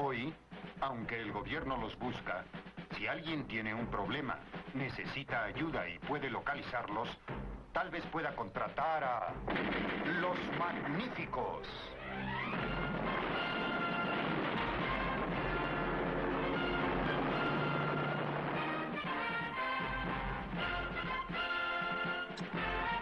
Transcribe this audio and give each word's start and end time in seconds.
Hoy, 0.00 0.32
aunque 0.80 1.20
el 1.20 1.32
gobierno 1.32 1.76
los 1.76 1.98
busca, 1.98 2.44
si 2.96 3.08
alguien 3.08 3.48
tiene 3.48 3.74
un 3.74 3.88
problema, 3.88 4.38
necesita 4.72 5.42
ayuda 5.42 5.88
y 5.88 5.98
puede 5.98 6.30
localizarlos, 6.30 7.08
tal 7.72 7.90
vez 7.90 8.06
pueda 8.06 8.36
contratar 8.36 9.02
a 9.02 9.34
los 10.20 10.38
magníficos. 10.56 11.66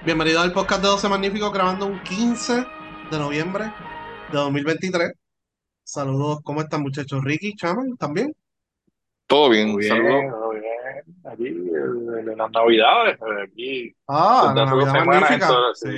Bienvenido 0.03 0.41
al 0.41 0.53
podcast 0.53 0.81
de 0.81 0.89
12 0.89 1.09
Magníficos, 1.11 1.53
grabando 1.53 1.85
un 1.85 2.03
15 2.05 2.65
de 3.11 3.19
noviembre 3.19 3.65
de 4.33 4.39
2023. 4.39 5.26
Saludos, 5.89 6.41
¿cómo 6.43 6.63
están 6.63 6.83
muchachos? 6.83 7.23
Ricky, 7.23 7.55
Chaman, 7.55 7.97
¿también? 7.97 8.35
Todo 9.29 9.51
bien, 9.51 9.71
Muy 9.73 9.85
saludos. 9.85 10.09
bien, 10.11 10.31
todo 10.31 10.51
bien. 10.51 10.65
Aquí, 11.25 11.47
en 11.47 12.29
en 12.29 12.39
las 12.39 12.51
navidades, 12.51 13.19
eh, 13.21 13.43
aquí, 13.45 13.95
Ah, 14.09 14.53
desde 14.55 14.63
hace 14.63 14.75
dos 14.75 14.91
semanas, 14.93 15.31
entonces, 15.31 15.93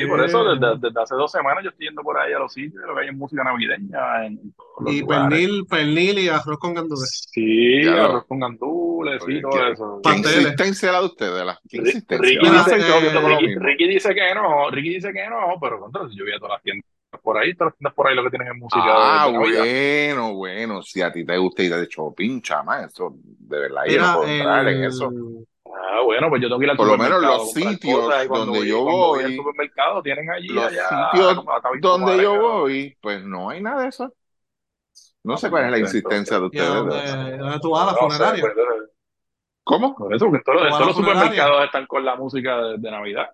sí, 0.00 0.06
por 0.06 0.24
eso, 0.24 0.44
desde, 0.44 0.78
desde 0.80 1.00
hace 1.02 1.14
dos 1.16 1.30
semanas 1.32 1.64
yo 1.64 1.70
estoy 1.70 1.86
yendo 1.86 2.02
por 2.02 2.18
ahí 2.18 2.32
a 2.32 2.38
los 2.38 2.52
sitios, 2.52 2.84
lo 2.86 2.94
que 2.94 3.00
hay 3.02 3.08
en 3.08 3.18
música 3.18 3.42
navideña, 3.44 4.26
en, 4.26 4.32
en 4.38 4.52
todos 4.52 4.68
los 4.84 4.94
Y 4.94 5.02
pernil, 5.04 5.66
pernil 5.68 6.18
y 6.20 6.28
arroz 6.28 6.58
con 6.58 6.74
gandules. 6.74 7.28
Sí, 7.32 7.82
arroz 7.88 8.24
con 8.26 8.38
gandules, 8.40 9.22
sí, 9.26 9.40
todo 9.40 9.52
¿qué, 9.52 9.72
eso. 9.72 10.00
qué 10.02 10.10
insistencia 10.18 10.92
la 10.92 11.00
de 11.00 11.06
ustedes? 11.06 11.44
La, 11.46 11.60
¿Qué 11.68 11.76
insistencia? 11.78 12.18
Ricky 12.18 12.50
dice- 12.50 12.78
lo 13.12 13.28
Ricky, 13.60 13.88
dice 13.88 14.14
que 14.14 14.34
no, 14.34 14.70
Ricky 14.70 14.88
dice 14.94 15.12
que 15.12 15.28
no, 15.28 15.56
pero 15.60 15.80
contra, 15.80 16.08
si 16.08 16.16
yo 16.16 16.24
vi 16.24 16.32
a 16.32 16.38
todas 16.38 16.52
las 16.54 16.62
tiendas 16.62 16.91
por 17.20 17.38
ahí, 17.38 17.54
todas 17.54 17.72
las 17.72 17.78
tiendas 17.78 17.94
por 17.94 18.08
ahí 18.08 18.14
lo 18.16 18.24
que 18.24 18.30
tienen 18.30 18.48
es 18.48 18.54
música 18.58 18.94
Ah, 18.94 19.00
de, 19.00 19.20
de 19.22 19.32
Navidad. 19.32 19.68
bueno, 20.08 20.34
bueno. 20.34 20.82
Si 20.82 21.02
a 21.02 21.12
ti 21.12 21.24
te 21.26 21.36
gusta 21.36 21.62
ir 21.62 21.74
de 21.76 21.86
shopping, 21.86 22.40
chama, 22.40 22.84
eso 22.84 23.14
de 23.22 23.58
verdad 23.58 23.82
yo 23.86 23.98
no 23.98 24.10
puedo 24.10 24.28
entrar 24.28 24.66
en 24.68 24.84
eso. 24.84 25.14
Ah, 25.66 26.00
bueno, 26.04 26.28
pues 26.30 26.40
yo 26.42 26.48
tengo 26.48 26.58
que 26.60 26.64
ir 26.66 26.70
al 26.70 26.76
Por 26.76 26.86
lo 26.88 26.98
menos 26.98 27.22
los 27.22 27.50
sitios 27.52 28.04
cosas, 28.04 28.26
donde 28.30 28.50
voy- 28.50 28.68
yo 28.68 28.82
cuando 28.82 29.08
voy 29.08 29.22
al 29.24 29.34
voy, 29.34 29.34
supermercado 29.34 30.02
tienen 30.02 30.30
allí 30.30 30.48
los 30.48 30.60
allá 30.60 30.86
sitios 30.86 31.34
como 31.34 31.52
donde 31.70 32.20
yo 32.20 32.36
voy, 32.38 32.96
pues 33.00 33.22
no 33.24 33.50
hay 33.50 33.60
nada 33.62 33.82
de 33.82 33.88
eso. 33.88 34.14
No 35.24 35.36
Ah, 35.36 35.36
sé 35.36 35.48
pues 35.48 35.50
cuál 35.50 35.64
es 35.66 35.70
la 35.70 35.78
insistencia 35.78 36.38
de 36.38 36.46
¿Y 36.50 36.58
a 36.58 36.64
ustedes. 36.70 36.84
de 36.84 37.36
dónde, 37.38 37.60
tú 37.60 37.70
vas 37.70 37.82
a 37.82 37.86
la 37.92 37.94
No 37.94 38.10
sé, 38.10 38.24
funeraria? 38.34 38.42
¿Cómo? 39.64 39.96
por 39.96 40.14
eso, 40.14 40.26
porque 40.26 40.42
todos, 40.44 40.62
¿Tú 40.62 40.66
en 40.66 40.70
vas 40.70 40.82
a 40.82 40.84
todos 40.84 40.86
la 40.88 40.88
los 40.88 40.96
supermercados 40.96 41.64
están 41.64 41.86
con 41.86 42.04
la 42.04 42.16
música 42.16 42.56
de, 42.62 42.78
de 42.78 42.90
Navidad. 42.90 43.30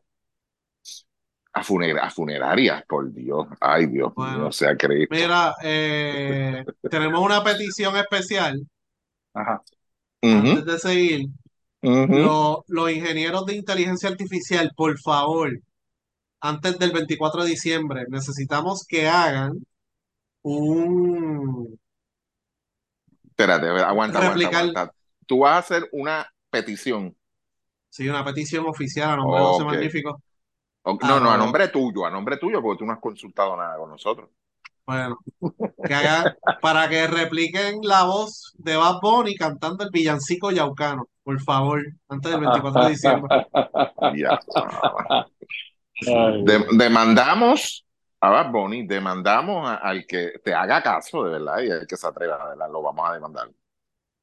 A, 1.59 1.62
funera- 1.64 2.03
a 2.05 2.11
funerarias, 2.11 2.84
por 2.87 3.12
Dios. 3.12 3.47
Ay, 3.61 3.87
Dios 3.87 4.12
Bueno. 4.14 4.39
mío, 4.39 4.53
sea 4.53 4.77
Cristo. 4.77 5.14
Mira, 5.14 5.55
eh, 5.62 6.65
tenemos 6.91 7.20
una 7.25 7.42
petición 7.42 7.97
especial 7.97 8.61
Ajá. 9.34 9.62
Antes 10.23 10.65
de 10.65 10.78
seguir. 10.78 11.27
ujú. 11.83 12.06
Lo- 12.19 12.65
los 12.69 12.91
ingenieros 12.91 13.47
de 13.47 13.55
inteligencia 13.56 14.09
artificial, 14.09 14.73
por 14.77 14.98
favor, 15.00 15.61
antes 16.41 16.78
del 16.78 16.92
24 16.92 17.42
de 17.45 17.50
diciembre, 17.50 18.05
necesitamos 18.09 18.84
que 18.87 19.09
hagan 19.09 19.53
un 20.43 21.78
Espérate, 23.31 23.67
aguanta, 23.69 23.89
aguanta, 23.89 24.20
replicar, 24.28 24.62
aguanta. 24.62 24.93
Tú 25.27 25.41
vas 25.41 25.55
a 25.55 25.59
hacer 25.59 25.89
una 25.93 26.27
petición. 26.50 27.15
sí, 27.91 28.09
una 28.09 28.25
petición 28.25 28.67
oficial 28.67 29.11
a 29.11 29.17
nombre 29.17 29.39
de 29.39 29.45
12 29.47 29.62
Ok. 29.65 29.70
Magníficos. 29.70 30.17
O- 30.83 30.98
no, 31.03 31.21
no, 31.21 31.31
a 31.31 31.37
nombre 31.37 31.69
tuyo, 31.69 32.07
a 32.07 32.11
nombre 32.11 32.37
tuyo, 32.39 32.62
porque 32.62 32.79
tú 32.79 32.87
no 32.87 32.93
has 32.93 33.01
consultado 33.01 33.57
nada 33.57 33.77
con 33.77 33.91
nosotros. 33.91 34.31
Bueno, 34.87 35.19
que 35.87 35.93
hagan 35.95 36.34
para 36.62 36.89
que 36.89 37.07
repliquen 37.07 37.81
la 37.83 38.05
voz 38.05 38.55
de 38.57 38.75
Bad 38.75 39.01
Bunny 39.03 39.37
cantando 39.37 39.84
el 39.84 39.91
villancico 39.91 40.51
yaucano, 40.51 41.09
por 41.23 41.39
favor, 41.41 41.83
antes 42.09 42.31
del 42.31 42.41
24 42.41 42.84
de 42.84 42.91
diciembre. 42.91 43.47
Ya. 44.17 44.41
De- 46.44 46.66
demandamos 46.72 47.84
a 48.21 48.31
Bad 48.31 48.50
Bunny, 48.50 48.87
demandamos 48.87 49.69
a- 49.69 49.75
al 49.77 50.06
que 50.06 50.34
te 50.43 50.55
haga 50.55 50.83
caso, 50.83 51.25
de 51.25 51.33
verdad, 51.33 51.60
y 51.60 51.71
al 51.71 51.87
que 51.87 51.97
se 51.97 52.06
atreva, 52.06 52.39
de 52.39 52.49
verdad, 52.50 52.71
lo 52.72 52.83
vamos 52.83 53.10
a 53.10 53.15
demandar. 53.15 53.50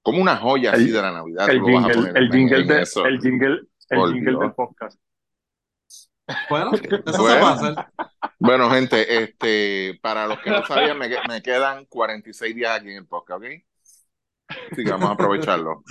Como 0.01 0.22
una 0.22 0.37
joya 0.37 0.72
así 0.72 0.85
El- 0.85 0.93
de 0.93 1.01
la 1.01 1.11
Navidad, 1.11 1.49
el 1.49 1.61
jingle, 1.63 1.93
poner 1.93 2.17
el 2.17 2.23
en- 2.25 2.31
jingle, 2.31 2.59
en 2.61 2.67
de- 2.67 2.81
eso. 2.81 3.05
el 3.05 3.19
jingle, 3.19 3.61
el 3.89 3.97
Por 3.99 4.13
jingle 4.13 4.31
Dios. 4.31 4.41
del 4.41 4.53
podcast. 4.53 4.99
Bueno, 6.47 6.71
eso 7.05 7.23
se 7.25 7.35
Bueno. 7.35 7.37
puede 7.37 7.53
hacer. 7.53 7.75
Bueno, 8.39 8.69
gente, 8.71 9.23
este, 9.23 9.99
para 10.01 10.27
los 10.27 10.39
que 10.41 10.51
no 10.51 10.63
sabían, 10.65 10.97
me, 10.97 11.09
me 11.27 11.41
quedan 11.41 11.85
46 11.85 12.55
días 12.55 12.79
aquí 12.79 12.91
en 12.91 12.97
el 12.97 13.07
podcast, 13.07 13.39
¿ok? 13.43 13.45
Así 14.71 14.83
que 14.83 14.91
vamos 14.91 15.09
a 15.09 15.13
aprovecharlo. 15.13 15.83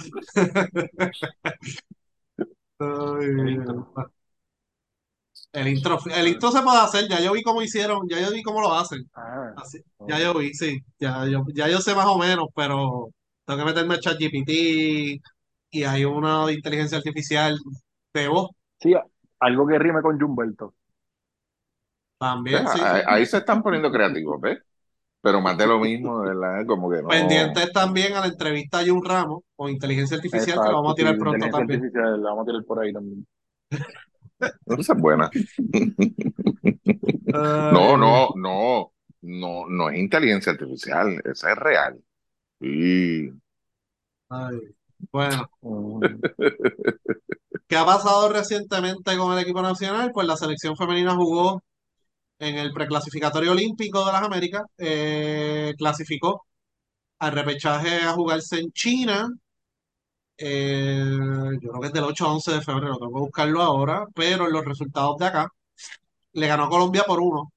Ay, 2.78 3.58
El 5.52 5.68
intro. 5.68 5.98
El 6.14 6.28
intro, 6.28 6.50
se 6.50 6.62
puede 6.62 6.78
hacer, 6.78 7.08
ya 7.08 7.20
yo 7.20 7.32
vi 7.32 7.42
cómo 7.42 7.62
hicieron, 7.62 8.08
ya 8.08 8.20
yo 8.20 8.30
vi 8.32 8.42
cómo 8.42 8.60
lo 8.60 8.74
hacen. 8.74 9.08
Ah, 9.14 9.54
Así, 9.54 9.78
ya 10.08 10.18
yo 10.18 10.34
vi, 10.34 10.52
sí, 10.54 10.80
ya 10.98 11.26
yo, 11.28 11.44
ya 11.54 11.68
yo 11.68 11.80
sé 11.80 11.94
más 11.94 12.06
o 12.06 12.18
menos, 12.18 12.48
pero 12.54 13.10
tengo 13.44 13.60
que 13.60 13.64
meterme 13.66 13.94
a 13.94 14.00
ChatGPT 14.00 14.50
y 15.70 15.84
hay 15.84 16.04
una 16.04 16.46
de 16.46 16.54
inteligencia 16.54 16.98
artificial 16.98 17.58
de 18.14 18.28
voz 18.28 18.50
sí, 18.80 18.94
algo 19.46 19.66
que 19.66 19.78
rime 19.78 20.02
con 20.02 20.20
Jumberto. 20.20 20.74
también, 22.18 22.68
sí, 22.68 22.86
Ahí, 22.88 23.02
sí. 23.02 23.04
ahí 23.06 23.26
se 23.26 23.38
están 23.38 23.62
poniendo 23.62 23.90
creativos, 23.90 24.40
¿ves? 24.40 24.58
Pero 25.22 25.40
más 25.40 25.58
de 25.58 25.66
lo 25.66 25.78
mismo, 25.80 26.22
de 26.22 26.30
verdad, 26.34 26.66
como 26.66 26.90
que 26.90 27.02
no. 27.02 27.08
Pendientes 27.08 27.72
también 27.72 28.12
a 28.14 28.20
la 28.20 28.26
entrevista 28.26 28.80
a 28.80 28.84
Jun 28.86 29.02
Ramos 29.02 29.42
con 29.56 29.70
inteligencia 29.70 30.16
artificial 30.18 30.60
que 30.60 30.68
lo 30.68 30.76
vamos 30.76 30.92
a 30.92 30.94
Exacto, 30.94 30.96
tirar 30.96 31.16
pronto 31.16 31.48
inteligencia 31.48 31.48
también. 31.48 31.82
artificial, 31.82 32.22
la 32.22 32.28
vamos 32.30 32.42
a 32.42 32.46
tirar 32.46 32.64
por 32.64 32.78
ahí 32.80 32.92
también. 32.92 33.26
Esa 34.78 34.92
es 34.94 34.98
buena. 35.00 35.30
No, 37.68 37.96
no, 37.96 38.30
no, 38.36 38.92
no, 39.22 39.66
no 39.68 39.90
es 39.90 39.98
inteligencia 39.98 40.52
artificial, 40.52 41.20
esa 41.24 41.52
es 41.52 41.58
real. 41.58 42.02
Sí. 42.60 43.30
Ay, 44.28 44.74
bueno. 45.12 45.48
¿qué 47.68 47.76
ha 47.76 47.84
pasado 47.84 48.28
recientemente 48.28 49.16
con 49.16 49.32
el 49.32 49.38
equipo 49.40 49.62
nacional? 49.62 50.10
Pues 50.12 50.26
la 50.26 50.36
selección 50.36 50.76
femenina 50.76 51.14
jugó 51.14 51.62
en 52.38 52.56
el 52.58 52.72
preclasificatorio 52.72 53.52
olímpico 53.52 54.04
de 54.04 54.12
las 54.12 54.22
Américas, 54.22 54.64
eh, 54.78 55.74
clasificó 55.78 56.46
al 57.20 57.32
repechaje 57.32 58.02
a 58.02 58.12
jugarse 58.12 58.60
en 58.60 58.72
China. 58.72 59.28
eh, 60.36 61.04
yo 61.60 61.70
creo 61.70 61.80
que 61.80 61.86
es 61.88 61.92
del 61.92 62.04
8 62.04 62.26
a 62.26 62.32
11 62.34 62.52
de 62.52 62.62
febrero, 62.62 62.96
tengo 62.98 63.12
que 63.14 63.20
buscarlo 63.20 63.62
ahora, 63.62 64.06
pero 64.14 64.46
en 64.46 64.52
los 64.52 64.64
resultados 64.64 65.16
de 65.18 65.26
acá, 65.26 65.48
le 66.32 66.46
ganó 66.48 66.64
a 66.64 66.68
Colombia 66.70 67.04
por 67.06 67.20
uno, 67.20 67.52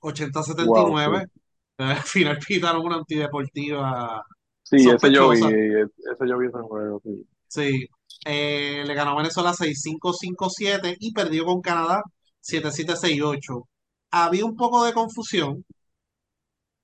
80-79. 0.00 1.28
Al 1.78 2.02
final 2.02 2.38
pitaron 2.46 2.84
una 2.84 2.96
antideportiva. 2.96 4.24
Sí, 4.70 4.76
ese 4.76 5.10
yo 5.12 5.30
vi, 5.30 5.38
Sospechosa. 5.38 5.48
ese 5.48 6.28
yo 6.28 6.38
vi 6.38 6.46
ese 6.46 6.58
juego, 6.58 7.00
sí. 7.02 7.26
Sí, 7.48 7.88
eh, 8.26 8.84
le 8.86 8.94
ganó 8.94 9.12
a 9.12 9.16
Venezuela 9.16 9.54
6-5-5-7 9.54 10.96
y 11.00 11.12
perdió 11.12 11.46
con 11.46 11.60
Canadá 11.62 12.02
7-7-6-8. 12.40 13.66
Había 14.10 14.44
un 14.44 14.56
poco 14.56 14.84
de 14.84 14.92
confusión 14.92 15.64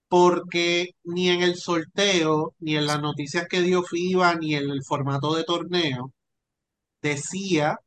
porque 0.09 0.91
ni 1.05 1.29
en 1.31 1.43
el 1.43 1.57
sorteo, 1.57 2.55
ni 2.61 2.77
en 2.77 2.87
las 2.87 3.01
noticias 3.03 3.47
que 3.49 3.61
dio 3.63 3.83
FIBA, 3.83 4.37
ni 4.37 4.55
en 4.55 4.71
el 4.71 4.83
formato 4.85 5.35
de 5.35 5.45
torneo, 5.45 6.13
decía 7.03 7.79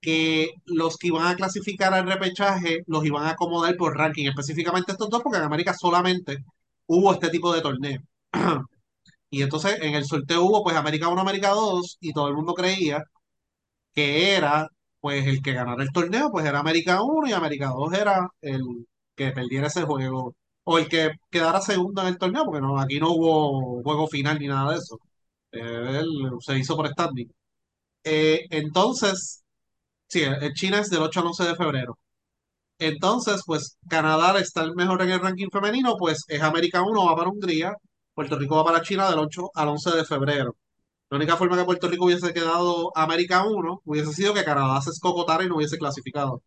que 0.00 0.50
los 0.66 0.96
que 0.98 1.08
iban 1.08 1.26
a 1.26 1.36
clasificar 1.36 1.94
al 1.94 2.06
repechaje 2.06 2.82
los 2.86 3.04
iban 3.06 3.24
a 3.24 3.30
acomodar 3.30 3.76
por 3.76 3.96
ranking, 3.96 4.26
específicamente 4.28 4.92
estos 4.92 5.08
dos, 5.10 5.22
porque 5.22 5.38
en 5.38 5.44
América 5.44 5.74
solamente 5.74 6.38
hubo 6.86 7.12
este 7.12 7.30
tipo 7.30 7.52
de 7.54 7.62
torneo. 7.62 8.00
Y 9.30 9.42
entonces 9.42 9.78
en 9.82 9.94
el 9.94 10.04
sorteo 10.04 10.42
hubo 10.44 10.62
pues 10.62 10.76
América 10.76 11.08
1, 11.08 11.20
América 11.20 11.50
2 11.50 11.98
y 12.00 12.12
todo 12.12 12.28
el 12.28 12.34
mundo 12.34 12.54
creía 12.54 13.02
que 13.94 14.34
era 14.36 14.68
pues 15.00 15.26
el 15.26 15.42
que 15.42 15.52
ganara 15.52 15.82
el 15.82 15.92
torneo 15.92 16.30
pues 16.30 16.46
era 16.46 16.60
América 16.60 17.02
1 17.02 17.28
y 17.28 17.32
América 17.32 17.68
2 17.68 17.92
era 17.94 18.28
el 18.40 18.62
que 19.14 19.32
perdiera 19.32 19.68
ese 19.68 19.82
juego 19.84 20.34
o 20.64 20.78
el 20.78 20.88
que 20.88 21.12
quedara 21.30 21.60
segundo 21.60 22.02
en 22.02 22.08
el 22.08 22.18
torneo 22.18 22.44
porque 22.44 22.60
no, 22.60 22.80
aquí 22.80 23.00
no 23.00 23.10
hubo 23.12 23.82
juego 23.82 24.06
final 24.08 24.38
ni 24.38 24.48
nada 24.48 24.72
de 24.72 24.78
eso. 24.78 24.98
Él 25.52 26.06
se 26.40 26.58
hizo 26.58 26.76
por 26.76 26.88
standing. 26.88 27.30
Eh, 28.04 28.46
entonces, 28.50 29.44
sí, 30.08 30.22
el 30.22 30.54
China 30.54 30.80
es 30.80 30.90
del 30.90 31.02
8 31.02 31.20
al 31.20 31.26
11 31.28 31.44
de 31.44 31.56
febrero. 31.56 31.98
Entonces, 32.78 33.42
pues 33.46 33.78
Canadá 33.88 34.38
está 34.40 34.62
el 34.64 34.74
mejor 34.74 35.02
en 35.02 35.10
el 35.10 35.20
ranking 35.20 35.48
femenino, 35.52 35.96
pues 35.98 36.24
es 36.28 36.42
América 36.42 36.82
1, 36.82 37.06
va 37.06 37.16
para 37.16 37.30
Hungría, 37.30 37.74
Puerto 38.14 38.38
Rico 38.38 38.56
va 38.56 38.64
para 38.64 38.82
China 38.82 39.08
del 39.10 39.18
8 39.18 39.50
al 39.54 39.68
11 39.68 39.90
de 39.96 40.04
febrero. 40.04 40.56
La 41.10 41.16
única 41.18 41.36
forma 41.36 41.56
que 41.58 41.64
Puerto 41.64 41.88
Rico 41.88 42.06
hubiese 42.06 42.32
quedado 42.32 42.90
América 42.96 43.44
1 43.46 43.82
hubiese 43.84 44.12
sido 44.12 44.34
que 44.34 44.44
Canadá 44.44 44.80
se 44.82 44.90
escocotara 44.90 45.44
y 45.44 45.48
no 45.48 45.56
hubiese 45.56 45.78
clasificado. 45.78 46.42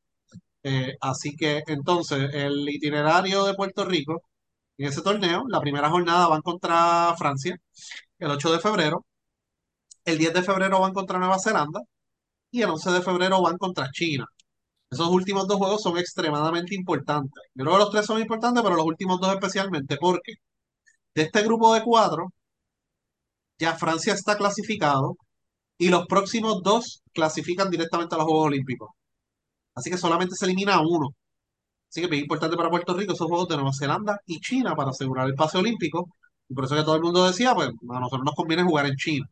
Eh, 0.64 0.96
así 1.02 1.36
que 1.36 1.64
entonces 1.68 2.30
el 2.34 2.68
itinerario 2.70 3.46
de 3.46 3.54
Puerto 3.56 3.86
Rico 3.86 4.24
en 4.78 4.88
ese 4.88 5.02
torneo. 5.02 5.46
La 5.50 5.62
primera 5.62 5.90
jornada 5.90 6.28
van 6.28 6.42
contra 6.42 7.16
Francia, 7.18 7.58
el 8.20 8.32
8 8.32 8.52
de 8.54 8.60
febrero. 8.60 9.06
El 10.06 10.18
10 10.18 10.34
de 10.34 10.44
febrero 10.44 10.80
van 10.80 10.94
contra 10.94 11.20
Nueva 11.20 11.40
Zelanda 11.40 11.82
y 12.52 12.62
el 12.64 12.70
11 12.70 12.92
de 12.92 13.02
febrero 13.02 13.42
van 13.42 13.58
contra 13.58 13.92
China. 13.92 14.26
Esos 14.90 15.10
últimos 15.10 15.48
dos 15.48 15.58
juegos 15.58 15.82
son 15.84 15.98
extremadamente 15.98 16.76
importantes. 16.76 17.44
Yo 17.56 17.66
creo 17.66 17.74
que 17.78 17.80
los 17.80 17.92
tres 17.92 18.06
son 18.06 18.22
importantes, 18.22 18.64
pero 18.64 18.76
los 18.76 18.86
últimos 18.86 19.20
dos 19.20 19.34
especialmente, 19.34 19.98
porque 19.98 20.34
de 21.16 21.24
este 21.24 21.44
grupo 21.44 21.74
de 21.74 21.84
cuatro, 21.84 22.28
ya 23.58 23.76
Francia 23.76 24.14
está 24.14 24.38
clasificado 24.38 25.16
y 25.78 25.90
los 25.90 26.08
próximos 26.08 26.62
dos 26.64 27.04
clasifican 27.14 27.70
directamente 27.70 28.16
a 28.16 28.18
los 28.20 28.28
Juegos 28.28 28.48
Olímpicos. 28.48 28.90
Así 29.76 29.90
que 29.92 29.98
solamente 29.98 30.36
se 30.36 30.46
elimina 30.46 30.80
uno. 30.82 31.10
Así 31.90 32.02
que 32.02 32.16
es 32.16 32.22
importante 32.22 32.58
para 32.58 32.70
Puerto 32.70 32.94
Rico 32.96 33.14
esos 33.14 33.28
juegos 33.28 33.48
de 33.50 33.56
Nueva 33.56 33.72
Zelanda 33.78 34.20
y 34.26 34.40
China 34.40 34.76
para 34.76 34.92
asegurar 34.92 35.28
el 35.28 35.36
pase 35.36 35.58
olímpico. 35.58 36.08
Y 36.50 36.54
por 36.54 36.66
eso 36.66 36.76
que 36.76 36.84
todo 36.84 36.96
el 36.96 37.02
mundo 37.02 37.26
decía, 37.28 37.54
pues 37.56 37.70
a 37.70 38.00
nosotros 38.00 38.26
nos 38.26 38.36
conviene 38.36 38.64
jugar 38.64 38.86
en 38.88 38.96
China. 38.96 39.26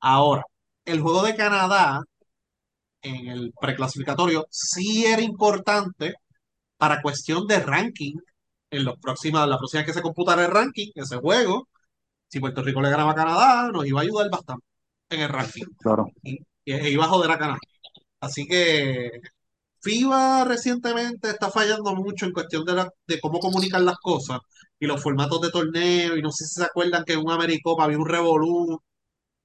Ahora, 0.00 0.44
el 0.84 1.00
juego 1.00 1.22
de 1.24 1.36
Canadá 1.36 2.02
en 3.02 3.28
el 3.28 3.52
preclasificatorio 3.60 4.46
sí 4.50 5.06
era 5.06 5.22
importante 5.22 6.14
para 6.78 7.02
cuestión 7.02 7.46
de 7.46 7.60
ranking. 7.60 8.14
En 8.76 8.84
los 8.84 8.98
próximas, 8.98 9.48
la 9.48 9.58
próxima 9.58 9.80
vez 9.82 9.86
que 9.88 9.94
se 9.94 10.02
computara 10.02 10.44
el 10.44 10.50
ranking, 10.50 10.88
ese 10.94 11.16
juego, 11.16 11.68
si 12.28 12.40
Puerto 12.40 12.62
Rico 12.62 12.80
le 12.82 12.90
ganaba 12.90 13.12
a 13.12 13.14
Canadá, 13.16 13.70
nos 13.72 13.86
iba 13.86 14.00
a 14.00 14.04
ayudar 14.04 14.30
bastante 14.30 14.64
en 15.10 15.20
el 15.22 15.28
ranking. 15.30 15.66
Claro. 15.78 16.06
Y, 16.22 16.34
y- 16.64 16.72
e 16.74 16.90
iba 16.90 17.04
a 17.06 17.08
joder 17.08 17.30
a 17.32 17.38
Canadá. 17.38 17.58
Así 18.20 18.46
que 18.46 19.10
FIBA 19.82 20.44
recientemente 20.44 21.30
está 21.30 21.50
fallando 21.50 21.94
mucho 21.94 22.26
en 22.26 22.32
cuestión 22.32 22.64
de, 22.64 22.74
la- 22.74 22.90
de 23.06 23.20
cómo 23.20 23.38
comunicar 23.40 23.82
las 23.82 23.96
cosas 23.98 24.40
y 24.80 24.86
los 24.86 25.02
formatos 25.02 25.40
de 25.42 25.50
torneo. 25.50 26.16
Y 26.16 26.22
no 26.22 26.32
sé 26.32 26.44
si 26.46 26.54
se 26.60 26.64
acuerdan 26.64 27.04
que 27.04 27.14
en 27.14 27.20
un 27.20 27.30
Americopa 27.32 27.84
había 27.84 27.98
un 27.98 28.08
revolú, 28.08 28.80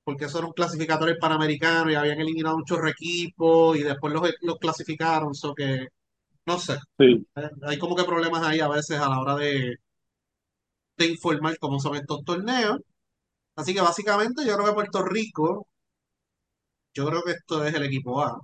porque 0.03 0.25
esos 0.25 0.39
eran 0.41 0.51
clasificatorios 0.53 1.17
panamericanos 1.19 1.91
y 1.91 1.95
habían 1.95 2.19
eliminado 2.19 2.57
muchos 2.57 2.79
equipos 2.87 3.77
y 3.77 3.83
después 3.83 4.13
los, 4.13 4.23
los 4.41 4.57
clasificaron. 4.59 5.33
So 5.35 5.53
que, 5.55 5.87
no 6.49 6.59
sé, 6.59 6.77
Sí, 6.97 7.25
hay 7.63 7.77
como 7.79 7.95
que 7.95 8.03
problemas 8.03 8.43
ahí 8.43 8.59
a 8.59 8.67
veces 8.67 8.99
a 8.99 9.07
la 9.09 9.19
hora 9.19 9.35
de, 9.35 9.75
de 10.97 11.05
informar 11.07 11.57
cómo 11.59 11.79
son 11.79 11.95
estos 11.95 12.23
torneos. 12.23 12.77
Así 13.55 13.73
que 13.75 13.81
básicamente 13.81 14.45
yo 14.45 14.55
creo 14.55 14.67
que 14.67 14.73
Puerto 14.73 15.03
Rico, 15.03 15.67
yo 16.93 17.05
creo 17.07 17.23
que 17.23 17.31
esto 17.31 17.63
es 17.65 17.73
el 17.73 17.83
equipo 17.83 18.21
A, 18.23 18.39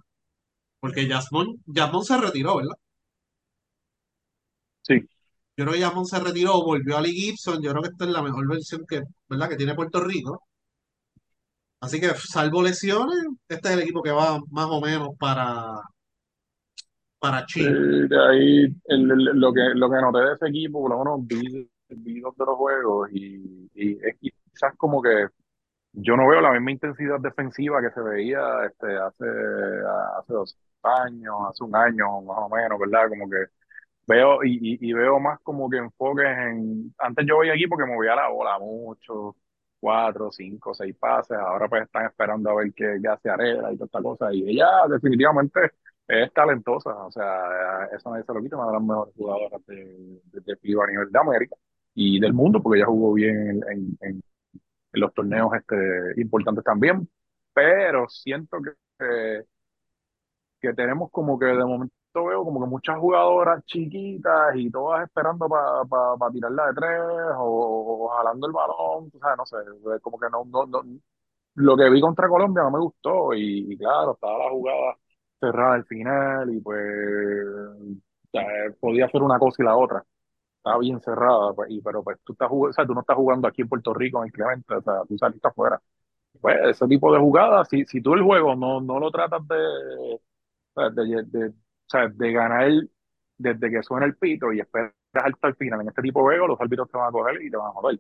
porque 0.81 1.07
Jasmine, 1.10 1.56
Jasmine 1.75 2.06
se 2.06 2.18
retiró, 2.18 2.57
¿verdad? 2.57 2.75
sí. 4.84 4.96
Yo 5.57 5.66
creo 5.66 5.74
que 5.74 5.81
Jasmine 5.81 6.06
se 6.06 6.19
retiró, 6.19 6.63
volvió 6.63 6.98
a 6.98 7.02
Lee 7.02 7.13
Gibson. 7.13 7.62
Yo 7.62 7.72
creo 7.72 7.84
que 7.84 7.90
esta 7.90 8.06
es 8.06 8.12
la 8.12 8.22
mejor 8.22 8.48
versión 8.48 8.86
que, 8.88 9.02
¿verdad? 9.30 9.50
que 9.50 9.56
tiene 9.57 9.75
Puerto 9.75 10.02
Rico. 10.04 10.42
Así 11.80 12.00
que, 12.02 12.10
salvo 12.16 12.62
lesiones, 12.63 13.18
este 13.48 13.69
es 13.69 13.74
el 13.75 13.81
equipo 13.81 14.02
que 14.02 14.12
va 14.12 14.40
más 14.50 14.66
o 14.69 14.81
menos 14.81 15.10
para, 15.19 15.81
para 17.19 17.45
China. 17.45 17.81
de 18.09 18.17
ahí 18.29 18.65
el- 18.85 19.12
el- 19.12 19.23
lo 19.39 19.53
que, 19.53 19.62
lo 19.75 19.89
que 19.89 19.95
noté 20.01 20.19
de 20.19 20.33
ese 20.35 20.47
equipo, 20.47 20.81
por 20.81 20.91
lo 20.91 21.00
menos 21.00 21.27
vi, 21.27 21.69
vi 21.89 22.19
dos 22.19 22.35
de 22.38 22.45
los 22.45 22.56
juegos 22.57 23.09
y, 23.12 23.69
y 23.73 23.94
es 24.06 24.17
quizás 24.19 24.75
como 24.77 25.01
que 25.01 25.27
yo 25.94 26.17
no 26.17 26.27
veo 26.29 26.41
la 26.41 26.51
misma 26.53 26.71
intensidad 26.71 27.19
defensiva 27.21 27.81
que 27.81 27.91
se 27.91 28.01
veía 28.01 28.41
este, 28.67 28.97
hace, 28.97 29.25
hace 30.19 30.33
dos 30.33 30.57
años, 30.83 31.35
hace 31.50 31.63
un 31.63 31.75
año 31.75 32.21
más 32.21 32.38
o 32.39 32.50
menos, 32.50 32.79
¿verdad? 32.79 33.09
Como 33.09 33.29
que 33.29 33.38
veo 34.07 34.44
y, 34.44 34.77
y, 34.88 34.94
veo 34.94 35.19
más 35.19 35.39
como 35.41 35.69
que 35.69 35.77
enfoques 35.77 36.25
en... 36.25 36.94
Antes 37.00 37.25
yo 37.27 37.39
veía 37.39 37.53
equipos 37.56 37.77
que 37.79 37.85
movía 37.85 38.15
la 38.15 38.29
bola 38.29 38.59
mucho, 38.59 39.35
cuatro, 39.79 40.31
cinco, 40.31 40.73
seis 40.73 40.95
pases, 40.97 41.38
ahora 41.38 41.68
pues 41.69 41.83
están 41.83 42.06
esperando 42.07 42.50
a 42.51 42.56
ver 42.56 42.73
qué, 42.75 42.97
qué 43.01 43.07
hace 43.09 43.29
Arela 43.29 43.71
y 43.73 43.77
toda 43.77 43.85
esta 43.88 44.01
cosa, 44.01 44.33
y 44.33 44.50
ella 44.51 44.68
definitivamente 44.89 45.59
es 46.07 46.34
talentosa, 46.34 46.92
o 47.06 47.12
sea, 47.12 47.86
eso 47.94 48.10
nadie 48.12 48.24
se 48.24 48.34
lo 48.34 48.42
quita, 48.42 48.57
una 48.57 48.68
de 48.68 48.74
las 48.74 48.81
mejores 48.84 49.13
jugadoras 49.16 49.66
de, 49.66 50.22
de, 50.25 50.42
de 50.42 50.56
FIBA 50.57 50.84
a 50.84 50.88
nivel 50.88 51.12
de 51.12 51.19
América 51.19 51.56
y 51.96 52.19
del 52.19 52.34
mundo, 52.34 52.62
porque 52.62 52.80
ella 52.80 52.88
jugó 52.88 53.13
bien 53.13 53.62
en, 53.72 53.98
en, 54.02 54.22
los 54.94 55.13
torneos 55.13 55.52
este, 55.54 56.22
importantes 56.22 56.63
también, 56.63 57.10
pero 57.54 58.07
siento 58.10 58.57
que, 58.62 59.44
que, 60.62 60.74
tenemos 60.74 61.12
como 61.12 61.38
que 61.38 61.48
de 61.48 61.66
momento 61.66 61.94
veo 62.13 62.44
como 62.46 62.62
que 62.62 62.69
muchas 62.69 62.98
jugadoras 62.98 63.66
chiquitas 63.66 64.56
y 64.56 64.72
todas 64.72 65.04
esperando 65.04 65.48
para 65.50 66.31
tirarla 66.31 66.68
de 66.68 66.74
tres 66.75 67.02
o, 67.38 68.06
o 68.06 68.10
jalando 68.10 68.48
el 68.48 68.54
balón, 68.54 69.12
tú 69.12 69.19
sabes, 69.19 69.38
no 69.38 69.46
sé, 69.46 69.57
como 70.02 70.18
que 70.19 70.30
no, 70.30 70.46
no, 70.46 70.66
no, 70.66 70.81
lo 71.56 71.78
que 71.78 71.90
vi 71.90 72.02
contra 72.02 72.30
Colombia 72.30 72.63
no 72.63 72.72
me 72.72 72.80
gustó 72.80 73.34
y, 73.34 73.74
y 73.74 73.78
claro, 73.78 74.13
estaba 74.13 74.38
la 74.38 74.50
jugada 74.52 74.98
cerrada 75.47 75.75
al 75.75 75.86
final 75.86 76.53
y 76.53 76.59
pues 76.62 76.83
sea, 78.31 78.44
podía 78.80 79.06
hacer 79.06 79.21
una 79.24 79.39
cosa 79.39 79.62
y 79.63 79.65
la 79.65 79.75
otra. 79.77 80.03
Estaba 80.57 80.80
bien 80.80 81.00
cerrada, 81.01 81.53
pues, 81.56 81.71
y, 81.71 81.81
pero 81.81 82.03
pues 82.03 82.19
tú 82.24 82.33
estás 82.33 82.50
jugando, 82.50 82.71
o 82.71 82.74
sea, 82.74 82.86
tú 82.88 82.94
no 82.95 83.01
estás 83.01 83.15
jugando 83.18 83.47
aquí 83.47 83.63
en 83.63 83.69
Puerto 83.69 83.94
Rico 83.94 84.24
en 84.25 84.31
Clemente, 84.31 84.75
o 84.75 84.81
sea, 84.81 85.03
tú 85.07 85.18
saliste 85.18 85.47
afuera. 85.47 85.81
Pues 86.42 86.57
ese 86.69 86.88
tipo 86.88 87.13
de 87.13 87.19
jugadas, 87.19 87.69
si, 87.69 87.86
si 87.86 88.01
tú 88.01 88.13
el 88.15 88.24
juego 88.24 88.56
no, 88.56 88.81
no 88.81 89.00
lo 89.00 89.12
tratas 89.12 89.42
de, 89.47 89.56
de, 90.75 91.24
de, 91.25 91.53
sea, 91.88 92.07
de 92.09 92.31
ganar 92.31 92.71
desde 93.38 93.69
que 93.71 93.83
suena 93.83 94.06
el 94.06 94.15
pito 94.18 94.51
y 94.53 94.59
esperas 94.59 94.94
hasta 95.13 95.47
el 95.47 95.56
final 95.56 95.81
en 95.81 95.89
este 95.89 96.01
tipo 96.01 96.19
de 96.21 96.25
juegos, 96.38 96.50
los 96.50 96.62
árbitros 96.62 96.89
te 96.92 96.97
van 96.97 97.09
a 97.09 97.12
coger 97.12 97.42
y 97.42 97.50
te 97.51 97.57
van 97.57 97.68
a 97.68 97.71
joder. 97.71 98.00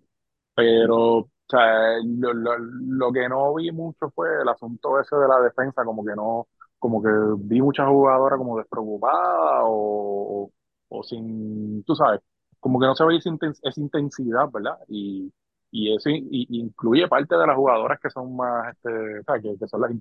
Pero, 0.55 0.97
o 1.19 1.29
sea, 1.49 1.97
lo, 2.05 2.33
lo, 2.33 2.57
lo 2.59 3.11
que 3.13 3.29
no 3.29 3.53
vi 3.55 3.71
mucho 3.71 4.11
fue 4.11 4.29
el 4.41 4.49
asunto 4.49 4.99
ese 4.99 5.15
de 5.15 5.27
la 5.27 5.41
defensa, 5.41 5.83
como 5.85 6.05
que 6.05 6.15
no, 6.15 6.47
como 6.85 7.01
que 7.01 7.09
vi 7.39 7.61
muchas 7.61 7.87
jugadoras 7.87 8.37
como 8.37 8.57
despreocupadas 8.57 9.63
o, 9.65 10.51
o, 10.89 11.03
sin, 11.03 11.83
tú 11.83 11.95
sabes, 11.95 12.21
como 12.59 12.79
que 12.79 12.85
no 12.87 12.95
se 12.95 13.05
ve 13.05 13.17
esa, 13.17 13.31
esa 13.63 13.81
intensidad, 13.81 14.49
¿verdad? 14.51 14.77
Y, 14.87 15.31
y 15.71 15.95
eso 15.95 16.09
y- 16.09 16.47
incluye 16.59 17.07
parte 17.07 17.35
de 17.35 17.47
las 17.47 17.55
jugadoras 17.55 17.99
que 17.99 18.09
son 18.11 18.35
más, 18.35 18.73
este, 18.75 19.19
o 19.19 19.23
sea, 19.23 19.39
que, 19.41 19.67
son 19.67 19.81
las, 19.81 19.91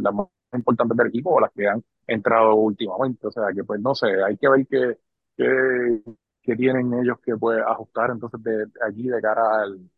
las 0.00 0.14
más 0.14 0.26
importantes 0.54 0.96
del 0.96 1.08
equipo 1.08 1.30
o 1.34 1.40
las 1.40 1.52
que 1.52 1.68
han 1.68 1.84
entrado 2.06 2.54
últimamente. 2.56 3.26
O 3.26 3.30
sea, 3.32 3.44
que 3.54 3.64
pues 3.64 3.80
no 3.80 3.94
sé, 3.94 4.06
hay 4.24 4.36
que 4.38 4.48
ver 4.48 4.66
qué, 4.68 4.98
qué, 5.36 6.56
tienen 6.56 6.92
ellos 6.94 7.18
que 7.24 7.36
pues 7.36 7.60
ajustar 7.66 8.10
entonces 8.10 8.42
de, 8.42 8.66
de 8.66 8.72
aquí 8.88 9.08
de 9.08 9.20
cara 9.20 9.62
al, 9.62 9.90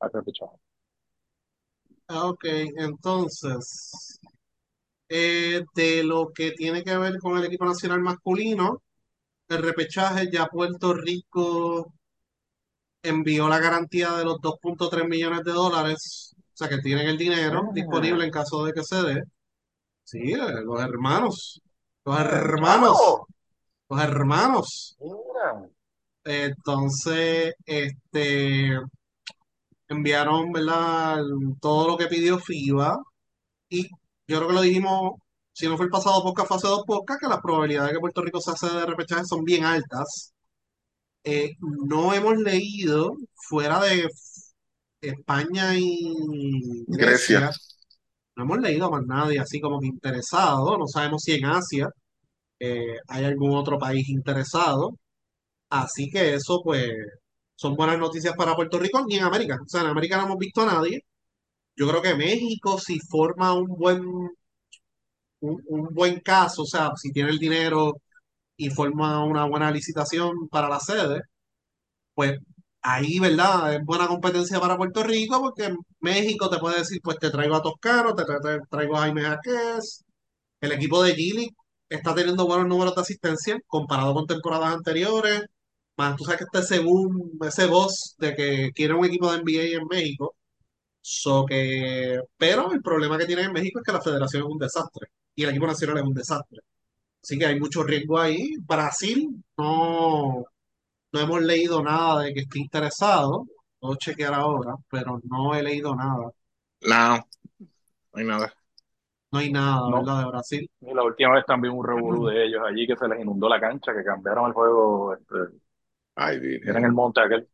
al. 0.00 0.10
Ah, 2.08 2.26
Ok, 2.28 2.44
entonces, 2.76 4.18
eh, 5.10 5.64
de 5.74 6.04
lo 6.04 6.30
que 6.32 6.52
tiene 6.52 6.84
que 6.84 6.96
ver 6.96 7.18
con 7.18 7.36
el 7.36 7.44
equipo 7.44 7.64
nacional 7.66 8.00
masculino, 8.00 8.82
el 9.48 9.62
repechaje 9.62 10.30
ya 10.32 10.46
Puerto 10.46 10.94
Rico 10.94 11.92
envió 13.02 13.48
la 13.48 13.58
garantía 13.58 14.12
de 14.12 14.24
los 14.24 14.36
2.3 14.40 15.08
millones 15.08 15.42
de 15.44 15.52
dólares, 15.52 16.34
o 16.38 16.56
sea 16.56 16.68
que 16.68 16.78
tienen 16.78 17.08
el 17.08 17.18
dinero 17.18 17.70
disponible 17.74 18.24
en 18.24 18.30
caso 18.30 18.64
de 18.64 18.72
que 18.72 18.84
se 18.84 19.02
dé. 19.02 19.22
Sí, 20.04 20.32
eh, 20.32 20.62
los 20.64 20.80
hermanos, 20.80 21.60
los 22.04 22.20
hermanos, 22.20 22.96
los 23.88 24.00
hermanos. 24.00 24.96
Entonces, 26.24 27.54
este, 27.66 28.78
enviaron, 29.88 30.52
¿verdad? 30.52 31.18
Todo 31.60 31.88
lo 31.88 31.96
que 31.96 32.06
pidió 32.06 32.38
FIBA 32.38 32.98
y 33.70 33.88
yo 34.30 34.36
creo 34.38 34.48
que 34.48 34.54
lo 34.54 34.62
dijimos, 34.62 35.12
si 35.52 35.66
no 35.68 35.76
fue 35.76 35.86
el 35.86 35.90
pasado 35.90 36.22
podcast, 36.22 36.48
fue 36.48 36.56
hace 36.58 36.68
dos 36.68 36.84
podcasts, 36.86 37.20
que 37.20 37.28
las 37.28 37.40
probabilidades 37.40 37.90
de 37.90 37.94
que 37.96 38.00
Puerto 38.00 38.22
Rico 38.22 38.40
se 38.40 38.52
hace 38.52 38.68
de 38.68 38.86
repechaje 38.86 39.24
son 39.24 39.44
bien 39.44 39.64
altas. 39.64 40.32
Eh, 41.24 41.50
no 41.60 42.14
hemos 42.14 42.38
leído 42.38 43.16
fuera 43.34 43.80
de 43.82 44.08
España 45.00 45.76
y 45.76 46.14
Grecia. 46.86 47.40
Grecia, 47.40 47.60
no 48.36 48.44
hemos 48.44 48.60
leído 48.60 48.86
a 48.86 48.90
más 48.90 49.06
nadie 49.06 49.38
así 49.40 49.60
como 49.60 49.80
que 49.80 49.88
interesado, 49.88 50.78
no 50.78 50.86
sabemos 50.86 51.22
si 51.22 51.34
en 51.34 51.46
Asia 51.46 51.88
eh, 52.60 52.96
hay 53.08 53.24
algún 53.24 53.56
otro 53.56 53.78
país 53.78 54.08
interesado, 54.08 54.92
así 55.70 56.10
que 56.10 56.34
eso 56.34 56.62
pues 56.64 56.90
son 57.56 57.76
buenas 57.76 57.98
noticias 57.98 58.34
para 58.36 58.56
Puerto 58.56 58.78
Rico 58.78 59.04
ni 59.06 59.16
en 59.18 59.24
América, 59.24 59.58
o 59.64 59.68
sea, 59.68 59.82
en 59.82 59.88
América 59.88 60.16
no 60.18 60.24
hemos 60.26 60.38
visto 60.38 60.62
a 60.62 60.66
nadie. 60.66 61.00
Yo 61.76 61.88
creo 61.88 62.00
que 62.02 62.14
México 62.14 62.78
si 62.78 63.00
forma 63.00 63.54
un 63.54 63.66
buen 63.66 64.02
un, 65.40 65.62
un 65.68 65.94
buen 65.94 66.20
caso, 66.20 66.62
o 66.62 66.66
sea, 66.66 66.90
si 66.96 67.12
tiene 67.12 67.30
el 67.30 67.38
dinero 67.38 67.94
y 68.56 68.70
forma 68.70 69.24
una 69.24 69.46
buena 69.46 69.70
licitación 69.70 70.48
para 70.50 70.68
la 70.68 70.80
sede, 70.80 71.22
pues 72.14 72.38
ahí, 72.82 73.18
¿verdad? 73.20 73.74
Es 73.74 73.84
buena 73.84 74.08
competencia 74.08 74.60
para 74.60 74.76
Puerto 74.76 75.02
Rico 75.02 75.40
porque 75.40 75.74
México 76.00 76.50
te 76.50 76.58
puede 76.58 76.78
decir, 76.80 77.00
pues 77.02 77.18
te 77.18 77.30
traigo 77.30 77.56
a 77.56 77.62
Toscano, 77.62 78.14
te, 78.14 78.24
tra- 78.24 78.40
te 78.42 78.66
traigo 78.70 78.96
a 78.96 79.00
Jaime 79.02 79.22
Jaquez. 79.22 80.04
El 80.60 80.72
equipo 80.72 81.02
de 81.04 81.14
Gili 81.14 81.50
está 81.88 82.14
teniendo 82.14 82.46
buenos 82.46 82.66
números 82.68 82.94
de 82.96 83.02
asistencia 83.02 83.58
comparado 83.66 84.14
con 84.14 84.26
temporadas 84.26 84.74
anteriores. 84.74 85.42
Más 85.98 86.16
tú 86.16 86.24
sabes 86.24 86.40
que 86.52 86.58
está 86.60 86.82
boom, 86.82 87.38
ese 87.46 87.66
voz 87.66 88.14
de 88.18 88.34
que 88.34 88.72
quiere 88.74 88.94
un 88.94 89.06
equipo 89.06 89.30
de 89.32 89.38
NBA 89.40 89.80
en 89.82 89.86
México. 89.88 90.36
So 91.02 91.46
que, 91.46 92.20
pero 92.36 92.72
el 92.72 92.82
problema 92.82 93.16
que 93.18 93.26
tiene 93.26 93.42
en 93.42 93.52
México 93.52 93.78
es 93.80 93.84
que 93.84 93.92
la 93.92 94.00
federación 94.02 94.42
es 94.44 94.48
un 94.48 94.58
desastre 94.58 95.08
y 95.34 95.44
el 95.44 95.50
equipo 95.50 95.66
nacional 95.66 95.98
es 95.98 96.04
un 96.04 96.14
desastre. 96.14 96.60
Así 97.22 97.38
que 97.38 97.46
hay 97.46 97.58
mucho 97.60 97.82
riesgo 97.82 98.18
ahí. 98.18 98.56
Brasil 98.66 99.28
no, 99.56 100.44
no 101.12 101.20
hemos 101.20 101.42
leído 101.42 101.82
nada 101.82 102.22
de 102.24 102.34
que 102.34 102.40
esté 102.40 102.58
interesado. 102.60 103.46
Puedo 103.78 103.96
chequear 103.96 104.34
ahora, 104.34 104.74
pero 104.90 105.20
no 105.24 105.54
he 105.54 105.62
leído 105.62 105.94
nada. 105.96 106.30
No, 106.82 107.16
no 107.18 107.24
hay 108.14 108.24
nada. 108.24 108.54
No 109.32 109.38
hay 109.38 109.52
nada, 109.52 109.88
No. 109.88 109.98
¿verdad? 109.98 110.20
De 110.24 110.26
Brasil. 110.30 110.70
Y 110.80 110.94
la 110.94 111.04
última 111.04 111.34
vez 111.34 111.44
también 111.46 111.74
un 111.74 111.86
revolú 111.86 112.26
de 112.26 112.44
ellos 112.46 112.62
allí 112.66 112.86
que 112.86 112.96
se 112.96 113.08
les 113.08 113.20
inundó 113.20 113.48
la 113.48 113.60
cancha, 113.60 113.94
que 113.94 114.04
cambiaron 114.04 114.46
el 114.48 114.52
juego, 114.52 115.14
este, 115.14 115.34
Ay, 116.14 116.36
era 116.64 116.78
en 116.80 116.84
el 116.86 116.92
virgen. 116.92 116.94
monte 116.94 117.20
aquel. 117.20 117.48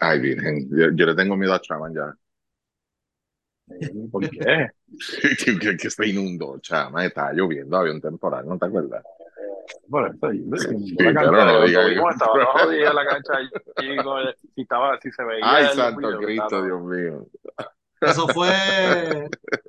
Ay, 0.00 0.20
virgen. 0.20 0.68
Yo, 0.70 0.90
yo 0.94 1.06
le 1.06 1.14
tengo 1.14 1.36
miedo 1.36 1.54
a 1.54 1.60
Chaman 1.60 1.94
ya. 1.94 2.14
¿Por 4.10 4.28
qué? 4.28 4.68
que, 5.44 5.58
que- 5.58 5.76
que 5.76 5.90
se 5.90 6.06
inundó, 6.08 6.58
Chama. 6.60 7.04
Estaba 7.06 7.32
lloviendo, 7.32 7.76
había 7.76 7.92
un 7.92 8.00
temporal, 8.00 8.46
¿no 8.46 8.58
te 8.58 8.66
acuerdas? 8.66 9.02
Por 9.88 10.06
eso, 10.14 10.32
y- 10.32 10.38
Sí, 10.58 10.96
no 10.98 11.64
diga 11.66 11.86
que- 11.86 11.94
estaba 12.10 12.44
jodida 12.52 12.92
la 12.92 13.06
cancha 13.06 13.32
con 14.02 14.18
el- 14.20 14.34
si 14.54 14.60
estaba, 14.62 14.98
si 15.00 15.10
se 15.10 15.24
veía 15.24 15.44
Ay, 15.44 15.66
santo 15.74 15.98
video, 16.08 16.18
Cristo, 16.20 16.44
estaba- 16.44 16.64
Dios 16.66 16.82
mío. 16.82 17.26
Eso 18.00 18.28
fue, 18.28 18.48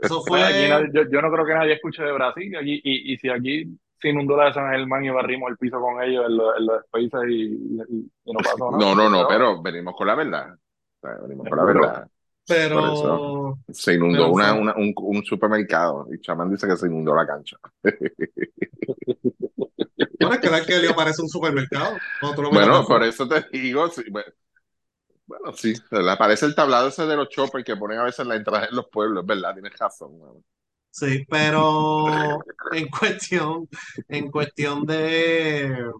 eso 0.01 0.23
Bueno, 0.27 0.45
aquí 0.45 0.53
fue, 0.57 0.67
nadie- 0.69 0.89
yo, 0.93 1.01
yo 1.09 1.21
no 1.21 1.31
creo 1.31 1.45
que 1.45 1.53
nadie 1.53 1.73
escuche 1.73 2.03
de 2.03 2.11
Brasil 2.11 2.55
aquí, 2.57 2.81
y, 2.83 3.13
y 3.13 3.17
si 3.17 3.29
aquí 3.29 3.77
se 4.01 4.09
inundó 4.09 4.35
la 4.35 4.47
de 4.47 4.53
San 4.53 4.69
Germán 4.71 5.05
y 5.05 5.09
barrimos 5.09 5.49
el 5.51 5.57
piso 5.57 5.79
con 5.79 6.03
ellos 6.03 6.25
en, 6.27 6.35
los- 6.35 6.57
en 6.59 6.65
los 6.65 6.83
spaces 6.85 7.29
y, 7.29 7.43
y- 7.43 8.11
y 8.25 8.33
no 8.33 8.39
pasó 8.43 8.71
nada. 8.71 8.83
No, 8.83 8.93
no, 8.95 9.09
no, 9.09 9.25
Pero- 9.29 9.61
venimos 9.61 9.95
con 9.95 10.07
la 10.07 10.15
verdad. 10.15 10.53
O 10.53 11.07
sea, 11.07 11.17
venimos 11.21 11.47
con 11.47 11.57
la 11.57 11.65
Pero- 11.65 11.79
verdad. 11.81 12.07
Pero. 12.47 13.57
Se 13.71 13.93
inundó 13.93 14.23
Pero 14.23 14.29
una, 14.29 14.53
una- 14.53 14.75
un, 14.75 14.93
un 14.97 15.23
supermercado 15.25 16.07
y 16.13 16.19
Chaman 16.21 16.49
dice 16.51 16.67
que 16.67 16.77
se 16.77 16.87
inundó 16.87 17.15
la 17.15 17.25
cancha. 17.27 17.57
bueno, 20.19 20.35
es 20.35 20.41
que 20.41 20.47
el 20.47 20.53
Arkelio 20.55 20.95
parece 20.95 21.21
un 21.21 21.29
supermercado. 21.29 21.97
Bueno, 22.49 22.85
por 22.87 23.03
eso 23.03 23.27
te 23.27 23.45
digo, 23.51 23.87
sí, 23.89 24.03
bueno, 24.09 24.27
bueno, 25.27 25.53
sí, 25.53 25.73
le 25.91 26.11
aparece 26.11 26.45
el 26.45 26.55
tablado 26.55 26.87
ese 26.89 27.05
de 27.05 27.15
los 27.15 27.29
choppers 27.29 27.63
que 27.65 27.75
ponen 27.77 27.99
a 27.99 28.03
veces 28.03 28.19
en 28.19 28.29
la 28.29 28.35
entrada 28.35 28.67
de 28.67 28.71
los 28.73 28.87
pueblos, 28.89 29.23
es 29.23 29.27
verdad, 29.27 29.53
tienes 29.53 29.77
razón. 29.77 30.43
Sí, 30.91 31.25
pero 31.29 32.39
en 32.71 32.87
cuestión, 32.89 33.67
en 34.07 34.31
cuestión 34.31 34.85
de, 34.85 35.91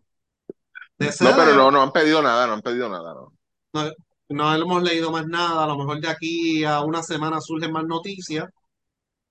de 1.00 1.12
No, 1.20 1.32
pero 1.36 1.56
no, 1.56 1.72
no 1.72 1.82
han 1.82 1.92
pedido 1.92 2.22
nada, 2.22 2.48
no 2.48 2.54
han 2.54 2.62
pedido 2.62 2.90
nada, 2.90 3.14
no. 3.14 3.34
no, 3.74 3.92
no 4.30 4.54
hemos 4.56 4.84
leído 4.84 5.12
más 5.12 5.26
nada. 5.28 5.64
A 5.64 5.68
lo 5.68 5.78
mejor 5.78 6.00
de 6.02 6.08
aquí 6.10 6.64
a 6.64 6.82
una 6.82 7.04
semana 7.04 7.42
surgen 7.42 7.72
más 7.72 7.86
noticias, 7.86 8.46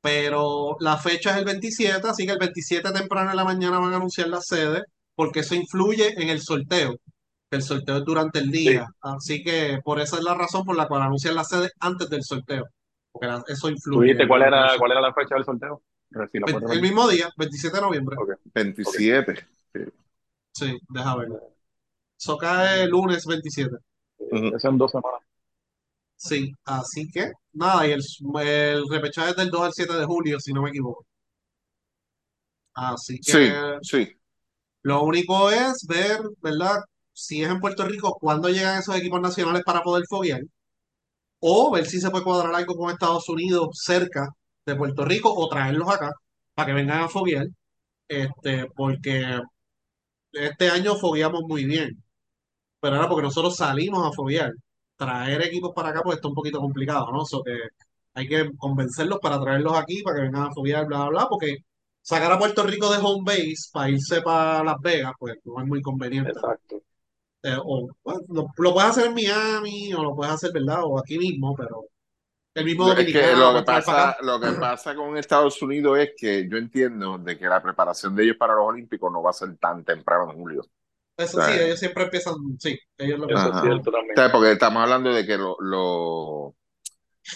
pero 0.01 0.77
la 0.81 0.97
fecha 0.99 1.31
es 1.31 1.37
el 1.39 1.45
27, 1.45 2.07
así 2.09 2.27
que 2.27 2.33
el 2.33 2.39
27 2.39 2.93
temprano 2.93 3.31
en 3.31 3.37
la 3.37 3.45
mañana 3.45 3.79
van 3.79 3.93
a 3.93 3.97
anunciar 3.97 4.29
la 4.29 4.41
sede, 4.41 4.83
porque 5.15 5.41
eso 5.41 5.55
influye 5.55 6.21
en 6.21 6.29
el 6.29 6.41
sorteo. 6.41 6.95
El 7.51 7.63
sorteo 7.63 7.99
es 7.99 8.05
durante 8.05 8.41
el 8.41 8.51
día, 8.51 8.87
así 9.01 9.43
que 9.43 9.79
por 9.85 10.01
esa 10.01 10.17
es 10.17 10.25
la 10.25 10.35
razón 10.35 10.65
por 10.65 10.77
la 10.77 10.89
cual 10.89 11.03
anuncian 11.03 11.35
la 11.37 11.45
sede 11.45 11.71
antes 11.81 12.09
del 12.11 12.25
sorteo, 12.25 12.65
porque 13.13 13.29
la- 13.29 13.45
eso 13.47 13.69
¿Tú 13.69 13.75
influye. 13.75 14.07
dijiste 14.09 14.27
cuál 14.29 14.43
era, 14.43 14.73
cuál 14.79 14.91
era 14.93 15.01
la 15.01 15.15
fecha 15.15 15.37
del 15.37 15.45
sorteo? 15.45 15.83
Si 16.31 16.39
El 16.73 16.83
mismo 16.83 17.09
día, 17.09 17.29
27 17.37 17.77
de 17.77 17.83
noviembre. 17.83 18.17
Ok. 18.19 18.31
27. 18.55 19.47
Sí, 20.53 20.79
deja 20.89 21.17
ver. 21.17 21.29
Eso 22.19 22.37
cae 22.39 22.87
lunes 22.87 23.25
27. 23.27 23.77
Ujú. 24.19 24.57
Eso 24.57 24.69
en 24.69 24.79
dos 24.79 24.91
semanas. 24.91 25.21
Sí, 26.17 26.53
así 26.65 27.09
que 27.13 27.31
nada, 27.53 27.87
y 27.87 27.93
el, 27.93 28.03
el 28.43 28.89
repechaje 28.91 29.31
es 29.31 29.37
del 29.37 29.51
2 29.51 29.63
al 29.63 29.73
7 29.73 29.93
de 29.95 30.05
julio, 30.07 30.41
si 30.41 30.53
no 30.53 30.63
me 30.63 30.71
equivoco. 30.71 31.07
Así 32.75 33.19
que 33.25 33.33
Sí, 33.33 33.49
sí. 33.83 34.17
lo 34.83 35.03
único 35.03 35.51
es 35.51 35.85
ver, 35.89 36.21
¿verdad? 36.43 36.81
Si 37.13 37.43
es 37.43 37.51
en 37.51 37.61
Puerto 37.61 37.85
Rico, 37.87 38.17
cuándo 38.21 38.49
llegan 38.49 38.79
esos 38.79 38.97
equipos 38.97 39.21
nacionales 39.21 39.63
para 39.65 39.83
poder 39.83 40.05
foguear. 40.09 40.43
O 41.41 41.71
ver 41.73 41.87
si 41.87 42.01
se 42.01 42.11
puede 42.11 42.25
cuadrar 42.25 42.55
algo 42.55 42.77
con 42.77 42.91
Estados 42.91 43.29
Unidos 43.29 43.69
cerca 43.85 44.29
de 44.67 44.77
Puerto 44.77 45.05
Rico 45.05 45.33
o 45.35 45.49
traerlos 45.49 45.89
acá 45.91 46.11
para 46.55 46.67
que 46.69 46.73
vengan 46.75 47.03
a 47.03 47.09
foguear. 47.09 47.47
Este, 48.09 48.67
porque 48.77 49.41
este 50.33 50.71
año 50.71 50.97
fogueamos 50.97 51.43
muy 51.49 51.65
bien. 51.67 52.04
Pero 52.85 52.97
ahora 52.97 53.09
porque 53.09 53.23
nosotros 53.23 53.57
salimos 53.57 54.07
a 54.07 54.13
foguear. 54.13 54.53
Traer 54.95 55.41
equipos 55.41 55.73
para 55.75 55.89
acá 55.89 56.03
pues 56.03 56.17
está 56.17 56.29
un 56.29 56.35
poquito 56.35 56.61
complicado, 56.61 57.11
¿no? 57.11 57.25
So 57.25 57.43
que 57.43 57.57
hay 58.13 58.29
que 58.29 58.51
convencerlos 58.59 59.21
para 59.21 59.41
traerlos 59.41 59.73
aquí, 59.75 60.03
para 60.03 60.17
que 60.17 60.23
vengan 60.25 60.43
a 60.43 60.53
foguear, 60.53 60.85
bla, 60.85 60.99
bla, 60.99 61.09
bla, 61.09 61.27
porque 61.31 61.57
sacar 62.03 62.31
a 62.31 62.39
Puerto 62.39 62.63
Rico 62.63 62.93
de 62.93 62.99
home 63.03 63.23
base 63.25 63.71
para 63.73 63.89
irse 63.89 64.21
para 64.21 64.63
Las 64.63 64.77
Vegas, 64.83 65.15
pues 65.19 65.39
no 65.45 65.63
es 65.63 65.67
muy 65.67 65.81
conveniente. 65.81 66.33
Exacto. 66.33 66.83
Eh, 67.43 67.57
o, 67.59 67.89
bueno, 68.05 68.21
lo, 68.29 68.49
lo 68.55 68.75
puedes 68.75 68.91
hacer 68.91 69.07
en 69.07 69.15
Miami 69.15 69.95
o 69.95 70.03
lo 70.03 70.15
puedes 70.15 70.35
hacer, 70.35 70.53
¿verdad? 70.53 70.81
O 70.85 70.99
aquí 70.99 71.19
mismo, 71.19 71.55
pero 71.57 71.87
el 72.53 72.67
mismo 72.67 72.93
Es 72.93 73.07
que 73.07 73.35
lo 73.35 73.55
que 73.55 73.63
pasa, 73.63 74.19
lo 74.21 74.39
que 74.39 74.53
pasa 74.61 74.95
con 74.95 75.17
Estados 75.17 75.63
Unidos 75.63 76.01
es 76.01 76.11
que 76.15 76.47
yo 76.51 76.59
entiendo 76.59 77.17
de 77.17 77.39
que 77.39 77.47
la 77.47 77.63
preparación 77.63 78.15
de 78.15 78.25
ellos 78.25 78.37
para 78.37 78.55
los 78.55 78.67
Olímpicos 78.67 79.11
no 79.11 79.23
va 79.23 79.31
a 79.31 79.33
ser 79.33 79.57
tan 79.57 79.83
temprano 79.85 80.31
en 80.31 80.37
julio. 80.37 80.67
Eso 81.17 81.41
sí, 81.41 81.53
ellos 81.53 81.79
siempre 81.79 82.05
empiezan, 82.05 82.35
sí, 82.59 82.79
ellos 82.99 83.21
lo 83.21 83.29
Eso 83.29 83.55
es 83.55 83.61
cierto 83.63 83.91
también. 83.91 84.17
¿Sabes? 84.17 84.33
Porque 84.33 84.53
estamos 84.53 84.83
hablando 84.83 85.13
de 85.13 85.25
que 85.25 85.37
lo, 85.37 85.57
lo- 85.61 86.55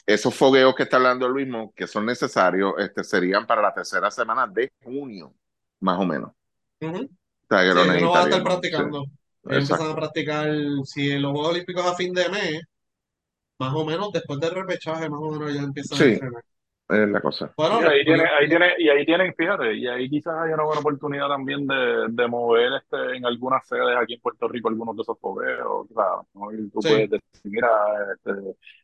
esos 0.07 0.35
fogueos 0.35 0.75
que 0.75 0.83
está 0.83 0.97
hablando 0.97 1.29
Luis, 1.29 1.49
Mo, 1.49 1.73
que 1.75 1.87
son 1.87 2.05
necesarios, 2.07 2.75
este, 2.79 3.05
serían 3.05 3.47
para 3.47 3.63
la 3.63 3.73
tercera 3.73 4.11
semana 4.11 4.47
de 4.47 4.71
junio, 4.83 5.33
más 5.81 5.99
o 5.99 6.05
menos. 6.05 6.33
Ujú. 6.81 7.05
O 7.05 7.09
sea, 7.49 7.63
que 7.63 7.69
Sí, 7.71 7.75
lo 7.75 7.85
no 8.01 8.11
van 8.11 8.21
a 8.21 8.25
estar 8.25 8.43
practicando. 8.43 9.05
Sí, 9.05 9.11
Ellos 9.51 9.71
empiezan 9.71 9.91
a 9.93 9.97
practicar, 9.97 10.49
si 10.85 11.11
en 11.13 11.23
los 11.23 11.33
Juegos 11.33 11.51
Olímpicos 11.51 11.87
a 11.87 11.95
fin 11.95 12.13
de 12.13 12.29
mes, 12.29 12.63
más 13.59 13.75
o 13.75 13.85
menos 13.85 14.11
después 14.13 14.39
del 14.41 14.51
repechaje, 14.51 15.09
más 15.09 15.21
o 15.21 15.31
menos 15.31 15.51
ellos 15.51 15.65
empiezan 15.65 15.97
a 15.99 16.03
Sí. 16.05 16.11
entrenar. 16.13 16.43
Es 16.90 17.09
la 17.09 17.21
cosa. 17.21 17.52
Bueno, 17.57 17.83
Y 17.83 17.85
ahí 17.85 18.04
tiene, 18.04 18.23
ahí 18.25 18.49
tiene, 18.49 18.73
y 18.78 18.88
ahí 18.88 19.04
tienen, 19.04 19.35
fíjate, 19.35 19.75
y 19.75 19.87
ahí 19.87 20.09
quizás 20.09 20.35
hay 20.38 20.52
una 20.54 20.62
buena 20.64 20.80
oportunidad 20.80 21.28
también 21.28 21.66
de, 21.66 22.07
de 22.09 22.26
mover 22.28 22.71
este 22.83 23.16
en 23.16 23.26
algunas 23.26 23.66
sedes 23.66 23.95
aquí 24.00 24.14
en 24.14 24.21
Puerto 24.23 24.49
Rico 24.49 24.68
algunos 24.71 24.97
de 24.97 25.02
esos 25.02 25.18
fogueos, 25.21 25.66
o 25.66 25.87
sea, 25.95 26.04
¿no? 26.33 26.50
Y 26.52 26.71
tú 26.71 26.80
Sí. 26.80 26.88
puedes 26.88 27.11
decir, 27.11 27.21
mira, 27.45 27.68
este, 28.14 28.33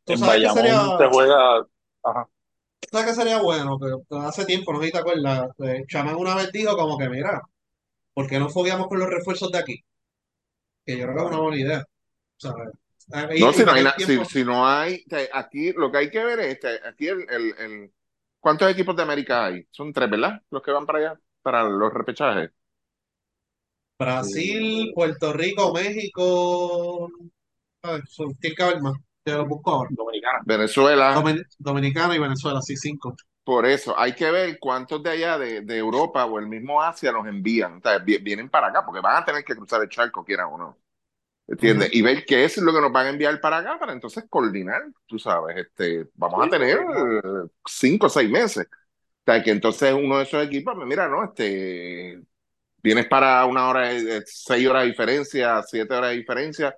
¿Tú 0.04 0.12
en 0.12 0.20
Bayamón 0.20 0.56
sería- 0.58 0.98
se 0.98 1.06
juega, 1.08 1.66
ajá, 2.02 2.28
¿Sabes 2.92 3.06
qué 3.06 3.14
sería 3.14 3.40
bueno? 3.40 3.78
Que 3.78 3.86
que 4.10 4.18
hace 4.18 4.44
tiempo, 4.44 4.72
no 4.74 4.80
sé 4.80 4.86
si 4.86 4.92
te 4.92 4.98
acuerdas, 4.98 5.48
eh, 5.60 5.84
Chamán 5.88 6.16
una 6.16 6.34
vez 6.36 6.52
dijo 6.52 6.76
como 6.76 6.98
que, 6.98 7.08
mira, 7.08 7.40
¿por 8.12 8.28
qué 8.28 8.38
no 8.38 8.50
fogueamos 8.50 8.86
con 8.88 8.98
los 8.98 9.08
refuerzos 9.08 9.50
de 9.50 9.58
aquí? 9.58 9.82
Que 10.84 10.98
yo 10.98 11.04
creo 11.04 11.16
que 11.16 11.22
es 11.22 11.28
una 11.28 11.40
buena 11.40 11.56
idea. 11.58 11.84
¿sabes? 12.36 12.68
Ah, 13.12 13.28
y- 13.34 13.40
No, 13.40 13.50
y 13.50 13.54
si 13.54 13.64
no 13.64 13.72
hay, 13.72 13.84
si, 13.98 14.24
si 14.26 14.44
no 14.44 14.66
hay, 14.66 15.04
aquí 15.32 15.72
lo 15.72 15.90
que 15.90 15.98
hay 15.98 16.10
que 16.10 16.24
ver 16.24 16.40
es, 16.40 16.46
este, 16.54 16.80
aquí 16.86 17.08
el, 17.08 17.20
el, 17.30 17.54
el- 17.58 17.90
¿cuántos 18.44 18.70
equipos 18.70 18.96
de 18.96 19.02
América 19.02 19.46
hay? 19.46 19.66
Son 19.70 19.92
tres, 19.92 20.10
¿verdad? 20.10 20.42
Los 20.50 20.62
que 20.62 20.70
van 20.72 20.86
para 20.86 20.98
allá, 21.00 21.20
para 21.42 21.64
los 21.64 21.92
repechajes. 21.92 22.50
Brasil, 23.98 24.92
Puerto 24.94 25.32
Rico, 25.32 25.72
México. 25.72 27.08
Ay, 27.82 28.00
son- 28.08 28.34
tiene 28.38 28.56
que 28.56 28.62
haber 28.62 28.82
más. 28.82 28.94
Te 29.24 29.32
lo 29.34 29.46
busco 29.46 29.70
ahora. 29.72 29.90
dominicana. 29.90 30.46
Venezuela, 30.46 31.10
Domin- 31.12 31.44
Dominicana 31.58 32.16
y 32.16 32.18
Venezuela, 32.20 32.60
sí, 32.62 32.76
cinco. 32.76 33.16
por 33.44 33.66
eso, 33.66 33.98
hay 33.98 34.14
que 34.14 34.30
ver 34.30 34.58
cuántos 34.58 35.02
de 35.02 35.10
allá 35.10 35.38
de, 35.38 35.60
de 35.62 35.76
Europa 35.78 36.24
o 36.24 36.38
el 36.38 36.46
mismo 36.46 36.80
Asia 36.82 37.12
los 37.12 37.26
envían. 37.26 37.78
O 37.78 37.80
sea, 37.82 37.98
vi- 37.98 38.18
vienen 38.18 38.48
para 38.50 38.68
acá, 38.68 38.84
porque 38.84 39.00
van 39.00 39.16
a 39.22 39.24
tener 39.24 39.44
que 39.44 39.54
cruzar 39.54 39.82
el 39.82 39.88
charco, 39.88 40.24
quieran 40.24 40.48
o 40.52 40.58
no. 40.58 40.78
¿Entiendes? 41.46 41.90
Y 41.92 42.00
ver 42.02 42.24
qué 42.24 42.44
es 42.44 42.56
lo 42.58 42.72
que 42.72 42.80
nos 42.80 42.90
van 42.92 43.06
a 43.06 43.10
enviar 43.10 43.40
para 43.40 43.58
acá, 43.58 43.78
para 43.78 43.92
entonces 43.92 44.24
coordinar, 44.30 44.82
tú 45.06 45.18
sabes, 45.18 45.56
este, 45.58 46.08
vamos 46.14 46.44
a 46.46 46.48
Sí, 46.48 46.50
tener 46.50 46.78
sí, 46.78 46.80
eh, 46.80 47.48
cinco 47.66 48.06
o 48.06 48.08
seis 48.08 48.30
meses. 48.30 48.66
O 48.66 49.32
sea, 49.32 49.42
que 49.42 49.50
entonces 49.52 49.92
uno 49.94 50.18
de 50.18 50.24
esos 50.24 50.44
equipos, 50.44 50.74
pues 50.76 50.86
mira, 50.88 51.08
no, 51.08 51.24
este, 51.24 52.22
vienes 52.82 53.06
para 53.08 53.44
una 53.46 53.68
hora, 53.68 53.88
de- 53.90 54.22
seis 54.26 54.68
horas 54.68 54.82
de 54.84 54.90
diferencia, 54.90 55.62
siete 55.64 55.94
horas 55.94 56.10
de 56.12 56.18
diferencia, 56.18 56.76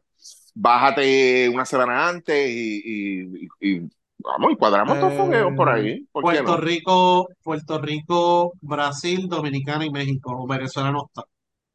bájate 0.54 1.48
una 1.50 1.64
semana 1.66 2.08
antes 2.08 2.48
y, 2.50 2.82
y, 2.84 3.48
y- 3.60 3.76
y 3.78 3.90
vamos, 4.18 4.52
y 4.52 4.56
cuadramos 4.56 4.98
dos 5.00 5.14
Eh, 5.14 5.14
fogueos 5.14 5.54
por 5.56 5.68
ahí, 5.70 6.06
¿por 6.12 6.26
Puerto 6.26 6.42
no? 6.42 6.66
Rico, 6.66 7.28
Puerto 7.42 7.78
Rico, 7.78 8.52
Brasil, 8.62 9.28
Dominicana 9.28 9.84
y 9.84 9.90
México. 9.90 10.46
Venezuela 10.46 10.90
no 10.92 11.06
está. 11.06 11.24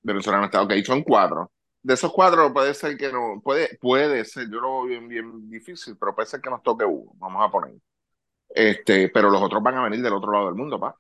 Venezolano 0.04 0.46
está, 0.46 0.62
ok, 0.62 0.74
son 0.86 1.02
cuatro. 1.02 1.52
De 1.84 1.96
esos 1.96 2.12
cuatro 2.12 2.54
puede 2.54 2.74
ser 2.74 2.96
que 2.98 3.12
no, 3.12 3.42
puede, 3.44 3.78
puede 3.80 4.24
ser, 4.26 4.50
yo 4.50 4.60
lo 4.62 4.84
veo 4.84 4.86
bien, 4.86 5.08
bien 5.08 5.50
difícil, 5.50 5.98
pero 6.00 6.14
puede 6.14 6.28
ser 6.28 6.42
que 6.42 6.50
nos 6.50 6.62
toque 6.62 6.86
uno, 6.86 7.12
vamos 7.16 7.44
a 7.44 7.52
poner. 7.52 7.74
Este, 8.50 9.10
pero 9.10 9.30
los 9.30 9.42
otros 9.42 9.64
van 9.64 9.76
a 9.76 9.84
venir 9.84 10.02
del 10.02 10.14
otro 10.14 10.32
lado 10.32 10.46
del 10.48 10.56
mundo, 10.56 10.80
pa. 10.80 10.96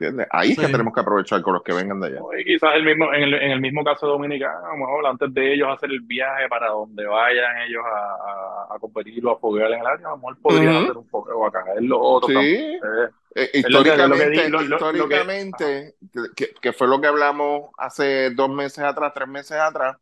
¿Entiendes? 0.00 0.28
Ahí 0.30 0.52
es 0.52 0.58
que 0.58 0.64
Sí. 0.64 0.72
tenemos 0.72 0.94
que 0.94 1.00
aprovechar 1.00 1.42
con 1.42 1.52
los 1.52 1.62
que 1.62 1.74
vengan 1.74 2.00
de 2.00 2.06
allá. 2.06 2.20
Y 2.38 2.44
quizás 2.44 2.74
el 2.74 2.84
mismo, 2.84 3.12
en, 3.12 3.22
el, 3.22 3.34
en 3.34 3.50
el 3.50 3.60
mismo 3.60 3.84
caso 3.84 4.06
dominicano, 4.06 4.64
a 4.66 4.70
lo 4.70 4.76
mejor 4.78 5.06
antes 5.06 5.34
de 5.34 5.52
ellos 5.52 5.68
hacer 5.70 5.90
el 5.90 6.00
viaje 6.00 6.48
para 6.48 6.68
donde 6.70 7.04
vayan 7.04 7.58
ellos 7.68 7.84
a, 7.84 8.70
a, 8.70 8.76
a 8.76 8.78
competir 8.78 9.24
o 9.26 9.32
a 9.32 9.38
foguear 9.38 9.70
en 9.72 9.80
el 9.80 9.86
área, 9.86 10.06
a 10.06 10.10
lo 10.12 10.16
mejor 10.16 10.38
podrían 10.40 10.74
hacer 10.76 10.96
un 10.96 11.06
fogueo 11.06 11.44
acá. 11.44 11.64
Es 11.76 11.82
lo 11.82 12.00
otro 12.00 12.28
Sí. 12.28 12.34
tampoco. 12.34 13.02
Eh, 13.02 13.08
Eh, 13.32 13.50
Es 13.52 13.70
lo 13.70 13.84
que- 13.84 13.90
lo 13.96 14.16
que 14.16 14.24
históricamente, 14.64 15.94
lo- 16.14 16.24
que 16.60 16.72
fue 16.72 16.88
lo 16.88 17.00
que 17.00 17.06
hablamos 17.06 17.70
hace 17.78 18.30
dos 18.30 18.48
meses 18.50 18.82
atrás, 18.82 19.12
tres 19.14 19.28
meses 19.28 19.56
atrás, 19.58 19.96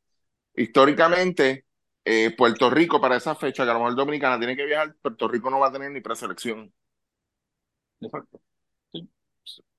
históricamente, 0.55 1.67
eh, 2.05 2.35
Puerto 2.37 2.71
Rico 2.71 3.01
para 3.01 3.17
esa 3.17 3.35
fecha, 3.35 3.65
que 3.65 3.71
a 3.71 3.75
lo 3.75 3.81
mejor 3.81 3.97
Dominicana 3.97 4.39
tiene 4.39 4.57
que 4.57 4.65
viajar, 4.65 4.95
Puerto 5.03 5.29
Rico 5.29 5.51
no 5.51 5.59
va 5.61 5.67
a 5.69 5.73
tener 5.73 5.91
ni 5.91 6.01
preselección. 6.01 6.73
exacto. 8.01 8.41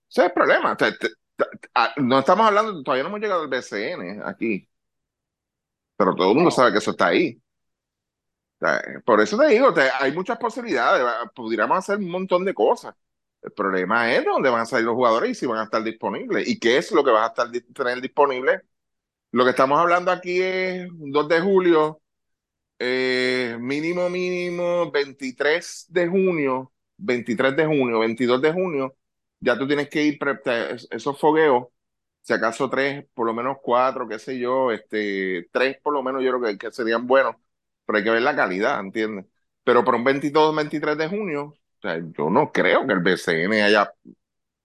Ese 0.10 0.22
es 0.22 0.28
el 0.28 0.34
problema. 0.34 0.76
Te- 0.78 0.94
te- 0.94 1.10
te- 1.38 1.48
no 2.02 2.20
estamos 2.20 2.48
hablando, 2.48 2.84
todavía 2.84 3.04
no 3.04 3.10
hemos 3.10 3.22
llegado 3.22 3.42
al 3.44 3.48
BCN 3.50 4.22
aquí, 4.26 4.68
pero 5.98 6.16
todo 6.16 6.30
el 6.32 6.36
mundo 6.36 6.52
sabe 6.52 6.72
que 6.72 6.78
eso 6.80 6.92
está 6.92 7.08
ahí. 7.08 7.42
O 8.62 8.66
sea, 8.66 8.82
por 9.06 9.22
eso 9.22 9.38
te 9.38 9.48
digo, 9.48 9.74
hay 10.00 10.12
muchas 10.12 10.38
posibilidades, 10.38 11.06
pudiéramos 11.34 11.78
hacer 11.78 11.98
un 11.98 12.10
montón 12.12 12.44
de 12.46 12.54
cosas. 12.54 12.94
El 13.42 13.52
problema 13.54 14.12
es 14.14 14.26
dónde 14.26 14.50
van 14.50 14.62
a 14.62 14.66
salir 14.66 14.86
los 14.86 14.96
jugadores 14.96 15.32
y 15.32 15.36
si 15.36 15.46
van 15.46 15.60
a 15.60 15.64
estar 15.64 15.82
disponibles. 15.84 16.48
¿Y 16.48 16.60
qué 16.60 16.78
es 16.78 16.92
lo 16.92 17.04
que 17.04 17.12
vas 17.12 17.24
a 17.24 17.28
estar 17.28 17.50
tener 17.74 18.02
disponible? 18.02 18.64
Lo 19.32 19.46
que 19.46 19.52
estamos 19.52 19.80
hablando 19.80 20.12
aquí 20.12 20.42
es 20.42 20.88
2 20.94 21.28
de 21.30 21.42
julio, 21.42 22.02
eh, 22.80 23.58
mínimo, 23.62 24.10
mínimo 24.10 24.92
23 24.92 25.88
de 25.90 26.08
junio, 26.10 26.74
23 26.98 27.56
de 27.58 27.66
junio, 27.68 28.00
22 28.00 28.42
de 28.42 28.54
junio, 28.54 28.98
ya 29.40 29.58
tú 29.58 29.68
tienes 29.68 29.90
que 29.90 30.04
ir, 30.04 30.18
esos 30.92 31.20
fogueos, 31.20 31.68
si 32.22 32.34
acaso 32.34 32.70
tres, 32.70 33.06
por 33.14 33.26
lo 33.26 33.34
menos 33.34 33.58
cuatro, 33.62 34.08
qué 34.08 34.20
sé 34.20 34.38
yo, 34.40 34.72
este, 34.72 35.48
tres 35.52 35.78
por 35.82 35.94
lo 35.94 36.04
menos 36.04 36.24
yo 36.24 36.32
creo 36.40 36.52
que, 36.54 36.58
que 36.58 36.72
serían 36.72 37.08
buenos, 37.08 37.36
pero 37.86 37.98
hay 37.98 38.04
que 38.04 38.12
ver 38.12 38.22
la 38.22 38.36
calidad, 38.36 38.80
¿entiendes? 38.80 39.26
Pero 39.64 39.84
para 39.86 39.98
un 39.98 40.04
22, 40.04 40.56
23 40.56 40.98
de 40.98 41.08
junio, 41.10 41.44
o 41.46 41.82
sea, 41.82 41.98
yo 42.18 42.30
no 42.30 42.52
creo 42.52 42.86
que 42.88 42.94
el 42.94 43.00
BCN 43.02 43.62
haya 43.64 43.94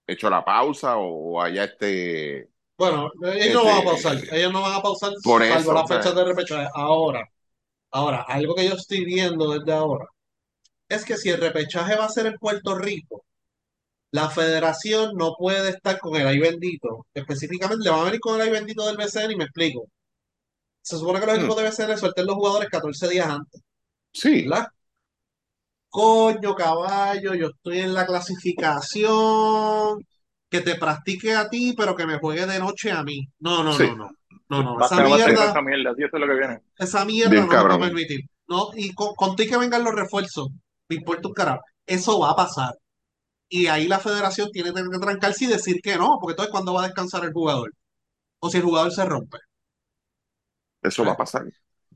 hecho 0.07 0.29
la 0.29 0.45
pausa 0.45 0.97
o 0.97 1.41
haya 1.41 1.65
este... 1.65 2.49
Bueno, 2.77 3.09
ellos 3.23 3.53
no 3.53 3.63
van 3.65 3.79
a 3.81 3.83
Este, 3.83 3.83
pausar, 3.83 4.17
ellos 4.31 4.51
no 4.51 4.61
van 4.61 4.73
a 4.73 4.81
pausar 4.81 5.11
por 5.21 5.43
salvo 5.47 5.71
eso, 5.71 5.73
las 5.73 5.83
o 5.83 5.87
sea. 5.87 6.03
fechas 6.03 6.13
de 6.15 6.25
repechaje. 6.25 6.67
Ahora, 6.73 7.25
ahora, 7.91 8.23
algo 8.23 8.55
que 8.55 8.67
yo 8.69 8.75
estoy 8.75 9.05
viendo 9.05 9.51
desde 9.53 9.73
ahora 9.73 10.07
es 10.89 11.05
que 11.05 11.17
si 11.17 11.29
el 11.29 11.41
repechaje 11.41 11.95
va 11.97 12.05
a 12.05 12.09
ser 12.09 12.27
en 12.27 12.35
Puerto 12.37 12.75
Rico, 12.77 13.25
la 14.15 14.29
federación 14.29 15.11
no 15.15 15.35
puede 15.37 15.69
estar 15.69 15.99
con 15.99 16.15
el 16.19 16.27
ay 16.27 16.39
bendito. 16.39 17.05
Específicamente, 17.13 17.83
le 17.85 17.91
van 17.91 17.99
a 18.01 18.03
venir 18.05 18.19
con 18.19 18.35
el 18.35 18.41
ay 18.47 18.51
bendito 18.51 18.85
del 18.87 18.97
BCN 18.97 19.31
y 19.33 19.35
me 19.37 19.43
explico. 19.45 19.85
Se 20.81 20.97
supone 20.97 21.19
que 21.19 21.25
los 21.27 21.35
Hmm. 21.35 21.39
equipos 21.39 21.57
de 21.57 21.63
BCN 21.69 21.97
suelten 21.97 22.25
los 22.27 22.35
jugadores 22.35 22.69
14 22.69 23.07
días 23.09 23.27
antes, 23.27 23.61
Sí, 24.13 24.43
¿verdad? 24.47 24.67
Coño, 25.89 26.55
caballo, 26.55 27.33
yo 27.35 27.47
estoy 27.47 27.79
en 27.79 27.93
la 27.93 28.05
clasificación, 28.05 30.05
que 30.49 30.61
te 30.61 30.75
practique 30.75 31.33
a 31.35 31.49
ti, 31.49 31.73
pero 31.77 31.95
que 31.95 32.05
me 32.05 32.19
juegue 32.19 32.45
de 32.45 32.59
noche 32.59 32.91
a 32.91 33.03
mí. 33.03 33.27
No, 33.39 33.63
no, 33.63 33.73
Sí. 33.73 33.83
no, 33.83 33.95
no. 33.95 34.09
No, 34.47 34.61
no, 34.63 34.75
Basta 34.77 34.95
esa 34.95 35.03
mierda, 35.05 35.45
esa 35.49 35.61
mierda, 35.61 35.91
eso 35.97 36.07
es 36.17 36.21
lo 36.21 36.27
que 36.27 36.33
viene. 36.35 36.59
esa 36.77 37.03
mierda 37.05 37.31
Bien 37.31 37.45
no 37.47 37.51
se 37.51 37.57
cabrón. 37.57 37.77
puede 37.79 37.91
permitir. 37.91 38.19
No, 38.47 38.69
y 38.75 38.93
con, 38.93 39.15
contigo 39.15 39.51
que 39.53 39.57
vengan 39.57 39.83
los 39.83 39.95
refuerzos, 39.95 40.49
me 40.87 40.97
importa 40.97 41.27
un 41.29 41.33
carajo. 41.33 41.61
Eso 41.85 42.19
va 42.19 42.29
a 42.31 42.35
pasar. 42.35 42.75
Y 43.49 43.67
ahí 43.67 43.87
la 43.87 43.99
federación 43.99 44.51
tiene 44.51 44.73
que 44.73 44.99
trancarse 44.99 45.45
y 45.45 45.47
decir 45.47 45.81
que 45.81 45.95
no, 45.97 46.17
porque 46.19 46.33
entonces 46.33 46.51
cuándo 46.51 46.73
va 46.73 46.83
a 46.83 46.87
descansar 46.87 47.23
el 47.25 47.33
jugador. 47.33 47.71
O 48.39 48.49
si 48.49 48.57
el 48.57 48.63
jugador 48.63 48.91
se 48.91 49.05
rompe. 49.05 49.37
eso 50.81 51.03
va 51.05 51.13
a 51.13 51.17
pasar. 51.17 51.45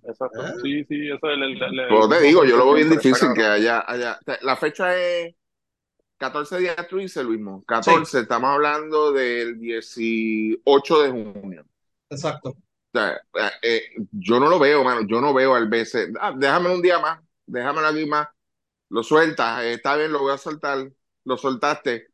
Exacto. 0.03 0.45
¿Eh? 0.47 0.51
Sí, 0.63 0.83
sí, 0.85 1.07
eso 1.07 1.29
es 1.29 1.33
el, 1.37 1.43
el- 1.43 1.61
el- 1.61 1.87
Pero 1.87 2.09
te 2.09 2.21
digo, 2.21 2.45
yo 2.45 2.57
lo 2.57 2.65
veo 2.65 2.73
bien 2.75 2.89
difícil 2.89 3.29
que 3.35 3.43
haya, 3.43 3.83
haya. 3.87 4.17
La 4.41 4.55
fecha 4.55 4.95
es 4.97 5.35
14 6.17 6.57
días, 6.59 6.87
tú 6.89 6.97
dices, 6.97 7.23
Luismo. 7.23 7.63
14, 7.65 8.21
estamos 8.21 8.49
hablando 8.49 9.11
del 9.11 9.59
18 9.59 11.01
de 11.03 11.11
junio. 11.11 11.65
Exacto. 12.09 12.49
O 12.49 12.97
sea, 12.97 13.13
eh, 13.13 13.51
eh, 13.61 13.81
yo 14.11 14.39
no 14.39 14.49
lo 14.49 14.57
veo, 14.57 14.83
mano. 14.83 15.01
Yo 15.07 15.21
no 15.21 15.33
veo 15.33 15.53
al 15.53 15.67
BC. 15.69 16.11
Ah, 16.19 16.33
déjame 16.35 16.73
un 16.73 16.81
día 16.81 16.97
más. 16.99 17.19
Déjamelo 17.45 17.87
aquí 17.87 18.05
más. 18.05 18.27
Lo 18.89 19.03
sueltas. 19.03 19.63
eh, 19.63 19.73
está 19.73 19.95
bien, 19.95 20.11
lo 20.11 20.19
voy 20.19 20.33
a 20.33 20.37
soltar. 20.37 20.91
Lo 21.29 21.37
soltaste. 21.37 22.07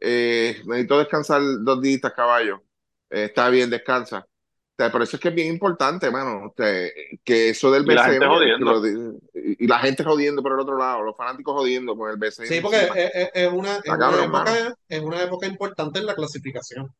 Eh, 0.00 0.62
necesito 0.64 0.98
descansar 0.98 1.42
dos 1.60 1.82
días, 1.82 2.00
caballo. 2.16 2.62
Eh, 3.10 3.24
está 3.24 3.50
bien, 3.50 3.68
descansa. 3.68 4.20
O 4.26 4.76
sea, 4.76 4.90
por 4.90 5.02
eso 5.02 5.16
es 5.16 5.20
que 5.22 5.28
es 5.28 5.34
bien 5.34 5.52
importante, 5.52 6.10
mano. 6.10 6.46
O 6.46 6.54
sea, 6.56 6.88
que 7.22 7.50
eso 7.50 7.70
del 7.70 7.84
Y 7.88 7.94
la 7.94 8.04
gente 8.04 8.26
jodiendo. 8.26 8.72
lo 8.72 8.88
y, 8.88 9.56
y 9.58 9.66
la 9.66 9.78
gente 9.80 10.02
jodiendo 10.02 10.42
por 10.42 10.52
el 10.52 10.60
otro 10.60 10.78
lado, 10.78 11.02
los 11.02 11.14
fanáticos 11.14 11.54
jodiendo 11.54 11.94
con 11.94 12.10
el 12.10 12.16
BCN. 12.16 12.46
Sí, 12.46 12.60
porque 12.62 12.88
es, 13.34 13.52
una, 13.52 13.76
es 13.76 13.82
una 13.84 14.24
época, 14.24 14.74
es 14.88 15.00
una 15.00 15.22
época 15.22 15.46
importante 15.46 16.00
en 16.00 16.06
la 16.06 16.14
clasificación, 16.14 16.90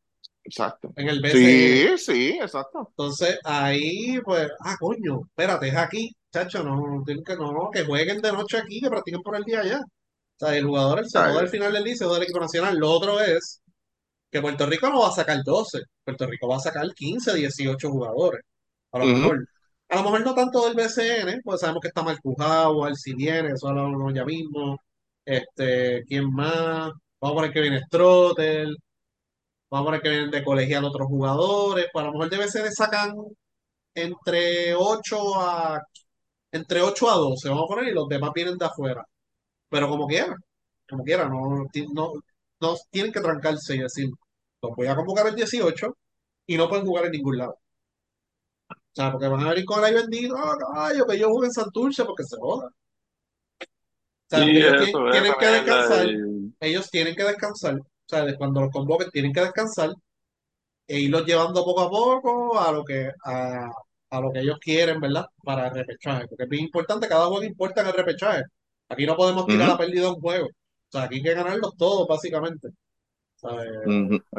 Exacto. 0.43 0.93
en 0.95 1.09
el 1.09 1.19
BCN. 1.19 1.31
Sí, 1.31 1.97
sí, 1.97 2.39
exacto. 2.39 2.89
Entonces 2.91 3.39
ahí, 3.43 4.21
pues, 4.23 4.47
ah, 4.59 4.75
coño, 4.79 5.21
espérate, 5.25 5.67
es 5.67 5.75
aquí, 5.75 6.15
chacho, 6.31 6.63
no, 6.63 7.01
tienen 7.03 7.23
que, 7.23 7.35
no, 7.35 7.69
que 7.73 7.83
jueguen 7.83 8.21
de 8.21 8.31
noche 8.31 8.59
aquí, 8.59 8.79
que 8.79 8.89
practiquen 8.89 9.23
por 9.23 9.35
el 9.35 9.43
día 9.43 9.61
allá. 9.61 9.81
O 10.37 10.45
sea, 10.45 10.57
el 10.57 10.65
jugador 10.65 10.99
él 10.99 11.09
se 11.09 11.17
Ay. 11.17 11.31
joda 11.31 11.41
al 11.41 11.49
final 11.49 11.73
del 11.73 11.83
día 11.83 11.93
y 11.93 11.97
se 11.97 12.05
joda 12.05 12.17
el 12.17 12.23
equipo 12.23 12.39
nacional. 12.39 12.77
Lo 12.77 12.91
otro 12.91 13.19
es 13.21 13.61
que 14.31 14.41
Puerto 14.41 14.65
Rico 14.65 14.89
no 14.89 15.01
va 15.01 15.09
a 15.09 15.11
sacar 15.11 15.43
12, 15.43 15.79
Puerto 16.03 16.27
Rico 16.27 16.47
va 16.49 16.57
a 16.57 16.59
sacar 16.59 16.85
15, 16.93 17.35
18 17.35 17.89
jugadores. 17.89 18.41
A 18.91 18.99
lo 18.99 19.05
mejor, 19.05 19.47
a 19.89 19.95
lo 19.97 20.03
mejor 20.03 20.21
no 20.25 20.35
tanto 20.35 20.65
del 20.65 20.75
BCN, 20.75 21.41
pues 21.43 21.61
sabemos 21.61 21.81
que 21.81 21.89
está 21.89 22.03
Marcujao, 22.03 22.85
Alcidiene, 22.85 23.51
eso 23.53 23.67
hablamos 23.69 24.13
ya 24.13 24.25
mismo. 24.25 24.77
Este, 25.25 26.03
¿quién 26.07 26.31
más? 26.31 26.91
Vamos 27.19 27.33
a 27.33 27.35
poner 27.35 27.51
que 27.53 27.61
viene 27.61 27.81
Strotel, 27.81 28.75
vamos 29.69 29.85
a 29.85 29.87
poner 29.87 30.01
que 30.01 30.09
vienen 30.09 30.31
de 30.31 30.43
colegial 30.43 30.85
otros 30.85 31.07
jugadores, 31.07 31.87
pues 31.93 32.03
a 32.03 32.07
lo 32.07 32.13
mejor 32.13 32.29
de 32.29 32.37
BCN 32.37 32.71
sacan 32.73 33.13
entre 33.93 34.75
8 34.75 35.41
a 35.41 35.81
entre 36.51 36.81
8 36.81 37.09
a 37.09 37.15
12, 37.15 37.49
vamos 37.49 37.65
a 37.65 37.67
poner, 37.75 37.89
y 37.91 37.93
los 37.93 38.07
demás 38.07 38.31
vienen 38.33 38.57
de 38.57 38.65
afuera. 38.65 39.05
Pero 39.69 39.89
como 39.89 40.07
quiera, 40.07 40.35
como 40.89 41.03
quiera, 41.03 41.27
no, 41.29 41.65
no, 41.93 42.13
no 42.61 42.75
tienen 42.91 43.11
que 43.11 43.21
trancarse 43.21 43.75
y 43.75 43.79
decir, 43.79 44.09
los 44.61 44.71
voy 44.75 44.87
a 44.87 44.95
convocar 44.95 45.27
el 45.27 45.35
18 45.35 45.97
y 46.47 46.57
no 46.57 46.69
pueden 46.69 46.85
jugar 46.85 47.05
en 47.05 47.11
ningún 47.13 47.37
lado. 47.37 47.57
O 48.71 48.95
sea, 48.95 49.11
porque 49.11 49.27
van 49.27 49.41
a 49.45 49.49
venir 49.49 49.65
con 49.65 49.77
el 49.79 49.85
ay 49.85 49.93
bendito, 49.93 50.35
ah, 50.37 50.55
caballo, 50.59 51.05
que 51.05 51.19
yo 51.19 51.29
juegue 51.29 51.47
en 51.47 51.53
Santurce 51.53 52.03
porque 52.05 52.23
se 52.23 52.37
joda. 52.37 52.67
O 52.67 52.71
sea, 54.29 54.43
Sí, 54.43 54.49
ellos 54.53 54.75
eso, 54.77 54.99
tienen, 55.09 55.33
que 55.39 55.45
descansar, 55.47 56.07
y- 56.07 56.53
ellos 56.59 56.89
tienen 56.89 57.15
que 57.15 57.23
descansar, 57.23 57.75
o 57.79 57.85
sea, 58.07 58.25
de 58.25 58.37
cuando 58.37 58.61
los 58.61 58.71
convoquen 58.71 59.09
tienen 59.11 59.33
que 59.33 59.41
descansar 59.41 59.91
e 60.87 60.99
irlos 61.01 61.25
llevando 61.25 61.63
poco 61.65 61.81
a 61.83 61.89
poco 61.89 62.59
a 62.59 62.71
lo 62.71 62.83
que, 62.85 63.09
a, 63.25 63.69
a 64.11 64.21
lo 64.21 64.31
que 64.31 64.39
ellos 64.41 64.59
quieren, 64.61 64.99
¿verdad? 65.01 65.25
Para 65.43 65.67
el 65.69 65.75
repechaje, 65.75 66.27
porque 66.27 66.43
es 66.45 66.49
bien 66.49 66.63
importante, 66.65 67.07
cada 67.07 67.27
juego 67.27 67.43
importa 67.43 67.81
en 67.81 67.87
el 67.87 67.93
repechaje. 67.93 68.43
Aquí 68.89 69.05
no 69.05 69.15
podemos 69.15 69.47
tirar 69.47 69.67
Ujú. 69.67 69.71
la 69.71 69.77
pérdida 69.77 70.01
de 70.03 70.07
un 70.09 70.21
juego. 70.21 70.47
O 70.47 70.51
sea, 70.91 71.03
aquí 71.03 71.15
hay 71.15 71.23
que 71.23 71.33
ganarlos 71.33 71.75
todos, 71.77 72.07
básicamente. 72.07 72.69
¿Sabes? 73.35 73.67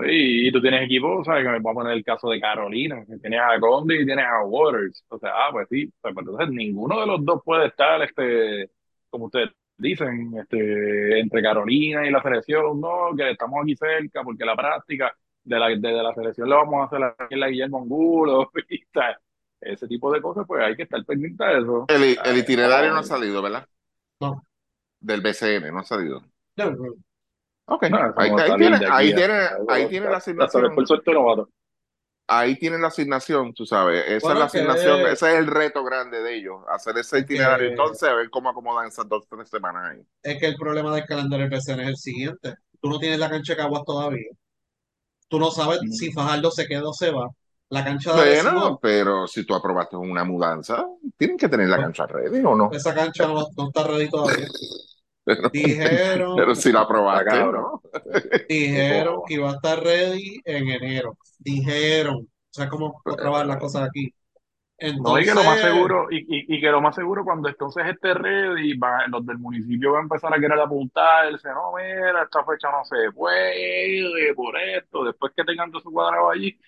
Y, 0.07 0.49
y 0.49 0.53
tú 0.53 0.61
tienes 0.61 0.83
equipo, 0.85 1.25
¿sabes? 1.25 1.45
Que 1.45 1.51
me 1.51 1.61
voy 1.61 1.71
a 1.73 1.75
poner 1.75 1.93
el 1.95 2.05
caso 2.05 2.29
de 2.31 2.41
Carolina, 2.41 3.05
que 3.07 3.19
tienes 3.19 3.41
a 3.41 3.59
Conde 3.61 4.01
y 4.01 4.07
tienes 4.07 4.25
a 4.27 4.45
Waters. 4.45 5.05
O 5.09 5.19
sea, 5.19 5.31
ah, 5.35 5.49
pues 5.53 5.69
sí, 5.71 5.87
pues, 6.01 6.15
pues, 6.15 6.27
entonces 6.27 6.51
ninguno 6.55 7.01
de 7.01 7.07
los 7.07 7.25
dos 7.25 7.43
puede 7.45 7.67
estar, 7.69 8.03
este, 8.03 8.71
como 9.11 9.27
ustedes 9.27 9.51
dicen, 9.77 10.35
este, 10.39 11.21
entre 11.21 11.43
Carolina 11.43 12.07
y 12.07 12.11
la 12.11 12.23
selección, 12.23 12.81
no, 12.81 13.11
que 13.17 13.31
estamos 13.31 13.63
aquí 13.63 13.77
cerca, 13.77 14.23
porque 14.25 14.45
la 14.45 14.57
práctica 14.57 15.15
de 15.45 15.59
la, 15.59 15.69
de, 15.69 15.77
de 15.79 16.03
la 16.03 16.15
selección 16.15 16.49
la 16.49 16.57
vamos 16.57 16.81
a 16.83 16.85
hacer 16.87 17.05
aquí 17.19 17.35
en 17.35 17.41
la 17.41 17.49
Guillermo 17.49 17.79
Angulo, 17.83 18.51
y 18.69 18.85
tal. 18.87 19.17
ese 19.61 19.87
tipo 19.89 20.13
de 20.13 20.21
cosas, 20.23 20.45
pues 20.47 20.63
hay 20.65 20.77
que 20.77 20.83
estar 20.85 21.05
pendiente 21.05 21.45
de 21.45 21.59
eso. 21.61 21.87
El, 21.89 22.17
el 22.25 22.39
itinerario 22.39 22.93
no 22.93 22.99
ha 22.99 23.03
ay. 23.03 23.05
salido, 23.05 23.43
¿verdad? 23.43 23.67
No. 24.21 24.43
Del 25.01 25.21
BCN, 25.21 25.71
no 25.73 25.81
ha 25.81 25.85
salido. 25.85 26.23
No, 26.57 26.71
no. 26.71 26.95
Ok. 27.67 27.91
No, 27.91 27.99
ahí, 28.17 28.31
ahí 28.31 28.57
tiene, 28.57 28.87
ahí 28.91 29.15
tiene, 29.15 29.35
ahí 29.69 29.89
tiene 29.89 30.09
la 30.11 30.17
asignación. 30.19 30.75
Ahí 32.29 32.57
tienen 32.59 32.83
la 32.83 32.89
asignación, 32.89 33.55
tú 33.55 33.65
sabes. 33.67 34.05
Esa 34.09 34.27
Bueno, 34.27 34.45
es 34.45 34.47
la 34.47 34.51
que- 34.51 34.59
asignación, 34.59 35.01
ese 35.13 35.33
es 35.33 35.39
el 35.39 35.47
reto 35.47 35.85
grande 35.85 36.21
de 36.23 36.37
ellos, 36.37 36.57
hacer 36.69 36.99
ese 36.99 37.19
que- 37.19 37.35
itinerario. 37.35 37.69
Entonces, 37.69 38.09
a 38.09 38.15
ver 38.15 38.31
cómo 38.31 38.49
acomodan 38.49 38.89
esas 38.89 39.09
dos, 39.09 39.27
tres 39.29 39.49
semanas 39.49 39.93
ahí. 39.93 40.03
Es 40.23 40.41
que 40.41 40.47
el 40.47 40.57
problema 40.57 40.93
del 40.95 41.05
calendario 41.07 41.49
del 41.49 41.59
BCN 41.59 41.83
es 41.83 41.89
el 41.89 41.97
siguiente. 41.97 42.55
Tú 42.81 42.89
no 42.89 42.99
tienes 42.99 43.21
la 43.21 43.31
cancha 43.31 43.53
de 43.53 43.59
Caguas 43.59 43.85
todavía. 43.85 44.31
Tú 45.29 45.39
no 45.39 45.51
sabes 45.53 45.81
Mm. 45.85 45.91
si 45.93 46.13
Fajardo 46.13 46.51
se 46.51 46.67
queda 46.67 46.89
o 46.89 46.93
se 46.93 47.13
va. 47.13 47.29
La 47.71 47.85
cancha 47.85 48.13
de 48.13 48.19
Bueno, 48.19 48.51
Arecibo, 48.51 48.81
pero 48.81 49.27
si 49.27 49.45
tú 49.45 49.55
aprobaste 49.55 49.97
una 49.97 50.25
mudanza, 50.25 50.87
tienen 51.17 51.37
que 51.37 51.49
tener 51.49 51.69
la 51.69 51.77
cancha 51.81 52.07
ready 52.07 52.39
o 52.45 52.55
no. 52.55 52.71
esa 52.71 52.95
cancha 52.95 53.27
no, 53.27 53.47
no 53.57 53.69
está 53.69 53.85
ready 53.87 54.09
todavía. 54.09 54.47
Pero, 55.25 55.51
Dijeron, 55.53 56.37
pero 56.37 56.55
si 56.55 56.71
la 56.71 56.83
aprobaste, 56.83 57.37
¿no? 57.37 57.83
dijeron 58.49 59.23
que 59.27 59.35
iba 59.35 59.51
a 59.51 59.55
estar 59.55 59.83
ready 59.83 60.41
en 60.45 60.69
enero. 60.69 61.19
Dijeron. 61.39 62.17
O 62.17 62.29
sea, 62.57 62.69
cómo 62.69 63.03
probar 63.05 63.47
las 63.47 63.59
cosas 63.59 63.89
aquí. 63.89 64.15
No, 65.03 65.19
y 65.19 65.25
que 65.25 65.35
lo 65.35 65.45
más 65.45 65.61
Entonces, 65.61 65.71
seguro, 65.73 66.09
y, 66.11 66.19
y, 66.21 66.57
y 66.57 66.61
que 66.61 66.71
lo 66.71 66.81
más 66.81 66.95
seguro 66.95 67.25
cuando 67.25 67.49
entonces 67.49 67.85
esté 67.87 68.15
ready, 68.15 68.77
va- 68.79 69.07
los 69.09 69.25
del 69.27 69.39
municipio 69.39 69.93
van 69.93 70.01
a 70.01 70.03
empezar 70.05 70.35
a 70.35 70.41
querer 70.41 70.59
apuntarse, 70.59 71.49
no, 71.51 71.73
mira, 71.77 72.23
esta 72.25 72.45
fecha 72.45 72.71
no 72.71 72.85
se 72.85 73.13
puede, 73.13 74.35
por 74.35 74.59
esto, 74.59 75.05
después 75.05 75.33
que 75.37 75.45
tengan 75.45 75.71
todo 75.71 75.81
su 75.83 75.93
cuadrado 75.93 76.31
allí, 76.31 76.59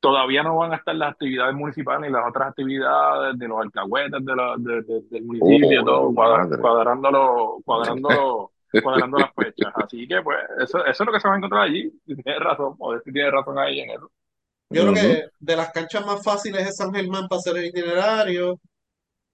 todavía 0.00 0.42
no 0.42 0.56
van 0.56 0.72
a 0.72 0.76
estar 0.76 0.94
las 0.94 1.12
actividades 1.12 1.54
municipales 1.54 2.08
y 2.08 2.12
las 2.12 2.28
otras 2.28 2.48
actividades 2.50 3.38
de 3.38 3.48
los 3.48 3.60
alcahuetes 3.60 4.24
de 4.24 4.36
la- 4.36 4.54
de- 4.58 4.82
de- 4.82 5.02
del 5.10 5.24
municipio, 5.24 5.82
Oh, 5.82 5.84
todo, 5.84 6.14
cuadra- 6.14 6.48
cuadrándolo, 6.60 7.58
cuadrándolo, 7.64 8.52
cuadrando 8.82 9.18
las 9.18 9.32
fechas. 9.34 9.72
Así 9.76 10.06
que, 10.06 10.20
pues, 10.22 10.38
eso, 10.60 10.84
eso 10.84 11.02
es 11.02 11.06
lo 11.06 11.12
que 11.12 11.20
se 11.20 11.28
va 11.28 11.34
a 11.34 11.38
encontrar 11.38 11.62
allí. 11.62 11.90
Tienes 12.06 12.40
razón, 12.40 12.74
Modesti 12.78 13.12
tiene 13.12 13.30
razón 13.30 13.58
ahí 13.58 13.80
en 13.80 13.90
eso. 13.90 14.10
yo 14.70 14.82
creo 14.82 14.94
que 14.94 15.24
de 15.38 15.56
las 15.56 15.70
canchas 15.72 16.04
más 16.04 16.22
fáciles 16.22 16.66
es 16.68 16.76
San 16.76 16.92
Germán 16.92 17.26
para 17.28 17.38
hacer 17.38 17.56
el 17.56 17.66
itinerario, 17.66 18.60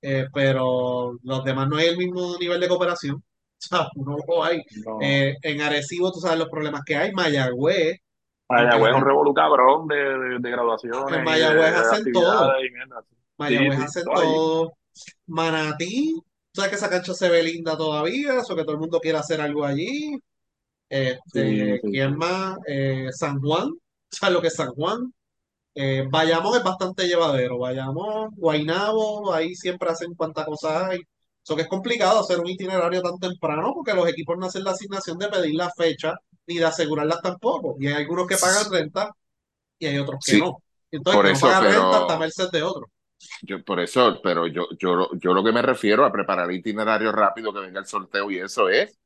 eh, 0.02 0.26
pero 0.32 1.16
los 1.22 1.44
demás 1.44 1.68
no 1.68 1.76
hay 1.76 1.86
el 1.88 1.96
mismo 1.98 2.36
nivel 2.38 2.60
de 2.60 2.68
cooperación. 2.68 3.16
O 3.62 3.64
sea, 3.64 3.86
no 3.94 4.16
lo 4.26 4.42
hay. 4.42 4.60
No. 4.84 4.98
Eh, 5.00 5.36
en 5.40 5.60
Arecibo, 5.60 6.10
tú 6.10 6.18
sabes 6.18 6.36
los 6.36 6.48
problemas 6.48 6.82
que 6.84 6.96
hay. 6.96 7.12
Mayagüez, 7.12 8.00
Mayagüez 8.48 8.90
es 8.90 8.94
un 8.94 9.00
en 9.00 9.06
revolú 9.06 9.34
cabrón 9.34 9.88
de, 9.88 9.96
de, 9.96 10.38
de 10.38 10.50
graduaciones 10.50 11.10
de, 11.10 11.22
Mayagüez 11.22 11.74
hacen 11.74 12.12
todo. 12.12 12.52
Mayagüez 13.38 13.78
sí, 13.78 13.84
hacen 13.84 14.04
todo. 14.04 14.72
Manatí, 15.26 16.14
tú 16.14 16.60
sabes 16.60 16.70
que 16.70 16.76
esa 16.76 16.90
cancha 16.90 17.14
se 17.14 17.28
ve 17.28 17.42
linda 17.42 17.76
todavía, 17.76 18.38
eso 18.38 18.54
que 18.54 18.62
todo 18.62 18.72
el 18.72 18.80
mundo 18.80 19.00
quiere 19.00 19.18
hacer 19.18 19.40
algo 19.40 19.64
allí. 19.64 20.18
Este, 20.88 21.80
sí, 21.80 21.88
¿quién 21.90 22.16
más? 22.16 22.58
Eh, 22.66 23.08
San 23.12 23.40
Juan, 23.40 23.70
¿sabes 24.10 24.34
lo 24.34 24.42
que 24.42 24.48
es 24.48 24.54
San 24.54 24.70
Juan? 24.74 25.12
Eh, 25.74 26.06
Bayamón 26.10 26.58
es 26.58 26.64
bastante 26.64 27.06
llevadero. 27.06 27.58
Bayamón, 27.58 28.30
Guaynabo, 28.36 29.32
ahí 29.32 29.54
siempre 29.54 29.88
hacen 29.90 30.14
cuantas 30.14 30.44
cosas 30.44 30.90
hay. 30.90 31.00
Eso 31.44 31.56
que 31.56 31.62
es 31.62 31.68
complicado 31.68 32.20
hacer 32.20 32.38
un 32.40 32.48
itinerario 32.48 33.02
tan 33.02 33.18
temprano 33.18 33.72
porque 33.74 33.94
los 33.94 34.08
equipos 34.08 34.38
no 34.38 34.46
hacen 34.46 34.64
la 34.64 34.72
asignación 34.72 35.18
de 35.18 35.28
pedir 35.28 35.54
la 35.56 35.70
fecha 35.70 36.14
ni 36.46 36.58
de 36.58 36.64
asegurarlas 36.66 37.20
tampoco. 37.22 37.76
Y 37.80 37.88
hay 37.88 37.94
algunos 37.94 38.26
que 38.26 38.36
pagan 38.38 38.70
renta 38.70 39.10
y 39.78 39.86
hay 39.86 39.98
otros 39.98 40.20
que 40.24 40.36
Sí, 40.36 40.38
no. 40.38 40.62
Entonces, 40.90 41.22
por 41.22 41.26
no 41.26 41.38
eso, 41.38 41.40
paga 41.40 41.62
renta 41.62 41.98
está 42.00 42.14
a 42.14 42.18
pero 42.18 42.20
merced 42.20 42.50
de 42.52 42.62
otro. 42.62 42.86
yo, 43.40 43.64
por 43.64 43.80
eso, 43.80 44.20
pero 44.22 44.46
yo, 44.46 44.68
yo, 44.78 45.10
yo 45.18 45.34
lo 45.34 45.44
que 45.44 45.52
me 45.52 45.62
refiero 45.62 46.04
a 46.04 46.12
preparar 46.12 46.50
itinerario 46.52 47.12
rápido 47.12 47.52
que 47.52 47.60
venga 47.60 47.80
el 47.80 47.86
sorteo 47.86 48.30
y 48.30 48.38
eso 48.38 48.68
es 48.68 48.98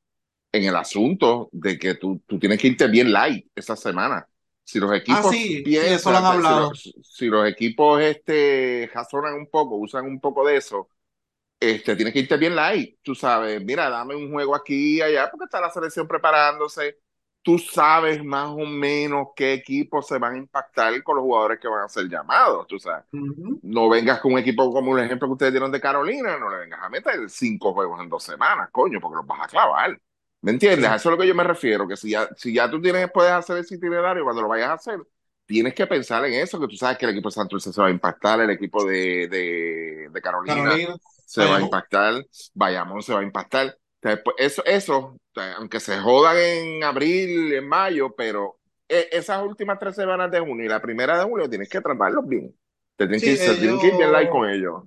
en 0.53 0.65
el 0.65 0.77
asunto 0.77 1.49
de 1.53 1.79
que 1.79 1.97
tú, 1.97 2.23
tú 2.27 2.39
tienes 2.41 2.61
que 2.61 2.69
irte 2.69 2.89
bien 2.89 3.13
light 3.13 3.49
esa 3.55 3.77
semana. 3.77 4.29
Si 4.65 4.81
los 4.81 4.93
Ah, 5.09 5.23
equipos 5.23 5.37
sí, 5.63 5.69
sí, 5.79 5.93
eso 5.93 6.11
lo 6.11 6.19
han 6.19 6.25
piensan, 6.25 6.43
si 6.43 6.55
hablado. 6.55 6.71
los, 6.71 6.95
si 7.03 7.27
los 7.27 7.49
equipos 7.49 8.01
este, 8.03 8.91
razonan 8.95 9.35
un 9.35 9.49
poco, 9.51 9.77
usan 9.77 10.07
un 10.07 10.21
poco 10.21 10.47
de 10.47 10.57
eso, 10.59 10.91
este, 11.59 11.97
tienes 11.97 12.13
que 12.13 12.21
irte 12.21 12.37
bien 12.37 12.55
light, 12.55 12.99
tú 13.03 13.15
sabes, 13.15 13.63
mira, 13.65 13.89
dame 13.89 14.15
un 14.15 14.31
juego 14.31 14.55
aquí 14.55 14.97
y 14.97 15.03
allá, 15.03 15.31
porque 15.31 15.45
está 15.45 15.61
la 15.61 15.71
selección 15.71 16.07
preparándose, 16.07 16.99
tú 17.43 17.59
sabes 17.59 18.25
más 18.25 18.49
o 18.49 18.67
menos 18.67 19.29
qué 19.37 19.53
equipos 19.53 20.07
se 20.07 20.19
van 20.19 20.35
a 20.35 20.39
impactar 20.39 21.03
con 21.03 21.17
los 21.17 21.23
jugadores 21.23 21.61
que 21.61 21.69
van 21.69 21.85
a 21.85 21.89
ser 21.89 22.09
llamados, 22.09 22.67
tú 22.67 22.79
sabes. 22.79 23.05
No 23.13 23.89
vengas 23.89 24.21
con 24.21 24.33
un 24.33 24.39
equipo 24.39 24.73
como 24.73 24.99
el 24.99 25.05
ejemplo 25.05 25.29
que 25.29 25.33
ustedes 25.33 25.53
dieron 25.53 25.71
de 25.71 25.81
Carolina, 25.81 26.37
no 26.39 26.51
le 26.51 26.59
vengas 26.59 26.81
a 26.83 26.89
meter 26.89 27.31
cinco 27.31 27.73
juegos 27.73 28.01
en 28.03 28.09
dos 28.09 28.25
semanas, 28.25 28.69
coño, 28.73 28.99
porque 29.01 29.17
los 29.17 29.27
vas 29.27 29.43
a 29.43 29.49
clavar. 29.49 29.99
¿Me 30.43 30.51
entiendes? 30.51 30.91
A 30.91 30.97
eso 30.97 31.09
es 31.09 31.13
lo 31.17 31.21
que 31.21 31.27
yo 31.29 31.35
me 31.35 31.45
refiero, 31.45 31.89
que 31.89 31.97
si 31.97 32.11
ya, 32.11 32.29
si 32.37 32.53
ya 32.53 32.71
tú 32.71 32.81
tienes, 32.81 33.11
puedes 33.13 33.33
hacer 33.33 33.59
ese 33.59 33.77
itinerario, 33.77 34.25
cuando 34.25 34.43
lo 34.43 34.49
vayas 34.49 34.69
a 34.69 34.75
hacer, 34.75 35.01
tienes 35.47 35.73
que 35.73 35.87
pensar 35.87 36.25
en 36.27 36.35
eso, 36.35 36.61
que 36.61 36.67
tú 36.67 36.77
sabes 36.77 36.99
que 36.99 37.07
el 37.07 37.13
equipo 37.13 37.29
de 37.29 37.35
Santurce 37.35 37.73
se 37.73 37.81
va 37.81 37.87
a 37.87 37.91
impactar, 37.91 38.41
el 38.41 38.51
equipo 38.51 38.85
de, 38.85 39.29
de, 39.29 40.09
de 40.13 40.21
Carolina 40.21 40.55
Carolina, 40.57 40.97
se 41.27 41.45
va 41.45 41.57
a 41.57 41.61
impactar, 41.61 42.25
Bayamón 42.55 43.03
se 43.03 43.13
va 43.13 43.21
a 43.21 43.25
impactar. 43.25 43.77
Eso, 44.39 44.65
eso, 44.65 45.17
sea, 45.35 45.55
aunque 45.55 45.81
se 45.81 45.99
jodan 45.99 46.37
en 46.39 46.85
abril, 46.85 47.53
en 47.53 47.69
mayo, 47.69 48.15
pero 48.17 48.59
eh, 48.89 49.09
esas 49.13 49.43
últimas 49.43 49.79
tres 49.79 49.97
semanas 49.97 50.31
de 50.31 50.41
junio 50.41 50.65
y 50.65 50.69
la 50.69 50.81
primera 50.81 51.19
de 51.19 51.25
julio 51.25 51.49
tienes 51.49 51.69
que 51.69 51.81
tratarlos 51.81 52.27
bien. 52.27 52.55
Te 52.97 53.19
Sí, 53.19 53.37
se 53.37 53.57
tienen 53.57 53.79
que 53.79 53.89
ir 53.89 53.97
bien 53.97 54.13
light 54.13 54.31
con 54.31 54.49
ellos 54.49 54.85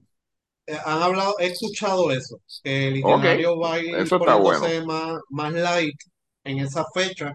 eh, 0.66 0.78
han 0.86 1.02
hablado, 1.02 1.36
he 1.40 1.48
escuchado 1.48 2.12
eso, 2.12 2.40
que 2.64 2.88
el 2.90 2.98
itinerario 2.98 3.60
va 3.60 3.74
a 3.76 3.80
ir 3.80 3.96
eso 3.96 4.20
bueno. 4.20 4.44
poniéndose 4.44 4.86
más, 4.86 5.20
más 5.30 5.54
light 5.54 5.96
en 6.44 6.60
esa 6.60 6.86
fecha 6.94 7.34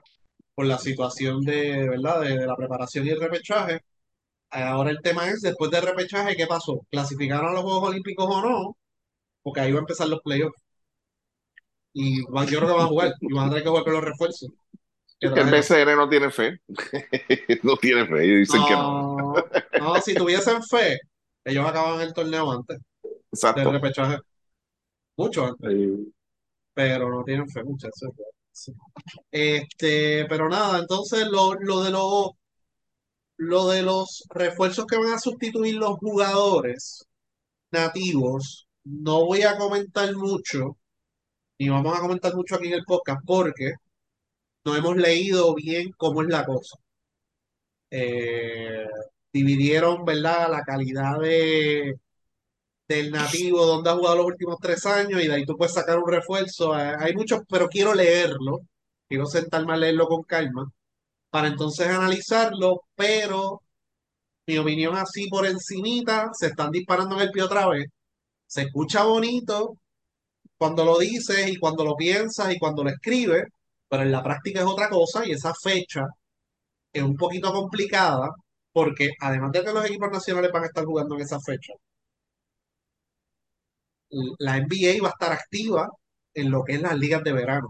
por 0.55 0.67
la 0.67 0.79
situación 0.79 1.41
de, 1.43 1.89
¿verdad? 1.89 2.23
De, 2.23 2.39
de 2.39 2.47
la 2.47 2.57
preparación 2.57 3.07
y 3.07 3.11
el 3.11 3.21
repechaje. 3.21 3.81
Ahora 4.51 4.91
el 4.91 5.01
tema 5.03 5.29
es, 5.29 5.43
después 5.43 5.71
del 5.71 5.83
repechaje, 5.83 6.37
¿qué 6.37 6.47
pasó? 6.47 6.87
¿Clasificaron 6.91 7.51
a 7.51 7.53
los 7.55 7.63
Juegos 7.63 7.91
Olímpicos 7.91 8.27
o 8.29 8.43
no? 8.43 8.77
Porque 9.45 9.61
ahí 9.61 9.73
va 9.73 9.79
a 9.79 9.83
empezar 9.83 10.09
los 10.09 10.21
playoffs. 10.23 10.61
Y 11.93 12.23
van- 12.31 12.47
yo 12.49 12.59
creo 12.59 12.71
que 12.71 12.77
van 12.77 12.85
a 12.87 12.89
jugar, 12.89 13.13
y 13.21 13.33
van 13.33 13.47
a 13.47 13.51
tener 13.51 13.63
que 13.63 13.69
jugar 13.69 13.85
con 13.85 13.93
los 13.95 14.05
refuerzos 14.05 14.51
que 15.21 15.27
el. 15.29 15.51
BCN 15.51 15.97
no 15.97 16.09
tiene 16.09 16.31
fe. 16.31 16.59
no 17.63 17.77
tiene 17.77 18.07
fe. 18.07 18.25
Ellos 18.25 18.39
dicen 18.49 18.63
que 18.67 18.73
no. 18.75 19.35
No, 19.81 20.01
si 20.01 20.15
tuviesen 20.15 20.63
fe, 20.63 20.99
ellos 21.45 21.67
acaban 21.67 22.01
el 22.01 22.13
torneo 22.13 22.51
antes 22.51 22.79
del 23.03 23.13
Exacto. 23.33 23.73
repechaje, 23.73 24.19
mucho 25.17 25.47
antes, 25.47 25.71
Sí. 25.73 26.13
pero 26.75 27.11
no 27.11 27.25
tienen 27.25 27.49
fe, 27.49 27.65
muchachos. 27.65 28.11
Sí. 28.53 28.73
Este, 29.33 30.27
pero 30.29 30.49
nada, 30.49 30.79
entonces 30.81 31.27
lo, 31.29 31.55
lo 31.55 31.83
de 31.83 31.91
los 31.91 32.31
lo 33.37 33.69
de 33.69 33.83
los 33.83 34.25
refuerzos 34.31 34.87
que 34.87 34.97
van 34.99 35.13
a 35.15 35.19
sustituir 35.19 35.75
los 35.77 35.99
jugadores 35.99 37.07
nativos, 37.73 38.69
no 38.85 39.25
voy 39.27 39.43
a 39.43 39.57
comentar 39.59 40.15
mucho, 40.17 40.77
ni 41.59 41.69
vamos 41.71 41.97
a 41.99 42.03
comentar 42.03 42.35
mucho 42.37 42.57
aquí 42.57 42.69
en 42.69 42.75
el 42.75 42.85
podcast, 42.85 43.23
porque 43.27 43.75
no 44.65 44.77
hemos 44.77 44.97
leído 44.97 45.55
bien 45.55 45.93
cómo 45.97 46.23
es 46.23 46.29
la 46.29 46.45
cosa. 46.47 46.77
Eh, 47.91 48.87
dividieron, 49.33 50.05
¿verdad?, 50.05 50.51
la 50.51 50.63
calidad 50.63 51.19
de, 51.21 51.95
del 52.89 53.11
nativo, 53.13 53.67
donde 53.67 53.91
ha 53.91 53.95
jugado 53.97 54.19
los 54.19 54.27
últimos 54.27 54.59
tres 54.61 54.87
años, 54.87 55.23
y 55.23 55.29
de 55.29 55.35
ahí 55.35 55.47
tú 55.47 55.57
puedes 55.57 55.75
sacar 55.75 55.99
un 55.99 56.11
refuerzo. 56.11 56.79
Eh, 56.79 56.97
Hay 56.99 57.15
muchos, 57.15 57.43
pero 57.49 57.69
quiero 57.69 57.95
leerlo, 57.95 58.61
quiero 59.09 59.27
sentarme 59.27 59.75
a 59.75 59.77
leerlo 59.79 60.07
con 60.09 60.23
calma, 60.25 60.71
para 61.31 61.49
entonces 61.49 61.89
analizarlo, 61.89 62.83
pero 62.97 63.63
mi 64.47 64.59
opinión 64.59 64.97
así 64.97 65.29
por 65.29 65.47
encimita, 65.47 66.31
se 66.35 66.49
están 66.49 66.71
disparando 66.73 67.17
en 67.17 67.23
el 67.23 67.31
pie 67.33 67.43
otra 67.45 67.69
vez. 67.69 67.87
Se 68.47 68.63
escucha 68.63 69.05
bonito 69.05 69.77
cuando 70.59 70.85
lo 70.85 70.99
dices 70.99 71.49
y 71.49 71.57
cuando 71.59 71.85
lo 71.85 71.97
piensas 71.97 72.53
y 72.55 72.59
cuando 72.59 72.85
lo 72.85 72.91
escribes, 72.91 73.45
pero 73.89 74.03
en 74.05 74.13
la 74.13 74.23
práctica 74.23 74.61
es 74.61 74.67
otra 74.67 74.89
cosa 74.91 75.27
y 75.27 75.33
esa 75.33 75.55
fecha 75.55 76.07
es 76.93 77.03
un 77.03 77.17
poquito 77.17 77.53
complicada 77.53 78.31
porque 78.73 79.11
además 79.21 79.53
de 79.53 79.65
que 79.65 79.73
los 79.73 79.87
equipos 79.87 80.11
nacionales 80.13 80.53
van 80.53 80.65
a 80.65 80.67
estar 80.67 80.85
jugando 80.85 81.15
en 81.17 81.23
esa 81.23 81.41
fecha, 81.41 81.75
la 84.39 84.57
NBA 84.57 85.03
va 85.03 85.09
a 85.09 85.13
estar 85.13 85.33
activa 85.33 85.89
en 86.35 86.51
lo 86.51 86.63
que 86.65 86.75
es 86.75 86.81
las 86.83 86.97
ligas 86.99 87.23
de 87.25 87.33
verano. 87.33 87.69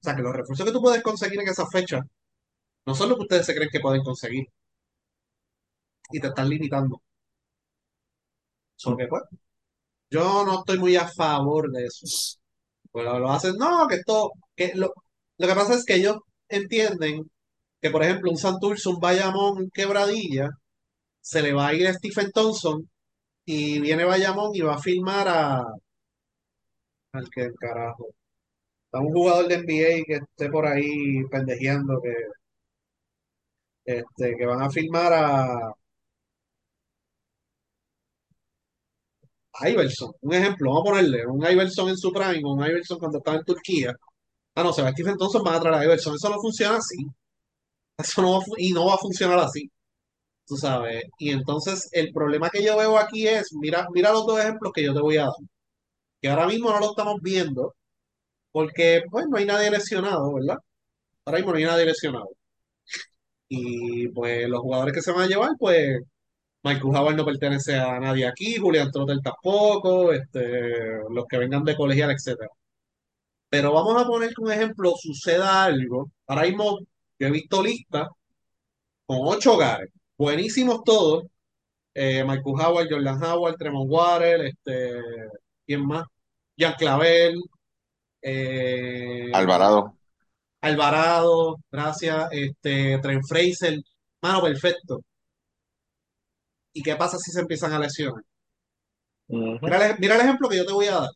O 0.00 0.04
sea 0.04 0.14
que 0.16 0.22
los 0.22 0.34
refuerzos 0.34 0.66
que 0.66 0.72
tú 0.72 0.80
puedes 0.80 1.02
conseguir 1.02 1.40
en 1.40 1.48
esa 1.48 1.66
fecha 1.66 2.00
no 2.86 2.94
son 2.94 3.10
lo 3.10 3.16
que 3.16 3.22
ustedes 3.22 3.46
se 3.46 3.54
creen 3.54 3.70
que 3.70 3.80
pueden 3.80 4.02
conseguir 4.02 4.46
y 6.10 6.20
te 6.20 6.28
están 6.28 6.48
limitando. 6.48 7.00
So 8.76 8.96
que, 8.96 9.06
pues, 9.08 9.22
yo 10.10 10.44
no 10.44 10.60
estoy 10.60 10.78
muy 10.78 10.96
a 10.96 11.08
favor 11.08 11.70
de 11.70 11.84
eso. 11.86 12.06
Pues 12.90 13.04
lo, 13.06 13.30
hacen, 13.30 13.56
no, 13.58 13.86
que 13.88 13.96
esto, 13.96 14.32
que 14.56 14.72
lo, 14.74 14.92
lo 15.38 15.48
que 15.48 15.54
pasa 15.54 15.74
es 15.74 15.84
que 15.84 15.96
ellos 15.96 16.18
entienden 16.48 17.30
que, 17.80 17.90
por 17.90 18.02
ejemplo, 18.02 18.30
un 18.30 18.38
Santurce, 18.38 18.88
un 18.88 19.00
Bayamón, 19.00 19.58
un 19.58 19.70
Quebradilla, 19.70 20.50
se 21.20 21.42
le 21.42 21.52
va 21.54 21.68
a 21.68 21.74
ir 21.74 21.86
a 21.88 21.94
Stephen 21.94 22.32
Thompson 22.32 22.88
y 23.44 23.80
viene 23.80 24.04
Bayamón 24.04 24.52
y 24.54 24.60
va 24.62 24.74
a 24.76 24.78
firmar 24.82 25.28
a, 25.28 25.64
al 27.12 27.28
que 27.30 27.50
carajo, 27.60 28.06
a 28.92 29.00
un 29.00 29.12
jugador 29.12 29.48
de 29.48 29.56
NBA 29.58 30.04
que 30.06 30.14
esté 30.16 30.50
por 30.50 30.66
ahí 30.66 31.24
pendejeando, 31.30 32.00
que, 32.02 32.14
este, 33.84 34.36
que 34.36 34.46
van 34.46 34.62
a 34.62 34.70
firmar 34.70 35.12
a, 35.12 35.72
Iverson, 39.66 40.12
un 40.20 40.34
ejemplo, 40.34 40.70
vamos 40.70 40.88
a 40.88 40.90
ponerle, 40.90 41.26
un 41.26 41.44
Iverson 41.44 41.88
en 41.88 41.96
su 41.96 42.12
prime, 42.12 42.42
un 42.44 42.64
Iverson 42.64 42.98
cuando 42.98 43.18
estaba 43.18 43.38
en 43.38 43.44
Turquía. 43.44 43.94
Ah, 44.54 44.62
no, 44.64 44.72
se 44.72 44.82
va 44.82 44.92
Stephen 44.92 45.16
Thompson, 45.16 45.42
van 45.44 45.54
a 45.56 45.60
traer 45.60 45.76
a 45.76 45.84
Iverson. 45.84 46.14
Eso 46.16 46.28
no 46.30 46.40
funciona 46.40 46.76
así. 46.78 46.96
Eso 47.98 48.22
no 48.22 48.32
va, 48.32 48.38
a 48.38 48.42
y 48.58 48.72
no 48.72 48.86
va 48.86 48.94
a 48.94 48.98
funcionar 48.98 49.38
así. 49.38 49.70
Tú 50.46 50.56
sabes. 50.56 51.04
Y 51.18 51.30
entonces 51.30 51.88
el 51.92 52.12
problema 52.12 52.50
que 52.50 52.64
yo 52.64 52.76
veo 52.76 52.98
aquí 52.98 53.26
es, 53.28 53.52
mira, 53.54 53.86
mira 53.92 54.12
los 54.12 54.26
dos 54.26 54.40
ejemplos 54.40 54.72
que 54.74 54.84
yo 54.84 54.94
te 54.94 55.00
voy 55.00 55.16
a 55.18 55.24
dar. 55.24 55.32
Que 56.20 56.28
ahora 56.30 56.46
mismo 56.46 56.70
no 56.70 56.80
lo 56.80 56.90
estamos 56.90 57.20
viendo, 57.22 57.74
porque 58.52 59.02
pues 59.10 59.26
no 59.28 59.38
hay 59.38 59.46
nadie 59.46 59.70
lesionado, 59.70 60.34
¿verdad? 60.34 60.58
Ahora 61.24 61.38
mismo 61.38 61.52
no 61.52 61.58
hay 61.58 61.64
nadie 61.64 61.86
lesionado. 61.86 62.30
Y 63.48 64.08
pues 64.08 64.48
los 64.48 64.60
jugadores 64.60 64.94
que 64.94 65.02
se 65.02 65.12
van 65.12 65.22
a 65.22 65.26
llevar, 65.26 65.50
pues 65.58 66.00
Michael 66.68 66.96
Howard 66.96 67.16
no 67.16 67.24
pertenece 67.24 67.76
a 67.76 67.98
nadie 67.98 68.26
aquí, 68.26 68.56
Julian 68.56 68.90
Trotter 68.90 69.18
tampoco, 69.22 70.12
este, 70.12 70.98
los 71.10 71.24
que 71.26 71.38
vengan 71.38 71.64
de 71.64 71.74
colegial, 71.74 72.10
etcétera. 72.10 72.50
Pero 73.48 73.72
vamos 73.72 74.00
a 74.00 74.06
poner 74.06 74.34
que 74.34 74.42
un 74.42 74.52
ejemplo 74.52 74.92
suceda 74.96 75.64
algo. 75.64 76.10
Ahora 76.26 76.42
mismo 76.42 76.78
yo 77.18 77.26
he 77.26 77.30
visto 77.30 77.62
listas 77.62 78.08
con 79.06 79.18
ocho 79.22 79.54
hogares, 79.54 79.90
buenísimos 80.18 80.84
todos. 80.84 81.24
Eh, 81.94 82.22
Michael 82.22 82.60
Howard, 82.60 82.88
Jordan 82.90 83.22
Howard, 83.24 83.56
Tremont 83.56 83.90
Water, 83.90 84.42
este, 84.42 85.00
¿quién 85.66 85.86
más? 85.86 86.04
Jean 86.56 86.74
Clavel, 86.74 87.40
eh, 88.22 89.30
Alvarado. 89.32 89.94
Alvarado, 90.60 91.56
gracias, 91.70 92.28
este, 92.32 92.98
Trent 92.98 93.24
Fraser, 93.26 93.80
mano, 94.20 94.42
perfecto. 94.42 95.00
¿Y 96.78 96.82
qué 96.82 96.96
pasa 96.96 97.18
si 97.18 97.30
se 97.32 97.40
empiezan 97.40 97.72
a 97.74 97.78
lesionar? 97.78 98.24
Mira, 99.64 99.86
el- 99.90 99.98
mira 100.00 100.14
el 100.16 100.22
ejemplo 100.22 100.48
que 100.48 100.56
yo 100.56 100.66
te 100.66 100.72
voy 100.72 100.86
a 100.86 100.94
dar, 101.00 101.10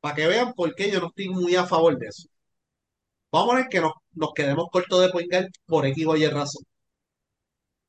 para 0.00 0.14
que 0.16 0.26
vean 0.28 0.54
por 0.54 0.74
qué 0.76 0.90
yo 0.92 1.00
no 1.00 1.08
estoy 1.08 1.28
muy 1.30 1.56
a 1.56 1.66
favor 1.66 1.98
de 1.98 2.08
eso. 2.08 2.28
Vamos 3.32 3.54
a 3.54 3.56
ver 3.56 3.66
que 3.68 3.80
nos, 3.80 3.92
nos 4.12 4.32
quedemos 4.34 4.68
cortos 4.70 5.00
de 5.02 5.08
point 5.10 5.28
guard 5.30 5.48
por 5.66 5.84
X 5.86 6.06
o 6.06 6.16
Y 6.16 6.26
razón. 6.28 6.62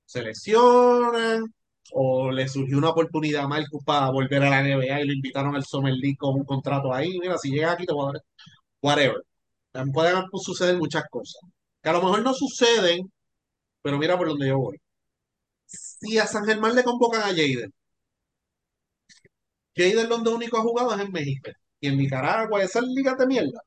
Se 0.05 0.21
lesionan, 0.21 1.45
o 1.93 2.31
le 2.31 2.47
surgió 2.47 2.77
una 2.77 2.89
oportunidad 2.89 3.43
a 3.45 3.47
Marcus 3.47 3.83
para 3.85 4.09
volver 4.11 4.43
a 4.43 4.49
la 4.49 4.59
NBA 4.61 5.01
y 5.01 5.07
lo 5.07 5.13
invitaron 5.13 5.55
al 5.55 5.65
Summer 5.65 5.93
League 5.93 6.17
con 6.17 6.35
un 6.35 6.45
contrato 6.45 6.93
ahí. 6.93 7.17
Mira, 7.19 7.37
si 7.37 7.49
llega 7.51 7.71
aquí 7.73 7.85
te 7.85 7.93
voy 7.93 8.09
a 8.09 8.13
dar 8.13 8.21
whatever. 8.81 9.17
También 9.71 9.93
pueden 9.93 10.23
suceder 10.43 10.77
muchas 10.77 11.05
cosas. 11.11 11.41
Que 11.83 11.89
a 11.89 11.93
lo 11.93 12.01
mejor 12.03 12.23
no 12.23 12.33
suceden, 12.33 13.11
pero 13.83 13.97
mira 13.99 14.17
por 14.17 14.29
donde 14.29 14.47
yo 14.49 14.59
voy. 14.59 14.77
Si 15.71 16.17
a 16.17 16.27
San 16.27 16.45
Germán 16.45 16.75
le 16.75 16.83
convocan 16.83 17.21
a 17.21 17.25
Jaden, 17.27 17.71
Jaden 19.75 20.09
donde 20.09 20.29
único 20.31 20.57
ha 20.57 20.61
jugado 20.61 20.93
es 20.93 20.99
en 21.01 21.11
México 21.11 21.49
y 21.79 21.87
en 21.87 21.97
Nicaragua, 21.97 22.61
esas 22.61 22.83
ligas 22.83 23.17
de 23.17 23.25
mierda. 23.27 23.61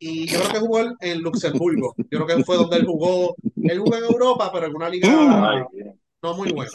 Y 0.00 0.26
yo 0.26 0.38
creo 0.40 0.52
que 0.52 0.58
jugó 0.60 0.80
en- 1.00 1.20
Luxemburgo. 1.22 1.94
Yo 1.96 2.24
creo 2.24 2.26
que 2.26 2.44
fue 2.44 2.56
donde 2.56 2.76
él 2.76 2.86
jugó. 2.86 3.34
Él 3.56 3.78
jugó 3.80 3.96
en 3.96 4.04
Europa, 4.04 4.50
pero 4.52 4.66
en 4.66 4.76
una 4.76 4.88
liga 4.88 5.08
no 6.22 6.34
muy 6.36 6.50
buena. 6.52 6.70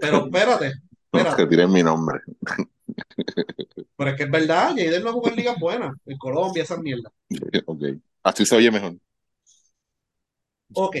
Pero 0.00 0.24
espérate, 0.26 0.72
Que 1.12 1.18
espérate. 1.18 1.46
tiren 1.46 1.72
mi 1.72 1.82
nombre. 1.82 2.20
Pero 3.96 4.10
es 4.10 4.16
que 4.16 4.22
es 4.24 4.30
verdad, 4.30 4.70
Jaden 4.70 5.02
no 5.04 5.12
jugó 5.12 5.28
en 5.28 5.36
ligas 5.36 5.58
buenas, 5.58 5.92
en 6.06 6.18
Colombia, 6.18 6.62
esas 6.62 6.78
mierdas. 6.80 7.12
Ok. 7.66 7.82
Así 8.22 8.44
se 8.46 8.56
oye 8.56 8.70
mejor. 8.70 8.96
Ok. 10.74 10.96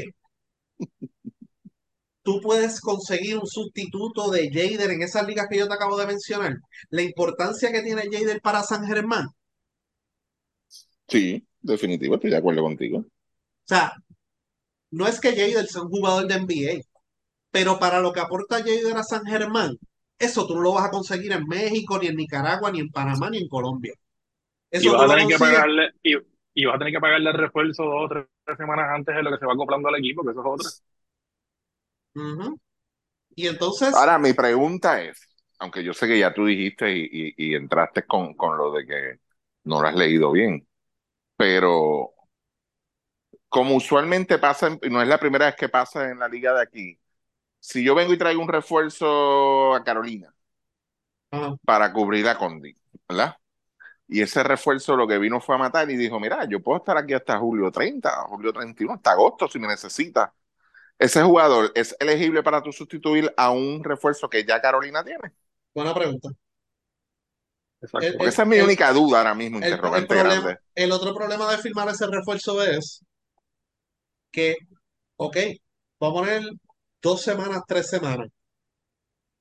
Tú 2.24 2.40
puedes 2.40 2.80
conseguir 2.80 3.38
un 3.38 3.46
sustituto 3.46 4.30
de 4.30 4.50
Jader 4.52 4.90
en 4.90 5.02
esas 5.02 5.26
ligas 5.26 5.46
que 5.48 5.58
yo 5.58 5.68
te 5.68 5.74
acabo 5.74 5.96
de 5.96 6.06
mencionar. 6.06 6.54
La 6.90 7.02
importancia 7.02 7.70
que 7.70 7.82
tiene 7.82 8.08
Jader 8.10 8.40
para 8.40 8.64
San 8.64 8.84
Germán. 8.86 9.26
O 9.26 9.32
Sí, 11.08 11.46
definitivo, 11.60 12.14
estoy 12.16 12.30
de 12.30 12.36
acuerdo 12.36 12.62
contigo. 12.62 13.04
sea, 13.64 13.92
no 14.90 15.06
es 15.06 15.20
que 15.20 15.30
Jader 15.30 15.66
sea 15.66 15.82
un 15.82 15.88
jugador 15.90 16.26
de 16.26 16.36
NBA, 16.36 16.82
pero 17.50 17.78
para 17.78 18.00
lo 18.00 18.12
que 18.12 18.20
aporta 18.20 18.58
Jader 18.58 18.96
a 18.96 19.02
San 19.02 19.24
Germán, 19.24 19.76
eso 20.18 20.46
tú 20.46 20.54
no 20.54 20.62
lo 20.62 20.74
vas 20.74 20.86
a 20.86 20.90
conseguir 20.90 21.32
en 21.32 21.46
México, 21.46 21.98
ni 21.98 22.08
en 22.08 22.16
Nicaragua, 22.16 22.70
ni 22.70 22.80
en 22.80 22.90
Panamá, 22.90 23.30
ni 23.30 23.38
en 23.38 23.48
Colombia. 23.48 23.92
Y 24.76 24.76
Eso 24.78 24.92
vas 24.92 25.02
tú 25.02 25.02
a 25.02 25.06
lo 25.06 25.12
tener 25.14 25.28
que 25.28 25.38
pagarle, 25.38 25.90
y, 26.02 26.14
y 26.54 26.64
vas 26.64 26.76
a 26.76 26.78
tener 26.78 26.92
que 26.92 27.00
pagarle 27.00 27.30
el 27.30 27.36
refuerzo 27.36 27.84
dos 27.84 28.06
o 28.06 28.08
tres 28.08 28.26
semanas 28.56 28.86
antes 28.94 29.14
de 29.14 29.22
lo 29.22 29.30
que 29.30 29.38
se 29.38 29.46
va 29.46 29.52
acoplando 29.54 29.88
al 29.88 29.96
equipo, 29.96 30.24
que 30.24 30.30
eso 30.30 30.40
es 30.40 30.46
otra. 30.46 30.70
Ujú. 32.16 32.58
Y 33.36 33.48
entonces, 33.48 33.94
Ahora, 33.96 34.18
mi 34.18 34.32
pregunta 34.32 35.00
es, 35.02 35.20
aunque 35.58 35.84
yo 35.84 35.94
sé 35.94 36.06
que 36.08 36.18
ya 36.18 36.34
tú 36.34 36.46
dijiste 36.46 36.90
y, 36.96 37.04
y- 37.36 37.52
y 37.52 37.54
entraste 37.54 38.04
con, 38.06 38.34
con 38.34 38.56
lo 38.58 38.72
de 38.72 38.86
que 38.86 39.20
no 39.64 39.80
lo 39.80 39.88
has 39.88 39.94
leído 39.94 40.32
bien, 40.32 40.66
pero 41.36 42.14
como 43.48 43.76
usualmente 43.76 44.38
pasa, 44.38 44.76
y 44.82 44.90
no 44.90 45.00
es 45.02 45.08
la 45.08 45.18
primera 45.18 45.46
vez 45.46 45.56
que 45.56 45.68
pasa 45.68 46.10
en 46.10 46.18
la 46.18 46.28
liga 46.28 46.52
de 46.54 46.62
aquí, 46.62 46.98
si 47.60 47.84
yo 47.84 47.94
vengo 47.96 48.14
y 48.14 48.18
traigo 48.18 48.42
un 48.42 48.48
refuerzo 48.48 49.74
a 49.74 49.84
Carolina 49.84 50.34
para 51.64 51.92
cubrir 51.92 52.28
a 52.28 52.36
Condi, 52.38 52.74
¿verdad? 53.08 53.36
Y 54.08 54.22
ese 54.22 54.42
refuerzo 54.44 54.96
lo 54.96 55.08
que 55.08 55.18
vino 55.18 55.40
fue 55.40 55.56
a 55.56 55.58
matar 55.58 55.90
y 55.90 55.96
dijo, 55.96 56.20
mira, 56.20 56.46
yo 56.48 56.62
puedo 56.62 56.78
estar 56.78 56.98
aquí 56.98 57.14
hasta 57.14 57.38
julio 57.38 57.70
30, 57.72 58.22
julio 58.28 58.52
31, 58.52 58.94
hasta 58.94 59.12
agosto 59.12 59.48
si 59.48 59.58
me 59.58 59.68
necesita. 59.68 60.34
¿Ese 60.98 61.22
jugador 61.22 61.70
es 61.74 61.96
elegible 62.00 62.42
para 62.42 62.62
tú 62.62 62.72
sustituir 62.72 63.32
a 63.36 63.50
un 63.50 63.84
refuerzo 63.84 64.28
que 64.30 64.44
ya 64.44 64.60
Carolina 64.60 65.04
tiene? 65.04 65.32
buena 65.74 65.94
pregunta. 65.94 66.30
Exacto. 67.80 68.08
El, 68.08 68.16
Porque 68.16 68.28
el- 68.28 68.30
esa 68.30 68.42
es 68.42 68.48
mi 68.48 68.58
el- 68.58 68.60
única 68.60 68.92
duda 68.92 69.18
ahora 69.18 69.34
mismo, 69.34 69.58
interrogante 69.58 70.16
problema, 70.16 70.16
grande. 70.16 70.58
el 70.74 70.92
otro 70.92 71.14
problema 71.14 71.50
de 71.50 71.58
firmar 71.58 71.88
ese 71.88 72.06
refuerzo 72.06 72.62
es 72.62 73.02
que, 74.32 74.56
ok, 75.16 75.36
vamos 76.00 76.22
a 76.22 76.24
poner 76.24 76.42
dos 77.02 77.22
semanas, 77.22 77.62
tres 77.68 77.88
semanas. 77.90 78.28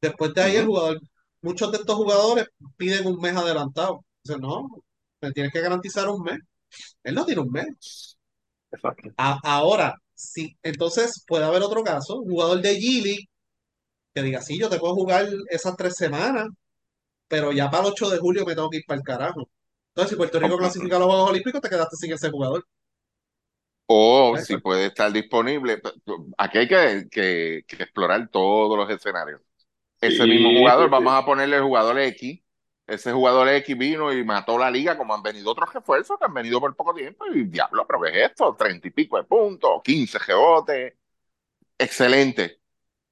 Después 0.02 0.34
de 0.34 0.42
ahí 0.42 0.56
el 0.58 0.66
jugador, 0.66 1.00
muchos 1.42 1.72
de 1.72 1.78
estos 1.78 1.96
jugadores 1.96 2.48
piden 2.78 3.08
un 3.08 3.20
mes 3.20 3.36
adelantado. 3.36 4.06
Dicen, 4.24 4.42
no, 4.42 4.68
me 5.22 5.32
tienes 5.32 5.52
que 5.54 5.62
garantizar 5.62 6.08
un 6.10 6.22
mes. 6.24 6.40
Él 7.04 7.16
no 7.16 7.26
tiene 7.26 7.42
un 7.42 7.52
mes. 7.52 8.18
Exacto. 8.72 9.10
A- 9.18 9.40
ahora, 9.44 9.96
sí, 10.32 10.58
entonces 10.64 11.24
puede 11.28 11.46
haber 11.46 11.62
otro 11.64 11.84
caso, 11.84 12.20
un 12.22 12.30
jugador 12.32 12.62
de 12.62 12.76
G-League 12.80 13.26
que 14.14 14.24
diga, 14.24 14.42
sí, 14.42 14.60
yo 14.60 14.70
te 14.70 14.80
puedo 14.80 14.96
jugar 14.96 15.28
esas 15.50 15.76
tres 15.78 15.96
semanas, 15.96 16.48
pero 17.28 17.52
ya 17.54 17.70
para 17.72 17.84
el 17.88 17.92
8 17.94 18.10
de 18.10 18.20
julio 18.20 18.46
me 18.46 18.56
tengo 18.56 18.70
que 18.70 18.78
ir 18.80 18.84
para 18.88 19.00
el 19.00 19.06
carajo. 19.06 19.50
Entonces, 19.90 20.12
si 20.12 20.18
Puerto 20.18 20.40
Rico 20.40 20.58
clasifica 20.58 20.98
a 20.98 21.00
los 21.00 21.08
Juegos 21.10 21.32
Olímpicos, 21.32 21.62
te 21.62 21.70
quedaste 21.70 21.98
sin 21.98 22.14
ese 22.14 22.30
jugador. 22.32 22.66
O 23.88 24.38
si 24.38 24.58
Exacto. 24.58 24.58
puede 24.58 24.88
estar 24.88 25.12
disponible. 25.12 25.82
Aquí 26.38 26.58
hay 26.60 26.68
que, 26.68 27.08
que- 27.12 27.64
que 27.68 27.84
explorar 27.84 28.30
todos 28.30 28.78
los 28.78 28.90
escenarios. 28.90 29.42
Ese 30.02 30.28
mismo 30.28 30.54
jugador, 30.54 30.90
sí, 30.92 30.92
vamos 30.92 31.14
a 31.16 31.26
ponerle 31.26 31.58
el 31.58 31.64
jugador 31.64 32.00
X. 32.00 32.43
Ese 32.86 33.14
jugador 33.14 33.48
X 33.48 33.78
vino 33.78 34.12
y 34.12 34.24
mató 34.26 34.58
la 34.58 34.70
liga, 34.70 34.98
como 34.98 35.14
han 35.14 35.24
venido 35.24 35.52
otros 35.52 35.74
refuerzos 35.74 36.18
que 36.20 36.26
han 36.26 36.34
venido 36.34 36.60
por 36.60 36.76
poco 36.76 36.94
tiempo. 36.94 37.26
Y 37.28 37.46
diablo, 37.46 37.88
pero 37.88 38.02
¿qué 38.02 38.10
es 38.10 38.32
esto? 38.32 38.56
Treinta 38.56 38.88
y 38.88 38.92
pico 38.92 39.18
de 39.18 39.24
puntos, 39.24 39.82
15 39.84 40.20
rebotes. 40.20 40.94
Excelente. 41.78 42.60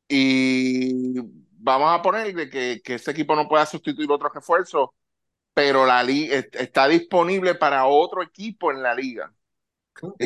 Y 0.07 1.13
vamos 1.61 1.89
a 1.91 2.01
poner 2.01 2.33
de 2.35 2.49
que, 2.49 2.81
ese 2.95 3.11
equipo 3.11 3.35
no 3.35 3.47
pueda 3.47 3.65
sustituir 3.65 4.11
otro 4.11 4.29
refuerzo, 4.29 4.93
pero 5.53 5.85
la 5.85 6.03
liga 6.03 6.37
está 6.53 6.87
disponible 6.87 7.55
para 7.55 7.85
otro 7.85 8.21
equipo 8.23 8.71
en 8.71 8.83
la 8.83 8.93
liga. 8.95 9.33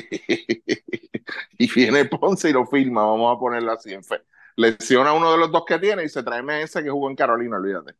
y 1.58 1.72
viene 1.74 2.06
Ponce 2.06 2.50
y 2.50 2.54
lo 2.54 2.66
firma, 2.66 3.06
vamos 3.06 3.36
a 3.36 3.40
ponerlo 3.40 3.72
así 3.74 3.94
en 3.94 4.04
fe. 4.04 4.22
Lesiona 4.56 5.14
uno 5.14 5.32
de 5.32 5.38
los 5.38 5.52
dos 5.52 5.66
que 5.66 5.80
tiene 5.80 6.04
y 6.04 6.10
se 6.10 6.24
trae 6.24 6.64
ese 6.64 6.84
que 6.84 6.90
jugó 6.90 7.10
en 7.10 7.16
Carolina, 7.16 7.58
olvídate. 7.58 7.96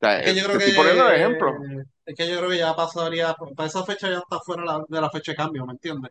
Sea, 0.00 0.18
Es 0.18 0.24
que 0.24 0.34
yo 0.34 0.44
te 0.50 0.56
creo 0.56 0.58
estoy 0.58 0.72
poniendo 0.72 1.06
el 1.08 1.16
que, 1.16 1.20
ejemplo. 1.20 1.68
es 2.06 2.14
que 2.16 2.28
yo 2.30 2.38
creo 2.38 2.50
que 2.50 2.58
ya 2.58 2.74
pasaría, 2.76 3.34
para 3.56 3.68
esa 3.68 3.84
fecha 3.84 4.10
ya 4.10 4.18
está 4.18 4.40
fuera 4.44 4.64
la- 4.64 4.84
de 4.88 5.00
la 5.00 5.10
fecha 5.10 5.32
de 5.32 5.36
cambio, 5.36 5.66
¿me 5.66 5.72
entiendes? 5.74 6.10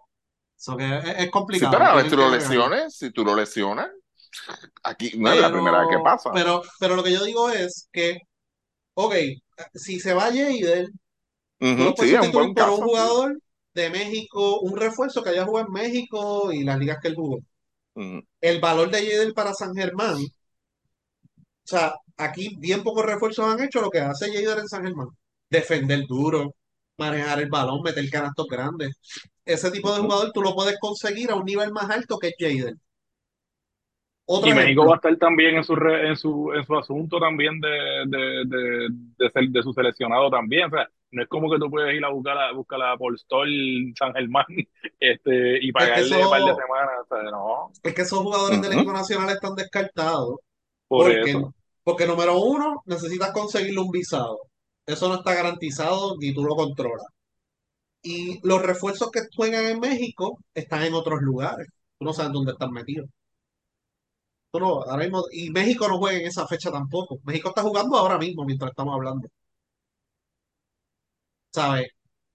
So 0.57 0.77
que 0.77 0.85
es, 1.17 1.31
complicado, 1.31 1.87
tú, 1.89 1.91
tienen 1.91 2.15
tú 2.15 2.15
que 2.15 2.25
lo 2.25 2.29
lesiones, 2.29 2.95
si 2.97 3.11
tú 3.11 3.23
lo 3.25 3.35
lesionas, 3.35 3.89
aquí 4.83 5.13
no 5.17 5.31
es 5.31 5.37
la 5.37 5.51
primera 5.51 5.79
vez 5.79 5.89
que 5.89 5.99
Pero, 5.99 6.01
pasa. 6.01 6.31
pero, 6.31 6.61
pero 6.79 6.95
lo 6.95 7.03
que 7.03 7.11
yo 7.13 7.23
digo 7.23 7.49
es 7.49 7.89
que, 7.91 8.17
ok, 8.95 9.15
si 9.75 9.99
se 9.99 10.13
va 10.13 10.25
Jader, 10.25 10.89
tú 11.75 11.83
lo 11.83 11.95
puedes 11.95 12.11
sí, 12.11 12.15
es 12.15 12.21
un 12.21 12.31
buen 12.31 12.53
sí. 12.55 12.55
jugador 12.83 13.39
de 13.73 13.89
México, 13.91 14.59
un 14.61 14.77
refuerzo 14.77 15.23
que 15.23 15.31
haya 15.31 15.45
jugado 15.45 15.67
en 15.67 15.73
México 15.73 16.51
y 16.53 16.63
las 16.63 16.79
ligas 16.79 16.99
que 17.01 17.09
él 17.09 17.15
jugó. 17.15 17.39
El 18.39 18.61
valor 18.61 18.89
de 18.91 18.99
Jader 19.05 19.33
para 19.33 19.53
San 19.53 19.73
Germán, 19.75 20.15
o 20.15 20.27
sea, 21.63 21.93
aquí 22.17 22.55
bien 22.59 22.83
pocos 22.83 23.05
refuerzos 23.05 23.45
han 23.47 23.61
hecho 23.63 23.81
lo 23.81 23.89
que 23.89 23.99
hace 23.99 24.31
Jader 24.33 24.59
en 24.59 24.67
San 24.67 24.83
Germán. 24.83 25.07
Defender 25.49 26.05
duro, 26.07 26.55
manejar 26.97 27.39
el 27.41 27.49
balón, 27.49 27.81
meter 27.83 28.09
canastos 28.09 28.47
grandes. 28.49 28.95
Ese 29.45 29.71
tipo 29.71 29.93
de 29.93 30.01
jugador 30.01 30.31
tú 30.33 30.41
lo 30.41 30.55
puedes 30.55 30.77
conseguir 30.79 31.31
a 31.31 31.35
un 31.35 31.45
nivel 31.45 31.71
más 31.71 31.89
alto 31.89 32.17
que 32.19 32.33
Jader. 32.39 32.75
Otro 34.27 34.49
Y 34.49 34.53
México 34.53 34.85
va 34.85 34.93
a 34.93 34.95
estar 34.97 35.15
también 35.17 35.55
en 35.55 35.63
su, 35.63 35.75
re- 35.75 36.07
en 36.09 36.15
su, 36.17 36.51
en 36.53 36.65
su 36.65 36.75
asunto 36.77 37.19
también 37.19 37.59
de, 37.61 37.69
de, 38.07 38.43
de, 38.45 38.87
de, 39.17 39.29
ser- 39.31 39.49
de 39.49 39.63
su 39.63 39.73
seleccionado 39.73 40.29
también. 40.29 40.65
O 40.67 40.69
sea, 40.69 40.89
no 41.11 41.21
es 41.23 41.27
como 41.29 41.49
que 41.49 41.57
tú 41.57 41.69
puedes 41.69 41.95
ir 41.95 42.03
a 42.05 42.09
buscar 42.09 42.37
a, 42.37 42.51
buscar 42.51 42.81
a 42.83 42.97
Polstol 42.97 43.47
San 43.97 44.13
Germán 44.13 44.45
este, 44.99 45.63
y 45.63 45.71
Es 45.77 45.91
que 45.91 46.01
pagarle 46.01 46.17
un 46.17 46.29
par 46.29 46.43
de 46.43 46.53
semanas. 46.53 46.93
O 47.03 47.15
sea, 47.15 47.23
no, 47.31 47.71
es 47.83 47.93
que 47.93 48.01
esos 48.03 48.19
jugadores 48.19 48.61
del 48.61 48.73
equipo 48.73 48.91
nacional 48.93 49.29
están 49.29 49.55
descartados. 49.55 50.37
por 50.97 51.11
Porque, 51.13 51.21
eso. 51.21 51.53
Porque 51.85 52.07
número 52.07 52.39
uno, 52.41 52.83
necesitas 52.87 53.33
conseguirle 53.33 53.81
un 53.81 53.91
visado. 53.91 54.39
Eso 54.87 55.09
no 55.09 55.17
está 55.17 55.35
garantizado 55.35 56.17
ni 56.19 56.33
tú 56.35 56.43
lo 56.45 56.55
controlas. 56.57 57.07
Y 58.03 58.39
los 58.47 58.61
refuerzos 58.61 59.11
que 59.11 59.19
juegan 59.35 59.65
en 59.65 59.79
México 59.81 60.39
están 60.53 60.83
en 60.83 60.93
otros 60.93 61.21
lugares. 61.21 61.67
Tú 61.99 62.05
no 62.05 62.13
sabes 62.13 62.31
dónde 62.33 62.53
están 62.53 62.71
metidos. 62.71 63.09
Tú 64.51 64.59
no, 64.59 64.81
ahora 64.81 64.97
mismo, 65.03 65.23
y 65.31 65.51
México 65.51 65.87
no 65.87 65.99
juega 65.99 66.17
en 66.19 66.25
esa 66.27 66.47
fecha 66.47 66.71
tampoco. 66.71 67.19
México 67.25 67.49
está 67.49 67.61
jugando 67.61 67.95
ahora 67.97 68.17
mismo 68.17 68.43
mientras 68.45 68.71
estamos 68.71 68.95
hablando. 68.95 69.27
¿Sabes? 71.53 71.87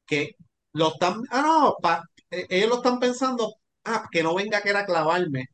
Que 0.07 0.33
lo 0.75 0.89
están, 0.91 1.23
ah, 1.31 1.43
no, 1.43 1.77
pa- 1.83 2.03
eh, 2.31 2.47
ellos 2.51 2.69
lo 2.71 2.77
están 2.77 2.99
pensando, 3.01 3.55
ah, 3.85 4.05
que 4.11 4.23
no 4.23 4.35
venga 4.35 4.63
que 4.63 4.71
era 4.71 4.87
clavarme. 4.87 5.47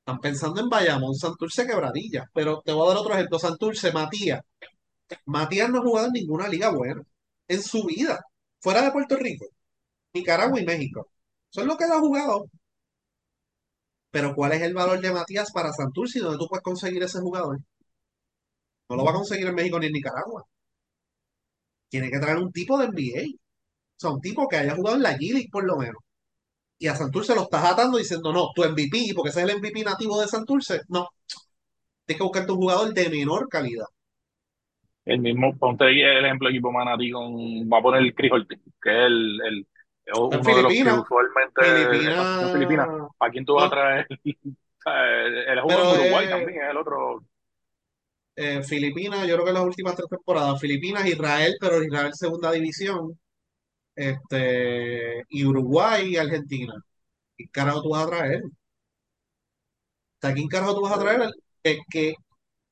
Están 0.00 0.20
pensando 0.20 0.60
en 0.60 0.68
Bayamón, 0.68 1.14
Santurce, 1.14 1.66
Quebradilla. 1.66 2.28
Pero 2.34 2.62
te 2.64 2.72
voy 2.72 2.86
a 2.86 2.88
dar 2.90 2.98
otro 2.98 3.14
ejemplo. 3.14 3.38
Santurce, 3.38 3.92
Matías. 3.92 4.40
Matías 5.26 5.70
no 5.70 5.78
ha 5.80 5.82
jugado 5.82 6.06
en 6.08 6.12
ninguna 6.14 6.48
liga 6.48 6.70
buena 6.70 7.02
en 7.48 7.62
su 7.62 7.84
vida, 7.84 8.20
fuera 8.60 8.82
de 8.82 8.92
Puerto 8.92 9.16
Rico, 9.16 9.46
Nicaragua 10.14 10.60
y 10.60 10.66
México. 10.66 11.10
Eso 11.50 11.62
es 11.62 11.66
lo 11.66 11.76
que 11.76 11.84
ha 11.84 12.00
jugado. 12.00 12.46
Pero 14.12 14.34
¿cuál 14.36 14.52
es 14.52 14.62
el 14.62 14.72
valor 14.72 15.00
de 15.00 15.12
Matías 15.12 15.50
para 15.52 15.72
Santurce 15.72 16.18
y 16.18 16.22
dónde 16.22 16.38
tú 16.38 16.46
puedes 16.48 16.62
conseguir 16.62 17.02
ese 17.02 17.18
jugador? 17.20 17.58
No 18.90 18.96
lo 18.96 19.04
va 19.04 19.12
a 19.12 19.14
conseguir 19.14 19.46
en 19.46 19.54
México 19.54 19.78
ni 19.78 19.86
en 19.86 19.92
Nicaragua. 19.92 20.44
Tiene 21.88 22.10
que 22.10 22.18
traer 22.18 22.38
un 22.38 22.50
tipo 22.52 22.78
de 22.78 22.86
NBA. 22.88 23.36
O 23.36 24.00
sea, 24.00 24.10
un 24.10 24.20
tipo 24.20 24.48
que 24.48 24.56
haya 24.56 24.74
jugado 24.76 24.96
en 24.96 25.02
la 25.02 25.16
G 25.16 25.32
League 25.32 25.48
por 25.52 25.64
lo 25.64 25.76
menos. 25.76 26.02
Y 26.80 26.88
a 26.88 26.96
Santurce 26.96 27.34
lo 27.36 27.42
estás 27.42 27.64
atando 27.64 27.98
diciendo, 27.98 28.32
no, 28.32 28.50
tu 28.54 28.64
MVP, 28.64 29.12
porque 29.14 29.30
ese 29.30 29.42
es 29.42 29.48
el 29.50 29.58
MVP 29.58 29.84
nativo 29.84 30.20
de 30.20 30.26
Santurce. 30.26 30.80
No, 30.88 31.08
tienes 32.06 32.18
que 32.18 32.24
buscarte 32.24 32.52
un 32.52 32.58
jugador 32.58 32.92
de 32.94 33.08
menor 33.10 33.48
calidad. 33.48 33.86
El 35.04 35.20
mismo, 35.20 35.56
ponte 35.58 35.84
ahí 35.84 36.00
el 36.00 36.24
ejemplo 36.24 36.48
de 36.48 36.54
equipo 36.54 36.72
Manatí 36.72 37.10
con, 37.10 37.34
va 37.70 37.78
a 37.78 37.82
poner 37.82 38.02
el 38.02 38.14
Chris 38.14 38.32
Ortiz, 38.32 38.58
que 38.80 38.90
es 38.90 39.06
el, 39.06 39.40
el, 39.46 39.66
uno 40.16 40.56
de 40.56 40.62
los 40.62 40.72
que 40.72 40.92
usualmente 40.92 41.62
Filipinas, 41.62 42.42
en 42.42 42.52
Filipinas. 42.52 42.88
¿A 43.18 43.30
quién 43.30 43.44
tú 43.44 43.54
vas 43.54 43.66
a 43.66 43.70
traer? 43.70 44.06
Él 44.86 45.60
jugó 45.60 45.68
pero 45.68 45.94
en 45.94 46.00
Uruguay 46.00 46.26
eh, 46.26 46.30
también, 46.30 46.62
es 46.62 46.70
el 46.70 46.76
otro. 46.76 47.22
eh, 48.36 48.62
Filipinas, 48.64 49.26
yo 49.26 49.34
creo 49.34 49.46
que 49.46 49.52
las 49.52 49.64
últimas 49.64 49.94
tres 49.94 50.08
temporadas, 50.08 50.60
Filipinas, 50.60 51.06
Israel, 51.06 51.54
pero 51.60 51.82
Israel 51.82 52.14
segunda 52.14 52.50
división, 52.52 53.18
este, 54.00 55.24
y 55.28 55.44
Uruguay 55.44 56.10
y 56.14 56.16
Argentina. 56.16 56.74
¿Qué 57.36 57.48
carajo 57.50 57.82
tú 57.82 57.90
vas 57.90 58.06
a 58.06 58.10
traer? 58.10 58.42
Sea, 60.20 60.32
¿quién 60.34 60.48
carajo 60.48 60.74
tú 60.74 60.82
vas 60.82 60.92
a 60.96 60.98
traer 61.00 61.30
que, 61.62 61.78
que, 61.90 62.14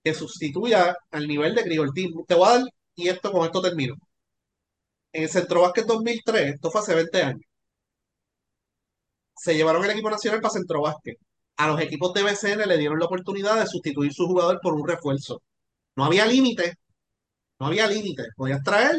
que 0.05 0.15
sustituya 0.15 0.97
al 1.13 1.27
nivel 1.29 1.55
de 1.55 1.63
Grigoltín? 1.65 2.13
Te 2.27 2.35
voy 2.35 2.49
a 2.49 2.53
dar, 2.59 2.63
y 2.97 3.09
esto 3.09 3.33
con 3.33 3.45
esto 3.47 3.63
termino. 3.63 3.97
En 5.13 5.25
el 5.25 5.29
Centro 5.29 5.61
Básquet 5.61 5.85
2003, 5.85 6.55
esto 6.55 6.71
fue 6.71 6.81
hace 6.81 6.95
20 6.95 7.23
años, 7.23 7.43
se 9.37 9.55
llevaron 9.57 9.85
el 9.85 9.91
equipo 9.91 10.11
nacional 10.11 10.41
para 10.41 10.53
Centro 10.53 10.83
Básquet. 10.83 11.17
A 11.57 11.69
los 11.69 11.81
equipos 11.81 12.13
de 12.15 12.23
BCN 12.23 12.67
le 12.69 12.79
dieron 12.79 12.99
la 12.99 13.07
oportunidad 13.07 13.59
de 13.59 13.67
sustituir 13.67 14.13
su 14.13 14.27
jugador 14.27 14.61
por 14.63 14.75
un 14.75 14.87
refuerzo. 14.87 15.43
No 15.97 16.05
había 16.05 16.27
límite, 16.27 16.75
no 17.61 17.67
había 17.69 17.87
límite. 17.89 18.25
Podías 18.37 18.63
traer, 18.63 18.99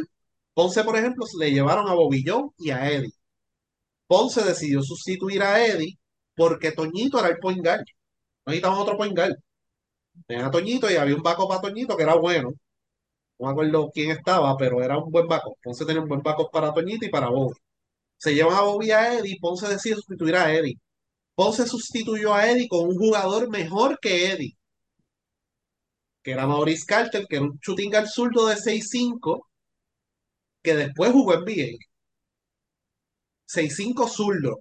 Ponce, 0.53 0.83
por 0.83 0.95
ejemplo, 0.97 1.25
le 1.39 1.51
llevaron 1.51 1.87
a 1.89 1.93
Bobillón 1.93 2.51
y 2.57 2.69
a 2.71 2.89
Eddie. 2.89 3.13
Ponce 4.07 4.43
decidió 4.43 4.81
sustituir 4.83 5.41
a 5.43 5.65
Eddie 5.65 5.97
porque 6.35 6.71
Toñito 6.71 7.19
era 7.19 7.29
el 7.29 7.39
point 7.39 7.63
guard. 7.63 7.83
Necesitaban 8.45 8.79
otro 8.79 8.97
point 8.97 9.15
guard. 9.15 9.35
Tenían 10.27 10.47
a 10.47 10.51
Toñito 10.51 10.89
y 10.91 10.95
había 10.95 11.15
un 11.15 11.23
backup 11.23 11.49
para 11.49 11.61
Toñito 11.61 11.97
que 11.97 12.03
era 12.03 12.15
bueno. 12.15 12.51
No 13.39 13.47
me 13.47 13.51
acuerdo 13.51 13.89
quién 13.93 14.11
estaba, 14.11 14.55
pero 14.57 14.81
era 14.83 14.97
un 14.97 15.11
buen 15.11 15.27
backup. 15.27 15.57
Ponce 15.63 15.85
tenía 15.85 16.01
un 16.01 16.07
buen 16.09 16.21
backup 16.21 16.51
para 16.51 16.73
Toñito 16.73 17.05
y 17.05 17.09
para 17.09 17.29
Bobby. 17.29 17.55
Se 18.17 18.33
llevan 18.35 18.55
a 18.55 18.61
Bobby 18.61 18.87
y 18.87 18.91
a 18.91 19.13
Eddie, 19.19 19.37
Ponce 19.41 19.67
decide 19.67 19.95
sustituir 19.95 20.35
a 20.35 20.53
Eddie. 20.53 20.79
Ponce 21.35 21.67
sustituyó 21.67 22.33
a 22.33 22.49
Eddie 22.49 22.67
con 22.67 22.87
un 22.89 22.97
jugador 22.97 23.49
mejor 23.49 23.99
que 24.01 24.31
Eddie, 24.31 24.57
que 26.23 26.31
era 26.31 26.47
Maurice 26.47 26.85
Carter, 26.85 27.25
que 27.27 27.37
era 27.37 27.45
un 27.45 27.59
shooting 27.61 27.89
guard 27.91 28.07
zurdo 28.07 28.47
de 28.47 28.55
6'5", 28.57 29.48
que 30.63 30.75
después 30.75 31.11
jugó 31.11 31.33
en 31.33 31.39
NBA. 31.41 31.85
6'5 33.45 34.07
zurdo. 34.07 34.59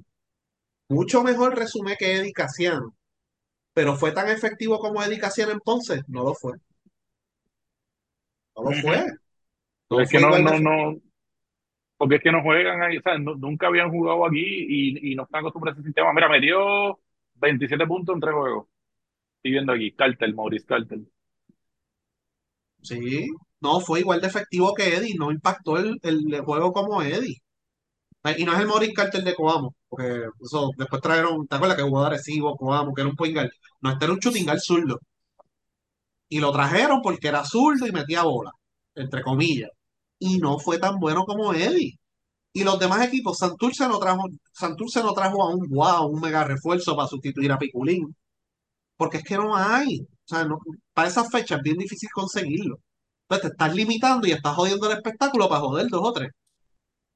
Mucho 0.88 1.22
mejor 1.24 1.56
resumen 1.58 1.96
que 1.98 2.16
Eddie 2.16 2.32
Casiano. 2.34 2.94
Pero 3.74 3.96
fue 3.96 4.12
tan 4.12 4.28
efectivo 4.30 4.78
como 4.80 5.02
Eddie 5.02 5.20
Casiano 5.20 5.52
en 5.52 5.60
Ponce. 5.60 6.02
No 6.08 6.24
lo 6.24 6.34
fue. 6.34 6.54
No 8.56 8.62
lo 8.64 8.72
fue. 8.74 9.06
Porque 9.88 10.02
No 10.02 10.02
es 10.02 10.10
que 10.10 10.18
no, 10.20 10.38
no, 10.38 10.58
no, 10.60 11.00
porque 11.96 12.16
es 12.16 12.22
que 12.22 12.32
no 12.32 12.42
juegan 12.42 12.82
ahí, 12.82 12.98
o 12.98 13.02
sea, 13.02 13.18
no- 13.18 13.34
nunca 13.36 13.68
habían 13.68 13.90
jugado 13.90 14.26
aquí 14.26 14.38
y, 14.40 15.12
y 15.12 15.14
no 15.16 15.24
están 15.24 15.40
acostumbrados 15.40 15.78
a 15.78 15.80
ese 15.80 15.88
sistema. 15.88 16.12
Mira, 16.12 16.28
metió 16.28 16.98
27 17.36 17.86
puntos 17.86 18.14
en 18.14 18.20
tres 18.20 18.34
juegos. 18.34 18.66
Estoy 19.38 19.52
viendo 19.52 19.72
aquí, 19.74 19.92
Cartel, 19.92 20.34
Maurice 20.34 20.66
Cartel. 20.66 21.08
Sí, 22.82 23.28
no, 23.60 23.80
fue 23.80 24.00
igual 24.00 24.20
de 24.20 24.28
efectivo 24.28 24.74
que 24.74 24.94
Eddie, 24.96 25.16
no 25.18 25.30
impactó 25.32 25.76
el, 25.78 25.98
el 26.02 26.40
juego 26.42 26.72
como 26.72 27.02
Eddie. 27.02 27.36
Y 28.36 28.44
no 28.44 28.52
es 28.52 28.60
el 28.60 28.66
Maurice 28.68 28.92
Carter 28.92 29.24
de 29.24 29.34
Coamo, 29.34 29.74
porque 29.88 30.22
eso 30.42 30.70
después 30.76 31.00
trajeron, 31.02 31.46
¿te 31.48 31.56
acuerdas 31.56 31.76
que 31.78 31.82
jugó 31.84 32.04
Arecibo, 32.04 32.56
Coamo, 32.56 32.94
que 32.94 33.00
era 33.02 33.10
un 33.10 33.16
point 33.16 33.34
guard? 33.34 33.50
No, 33.80 33.90
este 33.90 34.04
era 34.04 34.14
un 34.14 34.20
guard 34.44 34.60
zurdo. 34.60 35.00
Y 36.28 36.40
lo 36.40 36.52
trajeron 36.52 37.00
porque 37.02 37.28
era 37.28 37.44
zurdo 37.44 37.86
y 37.86 37.92
metía 37.92 38.22
bola, 38.24 38.52
entre 38.94 39.22
comillas. 39.22 39.70
Y 40.18 40.38
no 40.38 40.58
fue 40.58 40.78
tan 40.78 40.98
bueno 40.98 41.24
como 41.24 41.52
Eddie. 41.54 41.98
Y 42.54 42.64
los 42.64 42.78
demás 42.80 43.06
equipos, 43.06 43.38
Santurce 43.38 43.88
no 43.88 43.98
trajo, 44.00 44.24
Santurce 44.52 45.02
no 45.02 45.14
trajo 45.14 45.42
a 45.44 45.54
un 45.54 45.68
wow, 45.70 46.08
un 46.08 46.20
mega 46.20 46.44
refuerzo 46.44 46.96
para 46.96 47.08
sustituir 47.08 47.52
a 47.52 47.58
Piculín, 47.58 48.16
porque 48.96 49.18
es 49.18 49.24
que 49.24 49.36
no 49.36 49.56
hay. 49.56 50.00
O 50.02 50.08
sea, 50.26 50.44
no- 50.46 50.58
para 50.94 51.08
esas 51.08 51.30
fechas 51.30 51.58
es 51.58 51.64
bien 51.64 51.78
difícil 51.78 52.10
conseguirlo. 52.12 52.78
Entonces 53.28 53.50
te 53.50 53.52
estás 53.64 53.74
limitando 53.74 54.26
y 54.26 54.32
estás 54.32 54.54
jodiendo 54.56 54.90
el 54.90 54.96
espectáculo 54.96 55.48
para 55.48 55.60
joder 55.60 55.88
dos 55.88 56.00
o 56.02 56.12
tres. 56.12 56.30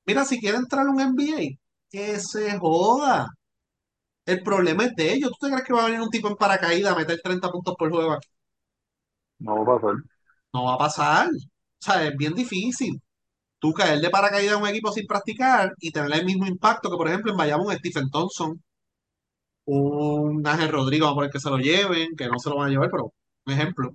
Mira, 0.07 0.25
si 0.25 0.41
quiere 0.41 0.59
entrar 0.59 0.87
a 0.87 0.91
un 0.91 1.01
NBA, 1.01 1.59
que 1.91 2.21
se 2.21 2.59
joda. 2.59 3.29
El 4.27 4.43
problema 4.43 4.85
es 4.87 4.95
de 4.97 5.13
ellos. 5.15 5.31
¿Tú 5.33 5.47
te 5.47 5.53
crees 5.53 5.65
que 5.67 5.73
va 5.73 5.83
a 5.83 5.87
venir 5.87 6.01
un 6.01 6.11
tipo 6.11 6.29
en 6.29 6.37
paracaídas 6.37 6.93
a 6.93 6.97
meter 6.97 7.21
30 7.23 7.51
puntos 7.51 7.75
por 7.79 7.91
juego 7.91 8.13
aquí? 8.13 8.29
No 9.39 9.57
va 9.57 9.63
a 9.63 9.81
pasar. 9.81 9.97
No 10.55 10.65
va 10.65 10.75
a 10.75 10.79
pasar. 10.79 11.29
O 11.29 11.85
sea, 11.85 12.05
es 12.07 12.17
bien 12.17 12.35
difícil. 12.35 13.01
Tú 13.61 13.73
caer 13.75 14.01
de 14.01 14.11
paracaídas 14.11 14.55
a 14.55 14.59
un 14.59 14.69
equipo 14.69 14.93
sin 14.93 15.07
practicar 15.07 15.75
y 15.81 15.93
tener 15.93 16.13
el 16.21 16.27
mismo 16.27 16.47
impacto 16.47 16.91
que, 16.91 16.97
por 16.99 17.09
ejemplo, 17.09 17.33
en 17.33 17.39
Bayamón, 17.39 17.77
Stephen 17.79 18.11
Thompson, 18.11 18.63
un 19.65 20.47
Ángel 20.47 20.69
Rodrigo, 20.71 21.07
vamos 21.07 21.17
a 21.17 21.21
poner 21.21 21.31
que 21.33 21.41
se 21.41 21.51
lo 21.51 21.59
lleven, 21.59 22.17
que 22.17 22.29
no 22.29 22.39
se 22.39 22.51
lo 22.51 22.57
van 22.57 22.69
a 22.69 22.71
llevar, 22.71 22.91
pero 22.91 23.13
un 23.47 23.53
ejemplo. 23.53 23.95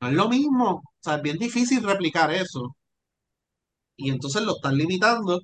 No 0.00 0.08
es 0.08 0.14
lo 0.14 0.28
mismo. 0.30 0.70
O 0.76 0.82
sea, 1.00 1.16
es 1.16 1.22
bien 1.22 1.36
difícil 1.38 1.82
replicar 1.84 2.32
eso. 2.32 2.74
Y 3.98 4.08
entonces 4.10 4.42
lo 4.42 4.52
están 4.56 4.78
limitando. 4.78 5.42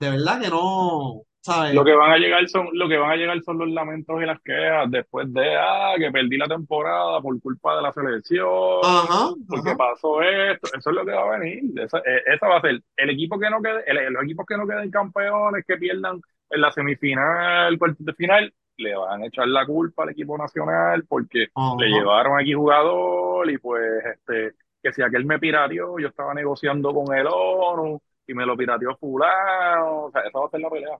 De 0.00 0.10
verdad 0.10 0.40
que 0.40 0.48
no, 0.50 1.22
¿sabes? 1.40 1.74
Lo 1.74 1.84
que 1.84 1.94
van 1.94 2.12
a 2.12 2.18
llegar 2.18 2.46
son, 2.48 2.68
lo 2.72 2.88
que 2.88 2.98
van 2.98 3.10
a 3.10 3.16
llegar 3.16 3.40
son 3.42 3.58
los 3.58 3.68
lamentos 3.70 4.20
y 4.22 4.26
las 4.26 4.40
quejas 4.42 4.90
después 4.90 5.32
de 5.32 5.56
ah, 5.56 5.94
que 5.98 6.10
perdí 6.12 6.36
la 6.36 6.46
temporada 6.46 7.20
por 7.22 7.40
culpa 7.40 7.74
de 7.76 7.82
la 7.82 7.92
selección, 7.92 8.46
Ajá, 8.80 9.34
porque 9.48 9.74
ajá. 9.74 9.76
pasó 9.76 10.22
esto, 10.22 10.68
eso 10.76 10.90
es 10.90 10.96
lo 10.96 11.04
que 11.06 11.12
va 11.12 11.34
a 11.34 11.38
venir. 11.38 11.62
Esa, 11.80 11.98
eh, 12.00 12.22
esa 12.26 12.48
va 12.48 12.58
a 12.58 12.60
ser 12.60 12.80
el 12.96 13.10
equipo 13.10 13.38
que 13.38 13.48
no 13.50 13.62
quede, 13.62 13.82
el- 13.86 14.12
los 14.12 14.24
equipos 14.24 14.46
que 14.46 14.56
no 14.58 14.66
queden 14.66 14.90
campeones, 14.90 15.64
que 15.66 15.76
pierdan 15.78 16.20
en 16.50 16.60
la 16.60 16.70
semifinal, 16.70 17.78
cuartos 17.78 18.04
de 18.06 18.12
final, 18.14 18.54
le 18.76 18.96
van 18.96 19.22
a 19.22 19.26
echar 19.26 19.48
la 19.48 19.66
culpa 19.66 20.02
al 20.02 20.10
equipo 20.10 20.36
nacional 20.36 21.04
porque 21.06 21.48
le 21.78 21.88
llevaron 21.88 22.38
aquí 22.40 22.52
jugador 22.54 23.50
y 23.50 23.58
pues 23.58 23.82
este 24.04 24.56
que 24.82 24.92
si 24.92 25.02
aquel 25.02 25.24
me 25.24 25.38
pirateó, 25.38 25.98
yo 25.98 26.08
estaba 26.08 26.34
negociando 26.34 26.92
con 26.92 27.16
el 27.16 27.26
ONU 27.26 28.00
y 28.26 28.34
me 28.34 28.44
lo 28.44 28.54
pirateó 28.56 28.94
fulano, 28.96 30.04
o 30.04 30.10
sea, 30.10 30.22
esa 30.22 30.38
va 30.38 30.46
a 30.46 30.50
ser 30.50 30.60
la 30.60 30.70
pelea. 30.70 30.98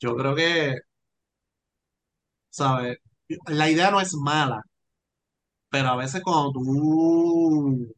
Yo 0.00 0.16
creo 0.16 0.34
que, 0.34 0.80
¿sabes? 2.50 2.98
La 3.46 3.70
idea 3.70 3.90
no 3.90 4.00
es 4.00 4.14
mala, 4.14 4.62
pero 5.70 5.88
a 5.90 5.96
veces 5.96 6.22
cuando 6.22 6.52
tú, 6.52 7.94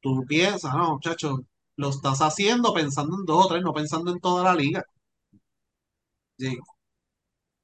tú 0.00 0.24
piensas, 0.28 0.74
no, 0.74 0.94
muchachos, 0.94 1.40
lo 1.76 1.88
estás 1.90 2.20
haciendo 2.20 2.74
pensando 2.74 3.16
en 3.18 3.24
dos 3.26 3.46
o 3.46 3.48
tres, 3.48 3.62
no 3.62 3.72
pensando 3.72 4.12
en 4.12 4.20
toda 4.20 4.44
la 4.44 4.54
liga. 4.54 4.84
Sí, 6.38 6.58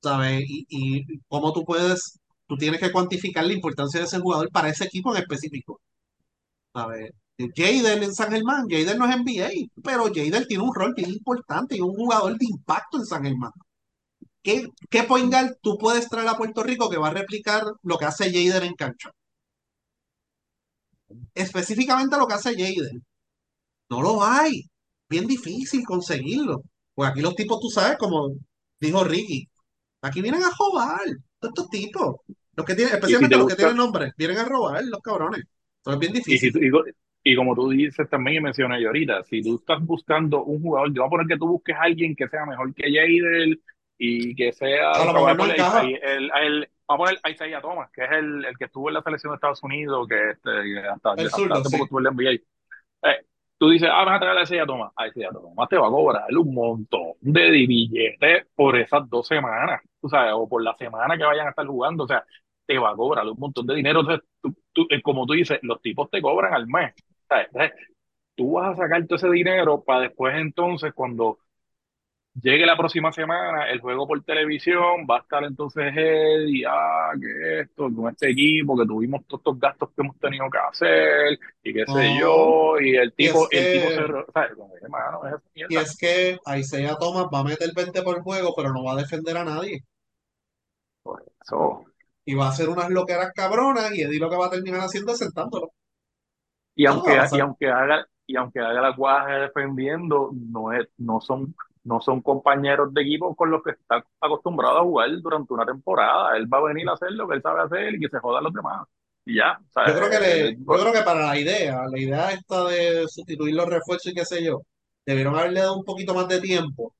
¿sabes? 0.03 0.45
Y, 0.49 0.67
y 0.69 1.21
cómo 1.29 1.53
tú 1.53 1.65
puedes, 1.65 2.19
tú 2.47 2.57
tienes 2.57 2.81
que 2.81 2.93
cuantificar 2.93 3.45
la 3.45 3.53
importancia 3.55 4.01
de 4.01 4.07
ese 4.07 4.21
jugador 4.21 4.51
para 4.51 4.69
ese 4.71 4.85
equipo 4.85 5.15
en 5.15 5.23
específico, 5.23 5.81
¿sabes? 6.73 7.13
Jader 7.39 8.03
en 8.03 8.15
San 8.15 8.31
Germán, 8.31 8.67
Jader 8.69 8.97
no 8.99 9.07
es 9.09 9.17
NBA, 9.17 9.51
pero 9.83 10.05
Jader 10.07 10.47
tiene 10.47 10.65
un 10.65 10.75
rol 10.75 10.95
bien 10.97 11.11
importante 11.11 11.77
y 11.77 11.81
un 11.81 11.95
jugador 11.95 12.37
de 12.39 12.47
impacto 12.47 12.99
en 12.99 13.05
San 13.07 13.25
Germán. 13.25 13.53
¿Qué, 14.43 14.69
qué 14.91 15.03
point 15.05 15.33
tú 15.61 15.77
puedes 15.79 16.09
traer 16.09 16.29
a 16.29 16.37
Puerto 16.37 16.63
Rico 16.63 16.89
que 16.89 16.99
va 16.99 17.09
a 17.09 17.11
replicar 17.11 17.65
lo 17.83 17.99
que 17.99 18.07
hace 18.07 18.33
Jader 18.33 18.65
en 18.65 18.75
cancha? 18.75 19.11
Específicamente 21.35 22.17
lo 22.17 22.27
que 22.27 22.35
hace 22.35 22.51
Jader. 22.53 23.01
No 23.91 24.03
lo 24.03 24.23
hay. 24.25 24.63
bien 25.09 25.27
difícil 25.27 25.85
conseguirlo. 25.85 26.63
Pues 26.95 27.11
aquí 27.11 27.21
los 27.21 27.35
tipos, 27.37 27.61
tú 27.61 27.69
sabes, 27.71 27.99
como 27.99 28.31
dijo 28.81 29.05
Ricky, 29.05 29.49
aquí 30.07 30.23
vienen 30.23 30.43
a 30.43 30.51
robar, 30.59 31.01
todos 31.39 31.53
estos 31.55 31.71
tipos. 31.71 32.17
Los 32.55 32.67
que 32.67 32.75
tienen, 32.75 32.93
si 32.93 32.95
especialmente 32.97 33.35
te 33.35 33.39
los 33.39 33.47
que 33.49 33.57
tienen 33.57 33.77
nombre, 33.77 34.13
vienen 34.17 34.39
a 34.39 34.45
robar, 34.45 34.85
los 34.85 35.01
cabrones. 35.03 35.45
Entonces 35.85 35.95
es 35.95 35.99
bien 36.01 36.13
y, 36.27 36.39
si, 36.39 36.51
difícil. 36.51 36.53
tú- 36.53 36.59
y, 36.63 36.71
co- 36.71 36.85
y 37.23 37.37
como 37.37 37.55
tú 37.55 37.69
dices 37.71 38.09
también 38.09 38.39
y 38.39 38.41
mencioné 38.41 38.81
yo 38.81 38.89
ahorita, 38.89 39.23
si 39.25 39.43
tú 39.43 39.57
estás 39.57 39.85
buscando 39.85 40.45
un 40.45 40.63
jugador, 40.63 40.93
yo 40.93 41.03
voy 41.03 41.07
a 41.07 41.11
poner 41.11 41.27
que 41.27 41.39
tú 41.39 41.49
busques 41.49 41.75
a 41.77 41.83
alguien 41.83 42.15
que 42.17 42.29
sea 42.29 42.47
mejor 42.47 42.73
que 42.75 42.85
Jader 42.85 43.59
y 43.99 44.35
que 44.35 44.53
sea, 44.53 44.93
A 44.93 45.05
lo 45.05 45.13
mejor 45.13 45.51
el, 45.51 45.99
el, 46.03 46.31
el- 46.43 46.69
vamos 46.89 47.09
a 47.09 47.15
poner 47.15 47.21
a 47.23 47.31
Isaiah 47.31 47.61
Thomas, 47.61 47.91
que 47.93 48.05
es 48.05 48.11
el, 48.13 48.45
el 48.45 48.57
que 48.57 48.67
estuvo 48.67 48.89
en 48.89 48.95
la 48.95 49.03
selección 49.03 49.33
de 49.33 49.35
Estados 49.37 49.63
Unidos, 49.63 50.07
que, 50.09 50.31
este, 50.31 50.51
que 50.63 50.79
hasta, 50.79 51.13
El 51.15 51.27
hasta 51.27 51.65
sí. 51.65 51.71
poco 51.71 51.85
estuvo 51.85 51.99
en 51.99 52.05
la 52.05 52.11
NBA. 52.11 53.11
Eh, 53.11 53.27
tú 53.59 53.71
dices, 53.71 53.89
ah, 53.93 54.05
vas 54.05 54.17
a 54.17 54.21
traer 54.21 54.39
a 54.39 54.43
Isaiah 54.43 54.67
Thomas. 54.67 54.93
A 54.97 55.09
Isaiah 55.09 55.31
Thomas 55.33 55.69
te 55.69 55.77
va 55.79 55.87
a 55.89 55.91
cobrar 55.91 56.25
un 56.37 56.55
montón 56.55 57.13
de 57.21 57.51
billetes 57.51 58.47
por 58.55 58.77
esas 58.79 59.09
dos 59.09 59.27
semanas, 59.27 59.81
tú 60.01 60.09
sabes, 60.09 60.33
o 60.35 60.49
por 60.49 60.63
la 60.63 60.75
semana 60.77 61.17
que 61.17 61.25
vayan 61.25 61.47
a 61.47 61.51
estar 61.51 61.67
jugando, 61.67 62.05
o 62.05 62.07
sea, 62.09 62.25
te 62.67 62.79
va 62.79 62.91
a 62.91 62.97
cobrar 62.97 63.27
un 63.27 63.39
montón 63.39 63.67
de 63.67 63.75
dinero. 63.77 64.01
Entonces, 64.01 64.29
tú, 64.43 64.55
tú- 64.73 64.87
eh, 64.91 65.03
como 65.03 65.27
tú 65.27 65.33
dices, 65.35 65.59
los 65.63 65.81
tipos 65.81 66.11
te 66.11 66.21
cobran 66.23 66.55
al 66.55 66.67
mes. 66.67 66.95
¿sabes? 67.29 67.47
Entonces, 67.53 67.73
tú 68.35 68.53
vas 68.53 68.73
a 68.79 68.83
sacar 68.83 69.07
todo 69.07 69.17
ese 69.17 69.31
dinero 69.31 69.83
para 69.85 70.01
después 70.01 70.35
entonces, 70.37 70.93
cuando 70.95 71.39
llegue 72.43 72.67
la 72.67 72.77
próxima 72.77 73.13
semana, 73.13 73.71
el 73.71 73.81
juego 73.81 74.07
por 74.07 74.23
televisión, 74.23 75.07
va 75.09 75.19
a 75.19 75.21
estar 75.21 75.45
entonces 75.45 75.93
y, 76.49 76.65
ah, 76.65 77.13
que 77.21 77.61
esto, 77.61 77.89
con 77.95 78.11
este 78.11 78.31
equipo, 78.31 78.77
que 78.79 78.87
tuvimos 78.87 79.27
todos 79.27 79.41
estos 79.41 79.59
gastos 79.59 79.91
que 79.91 80.03
hemos 80.03 80.19
tenido 80.19 80.51
que 80.51 80.59
hacer, 80.59 81.39
y 81.63 81.73
qué 81.73 81.85
sé 81.87 82.19
yo, 82.19 82.79
y 82.81 82.97
el 82.97 83.13
y 83.17 83.27
tipo, 83.27 83.49
el 83.51 83.73
tipo 83.73 83.89
se, 83.91 84.33
¿sabes? 84.33 84.55
Como, 84.57 84.77
hermano, 84.77 85.21
es 85.27 85.71
y 85.71 85.77
es 85.77 85.97
que 85.97 86.39
Isaiah 86.59 86.97
Thomas 86.99 87.27
va 87.33 87.41
a 87.41 87.45
meter 87.45 87.71
20 87.75 88.03
por 88.03 88.23
juego, 88.23 88.55
pero 88.57 88.73
no 88.73 88.85
va 88.85 88.93
a 88.93 88.97
defender 88.97 89.37
a 89.37 89.45
nadie. 89.45 89.85
Por 91.03 91.23
eso. 91.43 91.85
Y 92.25 92.35
va 92.35 92.47
a 92.47 92.51
hacer 92.51 92.69
unas 92.69 92.91
loqueras 92.91 93.33
cabronas 93.33 93.95
y 93.95 94.03
Eddie 94.03 94.19
lo 94.19 94.29
que 94.29 94.37
va 94.37 94.47
a 94.47 94.51
terminar 94.51 94.81
haciendo 94.81 95.13
es 95.13 95.19
sentándolo. 95.19 95.71
Y 96.75 96.85
aunque, 96.85 97.19
y 97.33 97.41
aunque 97.41 97.69
haga, 97.69 98.07
y 98.27 98.37
aunque 98.37 98.61
haga 98.61 98.83
la 98.83 98.91
guaje 98.91 99.33
defendiendo, 99.33 100.31
no 100.35 100.73
es, 100.73 100.89
no 100.99 101.21
son, 101.21 101.55
no 101.87 102.01
son 102.01 102.21
compañeros 102.21 102.93
de 102.93 103.03
equipo 103.03 103.35
con 103.37 103.51
los 103.51 103.63
que 103.63 103.71
está 103.71 104.05
acostumbrado 104.21 104.79
a 104.79 104.83
jugar 104.83 105.09
durante 105.21 105.55
una 105.55 105.65
temporada. 105.65 106.37
Él 106.37 106.53
va 106.53 106.59
a 106.59 106.63
venir 106.63 106.89
a 106.89 106.95
hacer 106.95 107.13
lo 107.13 107.29
que 107.29 107.37
él 107.37 107.43
sabe 107.43 107.63
hacer 107.63 107.95
y 107.95 108.01
que 108.01 108.09
se 108.09 108.19
jodan 108.19 108.45
los 108.45 108.53
demás. 108.53 108.87
Y 109.25 109.37
ya, 109.37 109.59
Yo 109.87 109.95
creo 109.95 110.11
que 110.11 110.17
eh, 110.17 110.21
le, 110.21 110.57
yo 110.57 110.65
creo 110.65 110.93
que 110.93 111.03
para 111.03 111.27
la 111.27 111.39
idea, 111.39 111.87
la 111.89 111.99
idea 111.99 112.33
esta 112.33 112.65
de 112.65 113.07
sustituir 113.09 113.55
los 113.55 113.69
refuerzos 113.69 114.13
y 114.13 114.15
qué 114.15 114.25
sé 114.25 114.45
yo, 114.45 114.63
debieron 115.05 115.37
haberle 115.37 115.61
dado 115.61 115.77
un 115.77 115.85
poquito 115.85 116.15
más 116.15 116.29
de 116.29 116.41
tiempo. 116.41 116.95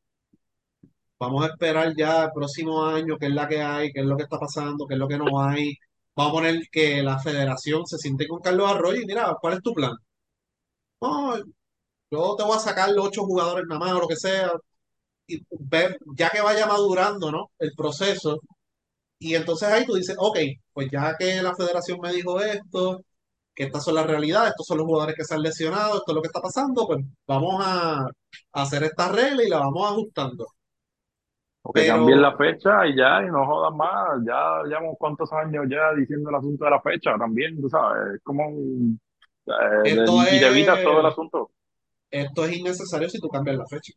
Vamos 1.19 1.45
a 1.45 1.49
esperar 1.49 1.95
ya 1.97 2.25
el 2.25 2.33
próximo 2.33 2.85
año, 2.85 3.17
qué 3.19 3.27
es 3.27 3.33
la 3.33 3.49
que 3.49 3.61
hay, 3.63 3.93
qué 3.93 4.01
es 4.01 4.07
lo 4.07 4.17
que 4.17 4.25
está 4.25 4.39
pasando, 4.39 4.87
qué 4.87 4.95
es 4.95 5.01
lo 5.01 5.09
que 5.09 5.19
no 5.19 5.41
hay. 5.43 5.75
Vamos 6.15 6.33
a 6.33 6.35
poner 6.37 6.63
que 6.71 7.03
la 7.03 7.19
federación 7.19 7.87
se 7.87 7.99
siente 7.99 8.27
con 8.29 8.41
Carlos 8.41 8.71
Arroyo 8.71 9.01
y 9.01 9.07
mira, 9.07 9.37
¿cuál 9.41 9.55
es 9.55 9.63
tu 9.63 9.73
plan? 9.73 9.93
No, 11.01 11.37
yo 12.11 12.37
te 12.37 12.45
voy 12.45 12.57
a 12.57 12.61
sacar 12.61 12.91
los 12.91 13.07
ocho 13.07 13.25
jugadores 13.25 13.67
nada 13.69 13.81
más 13.81 13.93
o 13.93 14.01
lo 14.01 14.09
que 14.09 14.17
sea, 14.17 14.51
y 15.27 15.45
ver, 15.51 15.99
ya 16.17 16.31
que 16.31 16.41
vaya 16.41 16.67
madurando, 16.67 17.31
¿no? 17.33 17.51
El 17.59 17.73
proceso. 17.77 18.41
Y 19.19 19.35
entonces 19.35 19.69
ahí 19.71 19.87
tú 19.87 19.95
dices, 19.95 20.17
ok, 20.19 20.39
pues 20.73 20.89
ya 20.93 21.17
que 21.19 21.43
la 21.43 21.55
federación 21.57 21.99
me 22.03 22.13
dijo 22.13 22.41
esto, 22.41 23.01
que 23.55 23.65
estas 23.65 23.85
son 23.85 23.95
las 23.97 24.07
realidades, 24.07 24.51
estos 24.51 24.67
son 24.67 24.79
los 24.79 24.87
jugadores 24.87 25.17
que 25.17 25.25
se 25.25 25.35
han 25.35 25.43
lesionado, 25.43 25.97
esto 25.99 26.13
es 26.13 26.17
lo 26.17 26.23
que 26.23 26.29
está 26.29 26.41
pasando, 26.43 26.87
pues 26.87 27.05
vamos 27.27 27.57
a, 27.67 28.01
a 28.07 28.63
hacer 28.63 28.85
esta 28.85 29.09
regla 29.13 29.45
y 29.45 29.49
la 29.51 29.59
vamos 29.61 29.91
ajustando. 29.91 30.47
o 31.63 31.73
que 31.73 31.85
cambien 31.85 32.23
la 32.23 32.37
fecha 32.37 32.87
y 32.87 32.97
ya, 32.97 33.23
y 33.23 33.27
no 33.27 33.45
jodan 33.47 33.77
más. 33.77 34.21
Ya 34.27 34.63
llevamos 34.65 34.97
cuántos 34.99 35.33
años 35.33 35.65
ya 35.69 35.93
diciendo 35.95 36.31
el 36.31 36.37
asunto 36.37 36.65
de 36.65 36.71
la 36.71 36.81
fecha 36.81 37.17
también, 37.19 37.61
tú 37.61 37.69
sabes, 37.69 38.15
es 38.17 38.23
como, 38.23 38.49
un- 38.49 39.01
eh, 39.47 39.53
esto 39.85 40.27
y 40.31 40.41
te 40.41 40.47
evitas 40.49 40.83
todo 40.83 41.01
el 41.01 41.07
asunto. 41.07 41.51
esto 42.11 42.45
es 42.45 42.57
innecesario 42.57 43.09
si 43.09 43.21
tú 43.21 43.29
cambias 43.29 43.59
la 43.59 43.67
fecha. 43.69 43.93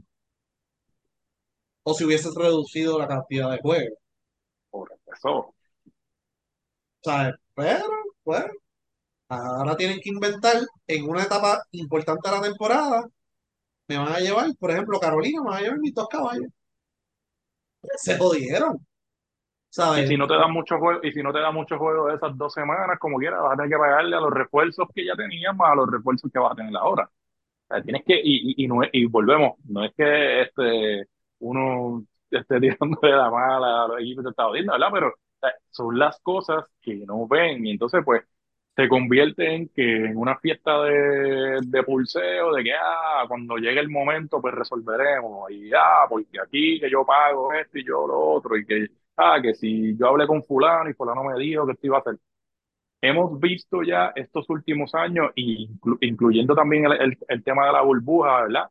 O 1.89 1.93
si 1.95 2.05
hubieses 2.05 2.33
reducido 2.35 2.99
la 2.99 3.07
cantidad 3.07 3.51
de 3.51 3.59
juegos. 3.61 3.97
Por 4.71 4.89
eso. 5.15 5.55
¿Sabes? 7.03 7.35
Pero, 7.55 7.85
bueno, 8.23 8.53
ahora 9.29 9.77
tienen 9.77 9.99
que 10.01 10.09
inventar 10.11 10.57
en 10.87 11.09
una 11.09 11.23
etapa 11.23 11.61
importante 11.71 12.29
de 12.29 12.35
la 12.37 12.41
temporada. 12.43 13.09
Me 13.87 13.97
van 13.97 14.13
a 14.13 14.19
llevar, 14.19 14.47
por 14.59 14.71
ejemplo, 14.71 14.99
Carolina, 14.99 15.41
me 15.43 15.49
van 15.51 15.59
a 15.59 15.61
llevar 15.61 15.79
mis 15.79 15.95
dos 15.95 16.07
caballos. 16.09 16.47
Se 17.97 18.17
jodieron, 18.17 18.79
Y 19.93 20.03
¿sabes? 20.03 20.07
si 20.07 20.17
no 20.17 20.27
te 20.27 20.35
dan 20.35 20.51
mucho 20.51 20.77
juego, 20.79 20.99
y 21.03 21.11
si 21.11 21.21
no 21.23 21.33
te 21.33 21.39
da 21.39 21.51
mucho 21.51 21.77
juego 21.77 22.07
de 22.07 22.15
esas 22.15 22.37
dos 22.37 22.53
semanas, 22.53 22.97
como 22.99 23.17
quieras, 23.17 23.41
vas 23.41 23.53
a 23.53 23.55
tener 23.57 23.71
que 23.71 23.77
pagarle 23.77 24.15
a 24.15 24.19
los 24.19 24.31
refuerzos 24.31 24.87
que 24.93 25.05
ya 25.05 25.15
tenías 25.15 25.55
más 25.55 25.71
a 25.71 25.75
los 25.75 25.89
refuerzos 25.91 26.31
que 26.31 26.39
vas 26.39 26.53
a 26.53 26.55
tener 26.55 26.75
ahora. 26.77 27.05
O 27.69 27.75
sea, 27.75 27.83
tienes 27.83 28.03
que, 28.05 28.15
y, 28.15 28.63
y, 28.63 28.65
y 28.65 28.67
no 28.67 28.81
y 28.91 29.05
volvemos, 29.07 29.53
no 29.65 29.85
es 29.85 29.93
que 29.95 30.41
este 30.43 31.07
uno 31.39 32.03
esté 32.31 32.59
tirando 32.59 32.99
de 33.01 33.09
la 33.11 33.29
mala 33.29 33.85
a 33.85 33.87
los 33.89 33.99
equipos 34.01 34.23
de 34.23 34.29
Estados 34.31 34.51
Unidos, 34.53 34.73
¿verdad? 34.73 34.89
Pero 34.93 35.13
son 35.71 35.97
las 35.99 36.19
cosas 36.21 36.65
que 36.81 36.95
no 37.05 37.27
ven, 37.27 37.65
y 37.65 37.71
entonces 37.71 38.01
pues 38.05 38.23
se 38.75 38.87
convierte 38.87 39.53
en 39.55 39.69
que 39.69 40.05
en 40.07 40.17
una 40.17 40.37
fiesta 40.39 40.83
de, 40.83 41.59
de 41.65 41.83
pulseo, 41.83 42.53
de 42.53 42.63
que 42.63 42.73
ah, 42.73 43.25
cuando 43.27 43.57
llegue 43.57 43.79
el 43.79 43.89
momento, 43.89 44.41
pues 44.41 44.53
resolveremos, 44.55 45.51
y 45.51 45.71
ah, 45.73 46.05
porque 46.09 46.39
aquí 46.41 46.79
que 46.79 46.89
yo 46.89 47.05
pago 47.05 47.53
esto 47.53 47.77
y 47.77 47.85
yo 47.85 48.07
lo 48.07 48.19
otro, 48.19 48.57
y 48.57 48.65
que 48.65 48.87
ah, 49.17 49.39
que 49.41 49.53
si 49.55 49.97
yo 49.97 50.07
hablé 50.07 50.27
con 50.27 50.43
fulano 50.43 50.89
y 50.89 50.93
fulano 50.93 51.23
me 51.25 51.37
dijo 51.39 51.65
que 51.65 51.73
esto 51.73 51.87
iba 51.87 51.97
a 51.97 51.99
hacer. 52.01 52.17
Hemos 53.01 53.39
visto 53.39 53.83
ya 53.83 54.11
estos 54.15 54.49
últimos 54.49 54.93
años, 54.95 55.31
inclu- 55.35 55.97
incluyendo 56.01 56.55
también 56.55 56.85
el, 56.85 56.93
el- 57.01 57.17
el 57.29 57.43
tema 57.43 57.65
de 57.67 57.73
la 57.73 57.81
burbuja, 57.81 58.43
¿verdad? 58.43 58.69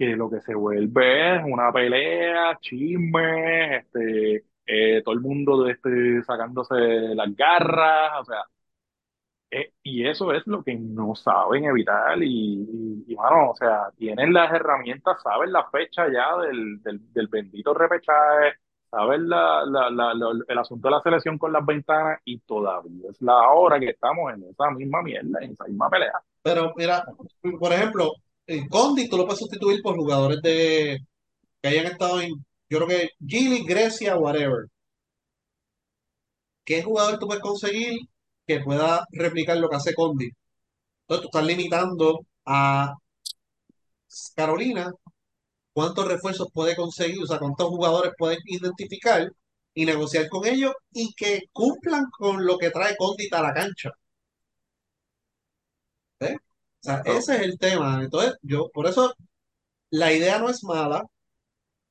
Que 0.00 0.16
lo 0.16 0.30
que 0.30 0.40
se 0.42 0.54
vuelve 0.54 1.36
es 1.36 1.42
una 1.44 1.70
pelea, 1.72 2.58
chismes, 2.60 3.84
este, 3.84 4.46
eh, 4.66 5.02
todo 5.04 5.14
el 5.14 5.20
mundo 5.20 5.68
este, 5.68 6.22
sacándose 6.24 6.74
las 7.14 7.36
garras, 7.36 8.12
o 8.22 8.24
sea, 8.24 8.44
eh, 9.50 9.72
y 9.82 10.06
eso 10.06 10.32
es 10.32 10.46
lo 10.46 10.62
que 10.62 10.74
no 10.76 11.14
saben 11.14 11.64
evitar 11.64 12.22
y, 12.22 12.26
y, 13.06 13.12
y, 13.12 13.16
mano, 13.16 13.50
o 13.50 13.54
sea, 13.56 13.90
tienen 13.96 14.32
las 14.32 14.52
herramientas, 14.52 15.20
saben 15.22 15.52
la 15.52 15.68
fecha 15.70 16.06
ya 16.12 16.36
del, 16.46 16.80
del, 16.82 17.12
del 17.12 17.26
bendito 17.28 17.74
repechaje, 17.74 18.54
saben 18.90 19.28
la, 19.28 19.64
la, 19.66 19.90
la- 19.90 20.12
el 20.48 20.58
asunto 20.58 20.88
de 20.88 20.92
la 20.94 21.00
selección 21.02 21.38
con 21.38 21.52
las 21.52 21.64
ventanas 21.66 22.20
y 22.24 22.38
todavía 22.40 23.10
es 23.10 23.20
la 23.22 23.36
hora 23.50 23.80
que 23.80 23.90
estamos 23.90 24.32
en 24.34 24.44
esa 24.44 24.70
misma 24.70 25.02
mierda, 25.02 25.40
en 25.42 25.52
esa 25.52 25.64
misma 25.64 25.90
pelea. 25.90 26.12
Pero 26.42 26.72
mira, 26.76 27.04
por 27.58 27.72
ejemplo, 27.72 28.12
el 28.50 28.68
Condi 28.68 29.08
tú 29.08 29.16
lo 29.16 29.24
puedes 29.26 29.40
sustituir 29.40 29.80
por 29.82 29.96
jugadores 29.96 30.40
de 30.42 30.98
que 31.62 31.68
hayan 31.68 31.86
estado 31.86 32.20
en, 32.20 32.32
yo 32.70 32.78
creo 32.78 32.88
que 32.88 33.10
Gili, 33.26 33.64
Grecia, 33.66 34.16
whatever. 34.18 34.66
¿Qué 36.64 36.82
jugador 36.82 37.18
tú 37.18 37.26
puedes 37.26 37.42
conseguir 37.42 37.98
que 38.46 38.60
pueda 38.60 39.04
replicar 39.12 39.56
lo 39.58 39.68
que 39.68 39.76
hace 39.76 39.94
Condi? 39.94 40.30
Entonces 41.02 41.22
tú 41.22 41.28
estás 41.28 41.46
limitando 41.46 42.26
a 42.46 42.94
Carolina 44.36 44.90
cuántos 45.72 46.06
refuerzos 46.08 46.48
puede 46.52 46.76
conseguir, 46.76 47.22
o 47.22 47.26
sea, 47.26 47.38
cuántos 47.38 47.68
jugadores 47.68 48.12
pueden 48.18 48.38
identificar 48.46 49.30
y 49.74 49.84
negociar 49.86 50.28
con 50.28 50.46
ellos 50.46 50.72
y 50.92 51.12
que 51.14 51.42
cumplan 51.52 52.04
con 52.18 52.44
lo 52.46 52.58
que 52.58 52.70
trae 52.70 52.96
Condi 52.96 53.28
a 53.32 53.42
la 53.42 53.54
cancha. 53.54 53.90
¿ves? 56.20 56.36
O 56.82 56.84
sea, 56.86 57.02
So, 57.04 57.12
ese 57.12 57.36
es 57.36 57.42
el 57.42 57.58
tema. 57.58 58.02
Entonces, 58.02 58.34
yo, 58.42 58.68
por 58.72 58.86
eso, 58.86 59.14
la 59.90 60.12
idea 60.12 60.38
no 60.40 60.50
es 60.50 60.64
mala, 60.64 61.04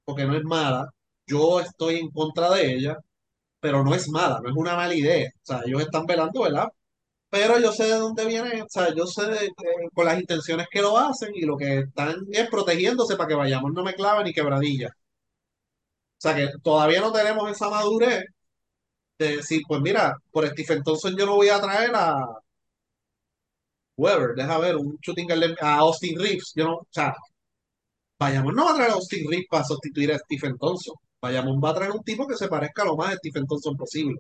porque 0.06 0.26
no 0.26 0.36
es 0.38 0.44
mala. 0.44 0.90
Yo 1.28 1.60
estoy 1.62 1.98
en 1.98 2.12
contra 2.12 2.52
de 2.52 2.74
ella, 2.76 2.98
pero 3.60 3.84
no 3.84 3.96
es 3.96 4.10
mala, 4.10 4.40
no 4.44 4.50
es 4.50 4.56
una 4.56 4.76
mala 4.76 4.96
idea. 4.96 5.30
O 5.44 5.46
sea, 5.46 5.62
ellos 5.66 5.82
están 5.84 6.06
velando, 6.06 6.44
¿verdad? 6.44 6.70
Pero 7.30 7.60
yo 7.60 7.72
sé 7.74 7.86
de 7.86 7.92
dónde 8.00 8.26
viene, 8.28 8.64
o 8.64 8.70
sea, 8.70 8.94
yo 8.96 9.06
sé 9.08 9.26
de- 9.28 9.40
de- 9.42 9.90
con 9.94 10.06
las 10.06 10.20
intenciones 10.20 10.68
que 10.72 10.82
lo 10.82 10.98
hacen 10.98 11.32
y 11.36 11.42
lo 11.44 11.58
que 11.58 11.80
están 11.82 12.18
es 12.32 12.50
protegiéndose 12.50 13.18
para 13.18 13.28
que 13.30 13.36
vayamos 13.36 13.74
no 13.74 13.84
me 13.84 13.96
clave 13.96 14.24
ni 14.26 14.34
quebradilla. 14.34 14.90
O 14.90 16.22
sea, 16.22 16.36
que 16.36 16.50
todavía 16.64 17.02
no 17.02 17.12
tenemos 17.12 17.50
esa 17.52 17.70
madurez 17.70 18.26
de 19.20 19.38
decir, 19.38 19.62
pues 19.68 19.82
mira, 19.82 20.16
por 20.32 20.48
Stephen 20.50 20.84
Thompson 20.84 21.16
yo 21.18 21.26
no 21.26 21.36
voy 21.36 21.50
a 21.50 21.62
traer 21.62 21.92
a 21.96 22.16
Weber, 24.00 24.36
deja 24.36 24.58
ver, 24.60 24.76
un 24.78 24.98
shooting 25.02 25.28
a 25.62 25.76
Austin 25.78 26.20
Reeves, 26.20 26.54
yo 26.56 26.66
no, 26.66 26.76
o 26.78 26.88
sea, 26.92 27.14
Bayamón 28.20 28.56
no 28.56 28.66
va 28.66 28.72
a 28.72 28.76
traer 28.76 28.92
a 28.92 28.94
Austin 28.96 29.28
Reeves 29.30 29.48
para 29.50 29.64
sustituir 29.66 30.12
a 30.14 30.20
Stephen 30.20 30.58
Thompson. 30.58 30.96
Bayamón 31.22 31.60
va 31.64 31.72
a 31.72 31.74
traer 31.76 31.92
un 31.92 32.04
tipo 32.04 32.28
que 32.28 32.36
se 32.36 32.48
parezca 32.48 32.86
lo 32.86 32.96
más 32.96 33.14
a 33.14 33.18
Stephen 33.18 33.46
Thompson 33.48 33.76
posible 33.78 34.20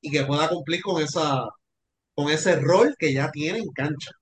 y 0.00 0.10
que 0.10 0.24
pueda 0.24 0.48
cumplir 0.48 0.82
con 0.82 1.02
esa, 1.02 1.44
con 2.14 2.30
ese 2.30 2.56
rol 2.60 2.94
que 2.98 3.12
ya 3.14 3.30
tiene 3.30 3.58
en 3.60 3.70
cancha. 3.72 4.12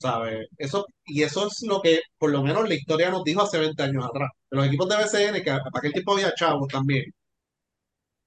¿sabes? 0.00 0.46
Eso, 0.56 0.86
y 1.04 1.22
eso 1.22 1.46
es 1.48 1.62
lo 1.66 1.80
que 1.80 2.00
por 2.18 2.30
lo 2.30 2.42
menos 2.42 2.68
la 2.68 2.74
historia 2.74 3.10
nos 3.10 3.24
dijo 3.24 3.42
hace 3.42 3.58
20 3.58 3.82
años 3.82 4.04
atrás. 4.06 4.30
Los 4.50 4.66
equipos 4.66 4.88
de 4.88 4.96
BCN, 4.96 5.42
que 5.42 5.50
para 5.50 5.78
aquel 5.78 5.92
tiempo 5.92 6.12
había 6.14 6.34
chavos 6.34 6.68
también, 6.68 7.04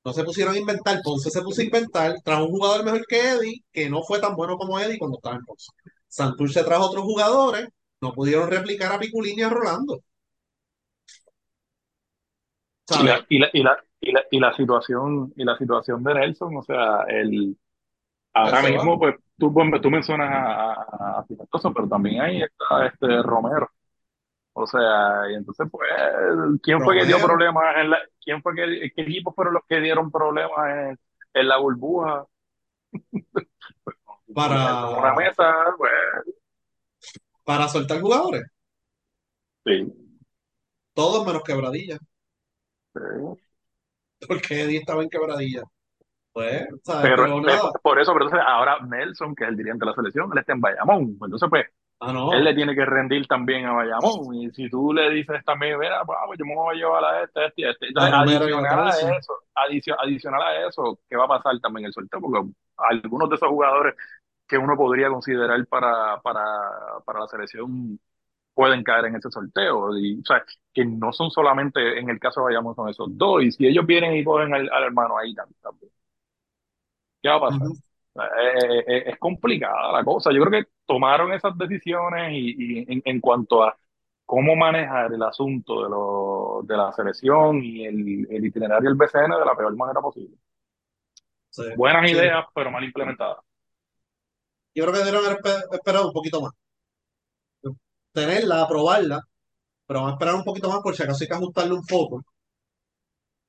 no 0.03 0.13
se 0.13 0.23
pusieron 0.23 0.55
a 0.55 0.59
inventar, 0.59 0.99
Ponce 1.03 1.29
se 1.29 1.41
puso 1.41 1.61
a 1.61 1.65
inventar, 1.65 2.15
trajo 2.23 2.45
un 2.45 2.51
jugador 2.51 2.83
mejor 2.85 3.05
que 3.07 3.19
Eddie, 3.19 3.63
que 3.71 3.89
no 3.89 4.01
fue 4.03 4.19
tan 4.19 4.35
bueno 4.35 4.57
como 4.57 4.79
Eddie 4.79 4.97
cuando 4.97 5.17
estaba 5.17 5.35
en 5.35 5.45
Ponce. 5.45 5.71
Santurce 6.07 6.63
trajo 6.63 6.85
otros 6.85 7.03
jugadores, 7.03 7.67
no 8.01 8.13
pudieron 8.13 8.49
replicar 8.49 8.91
a 8.93 8.99
Piculín 8.99 9.39
y 9.39 9.43
a 9.43 9.49
Rolando. 9.49 10.01
Y 12.99 13.03
la, 13.03 13.25
y 13.29 13.39
la, 13.39 13.49
y 13.53 13.63
la, 13.63 13.77
y 14.01 14.11
la, 14.11 14.23
y 14.31 14.39
la 14.39 14.53
situación, 14.53 15.33
y 15.35 15.45
la 15.45 15.57
situación 15.57 16.03
de 16.03 16.13
Nelson, 16.13 16.57
o 16.57 16.63
sea, 16.63 17.03
el, 17.07 17.57
ahora 18.33 18.61
se 18.61 18.71
mismo, 18.71 18.99
pues, 18.99 19.15
tú, 19.37 19.53
tú 19.81 19.89
mencionas 19.89 20.29
a, 20.31 20.73
a, 20.73 21.19
a 21.19 21.25
Pimentoso, 21.25 21.73
pero 21.73 21.87
también 21.87 22.21
ahí 22.21 22.41
está 22.41 22.87
este 22.87 23.21
Romero. 23.23 23.69
O 24.53 24.67
sea, 24.67 25.31
y 25.31 25.35
entonces, 25.35 25.67
pues, 25.71 25.89
¿quién 26.61 26.81
fue 26.81 26.97
que 26.97 27.05
dio 27.05 27.19
problemas 27.19 27.77
en 27.77 27.89
la, 27.89 27.99
quién 28.23 28.41
fue 28.41 28.53
que, 28.55 28.91
qué 28.93 29.01
equipos 29.01 29.33
fueron 29.33 29.53
los 29.53 29.63
que 29.67 29.79
dieron 29.79 30.11
problemas 30.11 30.69
en, 30.69 30.99
en 31.33 31.47
la 31.47 31.57
burbuja? 31.57 32.25
En 34.33 34.37
una 34.37 35.01
para, 35.01 35.13
mesa, 35.15 35.53
pues, 35.77 35.91
para 37.43 37.67
soltar 37.67 37.99
jugadores, 37.99 38.43
sí, 39.65 39.93
todos 40.93 41.25
menos 41.25 41.43
quebradilla, 41.43 41.97
sí. 42.93 43.01
porque 44.25 44.61
Eddie 44.61 44.77
estaba 44.77 45.03
en 45.03 45.09
quebradilla. 45.09 45.63
Pues, 46.31 46.65
¿sabes? 46.83 47.01
Pero, 47.01 47.23
Pero 47.23 47.37
eh, 47.39 47.41
nada, 47.41 47.71
por 47.83 47.99
eso, 47.99 48.13
pero 48.13 48.25
entonces 48.25 48.47
ahora 48.47 48.79
Nelson, 48.87 49.35
que 49.35 49.43
es 49.43 49.49
el 49.49 49.57
dirigente 49.57 49.83
de 49.83 49.89
la 49.89 49.95
selección, 49.95 50.29
él 50.31 50.39
está 50.39 50.53
en 50.53 50.61
Bayamón. 50.61 51.17
Entonces, 51.21 51.49
pues, 51.49 51.65
ah, 52.01 52.23
él 52.29 52.43
le 52.45 52.55
tiene 52.55 52.75
que 52.75 52.85
rendir 52.85 53.27
también 53.27 53.65
a 53.65 53.73
Bayamón. 53.73 54.35
Y 54.35 54.51
si 54.51 54.69
tú 54.69 54.93
le 54.93 55.09
dices 55.11 55.43
también, 55.45 55.79
mira, 55.79 56.03
pues, 56.05 56.17
yo 56.39 56.45
me 56.45 56.55
voy 56.55 56.75
a 56.75 56.79
llevar 56.79 57.03
a 57.05 57.23
este, 57.23 57.45
este 57.47 57.69
este. 57.71 57.87
Entonces, 57.89 58.13
adicional 58.17 58.79
a 58.87 58.99
eso, 59.17 59.33
adicio- 59.55 59.97
adicional 59.99 60.41
a 60.43 60.67
eso, 60.67 60.99
¿qué 61.09 61.15
va 61.17 61.25
a 61.25 61.27
pasar 61.27 61.59
también 61.61 61.87
el 61.87 61.93
sorteo? 61.93 62.21
Porque 62.21 62.49
algunos 62.77 63.29
de 63.29 63.35
esos 63.35 63.49
jugadores 63.49 63.95
que 64.47 64.57
uno 64.57 64.77
podría 64.77 65.09
considerar 65.09 65.65
para, 65.67 66.21
para, 66.21 66.43
para 67.05 67.21
la 67.21 67.27
selección 67.27 67.99
pueden 68.53 68.83
caer 68.83 69.05
en 69.07 69.15
ese 69.17 69.31
sorteo. 69.31 69.97
Y, 69.97 70.19
o 70.21 70.25
sea, 70.25 70.43
que 70.73 70.85
no 70.85 71.13
son 71.13 71.31
solamente, 71.31 71.99
en 71.99 72.09
el 72.09 72.19
caso 72.19 72.41
de 72.41 72.45
Bayamón, 72.47 72.75
son 72.75 72.89
esos 72.89 73.09
dos. 73.17 73.43
Y 73.43 73.51
si 73.51 73.67
ellos 73.67 73.85
vienen 73.87 74.15
y 74.15 74.23
cogen 74.25 74.53
al, 74.55 74.69
al 74.73 74.83
hermano 74.85 75.17
ahí 75.17 75.33
también, 75.35 75.91
¿qué 77.21 77.29
va 77.29 77.35
a 77.35 77.39
pasar? 77.41 77.67
Eh, 78.16 78.84
eh, 78.88 79.03
es 79.07 79.18
complicada 79.20 79.91
la 79.93 80.03
cosa. 80.03 80.32
Yo 80.34 80.43
creo 80.43 80.64
que 80.64 80.70
tomaron 80.86 81.32
esas 81.34 81.57
decisiones 81.57 82.32
y, 82.34 82.80
y 82.82 82.91
en, 82.91 83.01
en 83.05 83.22
cuanto 83.22 83.64
a 83.64 83.78
cómo 84.26 84.55
manejar 84.55 85.14
el 85.14 85.24
asunto 85.24 85.84
de, 85.84 85.89
lo, 85.89 86.62
de 86.64 86.78
la 86.78 86.91
selección 86.93 87.64
y 87.64 87.86
el, 87.86 88.28
el 88.30 88.45
itinerario 88.45 88.89
del 88.89 88.97
BCN 88.97 89.38
de 89.39 89.45
la 89.45 89.55
peor 89.55 89.76
manera 89.76 90.01
posible. 90.01 90.36
Sí, 91.49 91.64
Buenas 91.74 92.09
sí. 92.09 92.18
ideas, 92.18 92.45
pero 92.55 92.72
mal 92.72 92.84
implementadas. 92.86 93.39
Yo 94.76 94.84
creo 94.84 94.93
que 94.93 94.99
debieron 94.99 95.26
haber 95.26 95.38
espe- 95.39 95.64
esperado 95.76 96.07
un 96.07 96.14
poquito 96.14 96.41
más. 96.41 96.51
Tenerla, 98.14 98.62
aprobarla, 98.62 99.20
pero 99.88 99.99
vamos 100.01 100.14
a 100.14 100.16
esperar 100.16 100.36
un 100.36 100.43
poquito 100.45 100.70
más 100.70 100.82
por 100.82 100.95
si 100.95 101.03
acaso 101.03 101.24
hay 101.24 101.30
que 101.30 101.36
ajustarle 101.36 101.74
un 101.76 101.86
poco 101.86 102.24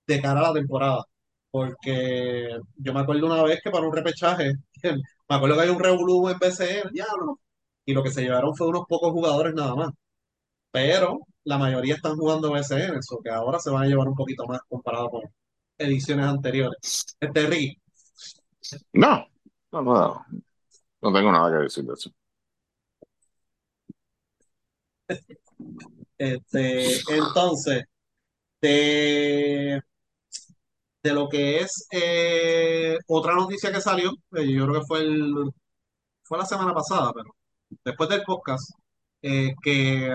de 0.07 0.21
cara 0.21 0.41
a 0.41 0.43
la 0.49 0.53
temporada. 0.55 1.05
Porque 1.53 2.59
yo 2.79 2.95
me 2.95 3.01
acuerdo 3.01 3.27
una 3.27 3.43
vez 3.45 3.61
que 3.63 3.71
para 3.71 3.87
un 3.87 3.95
repechaje, 3.95 4.55
me 4.85 5.37
acuerdo 5.37 5.57
que 5.57 5.63
hay 5.63 5.71
un 5.71 5.81
revolú 5.81 6.29
en 6.31 6.39
BCN, 6.39 6.91
diablo, 6.93 7.41
y 7.87 7.95
lo 7.95 8.03
que 8.03 8.11
se 8.11 8.23
llevaron 8.23 8.57
fue 8.57 8.69
unos 8.69 8.87
pocos 8.89 9.13
jugadores 9.13 9.55
nada 9.55 9.77
más. 9.77 9.91
Pero 10.73 11.21
la 11.45 11.59
mayoría 11.59 11.95
están 11.97 12.17
jugando 12.17 12.53
BCN, 12.53 12.99
eso 12.99 13.21
que 13.23 13.31
ahora 13.31 13.59
se 13.61 13.71
van 13.71 13.85
a 13.85 13.87
llevar 13.87 14.09
un 14.09 14.15
poquito 14.17 14.47
más 14.47 14.61
comparado 14.69 15.11
con 15.11 15.23
ediciones 15.79 16.27
anteriores. 16.27 17.17
Este 17.21 17.47
Ricky, 17.47 17.79
No, 18.95 19.27
no, 19.73 19.83
no, 19.83 20.27
no 21.03 21.13
tengo 21.13 21.33
nada 21.33 21.51
que 21.51 21.65
decir 21.65 21.85
de 21.85 21.95
eso. 21.95 22.11
este, 26.19 27.01
entonces, 27.11 27.85
de, 28.61 29.83
de 31.03 31.13
lo 31.13 31.29
que 31.29 31.59
es 31.61 31.87
eh, 31.93 32.99
otra 33.09 33.35
noticia 33.35 33.73
que 33.73 33.81
salió, 33.81 34.13
eh, 34.37 34.53
yo 34.53 34.67
creo 34.67 34.81
que 34.81 34.87
fue 34.87 35.01
el, 35.01 35.35
fue 36.25 36.39
la 36.39 36.47
semana 36.47 36.75
pasada, 36.75 37.13
pero 37.15 37.35
después 37.85 38.09
del 38.11 38.23
podcast, 38.25 38.73
eh, 39.23 39.55
que 39.63 40.07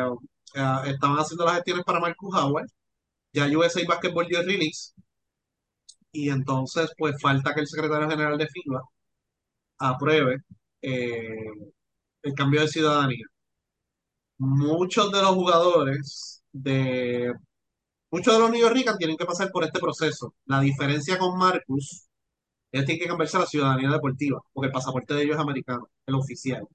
estaban 0.85 1.17
haciendo 1.19 1.45
las 1.45 1.55
gestiones 1.55 1.85
para 1.85 1.99
Marcus 1.99 2.35
Howard, 2.35 2.67
ya 3.33 3.47
USA 3.47 3.81
Basketball 3.87 4.27
dio 4.27 4.39
el 4.41 4.47
release, 4.47 4.93
y 6.11 6.29
entonces 6.29 6.91
pues 6.97 7.15
falta 7.21 7.53
que 7.53 7.61
el 7.61 7.67
secretario 7.67 8.09
general 8.09 8.37
de 8.37 8.47
FIBA 8.47 8.81
apruebe 9.79 10.37
el 10.81 12.33
cambio 12.35 12.61
de 12.61 12.67
ciudadanía. 12.67 13.25
Muchos 14.39 15.11
de 15.11 15.21
los 15.21 15.31
jugadores 15.35 16.43
de 16.51 17.33
muchos 18.11 18.33
de 18.33 18.39
los 18.39 18.51
New 18.51 18.61
York 18.61 18.95
tienen 18.97 19.17
que 19.17 19.25
pasar 19.25 19.51
por 19.51 19.63
este 19.63 19.79
proceso. 19.79 20.33
La 20.45 20.59
diferencia 20.61 21.17
con 21.17 21.37
Marcus 21.37 22.07
ellos 22.71 22.85
tienen 22.85 23.01
que 23.03 23.07
cambiarse 23.09 23.37
a 23.37 23.41
la 23.41 23.45
ciudadanía 23.47 23.89
deportiva, 23.91 24.41
porque 24.53 24.67
el 24.67 24.73
pasaporte 24.73 25.13
de 25.13 25.23
ellos 25.23 25.35
es 25.35 25.41
americano, 25.41 25.89
el 26.05 26.15
oficial. 26.15 26.67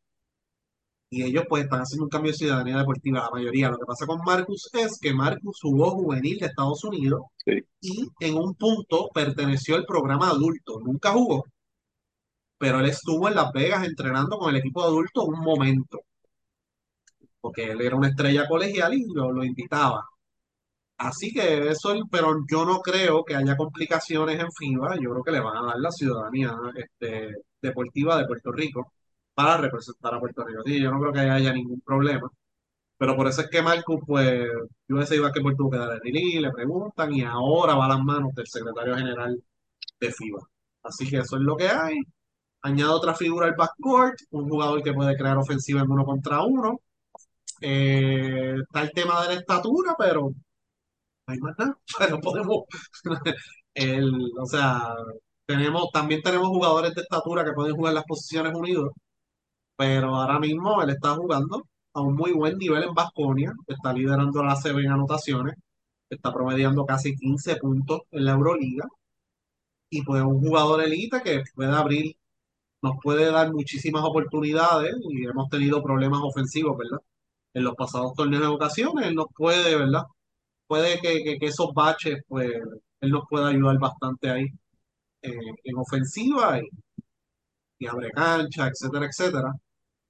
Y 1.11 1.23
ellos 1.23 1.45
pues 1.49 1.65
están 1.65 1.81
haciendo 1.83 2.05
un 2.05 2.11
cambio 2.11 2.33
de 2.33 2.39
ciudadanía 2.39 2.79
deportiva, 2.79 3.21
la 3.21 3.31
mayoría. 3.31 3.69
Lo 3.71 3.79
que 3.79 3.85
pasa 3.87 4.07
con 4.07 4.21
Marcus 4.25 4.69
es 4.73 4.99
que 4.99 5.13
Marcus 5.15 5.59
jugó 5.61 5.91
juvenil 5.93 6.39
de 6.39 6.47
Estados 6.47 6.83
Unidos 6.85 7.23
Sí. 7.45 7.63
y 7.81 8.09
en 8.21 8.37
un 8.37 8.55
punto 8.55 9.11
perteneció 9.13 9.77
al 9.77 9.85
programa 9.85 10.31
adulto. 10.31 10.81
Nunca 10.81 11.13
jugó, 11.13 11.45
pero 12.59 12.81
él 12.81 12.87
estuvo 12.87 13.29
en 13.29 13.35
Las 13.35 13.53
Vegas 13.53 13.85
entrenando 13.87 14.39
con 14.39 14.49
el 14.51 14.57
equipo 14.57 14.81
de 14.83 14.89
adulto 14.89 15.25
un 15.25 15.41
momento, 15.41 16.01
porque 17.41 17.71
él 17.73 17.81
era 17.81 17.97
una 17.97 18.09
estrella 18.09 18.49
colegial 18.49 18.95
y 18.95 19.05
lo, 19.13 19.33
lo 19.33 19.45
invitaba. 19.45 20.09
Así 20.99 21.33
que 21.33 21.69
eso, 21.69 21.95
pero 22.11 22.45
yo 22.51 22.65
no 22.65 22.81
creo 22.81 23.25
que 23.25 23.35
haya 23.37 23.57
complicaciones 23.57 24.41
en 24.41 24.53
FIBA. 24.53 24.97
Yo 24.97 25.11
creo 25.11 25.25
que 25.25 25.33
le 25.33 25.41
van 25.41 25.57
a 25.57 25.67
dar 25.67 25.79
la 25.79 25.91
ciudadanía 25.91 26.55
este, 26.77 27.37
deportiva 27.61 28.17
de 28.19 28.27
Puerto 28.27 28.53
Rico 28.53 28.93
para 29.35 29.57
representar 29.57 30.15
a 30.15 30.21
Puerto 30.21 30.45
Rico. 30.45 30.63
Sí, 30.65 30.81
yo 30.81 30.91
no 30.91 31.01
creo 31.01 31.13
que 31.13 31.21
haya 31.21 31.53
ningún 31.53 31.81
problema. 31.81 32.31
Pero 32.99 33.17
por 33.17 33.27
eso 33.29 33.43
es 33.43 33.51
que 33.51 33.63
Marcus, 33.63 34.01
pues, 34.07 34.49
yo 34.89 35.01
ese 35.01 35.17
iba 35.17 35.33
que 35.33 35.41
tuvo 35.41 35.71
que 35.71 35.79
dar 35.79 36.01
el 36.05 36.43
le 36.43 36.53
preguntan 36.53 37.13
y 37.13 37.23
ahora 37.23 37.75
va 37.75 37.87
a 37.87 37.89
las 37.89 38.01
manos 38.05 38.35
del 38.35 38.47
secretario 38.47 38.97
general 38.97 39.43
de 40.01 40.13
FIBA. 40.13 40.41
Así 40.85 41.09
que 41.11 41.19
eso 41.19 41.37
es 41.37 41.43
lo 41.43 41.57
que 41.57 41.69
hay. 41.69 41.97
Añado 42.63 42.97
otra 42.97 43.15
figura 43.15 43.47
al 43.47 43.57
backcourt, 43.57 44.17
un 44.31 44.49
jugador 44.49 44.83
que 44.83 44.93
puede 44.93 45.17
crear 45.17 45.37
ofensiva 45.39 45.81
en 45.83 45.91
uno 45.91 46.05
contra 46.05 46.43
uno. 46.45 46.81
Eh, 47.61 48.55
está 48.63 48.83
el 48.83 48.93
tema 48.93 49.23
de 49.23 49.29
la 49.35 49.41
estatura, 49.41 49.95
pero 49.99 50.33
hay 51.27 51.39
más 51.39 51.55
nada. 51.59 51.77
Pero 51.99 52.21
podemos, 52.21 52.65
el, 53.75 54.13
o 54.39 54.47
sea, 54.47 54.95
tenemos, 55.47 55.91
también 55.93 56.23
tenemos 56.23 56.49
jugadores 56.49 56.95
de 56.95 57.03
estatura 57.03 57.45
que 57.45 57.53
pueden 57.53 57.77
jugar 57.77 57.95
las 57.95 58.05
posiciones 58.05 58.55
unidos, 58.55 58.93
pero 59.77 60.15
ahora 60.17 60.39
mismo 60.41 60.83
él 60.83 60.91
está 60.91 61.15
jugando 61.15 61.65
a 61.95 62.01
un 62.01 62.15
muy 62.17 62.33
buen 62.33 62.59
nivel 62.59 62.85
en 62.85 62.95
Baskonia, 62.95 63.53
está 63.67 63.93
liderando 63.93 64.43
la 64.43 64.57
CB 64.57 64.79
en 64.81 64.93
anotaciones, 64.93 65.55
está 66.11 66.33
promediando 66.33 66.87
casi 66.87 67.17
15 67.17 67.57
puntos 67.57 68.03
en 68.11 68.25
la 68.27 68.33
Euroliga, 68.33 68.87
y 69.91 70.03
pues 70.03 70.23
un 70.23 70.41
jugador 70.41 70.83
elite 70.83 71.23
que 71.23 71.43
puede 71.55 71.73
abrir, 71.73 72.17
nos 72.83 72.97
puede 73.03 73.31
dar 73.31 73.53
muchísimas 73.53 74.05
oportunidades, 74.05 74.95
y 75.11 75.27
hemos 75.27 75.49
tenido 75.51 75.83
problemas 75.83 76.21
ofensivos, 76.23 76.77
¿verdad? 76.79 76.99
En 77.55 77.65
los 77.65 77.75
pasados 77.77 78.15
torneos 78.15 78.43
de 78.43 78.49
ocasiones, 78.49 79.07
él 79.07 79.15
nos 79.15 79.27
puede, 79.37 79.77
¿verdad? 79.77 80.05
Puede 80.73 81.01
que, 81.01 81.37
esos 81.43 81.75
baches, 81.75 82.23
pues, 82.27 82.51
él 83.01 83.11
nos 83.11 83.25
pueda 83.29 83.49
ayudar 83.49 83.79
bastante 83.79 84.31
ahí 84.31 84.47
eh, 85.23 85.31
en 85.65 85.77
ofensiva 85.77 86.61
y, 87.79 87.87
abre 87.87 88.11
cancha, 88.13 88.69
etcétera, 88.69 89.07
etcétera. 89.07 89.53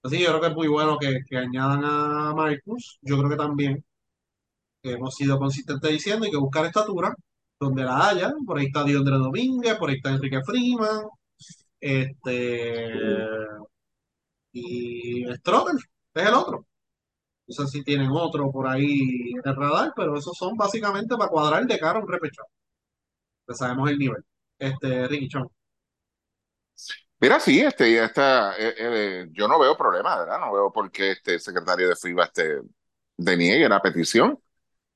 Así 0.02 0.18
que 0.18 0.24
yo 0.24 0.28
creo 0.30 0.40
que 0.40 0.46
es 0.48 0.54
muy 0.54 0.68
bueno 0.68 0.98
que, 0.98 1.20
que 1.28 1.36
añadan 1.38 1.84
a 1.84 2.34
Marcus. 2.34 2.98
Yo 3.02 3.18
creo 3.18 3.30
que 3.30 3.36
también 3.36 3.84
hemos 4.82 5.14
sido 5.16 5.38
consistentes 5.38 5.90
diciendo 5.90 6.26
y 6.26 6.30
que 6.30 6.36
buscar 6.36 6.66
estatura 6.66 7.14
donde 7.60 7.84
la 7.84 8.08
haya. 8.10 8.32
Por 8.46 8.58
ahí 8.58 8.66
está 8.66 8.84
Diondre 8.84 9.16
Domínguez, 9.16 9.76
por 9.76 9.90
ahí 9.90 9.96
está 9.96 10.10
Enrique 10.10 10.42
Freeman, 10.44 11.06
este 11.80 12.90
y 14.52 15.24
Strotter, 15.34 15.76
es 16.14 16.26
el 16.28 16.34
otro. 16.34 16.66
No 17.46 17.54
sé 17.54 17.66
si 17.68 17.84
tienen 17.84 18.10
otro 18.10 18.50
por 18.50 18.66
ahí 18.68 19.32
en 19.32 19.42
el 19.44 19.56
radar, 19.56 19.92
pero 19.96 20.16
esos 20.16 20.36
son 20.36 20.56
básicamente 20.56 21.16
para 21.16 21.30
cuadrar 21.30 21.66
de 21.66 21.78
cara 21.78 21.98
un 21.98 22.08
repechaje. 22.08 22.48
Pues 23.44 23.58
sabemos 23.58 23.90
el 23.90 23.98
nivel. 23.98 24.24
Este, 24.58 25.08
Ricky 25.08 25.28
Chon. 25.28 25.48
Mira, 27.20 27.38
sí, 27.38 27.60
este, 27.60 28.02
esta, 28.02 28.56
eh, 28.58 28.74
eh, 28.78 29.28
yo 29.30 29.46
no 29.46 29.58
veo 29.58 29.76
problema, 29.76 30.18
¿verdad? 30.18 30.40
No 30.40 30.52
veo 30.52 30.72
por 30.72 30.90
qué 30.90 31.12
este 31.12 31.38
secretario 31.38 31.88
de 31.88 31.94
FIBA 31.94 32.24
este, 32.24 32.60
deniegue 33.16 33.68
la 33.68 33.80
petición, 33.80 34.38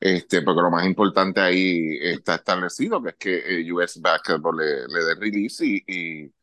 este, 0.01 0.43
porque 0.43 0.63
lo 0.63 0.71
más 0.71 0.85
importante 0.87 1.41
ahí 1.41 1.99
está 2.01 2.37
establecido, 2.37 3.03
que 3.03 3.11
es 3.11 3.17
que 3.17 3.61
eh, 3.61 3.73
US 3.73 4.01
Basketball 4.01 4.57
le, 4.57 4.89
le 4.89 5.05
dé 5.05 5.15
release 5.15 5.65
y, 5.65 5.85
y, 5.87 6.35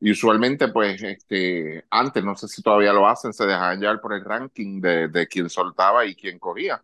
y 0.00 0.12
usualmente, 0.12 0.68
pues, 0.68 1.02
este, 1.02 1.84
antes, 1.90 2.24
no 2.24 2.36
sé 2.36 2.46
si 2.48 2.62
todavía 2.62 2.92
lo 2.92 3.06
hacen, 3.08 3.32
se 3.32 3.46
dejaban 3.46 3.80
llevar 3.80 4.00
por 4.00 4.12
el 4.12 4.24
ranking 4.24 4.80
de, 4.80 5.08
de 5.08 5.26
quién 5.26 5.50
soltaba 5.50 6.06
y 6.06 6.14
quién 6.14 6.38
cogía. 6.38 6.82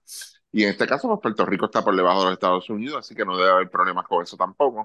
Y 0.50 0.64
en 0.64 0.70
este 0.70 0.86
caso, 0.86 1.08
pues, 1.08 1.20
Puerto 1.20 1.46
Rico 1.46 1.66
está 1.66 1.82
por 1.82 1.94
debajo 1.96 2.20
de 2.20 2.24
los 2.26 2.32
Estados 2.34 2.68
Unidos, 2.70 2.98
así 2.98 3.14
que 3.14 3.24
no 3.24 3.36
debe 3.36 3.50
haber 3.50 3.70
problemas 3.70 4.06
con 4.06 4.22
eso 4.22 4.36
tampoco. 4.36 4.80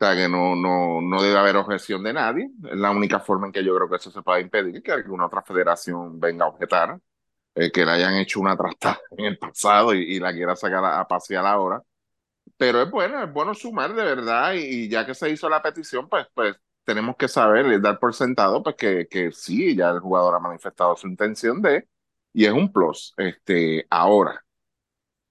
O 0.00 0.04
sea, 0.04 0.14
que 0.14 0.28
no, 0.28 0.56
no, 0.56 1.00
no 1.00 1.22
debe 1.22 1.38
haber 1.38 1.56
objeción 1.56 2.02
de 2.02 2.12
nadie. 2.12 2.50
Es 2.70 2.76
la 2.76 2.90
única 2.90 3.20
forma 3.20 3.46
en 3.46 3.52
que 3.52 3.64
yo 3.64 3.74
creo 3.76 3.88
que 3.88 3.96
eso 3.96 4.10
se 4.10 4.22
puede 4.22 4.42
impedir, 4.42 4.82
que 4.82 4.92
alguna 4.92 5.26
otra 5.26 5.42
federación 5.42 6.18
venga 6.20 6.44
a 6.46 6.48
objetar, 6.48 6.98
eh, 7.54 7.70
que 7.72 7.84
le 7.86 7.92
hayan 7.92 8.14
hecho 8.16 8.40
una 8.40 8.56
trastada 8.56 9.00
en 9.18 9.26
el 9.26 9.38
pasado 9.38 9.94
y, 9.94 10.16
y 10.16 10.20
la 10.20 10.32
quiera 10.32 10.56
sacar 10.56 10.84
a, 10.84 11.00
a, 11.00 11.08
pasear 11.08 11.46
ahora. 11.46 11.82
Pero 12.56 12.82
es 12.82 12.90
bueno, 12.90 13.22
es 13.24 13.32
bueno 13.32 13.54
sumar 13.54 13.94
de 13.94 14.04
verdad 14.04 14.54
y, 14.54 14.84
y, 14.86 14.88
ya 14.88 15.06
que 15.06 15.14
se 15.14 15.30
hizo 15.30 15.48
la 15.48 15.62
petición, 15.62 16.08
pues, 16.08 16.26
pues 16.34 16.56
tenemos 16.84 17.16
que 17.16 17.28
saber 17.28 17.66
y 17.66 17.80
dar 17.80 17.98
por 17.98 18.14
sentado 18.14 18.62
pues 18.62 18.76
que, 18.76 19.08
que 19.08 19.32
sí, 19.32 19.76
ya 19.76 19.90
el 19.90 20.00
jugador 20.00 20.34
ha 20.34 20.38
manifestado 20.40 20.96
su 20.96 21.06
intención 21.08 21.62
de, 21.62 21.88
y 22.32 22.44
es 22.46 22.52
un 22.52 22.72
plus. 22.72 23.14
Este, 23.16 23.86
ahora, 23.90 24.44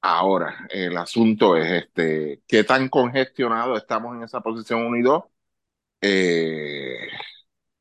Ahora, 0.06 0.68
el 0.70 0.98
asunto 0.98 1.56
es 1.56 1.72
este, 1.84 2.42
¿qué 2.46 2.64
tan 2.66 2.90
congestionado 2.90 3.78
estamos 3.78 4.16
en 4.16 4.24
esa 4.24 4.42
posición 4.42 4.86
1 4.86 4.98
y 4.98 5.02
2? 5.02 5.24
Eh, 6.02 7.08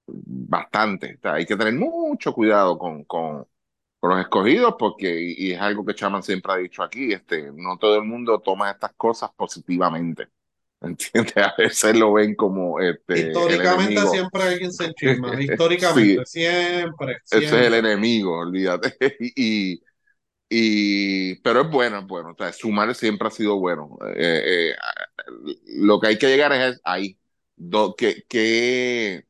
bastante. 0.06 1.16
O 1.16 1.20
sea, 1.20 1.34
hay 1.34 1.46
que 1.46 1.56
tener 1.56 1.74
mucho 1.74 2.32
cuidado 2.32 2.78
con, 2.78 3.04
con, 3.04 3.46
con 4.00 4.10
los 4.10 4.20
escogidos 4.20 4.76
porque, 4.78 5.20
y, 5.20 5.52
es 5.52 5.60
algo 5.60 5.84
que 5.84 5.94
Chaman 5.94 6.22
siempre 6.22 6.52
ha 6.52 6.56
dicho 6.56 6.82
aquí, 6.82 7.12
este, 7.12 7.52
no 7.52 7.78
todo 7.78 7.96
el 7.96 8.04
mundo 8.04 8.40
toma 8.40 8.70
estas 8.70 8.92
cosas 8.94 9.30
positivamente. 9.36 10.28
¿Entiendes? 10.87 11.37
A 11.37 11.55
veces 11.57 11.97
lo 11.97 12.12
ven 12.14 12.35
como 12.35 12.80
este, 12.80 13.28
Históricamente 13.28 14.07
siempre 14.07 14.43
alguien 14.43 14.72
se 14.72 14.85
enchisma. 14.87 15.41
Históricamente, 15.41 16.24
sí, 16.24 16.41
siempre, 16.41 17.18
siempre. 17.24 17.47
Ese 17.47 17.61
es 17.61 17.66
el 17.66 17.74
enemigo, 17.74 18.39
olvídate. 18.39 18.97
y, 19.37 19.83
y 20.49 21.37
pero 21.37 21.62
es 21.62 21.70
bueno, 21.70 22.01
es 22.01 22.07
bueno. 22.07 22.30
O 22.33 22.37
sea, 22.37 22.53
sumar 22.53 22.95
siempre 22.95 23.28
ha 23.28 23.30
sido 23.30 23.59
bueno. 23.59 23.99
Eh, 24.16 24.72
eh, 24.72 24.76
lo 25.66 26.01
que 26.01 26.09
hay 26.09 26.18
que 26.18 26.28
llegar 26.28 26.53
es 26.53 26.80
ahí. 26.85 27.18
Do, 27.57 27.95
que, 27.97 28.24
que, 28.28 29.26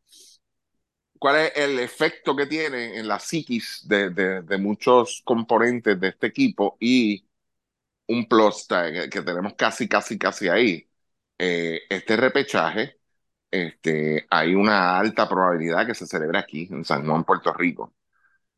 ¿Cuál 1.19 1.37
es 1.37 1.53
el 1.57 1.79
efecto 1.79 2.35
que 2.35 2.47
tiene 2.47 2.99
en 2.99 3.07
la 3.07 3.19
psiquis 3.21 3.83
de, 3.87 4.11
de, 4.11 4.43
de 4.43 4.59
muchos 4.59 5.23
componentes 5.25 5.99
de 6.01 6.09
este 6.09 6.27
equipo? 6.29 6.77
Y 6.81 7.25
un 8.09 8.29
plus 8.29 8.67
que, 8.69 9.11
que 9.11 9.23
tenemos 9.23 9.55
casi, 9.55 9.89
casi, 9.89 10.19
casi 10.19 10.49
ahí. 10.49 10.89
Eh, 11.45 11.83
este 11.89 12.17
repechaje, 12.17 12.99
este, 13.51 14.27
hay 14.31 14.55
una 14.55 14.99
alta 14.99 15.29
probabilidad 15.29 15.85
que 15.87 15.95
se 15.95 16.07
celebre 16.07 16.39
aquí, 16.39 16.69
en 16.71 16.85
San 16.85 17.05
Juan, 17.05 17.25
Puerto 17.25 17.53
Rico. 17.53 17.95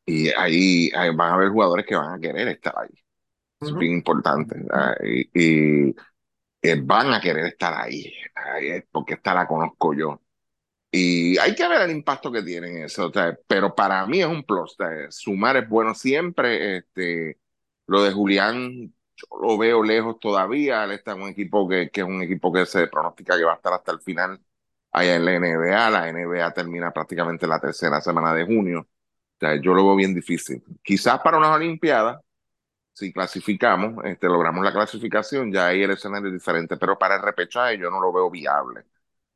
Y 0.06 0.28
ahí, 0.30 0.90
ahí, 0.94 1.14
van 1.16 1.32
a 1.32 1.34
haber 1.36 1.50
jugadores 1.50 1.86
que 1.86 1.96
van 1.96 2.14
a 2.14 2.20
querer 2.20 2.48
estar 2.48 2.74
ahí. 2.76 2.90
Es 3.60 3.70
uh 3.70 3.74
-huh. 3.76 3.78
bien 3.78 3.92
importante. 3.94 4.56
Y, 5.04 5.88
y, 5.88 5.96
y, 6.62 6.80
van 6.82 7.14
a 7.14 7.20
querer 7.22 7.46
estar 7.46 7.74
ahí, 7.74 8.12
porque 8.92 9.14
esta 9.14 9.34
la 9.34 9.46
conozco 9.46 9.94
yo. 9.94 10.22
Y 10.90 11.38
hay 11.38 11.54
que 11.54 11.68
ver 11.68 11.82
el 11.82 11.90
impacto 11.92 12.32
que 12.32 12.42
tienen 12.42 12.84
eso. 12.84 13.08
O 13.08 13.12
sea, 13.12 13.38
pero 13.48 13.74
para 13.74 14.06
mí 14.06 14.20
es 14.20 14.26
un 14.28 14.44
plus. 14.44 14.72
O 14.72 14.76
sea, 14.76 15.10
sumar 15.10 15.56
es 15.56 15.68
bueno 15.68 15.94
siempre. 15.94 16.78
Este, 16.78 17.40
lo 17.86 18.02
de 18.04 18.12
Julián, 18.12 18.94
yo 19.16 19.38
lo 19.40 19.58
veo 19.58 19.82
lejos 19.82 20.18
todavía. 20.20 20.84
Él 20.84 20.92
está 20.92 21.12
en 21.12 21.22
un 21.22 21.28
equipo 21.30 21.68
que, 21.68 21.90
que 21.90 22.00
es 22.02 22.06
un 22.06 22.22
equipo 22.22 22.52
que 22.52 22.66
se 22.66 22.86
pronostica 22.88 23.36
que 23.36 23.44
va 23.44 23.52
a 23.52 23.56
estar 23.56 23.72
hasta 23.72 23.92
el 23.92 24.00
final 24.00 24.40
allá 24.92 25.16
en 25.16 25.24
la 25.24 25.34
NBA. 25.34 25.90
La 25.90 26.08
NBA 26.08 26.52
termina 26.54 26.92
prácticamente 26.92 27.46
la 27.46 27.60
tercera 27.60 28.00
semana 28.00 28.34
de 28.34 28.44
junio. 28.44 28.80
O 28.80 29.38
sea, 29.40 29.56
yo 29.60 29.74
lo 29.74 29.84
veo 29.86 29.96
bien 29.96 30.14
difícil. 30.14 30.62
Quizás 30.82 31.20
para 31.20 31.38
unas 31.38 31.50
Olimpiadas, 31.56 32.20
si 32.92 33.12
clasificamos, 33.12 34.04
este, 34.04 34.28
logramos 34.28 34.64
la 34.64 34.72
clasificación, 34.72 35.52
ya 35.52 35.68
ahí 35.68 35.82
el 35.82 35.92
escenario 35.92 36.28
es 36.28 36.34
diferente, 36.34 36.76
pero 36.76 36.98
para 36.98 37.16
el 37.16 37.22
repechaje 37.22 37.78
yo 37.78 37.90
no 37.90 38.00
lo 38.00 38.12
veo 38.12 38.30
viable. 38.30 38.84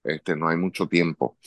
Este, 0.04 0.36
no 0.36 0.48
hay 0.48 0.56
mucho 0.56 0.88
tiempo. 0.88 1.38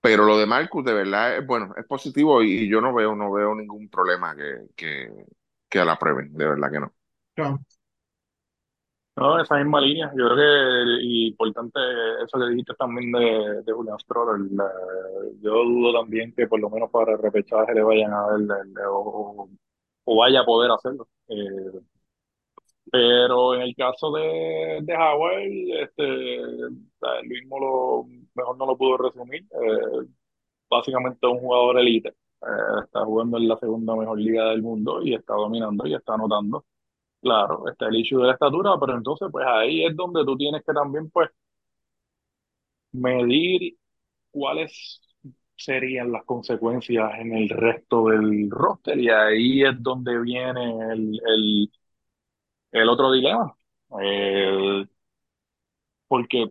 Pero 0.00 0.24
lo 0.24 0.38
de 0.38 0.46
Marcus, 0.46 0.84
de 0.84 0.94
verdad, 0.94 1.38
es 1.38 1.46
bueno, 1.46 1.74
es 1.76 1.86
positivo 1.86 2.42
y, 2.42 2.68
yo 2.68 2.80
no 2.80 2.94
veo, 2.94 3.16
no 3.16 3.32
veo 3.32 3.54
ningún 3.54 3.88
problema 3.88 4.36
que, 4.36 4.68
que, 4.76 5.10
que 5.68 5.84
la 5.84 5.98
prueben, 5.98 6.32
de 6.34 6.46
verdad 6.48 6.70
que 6.72 6.80
no. 6.80 6.95
No. 7.36 7.58
Esa 9.40 9.56
misma 9.56 9.80
línea. 9.80 10.10
Yo 10.16 10.26
creo 10.28 10.36
que 10.36 11.02
y 11.02 11.28
importante 11.28 11.78
eso 12.22 12.38
que 12.38 12.48
dijiste 12.50 12.74
también 12.74 13.10
de, 13.12 13.62
de 13.62 13.72
Julian 13.72 13.98
Stroller. 13.98 14.40
yo 15.40 15.50
dudo 15.64 15.92
también 16.00 16.32
que 16.34 16.46
por 16.46 16.60
lo 16.60 16.68
menos 16.68 16.90
para 16.90 17.12
el 17.12 17.18
repechaje 17.18 17.74
le 17.74 17.82
vayan 17.82 18.12
a 18.12 18.26
ver 18.26 18.42
o, 18.86 19.48
vaya 20.16 20.40
a 20.40 20.44
poder 20.44 20.70
hacerlo. 20.70 21.08
Eh, 21.28 21.80
pero 22.90 23.54
en 23.54 23.62
el 23.62 23.74
caso 23.74 24.12
de, 24.12 24.80
de 24.82 24.94
Hawaii, 24.94 25.72
este, 25.82 26.04
el 26.04 27.28
mismo 27.28 27.58
lo, 27.58 28.04
mejor 28.34 28.56
no 28.56 28.66
lo 28.66 28.76
pudo 28.76 28.96
resumir. 28.98 29.42
Eh, 29.42 30.06
básicamente 30.70 31.26
un 31.26 31.38
jugador 31.40 31.78
elite. 31.80 32.10
Eh, 32.10 32.80
está 32.84 33.04
jugando 33.04 33.38
en 33.38 33.48
la 33.48 33.58
segunda 33.58 33.96
mejor 33.96 34.18
liga 34.20 34.50
del 34.50 34.62
mundo 34.62 35.02
y 35.02 35.14
está 35.14 35.34
dominando 35.34 35.86
y 35.86 35.94
está 35.94 36.14
anotando. 36.14 36.64
Claro, 37.26 37.68
está 37.68 37.88
el 37.88 37.96
issue 37.96 38.20
de 38.20 38.26
la 38.28 38.32
estatura, 38.34 38.70
pero 38.80 38.96
entonces 38.96 39.28
pues 39.30 39.44
ahí 39.46 39.84
es 39.84 39.94
donde 39.96 40.24
tú 40.24 40.34
tienes 40.36 40.62
que 40.64 40.72
también 40.72 41.10
pues 41.10 41.28
medir 42.92 43.76
cuáles 44.30 45.00
serían 45.56 46.12
las 46.12 46.24
consecuencias 46.24 47.12
en 47.20 47.34
el 47.36 47.48
resto 47.50 48.06
del 48.08 48.50
roster 48.50 48.98
y 48.98 49.10
ahí 49.10 49.64
es 49.64 49.82
donde 49.82 50.20
viene 50.20 50.92
el, 50.92 51.20
el, 51.26 51.72
el 52.72 52.88
otro 52.88 53.12
dilema. 53.12 53.56
Porque 56.08 56.50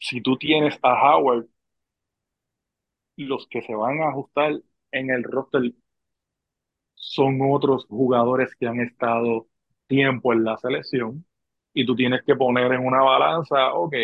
si 0.00 0.22
tú 0.22 0.36
tienes 0.38 0.78
a 0.82 0.94
Howard, 1.16 1.46
los 3.16 3.48
que 3.48 3.60
se 3.62 3.74
van 3.74 4.00
a 4.00 4.08
ajustar 4.10 4.52
en 4.92 5.10
el 5.10 5.24
roster 5.24 5.72
son 6.96 7.38
otros 7.52 7.86
jugadores 7.86 8.56
que 8.56 8.66
han 8.66 8.80
estado 8.80 9.46
tiempo 9.86 10.32
en 10.32 10.44
la 10.44 10.56
selección 10.58 11.24
y 11.72 11.86
tú 11.86 11.96
tienes 11.96 12.22
que 12.24 12.36
poner 12.36 12.72
en 12.72 12.86
una 12.86 13.02
balanza, 13.02 13.74
ok, 13.74 13.94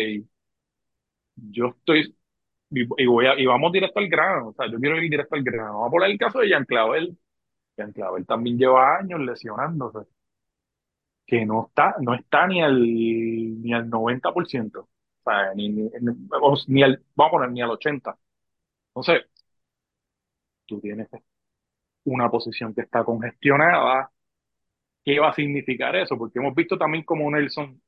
yo 1.35 1.67
estoy, 1.67 2.15
y, 2.71 3.05
voy 3.05 3.27
a, 3.27 3.39
y 3.39 3.45
vamos 3.45 3.71
directo 3.71 3.99
al 3.99 4.09
grano, 4.09 4.49
o 4.49 4.53
sea, 4.53 4.67
yo 4.71 4.79
quiero 4.79 4.97
ir 4.97 5.09
directo 5.09 5.35
al 5.35 5.43
grano. 5.43 5.73
Vamos 5.73 5.87
a 5.89 5.91
poner 5.91 6.11
el 6.11 6.17
caso 6.17 6.39
de 6.39 6.49
Jean 6.49 6.65
Clavel. 6.65 7.17
Jean 7.77 7.93
Clavel 7.93 8.25
también 8.25 8.57
lleva 8.57 8.97
años 8.99 9.21
lesionándose, 9.21 10.07
que 11.25 11.45
no 11.45 11.67
está, 11.67 11.95
no 12.01 12.13
está 12.13 12.47
ni 12.47 12.61
al, 12.61 12.81
ni 12.81 13.73
al 13.73 13.89
90%, 13.89 14.79
o 14.79 14.89
sea, 15.23 15.53
ni, 15.55 15.69
ni, 15.69 15.89
ni 16.67 16.83
al, 16.83 17.03
vamos 17.15 17.29
a 17.29 17.37
poner 17.37 17.51
ni 17.51 17.61
al 17.61 17.69
80%. 17.71 18.17
Entonces, 18.89 19.25
tú 20.65 20.79
tienes 20.81 21.09
una 22.05 22.29
posición 22.29 22.73
que 22.73 22.81
está 22.81 23.03
congestionada, 23.03 24.11
¿qué 25.03 25.19
va 25.19 25.29
a 25.29 25.33
significar 25.33 25.95
eso? 25.95 26.17
Porque 26.17 26.39
hemos 26.39 26.55
visto 26.55 26.77
también 26.77 27.03
cómo 27.03 27.29
Nelson 27.29 27.81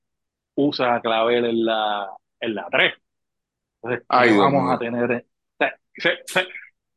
usa 0.56 0.96
a 0.96 1.02
Clavel 1.02 1.46
en 1.46 1.66
la, 1.66 2.10
en 2.40 2.56
la 2.56 2.68
3. 2.70 2.94
Entonces, 3.82 4.06
Ay, 4.08 4.38
vamos 4.38 4.72
a 4.72 4.78
tener? 4.78 5.26
Sí, 5.96 6.10
sí. 6.26 6.40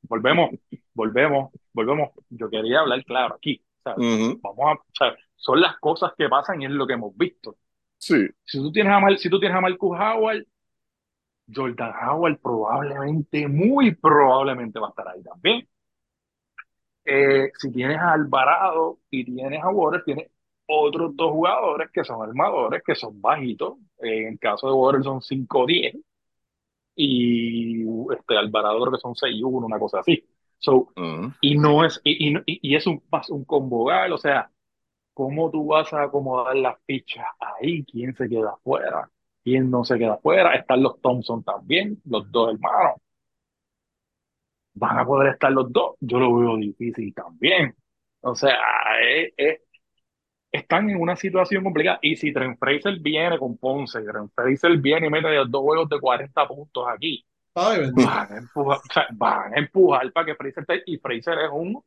Volvemos, 0.03 0.51
volvemos, 0.95 1.51
volvemos. 1.73 2.11
Yo 2.31 2.49
quería 2.49 2.81
hablar 2.81 3.05
claro 3.05 3.35
aquí. 3.35 3.61
Uh 3.85 3.91
-huh. 3.91 4.41
Vamos 4.43 4.81
a, 5.01 5.15
son 5.37 5.61
las 5.61 5.79
cosas 5.79 6.13
que 6.17 6.29
pasan 6.29 6.63
y 6.63 6.67
es 6.67 6.71
lo 6.71 6.87
que 6.87 6.95
hemos 6.95 7.17
visto. 7.17 7.57
Sí. 7.99 8.27
Si 8.45 8.59
tú 8.59 8.73
tienes 8.73 8.93
a, 8.93 9.01
Mal, 9.01 9.19
si 9.19 9.29
tú 9.31 9.39
tienes 9.39 9.57
a 9.57 9.61
Marcus 9.61 9.99
Howard, 9.99 10.45
Jordan 11.53 11.93
Howard 12.03 12.39
probablemente, 12.41 13.47
muy 13.49 13.95
probablemente 13.95 14.79
va 14.79 14.89
a 14.89 14.91
estar 14.91 15.09
ahí 15.09 15.23
también. 15.23 15.69
Eh, 17.07 17.53
si 17.59 17.73
tienes 17.73 17.99
a 17.99 18.13
Alvarado 18.15 18.99
y 19.11 19.25
tienes 19.25 19.63
a 19.63 19.71
Waters, 19.71 20.05
tienes 20.05 20.31
otros 20.67 21.17
dos 21.17 21.31
jugadores 21.33 21.91
que 21.93 22.05
son 22.05 22.23
armadores, 22.23 22.83
que 22.85 22.95
son 22.97 23.21
bajitos. 23.21 23.79
en 24.01 24.29
el 24.35 24.39
caso 24.39 24.69
de 24.69 24.75
Waters 24.75 25.05
son 25.05 25.23
5-10 25.23 26.01
y 26.97 27.83
este 28.13 28.37
Alvarado 28.39 28.81
creo 28.81 28.93
que 28.93 29.01
son 29.01 29.15
6-1, 29.15 29.67
una 29.67 29.79
cosa 29.79 30.01
así. 30.01 30.25
So, 30.59 30.75
uh 30.77 30.93
-huh. 30.97 31.37
Y 31.41 31.57
no 31.59 31.85
es, 31.85 32.01
y, 32.05 32.29
y, 32.37 32.43
y 32.47 32.77
es 32.77 32.87
un, 32.87 33.03
un 33.31 33.45
convogal, 33.45 34.13
o 34.13 34.19
sea, 34.19 34.51
¿cómo 35.15 35.51
tú 35.51 35.67
vas 35.67 35.93
a 35.93 36.05
acomodar 36.05 36.57
las 36.57 36.77
fichas 36.87 37.27
ahí? 37.41 37.85
¿Quién 37.85 38.15
se 38.17 38.29
queda 38.29 38.51
afuera? 38.53 39.11
¿Quién 39.45 39.71
no 39.71 39.85
se 39.85 39.99
queda 39.99 40.15
afuera? 40.15 40.55
Están 40.57 40.83
los 40.83 41.01
Thompson 41.01 41.43
también, 41.45 42.01
los 42.07 42.31
dos 42.33 42.55
hermanos. 42.55 43.01
¿Van 44.77 44.99
a 45.01 45.07
poder 45.07 45.35
estar 45.35 45.53
los 45.53 45.73
dos? 45.73 45.97
Yo 46.01 46.21
lo 46.21 46.37
veo 46.37 46.57
difícil 46.59 47.15
también. 47.15 47.77
O 48.23 48.37
sea, 48.37 48.57
es, 49.03 49.35
es- 49.39 49.61
están 50.53 50.91
en 50.91 51.01
una 51.01 51.17
situación 51.17 51.65
complicada. 51.65 51.99
Y 52.03 52.17
si 52.17 52.33
Trent 52.33 52.59
Fraser 52.59 52.99
viene 53.01 53.39
con 53.39 53.59
Ponce, 53.59 54.03
Trent 54.03 54.33
Fraser 54.35 54.79
viene 54.79 55.09
y 55.09 55.11
mete 55.11 55.29
dos 55.49 55.63
juegos 55.63 55.89
de 55.89 56.01
40 56.01 56.47
puntos 56.49 56.85
aquí, 56.89 57.25
Ay, 57.55 57.91
van 57.91 58.33
a 58.33 58.39
empujar, 58.39 58.79
o 58.79 58.93
sea, 58.93 59.09
van 59.13 59.55
a 59.55 59.59
empujar 59.61 60.13
para 60.13 60.27
que 60.27 60.35
Fraser 60.37 60.65
esté- 60.65 60.83
y 60.87 60.99
Fraser 60.99 61.39
es 61.41 61.51
un 61.53 61.83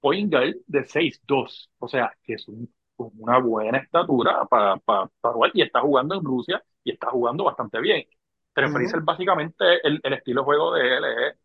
point 0.00 0.30
guard 0.32 0.54
de 0.66 0.84
6'2, 0.84 1.70
o 1.78 1.88
sea, 1.88 2.16
que 2.22 2.34
es 2.34 2.48
un- 2.48 2.72
una 2.96 3.38
buena 3.38 3.78
estatura 3.78 4.44
para, 4.46 4.76
para, 4.78 5.08
para 5.20 5.34
jugar, 5.34 5.50
y 5.54 5.62
está 5.62 5.80
jugando 5.80 6.14
en 6.16 6.24
Rusia 6.24 6.62
y 6.84 6.92
está 6.92 7.08
jugando 7.10 7.44
bastante 7.44 7.80
bien. 7.80 8.04
Trent 8.54 8.72
Ujú. 8.72 8.72
Fraser 8.72 9.00
básicamente 9.02 9.64
el, 9.86 10.00
el 10.02 10.12
estilo 10.14 10.40
de 10.42 10.44
juego 10.46 10.74
de 10.74 10.96
él 10.96 11.04
es, 11.04 11.36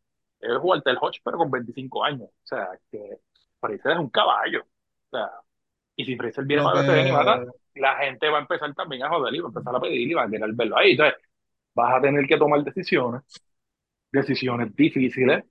es 0.41 0.57
Walter 0.61 0.97
Hodge, 0.99 1.21
pero 1.23 1.37
con 1.37 1.51
25 1.51 2.03
años, 2.03 2.29
o 2.29 2.45
sea, 2.45 2.69
que 2.91 3.19
Fraser 3.59 3.93
es 3.93 3.99
un 3.99 4.09
caballo, 4.09 4.61
o 4.63 5.09
sea, 5.09 5.29
y 5.95 6.05
si 6.05 6.15
Fraser 6.15 6.45
viene 6.45 6.63
para 6.63 6.81
mata, 6.81 7.45
que, 7.73 7.79
la 7.79 7.95
gente 7.97 8.29
va 8.29 8.39
a 8.39 8.41
empezar 8.41 8.73
también 8.73 9.03
a 9.03 9.09
joder 9.09 9.33
y 9.35 9.39
va 9.39 9.47
a 9.47 9.49
empezar 9.49 9.75
a 9.75 9.79
pedir 9.79 10.11
y 10.11 10.13
va 10.13 10.23
a 10.23 10.29
querer 10.29 10.51
verlo 10.53 10.77
ahí. 10.77 10.91
Entonces, 10.91 11.15
vas 11.73 11.95
a 11.95 12.01
tener 12.01 12.25
que 12.27 12.37
tomar 12.37 12.63
decisiones, 12.63 13.23
decisiones 14.11 14.75
difíciles. 14.75 15.43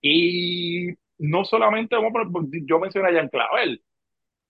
Y 0.00 0.88
no 1.18 1.44
solamente, 1.44 1.96
vamos 1.96 2.12
a 2.14 2.30
poner- 2.30 2.62
yo 2.66 2.78
mencioné 2.78 3.08
a 3.10 3.14
Jan 3.14 3.28
Clavel, 3.28 3.82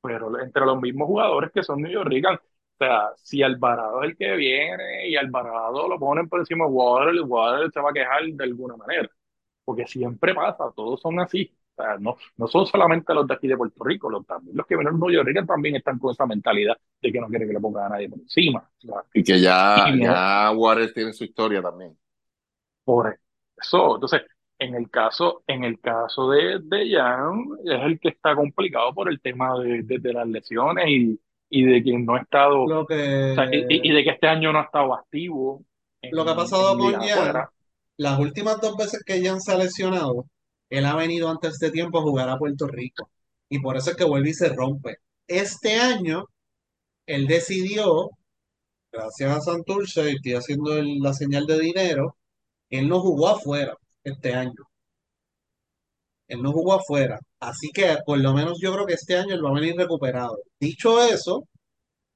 pero 0.02 0.40
entre 0.40 0.66
los 0.66 0.80
mismos 0.80 1.06
jugadores 1.08 1.50
que 1.52 1.62
son 1.62 1.82
New 1.82 1.92
York 1.92 2.08
Knicks, 2.08 2.28
o 2.30 2.38
sea, 2.78 3.10
si 3.16 3.42
Alvarado 3.42 4.02
es 4.02 4.10
el 4.10 4.16
que 4.16 4.36
viene 4.36 5.08
y 5.08 5.16
Alvarado 5.16 5.88
lo 5.88 5.98
ponen 5.98 6.28
por 6.28 6.40
encima 6.40 6.66
de 6.66 6.72
Water, 6.72 7.22
Water 7.22 7.70
se 7.72 7.80
va 7.80 7.90
a 7.90 7.92
quejar 7.92 8.24
de 8.26 8.44
alguna 8.44 8.76
manera, 8.76 9.08
porque 9.64 9.86
siempre 9.86 10.34
pasa, 10.34 10.64
todos 10.74 11.00
son 11.00 11.20
así. 11.20 11.52
O 11.76 11.82
sea, 11.82 11.96
no, 11.98 12.16
no 12.36 12.46
son 12.46 12.66
solamente 12.66 13.12
los 13.14 13.26
de 13.26 13.34
aquí 13.34 13.48
de 13.48 13.56
Puerto 13.56 13.82
Rico, 13.84 14.08
los, 14.10 14.24
también, 14.26 14.56
los 14.56 14.66
que 14.66 14.76
vienen 14.76 14.94
de 14.94 15.00
New 15.00 15.10
York 15.10 15.46
también 15.46 15.76
están 15.76 15.98
con 15.98 16.12
esa 16.12 16.26
mentalidad 16.26 16.76
de 17.02 17.12
que 17.12 17.20
no 17.20 17.28
quieren 17.28 17.48
que 17.48 17.54
le 17.54 17.60
pongan 17.60 17.86
a 17.86 17.88
nadie 17.90 18.08
por 18.08 18.20
encima. 18.20 18.60
O 18.78 18.80
sea, 18.86 19.02
Y 19.12 19.22
que 19.24 19.40
ya, 19.40 19.88
y 19.94 20.02
ya 20.02 20.50
Warriors 20.54 20.92
tiene 20.94 21.12
su 21.12 21.24
historia 21.24 21.62
también. 21.62 21.96
por 22.84 23.18
eso. 23.60 23.94
Entonces, 23.96 24.22
en 24.58 24.74
el 24.74 24.90
caso, 24.90 25.42
en 25.46 25.64
el 25.64 25.80
caso 25.80 26.30
de, 26.30 26.60
de 26.62 26.90
Jan, 26.96 27.44
es 27.64 27.82
el 27.82 28.00
que 28.00 28.08
está 28.10 28.34
complicado 28.36 28.94
por 28.94 29.08
el 29.10 29.20
tema 29.20 29.58
de, 29.58 29.82
de- 29.82 29.98
de 29.98 30.12
las 30.12 30.26
lesiones 30.28 30.84
y, 30.88 31.20
y 31.50 31.64
de 31.64 31.82
que 31.82 31.98
no 31.98 32.14
ha 32.14 32.20
estado, 32.20 32.64
lo 32.66 32.80
o 32.82 33.34
sea, 33.34 33.46
y, 33.52 33.92
de 33.92 34.04
que 34.04 34.10
este 34.10 34.28
año 34.28 34.52
no 34.52 34.60
ha 34.60 34.62
estado 34.64 34.94
activo 34.94 35.64
lo 36.10 36.24
que 36.24 36.30
ha 36.30 36.36
pasado 36.36 36.76
con 36.78 36.90
Jan, 36.92 37.02
afuera. 37.02 37.50
Las 37.96 38.18
últimas 38.18 38.60
dos 38.60 38.76
veces 38.76 39.02
que 39.04 39.24
Jan 39.24 39.40
se 39.40 39.52
ha 39.52 39.58
lesionado, 39.58 40.26
él 40.70 40.86
ha 40.86 40.96
venido 40.96 41.28
antes 41.28 41.58
de 41.58 41.70
tiempo 41.70 41.98
a 41.98 42.02
jugar 42.02 42.28
a 42.28 42.38
Puerto 42.38 42.66
Rico. 42.66 43.10
Y 43.48 43.60
por 43.60 43.76
eso 43.76 43.90
es 43.90 43.96
que 43.96 44.04
vuelve 44.04 44.30
y 44.30 44.34
se 44.34 44.48
rompe. 44.50 44.96
Este 45.26 45.76
año, 45.76 46.24
él 47.06 47.26
decidió, 47.26 48.10
gracias 48.92 49.36
a 49.36 49.40
Santurce, 49.40 50.10
y 50.10 50.16
estoy 50.16 50.34
haciendo 50.34 50.82
la 50.82 51.12
señal 51.14 51.46
de 51.46 51.58
dinero, 51.60 52.16
él 52.70 52.88
no 52.88 53.00
jugó 53.00 53.28
afuera 53.28 53.76
este 54.04 54.34
año. 54.34 54.64
Él 56.28 56.42
no 56.42 56.52
jugó 56.52 56.74
afuera. 56.74 57.18
Así 57.40 57.70
que 57.72 57.96
por 58.04 58.18
lo 58.18 58.32
menos 58.34 58.58
yo 58.60 58.72
creo 58.72 58.86
que 58.86 58.94
este 58.94 59.16
año 59.16 59.34
él 59.34 59.44
va 59.44 59.50
a 59.50 59.54
venir 59.54 59.76
recuperado. 59.76 60.38
Dicho 60.58 61.02
eso, 61.02 61.44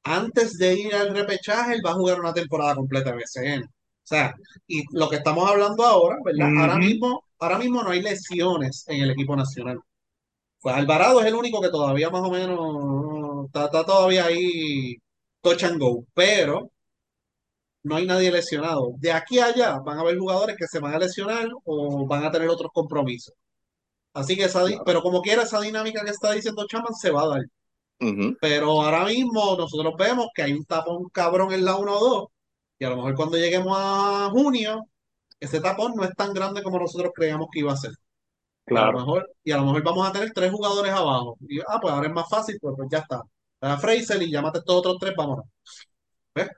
antes 0.04 0.58
de 0.58 0.74
ir 0.74 0.94
al 0.94 1.14
repechaje, 1.14 1.74
él 1.74 1.82
va 1.84 1.92
a 1.92 1.94
jugar 1.94 2.20
una 2.20 2.34
temporada 2.34 2.74
completa 2.76 3.10
de 3.12 3.16
BCN. 3.18 3.70
O 4.08 4.14
sea, 4.14 4.34
y 4.66 4.84
lo 4.96 5.06
que 5.10 5.16
estamos 5.16 5.50
hablando 5.50 5.84
ahora, 5.84 6.16
¿verdad? 6.24 6.48
Ahora 6.58 6.76
mismo, 6.78 7.24
ahora 7.38 7.58
mismo 7.58 7.82
no 7.82 7.90
hay 7.90 8.00
lesiones 8.00 8.84
en 8.88 9.02
el 9.02 9.10
equipo 9.10 9.36
nacional. 9.36 9.80
Pues 10.62 10.74
Alvarado 10.74 11.20
es 11.20 11.26
el 11.26 11.34
único 11.34 11.60
que 11.60 11.68
todavía 11.68 12.08
más 12.08 12.22
o 12.22 12.30
menos 12.30 13.46
está, 13.46 13.66
está 13.66 13.84
todavía 13.84 14.24
ahí 14.24 14.96
touch 15.42 15.64
and 15.64 15.78
go, 15.78 16.06
pero 16.14 16.70
no 17.82 17.96
hay 17.96 18.06
nadie 18.06 18.32
lesionado. 18.32 18.92
De 18.96 19.12
aquí 19.12 19.40
a 19.40 19.46
allá 19.46 19.78
van 19.84 19.98
a 19.98 20.00
haber 20.00 20.18
jugadores 20.18 20.56
que 20.56 20.66
se 20.66 20.78
van 20.78 20.94
a 20.94 20.98
lesionar 21.00 21.46
o 21.64 22.06
van 22.06 22.24
a 22.24 22.30
tener 22.30 22.48
otros 22.48 22.70
compromisos. 22.72 23.34
Así 24.14 24.36
que 24.36 24.44
esa, 24.44 24.64
claro, 24.64 24.84
pero 24.86 25.02
como 25.02 25.20
quiera, 25.20 25.42
esa 25.42 25.60
dinámica 25.60 26.02
que 26.02 26.12
está 26.12 26.32
diciendo 26.32 26.66
Chaman 26.66 26.94
se 26.94 27.10
va 27.10 27.24
a 27.24 27.28
dar. 27.28 27.42
Pero 28.40 28.70
ahora 28.82 29.04
mismo 29.04 29.54
nosotros 29.54 29.92
vemos 29.98 30.28
que 30.34 30.44
hay 30.44 30.54
un 30.54 30.64
tapón 30.64 31.10
cabrón 31.12 31.52
en 31.52 31.66
la 31.66 31.76
1-2 31.76 32.28
y 32.78 32.84
a 32.84 32.90
lo 32.90 32.96
mejor 32.96 33.14
cuando 33.14 33.36
lleguemos 33.38 33.76
a 33.78 34.30
junio, 34.30 34.86
ese 35.40 35.60
tapón 35.60 35.94
no 35.96 36.04
es 36.04 36.14
tan 36.14 36.32
grande 36.32 36.62
como 36.62 36.78
nosotros 36.78 37.12
creíamos 37.14 37.48
que 37.52 37.60
iba 37.60 37.72
a 37.72 37.76
ser. 37.76 37.92
Y 38.68 38.76
a 38.76 38.82
lo 38.82 38.92
claro. 38.92 38.98
mejor, 38.98 39.30
y 39.44 39.52
a 39.52 39.56
lo 39.58 39.64
mejor 39.66 39.82
vamos 39.84 40.08
a 40.08 40.12
tener 40.12 40.32
tres 40.32 40.52
jugadores 40.52 40.92
abajo. 40.92 41.36
Y 41.48 41.60
ah, 41.60 41.78
pues 41.80 41.92
ahora 41.94 42.08
es 42.08 42.14
más 42.14 42.28
fácil, 42.28 42.58
pues, 42.60 42.74
pues 42.76 42.88
ya 42.90 42.98
está. 42.98 43.22
A 43.60 43.78
Fraser 43.78 44.22
y 44.22 44.30
llámate 44.30 44.58
estos 44.60 44.76
otros 44.76 44.96
tres, 45.00 45.14
vámonos. 45.16 45.46
¿Ves? 46.34 46.48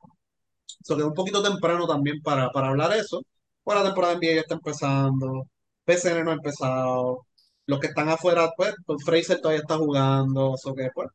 Eso 0.80 0.96
queda 0.96 1.06
un 1.06 1.14
poquito 1.14 1.42
temprano 1.42 1.86
también 1.86 2.20
para, 2.22 2.50
para 2.50 2.68
hablar 2.68 2.92
eso. 2.94 3.22
Pues 3.62 3.78
la 3.78 3.84
temporada 3.84 4.14
NBA 4.14 4.34
ya 4.34 4.40
está 4.42 4.54
empezando. 4.54 5.46
PCN 5.84 6.24
no 6.24 6.30
ha 6.32 6.34
empezado. 6.34 7.26
Los 7.66 7.80
que 7.80 7.88
están 7.88 8.08
afuera, 8.08 8.50
pues, 8.56 8.74
pues 8.86 9.04
Fraser 9.04 9.40
todavía 9.40 9.62
está 9.62 9.76
jugando. 9.76 10.54
Eso 10.54 10.74
que, 10.74 10.88
pues, 10.94 11.08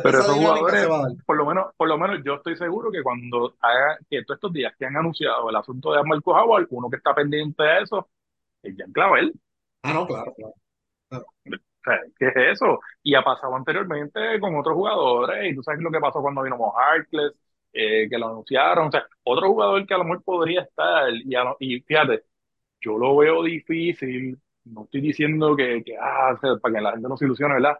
Pero 0.00 0.20
esos 0.20 0.34
jugadores, 0.36 0.90
por 1.26 1.36
lo 1.36 1.46
menos, 1.46 1.74
por 1.76 1.88
lo 1.88 1.98
menos 1.98 2.20
yo 2.24 2.34
estoy 2.34 2.56
seguro 2.56 2.90
que 2.92 3.02
cuando 3.02 3.56
haga, 3.60 3.98
que 4.10 4.22
todos 4.24 4.36
estos 4.38 4.52
días 4.52 4.74
que 4.78 4.86
han 4.86 4.96
anunciado 4.96 5.48
el 5.50 5.56
asunto 5.56 5.92
de 5.92 6.02
Marco 6.04 6.32
Howard, 6.32 6.66
uno 6.70 6.90
que 6.90 6.96
está 6.96 7.14
pendiente 7.14 7.62
de 7.62 7.82
eso 7.82 8.08
es 8.62 8.76
Jan 8.78 8.92
Clavel. 8.92 9.32
Ah, 9.82 9.94
no, 9.94 10.06
claro, 10.06 10.34
claro. 10.34 10.54
claro. 11.08 11.26
O 11.26 11.84
sea, 11.84 12.00
¿qué 12.18 12.28
es 12.28 12.36
eso? 12.60 12.80
Y 13.02 13.14
ha 13.14 13.22
pasado 13.22 13.54
anteriormente 13.56 14.40
con 14.40 14.56
otros 14.56 14.74
jugadores, 14.74 15.52
y 15.52 15.54
tú 15.54 15.62
sabes 15.62 15.80
lo 15.82 15.90
que 15.90 16.00
pasó 16.00 16.22
cuando 16.22 16.42
vino 16.42 16.56
Mo 16.56 16.74
Harkless, 16.76 17.32
eh, 17.72 18.08
que 18.08 18.18
lo 18.18 18.28
anunciaron. 18.28 18.88
O 18.88 18.90
sea, 18.90 19.06
otro 19.24 19.48
jugador 19.48 19.86
que 19.86 19.94
a 19.94 19.98
lo 19.98 20.04
mejor 20.04 20.22
podría 20.24 20.62
estar, 20.62 21.10
y, 21.14 21.34
a 21.34 21.44
lo- 21.44 21.56
y 21.60 21.80
fíjate, 21.82 22.24
yo 22.80 22.98
lo 22.98 23.16
veo 23.16 23.42
difícil, 23.44 24.38
no 24.64 24.84
estoy 24.84 25.00
diciendo 25.02 25.56
que, 25.56 25.82
que 25.84 25.96
ah, 26.00 26.38
para 26.62 26.74
que 26.76 26.80
la 26.80 26.92
gente 26.92 27.08
no 27.08 27.16
se 27.16 27.24
ilusione, 27.26 27.54
¿verdad? 27.54 27.78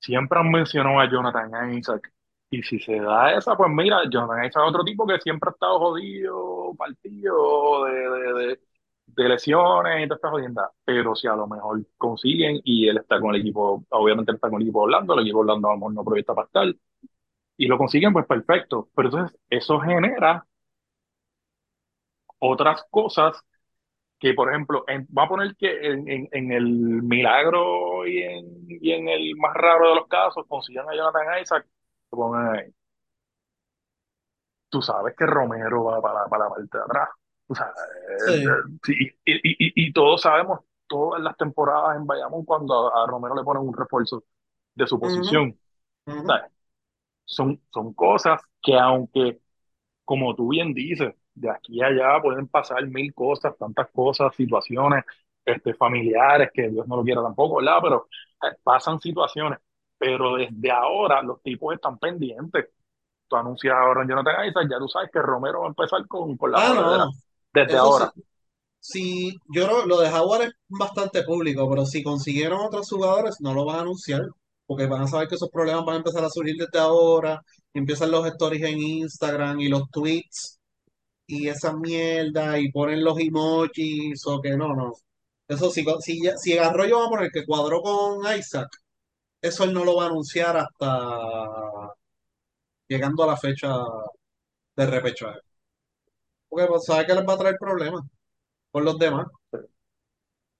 Siempre 0.00 0.38
han 0.38 0.50
mencionado 0.50 1.00
a 1.00 1.10
Jonathan 1.10 1.74
Isaac. 1.74 2.12
Y 2.50 2.62
si 2.62 2.78
se 2.80 2.98
da 3.00 3.32
esa, 3.36 3.56
pues 3.56 3.70
mira, 3.70 3.98
Jonathan 4.10 4.44
Isaac 4.44 4.62
es 4.64 4.68
otro 4.70 4.84
tipo 4.84 5.06
que 5.06 5.18
siempre 5.20 5.50
ha 5.50 5.52
estado 5.52 5.78
jodido, 5.78 6.74
partido 6.78 7.84
de, 7.84 7.92
de, 7.92 8.32
de, 8.48 8.60
de 9.06 9.28
lesiones 9.28 10.04
y 10.04 10.08
toda 10.08 10.16
esta 10.16 10.30
jodienda. 10.30 10.70
Pero 10.84 11.14
si 11.14 11.26
a 11.28 11.34
lo 11.36 11.46
mejor 11.46 11.84
consiguen 11.98 12.60
y 12.64 12.88
él 12.88 12.98
está 12.98 13.20
con 13.20 13.34
el 13.34 13.40
equipo, 13.42 13.84
obviamente 13.90 14.30
él 14.32 14.36
está 14.36 14.48
con 14.50 14.60
el 14.62 14.66
equipo 14.68 14.82
Orlando, 14.82 15.14
el 15.14 15.20
equipo 15.20 15.40
Orlando 15.40 15.70
a 15.70 15.76
no 15.90 16.04
proyecta 16.04 16.34
para 16.34 16.46
estar, 16.46 16.74
y 17.58 17.66
lo 17.66 17.78
consiguen, 17.78 18.12
pues 18.12 18.26
perfecto. 18.26 18.88
Pero 18.94 19.08
entonces 19.10 19.38
eso 19.50 19.80
genera 19.80 20.46
otras 22.38 22.84
cosas 22.90 23.36
que, 24.18 24.34
por 24.34 24.50
ejemplo, 24.50 24.84
en, 24.88 25.06
va 25.16 25.24
a 25.24 25.28
poner 25.28 25.56
que 25.56 25.86
en, 25.92 26.08
en, 26.08 26.28
en 26.32 26.52
el 26.52 26.64
milagro 27.02 28.06
y 28.06 28.22
en, 28.22 28.66
y 28.68 28.92
en 28.92 29.08
el 29.08 29.36
más 29.36 29.54
raro 29.54 29.90
de 29.90 29.94
los 29.96 30.08
casos 30.08 30.46
consigan 30.48 30.88
a 30.88 30.94
Jonathan 30.96 31.40
Isaac, 31.42 31.66
lo 32.12 32.18
pongan 32.18 32.56
ahí. 32.58 32.72
Tú 34.70 34.82
sabes 34.82 35.14
que 35.16 35.26
Romero 35.26 35.84
va 35.84 36.00
para, 36.02 36.26
para 36.28 36.44
la 36.44 36.50
parte 36.50 36.78
de 36.78 36.84
atrás. 36.84 37.08
O 37.48 37.54
sea, 37.54 37.66
eh, 37.66 38.22
Sí. 38.26 38.44
sí, 38.84 38.92
y, 39.24 39.32
y, 39.32 39.84
y, 39.84 39.88
y 39.88 39.92
todos 39.92 40.20
sabemos, 40.22 40.60
todas 40.86 41.22
las 41.22 41.36
temporadas 41.36 41.96
en 41.96 42.06
Bayamón, 42.06 42.44
cuando 42.44 42.94
a, 42.94 43.04
a 43.04 43.06
Romero 43.06 43.34
le 43.34 43.44
ponen 43.44 43.62
un 43.62 43.74
refuerzo 43.76 44.24
de 44.74 44.86
su 44.86 45.00
posición. 45.00 45.58
Son, 47.24 47.60
son 47.72 47.92
cosas 47.94 48.40
que 48.62 48.76
aunque 48.78 49.40
como 50.04 50.34
tú 50.36 50.48
bien 50.50 50.74
dices, 50.74 51.14
de 51.40 51.50
aquí 51.50 51.82
a 51.82 51.86
allá 51.86 52.20
pueden 52.22 52.48
pasar 52.48 52.86
mil 52.86 53.12
cosas, 53.14 53.56
tantas 53.58 53.88
cosas, 53.90 54.34
situaciones 54.34 55.04
este, 55.44 55.74
familiares, 55.74 56.50
que 56.52 56.68
Dios 56.68 56.86
no 56.86 56.96
lo 56.96 57.02
quiera 57.02 57.22
tampoco, 57.22 57.56
¿verdad? 57.56 57.78
Pero 57.82 58.08
eh, 58.42 58.56
pasan 58.62 59.00
situaciones. 59.00 59.58
Pero 59.96 60.36
desde 60.36 60.70
ahora 60.70 61.22
los 61.22 61.42
tipos 61.42 61.74
están 61.74 61.98
pendientes. 61.98 62.66
Tú 63.26 63.36
anuncias 63.36 63.74
ahora 63.74 64.02
en 64.02 64.08
Jonathan 64.08 64.46
Isaac, 64.46 64.68
ya 64.70 64.78
tú 64.78 64.88
sabes 64.88 65.10
que 65.12 65.20
Romero 65.20 65.60
va 65.60 65.66
a 65.66 65.68
empezar 65.68 66.06
con, 66.06 66.36
con 66.36 66.52
la 66.52 66.58
Ah, 66.58 66.74
no. 66.74 67.10
Desde 67.52 67.74
Eso 67.74 67.82
ahora. 67.82 68.12
Sí, 68.80 69.36
yo 69.48 69.66
creo 69.66 69.86
lo 69.86 70.00
de 70.00 70.08
Jaguar 70.08 70.42
es 70.42 70.52
bastante 70.68 71.22
público, 71.24 71.68
pero 71.68 71.84
si 71.84 72.02
consiguieron 72.02 72.60
otros 72.60 72.88
jugadores, 72.88 73.40
no 73.40 73.52
lo 73.52 73.64
van 73.64 73.76
a 73.76 73.80
anunciar, 73.80 74.22
porque 74.66 74.86
van 74.86 75.02
a 75.02 75.06
saber 75.08 75.28
que 75.28 75.34
esos 75.34 75.50
problemas 75.50 75.84
van 75.84 75.96
a 75.96 75.98
empezar 75.98 76.24
a 76.24 76.30
surgir 76.30 76.56
desde 76.56 76.78
ahora, 76.78 77.42
empiezan 77.74 78.10
los 78.10 78.26
stories 78.26 78.62
en 78.62 78.78
Instagram 78.78 79.60
y 79.60 79.68
los 79.68 79.90
tweets 79.90 80.57
y 81.28 81.48
esa 81.48 81.74
mierda, 81.76 82.58
y 82.60 82.72
ponen 82.72 83.04
los 83.04 83.18
emojis, 83.20 84.26
o 84.26 84.42
que 84.42 84.56
no, 84.58 84.74
no. 84.76 84.94
Eso 85.48 85.70
si, 85.72 85.84
ya- 86.22 86.38
si 86.38 86.58
Arroyo 86.58 87.00
va 87.00 87.06
a 87.06 87.10
poner 87.10 87.32
que 87.32 87.46
cuadró 87.46 87.82
con 87.82 88.20
Isaac, 88.38 88.68
eso 89.42 89.64
él 89.64 89.72
no 89.74 89.84
lo 89.84 89.96
va 89.96 90.04
a 90.04 90.08
anunciar 90.08 90.56
hasta 90.58 90.88
llegando 92.88 93.22
a 93.24 93.26
la 93.28 93.36
fecha 93.36 93.68
de 94.76 94.86
repechaje, 94.86 95.40
porque 96.48 96.66
pues, 96.68 96.84
sabe 96.84 97.06
que 97.06 97.14
les 97.14 97.24
va 97.28 97.34
a 97.34 97.38
traer 97.38 97.56
problemas 97.58 98.02
con 98.72 98.84
los 98.84 98.98
demás. 98.98 99.26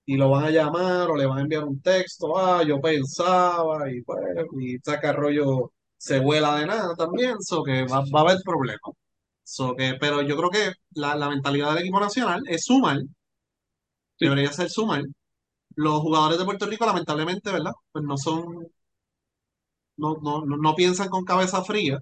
y 0.07 0.17
lo 0.17 0.31
van 0.31 0.45
a 0.45 0.51
llamar 0.51 1.11
o 1.11 1.17
le 1.17 1.27
van 1.27 1.39
a 1.39 1.41
enviar 1.43 1.65
un 1.65 1.81
texto, 1.83 2.37
ah, 2.39 2.63
yo 2.67 2.81
pensaba, 2.81 3.91
y 3.93 4.03
pues, 4.03 4.21
y 4.61 4.79
saca 4.79 5.13
rollo, 5.13 5.73
se 5.97 6.19
vuela 6.21 6.57
de 6.59 6.67
nada 6.67 6.95
también, 6.97 7.41
so 7.43 7.63
que 7.63 7.83
va, 7.87 8.01
va 8.15 8.21
a 8.21 8.23
haber 8.23 8.39
problemas. 8.45 8.81
So 9.53 9.75
que, 9.77 9.95
pero 10.01 10.23
yo 10.23 10.37
creo 10.37 10.51
que 10.51 10.73
la, 10.93 11.17
la 11.17 11.29
mentalidad 11.29 11.71
del 11.71 11.79
equipo 11.83 11.99
nacional 12.01 12.43
es 12.47 12.65
sumar, 12.67 12.99
Sí. 14.19 14.27
debería 14.27 14.53
ser 14.53 14.71
sumar. 14.71 15.03
Los 15.77 16.01
jugadores 16.03 16.39
de 16.39 16.45
Puerto 16.47 16.67
Rico, 16.67 16.87
lamentablemente, 16.87 17.53
¿verdad? 17.53 17.73
Pues 17.93 18.05
no 18.05 18.17
son, 18.19 18.69
no, 19.97 20.17
no, 20.23 20.45
no, 20.45 20.57
no 20.57 20.75
piensan 20.75 21.09
con 21.09 21.25
cabeza 21.25 21.63
fría, 21.65 21.99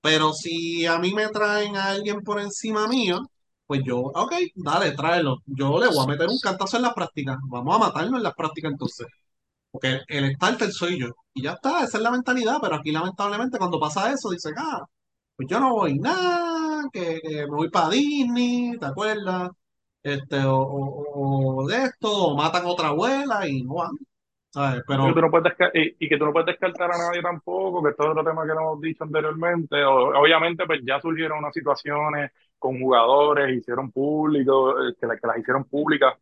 pero 0.00 0.32
si 0.32 0.86
a 0.86 0.98
mí 0.98 1.14
me 1.14 1.28
traen 1.28 1.76
a 1.76 1.86
alguien 1.90 2.22
por 2.22 2.40
encima 2.40 2.88
mío, 2.88 3.20
pues 3.66 3.82
yo, 3.86 3.98
ok, 4.00 4.32
dale, 4.56 4.92
tráelo. 4.92 5.38
Yo 5.46 5.78
le 5.80 5.88
voy 5.88 6.04
a 6.04 6.08
meter 6.08 6.28
un 6.28 6.38
cantazo 6.40 6.76
en 6.76 6.82
las 6.84 6.94
prácticas. 6.94 7.38
Vamos 7.48 7.76
a 7.76 7.78
matarlo 7.78 8.16
en 8.18 8.22
las 8.22 8.34
prácticas 8.34 8.72
entonces. 8.72 9.06
Porque 9.70 10.00
el 10.08 10.34
starter 10.36 10.72
soy 10.72 11.00
yo. 11.00 11.08
Y 11.34 11.42
ya 11.42 11.52
está, 11.54 11.84
esa 11.84 11.98
es 11.98 12.04
la 12.04 12.10
mentalidad. 12.12 12.58
Pero 12.62 12.76
aquí 12.76 12.92
lamentablemente 12.92 13.58
cuando 13.58 13.80
pasa 13.80 14.12
eso, 14.12 14.30
dicen, 14.30 14.54
ah, 14.58 14.80
pues 15.42 15.50
yo 15.50 15.60
no 15.60 15.74
voy 15.74 15.98
nada, 15.98 16.84
que, 16.92 17.20
me 17.24 17.46
voy 17.46 17.70
para 17.70 17.90
Disney, 17.90 18.78
¿te 18.78 18.86
acuerdas? 18.86 19.50
Este, 20.02 20.38
o, 20.46 21.66
de 21.68 21.84
esto, 21.84 22.10
o 22.12 22.36
matan 22.36 22.64
a 22.64 22.68
otra 22.68 22.88
abuela 22.88 23.46
y 23.48 23.62
no 23.62 23.74
van. 23.74 23.92
Y 24.98 24.98
Pero 24.98 25.06
que 25.06 25.14
tú 25.14 25.20
no 25.22 25.30
puedes 25.30 25.54
y, 25.74 26.04
y 26.06 26.08
que 26.08 26.18
tú 26.18 26.24
no 26.26 26.32
puedes 26.32 26.46
descartar 26.46 26.92
a 26.92 26.98
nadie 26.98 27.22
tampoco, 27.22 27.82
que 27.82 27.90
esto 27.90 28.04
es 28.04 28.10
otro 28.10 28.24
tema 28.24 28.44
que 28.46 28.52
hemos 28.52 28.80
dicho 28.80 29.04
anteriormente. 29.04 29.82
Obviamente, 29.84 30.66
pues 30.66 30.80
ya 30.86 31.00
surgieron 31.00 31.38
unas 31.38 31.54
situaciones 31.54 32.30
con 32.58 32.78
jugadores, 32.80 33.56
hicieron 33.58 33.90
público, 33.90 34.80
eh, 34.88 34.94
que, 35.00 35.06
la- 35.06 35.16
que 35.18 35.26
las 35.26 35.38
hicieron 35.38 35.64
públicas 35.64 36.14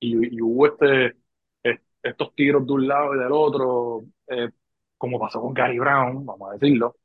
y, 0.00 0.36
y 0.36 0.42
hubo 0.42 0.66
este, 0.66 1.16
es- 1.62 1.80
estos 2.02 2.34
tiros 2.34 2.66
de 2.66 2.72
un 2.72 2.88
lado 2.88 3.14
y 3.14 3.18
del 3.18 3.32
otro, 3.32 4.02
eh, 4.28 4.50
como 4.98 5.18
pasó 5.20 5.40
con 5.40 5.54
Gary 5.54 5.78
Brown, 5.78 6.24
vamos 6.26 6.50
a 6.50 6.54
decirlo. 6.54 6.96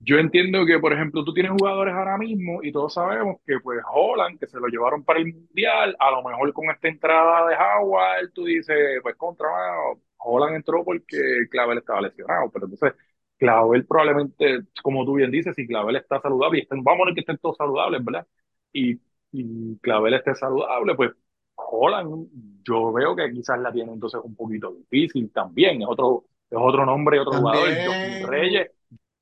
Yo 0.00 0.18
entiendo 0.18 0.64
que, 0.66 0.78
por 0.78 0.92
ejemplo, 0.92 1.24
tú 1.24 1.32
tienes 1.34 1.52
jugadores 1.52 1.94
ahora 1.94 2.16
mismo 2.18 2.62
y 2.62 2.72
todos 2.72 2.94
sabemos 2.94 3.36
que, 3.46 3.60
pues, 3.60 3.78
Holland, 3.92 4.38
que 4.38 4.46
se 4.46 4.58
lo 4.58 4.66
llevaron 4.68 5.04
para 5.04 5.20
el 5.20 5.32
Mundial, 5.32 5.94
a 5.98 6.10
lo 6.10 6.22
mejor 6.22 6.52
con 6.52 6.70
esta 6.70 6.88
entrada 6.88 7.46
de 7.46 7.54
Howard, 7.56 8.32
tú 8.32 8.44
dices, 8.44 9.00
pues, 9.02 9.14
contra, 9.16 9.48
mano, 9.50 10.00
Holland 10.18 10.56
entró 10.56 10.82
porque 10.84 11.18
Clavel 11.50 11.78
estaba 11.78 12.00
lesionado, 12.00 12.50
pero 12.50 12.66
entonces 12.66 12.94
Clavel 13.38 13.86
probablemente, 13.86 14.60
como 14.82 15.04
tú 15.04 15.14
bien 15.14 15.30
dices, 15.30 15.54
si 15.54 15.66
Clavel 15.66 15.96
está 15.96 16.20
saludable, 16.20 16.58
y 16.58 16.62
estén, 16.62 16.82
vamos 16.82 16.98
a 16.98 17.02
poner 17.02 17.14
que 17.14 17.20
estén 17.20 17.38
todos 17.38 17.56
saludables, 17.56 18.04
¿verdad? 18.04 18.26
Y, 18.72 18.98
y 19.32 19.78
Clavel 19.80 20.14
esté 20.14 20.34
saludable, 20.34 20.94
pues 20.94 21.12
Holland, 21.54 22.28
yo 22.64 22.92
veo 22.92 23.14
que 23.14 23.30
quizás 23.32 23.58
la 23.60 23.72
tiene 23.72 23.92
entonces 23.92 24.20
un 24.24 24.34
poquito 24.34 24.72
difícil 24.72 25.30
también, 25.32 25.82
es 25.82 25.88
otro, 25.88 26.24
es 26.50 26.58
otro 26.60 26.84
nombre 26.86 27.16
y 27.16 27.20
otro 27.20 27.34
jugador, 27.34 27.68
también 27.84 28.26
Reyes 28.26 28.70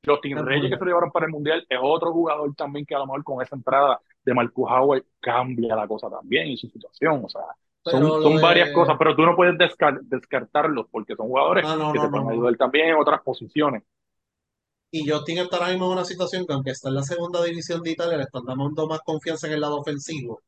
Justin 0.05 0.39
es 0.39 0.45
Reyes, 0.45 0.71
que 0.71 0.77
se 0.79 0.85
lo 0.85 0.87
llevaron 0.87 1.11
para 1.11 1.27
el 1.27 1.33
Mundial, 1.33 1.67
es 1.69 1.79
otro 1.83 2.13
jugador 2.13 2.55
también 2.55 2.87
que 2.87 2.95
a 2.95 2.99
lo 2.99 3.07
mejor 3.07 3.25
con 3.25 3.43
esa 3.43 3.57
entrada 3.57 4.01
de 4.25 4.35
Marcus 4.35 4.69
Howard 4.71 5.05
cambia 5.21 5.75
la 5.77 5.87
cosa 5.89 6.09
también 6.09 6.49
y 6.49 6.57
su 6.57 6.69
situación. 6.69 7.23
O 7.25 7.29
sea, 7.29 7.43
son, 7.85 8.41
varias 8.41 8.71
cosas, 8.73 8.97
pero 8.99 9.17
tú 9.17 9.23
no 9.23 9.35
puedes 9.35 9.55
descar- 9.55 10.01
descartarlos 10.03 10.87
porque 10.91 11.17
son 11.17 11.29
jugadores 11.29 11.65
Ah, 11.67 11.77
no, 11.77 11.93
que 11.93 11.99
no, 11.99 12.05
te 12.05 12.11
no, 12.11 12.11
pueden 12.11 12.31
ayudar 12.31 12.57
también 12.57 12.89
en 12.89 12.97
otras 12.97 13.23
posiciones. 13.23 13.83
Y 14.91 15.09
Justin 15.09 15.39
está 15.39 15.57
ahora 15.57 15.71
mismo 15.71 15.87
en 15.87 15.93
una 15.93 16.05
situación 16.05 16.47
que 16.47 16.55
aunque 16.55 16.71
está 16.71 16.89
en 16.89 16.95
la 16.95 17.03
segunda 17.03 17.43
división 17.45 17.83
de 17.83 17.91
Italia, 17.91 18.17
le 18.17 18.23
están 18.25 18.45
dando 18.45 18.87
más 18.87 19.01
confianza 19.01 19.47
en 19.47 19.55
el 19.55 19.61
lado 19.61 19.79
ofensivo. 19.81 20.41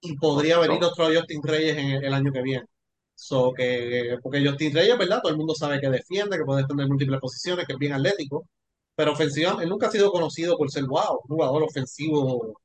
Y 0.00 0.16
podría 0.16 0.58
venir 0.58 0.82
otro 0.82 1.06
Justin 1.06 1.42
Reyes 1.42 1.76
en 1.76 1.86
el, 1.90 2.04
el 2.04 2.14
año 2.14 2.32
que 2.32 2.42
viene. 2.42 2.66
So 3.14 3.52
que, 3.52 4.18
porque 4.22 4.44
Justin 4.46 4.74
Reyes, 4.74 4.98
¿verdad? 4.98 5.20
Todo 5.22 5.32
el 5.32 5.38
mundo 5.38 5.54
sabe 5.54 5.80
que 5.80 5.90
defiende, 5.90 6.38
que 6.38 6.44
puede 6.44 6.64
tener 6.66 6.86
múltiples 6.88 7.20
posiciones, 7.20 7.66
que 7.66 7.72
es 7.74 7.78
bien 7.78 7.92
atlético. 7.94 8.46
Pero 8.98 9.12
ofensiva, 9.12 9.56
él 9.62 9.68
nunca 9.68 9.86
ha 9.86 9.90
sido 9.92 10.10
conocido 10.10 10.58
por 10.58 10.72
ser 10.72 10.84
wow, 10.84 11.20
un 11.22 11.36
jugador 11.36 11.62
ofensivo 11.62 12.58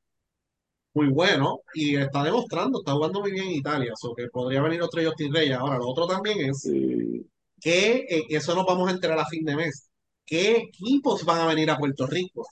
muy 0.95 1.07
bueno. 1.09 1.59
Y 1.75 1.95
está 1.95 2.23
demostrando, 2.23 2.79
está 2.79 2.93
jugando 2.93 3.21
muy 3.21 3.31
bien 3.31 3.49
en 3.49 3.51
Italia. 3.51 3.93
So 3.95 4.15
que 4.15 4.29
podría 4.29 4.63
venir 4.63 4.81
otro 4.81 5.03
Justin 5.03 5.31
Reyes. 5.31 5.55
Ahora, 5.59 5.77
lo 5.77 5.87
otro 5.87 6.07
también 6.07 6.49
es 6.49 6.63
que 7.61 7.97
eh, 8.09 8.23
eso 8.29 8.55
nos 8.55 8.65
vamos 8.65 8.89
a 8.89 8.93
enterar 8.93 9.19
a 9.19 9.27
fin 9.27 9.45
de 9.45 9.55
mes. 9.55 9.91
¿Qué 10.25 10.57
equipos 10.57 11.23
van 11.23 11.41
a 11.41 11.45
venir 11.45 11.69
a 11.69 11.77
Puerto 11.77 12.07
Rico? 12.07 12.47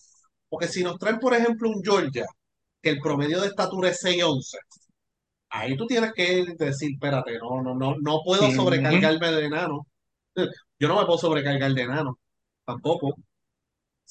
Porque 0.48 0.68
si 0.68 0.84
nos 0.84 1.00
traen, 1.00 1.18
por 1.18 1.34
ejemplo, 1.34 1.68
un 1.68 1.82
Georgia, 1.84 2.28
que 2.84 2.92
el 2.92 3.00
promedio 3.00 3.42
de 3.42 3.48
estatura 3.48 3.90
es 3.90 4.00
6'11", 4.04 4.60
ahí 5.50 5.76
tú 5.76 5.88
tienes 5.88 6.14
que 6.14 6.46
decir, 6.56 6.92
espérate, 6.94 7.40
no, 7.40 7.64
no, 7.64 7.74
no, 7.74 7.96
no 8.00 8.20
puedo 8.24 8.52
sobrecargarme 8.52 9.32
de 9.32 9.46
enano. 9.46 9.88
Yo 10.80 10.88
no 10.88 11.00
me 11.00 11.06
puedo 11.08 11.18
sobrecargar 11.18 11.74
de 11.74 11.82
enano, 11.82 12.20
tampoco. 12.64 13.16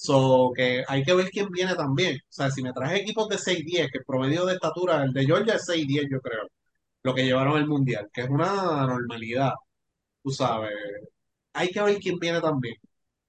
So, 0.03 0.53
que 0.57 0.83
hay 0.89 1.03
que 1.03 1.15
ver 1.15 1.29
quién 1.31 1.51
viene 1.51 1.75
también. 1.75 2.17
O 2.17 2.33
sea, 2.33 2.51
si 2.51 2.63
me 2.63 2.73
traes 2.73 3.01
equipos 3.01 3.29
de 3.29 3.39
6'10", 3.39 3.91
que 3.91 3.99
el 3.99 4.05
promedio 4.05 4.47
de 4.47 4.55
estatura, 4.55 5.03
el 5.05 5.13
de 5.13 5.27
Georgia 5.27 5.55
es 5.57 5.67
6'10", 5.67 6.07
yo 6.11 6.21
creo, 6.21 6.45
lo 7.03 7.15
que 7.15 7.25
llevaron 7.25 7.57
al 7.59 7.67
Mundial, 7.69 8.09
que 8.13 8.23
es 8.23 8.31
una 8.31 8.87
normalidad, 8.87 9.53
tú 10.23 10.31
sabes. 10.31 10.73
Hay 11.55 11.71
que 11.71 11.83
ver 11.83 11.99
quién 11.99 12.19
viene 12.19 12.41
también. 12.41 12.77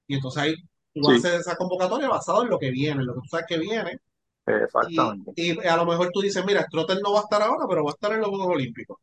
Y 0.07 0.15
entonces 0.15 0.43
ahí 0.43 0.55
tú 0.93 1.09
Sí, 1.09 1.15
haces 1.17 1.41
esa 1.41 1.55
convocatoria 1.57 2.09
basado 2.09 2.43
en 2.43 2.49
lo 2.49 2.59
que 2.59 2.72
viene, 2.72 3.01
en 3.01 3.07
lo 3.07 3.15
que 3.15 3.22
tú 3.22 3.28
sabes 3.30 3.45
que 3.47 3.59
viene. 3.59 3.99
Exactamente. 4.45 5.32
y 5.36 5.57
a 5.67 5.78
lo 5.78 5.86
mejor 5.86 6.09
tú 6.13 6.22
dices, 6.22 6.43
mira, 6.45 6.65
Trotter 6.69 6.99
no 7.03 7.13
va 7.13 7.19
a 7.22 7.24
estar 7.24 7.41
ahora, 7.41 7.65
pero 7.69 7.84
va 7.84 7.91
a 7.91 7.93
estar 7.93 8.11
en 8.13 8.22
los 8.22 8.30
Juegos 8.30 8.47
Olímpicos. 8.55 8.97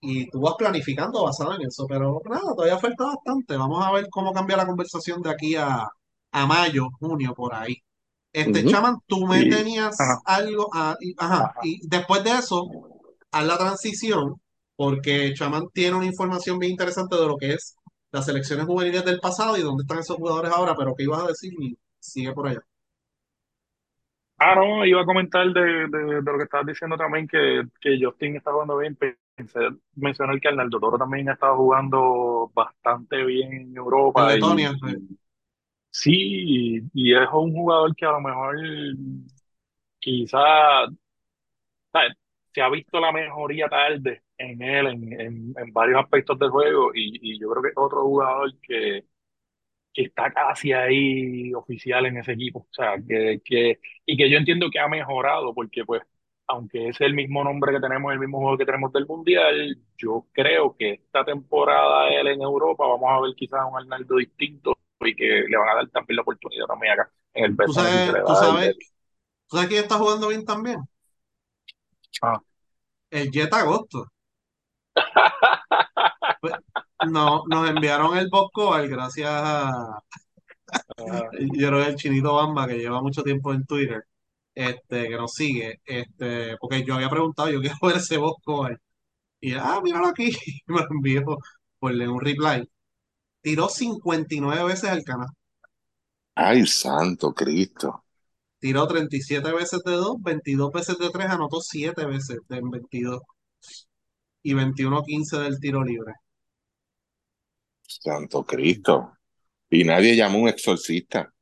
Y 0.00 0.30
tú 0.30 0.40
vas 0.40 0.54
planificando 0.58 1.24
basado 1.24 1.54
en 1.54 1.62
eso. 1.62 1.86
Pero 1.88 2.20
nada, 2.26 2.54
todavía 2.54 2.78
falta 2.78 3.04
bastante. 3.06 3.56
Vamos 3.56 3.84
a 3.84 3.92
ver 3.92 4.08
cómo 4.10 4.32
cambia 4.32 4.56
la 4.56 4.66
conversación 4.66 5.22
de 5.22 5.30
aquí 5.30 5.56
a, 5.56 5.86
a 6.32 6.46
mayo, 6.46 6.88
junio, 7.00 7.34
por 7.34 7.54
ahí. 7.54 7.76
Este, 8.32 8.64
Ujú. 8.64 8.66
Chaman, 8.66 8.98
tú 9.06 9.26
me 9.26 9.46
tenías 9.46 9.96
ajá, 9.98 10.22
algo, 10.24 10.68
ah, 10.74 10.96
y- 11.00 11.14
ajá, 11.18 11.46
ajá. 11.46 11.62
y 11.62 11.86
después 11.88 12.24
de 12.24 12.32
eso, 12.32 12.68
haz 13.32 13.44
la 13.46 13.58
transición, 13.58 14.40
porque 14.76 15.34
Chaman 15.34 15.68
tiene 15.74 15.96
una 15.96 16.06
información 16.06 16.58
bien 16.58 16.72
interesante 16.72 17.16
de 17.16 17.26
lo 17.26 17.36
que 17.36 17.54
es 17.54 17.74
las 18.12 18.26
selecciones 18.26 18.66
juveniles 18.66 19.04
del 19.04 19.20
pasado 19.20 19.56
y 19.56 19.62
dónde 19.62 19.82
están 19.82 19.98
esos 20.00 20.16
jugadores 20.16 20.52
ahora, 20.52 20.74
pero 20.76 20.94
¿qué 20.96 21.04
ibas 21.04 21.22
a 21.22 21.28
decir? 21.28 21.52
Y 21.60 21.78
sigue 22.00 22.32
por 22.32 22.48
allá. 22.48 22.60
Ah, 24.38 24.54
no, 24.54 24.86
iba 24.86 25.02
a 25.02 25.04
comentar 25.04 25.46
de, 25.52 25.60
de, 25.60 25.98
de 26.22 26.22
lo 26.22 26.38
que 26.38 26.44
estabas 26.44 26.66
diciendo 26.66 26.96
también, 26.96 27.28
que, 27.28 27.62
que 27.80 27.98
Justin 28.02 28.36
está 28.36 28.52
jugando 28.52 28.78
bien. 28.78 28.96
Pensé 28.96 29.60
mencionar 29.96 30.40
que 30.40 30.48
Arnaldo 30.48 30.80
Toro 30.80 30.96
también 30.98 31.28
ha 31.28 31.34
estado 31.34 31.56
jugando 31.56 32.50
bastante 32.54 33.22
bien 33.24 33.52
en 33.52 33.76
En 34.14 34.24
Europa 34.24 34.38
y, 34.38 34.40
Letonia, 34.40 34.72
y 34.82 34.82
sí, 34.84 34.96
y, 36.06 36.80
y 36.94 37.14
es 37.14 37.28
un 37.32 37.52
jugador 37.52 37.94
que 37.96 38.06
a 38.06 38.12
lo 38.12 38.20
mejor 38.20 38.56
quizá 40.00 40.86
se 42.52 42.60
ha 42.62 42.68
visto 42.70 43.00
la 43.00 43.12
mejoría 43.12 43.68
tarde 43.68 44.22
en 44.38 44.62
él 44.62 44.86
en, 44.88 45.20
en, 45.20 45.54
en 45.56 45.72
varios 45.72 46.00
aspectos 46.02 46.38
del 46.38 46.50
juego 46.50 46.90
y, 46.94 47.18
y 47.34 47.38
yo 47.40 47.50
creo 47.50 47.62
que 47.62 47.68
es 47.70 47.74
otro 47.76 48.02
jugador 48.04 48.52
que 48.60 49.04
que 49.94 50.02
está 50.04 50.32
casi 50.32 50.72
ahí 50.72 51.54
oficial 51.54 52.06
en 52.06 52.18
ese 52.18 52.32
equipo. 52.32 52.60
O 52.60 52.68
sea, 52.74 52.96
que, 53.08 53.40
que, 53.44 53.80
y 54.06 54.16
que 54.16 54.30
yo 54.30 54.38
entiendo 54.38 54.70
que 54.70 54.78
ha 54.80 54.88
mejorado, 54.88 55.54
porque 55.54 55.84
pues, 55.84 56.02
aunque 56.48 56.88
es 56.90 57.00
el 57.02 57.14
mismo 57.14 57.44
nombre 57.44 57.72
que 57.72 57.80
tenemos, 57.80 58.12
el 58.12 58.20
mismo 58.20 58.38
juego 58.40 58.58
que 58.58 58.66
tenemos 58.66 58.92
del 58.92 59.06
Mundial, 59.06 59.78
yo 59.98 60.26
creo 60.32 60.76
que 60.78 60.92
esta 60.94 61.24
temporada 61.24 62.08
él 62.10 62.28
en 62.28 62.42
Europa, 62.42 62.86
vamos 62.86 63.08
a 63.10 63.20
ver 63.22 63.34
quizás 63.36 63.60
un 63.70 63.78
Arnaldo 63.78 64.16
distinto 64.16 64.78
y 65.06 65.14
que 65.14 65.44
le 65.48 65.56
van 65.56 65.68
a 65.68 65.74
dar 65.76 65.88
también 65.90 66.16
la 66.16 66.22
oportunidad 66.22 66.66
también 66.66 66.92
acá, 66.92 67.10
en 67.34 67.44
el 67.44 67.56
tú 67.56 67.72
sabes, 67.72 68.24
tú 68.26 68.34
sabes, 68.34 68.76
tú 69.46 69.56
sabes 69.56 69.68
quién 69.68 69.82
está 69.82 69.96
jugando 69.96 70.28
bien 70.28 70.44
también. 70.44 70.80
ah. 72.22 72.40
El 73.10 73.30
Jet 73.30 73.52
Agosto. 73.52 74.06
Pues, 76.40 76.54
no, 77.06 77.42
nos 77.50 77.68
enviaron 77.68 78.16
el 78.16 78.30
Bosco 78.30 78.70
gracias 78.70 79.28
a, 79.30 80.02
Ah, 80.72 81.28
yo 81.58 81.68
creo 81.68 81.82
que 81.84 81.90
el 81.90 81.96
Chinito 81.96 82.34
Bamba, 82.34 82.66
que 82.66 82.78
lleva 82.78 83.02
mucho 83.02 83.22
tiempo 83.22 83.52
en 83.52 83.64
Twitter, 83.66 84.04
este, 84.54 85.08
que 85.08 85.16
nos 85.16 85.32
sigue, 85.34 85.80
este, 85.84 86.56
porque 86.58 86.84
yo 86.84 86.94
había 86.94 87.10
preguntado, 87.10 87.50
yo 87.50 87.60
quiero 87.60 87.76
ver 87.82 87.96
ese 87.96 88.16
Bosco 88.18 88.68
Y, 89.40 89.54
ah, 89.54 89.80
míralo 89.82 90.08
aquí, 90.08 90.30
y 90.46 90.72
me 90.72 90.80
lo 90.80 90.88
envió 90.90 91.24
por 91.78 91.92
un 91.92 92.20
reply. 92.20 92.68
Tiró 93.42 93.68
59 93.68 94.64
veces 94.64 94.90
al 94.90 95.02
canal. 95.02 95.28
Ay, 96.34 96.66
santo 96.66 97.32
Cristo. 97.32 98.04
Tiró 98.58 98.86
37 98.86 99.52
veces 99.52 99.80
de 99.84 99.92
2, 99.92 100.16
22 100.22 100.72
veces 100.72 100.98
de 100.98 101.10
3, 101.10 101.26
anotó 101.30 101.60
7 101.60 102.04
veces 102.06 102.38
de 102.48 102.60
22 102.62 103.20
y 104.42 104.54
21-15 104.54 105.38
del 105.38 105.58
tiro 105.58 105.82
libre. 105.84 106.14
Santo 107.86 108.44
Cristo. 108.44 109.12
Y 109.70 109.84
nadie 109.84 110.16
llamó 110.16 110.38
a 110.38 110.42
un 110.42 110.48
exorcista. 110.48 111.32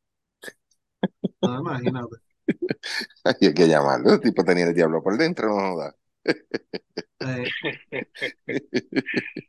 No, 1.42 1.60
imagínate. 1.60 2.16
Hay 3.24 3.54
que 3.54 3.68
llamarlo. 3.68 4.14
El 4.14 4.20
tipo 4.20 4.44
tenía 4.44 4.66
el 4.66 4.74
diablo 4.74 5.02
por 5.02 5.16
dentro, 5.16 5.48
no 5.48 5.74
joda. 5.74 5.94
Eh, 7.20 7.48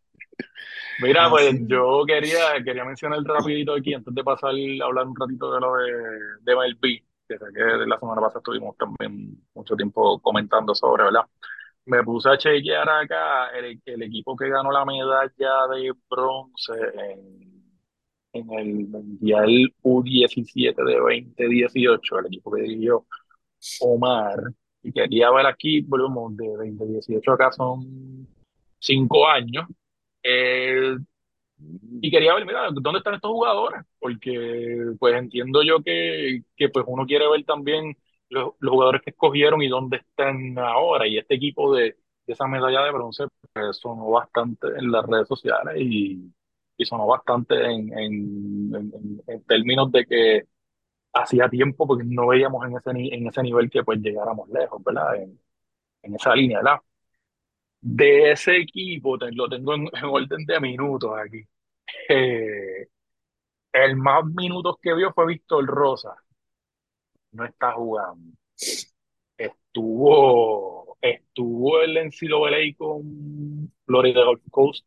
Mira, 1.02 1.30
pues 1.30 1.47
así. 1.47 1.66
yo 1.68 2.04
quería, 2.06 2.62
quería 2.64 2.86
mencionar 2.86 3.20
rapidito 3.24 3.74
aquí, 3.74 3.93
antes 3.93 4.14
de 4.14 4.24
pasar 4.24 4.52
a 4.52 4.86
hablar 4.86 5.08
un 5.08 5.16
ratito 5.16 5.54
de 5.54 5.60
lo 5.60 5.76
de, 5.76 5.91
de 6.41 6.54
MLB, 6.54 6.82
que 7.28 7.38
sé 7.38 7.45
que 7.54 7.86
la 7.88 8.00
semana 8.00 8.22
pasada 8.22 8.39
estuvimos 8.39 8.76
también 8.78 9.41
mucho 9.54 9.76
tiempo 9.76 10.20
comentando 10.20 10.76
sobre, 10.76 11.06
¿verdad? 11.06 11.26
Me 11.86 12.04
puse 12.04 12.30
a 12.30 12.38
chequear 12.38 12.89
acá 12.89 13.50
el, 13.58 13.82
el 13.86 14.04
equipo 14.04 14.36
que 14.36 14.50
ganó 14.50 14.72
la 14.72 14.86
medalla 14.86 15.68
de 15.72 15.91
bronce 16.10 16.74
en, 16.74 17.50
en 18.34 18.54
el 18.54 18.88
Mundial 18.88 19.74
U17 19.84 20.76
de 20.76 20.97
2018, 21.36 22.20
el 22.20 22.26
equipo 22.28 22.52
que 22.52 22.62
dirigió 22.62 23.06
Omar, 23.82 24.39
y 24.84 24.91
quería 24.91 25.32
ver 25.32 25.45
aquí, 25.45 25.82
volvemos 25.82 26.36
de 26.38 26.47
2018 26.47 27.32
acá 27.32 27.52
son 27.52 28.28
cinco 28.80 29.28
años. 29.28 29.66
Eh, 30.24 30.97
y 32.01 32.11
quería 32.11 32.34
ver, 32.36 32.45
mira, 32.45 32.70
¿dónde 32.72 32.99
están 32.99 33.15
estos 33.15 33.32
jugadores? 33.32 33.82
Porque 33.99 34.93
pues 34.99 35.15
entiendo 35.15 35.61
yo 35.63 35.82
que, 35.84 36.43
que 36.55 36.70
pues 36.70 36.86
uno 36.88 37.05
quiere 37.05 37.30
ver 37.30 37.43
también 37.45 37.97
los, 38.30 38.53
los 38.59 38.72
jugadores 38.72 39.01
que 39.01 39.11
escogieron 39.11 39.61
y 39.61 39.67
dónde 39.67 39.97
están 39.97 40.57
ahora. 40.59 41.07
Y 41.07 41.17
este 41.17 41.36
equipo 41.36 41.76
de, 41.76 41.97
de 42.26 42.34
esa 42.34 42.47
medalla 42.47 42.82
de 42.84 42.91
bronce 42.91 43.26
pues, 43.53 43.78
sonó 43.78 44.09
bastante 44.11 44.67
en 44.78 44.91
las 44.91 45.05
redes 45.05 45.28
sociales 45.28 45.76
y, 45.80 46.32
y 46.78 46.86
sonó 46.86 47.07
bastante 47.07 47.55
en, 47.65 47.97
en, 47.97 48.76
en- 48.76 49.22
en 49.28 49.43
términos 49.45 49.91
de 49.91 50.05
que 50.05 50.43
hacía 51.13 51.49
tiempo 51.49 51.88
porque 51.88 52.03
no 52.05 52.28
veíamos 52.28 52.65
en 52.67 52.78
ese, 52.78 53.15
en 53.15 53.28
ese 53.28 53.43
nivel 53.43 53.70
que 53.70 53.84
pues 53.84 53.99
llegáramos 54.01 54.49
lejos, 54.49 54.84
¿verdad? 54.84 55.15
En, 55.17 55.39
en 56.03 56.15
esa 56.15 56.36
línea, 56.36 56.59
¿verdad? 56.59 56.80
De 57.82 58.32
ese 58.32 58.57
equipo, 58.57 59.17
te- 59.17 59.32
lo 59.32 59.47
tengo 59.49 59.73
en, 59.73 59.84
en 59.93 60.05
orden 60.05 60.45
de 60.45 60.59
minutos 60.59 61.11
aquí. 61.17 61.41
Eh, 62.09 62.88
el 63.73 63.97
más 63.97 64.25
minutos 64.25 64.77
que 64.82 64.93
vio 64.95 65.13
fue 65.13 65.27
Víctor 65.27 65.65
Rosa. 65.67 66.15
No 67.32 67.43
está 67.43 67.71
jugando. 67.73 68.34
Estuvo, 69.38 70.97
estuvo 71.01 71.82
el 71.82 71.95
NCAA 71.97 72.75
con 72.77 73.71
Florida 73.86 74.25
Gulf 74.25 74.41
Coast 74.51 74.86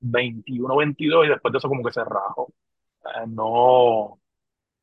21-22 0.00 1.26
y 1.26 1.28
después 1.30 1.52
de 1.52 1.58
eso 1.58 1.68
como 1.68 1.84
que 1.84 1.92
se 1.92 2.04
rajó. 2.04 2.52
Eh, 3.04 3.26
no, 3.28 4.20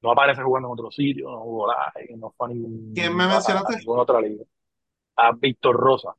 no 0.01 0.11
aparece 0.11 0.43
jugando 0.43 0.69
en 0.69 0.73
otro 0.73 0.91
sitio, 0.91 1.29
no 1.31 1.39
jugó 1.41 1.67
no 2.17 2.31
fue 2.38 2.49
a, 2.49 2.51
¿Quién 2.93 3.11
ningún, 3.11 3.15
me 3.15 3.27
a, 3.27 3.38
a 3.38 3.41
mencionaste? 3.45 3.75
ninguna 3.77 4.03
otra 4.03 4.21
liga. 4.21 4.45
A 5.17 5.33
Víctor 5.33 5.75
Rosa. 5.77 6.15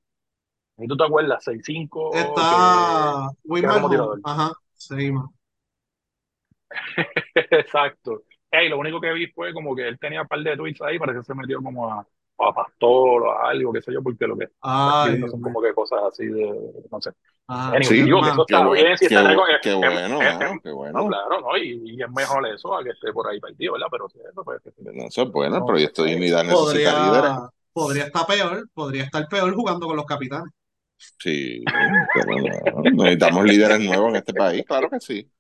¿Y 0.79 0.87
tú 0.87 0.97
te 0.97 1.05
acuerdas? 1.05 1.45
6'5 1.45 2.47
que, 2.49 2.57
Está 2.57 3.41
Wilmer. 3.45 3.81
Ajá, 4.25 4.53
seguimos. 4.75 5.31
Exacto. 7.35 8.23
Ey, 8.51 8.69
lo 8.69 8.79
único 8.79 9.01
que 9.01 9.13
vi 9.13 9.27
fue 9.29 9.53
como 9.53 9.75
que 9.75 9.87
él 9.89 9.99
tenía 9.99 10.23
un 10.23 10.29
par 10.29 10.41
de 10.41 10.57
tweets 10.57 10.81
ahí, 10.83 10.99
parece 10.99 11.19
que 11.21 11.25
se 11.25 11.35
metió 11.35 11.61
como 11.63 11.91
a, 11.93 12.01
a 12.39 12.53
Pastor 12.53 13.23
o 13.25 13.31
a 13.33 13.51
algo, 13.51 13.73
qué 13.73 13.83
sé 13.83 13.93
yo, 13.93 14.03
porque 14.03 14.27
lo 14.27 14.37
que 14.37 14.49
Ay, 14.63 15.17
Dios 15.17 15.31
son 15.31 15.41
como 15.43 15.61
que 15.61 15.75
cosas 15.75 16.01
así 16.09 16.27
de, 16.27 16.73
no 16.91 17.01
sé. 17.01 17.11
Ah, 17.49 17.73
Anyway, 17.77 17.97
Sí, 17.99 18.03
digo 18.05 18.23
que 18.23 18.31
eso 18.31 18.43
está 18.43 18.65
bueno, 18.65 18.83
bien, 18.85 18.97
si 18.99 19.07
qué, 19.07 19.17
está 19.17 19.23
qué 19.61 19.75
es- 19.85 19.93
es- 20.19 20.37
bueno, 20.39 20.41
es- 20.41 20.61
qué 20.63 20.71
no, 20.93 21.05
bueno. 21.05 21.09
claro, 21.09 21.41
¿no? 21.41 21.57
Y, 21.57 21.83
y 21.97 22.03
es 22.03 22.11
mejor 22.11 22.47
eso 22.49 22.75
a 22.77 22.83
que 22.85 22.91
esté 22.91 23.13
por 23.13 23.29
ahí 23.29 23.41
perdido, 23.41 23.75
¿verdad? 23.75 23.89
Pero 23.91 24.09
si 24.09 24.19
eso, 24.21 24.45
pues, 24.45 24.61
No, 24.79 25.05
eso 25.07 25.23
es 25.23 25.31
bueno, 25.33 25.57
el 25.57 25.61
No, 25.61 25.67
proyecto 25.67 26.03
de 26.05 26.11
eh, 26.11 26.15
dignidad 26.15 26.45
necesita 26.45 26.93
líderes. 26.95 27.31
podría, 27.33 27.51
podría 27.73 28.05
estar 28.05 28.27
peor, 28.27 28.69
podría 28.73 29.05
estar 29.05 29.29
peor 29.29 29.55
jugando 29.55 29.87
con 29.87 29.97
los 29.97 30.07
capitanes. 30.07 30.53
Sí, 30.99 31.63
pero 32.15 32.83
no, 32.83 33.05
necesitamos 33.05 33.45
líderes 33.45 33.81
nuevos 33.81 34.11
en 34.11 34.17
este 34.17 34.33
país, 34.33 34.65
claro 34.65 34.89
que 34.89 35.01
sí. 35.01 35.31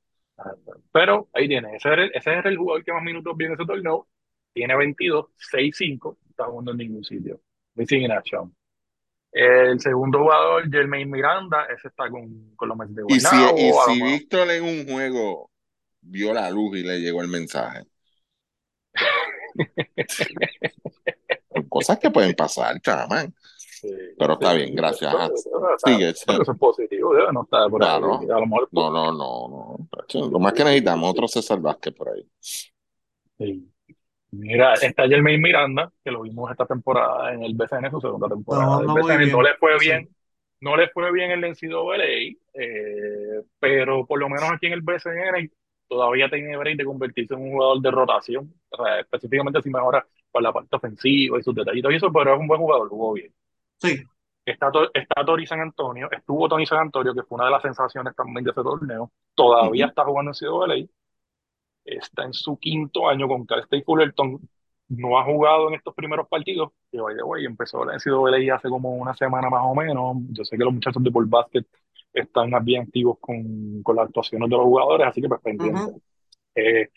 Pero 0.92 1.30
ahí 1.32 1.48
tiene, 1.48 1.76
ese 1.76 1.88
era, 1.88 2.04
el, 2.04 2.10
ese 2.14 2.30
era 2.30 2.50
el 2.50 2.58
jugador 2.58 2.84
que 2.84 2.92
más 2.92 3.02
minutos 3.02 3.34
viene 3.36 3.54
ese 3.54 3.64
torneo. 3.64 4.06
Tiene 4.52 4.76
22, 4.76 5.26
6-5, 5.52 6.18
está 6.30 6.44
jugando 6.44 6.72
en 6.72 6.78
ningún 6.78 7.04
sitio. 7.04 7.40
Missing 7.74 8.02
in 8.02 8.12
action. 8.12 8.54
El 9.32 9.80
segundo 9.80 10.20
jugador, 10.20 10.70
Jermaine 10.70 11.10
Miranda, 11.10 11.66
ese 11.66 11.88
está 11.88 12.08
con, 12.08 12.54
con 12.56 12.68
los 12.68 12.78
Mets 12.78 12.94
de 12.94 13.02
Y 13.08 13.20
si, 13.20 13.36
y 13.36 13.72
si 13.86 14.02
Víctor 14.02 14.50
en 14.50 14.64
un 14.64 14.86
juego 14.86 15.50
vio 16.00 16.32
la 16.32 16.50
luz 16.50 16.78
y 16.78 16.82
le 16.82 17.00
llegó 17.00 17.20
el 17.20 17.28
mensaje. 17.28 17.84
Cosas 21.68 21.98
que 21.98 22.10
pueden 22.10 22.34
pasar, 22.34 22.80
chamán. 22.80 23.34
Sí, 23.80 23.88
Pero 24.18 24.32
está 24.34 24.52
sí, 24.52 24.56
bien, 24.56 24.74
gracias. 24.74 25.14
Sigue, 25.84 26.14
pero 26.26 26.42
eso 26.42 26.52
es 26.52 26.58
positivo, 26.58 27.12
no 27.32 27.42
está 27.42 27.68
por 27.68 27.82
ahí. 27.82 27.88
Claro. 27.98 28.14
A 28.20 28.40
lo 28.40 28.46
mejor 28.46 28.68
No, 28.72 28.90
no, 28.90 29.12
no, 29.12 29.48
no. 29.48 30.30
Lo 30.30 30.38
más 30.38 30.52
que 30.54 30.64
necesitamos, 30.64 31.10
otro 31.10 31.28
César 31.28 31.60
Vázquez 31.60 31.94
por 31.94 32.08
ahí. 32.08 32.26
Sí. 33.38 33.70
Mira, 34.30 34.74
está 34.74 35.06
Jermaine 35.06 35.40
Miranda, 35.42 35.92
que 36.04 36.10
lo 36.10 36.22
vimos 36.22 36.50
esta 36.50 36.66
temporada 36.66 37.32
en 37.34 37.42
el 37.42 37.54
BCN, 37.54 37.90
su 37.90 38.00
segunda 38.00 38.28
temporada. 38.28 38.82
No, 38.82 38.94
BCN 38.94 39.30
no 39.30 39.42
le 39.42 39.54
fue 39.56 39.78
Sí. 39.78 39.86
bien, 39.88 40.08
no 40.60 40.76
le 40.76 40.88
fue 40.88 41.12
bien 41.12 41.30
el 41.30 41.44
NCAA, 41.44 42.34
eh, 42.54 43.42
pero 43.58 44.06
por 44.06 44.18
lo 44.18 44.28
menos 44.28 44.50
aquí 44.50 44.66
en 44.66 44.72
el 44.72 44.82
BCN 44.82 45.50
todavía 45.88 46.28
tiene 46.28 46.56
break 46.56 46.76
de 46.78 46.84
convertirse 46.84 47.34
en 47.34 47.40
un 47.42 47.52
jugador 47.52 47.80
de 47.80 47.90
rotación, 47.90 48.52
o 48.70 48.84
sea, 48.84 49.00
específicamente 49.00 49.62
si 49.62 49.70
mejora 49.70 50.06
con 50.30 50.42
la 50.42 50.52
parte 50.52 50.76
ofensiva 50.76 51.38
y 51.38 51.42
sus 51.42 51.54
detallitos 51.54 51.92
y 51.92 51.96
eso, 51.96 52.12
pero 52.12 52.34
es 52.34 52.40
un 52.40 52.48
buen 52.48 52.60
jugador, 52.60 52.88
jugó 52.88 53.12
bien. 53.12 53.32
Sí, 53.78 54.04
Está, 54.44 54.70
está 54.94 55.24
Tori 55.24 55.44
San 55.44 55.60
Antonio, 55.60 56.08
estuvo 56.12 56.48
Tony 56.48 56.66
San 56.66 56.78
Antonio, 56.78 57.12
que 57.12 57.24
fue 57.24 57.34
una 57.34 57.46
de 57.46 57.50
las 57.50 57.62
sensaciones 57.62 58.14
también 58.14 58.44
de 58.44 58.52
ese 58.52 58.62
torneo, 58.62 59.10
todavía 59.34 59.86
Ujú. 59.86 59.90
está 59.90 60.04
jugando 60.04 60.30
en 60.30 60.34
NCAA, 60.34 60.88
está 61.84 62.24
en 62.24 62.32
su 62.32 62.56
quinto 62.58 63.08
año 63.08 63.26
con 63.26 63.44
Cal 63.44 63.60
State 63.60 63.82
Fullerton, 63.84 64.40
no 64.88 65.18
ha 65.18 65.24
jugado 65.24 65.68
en 65.68 65.74
estos 65.74 65.94
primeros 65.94 66.28
partidos, 66.28 66.70
que 66.92 67.00
by 67.00 67.16
the 67.16 67.24
way, 67.24 67.44
empezó 67.44 67.84
la 67.84 67.94
NCAA 67.94 68.54
hace 68.54 68.68
como 68.68 68.90
una 68.94 69.14
semana 69.14 69.50
más 69.50 69.62
o 69.64 69.74
menos, 69.74 70.16
yo 70.30 70.44
sé 70.44 70.56
que 70.56 70.64
los 70.64 70.74
muchachos 70.74 71.02
de 71.02 71.10
Ball 71.10 71.26
Basket 71.26 71.64
están 72.12 72.50
bien 72.64 72.82
activos 72.84 73.18
con, 73.20 73.82
con 73.82 73.96
las 73.96 74.06
actuaciones 74.06 74.48
de 74.48 74.56
los 74.56 74.64
jugadores, 74.64 75.08
así 75.08 75.20
que 75.20 75.28
pues 75.28 75.40
pendiente. 75.40 75.90
Ujú. 75.90 76.02
Eh, 76.54 76.88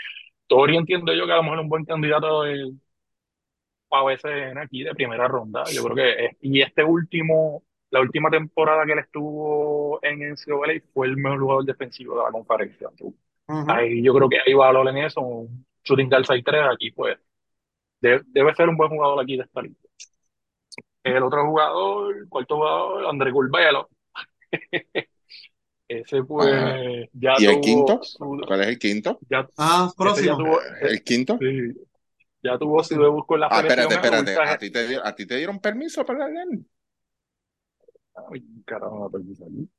Tori 0.48 0.78
entiendo 0.78 1.14
yo 1.14 1.26
que 1.26 1.34
a 1.34 1.38
lo 1.38 1.44
mejor 1.44 1.60
es 1.60 1.64
un 1.64 1.70
buen 1.70 1.86
candidato 1.86 2.44
de, 2.44 2.74
para 3.90 4.04
BCN 4.04 4.60
aquí 4.62 4.84
de 4.84 4.94
primera 4.96 5.28
ronda. 5.28 5.64
Yo 5.74 5.84
creo 5.84 5.96
que 5.96 6.26
es- 6.26 6.38
y 6.42 6.62
este 6.62 6.84
último, 6.84 7.64
la 7.92 8.02
última 8.02 8.30
temporada 8.30 8.86
que 8.86 8.94
él 8.94 9.00
estuvo 9.00 10.00
en 10.04 10.22
NCAA 10.24 10.82
fue 10.94 11.08
el 11.08 11.18
mejor 11.18 11.40
jugador 11.40 11.66
defensivo 11.66 12.18
de 12.18 12.24
la 12.26 12.32
conferencia. 12.32 12.90
Ahí 13.68 14.04
yo 14.04 14.14
creo 14.14 14.30
que 14.30 14.38
hay 14.46 14.54
valor 14.54 14.88
en 14.90 14.98
eso, 14.98 15.22
un 15.22 15.66
shooting 15.84 16.10
guard 16.10 16.26
6-3 16.26 16.64
aquí 16.72 16.92
pues 16.92 17.18
de- 18.02 18.24
debe 18.28 18.56
ser 18.56 18.70
un 18.70 18.78
buen 18.78 18.90
jugador 18.92 19.22
aquí 19.24 19.38
de 19.38 19.44
esta 19.44 19.62
liga. 19.62 19.76
El 21.04 21.24
otro 21.24 21.46
jugador, 21.46 22.28
cuarto 22.30 22.56
jugador, 22.58 23.06
André 23.08 23.32
Curbelo. 23.32 23.90
Ese 25.88 26.18
Ajá. 26.18 26.28
pues 26.28 27.10
ya 27.14 27.36
¿Y 27.40 27.46
el 27.46 27.52
tuvo 27.52 27.64
quinto? 27.64 28.04
su 28.04 28.42
¿Cuál 28.48 28.62
es 28.62 28.68
el 28.68 28.80
quinto? 28.80 29.20
ya, 29.30 29.48
Ah, 29.58 29.92
próximo. 29.98 30.38
tuvo 30.38 30.60
¿El 30.82 31.04
quinto? 31.04 31.38
sí, 31.40 31.74
ya 32.42 32.58
tuvo 32.58 32.84
su 32.84 32.90
Próximo. 32.96 33.04
debut 33.04 33.26
con 33.26 33.40
la 33.40 33.48
Ah, 33.52 33.62
espérate, 33.62 33.94
espérate. 33.96 34.38
¿A 34.40 34.58
ti 34.58 34.72
te, 34.72 34.88
dio- 34.88 35.06
a 35.06 35.16
ti 35.16 35.26
te 35.26 35.36
dieron 35.38 35.60
permiso 35.60 36.06
para 36.06 36.28
leer? 36.28 36.48
Ay, 38.32 38.44
carajo, 38.66 39.10
me 39.10 39.20
perdí 39.20 39.34
aquí. 39.44 39.70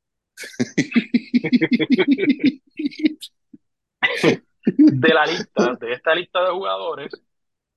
De 4.67 5.09
la 5.15 5.25
lista, 5.27 5.75
de 5.81 5.93
esta 5.93 6.15
lista 6.15 6.43
de 6.45 6.51
jugadores, 6.51 7.13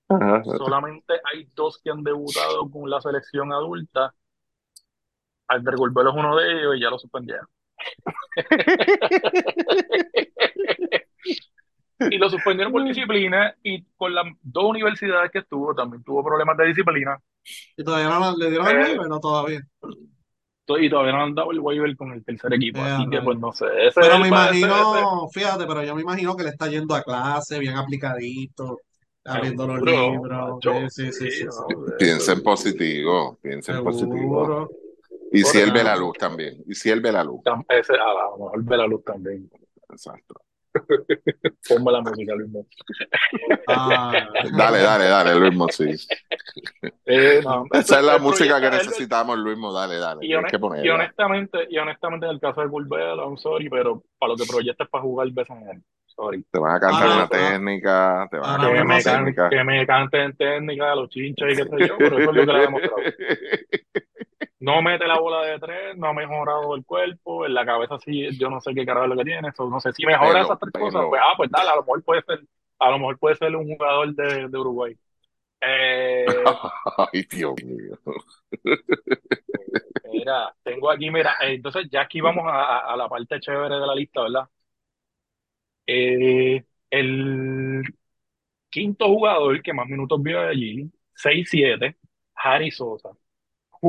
Ajá. 0.09 0.43
solamente 0.43 1.13
hay 1.33 1.47
dos 1.55 1.79
que 1.83 1.89
han 1.91 2.03
debutado 2.03 2.69
con 2.69 2.89
la 2.89 2.99
selección 3.01 3.51
adulta. 3.53 4.13
Albert 5.47 5.77
Golbelo 5.77 6.09
es 6.11 6.15
uno 6.15 6.35
de 6.37 6.51
ellos 6.51 6.75
y 6.77 6.81
ya 6.81 6.89
lo 6.89 6.97
suspendieron. 6.99 7.47
Y 11.99 12.17
lo 12.17 12.29
suspendieron 12.29 12.71
por 12.73 12.83
disciplina 12.85 13.55
y 13.63 13.83
con 13.95 14.13
las 14.13 14.25
dos 14.41 14.65
universidades 14.65 15.31
que 15.31 15.39
estuvo 15.39 15.73
también 15.75 16.03
tuvo 16.03 16.23
problemas 16.23 16.57
de 16.57 16.67
disciplina 16.67 17.17
¿Y 17.75 17.83
todavía 17.83 18.07
no 18.07 18.37
le 18.37 18.49
dieron 18.49 18.67
el 18.67 18.75
Eh, 18.77 18.81
waiver? 18.83 19.07
No, 19.07 19.19
todavía. 19.19 19.59
to- 20.65 20.77
y 20.79 20.89
todavía 20.89 21.11
no 21.11 21.23
han 21.23 21.35
dado 21.35 21.51
el 21.51 21.59
waiver 21.59 21.95
con 21.97 22.11
el 22.13 22.23
tercer 22.23 22.53
equipo. 22.53 22.81
Así 22.81 23.09
que 23.09 23.21
pues 23.21 23.37
no 23.37 23.51
sé. 23.51 23.65
Ese 23.87 23.99
Pero 23.99 24.17
me 24.19 24.27
ese- 24.27 24.35
ese- 24.35 24.59
imagino, 24.59 25.27
fíjate, 25.29 25.65
pero 25.65 25.83
yo 25.83 25.95
me 25.95 26.01
imagino 26.01 26.35
que 26.35 26.43
le 26.43 26.49
está 26.49 26.67
yendo 26.69 26.95
a 26.95 27.01
clase, 27.03 27.59
bien 27.59 27.75
aplicadito, 27.75 28.79
abriendo 29.25 29.67
los 29.67 29.81
libros. 29.81 30.55
macho, 30.55 30.89
Sí, 30.89 31.11
sí, 31.11 31.11
sí, 31.11 31.31
sí, 31.31 31.31
sí, 31.31 31.45
no, 31.45 31.51
sí. 31.51 31.91
de 31.91 31.97
Piensa 31.97 32.31
en 32.33 32.43
positivo, 32.43 33.37
piensa 33.41 33.77
en 33.77 33.83
positivo. 33.83 34.69
Y 35.31 35.43
si 35.43 35.59
él 35.59 35.71
ve 35.71 35.83
la 35.83 35.95
luz 35.95 36.17
también, 36.17 36.63
y 36.65 36.75
si 36.75 36.89
él 36.91 37.01
ve 37.01 37.11
la 37.11 37.23
luz. 37.23 37.41
Ese, 37.67 37.93
a 37.93 38.13
lo 38.13 38.37
mejor 38.37 38.63
ve 38.63 38.77
la 38.77 38.87
luz 38.87 39.03
también. 39.03 39.49
Exacto. 39.89 40.35
Ponme 41.69 41.91
la 41.91 42.01
música, 42.01 42.33
Luis. 42.35 42.49
Miguel. 42.49 42.65
Ah, 43.67 44.11
Dale, 44.57 44.79
dale, 44.81 45.05
dale, 45.05 45.35
Luis 45.39 45.53
Mossi. 45.55 45.91
Eh, 47.05 47.41
no, 47.43 47.65
Esa 47.71 47.99
es 47.99 48.05
la 48.05 48.17
música 48.17 48.59
que 48.59 48.69
necesitamos, 48.69 49.37
Luis 49.37 49.57
Dale, 49.73 49.97
dale. 49.97 50.25
Y, 50.25 50.33
honest- 50.33 50.51
que 50.81 50.85
y 50.85 50.89
honestamente, 50.89 51.59
y 51.69 51.77
honestamente, 51.77 52.25
en 52.25 52.31
el 52.33 52.39
caso 52.39 52.61
de 52.61 52.69
Curvelo, 52.69 53.23
I'm 53.23 53.37
sorry, 53.37 53.69
pero 53.69 54.03
para 54.17 54.31
lo 54.33 54.37
que 54.37 54.45
proyectas 54.45 54.87
para 54.89 55.01
jugar 55.03 55.27
BCN, 55.31 55.83
sorry. 56.07 56.43
Te 56.51 56.59
van 56.59 56.75
a 56.75 56.79
cantar 56.79 57.03
Ahora- 57.03 57.15
una 57.15 57.27
técnica, 57.29 58.27
te 58.31 58.37
van 58.37 58.49
a 58.49 58.53
ahora 58.55 58.63
cantar 58.63 58.73
Que 58.73 58.81
una 58.81 58.95
me, 58.95 59.03
can- 59.03 59.15
técnica. 59.25 59.49
que 59.49 59.63
me 59.63 59.87
canten 59.87 60.35
técnica, 60.37 60.95
los 60.95 61.09
chinches 61.09 61.53
y 61.53 61.55
qué 61.55 61.63
sé 61.63 61.87
yo, 61.87 61.97
pero 61.97 62.17
eso 62.19 62.29
es 62.31 62.35
lo 62.35 62.45
que 62.45 62.51
le 62.51 62.57
ha 62.57 62.61
demostrado. 62.61 62.97
No 64.67 64.81
mete 64.81 65.05
la 65.07 65.19
bola 65.19 65.41
de 65.45 65.59
tres, 65.59 65.97
no 65.97 66.07
ha 66.07 66.13
mejorado 66.13 66.73
el 66.75 66.85
cuerpo, 66.85 67.45
en 67.45 67.53
la 67.53 67.65
cabeza 67.65 67.97
sí, 67.99 68.29
yo 68.39 68.49
no 68.49 68.61
sé 68.61 68.73
qué 68.73 68.85
carajo 68.85 69.05
es 69.05 69.09
lo 69.11 69.17
que 69.17 69.25
tiene, 69.25 69.49
eso 69.49 69.69
no 69.69 69.79
sé 69.81 69.91
si 69.93 70.05
mejora 70.05 70.41
esas 70.41 70.57
tres 70.59 70.73
cosas, 70.77 71.05
pues 71.09 71.21
ah, 71.23 71.33
pues 71.35 71.51
dale, 71.51 71.69
a 71.71 71.75
lo 71.75 71.81
mejor 71.81 72.03
puede 72.03 72.21
ser, 72.23 72.39
a 72.79 72.89
lo 72.91 72.99
mejor 72.99 73.19
puede 73.19 73.35
ser 73.35 73.55
un 73.55 73.67
jugador 73.67 74.15
de, 74.15 74.47
de 74.47 74.57
Uruguay. 74.57 74.97
Eh, 75.61 76.57
Ay, 77.13 77.23
Dios 77.29 77.55
mío. 77.63 77.97
Mira, 80.03 80.53
tengo 80.63 80.89
aquí, 80.91 81.09
mira, 81.09 81.35
entonces 81.41 81.87
ya 81.91 82.01
aquí 82.01 82.19
vamos 82.21 82.43
a, 82.47 82.91
a- 82.93 82.97
la 82.97 83.07
parte 83.09 83.39
chévere 83.39 83.75
de 83.75 83.87
la 83.87 83.95
lista, 83.95 84.21
¿verdad? 84.23 84.49
Eh, 85.87 86.63
el 86.89 87.83
quinto 88.69 89.07
jugador 89.07 89.61
que 89.63 89.73
más 89.73 89.87
minutos 89.87 90.21
vio 90.23 90.41
allí, 90.41 90.91
6-7, 91.15 91.97
Harry 92.35 92.71
Sosa, 92.71 93.11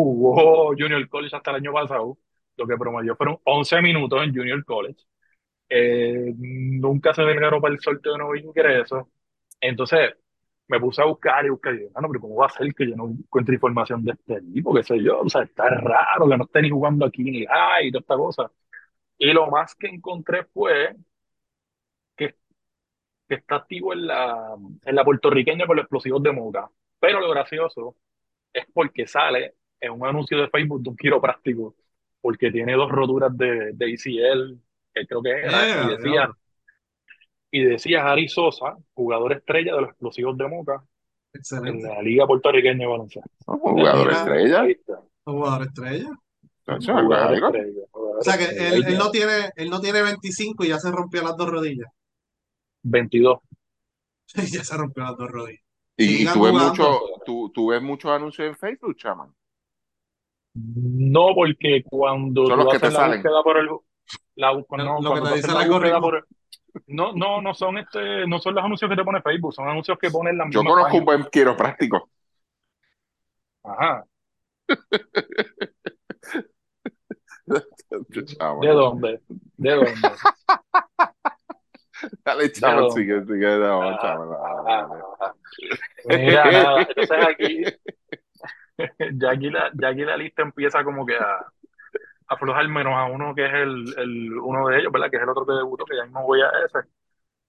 jugó 0.02 0.68
Junior 0.78 1.08
College 1.08 1.36
hasta 1.36 1.50
el 1.52 1.56
año 1.58 1.72
pasado, 1.72 2.18
lo 2.56 2.66
que 2.66 2.76
promedió 2.76 3.16
fueron 3.16 3.38
11 3.44 3.80
minutos 3.82 4.22
en 4.22 4.34
Junior 4.34 4.64
College. 4.64 5.00
Eh, 5.68 6.34
nunca 6.38 7.14
se 7.14 7.22
declaró 7.22 7.60
para 7.60 7.74
el 7.74 7.80
sorteo 7.80 8.12
de 8.12 8.18
nuevo 8.18 8.36
ingreso. 8.36 9.10
Entonces, 9.60 10.14
me 10.68 10.80
puse 10.80 11.02
a 11.02 11.06
buscar 11.06 11.44
y 11.46 11.50
buscar 11.50 11.74
y 11.74 11.78
dije, 11.80 11.90
"Mano, 11.94 12.08
pero 12.08 12.20
¿cómo 12.22 12.36
va 12.36 12.46
a 12.46 12.50
ser 12.50 12.74
que 12.74 12.88
yo 12.88 12.96
no 12.96 13.08
encuentre 13.08 13.54
información 13.56 14.04
de 14.04 14.12
este 14.12 14.40
tipo? 14.42 14.74
¿Qué 14.74 14.82
sé 14.82 15.02
yo? 15.02 15.20
O 15.20 15.28
sea, 15.28 15.42
está 15.42 15.68
raro 15.70 16.28
que 16.28 16.36
no 16.38 16.44
esté 16.44 16.62
ni 16.62 16.70
jugando 16.70 17.06
aquí 17.06 17.22
ni 17.24 17.42
y 17.42 17.46
toda 17.92 18.00
esta 18.00 18.16
cosa. 18.16 18.52
Y 19.18 19.32
lo 19.32 19.48
más 19.50 19.74
que 19.76 19.88
encontré 19.88 20.44
fue 20.46 20.96
que, 22.16 22.34
que 23.28 23.36
está 23.36 23.56
activo 23.56 23.92
en 23.92 24.06
la, 24.08 24.56
en 24.84 24.94
la 24.96 25.04
puertorriqueña 25.04 25.66
con 25.66 25.76
los 25.76 25.84
explosivos 25.84 26.22
de 26.24 26.32
Moca. 26.32 26.70
Pero 27.00 27.20
lo 27.20 27.30
gracioso 27.30 27.96
es 28.52 28.66
porque 28.74 29.08
sale 29.08 29.54
en 29.84 29.92
un 29.92 30.06
anuncio 30.06 30.38
de 30.38 30.48
Facebook 30.48 30.82
de 30.82 30.90
un 30.90 30.96
quiropráctico, 30.96 31.74
porque 32.20 32.50
tiene 32.50 32.74
dos 32.74 32.90
roturas 32.90 33.36
de, 33.36 33.72
de 33.72 33.84
ACL, 33.84 34.58
que 34.94 35.06
creo 35.06 35.22
que 35.22 35.30
era, 35.30 35.50
Yeah, 35.50 35.84
y 35.84 35.96
decía, 35.96 36.30
y 37.50 37.64
decía 37.64 38.06
Harry 38.06 38.28
Sosa, 38.28 38.76
jugador 38.94 39.32
estrella 39.32 39.74
de 39.74 39.80
los 39.82 39.90
explosivos 39.90 40.36
de 40.36 40.48
Moca 40.48 40.82
en 41.50 41.82
la 41.82 42.02
Liga 42.02 42.26
Puertorriqueña 42.26 42.78
de 42.78 42.86
Baloncesto. 42.86 43.30
Un 43.46 43.58
jugador 43.58 44.12
estrella. 44.12 44.66
Jugador 45.24 45.66
estrella. 45.66 46.10
Jugador 46.66 47.34
estrella, 47.34 47.82
jugador 47.90 48.18
O 48.18 48.22
sea 48.22 48.38
que 48.38 48.44
estrella. 48.44 48.88
él, 48.88 48.98
no 48.98 49.10
tiene, 49.10 49.50
él 49.56 49.70
no 49.70 49.80
tiene 49.80 50.02
25 50.02 50.64
y 50.64 50.68
ya 50.68 50.78
se 50.78 50.90
rompió 50.90 51.22
las 51.22 51.36
dos 51.36 51.50
rodillas. 51.50 51.90
22. 52.82 53.38
ya 54.52 54.64
se 54.64 54.76
rompió 54.76 55.04
las 55.04 55.16
dos 55.16 55.30
rodillas. 55.30 55.62
Y, 55.96 56.22
y 56.22 56.26
tú 56.26 56.42
ves 56.42 56.52
mucho, 56.52 57.00
tú, 57.24 57.50
tú 57.54 57.68
ves 57.68 57.82
muchos 57.82 58.10
anuncios 58.10 58.48
en 58.48 58.56
Facebook, 58.56 58.96
chaman. 58.96 59.32
No, 60.54 61.34
porque 61.34 61.82
cuando 61.84 62.46
Son 62.46 62.58
tú 62.58 62.64
los 62.64 62.68
que 62.68 62.76
haces 62.76 62.80
te 62.80 62.90
la 62.90 63.00
salen. 63.00 63.16
búsqueda 63.22 63.42
por 63.42 63.58
el 63.58 63.68
la, 64.36 64.52
no, 64.52 65.00
lo 65.00 65.14
que 65.14 65.20
te 65.22 65.34
dice 65.34 65.52
la 65.52 65.62
búsqueda 65.62 66.00
algoritmo. 66.00 66.00
por 66.00 66.26
no, 66.86 67.12
no, 67.12 67.40
no 67.42 67.54
son 67.54 67.78
este, 67.78 68.26
no 68.26 68.38
son 68.40 68.54
los 68.54 68.64
anuncios 68.64 68.90
que 68.90 68.96
te 68.96 69.04
pone 69.04 69.22
Facebook, 69.22 69.54
son 69.54 69.68
anuncios 69.68 69.98
que 69.98 70.10
ponen 70.10 70.38
las 70.38 70.48
Yo 70.48 70.60
mismas 70.60 70.74
conozco 70.74 70.96
un 70.98 71.04
páginas. 71.04 71.04
buen 71.04 71.24
quiropráctico. 71.30 72.10
Ajá. 73.62 74.06
¿De 78.60 78.68
dónde? 78.68 79.20
¿De 79.56 79.70
dónde? 79.70 80.20
Dale, 82.24 82.50
chaman, 82.52 82.88
dónde? 82.88 82.90
sigue, 82.90 83.22
sigue, 83.24 83.58
no, 83.58 83.82
ajá, 83.82 84.14
no, 84.14 84.24
no. 84.26 84.34
ajá. 85.20 85.34
Mira, 86.04 86.50
nada, 86.50 86.82
entonces 86.88 87.26
aquí, 87.28 87.62
ya 89.20 89.30
aquí 89.30 89.50
la, 89.50 89.70
ya 89.74 89.88
aquí 89.88 90.02
la 90.02 90.16
lista 90.16 90.42
empieza 90.42 90.82
como 90.84 91.06
que 91.06 91.16
a, 91.16 91.46
aflojar 92.28 92.66
menos 92.68 92.94
a 92.94 93.04
uno 93.06 93.34
que 93.34 93.46
es 93.46 93.52
el, 93.54 93.84
el 93.98 94.32
uno 94.38 94.68
de 94.68 94.78
ellos, 94.80 94.92
¿verdad? 94.92 95.10
Que 95.10 95.16
es 95.16 95.22
el 95.22 95.28
otro 95.28 95.46
que 95.46 95.52
debutó, 95.52 95.84
que 95.84 95.96
ya 95.96 96.04
mismo 96.04 96.22
voy 96.26 96.40
a 96.42 96.50
ese. 96.64 96.88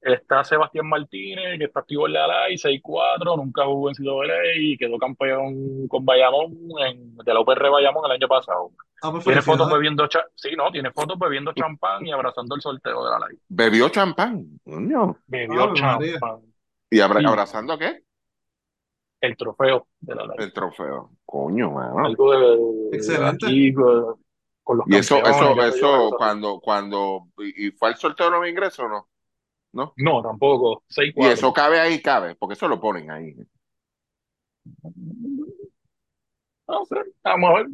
Está 0.02 0.44
Sebastián 0.44 0.88
Martínez, 0.88 1.58
que 1.58 1.66
está 1.66 1.80
activo 1.80 2.06
en 2.06 2.14
la 2.14 2.28
LAI, 2.28 2.58
6-4, 2.58 3.36
nunca 3.38 3.66
jugó 3.66 3.90
en 3.90 3.96
CWA 3.96 4.26
y 4.56 4.78
quedó 4.78 5.00
campeón 5.00 5.88
con 5.88 6.06
Bayamón 6.06 6.54
en, 6.86 7.18
de 7.18 7.34
la 7.34 7.40
UPR 7.40 7.72
Bayamón 7.72 8.06
el 8.06 8.12
año 8.12 8.28
pasado. 8.28 8.72
Ah, 9.02 9.12
pues 9.12 9.24
Tiene 9.24 9.42
fotos 9.42 9.72
bebiendo, 9.72 10.08
cha 10.08 10.24
sí, 10.36 10.52
no, 10.56 10.72
tiene 10.72 10.92
fotos 10.92 11.18
bebiendo 11.18 11.54
champán 11.54 12.06
y 12.06 12.12
abrazando 12.12 12.56
el 12.56 12.62
sorteo 12.62 13.04
de 13.04 13.12
la 13.12 13.20
LAI. 13.20 13.38
Bebió 13.50 13.90
champán, 13.90 14.46
coño. 14.64 15.18
Bebió 15.26 15.74
champán, 15.74 16.42
¿Y 16.92 17.00
abra- 17.00 17.22
Sí. 17.22 17.26
abrazando 17.26 17.78
qué? 17.80 18.05
El 19.26 19.38
trofeo 19.38 19.88
de 20.00 20.16
la. 20.16 20.34
El 20.38 20.54
trofeo. 20.54 21.12
Coño, 21.26 21.72
mano. 21.72 22.06
Algo 22.06 22.32
de 22.32 22.98
Excelente. 22.98 23.46
aquí 23.46 23.74
con, 23.74 24.24
con 24.64 24.78
los 24.78 24.88
Y 24.88 24.96
eso, 24.96 25.18
eso, 25.24 25.62
eso, 25.64 26.12
cuando, 26.18 26.60
cuando, 26.60 27.28
y 27.40 27.68
y 27.68 27.72
fue 27.72 27.90
al 27.90 27.96
sorteo 27.98 28.28
de 28.28 28.32
nuevo 28.32 28.48
ingreso 28.48 28.84
o 28.84 28.90
no? 28.90 29.08
¿No? 29.74 29.94
No, 29.98 30.22
tampoco. 30.22 30.84
Y 30.90 30.94
6-4. 30.94 31.32
eso 31.32 31.54
cabe 31.54 31.80
ahí, 31.80 32.02
cabe, 32.02 32.36
porque 32.36 32.54
eso 32.54 32.68
lo 32.68 32.80
ponen 32.80 33.12
ahí. 33.12 33.36
No 36.68 36.84
sé, 36.86 36.96
a 37.24 37.32
lo 37.32 37.38
mejor. 37.38 37.68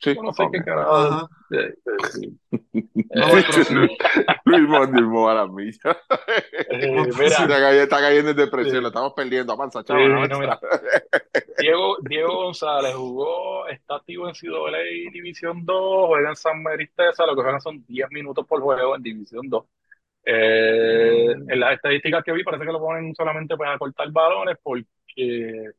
Sí, 0.00 0.14
no 0.22 0.32
sé 0.34 0.42
ok. 0.42 0.52
qué 0.52 0.62
carajo. 0.64 1.28
Eh, 1.50 1.72
eh, 1.86 3.08
eh. 3.14 3.96
Luis 4.44 4.68
Mondilmo 4.68 5.30
a 5.30 5.34
la 5.34 5.46
milla. 5.46 5.96
eh, 6.68 7.04
Está 7.08 7.46
mira, 7.46 7.58
cayendo, 7.58 7.82
está 7.84 8.00
cayendo 8.00 8.30
en 8.32 8.36
depresión, 8.36 8.76
Sí. 8.76 8.82
lo 8.82 8.88
estamos 8.88 9.14
perdiendo. 9.14 9.54
Avanza, 9.54 9.82
chaval, 9.82 10.28
no, 10.28 10.38
mira. 10.40 10.60
Diego, 11.58 11.96
Diego 12.02 12.34
González 12.44 12.94
jugó, 12.94 13.66
está 13.68 13.96
activo 13.96 14.28
en 14.28 14.34
CWA 14.34 14.78
División 15.10 15.64
2, 15.64 16.06
juega 16.08 16.28
en 16.28 16.36
San 16.36 16.62
Meristesa, 16.62 17.24
lo 17.24 17.34
que 17.34 17.40
juegan 17.42 17.62
son 17.62 17.82
10 17.86 18.10
minutos 18.10 18.46
por 18.46 18.60
juego 18.60 18.94
en 18.94 19.02
División 19.02 19.48
2. 19.48 19.64
Eh, 20.24 21.30
en 21.48 21.60
las 21.60 21.72
estadísticas 21.72 22.22
que 22.22 22.32
vi 22.32 22.44
parece 22.44 22.66
que 22.66 22.72
lo 22.72 22.78
ponen 22.80 23.14
solamente 23.14 23.56
para 23.56 23.78
cortar 23.78 24.10
balones 24.12 24.58
porque 24.62 25.70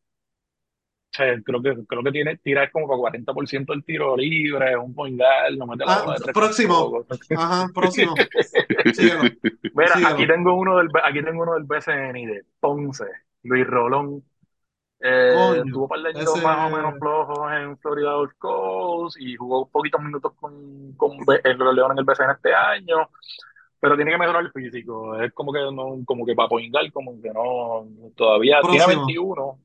sea, 1.19 1.41
creo 1.43 1.61
que 1.61 1.75
creo 1.87 2.03
que 2.03 2.11
tiene 2.11 2.37
tira 2.37 2.69
como 2.71 2.87
para 2.87 3.13
40% 3.13 3.73
el 3.73 3.83
tiro 3.85 4.17
libre, 4.17 4.75
un 4.77 4.93
point 4.95 5.17
guard, 5.19 5.55
no 5.57 5.67
mete 5.67 5.85
la 5.85 5.93
Ah, 6.05 6.13
de 6.13 6.19
tres 6.23 6.33
próximo. 6.33 7.05
Ajá, 7.37 7.67
próximo. 7.73 8.15
Síguelo. 8.93 9.21
Mira, 9.75 9.93
Síguelo. 9.93 10.07
aquí 10.15 10.27
tengo 10.27 10.53
uno 10.55 10.77
del 10.77 10.89
aquí 11.03 11.23
tengo 11.23 11.43
uno 11.43 11.53
del 11.53 11.63
BCN 11.63 12.13
de 12.25 12.43
Ponce, 12.59 13.05
Luis 13.43 13.67
Rolón. 13.67 14.23
Eh, 15.01 15.31
Coño, 15.33 15.63
tuvo 15.71 15.83
un 15.83 15.89
par 15.89 15.99
de 16.01 16.09
años 16.09 16.35
ese- 16.35 16.43
más 16.45 16.71
o 16.71 16.75
menos 16.75 16.93
flojos 16.99 17.51
en 17.53 17.77
Florida 17.77 18.15
Gulf 18.15 18.33
Coast 18.37 19.17
y 19.21 19.35
jugó 19.37 19.65
poquitos 19.69 20.01
minutos 20.03 20.33
con, 20.37 20.93
con 20.97 21.11
el 21.43 21.57
León 21.75 21.91
en 21.93 21.99
el 21.99 22.03
BCN 22.03 22.31
este 22.31 22.53
año, 22.53 23.09
pero 23.79 23.95
tiene 23.95 24.11
que 24.11 24.17
mejorar 24.17 24.43
el 24.43 24.51
físico. 24.51 25.17
Es 25.21 25.31
como 25.31 25.53
que 25.53 25.59
no, 25.61 25.99
como 26.05 26.25
que 26.25 26.35
para 26.35 26.49
poingar, 26.49 26.91
como 26.91 27.13
que 27.21 27.29
no, 27.29 27.87
todavía 28.15 28.59
tiene 28.61 28.77
Próximo. 28.83 29.05
21. 29.05 29.59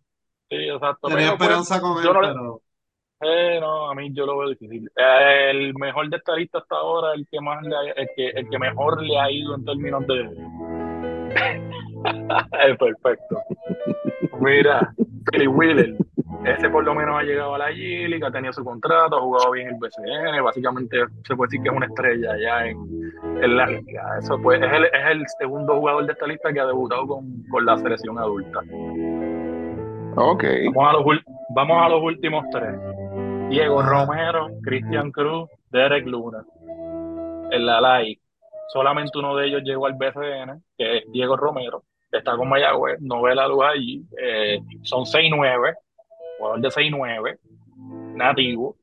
Sí, 0.51 0.57
exacto. 0.57 1.09
Tenía 1.09 1.37
pero, 1.37 1.39
pues, 1.39 1.49
esperanza 1.49 1.81
con 1.81 1.99
él, 1.99 2.05
yo 2.05 2.13
no 2.13 2.21
le- 2.23 2.29
pero 2.29 2.61
eh, 3.23 3.59
no, 3.61 3.91
a 3.91 3.95
mí 3.95 4.13
yo 4.13 4.27
lo 4.27 4.39
veo 4.39 4.49
difícil. 4.51 4.91
Eh, 4.97 5.51
el 5.51 5.75
mejor 5.75 6.11
de 6.11 6.17
esta 6.19 6.35
lista 6.37 6.59
hasta 6.59 6.77
ahora, 6.77 7.15
el 7.15 7.27
que 7.31 7.41
más 7.41 7.63
le 7.63 7.75
ha- 7.77 7.93
el 7.97 8.09
que, 8.17 8.29
el 8.29 8.49
que 8.51 8.59
mejor 8.59 9.03
le 9.03 9.19
ha 9.19 9.31
ido 9.31 9.55
en 9.55 9.65
términos 9.65 10.07
de 10.07 10.31
es 12.69 12.77
perfecto. 12.79 13.41
Mira, 14.41 14.93
Philly 15.31 15.47
Wheeler, 15.47 15.95
ese 16.45 16.69
por 16.69 16.85
lo 16.85 16.95
menos 16.95 17.19
ha 17.19 17.23
llegado 17.23 17.55
a 17.55 17.59
la 17.59 17.71
G-League, 17.71 18.25
ha 18.25 18.31
tenido 18.31 18.53
su 18.53 18.63
contrato, 18.65 19.17
ha 19.17 19.21
jugado 19.21 19.53
bien 19.53 19.69
el 19.69 19.77
BCN, 19.77 20.43
básicamente 20.43 20.99
se 21.27 21.35
puede 21.35 21.49
decir 21.49 21.63
que 21.63 21.69
es 21.71 21.75
una 21.77 21.87
estrella 21.87 22.37
ya 22.39 22.67
en, 22.67 22.77
en 23.43 23.57
la 23.57 23.67
liga. 23.67 24.19
Eso 24.19 24.39
pues, 24.43 24.61
es 24.63 24.71
el, 24.73 24.85
es 24.85 25.07
el 25.11 25.25
segundo 25.39 25.77
jugador 25.77 26.05
de 26.07 26.13
esta 26.13 26.27
lista 26.27 26.53
que 26.53 26.61
ha 26.61 26.67
debutado 26.67 27.07
con, 27.07 27.43
con 27.51 27.65
la 27.65 27.77
selección 27.79 28.19
adulta. 28.19 28.61
Ok. 30.17 30.45
Vamos 30.75 31.83
a 31.83 31.89
los, 31.89 32.03
últimos 32.03 32.45
tres. 32.51 32.79
Diego. 33.51 33.83
Romero, 33.83 34.49
Cristian 34.63 35.11
Cruz, 35.11 35.49
Derek 35.71 36.07
Luna. 36.07 36.45
En 37.51 37.67
la 37.67 37.81
LAI, 37.81 38.19
solamente 38.69 39.19
uno 39.19 39.37
de 39.37 39.47
ellos 39.47 39.63
llegó 39.63 39.87
al 39.87 39.95
BCN, 39.95 40.63
que 40.77 40.99
es 40.99 41.13
Diego 41.13 41.37
Romero, 41.37 41.83
está 42.11 42.37
con 42.37 42.49
Mayagüez, 42.49 43.01
no 43.01 43.23
ve 43.23 43.35
la 43.35 43.49
luz 43.49 43.65
allí. 43.65 44.03
Eh, 44.21 44.59
son 44.83 45.05
6'9", 45.05 45.75
jugador 46.39 46.61
de 46.61 46.69
6'9", 46.69 47.39
nativo, 48.15 48.77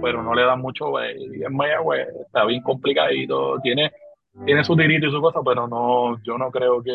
pero 0.00 0.22
no 0.22 0.34
le 0.34 0.42
dan 0.42 0.60
mucho 0.60 0.90
baile 0.90 1.44
en 1.44 1.56
Mayagüez, 1.56 2.08
está 2.26 2.44
bien 2.44 2.62
complicadito, 2.62 3.58
tiene, 3.60 3.90
tiene 4.44 4.64
su 4.64 4.76
tirito 4.76 5.06
y 5.06 5.10
su 5.10 5.20
cosa, 5.20 5.40
pero 5.44 5.66
no, 5.66 6.20
yo 6.22 6.36
no 6.38 6.50
creo 6.50 6.82
que... 6.82 6.92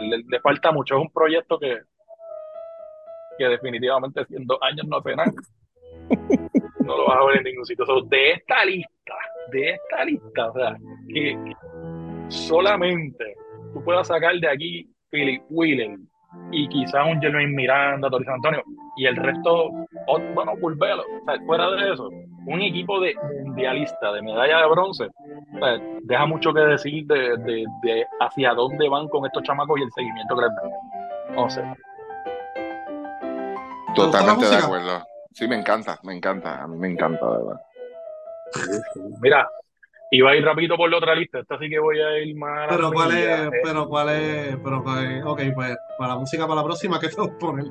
le 0.00 0.40
falta 0.40 0.72
mucho, 0.72 0.96
es 0.96 1.02
un 1.02 1.10
proyecto 1.10 1.58
que 1.58 1.78
que 3.40 3.48
definitivamente 3.48 4.26
en 4.30 4.46
dos 4.46 4.58
años 4.60 4.86
no 4.86 4.98
hace 4.98 5.16
nada. 5.16 5.32
No 6.80 6.96
lo 6.96 7.06
vas 7.06 7.18
a 7.18 7.24
ver 7.26 7.36
en 7.36 7.44
ningún 7.44 7.66
sitio. 7.66 7.86
So, 7.86 8.00
de 8.00 8.32
esta 8.32 8.64
lista, 8.64 9.14
de 9.52 9.70
esta 9.70 10.04
lista, 10.04 10.50
o 10.50 10.52
sea, 10.54 10.76
que 11.08 11.54
solamente 12.28 13.36
tú 13.72 13.84
puedas 13.84 14.08
sacar 14.08 14.34
de 14.36 14.48
aquí 14.48 14.90
Philip 15.08 15.40
Wheeler 15.50 15.98
y 16.50 16.66
quizás 16.68 17.06
un 17.06 17.20
Jermaine 17.20 17.54
Miranda, 17.54 18.08
San 18.10 18.34
Antonio, 18.34 18.64
y 18.96 19.06
el 19.06 19.14
resto, 19.14 19.70
bueno, 20.34 20.56
Bulbelo. 20.56 21.02
O 21.02 21.24
sea, 21.26 21.40
fuera 21.46 21.70
de 21.70 21.92
eso, 21.92 22.08
un 22.46 22.60
equipo 22.60 22.98
de 22.98 23.14
mundialista, 23.44 24.12
de 24.12 24.22
medalla 24.22 24.62
de 24.62 24.68
bronce, 24.70 25.04
o 25.04 25.66
deja 26.02 26.26
mucho 26.26 26.52
que 26.52 26.60
decir 26.60 27.06
de, 27.06 27.36
de, 27.36 27.64
de, 27.82 28.06
hacia 28.20 28.52
dónde 28.54 28.88
van 28.88 29.06
con 29.08 29.26
estos 29.26 29.44
chamacos 29.44 29.78
y 29.78 29.82
el 29.84 29.92
seguimiento 29.92 30.34
que 30.34 30.42
les 30.42 30.50
dan. 30.56 31.76
Totalmente 33.94 34.46
de 34.46 34.56
acuerdo. 34.56 35.06
Sí, 35.32 35.46
me 35.46 35.56
encanta, 35.56 35.98
me 36.02 36.14
encanta, 36.14 36.62
a 36.62 36.66
mí 36.66 36.76
me 36.76 36.88
encanta, 36.88 37.24
de 37.26 37.44
verdad. 37.44 37.60
Mira, 39.20 39.48
iba 40.10 40.30
a 40.30 40.36
ir 40.36 40.44
rapidito 40.44 40.76
por 40.76 40.90
la 40.90 40.98
otra 40.98 41.14
lista, 41.14 41.40
esta 41.40 41.58
sí 41.58 41.68
que 41.68 41.78
voy 41.78 42.00
a 42.00 42.18
ir 42.18 42.36
más. 42.36 42.68
Pero 42.68 42.92
cuál 42.92 43.12
es, 43.12 43.26
eh. 43.26 43.50
pero 43.62 43.88
cuál 43.88 44.08
es, 44.10 44.56
pero 44.62 44.82
cuál 44.82 45.22
ok, 45.24 45.40
pues 45.54 45.76
para 45.98 46.14
la 46.14 46.18
música 46.18 46.46
para 46.46 46.60
la 46.60 46.64
próxima, 46.64 46.98
¿qué 46.98 47.08
te 47.08 47.28
poner? 47.38 47.66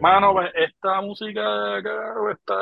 Mano, 0.00 0.32
pues 0.32 0.50
esta 0.54 1.00
música, 1.00 1.78
esta 1.78 2.54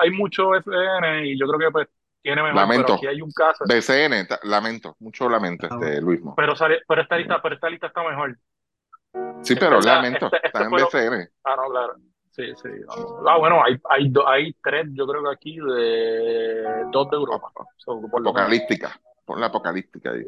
hay 0.00 0.10
mucho 0.10 0.54
FN 0.54 1.26
y 1.26 1.38
yo 1.38 1.46
creo 1.46 1.58
que 1.58 1.70
pues 1.72 1.88
tiene 2.22 2.42
mejor, 2.42 2.56
lamento. 2.56 2.84
pero 2.86 2.94
aquí 2.94 3.06
hay 3.08 3.20
un 3.20 3.32
caso. 3.32 3.64
BCN, 3.66 4.26
lamento, 4.44 4.96
mucho 5.00 5.28
lamento, 5.28 5.66
Ah, 5.70 5.78
este, 5.80 6.00
Luis. 6.00 6.20
Pero, 6.36 6.56
sale, 6.56 6.80
pero, 6.86 7.02
esta 7.02 7.16
lista, 7.16 7.42
pero 7.42 7.54
esta 7.54 7.68
lista 7.68 7.88
está 7.88 8.02
mejor. 8.08 8.38
Sí, 9.42 9.54
pero 9.56 9.78
Este, 9.78 9.90
lamento, 9.90 10.26
este- 10.26 10.36
este 10.36 10.46
está 10.48 10.62
en 10.64 10.70
fue 10.70 10.82
BCN. 10.84 11.28
Ah, 11.44 11.56
no, 11.56 11.68
claro. 11.70 11.94
Sí, 12.30 12.44
sí. 12.62 12.68
Ah, 13.26 13.36
bueno, 13.38 13.62
hay, 13.64 13.76
hay, 13.88 14.08
do- 14.10 14.28
hay 14.28 14.52
tres, 14.62 14.86
yo 14.92 15.06
creo 15.06 15.22
que 15.24 15.30
aquí, 15.32 15.56
de 15.56 16.84
dos 16.92 17.10
de 17.10 17.16
Europa. 17.16 17.48
So, 17.76 18.00
por. 18.10 18.20
Apocalíptica, 18.20 18.92
pon 19.24 19.40
la 19.40 19.46
apocalíptica 19.46 20.10
ahí. 20.10 20.24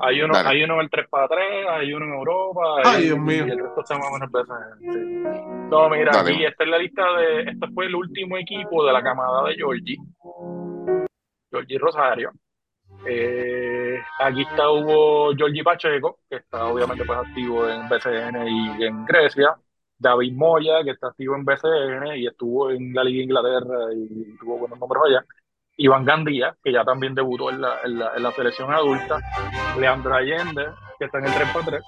Hay 0.00 0.20
uno, 0.22 0.34
Dale. 0.34 0.48
hay 0.48 0.62
uno 0.64 0.74
en 0.74 0.80
el 0.80 0.90
3x3, 0.90 1.68
hay 1.70 1.92
uno 1.92 2.06
en 2.06 2.14
Europa, 2.14 2.60
Ay, 2.84 2.94
hay- 2.96 3.02
Dios 3.04 3.18
mío. 3.18 3.46
y 3.46 3.50
el 3.50 3.58
resto 3.58 3.80
está 3.80 3.96
más 3.98 4.08
o 4.08 4.12
menos 4.14 4.32
veces. 4.32 4.56
sí. 4.80 5.22
No, 5.70 5.88
mira, 5.88 6.10
Dale. 6.12 6.32
aquí 6.32 6.44
esta 6.44 6.64
es 6.64 6.70
la 6.70 6.78
lista 6.78 7.02
de. 7.16 7.40
Este 7.42 7.68
fue 7.74 7.86
el 7.86 7.94
último 7.94 8.36
equipo 8.38 8.84
de 8.84 8.92
la 8.92 9.02
camada 9.02 9.44
de 9.48 9.54
Georgie. 9.54 9.96
Georgie 11.50 11.78
Rosario. 11.78 12.32
Eh, 13.04 14.00
aquí 14.20 14.42
está 14.42 14.70
hubo 14.70 15.34
Georgie 15.34 15.64
Pacheco, 15.64 16.20
que 16.28 16.36
está 16.36 16.66
obviamente 16.66 17.04
pues 17.04 17.18
activo 17.18 17.68
en 17.68 17.88
BCN 17.88 18.48
y 18.48 18.84
en 18.84 19.04
Grecia. 19.04 19.56
David 19.98 20.32
Moya, 20.34 20.82
que 20.84 20.90
está 20.90 21.08
activo 21.08 21.36
en 21.36 21.44
BCN 21.44 22.16
y 22.16 22.26
estuvo 22.26 22.70
en 22.70 22.92
la 22.92 23.04
Liga 23.04 23.22
Inglaterra 23.22 23.92
y 23.94 24.36
tuvo 24.36 24.58
buenos 24.58 24.78
números 24.78 25.04
allá. 25.06 25.24
Iván 25.76 26.04
Gandía, 26.04 26.56
que 26.62 26.72
ya 26.72 26.84
también 26.84 27.14
debutó 27.14 27.50
en 27.50 27.60
la, 27.60 28.32
selección 28.34 28.72
adulta. 28.72 29.20
Leandro 29.78 30.14
Allende, 30.14 30.66
que 30.98 31.06
está 31.06 31.18
en 31.18 31.26
el 31.26 31.32
3x3. 31.32 31.82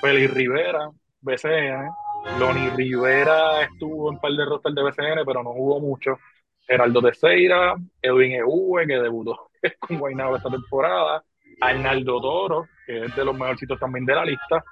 Félix 0.00 0.34
Rivera, 0.34 0.90
BCN. 1.20 1.90
Loni 2.38 2.68
Rivera 2.70 3.62
estuvo 3.62 4.12
en 4.12 4.18
par 4.18 4.32
de 4.32 4.44
rosters 4.44 4.74
de 4.74 4.82
BCN, 4.82 5.24
pero 5.24 5.42
no 5.42 5.52
jugó 5.52 5.80
mucho. 5.80 6.18
Geraldo 6.66 7.00
Teixeira, 7.00 7.76
Edwin 8.02 8.32
Ewe, 8.32 8.86
que 8.86 8.98
debutó 8.98 9.47
con 9.80 9.98
Guaynabo 9.98 10.36
esta 10.36 10.50
temporada. 10.50 11.22
Arnaldo 11.60 12.20
Toro, 12.20 12.68
que 12.86 13.04
es 13.04 13.16
de 13.16 13.24
los 13.24 13.36
mejorcitos 13.36 13.78
también 13.80 14.06
de 14.06 14.14
la 14.14 14.24
lista. 14.24 14.64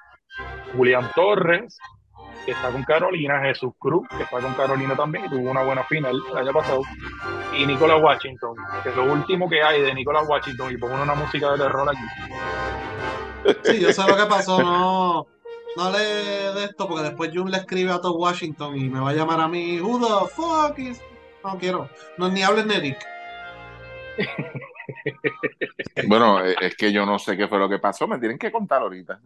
Julián 0.77 1.11
Torres, 1.15 1.79
que 2.45 2.53
está 2.53 2.71
con 2.71 2.85
Carolina. 2.85 3.41
Jesús 3.43 3.73
Cruz, 3.79 4.07
que 4.17 4.23
está 4.23 4.41
con 4.41 4.55
Carolina 4.55 4.95
también 4.95 5.25
y 5.25 5.29
tuvo 5.29 5.51
una 5.51 5.63
buena 5.63 5.83
final 5.85 6.17
el 6.31 6.37
año 6.37 6.53
pasado. 6.53 6.83
Y 7.57 7.67
Nicolas 7.67 8.01
Washington, 8.03 8.55
que 8.83 8.91
es 8.91 8.97
lo 8.97 9.13
último 9.13 9.49
que 9.49 9.63
hay 9.63 9.83
de 9.83 9.95
Nicolas 9.95 10.29
Washington. 10.29 10.73
Y 10.73 10.77
pongo 10.77 11.03
una 11.03 11.15
música 11.15 11.53
de 11.53 11.59
terror 11.59 11.89
aquí. 11.89 12.35
Sí, 13.63 13.81
yo 13.81 13.93
sé 13.93 14.03
lo 14.07 14.17
que 14.17 14.27
pasó, 14.27 14.61
no, 14.61 15.27
no 15.77 15.91
le 15.93 15.99
de 15.99 16.65
esto, 16.65 16.89
porque 16.89 17.05
después 17.05 17.31
Jun 17.33 17.51
le 17.51 17.59
escribe 17.59 17.93
a 17.93 18.01
Todd 18.01 18.17
Washington 18.17 18.77
y 18.77 18.89
me 18.89 18.99
va 18.99 19.11
a 19.11 19.15
llamar 19.15 19.41
a 19.41 19.49
mí, 19.49 19.81
who 19.81 20.01
the 20.01 20.29
fuck 20.35 20.79
is... 20.79 21.01
No 21.45 21.57
quiero, 21.59 21.89
no, 22.19 22.29
ni 22.29 22.43
hables 22.43 22.67
de 22.67 22.75
Eric. 22.77 22.99
Bueno, 26.03 26.45
eh, 26.45 26.57
es 26.61 26.75
que 26.77 26.93
yo 26.93 27.05
no 27.07 27.19
sé 27.19 27.37
qué 27.37 27.49
fue 27.49 27.59
lo 27.59 27.69
que 27.69 27.79
pasó, 27.79 28.07
me 28.09 28.19
tienen 28.19 28.39
que 28.39 28.53
contar 28.53 28.83
ahorita. 28.83 29.21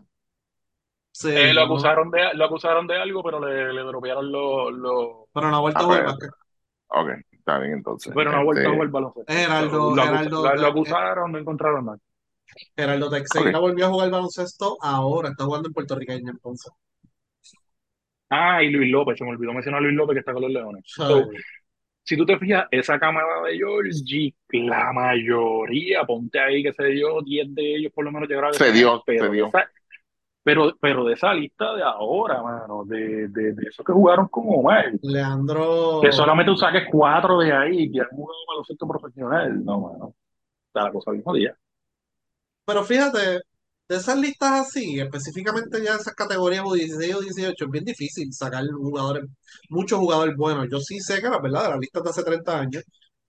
Sí, 1.12 1.28
Eh, 1.32 1.52
lo 1.52 1.62
acusaron 1.62 2.10
de, 2.10 2.34
lo 2.34 2.44
acusaron 2.44 2.86
de 2.86 2.96
algo, 3.00 3.22
pero 3.22 3.40
le, 3.44 3.72
le 3.72 3.80
dropearon 3.82 4.30
los. 4.32 5.26
pero 5.32 5.50
no 5.50 5.56
ha 5.56 5.60
vuelto 5.60 5.82
Ah, 5.82 5.84
a 5.84 5.86
jugar 5.86 6.02
pues, 6.02 6.04
básquet. 6.04 6.30
Ok, 6.88 7.08
está 7.32 7.58
bien 7.60 7.74
entonces. 7.74 8.14
pero 8.14 8.32
no 8.32 8.38
ha 8.38 8.42
vuelto 8.44 8.68
Este, 8.68 8.70
a 8.70 8.72
jugar 8.72 8.88
baloncesto. 8.88 9.30
Geraldo, 9.32 9.94
Lo, 9.94 10.02
Geraldo, 10.02 10.42
lo- 10.42 10.56
lo 10.56 10.66
acusaron, 10.66 11.32
no 11.32 11.38
encontraron 11.38 11.86
nada. 11.86 11.98
Geraldo 12.76 13.10
Teixeira 13.10 13.58
Ok. 13.58 13.60
volvió 13.60 13.86
a 13.86 13.90
jugar 13.90 14.10
baloncesto 14.10 14.78
ahora, 14.82 15.30
está 15.30 15.44
jugando 15.44 15.68
en 15.68 15.74
puertorriqueño 15.74 16.30
entonces. 16.32 16.72
Ah, 18.28 18.62
y 18.62 18.70
Luis 18.70 18.90
López, 18.90 19.18
se 19.18 19.24
me 19.24 19.30
olvidó 19.30 19.52
mencionar 19.52 19.80
a 19.80 19.82
Luis 19.82 19.96
López 19.96 20.14
que 20.14 20.20
está 20.20 20.32
con 20.32 20.42
los 20.42 20.50
Leones. 20.52 20.82
So. 20.86 21.30
Si 22.02 22.16
tú 22.16 22.26
te 22.26 22.38
fijas, 22.38 22.66
esa 22.70 22.98
cámara 22.98 23.26
de 23.46 23.56
Georgie, 23.56 24.34
la 24.52 24.92
mayoría, 24.92 26.04
ponte 26.04 26.40
ahí 26.40 26.62
que 26.62 26.72
se 26.72 26.84
dio 26.86 27.20
10 27.22 27.54
de 27.54 27.76
ellos 27.76 27.92
por 27.92 28.04
lo 28.04 28.12
menos 28.12 28.28
llegaron 28.28 28.50
a 28.50 28.52
Se 28.54 28.72
dio, 28.72 29.02
pero 29.06 29.26
se 29.26 29.30
dio. 29.32 29.46
esa- 29.46 29.70
pero, 30.42 30.74
pero 30.80 31.04
de 31.04 31.14
esa 31.14 31.34
lista 31.34 31.74
de 31.74 31.82
ahora, 31.82 32.42
mano, 32.42 32.84
de, 32.84 33.28
de, 33.28 33.52
de 33.52 33.62
esos 33.68 33.84
que 33.84 33.92
jugaron 33.92 34.26
con 34.28 34.44
Omar, 34.48 34.90
Leandro, 35.02 36.00
que 36.02 36.10
solamente 36.10 36.50
tú 36.50 36.56
saques 36.56 36.84
cuatro 36.90 37.38
de 37.38 37.52
ahí 37.52 37.92
que 37.92 38.00
han 38.00 38.08
jugado 38.08 38.38
baloncesto 38.48 38.88
profesional, 38.88 39.64
no, 39.64 39.80
mano. 39.80 40.14
Está 40.68 40.84
la 40.84 40.92
cosa 40.92 41.10
bien 41.10 41.22
jodida. 41.22 41.56
pero 42.64 42.84
fíjate, 42.84 43.42
de 43.90 43.96
esas 43.96 44.18
listas 44.18 44.52
así, 44.68 45.00
específicamente 45.00 45.82
ya 45.84 45.96
esas 45.96 46.14
categorías 46.14 46.64
U16 46.64 47.14
o 47.16 47.20
18, 47.20 47.66
es 47.66 47.70
bien 47.70 47.84
difícil 47.84 48.32
sacar 48.32 48.64
jugadores, 48.68 49.24
muchos 49.70 49.98
jugadores 49.98 50.36
buenos. 50.36 50.68
Yo 50.70 50.80
sí 50.80 51.00
sé 51.00 51.20
que 51.20 51.28
la 51.28 51.40
verdad, 51.40 51.64
de 51.64 51.70
las 51.70 51.80
listas 51.80 52.04
de 52.04 52.10
hace 52.10 52.24
30 52.24 52.60
años, 52.60 52.84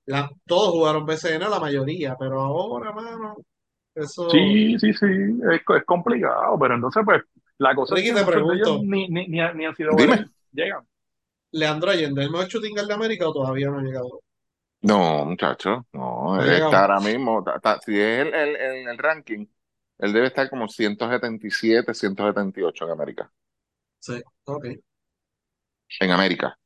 la- 0.05 0.29
todos 0.45 0.71
jugaron 0.71 1.05
BCN, 1.05 1.49
la 1.49 1.59
mayoría, 1.59 2.15
pero 2.19 2.41
ahora, 2.41 2.93
mano, 2.93 3.35
eso... 3.95 4.31
Sí, 4.31 4.79
sí, 4.79 4.93
sí, 4.93 5.05
es, 5.51 5.61
es 5.67 5.85
complicado, 5.85 6.57
pero 6.59 6.75
entonces, 6.75 7.03
pues, 7.05 7.21
la 7.57 7.75
cosa 7.75 7.95
Ricky, 7.95 8.09
es 8.09 8.13
que 8.15 8.19
te 8.21 8.25
pregunto. 8.31 8.77
ni, 8.83 9.07
ni, 9.09 9.27
ni, 9.27 9.41
han- 9.41 9.57
ni 9.57 9.65
han 9.65 9.75
sido 9.75 9.91
Dime. 9.97 10.15
buenos, 10.15 10.31
llegan. 10.51 10.87
Leandro 11.51 11.91
Allende, 11.91 12.23
¿el 12.23 12.31
mejor 12.31 12.47
shooting 12.49 12.73
guard 12.75 12.87
de 12.89 12.93
América 12.93 13.29
o 13.29 13.33
todavía 13.33 13.69
no 13.69 13.79
ha 13.79 13.83
llegado? 13.83 14.21
No, 14.83 15.25
muchacho, 15.25 15.85
no, 15.93 16.35
No 16.37 16.41
está 16.43 16.81
ahora 16.81 16.99
mismo, 16.99 17.39
está- 17.39 17.55
está- 17.57 17.79
si 17.81 17.99
es 17.99 18.25
el, 18.27 18.33
el, 18.33 18.55
el, 18.55 18.87
el 18.89 18.97
ranking, 18.97 19.45
él 20.01 20.13
debe 20.13 20.27
estar 20.27 20.49
como 20.49 20.67
177, 20.67 21.93
178 21.93 22.85
en 22.85 22.91
América. 22.91 23.31
Sí, 23.99 24.21
ok. 24.45 24.65
En 25.99 26.11
América. 26.11 26.57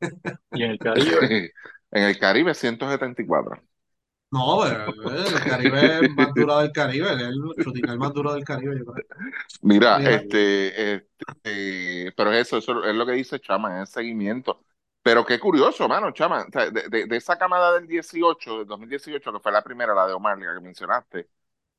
Y 0.52 0.62
en 0.62 0.70
el 0.70 0.78
Caribe, 0.78 1.52
En 1.90 2.02
el 2.02 2.18
Caribe, 2.18 2.54
174. 2.54 3.62
No, 4.30 4.60
pero 4.62 5.16
eh, 5.16 5.24
el 5.26 5.44
Caribe 5.44 5.98
es 6.04 6.10
más 6.10 6.34
duro 6.34 6.58
del 6.58 6.72
Caribe, 6.72 7.12
es 7.12 7.20
el 7.20 7.40
guard 7.40 7.98
más 7.98 8.12
duro 8.12 8.34
del 8.34 8.44
Caribe, 8.44 8.78
yo 8.78 8.84
creo. 8.84 9.06
Mira, 9.62 9.98
Mira. 9.98 10.16
este, 10.16 10.94
este, 10.94 12.12
pero 12.14 12.32
es 12.32 12.46
eso, 12.46 12.58
eso 12.58 12.84
es 12.84 12.94
lo 12.94 13.06
que 13.06 13.12
dice 13.12 13.40
Chama, 13.40 13.82
es 13.82 13.90
seguimiento. 13.90 14.62
Pero 15.02 15.24
qué 15.24 15.38
curioso, 15.40 15.88
mano, 15.88 16.10
Chama, 16.12 16.44
o 16.48 16.50
sea, 16.52 16.70
de, 16.70 16.88
de- 16.88 17.06
de 17.06 17.16
esa 17.16 17.38
camada 17.38 17.72
del 17.74 17.86
18, 17.86 18.58
del 18.58 18.66
2018, 18.66 19.32
que 19.32 19.40
fue 19.40 19.52
la 19.52 19.62
primera, 19.62 19.94
la 19.94 20.06
de 20.06 20.12
Omar, 20.12 20.38
la 20.38 20.54
que 20.54 20.60
mencionaste, 20.60 21.28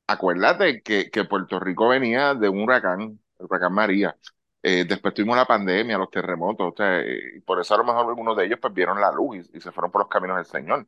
acuérdate 0.08 0.82
que, 0.82 1.10
que 1.10 1.24
Puerto 1.24 1.60
Rico 1.60 1.88
venía 1.88 2.34
de 2.34 2.48
un 2.48 2.62
huracán, 2.64 3.20
el 3.38 3.46
huracán 3.46 3.74
María. 3.74 4.16
Eh, 4.62 4.84
después 4.88 5.14
tuvimos 5.14 5.36
la 5.36 5.46
pandemia, 5.46 5.98
los 5.98 6.10
terremotos, 6.10 6.72
o 6.72 6.76
sea, 6.76 7.00
eh, 7.00 7.38
y 7.38 7.40
por 7.42 7.60
eso 7.60 7.74
a 7.74 7.78
lo 7.78 7.84
mejor 7.84 8.08
algunos 8.08 8.36
de 8.36 8.46
ellos 8.46 8.58
pues 8.60 8.74
vieron 8.74 9.00
la 9.00 9.12
luz 9.12 9.36
y, 9.52 9.58
y 9.58 9.60
se 9.60 9.72
fueron 9.72 9.90
por 9.92 10.02
los 10.02 10.08
caminos 10.10 10.36
del 10.38 10.46
Señor. 10.46 10.86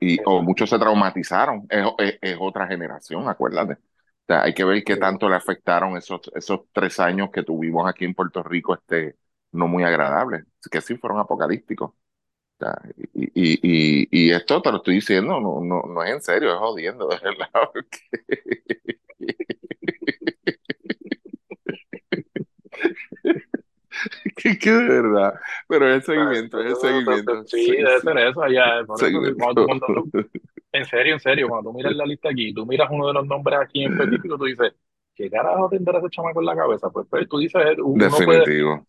Y, 0.00 0.20
o 0.26 0.42
muchos 0.42 0.70
se 0.70 0.78
traumatizaron, 0.78 1.66
es, 1.70 1.86
es- 1.98 2.18
es 2.22 2.36
otra 2.40 2.66
generación, 2.68 3.28
acuérdate. 3.28 3.74
O 3.74 3.78
sea, 4.28 4.42
hay 4.42 4.54
que 4.54 4.64
ver 4.64 4.82
qué 4.84 4.96
Sí. 4.96 4.98
tanto 4.98 5.28
le 5.28 5.36
afectaron 5.36 5.96
esos, 5.96 6.20
esos 6.34 6.62
tres 6.72 6.98
años 7.00 7.30
que 7.32 7.42
tuvimos 7.44 7.88
aquí 7.88 8.04
en 8.04 8.14
Puerto 8.14 8.42
Rico, 8.42 8.74
este, 8.74 9.16
no 9.56 9.68
muy 9.68 9.84
agradables, 9.84 10.44
que 10.70 10.80
sí 10.80 10.96
fueron 10.96 11.18
apocalípticos. 11.20 11.90
O 11.90 11.94
sea, 12.64 12.74
y, 13.14 13.24
y, 13.34 13.60
y, 13.62 14.08
y 14.28 14.30
esto 14.32 14.62
te 14.62 14.70
lo 14.70 14.78
estoy 14.78 14.96
diciendo, 14.96 15.40
no, 15.40 15.60
no, 15.60 15.82
no 15.82 16.02
es 16.04 16.10
en 16.12 16.22
serio, 16.22 16.52
es 16.52 16.58
jodiendo, 16.58 17.08
de 17.08 17.18
verdad. 17.22 17.48
que, 24.36 24.58
que 24.58 24.70
de 24.70 24.88
verdad, 24.88 25.34
pero 25.68 25.88
es 25.88 25.96
el 25.96 26.02
seguimiento, 26.02 26.60
es 26.60 26.66
el 26.66 26.76
seguimiento. 26.76 27.44
Sí, 27.46 27.72
debe 27.72 28.00
ser 28.00 28.18
eso, 28.18 28.46
ya. 28.48 28.84
Cuando, 28.86 29.66
cuando 29.66 30.04
en 30.72 30.84
serio, 30.84 31.14
en 31.14 31.20
serio, 31.20 31.48
cuando 31.48 31.70
tú 31.70 31.76
miras 31.76 31.94
la 31.94 32.06
lista 32.06 32.30
aquí, 32.30 32.52
tú 32.52 32.66
miras 32.66 32.88
uno 32.90 33.08
de 33.08 33.14
los 33.14 33.26
nombres 33.26 33.58
aquí 33.60 33.84
en 33.84 33.92
específico, 33.92 34.38
tú 34.38 34.44
dices, 34.44 34.72
¿qué 35.14 35.30
carajo 35.30 35.68
tendrá 35.68 35.98
ese 35.98 36.10
chamaco 36.10 36.40
en 36.40 36.46
la 36.46 36.56
cabeza? 36.56 36.90
Pues, 36.90 37.06
pues 37.08 37.28
tú 37.28 37.38
dices, 37.38 37.62
uno 37.82 38.04
Definitivo. 38.04 38.70
puede, 38.70 38.86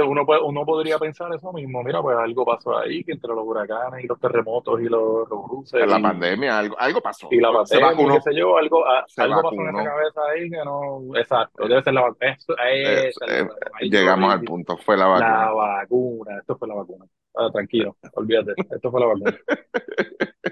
uno 0.00 0.64
podría 0.64 0.98
pensar 0.98 1.34
eso 1.34 1.52
mismo, 1.52 1.82
mira, 1.82 2.00
pues 2.00 2.16
algo 2.16 2.46
pasó 2.46 2.78
ahí, 2.78 3.04
que 3.04 3.12
entre 3.12 3.28
los 3.34 3.44
huracanes 3.44 4.04
y 4.04 4.06
los 4.06 4.18
terremotos 4.18 4.80
y 4.80 4.84
los, 4.84 5.28
los 5.28 5.44
cruces 5.46 5.82
En 5.82 5.90
la 5.90 5.98
y, 5.98 6.02
pandemia 6.02 6.58
algo, 6.58 6.76
algo 6.78 7.00
pasó. 7.02 7.28
y 7.30 7.38
la 7.40 7.48
Se 7.66 7.78
pandemia, 7.78 7.86
vacunó. 7.90 8.14
qué 8.14 8.20
sé 8.22 8.34
yo, 8.34 8.56
algo, 8.56 8.86
a- 8.86 9.04
Se 9.06 9.22
algo 9.22 9.42
pasó 9.42 9.54
en 9.54 9.68
esa 9.68 9.84
cabeza 9.84 10.20
ahí 10.32 10.50
que 10.50 10.64
no, 10.64 11.16
exacto, 11.16 11.68
debe 11.68 11.82
ser 11.82 11.92
la 11.94 12.00
vacuna. 12.02 12.26
Eh, 12.64 13.10
eh, 13.28 13.42
vacuna. 13.42 13.54
Ahí 13.80 13.90
yo 13.90 13.98
llegamos 13.98 14.32
al 14.32 14.42
punto, 14.42 14.76
fue 14.78 14.96
la 14.96 15.04
La 15.04 15.10
vacuna. 15.10 15.52
vacuna, 15.52 16.38
esto 16.38 16.56
fue 16.56 16.68
la 16.68 16.74
vacuna. 16.74 17.04
Ah, 17.34 17.48
tranquilo, 17.52 17.96
olvídate, 18.14 18.52
esto 18.70 18.90
fue 18.90 19.00
la 19.00 19.06
vacuna. 19.06 19.36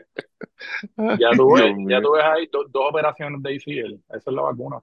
Ya 1.18 1.30
tú 1.36 1.52
ves, 1.54 1.74
Dios 1.76 1.88
ya 2.02 2.10
ves 2.10 2.24
ahí 2.24 2.46
do- 2.52 2.64
dos 2.68 2.90
operaciones 2.90 3.42
de 3.42 3.54
ACL, 3.56 3.94
esa 4.08 4.30
es 4.30 4.36
la 4.36 4.42
vacuna. 4.42 4.78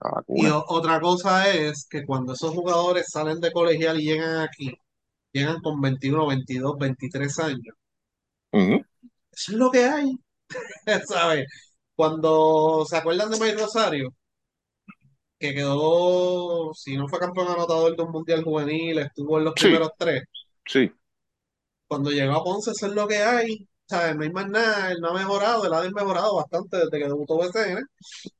La 0.00 0.10
Y 0.32 0.46
vacuna. 0.50 0.58
otra 0.68 1.00
cosa 1.00 1.50
es 1.52 1.84
que 1.90 2.06
cuando 2.06 2.34
esos 2.34 2.52
jugadores 2.54 3.06
salen 3.10 3.40
de 3.40 3.50
colegial 3.50 4.00
y 4.00 4.04
llegan 4.04 4.38
aquí, 4.40 4.72
llegan 5.32 5.60
con 5.62 5.80
21, 5.80 6.26
22, 6.28 6.78
23 6.78 7.38
años. 7.40 7.74
Eso 9.32 9.52
es 9.52 9.58
lo 9.58 9.70
que 9.70 9.84
hay, 9.84 10.18
¿sabes? 11.08 11.46
Cuando 11.94 12.84
se 12.88 12.96
acuerdan 12.96 13.30
de 13.30 13.38
May 13.38 13.54
Rosario, 13.56 14.14
que 15.38 15.54
quedó, 15.54 16.72
si 16.74 16.96
no 16.96 17.08
fue 17.08 17.18
campeón 17.18 17.48
anotador 17.48 17.96
de 17.96 18.02
un 18.02 18.10
mundial 18.12 18.42
juvenil, 18.44 18.98
estuvo 18.98 19.38
en 19.38 19.44
los 19.44 19.54
Sí, 19.56 19.68
primeros 19.68 19.90
tres. 19.98 20.22
sí. 20.66 20.92
Cuando 21.88 22.10
llegó 22.10 22.34
a 22.34 22.44
Ponce, 22.44 22.70
eso 22.72 22.86
es 22.86 22.92
lo 22.92 23.06
que 23.08 23.16
hay, 23.18 23.66
¿sabes? 23.88 24.16
No 24.16 24.22
hay 24.22 24.30
más 24.32 24.48
nada, 24.48 24.90
él 24.92 24.98
no 25.00 25.08
ha 25.10 25.14
mejorado, 25.14 25.66
él 25.66 25.72
ha 25.74 25.82
desmejorado 25.82 26.36
bastante 26.36 26.76
desde 26.78 26.90
que 26.98 27.04
debutó 27.08 27.38
BCN 27.38 27.82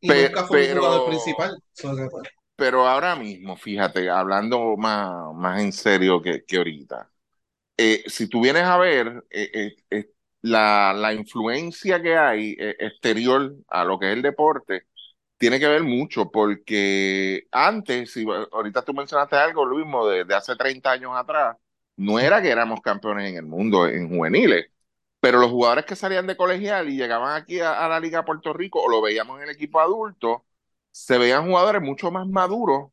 y 0.00 0.10
Pe- 0.10 0.14
nunca 0.14 0.44
fue 0.46 0.58
un 0.58 0.68
jugador 0.68 1.04
pero, 1.04 1.04
principal. 1.04 1.56
Pero 2.56 2.86
ahora 2.88 3.16
mismo, 3.16 3.56
fíjate, 3.56 4.08
hablando 4.10 4.76
más, 4.76 5.34
más 5.34 5.60
en 5.62 5.72
serio 5.72 6.22
que, 6.22 6.44
que 6.44 6.56
ahorita, 6.56 7.10
eh, 7.76 8.04
si 8.08 8.28
tú 8.28 8.42
vienes 8.42 8.64
a 8.64 8.78
ver 8.78 9.24
eh, 9.30 9.76
eh, 9.90 10.10
la, 10.42 10.94
la 10.94 11.14
influencia 11.14 12.02
que 12.02 12.16
hay 12.18 12.56
exterior 12.58 13.56
a 13.68 13.84
lo 13.84 13.98
que 13.98 14.08
es 14.12 14.16
el 14.16 14.22
deporte, 14.22 14.84
tiene 15.38 15.60
que 15.60 15.68
ver 15.68 15.84
mucho, 15.84 16.30
porque 16.30 17.48
antes, 17.52 18.12
si, 18.12 18.26
ahorita 18.52 18.84
tú 18.84 18.94
mencionaste 18.94 19.36
algo, 19.36 19.64
lo 19.66 19.76
mismo 19.78 20.06
de, 20.08 20.24
de 20.24 20.34
hace 20.36 20.56
30 20.56 20.92
años 20.92 21.12
atrás, 21.16 21.56
no 21.96 22.18
era 22.20 22.42
que 22.42 22.50
éramos 22.50 22.80
campeones 22.82 23.30
en 23.30 23.36
el 23.38 23.46
mundo 23.46 23.86
en 23.88 24.08
juveniles, 24.10 24.70
pero 25.26 25.40
los 25.40 25.50
jugadores 25.50 25.84
que 25.86 25.96
salían 25.96 26.28
de 26.28 26.36
colegial 26.36 26.88
y 26.88 26.96
llegaban 26.96 27.34
aquí 27.34 27.58
a, 27.58 27.84
a 27.84 27.88
la 27.88 27.98
Liga 27.98 28.18
de 28.20 28.24
Puerto 28.24 28.52
Rico 28.52 28.80
o 28.80 28.88
lo 28.88 29.02
veíamos 29.02 29.38
en 29.38 29.48
el 29.48 29.50
equipo 29.56 29.80
adulto, 29.80 30.46
se 30.92 31.18
veían 31.18 31.46
jugadores 31.48 31.82
mucho 31.82 32.12
más 32.12 32.28
maduros 32.28 32.92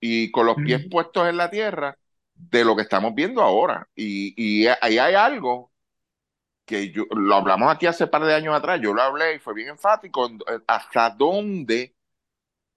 y 0.00 0.32
con 0.32 0.46
los 0.46 0.56
pies 0.64 0.82
puestos 0.90 1.28
en 1.28 1.36
la 1.36 1.50
tierra 1.50 1.96
de 2.34 2.64
lo 2.64 2.74
que 2.74 2.82
estamos 2.82 3.14
viendo 3.14 3.40
ahora. 3.40 3.88
Y, 3.94 4.34
y 4.36 4.66
ahí 4.80 4.98
hay 4.98 5.14
algo 5.14 5.72
que 6.64 6.90
yo 6.90 7.04
lo 7.12 7.36
hablamos 7.36 7.72
aquí 7.72 7.86
hace 7.86 8.08
par 8.08 8.24
de 8.24 8.34
años 8.34 8.56
atrás, 8.56 8.80
yo 8.82 8.92
lo 8.92 9.02
hablé 9.02 9.36
y 9.36 9.38
fue 9.38 9.54
bien 9.54 9.68
enfático, 9.68 10.28
hasta 10.66 11.10
dónde 11.10 11.94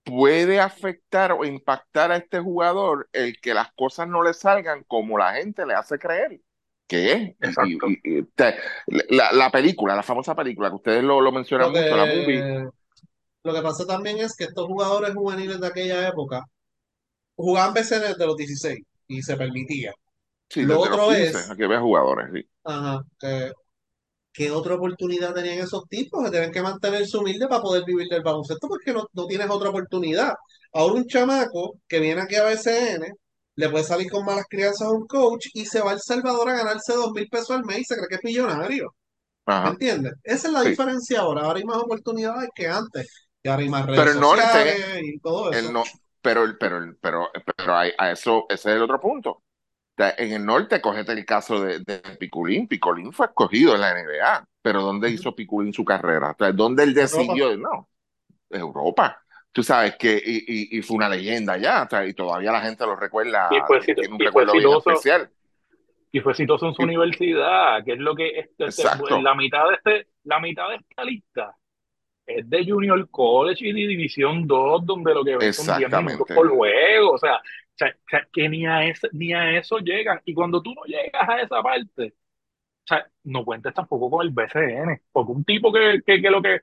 puede 0.04 0.62
afectar 0.62 1.32
o 1.34 1.46
impactar 1.46 2.12
a 2.12 2.18
este 2.18 2.40
jugador 2.40 3.10
el 3.14 3.42
que 3.42 3.56
las 3.56 3.74
cosas 3.74 4.08
no 4.08 4.24
le 4.24 4.36
salgan 4.36 4.84
como 4.84 5.18
la 5.18 5.34
gente 5.34 5.66
le 5.66 5.74
hace 5.74 6.00
creer 6.00 6.42
que 6.88 7.12
es. 7.14 7.36
Y- 7.42 7.46
Exacto. 7.46 7.88
y- 7.88 8.00
y- 8.04 8.24
te- 8.36 8.56
la, 9.10 9.32
la 9.34 9.52
película, 9.52 9.96
la 9.96 10.04
famosa 10.04 10.36
película, 10.36 10.70
que 10.70 10.76
ustedes 10.76 11.04
lo, 11.04 11.22
lo 11.22 11.32
mencionan 11.32 11.68
Lo 11.68 11.74
mucho, 11.74 11.96
la 11.98 12.06
movie, 12.06 12.44
que, 12.44 12.70
lo 13.44 13.54
que 13.54 13.62
pasa 13.62 13.86
también 13.86 14.18
es 14.20 14.36
que 14.36 14.46
estos 14.46 14.66
jugadores 14.68 15.14
juveniles 15.16 15.60
de 15.60 15.68
aquella 15.68 16.08
época 16.10 16.44
jugaban 17.36 17.74
BCN 17.74 18.10
desde 18.10 18.26
los 18.28 18.38
16 18.38 18.80
y 19.08 19.22
se 19.24 19.38
permitía. 19.38 19.94
sí, 20.50 20.66
Lo 20.66 20.76
desde 20.76 20.90
los 20.90 21.00
otro 21.00 21.08
15, 21.08 21.24
es, 21.30 21.52
aquí 21.52 21.64
había 21.64 21.80
jugadores, 21.82 22.30
sí. 22.34 22.48
ajá, 22.64 23.02
que, 23.20 23.52
¿qué 24.34 24.52
otra 24.52 24.76
oportunidad 24.76 25.34
tenían 25.36 25.60
esos 25.60 25.86
tipos? 25.90 26.24
Que 26.26 26.32
tienen 26.32 26.52
que 26.52 26.62
mantenerse 26.62 27.18
humildes 27.18 27.48
para 27.50 27.62
poder 27.62 27.84
vivir 27.86 28.08
del 28.10 28.24
baloncesto 28.24 28.68
porque 28.70 28.94
no, 28.94 29.06
no 29.14 29.28
tienes 29.28 29.50
otra 29.50 29.70
oportunidad. 29.70 30.34
Ahora 30.74 30.96
un 30.96 31.08
chamaco 31.08 31.80
que 31.88 32.00
viene 32.00 32.22
aquí 32.22 32.36
a 32.36 32.46
BCN 32.46 33.14
le 33.58 33.70
puede 33.70 33.86
salir 33.86 34.12
con 34.12 34.26
malas 34.26 34.46
crianzas 34.50 34.90
a 34.90 34.92
un 34.94 35.08
coach 35.08 35.48
y 35.56 35.66
se 35.68 35.82
va 35.82 35.92
a 35.92 35.96
El 35.96 36.02
Salvador 36.02 36.50
a 36.52 36.58
ganarse 36.58 36.94
dos 36.96 37.12
mil 37.14 37.30
pesos 37.30 37.52
al 37.52 37.66
mes 37.66 37.80
y 37.82 37.86
se 37.86 37.98
cree 37.98 38.10
que 38.10 38.16
es 38.18 38.26
millonario. 38.26 38.96
¿Me 39.62 39.70
Ajá, 39.70 39.72
entiendes? 39.72 40.14
Esa 40.24 40.48
es 40.48 40.54
la 40.54 40.64
sí. 40.64 40.70
diferencia 40.70 41.22
ahora. 41.22 41.44
Ahora 41.44 41.60
hay 41.60 41.66
más 41.66 41.78
oportunidades 41.78 42.50
que 42.56 42.68
antes. 42.68 43.08
Y 43.44 43.50
ahora 43.50 43.64
hay 43.64 43.70
más 43.70 43.86
Pero 43.94 44.12
redes 44.12 44.12
el 44.12 44.20
norte, 44.20 44.58
sociales 44.60 45.02
y 45.04 45.20
todo 45.20 45.52
el 45.52 45.72
eso. 45.72 45.74
no, 45.74 45.84
pero, 46.22 46.44
el- 46.44 46.58
pero, 46.58 46.96
pero, 47.02 47.30
pero 47.58 47.76
hay- 47.78 47.92
a 47.98 48.12
eso, 48.12 48.46
ese 48.50 48.72
es 48.72 48.76
el 48.78 48.84
otro 48.84 49.00
punto. 49.00 49.44
En 49.98 50.34
el 50.34 50.46
norte, 50.46 50.82
cogete 50.82 51.14
el 51.14 51.26
caso 51.26 51.62
de, 51.62 51.80
de 51.82 52.00
Piculín. 52.20 52.68
Piculín 52.68 53.14
fue 53.14 53.28
escogido 53.28 53.76
en 53.76 53.82
la 53.82 53.92
NBA, 53.92 54.48
pero 54.62 54.82
¿dónde 54.84 55.10
hizo 55.12 55.36
Piculín 55.36 55.74
su 55.74 55.86
carrera? 55.86 56.32
O 56.32 56.36
sea, 56.38 56.52
¿dónde 56.54 56.84
él 56.84 56.94
Europa. 57.00 57.36
decidió? 57.36 57.58
No, 57.58 57.90
Europa. 58.50 59.24
Tú 59.58 59.64
sabes 59.64 59.96
que, 59.96 60.22
y, 60.24 60.76
y, 60.76 60.78
y 60.78 60.82
fue 60.84 60.98
una 60.98 61.10
leyenda 61.10 61.58
ya, 61.58 61.82
o 61.82 61.90
sea, 61.90 62.06
y 62.06 62.14
todavía 62.14 62.52
la 62.52 62.62
gente 62.62 62.86
lo 62.86 62.96
recuerda, 62.96 63.50
Y 63.50 63.60
fue, 63.66 63.80
exito- 63.80 64.02
tiene 64.02 64.14
un 64.14 64.22
y 64.22 64.26
fue 64.26 64.26
recuerdo 64.28 64.54
bien 64.54 64.66
exitoso, 64.66 64.90
especial. 64.92 65.30
y 66.12 66.20
fue 66.20 66.32
exitoso 66.34 66.68
en 66.68 66.74
su 66.76 66.84
universidad, 66.84 67.84
que 67.84 67.94
es 67.94 67.98
lo 67.98 68.14
que 68.14 68.28
este, 68.38 68.66
este- 68.66 68.84
exacto, 68.84 69.20
la 69.20 69.34
mitad 69.34 69.68
de 69.68 69.74
este, 69.74 70.12
la 70.26 70.40
mitad 70.40 70.70
de 70.70 70.76
esta 70.76 71.04
lista 71.04 71.56
es 72.28 72.48
de 72.48 72.66
Junior 72.70 73.10
College 73.10 73.68
y 73.68 73.74
de 73.74 73.88
División 73.88 74.46
2, 74.46 74.86
donde 74.86 75.14
lo 75.16 75.24
que 75.24 75.38
ven 75.38 75.52
son 75.54 75.76
10 75.80 75.90
minutos 76.04 76.28
por 76.36 76.50
juego. 76.50 77.14
O 77.14 77.18
sea, 77.18 77.38
o 77.38 78.18
que 78.32 78.48
ni 78.50 78.68
a, 78.68 78.86
ese, 78.86 79.10
ni 79.12 79.34
a 79.34 79.58
eso 79.58 79.80
llegan. 79.80 80.22
Y 80.24 80.36
cuando 80.36 80.62
tú 80.62 80.72
no 80.76 80.84
llegas 80.84 81.28
a 81.28 81.42
esa 81.42 81.64
parte, 81.64 82.14
o 82.14 82.88
sea, 82.88 83.08
no 83.24 83.44
cuentes 83.44 83.74
tampoco 83.74 84.12
con 84.12 84.24
el 84.24 84.32
BCN, 84.32 85.02
porque 85.12 85.32
un 85.32 85.44
tipo 85.44 85.74
que, 85.74 86.02
que, 86.06 86.22
que 86.22 86.30
lo 86.30 86.44
que 86.44 86.62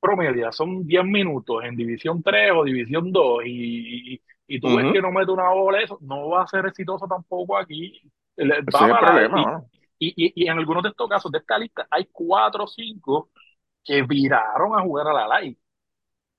promedia 0.00 0.52
son 0.52 0.86
10 0.86 1.04
minutos 1.04 1.64
en 1.64 1.76
División 1.76 2.22
3 2.22 2.52
o 2.54 2.64
División 2.64 3.12
2 3.12 3.42
y, 3.46 4.14
y, 4.14 4.22
y 4.46 4.60
tú 4.60 4.74
ves 4.74 4.86
que 4.92 5.00
no 5.02 5.10
mete 5.12 5.32
una 5.32 5.50
bola, 5.50 5.80
eso 5.80 5.98
no 6.02 6.28
va 6.30 6.42
a 6.42 6.46
ser 6.46 6.66
exitoso 6.66 7.06
tampoco 7.06 7.56
aquí. 7.56 8.00
Ese 8.36 8.48
Va 8.74 8.86
es 8.86 8.90
el 8.90 8.96
para, 8.98 8.98
problema, 8.98 9.40
y, 9.40 9.46
¿no? 9.46 9.70
y, 9.98 10.44
y, 10.44 10.48
en 10.48 10.58
algunos 10.58 10.82
de 10.82 10.90
estos 10.90 11.08
casos 11.08 11.32
de 11.32 11.38
esta 11.38 11.58
lista 11.58 11.86
hay 11.90 12.06
cuatro 12.12 12.64
o 12.64 12.66
cinco 12.68 13.30
que 13.84 14.02
viraron 14.02 14.78
a 14.78 14.82
jugar 14.82 15.08
a 15.08 15.14
la. 15.14 15.26
O 15.38 15.54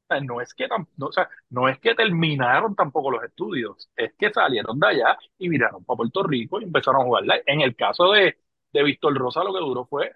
sea, 0.08 0.22
no 0.22 0.40
es 0.42 0.54
que, 0.54 0.68
no, 0.68 1.08
o 1.08 1.12
sea, 1.12 1.30
no 1.50 1.68
es 1.68 1.80
que 1.80 1.94
terminaron 1.96 2.76
tampoco 2.76 3.12
los 3.12 3.24
estudios, 3.24 3.90
es 3.96 4.14
que 4.18 4.32
salieron 4.32 4.80
de 4.80 4.88
allá 4.88 5.18
y 5.38 5.50
viraron 5.50 5.84
para 5.84 5.98
Puerto 5.98 6.24
Rico 6.24 6.62
y 6.62 6.64
empezaron 6.64 7.02
a 7.02 7.06
jugar 7.06 7.24
live. 7.24 7.44
En 7.46 7.62
el 7.62 7.76
caso 7.76 8.12
de, 8.14 8.38
de 8.72 8.84
Víctor 8.84 9.16
Rosa, 9.18 9.44
lo 9.44 9.54
que 9.54 9.60
duró 9.60 9.86
fue 9.86 10.14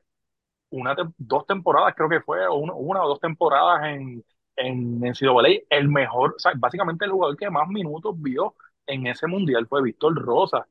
una, 0.71 0.95
dos 1.17 1.45
temporadas, 1.45 1.93
creo 1.95 2.09
que 2.09 2.21
fue, 2.21 2.45
o 2.47 2.55
una, 2.55 2.73
una 2.73 3.03
o 3.03 3.09
dos 3.09 3.19
temporadas 3.19 3.85
en, 3.85 4.23
en, 4.55 5.03
en 5.05 5.11
NCAA. 5.11 5.63
El 5.69 5.89
mejor, 5.89 6.35
o 6.37 6.39
sea, 6.39 6.53
básicamente 6.57 7.05
el 7.05 7.11
jugador 7.11 7.37
que 7.37 7.49
más 7.49 7.67
minutos 7.69 8.15
vio 8.21 8.55
en 8.87 9.07
ese 9.07 9.27
mundial 9.27 9.67
fue 9.67 9.83
Víctor 9.83 10.15
Rosa. 10.15 10.67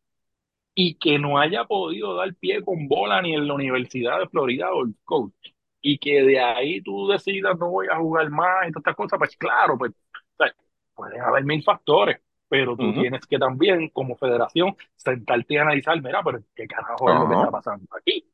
Y 0.75 0.95
que 0.99 1.19
no 1.19 1.39
haya 1.39 1.65
podido 1.65 2.15
dar 2.17 2.35
pie 2.37 2.63
con 2.65 2.89
bola 2.89 3.21
ni 3.23 3.35
en 3.35 3.47
la 3.47 3.55
Universidad 3.55 4.19
de 4.21 4.29
Florida 4.29 4.73
o 4.73 4.85
el 4.85 4.95
coach. 5.05 5.35
Y 5.83 5.99
que 5.99 6.23
de 6.23 6.41
ahí 6.41 6.81
tú 6.83 7.09
decidas 7.09 7.59
no 7.59 7.71
voy 7.71 7.89
a 7.89 7.97
jugar 7.97 8.31
más 8.31 8.69
y 8.69 8.73
todas 8.73 8.83
estas 8.83 8.97
cosas, 8.97 9.19
pues 9.19 9.37
claro, 9.37 9.77
pues 9.79 9.93
o 9.93 10.45
sea, 10.45 10.55
pueden 10.95 11.21
haber 11.21 11.45
mil 11.45 11.63
factores, 11.63 12.21
pero 12.49 12.77
tú 12.77 12.93
tienes 12.95 13.27
que 13.27 13.39
también, 13.39 13.89
como 13.91 14.17
federación, 14.17 14.77
sentarte 14.97 15.55
y 15.55 15.57
analizar, 15.59 16.01
mira, 16.03 16.23
pero 16.23 16.41
qué 16.55 16.67
carajo 16.67 17.11
es 17.11 17.19
lo 17.19 17.29
que 17.29 17.35
está 17.35 17.51
pasando 17.51 17.87
aquí. 17.97 18.30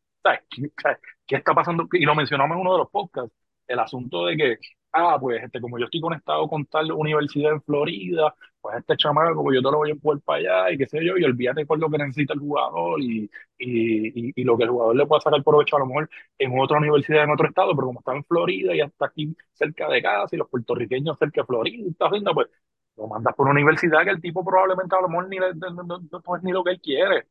¿Sabes? 0.83 0.99
¿Qué, 1.27 1.37
está 1.37 1.55
pasando? 1.55 1.89
Y 1.93 2.05
lo 2.05 2.15
mencionamos 2.15 2.55
en 2.57 2.61
uno 2.61 2.73
de 2.73 2.79
los 2.79 2.91
podcasts, 2.91 3.33
el 3.67 3.79
asunto 3.79 4.27
de 4.27 4.37
que, 4.37 4.59
ah, 4.93 5.19
pues 5.21 5.43
este, 5.43 5.61
como 5.61 5.79
yo 5.79 5.85
estoy 5.87 6.01
conectado 6.01 6.49
con 6.49 6.65
tal 6.67 6.93
universidad 6.93 7.53
en 7.53 7.63
Florida, 7.63 8.35
pues 8.61 8.79
este 8.79 8.97
chamaco, 8.97 9.43
pues 9.43 9.57
yo 9.57 9.63
te 9.63 9.71
lo 9.71 9.79
voy 9.79 9.91
a 9.91 9.93
empujar 9.93 10.21
para 10.23 10.39
allá 10.67 10.73
y 10.75 10.79
qué 10.79 10.87
sé 10.87 11.05
yo, 11.05 11.17
y 11.17 11.25
olvídate 11.25 11.67
por 11.67 11.79
lo 11.79 11.91
que 11.91 11.99
necesita 11.99 12.35
el 12.35 12.41
jugador 12.41 13.01
y, 13.01 13.31
y, 13.59 14.41
y, 14.41 14.45
lo 14.45 14.57
que 14.57 14.65
el 14.65 14.71
jugador 14.71 14.97
le 14.97 15.07
pueda 15.07 15.21
sacar 15.21 15.43
provecho 15.43 15.77
a 15.77 15.81
lo 15.81 15.87
mejor 15.87 16.11
en 16.39 16.59
otra 16.59 16.79
universidad 16.79 17.25
en 17.25 17.31
otro 17.31 17.49
estado, 17.49 17.75
pero 17.75 17.87
como 17.89 18.01
está 18.01 18.15
en 18.15 18.25
Florida 18.25 18.75
y 18.75 18.81
hasta 18.81 19.07
aquí 19.07 19.37
cerca 19.53 19.89
de 19.89 20.03
casa 20.03 20.35
y 20.35 20.39
los 20.39 20.49
puertorriqueños 20.49 21.19
cerca 21.19 21.43
de 21.43 21.47
Florida 21.47 21.89
está 21.91 22.07
haciendo, 22.07 22.33
pues 22.35 22.49
lo 22.97 23.07
mandas 23.09 23.35
por 23.35 23.47
una 23.47 23.53
universidad 23.61 24.05
que 24.05 24.11
el 24.11 24.21
tipo 24.21 24.45
probablemente 24.45 24.95
a 24.97 25.01
lo 25.03 25.09
mejor 25.09 25.29
ni, 25.29 25.39
le- 25.39 25.55
no- 25.55 25.71
no- 25.83 25.99
no 26.01 26.37
es 26.37 26.43
ni 26.43 26.53
lo 26.53 26.65
que 26.65 26.71
él 26.73 26.81
quiere. 26.81 27.27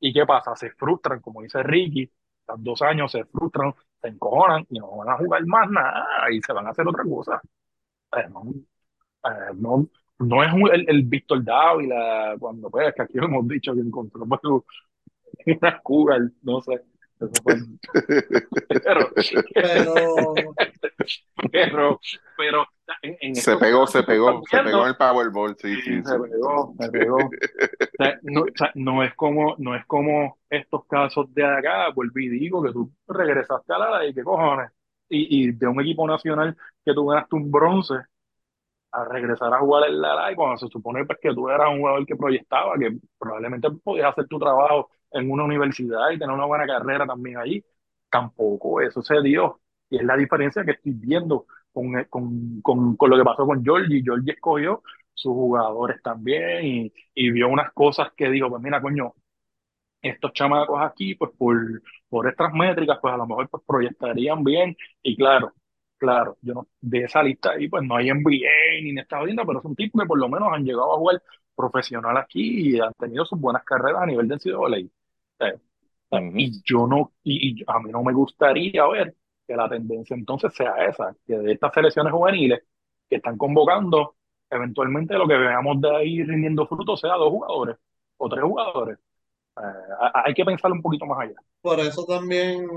¿Y 0.00 0.12
qué 0.12 0.24
pasa? 0.26 0.54
Se 0.56 0.70
frustran, 0.72 1.20
como 1.20 1.42
dice 1.42 1.62
Ricky, 1.62 2.10
están 2.40 2.62
dos 2.62 2.82
años, 2.82 3.10
se 3.12 3.24
frustran, 3.24 3.74
se 4.00 4.08
encojonan 4.08 4.66
y 4.70 4.78
no 4.78 4.96
van 4.96 5.10
a 5.10 5.16
jugar 5.18 5.44
más 5.46 5.70
nada 5.70 6.06
y 6.32 6.40
se 6.42 6.52
van 6.52 6.66
a 6.66 6.70
hacer 6.70 6.86
otra 6.88 7.04
cosa. 7.04 7.40
Eh, 8.16 8.28
no, 8.30 8.44
eh, 9.24 9.52
no, 9.56 9.88
no 10.20 10.44
es 10.44 10.52
un- 10.54 10.70
el, 10.74 10.88
el 10.88 11.02
Víctor 11.04 11.44
Dávila, 11.44 12.36
cuando 12.40 12.70
pues, 12.70 12.94
que 12.94 13.02
aquí 13.02 13.14
lo 13.18 13.26
hemos 13.26 13.48
dicho 13.48 13.74
que 13.74 13.80
encontró 13.80 14.26
pues, 14.26 14.40
una 15.62 15.80
cougar, 15.82 16.22
no 16.42 16.60
sé. 16.62 16.82
Pero, 18.84 19.12
Pero 19.54 19.94
pero, 21.50 22.00
pero 22.36 22.66
en 23.02 23.44
Se 23.44 23.56
pegó, 23.56 23.86
se 23.86 24.02
pegó, 24.02 24.42
se 24.50 24.60
pegó 24.60 24.82
en 24.82 24.88
el 24.88 24.96
Powerball, 24.96 25.56
sí, 25.58 25.76
Sí, 25.76 25.82
sí, 25.82 26.02
se 26.04 26.18
sí. 26.20 26.20
pegó, 26.20 26.74
se 26.80 26.92
pegó. 26.92 27.38
O 28.00 28.04
sea, 28.04 28.18
no, 28.22 28.42
o 28.42 28.46
sea, 28.56 28.72
no 28.74 29.02
es 29.04 29.14
como, 29.14 29.56
no 29.58 29.74
es 29.76 29.84
como 29.86 30.38
estos 30.50 30.86
casos 30.86 31.32
de 31.34 31.44
acá, 31.44 31.90
vuelvo 31.94 32.18
y 32.20 32.28
digo 32.28 32.62
que 32.62 32.72
tú 32.72 32.92
regresaste 33.08 33.72
a 33.74 33.78
la 33.78 34.06
y 34.06 34.14
qué 34.14 34.22
cojones. 34.24 34.70
Y, 35.08 35.48
y 35.48 35.52
de 35.52 35.66
un 35.66 35.80
equipo 35.80 36.06
nacional 36.06 36.56
que 36.84 36.94
tú 36.94 37.06
ganaste 37.06 37.36
un 37.36 37.50
bronce 37.50 37.94
a 38.92 39.04
regresar 39.04 39.52
a 39.54 39.60
jugar 39.60 39.88
en 39.90 39.96
LA, 39.96 40.32
y 40.32 40.34
cuando 40.36 40.58
se 40.58 40.68
supone 40.68 41.04
pues, 41.06 41.18
que 41.22 41.34
tú 41.34 41.48
eras 41.50 41.68
un 41.70 41.78
jugador 41.80 42.06
que 42.06 42.16
proyectaba, 42.16 42.78
que 42.78 42.98
probablemente 43.18 43.68
podías 43.84 44.08
hacer 44.12 44.26
tu 44.28 44.38
trabajo 44.38 44.90
en 45.12 45.30
una 45.30 45.44
universidad 45.44 46.10
y 46.10 46.18
tener 46.18 46.34
una 46.34 46.46
buena 46.46 46.66
carrera 46.66 47.06
también 47.06 47.38
allí, 47.38 47.64
tampoco 48.10 48.80
eso 48.80 49.02
se 49.02 49.20
dio. 49.22 49.60
Y 49.90 49.98
es 49.98 50.04
la 50.04 50.16
diferencia 50.16 50.64
que 50.64 50.72
estoy 50.72 50.92
viendo 50.94 51.46
con, 51.82 52.04
con, 52.10 52.60
con, 52.62 52.96
con 52.96 53.10
lo 53.10 53.16
que 53.18 53.24
pasó 53.24 53.46
con 53.46 53.64
Georgie. 53.64 54.02
Georgie 54.02 54.32
escogió 54.32 54.82
sus 55.14 55.32
jugadores 55.32 56.00
también 56.02 56.64
y, 56.64 56.92
y 57.14 57.30
vio 57.30 57.48
unas 57.48 57.72
cosas 57.72 58.12
que 58.16 58.30
dijo, 58.30 58.48
pues 58.50 58.62
mira, 58.62 58.80
coño, 58.80 59.14
estos 60.02 60.32
chamacos 60.32 60.80
aquí, 60.82 61.14
pues 61.14 61.32
por, 61.36 61.56
por 62.08 62.28
estas 62.28 62.52
métricas, 62.52 62.98
pues 63.00 63.14
a 63.14 63.16
lo 63.16 63.26
mejor 63.26 63.48
pues 63.50 63.62
proyectarían 63.66 64.44
bien. 64.44 64.76
Y 65.02 65.16
claro, 65.16 65.52
claro, 65.98 66.38
yo 66.42 66.54
no, 66.54 66.68
de 66.80 67.04
esa 67.04 67.22
lista 67.22 67.52
ahí, 67.52 67.68
pues 67.68 67.82
no 67.84 67.96
hay 67.96 68.10
NBA 68.10 68.82
ni 68.82 68.90
en 68.90 68.98
esta 68.98 69.22
linda, 69.24 69.44
pero 69.46 69.60
son 69.62 69.74
tipos 69.74 70.00
que 70.02 70.06
por 70.06 70.18
lo 70.18 70.28
menos 70.28 70.48
han 70.52 70.64
llegado 70.64 70.94
a 70.94 70.98
jugar 70.98 71.22
profesional 71.56 72.16
aquí 72.16 72.76
y 72.76 72.80
han 72.80 72.92
tenido 72.94 73.24
sus 73.24 73.40
buenas 73.40 73.64
carreras 73.64 74.02
a 74.02 74.06
nivel 74.06 74.28
de 74.28 74.34
NCAA. 74.34 74.78
Eh, 75.40 75.58
eh, 76.10 76.20
Ujú. 76.20 76.36
Y 76.36 76.62
yo 76.64 76.86
no, 76.86 77.12
y, 77.22 77.60
y 77.60 77.64
a 77.66 77.78
mí 77.80 77.90
no 77.90 78.02
me 78.02 78.12
gustaría 78.12 78.86
ver 78.88 79.14
que 79.48 79.56
la 79.56 79.68
tendencia 79.68 80.14
entonces 80.14 80.54
sea 80.54 80.74
esa, 80.86 81.16
que 81.26 81.38
de 81.38 81.52
estas 81.52 81.72
selecciones 81.74 82.12
juveniles 82.12 82.60
que 83.08 83.16
están 83.16 83.38
convocando, 83.38 84.16
eventualmente 84.50 85.14
lo 85.14 85.26
que 85.26 85.36
veamos 85.36 85.80
de 85.80 85.96
ahí 85.96 86.22
rindiendo 86.22 86.66
frutos 86.66 87.00
sea 87.00 87.14
dos 87.14 87.30
jugadores 87.30 87.76
o 88.18 88.28
tres 88.28 88.42
jugadores. 88.44 88.98
Eh, 89.56 89.60
hay 90.14 90.34
que 90.34 90.44
pensar 90.44 90.72
un 90.72 90.82
poquito 90.82 91.06
más 91.06 91.20
allá. 91.20 91.36
Por 91.60 91.80
eso 91.80 92.04
también, 92.06 92.68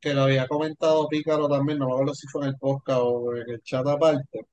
que 0.00 0.14
lo 0.14 0.22
había 0.22 0.48
comentado 0.48 1.08
Pícaro 1.08 1.48
también, 1.48 1.78
no 1.78 1.86
me 1.86 1.92
acuerdo 1.92 2.14
si 2.14 2.26
fue 2.28 2.42
en 2.42 2.48
el 2.50 2.56
podcast 2.58 3.00
o 3.02 3.36
en 3.36 3.50
el 3.50 3.62
chat 3.62 3.86
aparte, 3.86 4.46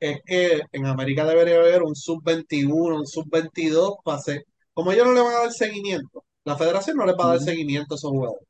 es 0.00 0.20
que 0.24 0.62
en 0.72 0.86
América 0.86 1.24
debería 1.24 1.56
haber 1.56 1.82
un 1.82 1.94
sub-21, 1.94 2.98
un 3.00 3.06
sub-22 3.06 3.98
para 4.04 4.18
hacer, 4.18 4.44
como 4.72 4.92
ellos 4.92 5.06
no 5.06 5.14
le 5.14 5.20
van 5.22 5.34
a 5.34 5.38
dar 5.40 5.52
seguimiento, 5.52 6.24
la 6.44 6.56
federación 6.56 6.96
no 6.96 7.06
les 7.06 7.16
va 7.16 7.24
a 7.26 7.28
dar 7.30 7.40
seguimiento 7.40 7.94
a 7.94 7.96
esos 7.96 8.10
jugadores. 8.10 8.47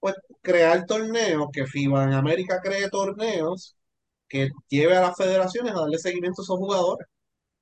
Pues 0.00 0.14
crear 0.42 0.86
torneos, 0.86 1.48
que 1.52 1.66
FIBA 1.66 2.04
en 2.04 2.12
América 2.14 2.60
cree 2.62 2.88
torneos 2.90 3.76
que 4.28 4.50
lleve 4.68 4.96
a 4.96 5.02
las 5.02 5.16
federaciones 5.16 5.72
a 5.74 5.80
darle 5.80 5.98
seguimiento 5.98 6.42
a 6.42 6.44
esos 6.44 6.58
jugadores. 6.58 7.08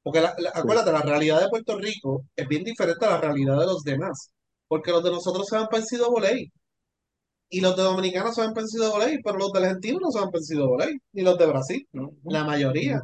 Porque 0.02 0.20
la- 0.22 0.34
la- 0.38 0.50
acuérdate, 0.54 0.92
la 0.92 1.02
realidad 1.02 1.40
de 1.42 1.48
Puerto 1.50 1.78
Rico 1.78 2.26
es 2.36 2.48
bien 2.48 2.64
diferente 2.64 3.06
a 3.06 3.10
la 3.12 3.20
realidad 3.20 3.58
de 3.60 3.66
los 3.66 3.82
demás. 3.84 4.30
Porque 4.68 4.92
los 4.92 5.04
de 5.04 5.10
nosotros 5.12 5.46
se 5.48 5.56
para 5.56 5.78
el 5.78 6.02
voley 6.10 6.52
y 7.50 7.60
los 7.60 7.76
de 7.76 7.82
Dominicanos 7.82 8.34
se 8.34 8.42
para 8.50 8.66
el 8.66 8.90
voley, 8.90 9.18
pero 9.22 9.38
los 9.38 9.52
de 9.52 9.60
Argentina 9.60 9.98
no 10.00 10.10
se 10.10 10.18
para 10.20 10.38
el 10.50 10.66
voley, 10.68 10.98
ni 11.12 11.22
los 11.22 11.38
de 11.38 11.46
Brasil, 11.46 11.88
la 12.24 12.44
mayoría. 12.44 13.00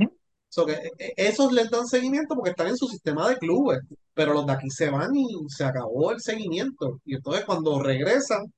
So 0.49 0.67
que, 0.67 0.73
e- 0.75 0.93
e- 0.99 1.15
esos 1.17 1.53
les 1.53 1.71
dan 1.71 1.87
seguimiento 1.87 2.35
porque 2.35 2.51
están 2.51 2.69
en 2.69 2.77
su 2.77 2.89
sistema 2.89 3.29
de 3.29 3.39
clubes, 3.39 3.81
pero 4.15 4.33
los 4.35 4.47
de 4.47 4.53
aquí 4.53 4.71
se 4.71 4.91
van 4.91 5.15
y 5.15 5.29
se 5.49 5.65
acabó 5.65 6.11
el 6.13 6.21
seguimiento. 6.21 7.01
Y 7.05 7.15
entonces 7.17 7.45
cuando 7.45 7.81
regresan, 7.83 8.53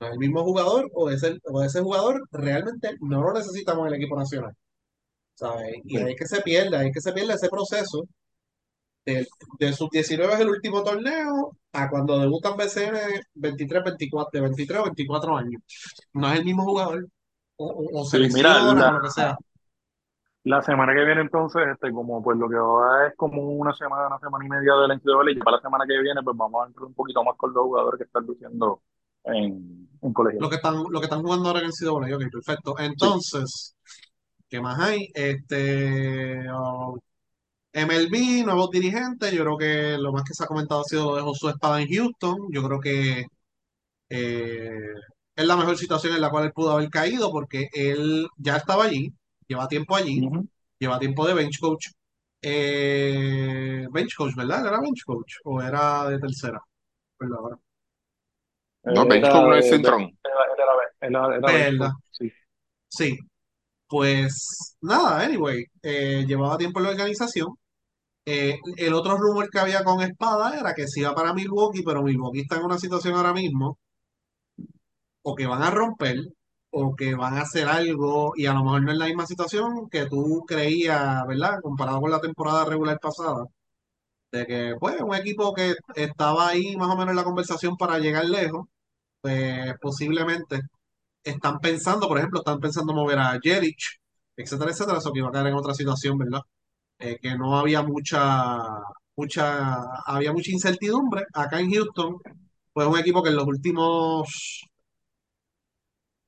el 0.00 0.18
mismo 0.18 0.44
jugador 0.44 0.88
o 0.94 1.10
ese, 1.10 1.38
o 1.44 1.62
ese 1.62 1.80
jugador 1.82 2.22
realmente 2.32 2.96
no 3.00 3.22
lo 3.22 3.32
necesitamos 3.34 3.86
en 3.88 3.94
el 3.94 4.00
equipo 4.00 4.16
nacional. 4.18 4.52
¿sabes? 5.34 5.76
Y 5.84 5.98
Sí. 5.98 6.02
hay 6.02 6.14
que 6.16 6.26
se 6.26 6.40
pierde, 6.42 6.76
hay 6.76 6.92
que 6.92 7.00
se 7.00 7.12
pierde 7.12 7.34
ese 7.34 7.48
proceso 7.48 8.04
de, 9.06 9.26
de 9.58 9.72
sub 9.72 9.90
19 9.90 10.34
es 10.34 10.40
el 10.40 10.50
último 10.50 10.82
torneo 10.82 11.52
a 11.72 11.88
cuando 11.90 12.18
debutan 12.18 12.56
BCN 12.56 13.20
23, 13.34 13.84
24, 13.84 14.30
de 14.32 14.40
23 14.42 14.80
o 14.80 14.84
24 14.84 15.36
años. 15.36 15.62
No 16.12 16.28
es 16.32 16.38
el 16.38 16.44
mismo 16.44 16.64
jugador. 16.64 17.06
O, 17.56 17.66
o, 17.66 18.00
o 18.02 18.04
Sí, 18.04 18.18
mira, 18.34 18.60
la, 18.74 18.92
lo 18.92 19.00
que 19.02 19.10
sea. 19.10 19.36
la 20.44 20.62
semana 20.62 20.94
que 20.94 21.04
viene 21.04 21.20
entonces, 21.20 21.62
este, 21.72 21.92
como 21.92 22.22
pues 22.22 22.36
lo 22.38 22.48
que 22.48 22.56
va 22.56 23.08
es 23.08 23.14
como 23.16 23.42
una 23.42 23.72
semana, 23.74 24.06
una 24.08 24.18
semana 24.18 24.44
y 24.46 24.48
media 24.48 24.74
de 24.74 24.88
la 24.88 24.94
NCAA, 24.94 25.30
y 25.32 25.36
para 25.36 25.56
la 25.56 25.62
semana 25.62 25.84
que 25.86 25.98
viene 26.00 26.22
pues 26.22 26.36
vamos 26.36 26.64
a 26.64 26.66
entrar 26.68 26.86
un 26.86 26.94
poquito 26.94 27.22
más 27.24 27.36
con 27.36 27.52
los 27.52 27.64
jugadores 27.64 27.98
que 27.98 28.04
están 28.04 28.24
luciendo 28.26 28.82
en, 29.28 29.88
en 30.02 30.12
colegio. 30.12 30.40
Lo 30.40 30.48
que 30.50 30.56
están, 30.56 30.84
lo 30.90 31.00
que 31.00 31.06
están 31.06 31.22
jugando 31.22 31.48
ahora 31.48 31.60
en 31.60 31.66
el 31.66 31.72
CW, 31.72 32.14
ok, 32.14 32.30
perfecto. 32.32 32.74
Sí. 32.78 32.84
Entonces, 32.84 33.76
¿qué 34.48 34.60
más 34.60 34.78
hay? 34.80 35.08
Este, 35.14 36.50
oh, 36.52 36.98
MLB, 37.72 38.44
nuevos 38.44 38.70
dirigentes. 38.70 39.32
Yo 39.32 39.44
creo 39.44 39.58
que 39.58 39.98
lo 39.98 40.12
más 40.12 40.24
que 40.24 40.34
se 40.34 40.44
ha 40.44 40.46
comentado 40.46 40.82
ha 40.82 40.84
sido 40.84 41.10
lo 41.10 41.16
de 41.16 41.22
Josué 41.22 41.52
Espada 41.52 41.80
en 41.80 41.88
Houston. 41.88 42.36
Yo 42.52 42.62
creo 42.64 42.80
que 42.80 43.26
eh, 44.10 44.70
es 45.36 45.46
la 45.46 45.56
mejor 45.56 45.76
situación 45.78 46.14
en 46.14 46.20
la 46.20 46.30
cual 46.30 46.44
él 46.46 46.52
pudo 46.52 46.72
haber 46.72 46.90
caído 46.90 47.30
porque 47.30 47.68
él 47.72 48.28
ya 48.36 48.56
estaba 48.56 48.84
allí, 48.84 49.12
lleva 49.46 49.68
tiempo 49.68 49.96
allí, 49.96 50.20
lleva 50.78 50.98
tiempo 50.98 51.26
de 51.26 51.34
bench 51.34 51.58
coach. 51.60 51.88
Eh, 52.42 53.86
bench 53.92 54.14
coach, 54.16 54.34
¿verdad? 54.36 54.66
¿Era 54.66 54.80
bench 54.80 55.04
coach 55.04 55.34
o 55.44 55.60
era 55.62 56.08
de 56.08 56.18
tercera? 56.18 56.60
¿Verdad? 57.20 57.58
No, 58.94 59.02
Eh, 59.02 59.06
Bench 59.08 59.24
era 59.24 59.32
Coach 59.32 59.42
no 59.48 59.54
es 59.56 59.70
Cintrón. 59.70 60.18
era, 61.00 61.68
era, 61.68 61.92
sí. 62.10 62.32
Sí. 62.88 63.18
Pues 63.88 64.76
nada, 64.82 65.20
anyway, 65.24 65.64
eh, 65.82 66.24
llevaba 66.26 66.58
tiempo 66.58 66.78
en 66.80 66.84
la 66.86 66.90
organización. 66.92 67.48
Eh, 68.26 68.58
el 68.76 68.94
otro 68.94 69.16
rumor 69.18 69.48
que 69.50 69.58
había 69.60 69.84
con 69.84 70.02
Espada 70.02 70.58
era 70.58 70.74
que 70.74 70.86
se 70.88 71.00
iba 71.00 71.14
para 71.14 71.34
Milwaukee, 71.34 71.82
pero 71.84 72.02
Milwaukee 72.02 72.40
está 72.42 72.56
en 72.56 72.64
una 72.66 72.78
situación 72.78 73.14
ahora 73.14 73.32
mismo 73.32 73.78
o 75.22 75.34
que 75.34 75.46
van 75.46 75.62
a 75.62 75.70
romper 75.70 76.16
o 76.70 76.94
que 76.96 77.14
van 77.14 77.34
a 77.38 77.42
hacer 77.42 77.66
algo 77.68 78.32
y 78.36 78.46
a 78.46 78.52
lo 78.54 78.64
mejor 78.64 78.82
no 78.82 78.92
es 78.92 78.98
la 78.98 79.06
misma 79.06 79.26
situación 79.26 79.88
que 79.90 80.06
tú 80.06 80.44
creías, 80.46 81.26
¿verdad? 81.26 81.60
Comparado 81.62 82.00
con 82.00 82.10
la 82.10 82.20
temporada 82.20 82.64
regular 82.66 82.98
pasada, 83.00 83.44
de 84.32 84.46
que 84.46 84.74
pues 84.80 85.00
un 85.00 85.14
equipo 85.14 85.54
que 85.54 85.74
estaba 85.96 86.48
ahí 86.48 86.76
más 86.76 86.88
o 86.90 86.96
menos 86.96 87.10
en 87.10 87.16
la 87.16 87.24
conversación 87.24 87.76
para 87.76 87.98
llegar 87.98 88.24
lejos, 88.26 88.66
pues 89.20 89.74
posiblemente 89.80 90.60
están 91.22 91.60
pensando, 91.60 92.08
por 92.08 92.18
ejemplo, 92.18 92.40
están 92.40 92.60
pensando 92.60 92.94
mover 92.94 93.18
a 93.18 93.38
Jeric, 93.42 93.78
etcétera, 94.36 94.70
etcétera, 94.72 94.98
eso 94.98 95.12
que 95.12 95.20
iba 95.20 95.28
a 95.28 95.32
caer 95.32 95.48
en 95.48 95.54
otra 95.54 95.74
situación, 95.74 96.18
¿verdad? 96.18 96.42
Eh, 96.98 97.18
que 97.20 97.36
no 97.38 97.58
había 97.58 97.82
mucha, 97.82 98.58
mucha, 99.16 99.76
había 100.06 100.32
mucha 100.32 100.52
incertidumbre 100.52 101.24
acá 101.34 101.60
en 101.60 101.72
Houston, 101.72 102.16
pues 102.72 102.86
un 102.88 102.98
equipo 102.98 103.22
que 103.22 103.30
en 103.30 103.36
los 103.36 103.46
últimos 103.46 104.62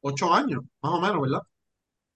ocho 0.01 0.33
años, 0.33 0.63
más 0.83 0.93
o 0.95 1.01
menos, 1.01 1.21
¿verdad? 1.23 1.41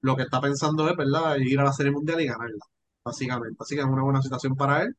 Lo 0.02 0.16
que 0.16 0.24
está 0.24 0.40
pensando 0.40 0.88
es, 0.90 0.96
¿verdad? 0.96 1.36
Ir 1.38 1.60
a 1.60 1.64
la 1.64 1.72
Serie 1.72 1.92
Mundial 1.92 2.20
y 2.20 2.26
ganarla, 2.26 2.64
básicamente. 3.04 3.56
Así 3.60 3.74
que 3.76 3.82
es 3.82 3.86
una 3.88 4.02
buena 4.04 4.22
situación 4.22 4.56
para 4.56 4.82
él 4.84 4.96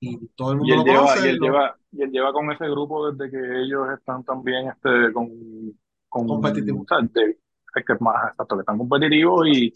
y 0.00 0.18
todo 0.36 0.52
el 0.52 0.58
Y 0.60 0.60
mundo 0.60 0.74
él 0.74 0.82
lo 0.84 0.84
lleva, 0.84 1.20
y 1.20 1.24
conoce, 1.24 1.30
él 1.30 1.38
lo 1.38 1.46
lleva, 1.46 1.76
y 1.96 2.02
él 2.02 2.10
lleva 2.10 2.32
con 2.32 2.50
ese 2.52 2.66
grupo 2.68 3.10
desde 3.12 3.30
que 3.30 3.38
ellos 3.62 3.88
están 3.96 4.24
también 4.24 4.68
este, 4.68 5.12
con, 5.12 5.28
con, 6.08 6.26
competitivo. 6.26 6.82
o 6.82 6.86
sea, 6.88 6.98
de- 7.02 7.38
es 7.76 7.84
que 7.84 7.92
es 7.94 8.00
más 8.00 8.30
exacto, 8.30 8.56
que 8.56 8.60
están 8.60 8.78
competitivos 8.78 9.46
y, 9.48 9.72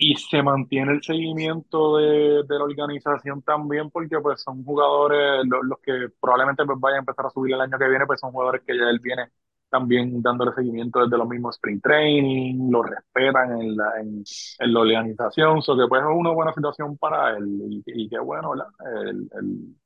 y 0.00 0.14
se 0.16 0.42
mantiene 0.42 0.92
el 0.92 1.02
seguimiento 1.02 1.96
de, 1.98 2.42
de 2.44 2.58
la 2.58 2.64
organización 2.64 3.42
también 3.42 3.90
porque 3.90 4.18
pues 4.20 4.40
son 4.42 4.64
jugadores, 4.64 5.44
lo- 5.46 5.62
los, 5.62 5.78
que 5.80 6.08
probablemente 6.20 6.64
pues 6.64 6.78
vayan 6.80 6.98
a 6.98 7.00
empezar 7.00 7.26
a 7.26 7.30
subir 7.30 7.54
el 7.54 7.60
año 7.60 7.78
que 7.78 7.88
viene, 7.88 8.06
pues 8.06 8.20
son 8.20 8.30
jugadores 8.32 8.62
que 8.66 8.76
ya 8.76 8.84
él 8.90 9.00
viene 9.00 9.24
también 9.70 10.22
dándole 10.22 10.52
seguimiento 10.54 11.00
desde 11.04 11.18
los 11.18 11.28
mismos 11.28 11.56
sprint 11.56 11.82
training, 11.82 12.70
lo 12.70 12.82
respetan 12.82 13.60
en 13.60 13.76
la, 13.76 14.00
en, 14.00 14.22
en 14.60 14.72
la 14.72 14.80
organización, 14.80 15.62
so 15.62 15.76
que 15.76 15.86
pues 15.88 16.00
es 16.02 16.08
una 16.10 16.30
buena 16.30 16.54
situación 16.54 16.96
para 16.96 17.36
él 17.36 17.46
y, 17.68 17.82
y 17.86 18.08
qué 18.08 18.18
bueno, 18.20 18.50
¿verdad? 18.50 18.66
El, 19.10 19.28
el, 19.32 19.76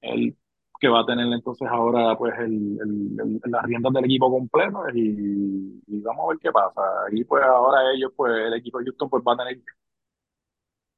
el 0.00 0.36
que 0.80 0.88
va 0.88 1.00
a 1.00 1.06
tener 1.06 1.26
entonces 1.32 1.68
ahora 1.68 2.16
pues 2.16 2.34
el, 2.38 2.78
el- 2.80 3.20
el- 3.44 3.52
las 3.52 3.64
riendas 3.64 3.92
del 3.92 4.04
equipo 4.06 4.30
completo 4.30 4.84
y, 4.94 5.82
y 5.86 6.00
vamos 6.02 6.24
a 6.26 6.28
ver 6.30 6.38
qué 6.40 6.52
pasa. 6.52 6.80
Y 7.12 7.24
pues 7.24 7.42
ahora 7.44 7.92
ellos, 7.94 8.12
pues 8.16 8.32
el 8.46 8.54
equipo 8.54 8.78
de 8.78 8.84
Houston 8.86 9.10
pues 9.10 9.22
va 9.26 9.34
a 9.34 9.36
tener 9.38 9.60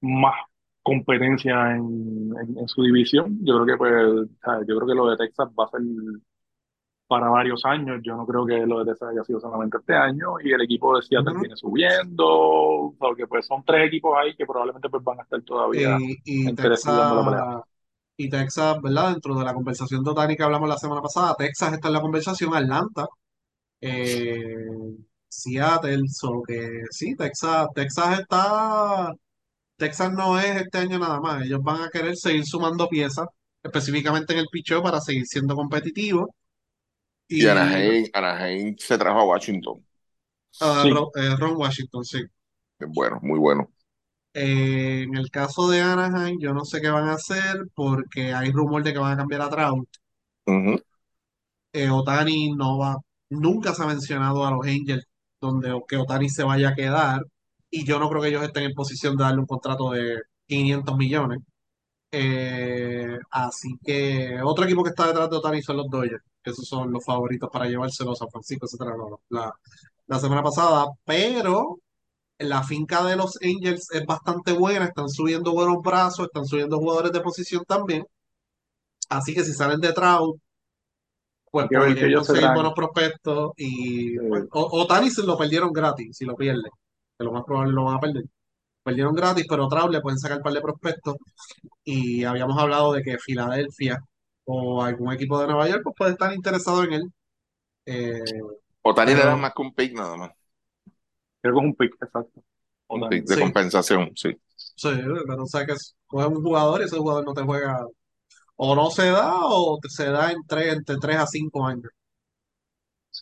más 0.00 0.34
competencia 0.82 1.72
en, 1.76 2.32
en, 2.40 2.58
en 2.58 2.68
su 2.68 2.82
división. 2.82 3.38
Yo 3.42 3.62
creo 3.62 3.66
que 3.66 3.76
pues, 3.76 4.28
yo 4.66 4.76
creo 4.76 4.86
que 4.86 4.94
lo 4.94 5.10
de 5.10 5.16
Texas 5.16 5.48
va 5.58 5.64
a 5.64 5.68
ser 5.70 5.80
para 7.06 7.28
varios 7.28 7.64
años. 7.64 8.00
Yo 8.02 8.16
no 8.16 8.26
creo 8.26 8.46
que 8.46 8.66
lo 8.66 8.80
de 8.84 8.92
Texas 8.92 9.10
haya 9.10 9.24
sido 9.24 9.40
solamente 9.40 9.78
este 9.78 9.94
año 9.94 10.34
y 10.42 10.52
el 10.52 10.62
equipo 10.62 10.96
de 10.96 11.02
Seattle 11.02 11.34
viene 11.38 11.56
subiendo, 11.56 12.94
porque 12.98 13.26
pues 13.26 13.46
son 13.46 13.64
tres 13.64 13.88
equipos 13.88 14.16
ahí 14.18 14.34
que 14.36 14.46
probablemente 14.46 14.88
pues 14.90 15.02
van 15.04 15.20
a 15.20 15.22
estar 15.22 15.42
todavía 15.42 16.02
Y, 16.44 16.52
y 16.84 17.14
la 17.14 17.24
pelea. 17.24 17.46
Texas, 18.28 18.76
y 18.76 18.76
Texas, 18.76 18.82
¿verdad? 18.82 19.12
Dentro 19.12 19.34
de 19.36 19.44
la 19.44 19.54
conversación 19.54 20.04
total 20.04 20.36
que 20.36 20.42
hablamos 20.42 20.68
la 20.68 20.78
semana 20.78 21.02
pasada, 21.02 21.34
Texas 21.36 21.72
está 21.74 21.88
en 21.88 21.94
la 21.94 22.00
conversación, 22.00 22.54
Atlanta. 22.54 23.06
eh, 23.80 24.66
Seattle, 25.28 26.08
so 26.08 26.42
que 26.46 26.82
sí, 26.90 27.16
Texas, 27.16 27.68
Texas 27.74 28.20
está, 28.20 29.12
Texas 29.76 30.12
no 30.12 30.38
es 30.38 30.62
este 30.62 30.78
año 30.78 30.98
nada 30.98 31.20
más, 31.20 31.44
ellos 31.44 31.62
van 31.62 31.82
a 31.82 31.90
querer 31.90 32.16
seguir 32.16 32.44
sumando 32.44 32.88
piezas, 32.88 33.26
específicamente 33.62 34.32
en 34.32 34.40
el 34.40 34.48
picheo 34.50 34.82
para 34.82 35.00
seguir 35.00 35.26
siendo 35.26 35.54
competitivos. 35.54 36.28
Y 37.28 37.46
Anaheim, 37.46 38.06
Anaheim 38.12 38.76
se 38.76 38.98
trajo 38.98 39.20
a 39.20 39.24
Washington. 39.24 39.84
a 40.60 40.84
Ron, 40.84 41.08
eh, 41.14 41.36
Ron 41.36 41.56
Washington, 41.56 42.04
sí. 42.04 42.22
Bueno, 42.80 43.20
muy 43.22 43.38
bueno. 43.38 43.70
Eh, 44.32 45.02
en 45.04 45.16
el 45.16 45.30
caso 45.30 45.68
de 45.68 45.80
Anaheim, 45.80 46.38
yo 46.40 46.52
no 46.54 46.64
sé 46.64 46.80
qué 46.80 46.88
van 46.90 47.08
a 47.08 47.14
hacer 47.14 47.66
porque 47.74 48.32
hay 48.34 48.50
rumor 48.52 48.82
de 48.84 48.92
que 48.92 48.98
van 48.98 49.12
a 49.14 49.16
cambiar 49.16 49.42
a 49.42 49.50
Trout. 49.50 49.88
Eh, 51.72 51.88
Otani 51.90 52.52
no 52.52 52.78
va, 52.78 52.96
nunca 53.28 53.74
se 53.74 53.82
ha 53.82 53.86
mencionado 53.86 54.44
a 54.44 54.50
los 54.50 54.66
Angels 54.66 55.04
donde 55.40 55.80
que 55.88 55.96
Otani 55.96 56.28
se 56.28 56.42
vaya 56.44 56.70
a 56.70 56.74
quedar 56.74 57.22
y 57.70 57.84
yo 57.84 57.98
no 58.00 58.08
creo 58.10 58.22
que 58.22 58.28
ellos 58.28 58.42
estén 58.42 58.64
en 58.64 58.74
posición 58.74 59.16
de 59.16 59.24
darle 59.24 59.40
un 59.40 59.46
contrato 59.46 59.90
de 59.90 60.20
500 60.46 60.96
millones. 60.96 61.40
Eh, 62.12 63.18
así 63.30 63.78
que 63.84 64.40
otro 64.44 64.64
equipo 64.64 64.82
que 64.84 64.90
está 64.90 65.08
detrás 65.08 65.30
de 65.30 65.36
Otani 65.36 65.62
son 65.62 65.78
los 65.78 65.90
Dodgers, 65.90 66.24
que 66.42 66.50
esos 66.50 66.66
son 66.68 66.92
los 66.92 67.04
favoritos 67.04 67.50
para 67.52 67.66
llevárselos 67.66 68.14
a 68.20 68.24
San 68.24 68.30
Francisco, 68.30 68.66
etcétera, 68.66 68.94
la, 69.30 69.52
la 70.06 70.18
semana 70.18 70.42
pasada, 70.42 70.86
pero 71.04 71.78
la 72.40 72.62
finca 72.62 73.04
de 73.04 73.16
los 73.16 73.38
Angels 73.42 73.90
es 73.92 74.06
bastante 74.06 74.52
buena, 74.52 74.86
están 74.86 75.08
subiendo 75.08 75.52
buenos 75.52 75.82
brazos, 75.82 76.26
están 76.26 76.46
subiendo 76.46 76.78
jugadores 76.78 77.12
de 77.12 77.20
posición 77.20 77.64
también. 77.66 78.04
Así 79.08 79.34
que 79.34 79.44
si 79.44 79.52
salen 79.52 79.80
de 79.80 79.92
Trout, 79.92 80.40
pues 81.50 81.66
podrían 81.68 82.14
conseguir 82.14 82.48
buenos 82.54 82.72
prospectos. 82.74 83.52
Y 83.56 84.18
pues, 84.18 84.44
Otani 84.52 85.10
se 85.10 85.22
lo 85.22 85.36
perdieron 85.36 85.72
gratis, 85.72 86.16
si 86.16 86.24
lo 86.24 86.34
pierden. 86.34 86.70
Que 87.18 87.24
lo 87.24 87.32
más 87.32 87.44
probable 87.44 87.72
lo 87.72 87.84
van 87.84 87.96
a 87.96 88.00
perder. 88.00 88.24
Perdieron 88.82 89.14
gratis, 89.14 89.44
pero 89.48 89.68
Trout 89.68 89.90
le 89.90 90.00
pueden 90.00 90.18
sacar 90.18 90.38
un 90.38 90.42
par 90.42 90.54
de 90.54 90.62
prospectos. 90.62 91.16
Y 91.84 92.24
habíamos 92.24 92.58
hablado 92.58 92.92
de 92.94 93.02
que 93.02 93.18
Filadelfia 93.18 93.98
o 94.44 94.82
algún 94.82 95.12
equipo 95.12 95.38
de 95.40 95.46
Nueva 95.46 95.68
York 95.68 95.82
pues 95.84 95.96
puede 95.96 96.12
estar 96.12 96.32
interesado 96.32 96.84
en 96.84 96.92
él. 96.94 97.12
Eh, 97.84 98.22
Otani 98.82 99.14
le 99.14 99.24
dan 99.24 99.40
más 99.40 99.52
que 99.52 99.62
un 99.62 99.74
pick 99.74 99.92
nada 99.92 100.16
más. 100.16 100.30
Creo 101.40 101.54
que 101.54 101.60
es 101.60 101.66
un 101.66 101.74
pick, 101.74 101.94
exacto. 102.02 102.42
Un 102.88 103.08
pick 103.08 103.24
de 103.24 103.40
compensación, 103.40 104.10
sí. 104.14 104.36
Sí, 104.56 104.88
pero 105.26 105.42
o 105.42 105.46
sea 105.46 105.64
que 105.64 105.74
coge 106.06 106.26
un 106.26 106.42
jugador 106.42 106.80
y 106.80 106.84
ese 106.84 106.98
jugador 106.98 107.24
no 107.24 107.34
te 107.34 107.42
juega, 107.42 107.86
o 108.56 108.74
no 108.74 108.90
se 108.90 109.06
da, 109.06 109.46
o 109.46 109.78
se 109.88 110.10
da 110.10 110.32
entre, 110.32 110.72
entre 110.72 110.96
3 110.96 111.16
a 111.16 111.26
5 111.26 111.66
años. 111.66 111.90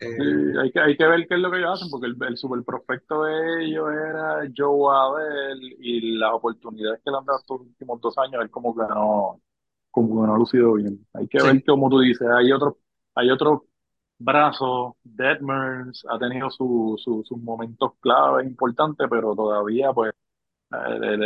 Eh, 0.00 0.52
hay, 0.62 0.70
que, 0.70 0.80
hay 0.80 0.96
que 0.96 1.06
ver 1.06 1.26
qué 1.26 1.34
es 1.34 1.40
lo 1.40 1.50
que 1.50 1.58
ellos 1.58 1.70
hacen, 1.74 1.90
porque 1.90 2.06
el, 2.06 2.16
el 2.28 2.36
super 2.36 2.62
prospecto 2.62 3.24
de 3.24 3.64
ellos 3.64 3.88
era 3.90 4.42
Joe 4.56 4.96
Abel 4.96 5.60
y 5.80 6.16
las 6.18 6.32
oportunidades 6.34 7.00
que 7.04 7.10
le 7.10 7.18
han 7.18 7.24
dado 7.24 7.38
estos 7.38 7.60
últimos 7.60 8.00
dos 8.00 8.16
años, 8.18 8.42
él 8.42 8.50
como 8.50 8.74
que 8.74 8.82
no, 8.82 9.40
como 9.90 10.22
que 10.22 10.26
no 10.28 10.34
ha 10.34 10.38
lucido 10.38 10.74
bien. 10.74 11.04
Hay 11.14 11.26
que 11.26 11.42
ver, 11.42 11.64
como 11.64 11.90
tú 11.90 11.98
dices, 12.00 12.28
hay 12.28 12.52
otros 12.52 12.74
hay 13.18 13.30
otro 13.30 13.66
brazo, 14.18 14.96
Deadmers 15.04 16.04
ha 16.10 16.18
tenido 16.18 16.50
sus 16.50 17.30
momentos 17.40 17.92
claves 18.00 18.46
importantes, 18.46 19.06
pero 19.08 19.34
todavía 19.34 19.92
pues 19.92 20.12
eh, 20.72 21.16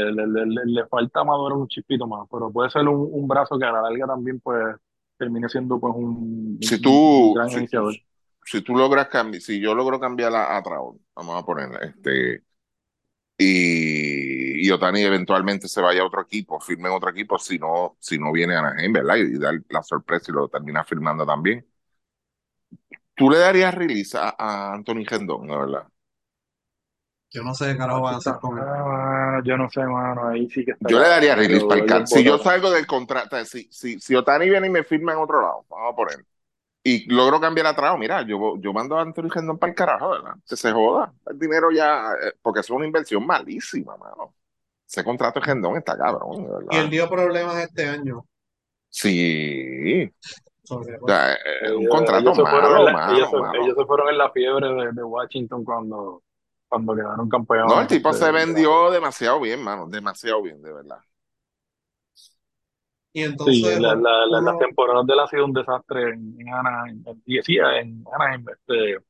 le, 0.64 0.86
falta 0.86 1.24
madurar 1.24 1.59
un 1.59 1.69
chispito 1.69 2.06
más, 2.06 2.28
pero 2.31 2.51
puede 2.52 2.70
ser 2.70 2.86
un, 2.86 3.27
brazo 3.27 3.59
que 3.59 3.64
a 3.64 3.73
la 3.73 3.82
larga 3.82 4.06
también 4.06 4.40
pues 4.40 4.77
termine 5.16 5.48
siendo 5.48 5.81
pues 5.81 5.94
un, 5.97 6.59
si 6.60 6.81
tú, 6.81 7.32
gran 7.35 7.48
si, 7.48 7.59
iniciador. 7.59 7.94
Si 8.44 8.62
tú 8.62 8.77
logras 8.77 9.09
cambiar, 9.09 9.40
si 9.40 9.60
yo 9.60 9.74
logro 9.74 9.98
cambiar 9.98 10.35
a, 10.35 10.56
a 10.59 10.62
vamos 11.14 11.43
a 11.43 11.44
poner 11.44 11.70
este 11.82 12.44
y, 13.39 14.66
y, 14.66 14.70
Otani 14.70 15.02
eventualmente 15.02 15.66
se 15.66 15.81
vaya 15.81 16.02
a 16.02 16.06
otro 16.06 16.23
equipo, 16.23 16.60
firme 16.60 16.89
en 16.89 16.94
otro 16.94 17.10
equipo, 17.10 17.39
si 17.39 17.59
no, 17.59 17.97
si 17.98 18.19
no 18.19 18.31
viene 18.31 18.55
a 18.55 18.60
Anaheim, 18.60 18.93
¿verdad? 18.93 19.16
Y, 19.16 19.36
y 19.36 19.39
dar 19.39 19.55
la 19.70 19.82
sorpresa 19.82 20.31
y 20.31 20.35
lo 20.35 20.48
termina 20.48 20.85
firmando 20.85 21.27
también 21.27 21.66
¿Tú 23.15 23.31
le 23.31 23.39
darías 23.39 23.74
release 23.74 24.16
a, 24.19 24.73
Anthony 24.73 25.05
Gendón, 25.07 25.49
la 25.49 25.59
verdad? 25.59 25.86
Yo 27.31 27.43
no 27.43 27.55
sé 27.55 27.73
qué 27.73 27.78
carajo 27.78 28.03
van 28.03 28.15
a 28.15 28.19
hacer 28.19 28.35
con 28.40 28.59
él. 28.59 28.65
Ah, 28.66 29.40
yo 29.44 29.57
no 29.57 29.70
sé, 29.70 29.81
mano. 29.85 30.28
Ahí 30.28 30.51
sí 30.51 30.65
que 30.65 30.73
está. 30.73 30.89
Yo 30.89 30.99
le 30.99 31.09
daría 31.09 31.35
release 31.35 31.65
para 31.65 31.81
el 31.81 31.86
cat. 31.86 32.07
Si 32.07 32.23
yo 32.23 32.39
salgo 32.39 32.70
del 32.70 32.86
contrato, 32.86 33.43
si, 33.44 33.69
si, 33.70 33.99
si 34.01 34.15
Otani 34.15 34.51
viene 34.51 34.66
y 34.66 34.70
me 34.70 34.85
firma 34.85 35.12
en 35.12 35.19
otro 35.19 35.40
lado, 35.40 35.65
vamos 35.69 35.93
a 35.93 35.97
poner. 35.97 36.27
Y 36.85 37.09
logro 37.12 37.40
cambiar 37.40 37.69
atrás, 37.69 37.97
mira, 37.97 38.23
yo, 38.23 38.57
yo 38.59 38.73
mando 38.73 38.99
a 38.99 39.03
Anthony 39.03 39.31
Gendón 39.31 39.57
para 39.57 39.70
el 39.70 39.77
carajo, 39.77 40.11
¿verdad? 40.11 40.35
Que 40.47 40.57
se 40.57 40.73
joda. 40.73 41.12
El 41.27 41.39
dinero 41.39 41.70
ya, 41.70 42.12
eh, 42.20 42.32
porque 42.43 42.61
es 42.61 42.70
una 42.70 42.85
inversión 42.85 43.24
malísima, 43.24 43.97
mano. 43.97 44.35
Ese 44.86 45.05
contrato 45.05 45.39
de 45.39 45.47
Gendón 45.47 45.77
está 45.77 45.97
cabrón, 45.97 46.44
¿verdad? 46.44 46.69
Y 46.73 46.77
él 46.77 46.90
dio 46.90 47.09
problemas 47.09 47.57
este 47.57 47.86
año. 47.86 48.27
Sí. 48.90 50.12
Eh, 50.70 51.72
un 51.72 51.86
contrato 51.89 52.20
ellos 52.20 52.39
malo, 52.39 52.89
ellos, 53.14 53.28
se, 53.76 53.84
fueron 53.84 54.09
en 54.10 54.18
la 54.18 54.30
fiebre 54.30 54.93
de, 54.93 55.02
Washington 55.02 55.64
cuando, 55.64 56.22
cuando 56.68 56.94
quedaron 56.94 57.28
campeones. 57.28 57.72
No, 57.72 57.80
el 57.80 57.89
tipo 57.89 58.10
este, 58.10 58.26
se 58.26 58.32
vendió 58.32 58.90
demasiado 58.90 59.40
bien, 59.40 59.62
mano, 59.62 59.89
demasiado 59.89 60.40
bien, 60.43 60.62
de 60.62 60.72
verdad. 60.72 60.98
Y 63.12 63.22
entonces, 63.24 63.56
sí, 63.56 63.80
la, 63.80 63.94
la, 63.94 64.26
la, 64.26 64.40
las 64.40 64.59
temporadas 64.59 65.05
de 65.06 65.12
él 65.12 65.20
ha 65.20 65.26
sido 65.26 65.44
un 65.44 65.52
desastre 65.52 66.10
en, 66.10 66.36
en 66.40 66.48
Anaheim. 66.48 67.05
Decía, 67.26 67.78
en 67.78 68.05
Anaheim, 68.12 68.47
este, 68.48 69.05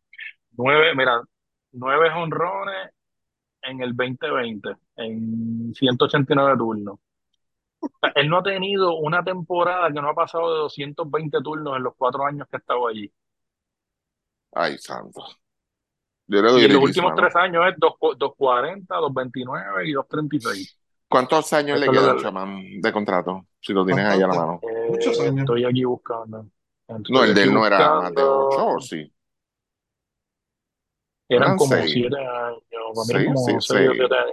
nueve, 0.57 0.95
mira, 0.97 1.23
nueve 1.73 2.11
honrones 2.11 2.91
en 3.63 3.81
el 3.81 3.95
2020, 3.95 4.71
en 4.97 5.75
189 5.75 6.57
turnos. 6.57 6.99
Él 8.15 8.29
no 8.29 8.39
ha 8.39 8.43
tenido 8.43 8.97
una 8.97 9.23
temporada 9.23 9.91
que 9.93 10.01
no 10.01 10.09
ha 10.11 10.15
pasado 10.15 10.53
de 10.53 10.59
220 10.61 11.39
turnos 11.43 11.77
en 11.77 11.83
los 11.83 11.95
cuatro 11.97 12.25
años 12.25 12.47
que 12.49 12.57
ha 12.57 12.61
estado 12.61 12.87
allí. 12.89 13.13
Ay, 14.53 14.77
santo. 14.79 15.25
y 16.29 16.37
en 16.37 16.73
los 16.73 16.83
últimos 16.83 17.15
tres 17.15 17.35
años 17.37 17.65
es 17.69 17.75
240, 17.79 18.95
229 18.95 19.89
y 19.89 19.93
236. 19.93 20.79
¿Cuántos 21.09 21.53
años 21.53 21.79
le 21.79 21.89
quedan, 21.89 22.19
chamán, 22.19 22.81
de 22.81 22.93
contrato? 22.93 23.47
Si 23.61 23.73
lo 23.73 23.85
tienes 23.85 24.07
ahí 24.07 24.23
a 24.23 24.27
la 24.27 24.35
mano. 24.35 24.61
Muchos 24.89 25.21
años. 25.21 25.41
Estoy 25.41 25.65
aquí 25.65 25.85
buscando. 25.85 26.47
no, 26.89 27.25
el 27.25 27.35
de 27.35 27.43
él 27.43 27.53
no 27.53 27.67
era 27.67 28.01
más 28.01 28.15
de 28.15 28.23
8 28.23 28.67
o 28.67 28.81
sí. 28.81 29.13
Eran 31.29 31.57
como 31.57 31.75
7 31.77 32.17
años. 32.17 32.63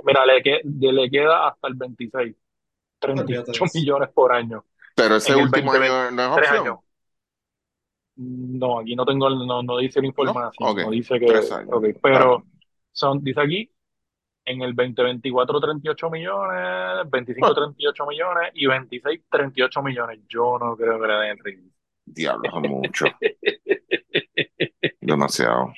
Mira, 0.04 0.26
le, 0.26 0.94
le 0.94 1.10
queda 1.10 1.48
hasta 1.48 1.68
el 1.68 1.76
26. 1.76 2.36
38 3.00 3.64
millones 3.74 4.10
por 4.10 4.34
año. 4.34 4.66
Pero 4.96 5.16
ese 5.16 5.36
último 5.36 5.72
año 5.72 6.12
no 6.12 6.40
es 6.40 6.50
opción. 6.50 6.80
No, 8.16 8.80
aquí 8.80 8.96
no 8.96 9.06
tengo, 9.06 9.30
no, 9.30 9.64
no 9.64 9.78
dice 9.78 10.02
la 10.02 10.08
información, 10.08 10.76
no, 10.76 10.90
dice 10.92 11.18
que, 11.20 11.40
okay, 11.72 11.94
pero 12.02 12.44
son, 12.92 13.24
dice 13.24 13.40
aquí, 13.40 13.72
en 14.44 14.62
el 14.62 14.76
2024 14.76 15.62
38 15.62 16.10
millones, 16.10 17.10
25 17.10 17.54
38 17.54 18.06
millones 18.08 18.52
y 18.56 18.66
26 18.66 19.22
38 19.30 19.84
millones. 19.84 20.20
Yo 20.28 20.58
no 20.60 20.76
creo 20.76 21.00
que 21.00 21.08
le 21.08 21.14
den 21.14 21.38
ritmo. 21.38 21.72
Diablo, 22.06 22.50
es 22.62 22.70
mucho. 22.70 23.06
Demasiado. 25.00 25.72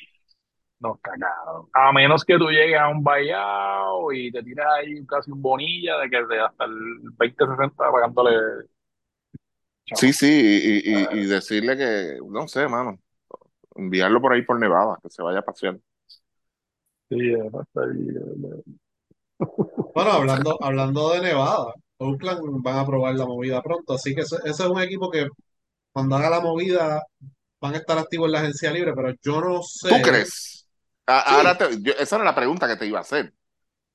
No, 0.82 1.00
cagado. 1.00 1.70
A 1.74 1.92
menos 1.94 2.26
que 2.26 2.38
tú 2.40 2.50
llegues 2.50 2.80
a 2.80 2.90
un 2.90 3.04
vallado 3.04 4.12
y 4.12 4.32
te 4.32 4.42
tiras 4.42 4.66
ahí 4.80 5.06
casi 5.06 5.32
un 5.32 5.40
bonilla 5.42 6.00
de 6.00 6.10
que 6.10 6.26
de 6.26 6.40
hasta 6.42 6.66
el 6.66 7.02
20-60 7.18 7.92
pagándole. 7.92 8.32
Sí, 9.94 10.12
sí, 10.12 10.28
y, 10.28 10.92
y, 10.92 11.20
y, 11.20 11.26
decirle 11.26 11.78
que, 11.78 12.18
no 12.28 12.48
sé, 12.48 12.68
mano, 12.68 12.98
enviarlo 13.76 14.22
por 14.22 14.34
ahí 14.34 14.42
por 14.42 14.60
Nevada, 14.60 14.98
que 15.04 15.10
se 15.10 15.22
vaya 15.22 15.40
a 15.40 15.44
pasear. 15.44 15.78
Sí, 17.10 17.34
está 17.34 17.82
ahí. 17.82 18.08
Bueno, 19.96 20.12
hablando, 20.12 20.58
hablando 20.62 21.14
de 21.14 21.22
Nevada, 21.22 21.74
Oakland 21.98 22.62
van 22.62 22.78
a 22.78 22.86
probar 22.86 23.16
la 23.16 23.26
movida 23.26 23.62
pronto, 23.62 23.94
así 23.94 24.14
que 24.14 24.22
ese, 24.22 24.38
ese 24.46 24.64
es 24.64 24.70
un 24.70 24.80
equipo 24.80 25.10
que 25.10 25.28
cuando 25.92 26.16
haga 26.16 26.30
la 26.30 26.42
movida 26.42 27.04
van 27.60 27.74
a 27.74 27.78
estar 27.78 27.98
activos 27.98 28.28
en 28.28 28.32
la 28.32 28.40
agencia 28.40 28.72
libre, 28.72 28.94
pero 28.96 29.14
yo 29.22 29.42
no 29.42 29.62
sé. 29.64 29.90
¿Tú 29.90 29.96
crees? 30.04 30.61
Ahora 31.20 31.58
esa 32.00 32.16
era 32.16 32.26
la 32.26 32.36
pregunta 32.36 32.68
que 32.68 32.78
te 32.78 32.86
iba 32.86 33.00
a 33.00 33.02
hacer. 33.02 33.34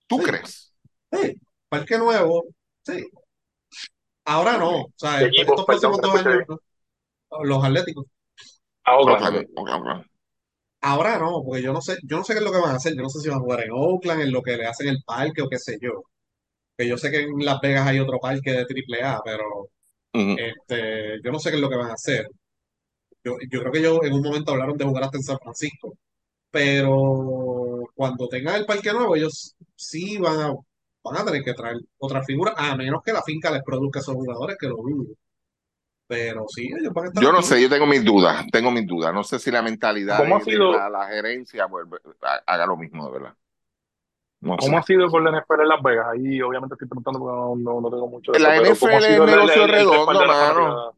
¿Tú 0.06 0.18
crees? 0.18 0.72
Sí, 1.12 1.40
parque 1.68 1.98
nuevo, 1.98 2.46
sí. 2.84 3.04
Ahora 4.24 4.56
no. 4.58 4.82
O 4.82 4.92
sea, 4.94 5.22
estos 5.22 5.64
próximos 5.64 6.00
dos 6.00 6.14
años, 6.14 6.44
los 7.42 7.64
Atléticos. 7.64 8.06
Ahora. 8.84 9.44
Ahora 10.80 11.18
no, 11.18 11.42
porque 11.44 11.62
yo 11.62 11.72
no 11.72 11.80
sé, 11.80 11.96
yo 12.02 12.18
no 12.18 12.24
sé 12.24 12.34
qué 12.34 12.38
es 12.38 12.44
lo 12.44 12.52
que 12.52 12.60
van 12.60 12.72
a 12.72 12.76
hacer. 12.76 12.94
Yo 12.94 13.02
no 13.02 13.08
sé 13.08 13.20
si 13.20 13.28
van 13.28 13.38
a 13.38 13.40
jugar 13.40 13.64
en 13.64 13.72
Oakland, 13.72 14.22
en 14.22 14.32
lo 14.32 14.42
que 14.42 14.56
le 14.56 14.66
hacen 14.66 14.88
el 14.88 15.02
parque 15.04 15.42
o 15.42 15.48
qué 15.48 15.58
sé 15.58 15.78
yo. 15.80 16.04
Que 16.76 16.86
yo 16.86 16.98
sé 16.98 17.10
que 17.10 17.22
en 17.22 17.44
Las 17.44 17.60
Vegas 17.60 17.86
hay 17.86 17.98
otro 17.98 18.18
parque 18.20 18.52
de 18.52 18.60
AAA, 18.60 19.22
pero 19.24 19.70
este, 20.12 21.20
yo 21.24 21.32
no 21.32 21.38
sé 21.38 21.50
qué 21.50 21.56
es 21.56 21.62
lo 21.62 21.70
que 21.70 21.76
van 21.76 21.90
a 21.90 21.94
hacer. 21.94 22.28
Yo, 23.24 23.36
yo 23.50 23.60
creo 23.60 23.72
que 23.72 23.78
ellos 23.80 23.98
en 24.04 24.12
un 24.12 24.22
momento 24.22 24.52
hablaron 24.52 24.76
de 24.76 24.84
jugar 24.84 25.04
hasta 25.04 25.16
en 25.16 25.24
San 25.24 25.38
Francisco 25.38 25.96
pero 26.56 27.82
cuando 27.94 28.28
tengan 28.28 28.56
el 28.56 28.64
parque 28.64 28.90
nuevo, 28.90 29.14
ellos 29.14 29.54
sí 29.74 30.16
van 30.16 30.40
a, 30.40 30.54
van 31.04 31.16
a 31.18 31.24
tener 31.26 31.42
que 31.44 31.52
traer 31.52 31.76
otra 31.98 32.24
figura, 32.24 32.54
a 32.56 32.74
menos 32.74 33.02
que 33.02 33.12
la 33.12 33.22
finca 33.22 33.50
les 33.50 33.62
produzca 33.62 33.98
esos 34.00 34.14
jugadores, 34.14 34.56
que 34.58 34.66
lo 34.66 34.76
dudo. 34.76 35.04
Pero 36.06 36.46
sí, 36.48 36.70
ellos 36.80 36.94
van 36.94 37.04
a 37.04 37.08
estar 37.08 37.22
Yo 37.22 37.30
no 37.30 37.38
aquí. 37.40 37.48
sé, 37.48 37.60
yo 37.60 37.68
tengo 37.68 37.84
mis 37.86 38.02
dudas, 38.02 38.46
tengo 38.50 38.70
mis 38.70 38.86
dudas. 38.86 39.12
No 39.12 39.22
sé 39.22 39.38
si 39.38 39.50
la 39.50 39.60
mentalidad 39.60 40.16
¿Cómo 40.16 40.36
ha 40.36 40.38
de 40.38 40.44
sido? 40.44 40.72
la, 40.72 40.88
la 40.88 41.08
gerencia 41.08 41.68
haga 42.46 42.66
lo 42.66 42.76
mismo, 42.78 43.04
de 43.06 43.12
verdad. 43.12 43.34
No 44.40 44.56
sé. 44.58 44.66
¿Cómo 44.66 44.78
ha 44.78 44.82
sido 44.82 45.10
con 45.10 45.24
la 45.24 45.30
NFL 45.38 45.60
en 45.60 45.68
Las 45.68 45.82
Vegas? 45.82 46.06
Ahí 46.10 46.40
obviamente 46.40 46.74
estoy 46.74 46.88
preguntando 46.88 47.18
porque 47.18 47.36
no, 47.36 47.56
no, 47.56 47.80
no 47.82 47.90
tengo 47.90 48.08
mucho 48.08 48.32
de 48.32 48.38
eso, 48.38 48.46
La 48.48 48.56
pero 48.62 48.76
¿cómo 48.80 48.96
ha 48.96 48.98
NFL 48.98 49.04
es 49.04 49.10
el, 49.10 49.14
el, 49.20 49.26
negocio 49.26 49.64
el, 49.64 49.70
el 49.70 49.76
redondo, 49.76 50.26
mano. 50.26 50.96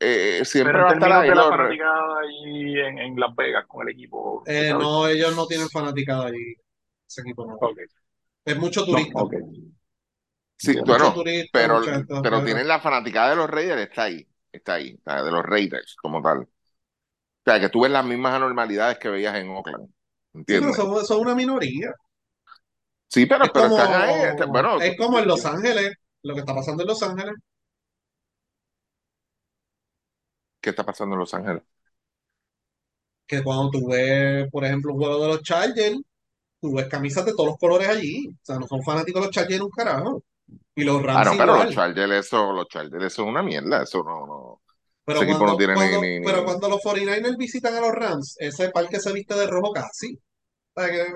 Eh, 0.00 0.44
siempre 0.44 0.72
Pero 0.72 0.84
va 0.84 0.90
a 0.90 0.94
estar 0.94 1.12
ahí 1.12 1.28
de 1.28 1.34
la 1.34 1.48
fanaticada 1.48 2.20
ahí 2.20 2.78
en, 2.78 2.98
en 2.98 3.20
Las 3.20 3.34
Vegas 3.34 3.64
con 3.66 3.88
el 3.88 3.94
equipo, 3.94 4.42
¿tú 4.44 4.52
Eh, 4.52 4.72
no, 4.72 5.08
ellos 5.08 5.34
no 5.34 5.46
tienen 5.46 5.68
fanaticada 5.68 6.26
allí, 6.26 6.54
ese 7.06 7.22
equipo 7.22 7.46
no. 7.46 7.58
Es 8.44 8.56
mucho 8.58 8.80
No, 8.82 8.86
turista. 8.86 9.20
Sí, 10.56 10.76
bueno, 10.84 11.14
turista, 11.14 11.50
pero, 11.52 11.80
pero 12.22 12.44
tienen 12.44 12.66
la 12.68 12.80
fanaticada 12.80 13.30
de 13.30 13.36
los 13.36 13.48
Raiders, 13.50 13.82
está 13.82 14.04
ahí, 14.04 14.26
está 14.52 14.74
ahí, 14.74 14.92
de 15.04 15.30
los 15.30 15.44
Raiders 15.44 15.96
como 16.00 16.20
tal. 16.22 16.38
O 16.40 16.48
sea, 17.44 17.60
que 17.60 17.68
tú 17.68 17.80
ves 17.82 17.90
las 17.90 18.04
mismas 18.04 18.34
anormalidades 18.34 18.98
que 18.98 19.08
veías 19.08 19.34
en 19.36 19.48
Oakland, 19.50 19.88
Sí, 20.48 20.58
pero 20.58 20.72
¿entiendes? 20.72 20.74
son, 20.74 21.06
son 21.06 21.20
una 21.20 21.34
minoría. 21.34 21.92
Sí, 23.08 23.26
pero, 23.26 23.44
Es 23.44 23.50
pero 23.52 23.66
están 23.66 23.92
ahí, 23.94 24.22
este, 24.30 24.44
bueno, 24.46 24.80
es 24.80 24.96
como 24.96 25.18
en 25.18 25.26
Los 25.28 25.44
Ángeles, 25.44 25.94
lo 26.22 26.34
que 26.34 26.40
está 26.40 26.54
pasando 26.54 26.82
en 26.82 26.88
Los 26.88 27.02
Ángeles. 27.02 27.34
¿Qué 30.68 30.70
está 30.72 30.84
pasando 30.86 31.14
en 31.14 31.20
Los 31.20 31.34
Ángeles? 31.34 31.62
que 33.26 33.42
cuando 33.42 33.70
tú 33.70 33.88
ves, 33.88 34.50
por 34.50 34.64
ejemplo, 34.64 34.92
un 34.92 34.98
juego 35.00 35.20
de 35.22 35.28
los 35.28 35.42
Chargers, 35.42 35.98
tú 36.60 36.74
ves 36.74 36.88
camisas 36.88 37.24
de 37.26 37.32
todos 37.32 37.50
los 37.50 37.58
colores 37.58 37.88
allí. 37.88 38.28
O 38.28 38.34
sea, 38.44 38.58
no 38.58 38.66
son 38.68 38.82
fanáticos 38.84 39.22
de 39.22 39.26
los 39.28 39.34
Chargers 39.36 39.62
un 39.62 39.70
carajo. 39.70 40.24
Y 40.76 40.84
los 40.84 41.02
Ah, 41.12 41.24
Rams 41.24 41.24
no, 41.24 41.36
pero 41.36 41.56
los. 41.56 41.68
Chargers, 41.68 42.12
eso, 42.26 42.52
los 42.52 42.68
Chargers, 42.68 43.04
eso 43.04 43.22
es 43.22 43.28
una 43.28 43.42
mierda, 43.42 43.82
eso 43.82 44.02
no, 44.04 44.26
no, 44.26 44.62
Pero 45.04 45.20
ese 45.20 45.24
equipo 45.24 45.46
no 45.46 45.56
cuando, 45.56 45.56
tiene 45.56 45.76
cuando, 45.76 45.98
ni, 45.98 46.20
ni, 46.20 46.20
pero 46.22 46.44
ni- 46.44 46.44
cuando 46.44 46.68
los 46.68 46.80
49ers 46.82 47.36
visitan 47.36 47.74
a 47.76 47.80
los 47.80 47.92
Rams, 47.92 48.36
ese 48.38 48.70
parque 48.70 49.00
se 49.00 49.12
viste 49.12 49.34
de 49.34 49.46
rojo 49.46 49.72
casi. 49.72 50.14
O 50.74 50.80
sea, 50.82 50.90
que 50.90 51.06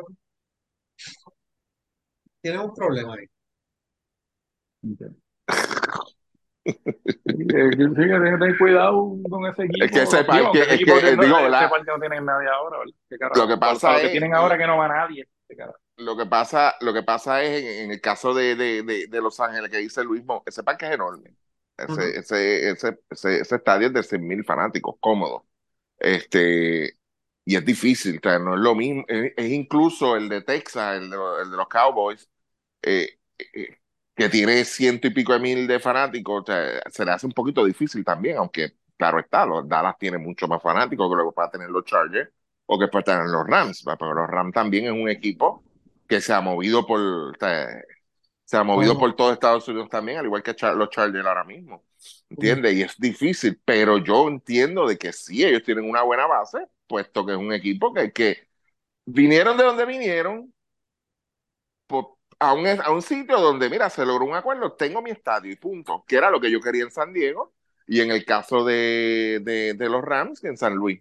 tienen 2.41 2.61
un 2.61 2.75
problema 2.75 3.15
ahí. 3.15 3.27
Entiendo. 4.85 5.19
Eh, 6.65 6.75
que 7.77 8.59
cuidado 8.59 9.17
con 9.29 9.47
ese 9.47 9.65
Es 9.65 9.71
que 9.71 9.85
equipo. 9.85 9.99
ese 9.99 10.25
parque, 10.25 10.61
es 10.61 10.73
equipo 10.73 10.95
que, 11.01 11.17
no 11.17 12.01
tiene 12.01 12.21
nadie 12.21 12.49
ahora. 12.49 12.79
Lo 13.35 13.49
que 13.49 13.57
pasa 13.57 13.93
lo 13.93 13.99
que 13.99 14.07
es, 14.07 14.13
tienen 14.13 14.35
ahora 14.35 14.57
que 14.57 14.67
no 14.67 14.77
va 14.77 14.89
nadie. 14.89 15.29
Lo 15.97 16.17
que 16.17 16.27
pasa, 16.27 16.75
lo 16.81 16.93
que 16.93 17.03
pasa 17.03 17.43
es 17.43 17.63
en, 17.63 17.85
en 17.85 17.91
el 17.91 18.01
caso 18.01 18.33
de, 18.33 18.55
de, 18.57 19.21
Los 19.21 19.39
Ángeles 19.41 19.71
que 19.71 19.79
dice 19.79 20.05
Luis 20.05 20.25
Mo, 20.25 20.43
ese 20.47 20.63
parque 20.63 20.87
es 20.87 20.93
enorme. 20.93 21.35
Ese, 21.77 22.19
ese, 22.19 22.71
ese, 22.71 22.99
ese, 23.11 23.41
ese 23.41 23.57
estadio 23.57 23.89
es 23.89 23.93
de 23.93 24.03
100.000 24.03 24.45
fanáticos, 24.45 24.97
cómodo. 25.01 25.47
Este, 25.99 26.97
y 27.45 27.57
es 27.57 27.65
difícil, 27.65 28.19
o 28.19 28.29
sea, 28.29 28.39
no 28.39 28.55
es 28.55 28.61
lo 28.61 28.75
mismo. 28.75 29.05
Es, 29.09 29.33
es 29.37 29.51
incluso 29.51 30.17
el 30.17 30.29
de 30.29 30.43
Texas, 30.43 30.97
el 30.99 31.11
de, 31.11 31.17
los- 31.17 31.43
el 31.43 31.51
de 31.51 31.57
los 31.57 31.69
Cowboys, 31.69 32.29
eh, 32.83 33.19
eh, 33.39 33.79
que 34.23 34.29
tiene 34.31 34.65
ciento 34.65 35.07
y 35.09 35.11
pico 35.11 35.33
de 35.33 35.39
mil 35.41 35.67
de 35.67 35.81
fanáticos, 35.81 36.43
o 36.43 36.47
sea, 36.47 36.81
se 36.91 37.05
le 37.05 37.11
hace 37.13 37.27
un 37.27 37.33
poquito 37.33 37.65
difícil 37.65 38.05
también, 38.05 38.37
aunque 38.39 38.77
claro 38.97 39.19
está, 39.21 39.47
los 39.47 39.69
Dallas 39.69 39.97
tiene 39.99 40.19
mucho 40.19 40.47
más 40.49 40.63
fanáticos 40.63 41.11
que 41.11 41.17
lo 41.17 41.31
que 41.31 41.35
para 41.35 41.51
tener 41.51 41.71
los 41.71 41.85
Chargers 41.85 42.31
o 42.67 42.79
que 42.79 42.89
para 42.89 43.05
tener 43.05 43.27
los 43.27 43.47
Rams, 43.47 43.85
pero 43.99 44.15
los 44.15 44.29
Rams 44.29 44.53
también 44.55 44.87
es 44.87 44.93
un 44.93 45.09
equipo 45.09 45.65
que 46.09 46.21
se 46.21 46.33
ha 46.33 46.41
movido 46.41 46.87
por, 46.87 47.01
o 47.01 47.33
sea, 47.39 47.67
se 48.45 48.57
ha 48.57 48.65
movido 48.65 48.99
por 48.99 49.15
todo 49.17 49.33
Estados 49.33 49.67
Unidos 49.69 49.89
también, 49.91 50.19
al 50.19 50.27
igual 50.27 50.43
que 50.43 50.55
los 50.77 50.91
Chargers 50.91 51.27
ahora 51.27 51.45
mismo. 51.45 51.85
¿Entiendes? 52.31 52.75
Y 52.75 52.83
es 52.83 52.99
difícil, 52.99 53.61
pero 53.65 53.99
yo 53.99 54.29
entiendo 54.29 54.87
de 54.87 54.99
que 54.99 55.13
sí, 55.13 55.45
ellos 55.45 55.63
tienen 55.63 55.89
una 55.89 56.03
buena 56.03 56.27
base, 56.27 56.67
puesto 56.87 57.25
que 57.27 57.33
es 57.33 57.39
un 57.39 57.53
equipo 57.53 57.93
que, 57.95 58.13
que 58.13 58.49
vinieron 59.07 59.57
de 59.59 59.65
donde 59.65 59.87
vinieron, 59.87 60.53
po- 61.87 62.19
a 62.43 62.53
un, 62.55 62.67
a 62.67 62.91
un 62.91 63.03
sitio 63.03 63.41
donde, 63.41 63.71
mira, 63.71 63.89
se 63.89 64.05
logró 64.05 64.25
un 64.25 64.35
acuerdo, 64.35 64.73
tengo 64.73 65.01
mi 65.01 65.11
estadio 65.11 65.53
y 65.53 65.57
punto, 65.57 66.05
que 66.07 66.17
era 66.17 66.31
lo 66.31 66.41
que 66.41 66.51
yo 66.51 66.61
quería 66.61 66.83
en 66.83 66.91
San 66.91 67.13
Diego, 67.13 67.55
y 67.87 68.01
en 68.01 68.11
el 68.11 68.25
caso 68.25 68.65
de, 68.65 69.41
de, 69.43 69.75
de 69.75 69.89
los 69.89 70.03
Rams, 70.03 70.43
en 70.45 70.57
San 70.57 70.75
Luis, 70.75 71.01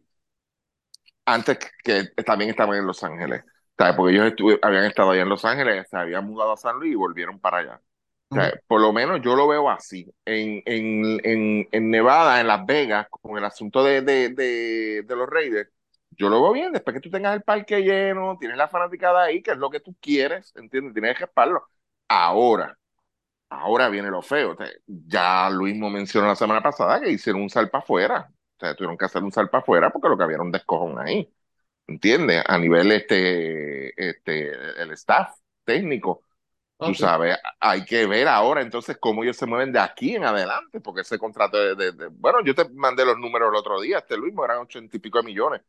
antes 1.25 1.57
que, 1.83 2.05
también 2.23 2.51
estaban 2.51 2.77
en 2.77 2.85
Los 2.85 3.03
Ángeles, 3.03 3.43
¿sabes? 3.77 3.95
Porque 3.95 4.13
ellos 4.13 4.33
habían 4.61 4.85
estado 4.85 5.11
allá 5.11 5.23
en 5.23 5.29
Los 5.29 5.45
Ángeles, 5.45 5.87
se 5.89 5.97
habían 5.97 6.25
mudado 6.25 6.53
a 6.53 6.57
San 6.57 6.77
Luis 6.77 6.93
y 6.93 6.95
volvieron 6.95 7.39
para 7.39 7.57
allá. 7.57 7.81
O 8.29 8.35
sea, 8.35 8.53
por 8.67 8.79
lo 8.79 8.93
menos 8.93 9.21
yo 9.21 9.35
lo 9.35 9.47
veo 9.47 9.69
así. 9.69 10.09
En, 10.25 10.61
en, 10.65 11.19
en, 11.25 11.67
en 11.71 11.89
Nevada, 11.91 12.39
en 12.39 12.47
Las 12.47 12.65
Vegas, 12.65 13.07
con 13.09 13.37
el 13.37 13.43
asunto 13.43 13.83
de, 13.83 14.01
de, 14.01 14.29
de, 14.29 15.03
de 15.05 15.15
los 15.15 15.29
Raiders, 15.29 15.69
yo 16.11 16.29
lo 16.29 16.41
veo 16.41 16.53
bien. 16.53 16.71
Después 16.73 16.93
que 16.95 17.01
tú 17.01 17.09
tengas 17.09 17.35
el 17.35 17.43
parque 17.43 17.81
lleno, 17.81 18.37
tienes 18.39 18.57
la 18.57 18.67
fanaticada 18.67 19.23
ahí, 19.23 19.41
que 19.41 19.51
es 19.51 19.57
lo 19.57 19.69
que 19.69 19.79
tú 19.79 19.95
quieres, 20.01 20.53
¿entiendes? 20.55 20.93
Tienes 20.93 21.15
que 21.17 21.25
respaldarlo. 21.25 21.67
Ahora, 22.07 22.77
ahora 23.49 23.89
viene 23.89 24.09
lo 24.11 24.21
feo. 24.21 24.53
O 24.53 24.57
sea, 24.57 24.67
ya 24.87 25.49
Luis 25.51 25.75
me 25.77 25.89
mencionó 25.89 26.27
la 26.27 26.35
semana 26.35 26.61
pasada 26.61 27.01
que 27.01 27.11
hicieron 27.11 27.41
un 27.43 27.49
salpa 27.49 27.79
afuera. 27.79 28.29
O 28.57 28.59
sea, 28.59 28.75
tuvieron 28.75 28.97
que 28.97 29.05
hacer 29.05 29.23
un 29.23 29.31
salpa 29.31 29.59
afuera 29.59 29.91
porque 29.91 30.09
lo 30.09 30.17
que 30.17 30.23
había 30.23 30.35
era 30.35 30.43
un 30.43 30.51
descojón 30.51 30.99
ahí. 30.99 31.31
¿Entiendes? 31.87 32.43
A 32.47 32.57
nivel 32.57 32.91
este, 32.91 34.09
este, 34.09 34.81
el 34.83 34.91
staff 34.93 35.37
técnico. 35.65 36.23
Tú 36.81 36.95
sabes, 36.95 37.37
hay 37.59 37.85
que 37.85 38.07
ver 38.07 38.27
ahora 38.27 38.61
entonces 38.61 38.97
cómo 38.99 39.23
ellos 39.23 39.37
se 39.37 39.45
mueven 39.45 39.71
de 39.71 39.79
aquí 39.79 40.15
en 40.15 40.23
adelante, 40.23 40.81
porque 40.81 41.01
ese 41.01 41.19
contrato 41.19 41.57
de, 41.57 41.75
de- 41.75 41.91
de- 41.91 42.07
bueno, 42.07 42.39
yo 42.43 42.55
te 42.55 42.67
mandé 42.69 43.05
los 43.05 43.17
números 43.19 43.49
el 43.51 43.55
otro 43.55 43.79
día, 43.81 43.99
este 43.99 44.17
Luis, 44.17 44.33
eran 44.43 44.59
ochenta 44.59 44.97
y 44.97 44.99
pico 44.99 45.19
de 45.19 45.25
millones 45.25 45.61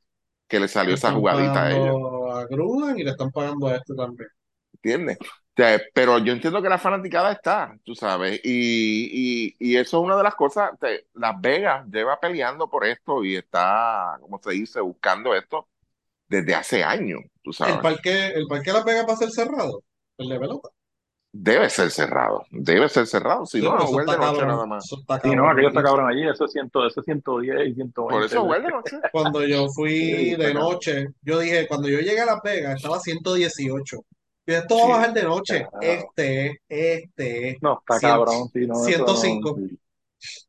que 0.53 0.61
le 0.61 0.69
salió 0.69 0.93
Le 0.93 0.97
esa 0.97 1.13
jugadita 1.13 1.65
a 1.65 1.73
ellos, 1.75 1.97
a 2.35 2.45
Gruden 2.47 2.99
y 2.99 3.05
le 3.05 3.11
están 3.11 3.31
pagando 3.33 3.67
a 3.69 3.77
este 3.77 3.95
también. 3.95 4.29
¿entiendes? 4.75 5.19
O 5.21 5.55
sea, 5.57 5.81
pero 5.95 6.19
yo 6.19 6.33
entiendo 6.33 6.63
que 6.63 6.69
la 6.69 6.79
fanaticada 6.79 7.33
está, 7.33 7.77
tú 7.85 7.95
sabes, 7.95 8.41
y, 8.43 9.51
y, 9.59 9.73
y 9.73 9.77
eso 9.77 9.99
es 9.99 10.05
una 10.05 10.17
de 10.17 10.23
las 10.23 10.35
cosas, 10.35 10.71
te- 10.81 11.07
Las 11.15 11.39
Vegas 11.41 11.87
lleva 11.91 12.19
peleando 12.21 12.71
por 12.71 12.87
esto 12.87 13.23
y 13.25 13.37
está, 13.37 14.17
como 14.21 14.41
se 14.43 14.53
dice, 14.53 14.81
buscando 14.81 15.35
esto 15.35 15.69
desde 16.29 16.55
hace 16.55 16.85
años, 16.85 17.21
tú 17.43 17.53
El 17.65 17.81
parque, 17.81 18.29
el 18.29 18.47
parque 18.47 18.71
de 18.71 18.75
Las 18.77 18.85
Vegas 18.85 19.07
va 19.09 19.15
a 19.15 19.17
ser 19.17 19.31
cerrado, 19.31 19.83
el 20.19 20.29
de 20.29 20.39
pelota. 20.39 20.69
Debe 21.35 21.71
ser 21.71 21.91
cerrado, 21.91 22.45
debe 22.51 22.91
ser 22.91 23.07
cerrado, 23.07 23.47
si 23.47 23.59
Sí, 23.59 23.65
no, 23.65 23.79
de 23.79 24.01
está 24.01 24.17
noche 24.19 24.45
nada 24.45 24.67
más. 24.67 24.87
Sí, 24.87 25.35
no, 25.35 25.49
aquello 25.49 25.69
está 25.69 25.83
cabrón 25.83 26.11
allí, 26.11 26.29
eso 26.29 26.45
es, 26.45 26.53
100, 26.53 26.67
eso 26.67 27.01
es 27.01 27.05
110 27.07 27.69
y 27.69 27.75
120. 27.75 27.93
Por 27.95 28.23
eso 28.23 28.47
de 28.47 28.71
noche. 28.71 28.99
Cuando 29.13 29.47
yo 29.47 29.67
fui 29.69 30.35
de 30.35 30.53
noche, 30.53 31.07
yo 31.23 31.39
dije, 31.39 31.67
cuando 31.67 31.89
yo 31.89 32.01
llegué 32.01 32.21
a 32.21 32.27
Las 32.27 32.43
Vegas, 32.43 32.77
estaba 32.77 33.01
118. 33.01 34.05
Y 34.45 34.53
esto 34.53 34.77
va 34.77 34.85
a 34.85 34.89
bajar 34.89 35.15
de 35.15 35.23
noche. 35.23 35.67
Este 35.81 36.47
es, 36.47 36.57
este 36.69 37.49
es. 37.49 37.63
No, 37.63 37.79
está 37.79 37.99
100, 37.99 38.11
cabrón, 38.11 38.49
sí, 38.53 38.67
no, 38.67 38.87
eso 38.87 39.07
no. 39.07 39.17
105, 39.17 39.57
sí. 39.57 39.79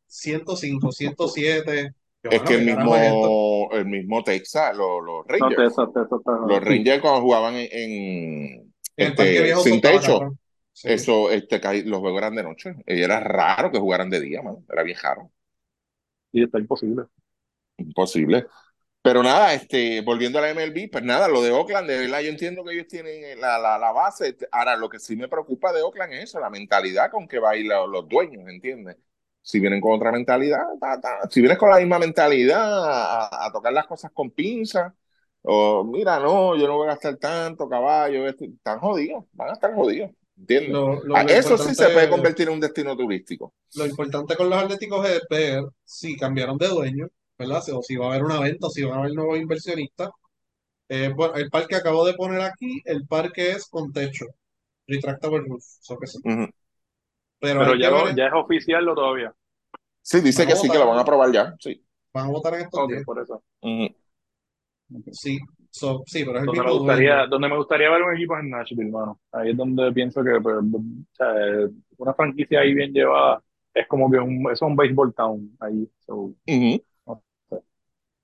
105, 0.05 0.91
107. 0.91 1.93
Yo, 2.23 2.29
Es 2.29 2.41
bueno, 2.41 2.45
que 2.45 2.55
el 2.55 2.65
mismo, 2.65 3.69
el 3.71 3.85
mismo 3.85 4.23
Texas, 4.23 4.75
los, 4.75 5.01
los 5.01 5.25
No, 5.25 5.47
Rangers, 5.47 5.55
Texas, 5.63 5.87
Texas 5.93 6.19
está. 6.19 6.31
los. 6.45 6.61
Rangers 6.61 7.01
cuando 7.01 7.21
jugaban 7.21 7.55
en, 7.55 7.67
en, 7.71 8.73
En 8.97 9.07
este, 9.07 9.43
viejo 9.43 9.61
sin 9.61 9.79
techo. 9.79 10.33
Sí. 10.73 10.89
eso, 10.89 11.29
este, 11.31 11.59
los 11.85 11.99
juegos 11.99 12.19
eran 12.21 12.35
de 12.35 12.43
noche. 12.43 12.75
Y 12.87 13.01
era 13.01 13.19
raro 13.19 13.71
que 13.71 13.79
jugaran 13.79 14.09
de 14.09 14.19
día, 14.21 14.41
mano. 14.41 14.63
Era 14.69 14.83
bien 14.83 14.97
raro. 15.01 15.31
Sí, 16.31 16.41
está 16.43 16.59
imposible. 16.59 17.05
Imposible. 17.77 18.47
Pero 19.03 19.23
nada, 19.23 19.53
este, 19.53 20.01
volviendo 20.01 20.39
a 20.39 20.43
la 20.43 20.51
MLB, 20.51 20.89
pues 20.91 21.03
nada, 21.03 21.27
lo 21.29 21.41
de 21.43 21.51
Oakland, 21.51 21.89
de 21.89 21.99
verdad, 21.99 22.21
yo 22.21 22.29
entiendo 22.29 22.63
que 22.65 22.73
ellos 22.73 22.87
tienen 22.87 23.39
la, 23.41 23.59
la, 23.59 23.77
la 23.79 23.91
base. 23.93 24.37
Ahora, 24.51 24.77
lo 24.77 24.89
que 24.89 24.99
sí 24.99 25.15
me 25.17 25.29
preocupa 25.29 25.73
de 25.73 25.81
Oakland 25.83 26.13
es 26.13 26.25
eso, 26.25 26.39
la 26.41 26.49
mentalidad 26.51 27.11
con 27.11 27.27
que 27.27 27.39
va 27.39 27.51
a 27.51 27.57
ir 27.57 27.67
la- 27.67 27.87
los 27.87 28.07
dueños, 28.09 28.47
¿entiendes? 28.49 28.97
Si 29.41 29.59
vienen 29.59 29.81
con 29.81 29.93
otra 29.93 30.11
mentalidad, 30.11 30.63
ta, 30.81 31.01
ta. 31.01 31.29
si 31.29 31.41
vienes 31.41 31.57
con 31.59 31.69
la 31.71 31.77
misma 31.79 31.99
mentalidad 31.99 32.61
a, 33.23 33.47
a 33.47 33.51
tocar 33.53 33.73
las 33.73 33.87
cosas 33.87 34.11
con 34.13 34.31
pinza, 34.31 34.95
o 35.43 35.83
mira, 35.85 36.19
no, 36.19 36.55
yo 36.57 36.67
no 36.67 36.77
voy 36.77 36.87
a 36.87 36.91
gastar 36.91 37.17
tanto, 37.17 37.69
caballo, 37.69 38.27
esto", 38.27 38.45
están 38.45 38.79
jodidos, 38.79 39.25
van 39.33 39.49
a 39.51 39.53
estar 39.53 39.73
jodidos, 39.75 40.11
¿entiendes? 40.37 40.71
Lo, 40.71 41.03
lo, 41.03 41.15
Ah, 41.15 41.23
lo 41.23 41.29
Eso 41.29 41.57
sí 41.57 41.75
se 41.75 41.89
puede 41.89 42.09
convertir 42.09 42.47
en 42.47 42.53
un 42.53 42.59
destino 42.59 42.95
turístico. 42.95 43.53
lo 43.75 43.85
importante 43.85 44.35
con 44.35 44.49
los 44.49 44.59
Atléticos 44.63 45.07
es 45.09 45.21
ver 45.29 45.63
si 45.83 46.15
cambiaron 46.17 46.57
de 46.57 46.67
dueño, 46.67 47.07
¿verdad? 47.37 47.61
O 47.73 47.81
si 47.81 47.95
va 47.95 48.07
a 48.07 48.09
haber 48.09 48.23
una 48.23 48.39
venta, 48.39 48.67
o 48.67 48.69
si 48.69 48.83
van 48.83 48.93
a 48.97 48.99
haber 49.01 49.13
nuevos 49.13 49.37
inversionistas. 49.37 50.09
Eh, 50.89 51.11
bueno, 51.15 51.35
el 51.35 51.49
parque 51.49 51.75
acabo 51.75 52.05
de 52.05 52.13
poner 52.13 52.41
aquí, 52.41 52.81
el 52.85 53.07
parque 53.07 53.51
es 53.51 53.67
con 53.67 53.91
techo, 53.93 54.25
retractable 54.87 55.39
roof, 55.41 55.63
eso 55.81 55.97
que 55.99 56.07
sí. 56.07 56.19
Pero 57.39 57.75
ya, 57.75 57.89
que 57.89 57.91
lo, 57.91 58.05
ver, 58.05 58.15
ya 58.15 58.25
es 58.27 58.33
oficial 58.33 58.87
o 58.89 58.95
todavía. 58.95 59.33
Sí, 60.01 60.21
dice 60.21 60.45
que 60.45 60.55
sí, 60.55 60.69
que 60.69 60.77
lo 60.77 60.87
van 60.87 60.97
a 60.99 61.01
votar, 61.01 61.01
aprobar 61.01 61.31
ya. 61.31 61.55
Sí. 61.59 61.83
van 62.13 62.25
a 62.27 62.29
votar 62.29 62.53
en 62.55 62.61
estos 62.61 62.79
Ok, 62.81 62.91
días. 62.91 63.03
por 63.05 63.19
eso. 63.21 63.43
Sí, 65.11 65.39
So, 65.73 66.03
sí, 66.07 66.23
pero 66.23 66.37
es 66.39 66.45
el 66.45 66.51
Donde 66.51 66.63
me 66.63 66.71
gustaría, 66.71 67.25
dueño. 67.25 67.27
donde 67.27 67.47
me 67.49 67.57
gustaría 67.57 67.89
ver 67.89 68.01
un 68.03 68.15
equipo 68.15 68.35
es 68.37 68.43
en 68.43 68.49
Nashville, 68.49 68.87
hermano. 68.87 69.19
Ahí 69.31 69.51
es 69.51 69.57
donde 69.57 69.91
pienso 69.93 70.23
que 70.23 70.39
pues, 70.41 70.57
o 70.57 70.81
sea, 71.13 71.27
una 71.97 72.13
franquicia 72.13 72.59
ahí 72.61 72.73
bien 72.73 72.91
llevada 72.93 73.41
es 73.73 73.87
como 73.87 74.11
que 74.11 74.17
un, 74.19 74.45
es 74.51 74.61
un 74.61 74.75
baseball 74.75 75.13
town 75.13 75.55
ahí. 75.61 75.89
So, 76.05 76.33
Ujú. 76.47 76.83
no 77.07 77.23
sé. 77.49 77.63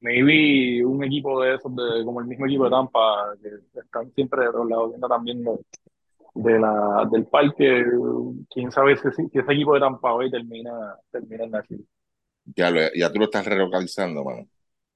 Maybe 0.02 0.86
un 0.86 1.04
equipo 1.04 1.42
de 1.44 1.56
esos, 1.56 1.76
de, 1.76 2.06
como 2.06 2.22
el 2.22 2.28
mismo 2.28 2.46
equipo 2.48 2.66
de 2.66 2.72
Tampa, 2.72 3.36
que 3.42 3.80
están 3.82 4.12
siempre 4.14 4.46
de 4.48 4.54
los 4.54 4.70
lados 4.70 4.90
viendo 4.92 5.08
también 5.10 5.44
de, 5.44 5.52
de 6.36 6.60
la, 6.60 7.08
del 7.12 7.28
parque. 7.28 7.86
Quién 8.50 8.72
sabe 8.72 8.98
si, 8.98 9.10
si 9.32 9.40
ese 9.40 9.54
equipo 9.54 9.74
de 9.76 9.82
Tampa 9.82 10.14
hoy 10.14 10.32
termina, 10.32 10.72
termina 11.12 11.46
en 11.46 11.52
Nashville. 11.52 11.86
Ya, 12.56 12.70
lo- 12.72 12.94
ya 12.96 13.12
tú 13.12 13.20
lo 13.20 13.26
estás 13.26 13.46
relocalizando, 13.46 14.24
mano. 14.24 14.48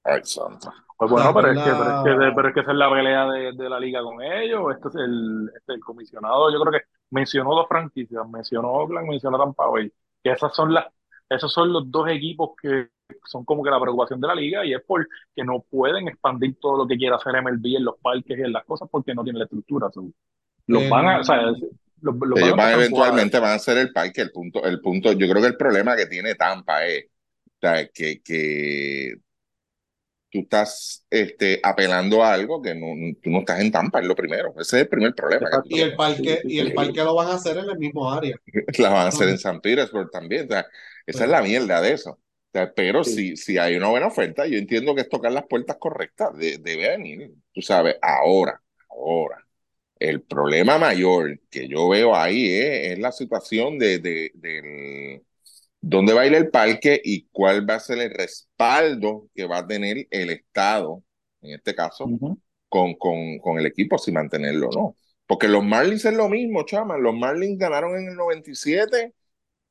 Ay, 0.04 0.22
santo. 0.24 0.72
Pues 0.98 1.12
bueno, 1.12 1.34
pero 1.34 1.52
es 1.52 1.58
que, 1.60 1.72
pero 1.72 1.98
es 1.98 2.04
que, 2.04 2.36
pero 2.36 2.48
es 2.48 2.54
que 2.54 2.60
esa 2.62 2.72
es 2.72 2.78
la 2.78 2.90
pelea 2.90 3.26
de, 3.26 3.52
de 3.54 3.70
la 3.70 3.80
liga 3.80 4.02
con 4.04 4.22
ellos. 4.22 4.74
Este 4.74 4.88
es 4.90 4.96
el, 4.96 5.52
este, 5.56 5.74
el 5.74 5.80
comisionado, 5.80 6.52
yo 6.52 6.60
creo 6.62 6.72
que 6.74 6.88
mencionó 7.10 7.56
dos 7.56 7.68
franquicias, 7.68 8.28
mencionó 8.30 8.70
Oakland, 8.70 9.08
mencionó 9.10 9.38
Tampa 9.38 9.68
Bay, 9.68 9.92
que 10.24 10.32
esas 10.32 10.56
son 10.56 10.74
las, 10.74 10.86
esos 11.30 11.52
son 11.52 11.74
los 11.74 11.90
dos 11.90 12.08
equipos 12.10 12.52
que 12.62 12.90
son 13.26 13.46
como 13.46 13.64
que 13.64 13.70
la 13.70 13.80
preocupación 13.80 14.20
de 14.22 14.28
la 14.28 14.36
liga 14.36 14.66
y 14.66 14.74
es 14.74 14.82
porque 14.86 15.08
no 15.46 15.62
pueden 15.70 16.08
expandir 16.08 16.58
todo 16.60 16.78
lo 16.78 16.88
que 16.88 16.98
quiera 16.98 17.18
hacer 17.18 17.42
MLB 17.42 17.78
en 17.78 17.86
los 17.86 17.98
parques 18.00 18.38
y 18.38 18.42
en 18.42 18.54
las 18.54 18.64
cosas 18.66 18.88
porque 18.92 19.14
no 19.14 19.24
tienen 19.24 19.40
la 19.40 19.46
estructura. 19.46 19.90
Los 20.68 20.90
van 20.90 21.08
a, 21.08 21.20
o 21.20 21.24
sea, 21.24 21.42
los, 21.42 21.60
los 22.02 22.18
van 22.18 22.34
a 22.34 22.46
Ellos 22.46 22.58
van 22.58 22.74
eventualmente 22.74 23.40
van 23.40 23.54
a 23.54 23.60
ser 23.60 23.78
el 23.78 23.92
parque. 23.92 24.22
El 24.22 24.32
punto, 24.32 24.64
el 24.64 24.80
punto, 24.82 25.12
yo 25.14 25.28
creo 25.30 25.42
que 25.42 25.48
el 25.48 25.58
problema 25.58 25.96
que 25.96 26.06
tiene 26.08 26.36
Tampa 26.36 26.86
es, 26.86 27.06
o 27.06 27.60
sea, 27.60 27.88
que, 27.88 28.22
que 28.22 29.16
tú 30.34 30.40
estás 30.42 31.06
este, 31.10 31.60
apelando 31.64 32.24
a 32.24 32.34
algo 32.34 32.62
que 32.62 32.76
no, 32.76 32.88
tú 33.22 33.30
no 33.30 33.40
estás 33.40 33.62
en 33.62 33.72
Tampa, 33.72 34.02
es 34.02 34.08
lo 34.08 34.16
primero. 34.16 34.50
Ese 34.60 34.78
es 34.78 34.82
el 34.84 34.90
primer 34.90 35.14
problema. 35.16 35.48
y 35.66 35.80
el 35.82 35.96
parque, 35.96 36.42
y 36.46 36.60
el 36.60 36.74
parque 36.74 37.04
lo 37.04 37.16
van 37.16 37.30
a 37.30 37.36
hacer 37.36 37.58
en 37.58 37.70
el 37.70 37.78
mismo 37.78 38.12
área. 38.12 38.36
La 38.80 38.90
van 38.90 39.06
a 39.06 39.10
hacer 39.10 39.30
en 39.30 39.38
San 39.38 39.62
Petersburg 39.62 40.10
también. 40.12 40.46
O 40.46 40.48
sea, 40.50 40.66
esa 41.06 41.24
es 41.26 41.30
la 41.30 41.42
mierda 41.42 41.82
de 41.82 41.94
eso. 41.94 42.12
O 42.12 42.20
sea, 42.54 42.74
pero 42.74 43.04
Sí. 43.04 43.16
si, 43.16 43.36
si 43.38 43.58
hay 43.58 43.76
una 43.76 43.88
buena 43.90 44.08
oferta, 44.08 44.46
yo 44.48 44.58
entiendo 44.58 44.94
que 44.96 45.02
es 45.02 45.10
tocar 45.10 45.32
las 45.32 45.46
puertas 45.48 45.78
correctas. 45.78 46.38
De, 46.38 46.58
debe 46.60 46.90
venir, 46.90 47.32
tú 47.54 47.62
sabes, 47.62 47.96
ahora, 48.02 48.62
ahora. 48.90 49.38
El 50.00 50.22
problema 50.24 50.78
mayor 50.80 51.40
que 51.50 51.68
yo 51.68 51.90
veo 51.90 52.16
ahí 52.16 52.48
es, 52.52 52.94
es 52.94 53.00
la 53.00 53.12
situación 53.12 53.80
de, 53.80 54.00
de, 54.00 54.32
del 54.36 55.24
dónde 55.84 56.14
va 56.14 56.22
a 56.22 56.28
ir 56.28 56.34
el 56.36 56.50
parque 56.50 57.02
y 57.04 57.28
cuál 57.32 57.70
va 57.70 57.76
a 57.76 57.80
ser 57.80 58.00
el 58.00 58.12
respaldo 58.12 59.30
que 59.36 59.46
va 59.46 59.60
a 59.60 59.68
tener 59.68 60.08
el 60.12 60.30
Estado, 60.30 61.04
en 61.42 61.56
este 61.56 61.76
caso, 61.76 62.16
con, 62.70 62.96
con, 62.96 63.38
con 63.40 63.60
el 63.60 63.66
equipo, 63.66 63.98
si 63.98 64.12
mantenerlo 64.12 64.70
o 64.70 64.72
no. 64.74 64.98
Porque 65.28 65.48
los 65.50 65.64
Marlins 65.64 66.06
es 66.06 66.14
lo 66.14 66.30
mismo, 66.30 66.64
chama. 66.66 66.98
Los 66.98 67.14
Marlins 67.16 67.60
ganaron 67.60 67.98
en 67.98 68.10
el 68.10 68.16
97, 68.16 69.14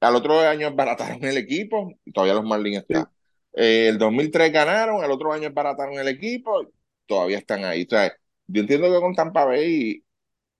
al 0.01 0.17
otro 0.17 0.41
año 0.41 0.69
esbarataron 0.69 1.25
el 1.25 1.39
equipo, 1.39 1.93
y 2.05 2.13
todavía 2.13 2.35
los 2.35 2.45
Marlins 2.45 2.79
están. 2.79 3.07
Eh, 3.55 3.89
el 3.89 3.99
2003 3.99 4.53
ganaron, 4.53 5.03
al 5.03 5.11
otro 5.11 5.33
año 5.33 5.49
esbarataron 5.49 5.95
el 5.99 6.09
equipo, 6.09 6.73
todavía 7.07 7.39
están 7.39 7.65
ahí. 7.65 7.85
O 7.85 7.89
sea, 7.91 8.13
yo 8.47 8.61
entiendo 8.63 8.93
que 8.93 9.01
con 9.01 9.15
Tampa 9.15 9.45
Bay 9.47 10.05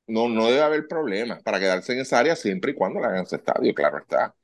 no, 0.07 0.29
no 0.29 0.47
debe 0.47 0.63
haber 0.63 0.89
problemas 0.89 1.43
para 1.43 1.61
quedarse 1.61 1.93
en 1.95 2.01
esa 2.01 2.19
área 2.21 2.37
siempre 2.37 2.73
y 2.73 2.75
cuando 2.75 3.01
le 3.01 3.07
hagan 3.07 3.25
ese 3.25 3.37
estadio, 3.37 3.75
claro 3.75 3.99
está. 3.99 4.35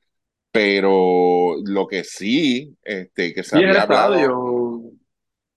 Pero 0.51 1.55
lo 1.65 1.87
que 1.87 2.03
sí, 2.03 2.75
este, 2.83 3.33
que 3.33 3.43
se 3.43 3.55
Sí, 3.55 3.61
el 3.63 3.69
había 3.69 3.81
hablado, 3.83 4.15
estadio. 4.15 4.91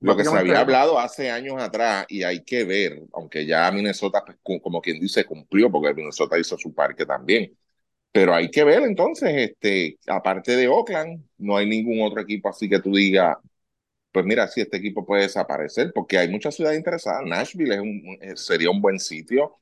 lo 0.01 0.17
que 0.17 0.25
se 0.25 0.37
había 0.37 0.61
hablado 0.61 0.99
hace 0.99 1.31
años 1.31 1.63
atrás, 1.63 2.07
y 2.09 2.25
hay 2.25 2.43
que 2.45 2.65
ver, 2.65 3.01
aunque 3.13 3.47
ya 3.47 3.71
Minnesota, 3.71 4.25
pues, 4.25 4.39
como 4.63 4.81
quien 4.81 4.99
dice, 5.01 5.25
cumplió, 5.25 5.71
porque 5.71 5.95
Minnesota 5.95 6.39
hizo 6.39 6.59
su 6.59 6.75
parque 6.75 7.07
también. 7.07 7.57
Pero 8.13 8.35
hay 8.35 8.51
que 8.51 8.65
ver 8.65 8.83
entonces, 8.85 9.31
este, 9.37 9.99
aparte 10.09 10.57
de 10.57 10.69
Oakland, 10.69 11.25
no 11.39 11.57
hay 11.57 11.69
ningún 11.69 12.03
otro 12.03 12.21
equipo 12.23 12.49
así 12.51 12.69
que 12.69 12.81
tú 12.81 12.95
digas, 12.95 13.37
pues 14.13 14.25
mira, 14.27 14.49
si 14.49 14.61
este 14.63 14.79
equipo 14.79 15.07
puede 15.07 15.23
desaparecer, 15.25 15.93
porque 15.95 16.19
hay 16.19 16.29
muchas 16.31 16.55
ciudades 16.57 16.79
interesadas. 16.79 17.23
Nashville 17.27 17.75
es 17.75 17.81
un, 17.81 18.19
eh, 18.23 18.37
sería 18.37 18.71
un 18.71 18.81
buen 18.83 18.99
sitio. 19.01 19.59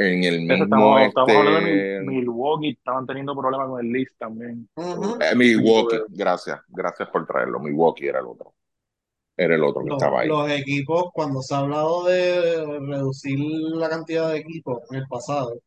En 0.00 0.22
el 0.22 0.40
mismo, 0.42 0.64
estamos, 0.64 1.00
estamos 1.02 1.30
hablando 1.30 1.60
de 1.60 1.94
este, 1.96 2.06
Mil- 2.06 2.20
Milwaukee, 2.20 2.70
estaban 2.70 3.04
teniendo 3.06 3.34
problemas 3.36 3.68
con 3.68 3.84
el 3.84 3.92
list 3.92 4.16
también. 4.16 4.68
Eh, 4.76 5.34
Milwaukee, 5.34 5.96
gracias, 6.10 6.60
gracias 6.68 7.08
por 7.10 7.26
traerlo. 7.26 7.58
Milwaukee 7.58 8.06
era 8.06 8.20
el 8.20 8.26
otro, 8.26 8.54
era 9.36 9.56
el 9.56 9.64
otro 9.64 9.82
que 9.82 9.90
Los, 9.90 10.00
estaba 10.00 10.20
ahí. 10.20 10.28
los 10.28 10.50
equipos, 10.52 11.06
cuando 11.12 11.42
se 11.42 11.52
ha 11.54 11.58
hablado 11.58 12.04
de 12.04 12.78
reducir 12.80 13.38
la 13.40 13.88
cantidad 13.88 14.30
de 14.30 14.38
equipos 14.38 14.78
en 14.90 14.98
el 15.00 15.06
pasado, 15.08 15.58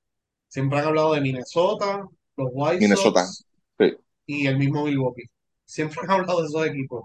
siempre 0.48 0.80
han 0.80 0.86
hablado 0.88 1.14
de 1.14 1.22
Minnesota, 1.22 2.08
los 2.38 2.50
White 2.54 2.80
Minnesota, 2.80 3.26
Sox 3.26 3.46
sí. 3.80 3.98
y 4.28 4.48
el 4.48 4.58
mismo 4.58 4.86
Milwaukee. 4.86 5.26
Siempre 5.66 6.00
han 6.04 6.12
hablado 6.22 6.40
de 6.42 6.48
esos 6.48 6.66
equipos. 6.68 7.04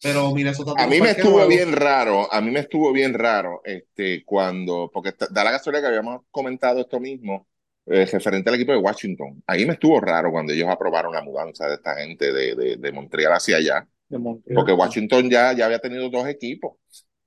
Pero 0.00 0.32
Minnesota 0.34 0.72
A 0.74 0.86
mí 0.86 1.00
me 1.00 1.10
estuvo 1.10 1.46
nuevo. 1.46 1.46
bien 1.46 1.72
raro, 1.72 2.30
a 2.32 2.40
mí 2.42 2.50
me 2.50 2.60
estuvo 2.60 2.92
bien 2.92 3.14
raro, 3.14 3.62
este, 3.64 4.24
cuando, 4.24 4.90
porque 4.92 5.14
da 5.30 5.42
la 5.44 5.50
casualidad 5.52 5.82
que 5.84 5.88
habíamos 5.88 6.22
comentado 6.30 6.80
esto 6.80 7.00
mismo, 7.00 7.48
eh, 7.86 8.04
referente 8.06 8.50
al 8.50 8.56
equipo 8.56 8.72
de 8.72 8.78
Washington. 8.78 9.42
Ahí 9.46 9.64
me 9.64 9.72
estuvo 9.74 9.98
raro 10.00 10.30
cuando 10.30 10.52
ellos 10.52 10.68
aprobaron 10.68 11.14
la 11.14 11.22
mudanza 11.22 11.66
de 11.68 11.74
esta 11.76 11.96
gente 11.96 12.30
de, 12.32 12.54
de, 12.54 12.76
de 12.76 12.92
Montreal 12.92 13.32
hacia 13.32 13.56
allá, 13.56 13.88
de 14.08 14.18
Montreal. 14.18 14.64
porque 14.64 14.72
Washington 14.72 15.30
ya, 15.30 15.52
ya 15.54 15.66
había 15.66 15.80
tenido 15.80 16.10
dos 16.10 16.28
equipos 16.28 16.78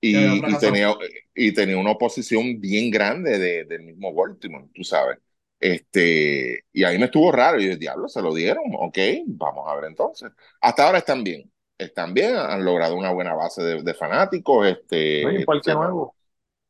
y, 0.02 0.52
y 0.52 0.58
tenía, 0.58 0.94
y 1.36 1.54
tenía 1.54 1.78
una 1.78 1.92
oposición 1.92 2.60
bien 2.62 2.92
grande 2.92 3.38
de, 3.40 3.66
del 3.66 3.84
mismo 3.84 4.14
Baltimore, 4.14 4.68
tú 4.74 4.84
sabes. 4.84 5.18
Este, 5.60 6.66
y 6.74 6.84
ahí 6.86 6.98
me 7.00 7.06
estuvo 7.06 7.32
raro, 7.32 7.60
y 7.62 7.68
yo, 7.70 7.78
diablo, 7.78 8.08
se 8.10 8.22
lo 8.22 8.34
dieron, 8.34 8.64
ok, 8.80 8.98
vamos 9.28 9.66
a 9.70 9.76
ver 9.76 9.86
entonces. 9.86 10.32
Hasta 10.62 10.86
ahora 10.86 11.00
están 11.00 11.24
bien, 11.24 11.52
están 11.80 12.14
bien, 12.14 12.36
han 12.38 12.66
logrado 12.66 12.96
una 12.96 13.12
buena 13.14 13.36
base 13.36 13.64
de, 13.64 13.84
de 13.84 13.96
fanáticos, 13.96 14.68
este, 14.68 15.26
un 15.38 15.44
parque 15.46 15.72
sí, 15.72 15.74
nuevo. 15.74 16.16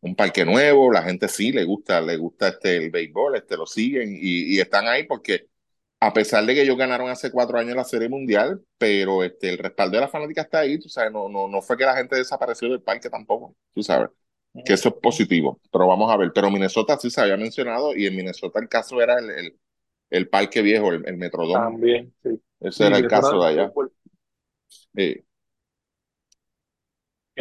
un 0.01 0.15
parque 0.15 0.45
nuevo, 0.45 0.91
la 0.91 1.01
gente 1.03 1.27
sí 1.27 1.51
le 1.51 1.63
gusta, 1.65 1.99
le 2.01 2.17
gusta 2.17 2.49
este 2.49 2.77
el 2.77 2.91
béisbol, 2.91 3.35
este 3.35 3.57
lo 3.57 3.65
siguen 3.65 4.11
y, 4.15 4.55
y 4.55 4.59
están 4.59 4.87
ahí 4.87 5.03
porque 5.05 5.47
a 5.99 6.13
pesar 6.13 6.45
de 6.45 6.55
que 6.55 6.61
ellos 6.63 6.77
ganaron 6.77 7.09
hace 7.09 7.31
cuatro 7.31 7.59
años 7.59 7.75
la 7.75 7.83
Serie 7.85 8.09
Mundial, 8.09 8.63
pero 8.77 9.23
este 9.23 9.49
el 9.49 9.57
respaldo 9.57 9.97
de 9.97 10.01
la 10.01 10.07
fanática 10.09 10.41
está 10.43 10.59
ahí, 10.59 10.79
tú 10.79 10.89
sabes, 10.89 11.11
no, 11.11 11.29
no, 11.29 11.47
no 11.49 11.61
fue 11.61 11.77
que 11.77 11.85
la 11.85 11.95
gente 11.97 12.15
desapareció 12.17 12.69
del 12.69 12.81
parque 12.81 13.09
tampoco, 13.09 13.55
tú 13.73 13.83
sabes, 13.83 14.09
que 14.65 14.73
eso 14.73 14.89
es 14.89 14.95
positivo, 15.01 15.59
pero 15.71 15.87
vamos 15.87 16.11
a 16.11 16.17
ver, 16.17 16.31
pero 16.33 16.49
Minnesota 16.51 16.97
sí 16.97 17.09
se 17.09 17.21
había 17.21 17.37
mencionado 17.37 17.95
y 17.95 18.07
en 18.07 18.15
Minnesota 18.15 18.59
el 18.59 18.69
caso 18.69 19.01
era 19.01 19.19
el, 19.19 19.29
el, 19.31 19.59
el 20.11 20.29
parque 20.29 20.61
viejo, 20.61 20.91
el, 20.93 21.07
el 21.07 21.17
Metrodome, 21.17 21.65
También, 21.65 22.13
sí. 22.23 22.41
ese 22.61 22.85
Sí, 22.85 22.87
era 22.87 22.97
el 22.97 23.07
caso 23.07 23.39
de 23.41 23.47
allá. 23.47 23.73
Sí. 24.95 25.23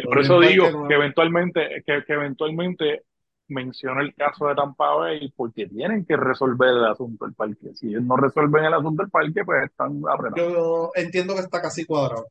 Por 0.03 0.19
eso 0.19 0.39
digo 0.39 0.87
que 0.87 0.95
eventualmente, 0.95 1.83
que, 1.85 2.03
que 2.05 2.13
eventualmente 2.13 3.03
menciona 3.49 4.01
el 4.01 4.13
caso 4.15 4.47
de 4.47 4.55
Tampa 4.55 4.93
Bay 4.95 5.31
porque 5.35 5.67
tienen 5.67 6.05
que 6.05 6.15
resolver 6.15 6.69
el 6.69 6.85
asunto 6.85 7.25
del 7.25 7.33
parque. 7.33 7.73
Si 7.75 7.87
ellos 7.87 8.03
no 8.03 8.15
resuelven 8.15 8.65
el 8.65 8.73
asunto 8.73 9.03
del 9.03 9.11
parque, 9.11 9.43
pues 9.43 9.65
están 9.65 10.01
apretados. 10.09 10.53
Yo 10.53 10.91
entiendo 10.95 11.33
que 11.35 11.41
está 11.41 11.61
casi 11.61 11.85
cuadrado. 11.85 12.27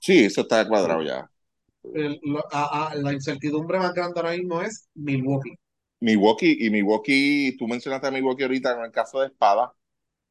sí, 0.00 0.24
eso 0.24 0.42
está 0.42 0.66
cuadrado 0.66 1.02
ya. 1.02 1.28
El- 1.92 2.18
lo- 2.22 2.44
a- 2.50 2.88
a- 2.88 2.94
la 2.94 3.12
incertidumbre 3.12 3.78
más 3.78 3.92
grande 3.92 4.18
ahora 4.20 4.32
mismo 4.32 4.62
es 4.62 4.88
Milwaukee. 4.94 5.54
Milwaukee 6.00 6.56
y 6.60 6.70
Milwaukee, 6.70 7.56
tú 7.58 7.66
mencionaste 7.66 8.06
a 8.06 8.10
Milwaukee 8.10 8.44
ahorita 8.44 8.72
en 8.78 8.84
el 8.84 8.90
caso 8.90 9.20
de 9.20 9.26
Espada. 9.26 9.72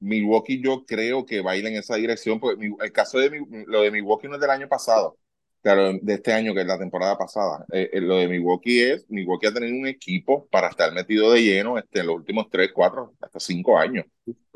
Milwaukee 0.03 0.61
yo 0.61 0.85
creo 0.85 1.25
que 1.25 1.41
va 1.41 1.51
a 1.51 1.57
ir 1.57 1.65
en 1.67 1.75
esa 1.75 1.95
dirección, 1.95 2.39
porque 2.39 2.71
el 2.81 2.91
caso 2.91 3.19
de 3.19 3.29
mi- 3.31 3.65
lo 3.65 3.81
de 3.81 3.91
Milwaukee 3.91 4.27
no 4.27 4.35
es 4.35 4.41
del 4.41 4.49
año 4.51 4.67
pasado, 4.69 5.17
claro, 5.61 5.93
de 6.01 6.13
este 6.15 6.33
año 6.33 6.53
que 6.53 6.61
es 6.61 6.67
la 6.67 6.79
temporada 6.79 7.17
pasada. 7.17 7.65
Eh, 7.71 7.89
eh, 7.93 8.01
lo 8.01 8.17
de 8.17 8.27
Milwaukee 8.27 8.81
es, 8.81 9.09
Milwaukee 9.09 9.47
ha 9.47 9.53
tenido 9.53 9.75
un 9.77 9.87
equipo 9.87 10.47
para 10.49 10.67
estar 10.69 10.91
metido 10.93 11.31
de 11.31 11.41
lleno 11.43 11.77
este, 11.77 11.99
en 12.01 12.07
los 12.07 12.15
últimos 12.17 12.49
tres, 12.49 12.71
cuatro, 12.73 13.13
hasta 13.21 13.39
cinco 13.39 13.77
años. 13.77 14.05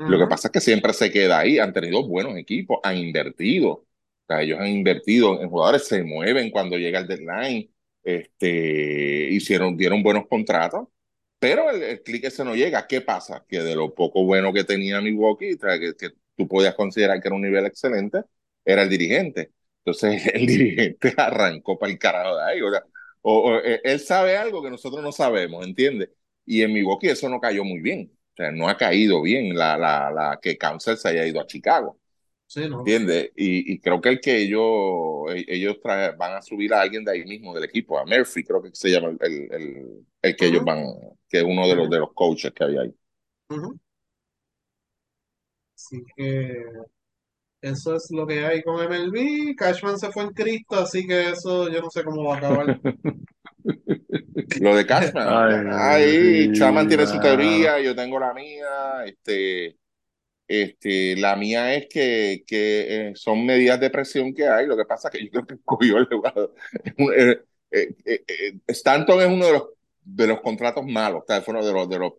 Lo 0.04 0.18
que 0.18 0.26
pasa 0.26 0.48
es 0.48 0.52
que 0.52 0.60
siempre 0.60 0.92
se 0.92 1.10
queda 1.10 1.38
ahí, 1.40 1.58
han 1.58 1.72
tenido 1.72 2.06
buenos 2.06 2.36
equipos, 2.36 2.78
han 2.82 2.96
invertido, 2.96 3.70
o 3.72 3.86
sea, 4.26 4.42
ellos 4.42 4.58
han 4.60 4.68
invertido 4.68 5.40
en 5.42 5.50
jugadores, 5.50 5.86
se 5.86 6.02
mueven 6.02 6.50
cuando 6.50 6.76
llega 6.78 7.00
el 7.00 7.06
deadline, 7.08 7.70
este, 8.02 9.28
hicieron, 9.30 9.76
dieron 9.76 10.02
buenos 10.02 10.26
contratos, 10.28 10.88
pero 11.38 11.70
el, 11.70 11.82
el 11.82 12.02
clic 12.02 12.24
ese 12.24 12.44
no 12.44 12.54
llega. 12.54 12.86
¿Qué 12.86 13.00
pasa? 13.00 13.44
Que 13.48 13.60
de 13.60 13.74
lo 13.76 13.94
poco 13.94 14.24
bueno 14.24 14.52
que 14.52 14.64
tenía 14.64 15.00
Milwaukee, 15.00 15.56
que, 15.58 15.94
que 15.96 16.10
tú 16.36 16.48
podías 16.48 16.74
considerar 16.74 17.20
que 17.20 17.28
era 17.28 17.34
un 17.36 17.42
nivel 17.42 17.66
excelente, 17.66 18.22
era 18.64 18.82
el 18.82 18.88
dirigente. 18.88 19.52
Entonces 19.84 20.26
el 20.34 20.46
dirigente 20.46 21.14
arrancó 21.16 21.78
para 21.78 21.92
el 21.92 21.98
carajo 21.98 22.36
de 22.36 22.44
ahí. 22.44 22.60
O 22.62 22.70
sea, 22.70 22.82
o, 23.22 23.38
o, 23.56 23.58
eh, 23.60 23.80
él 23.84 24.00
sabe 24.00 24.36
algo 24.36 24.62
que 24.62 24.70
nosotros 24.70 25.02
no 25.02 25.12
sabemos, 25.12 25.66
¿entiendes? 25.66 26.10
Y 26.44 26.62
en 26.62 26.72
Milwaukee 26.72 27.08
eso 27.08 27.28
no 27.28 27.40
cayó 27.40 27.64
muy 27.64 27.80
bien. 27.80 28.10
O 28.34 28.36
sea, 28.36 28.52
no 28.52 28.68
ha 28.68 28.76
caído 28.76 29.20
bien 29.22 29.56
la, 29.56 29.76
la, 29.76 30.10
la 30.10 30.38
que 30.40 30.56
Council 30.58 30.96
se 30.96 31.08
haya 31.08 31.26
ido 31.26 31.40
a 31.40 31.46
Chicago. 31.46 31.98
Sí, 32.48 32.68
no. 32.68 32.78
¿Entiendes? 32.80 33.30
Y, 33.36 33.74
y 33.74 33.78
creo 33.80 34.00
que 34.00 34.08
el 34.08 34.20
que 34.20 34.38
ellos, 34.38 35.30
e- 35.34 35.44
ellos 35.48 35.78
trae- 35.82 36.16
van 36.16 36.34
a 36.36 36.42
subir 36.42 36.72
a 36.74 36.80
alguien 36.80 37.04
de 37.04 37.12
ahí 37.12 37.24
mismo 37.24 37.54
del 37.54 37.64
equipo, 37.64 37.98
a 37.98 38.04
Murphy, 38.06 38.42
creo 38.42 38.62
que 38.62 38.70
se 38.72 38.90
llama 38.90 39.08
el, 39.10 39.18
el, 39.20 39.52
el- 39.52 40.06
el 40.22 40.36
que 40.36 40.46
ellos 40.46 40.64
van, 40.64 40.84
que 41.28 41.38
es 41.38 41.44
uno 41.44 41.68
de 41.68 41.76
los, 41.76 41.90
de 41.90 41.98
los 41.98 42.12
coaches 42.14 42.52
que 42.52 42.64
hay 42.64 42.78
ahí. 42.78 42.94
Así 45.74 46.02
que 46.16 46.64
eso 47.60 47.94
es 47.96 48.10
lo 48.10 48.26
que 48.26 48.44
hay 48.46 48.62
con 48.62 48.82
MLB. 48.82 49.54
Cashman 49.56 49.98
se 49.98 50.10
fue 50.12 50.24
en 50.24 50.30
Cristo, 50.32 50.76
así 50.76 51.06
que 51.06 51.30
eso 51.30 51.68
yo 51.70 51.80
no 51.82 51.90
sé 51.90 52.04
cómo 52.04 52.24
va 52.24 52.34
a 52.34 52.38
acabar. 52.38 52.80
Lo 54.60 54.74
de 54.76 54.86
Cashman, 54.86 55.26
Ay, 55.72 56.06
ahí 56.06 56.44
sí, 56.46 56.52
Chapman 56.52 56.88
tiene 56.88 57.06
su 57.06 57.18
teoría, 57.20 57.80
yo 57.80 57.94
tengo 57.94 58.18
la 58.18 58.32
mía, 58.34 59.04
este, 59.06 59.76
este, 60.48 61.16
la 61.16 61.36
mía 61.36 61.74
es 61.74 61.88
que, 61.88 62.44
que 62.46 63.10
eh, 63.10 63.12
son 63.16 63.44
medidas 63.46 63.80
de 63.80 63.90
presión 63.90 64.34
que 64.34 64.48
hay, 64.48 64.66
lo 64.66 64.76
que 64.76 64.84
pasa 64.86 65.08
es 65.08 65.18
que 65.18 65.24
yo 65.26 65.30
creo 65.30 65.46
que 65.46 65.58
cogió 65.64 65.98
el 65.98 66.08
eh, 67.16 67.42
eh, 67.70 67.94
eh, 68.04 68.24
eh, 68.26 68.58
Stanton 68.66 69.20
es 69.20 69.26
uno 69.28 69.46
de 69.46 69.52
los, 69.52 69.64
de 70.02 70.26
los 70.26 70.40
contratos 70.40 70.84
malos, 70.86 71.24
sea, 71.26 71.42
fue 71.42 71.54
uno 71.54 71.64
de 71.66 71.72
los, 71.72 71.88
de 71.88 71.98
los 71.98 72.12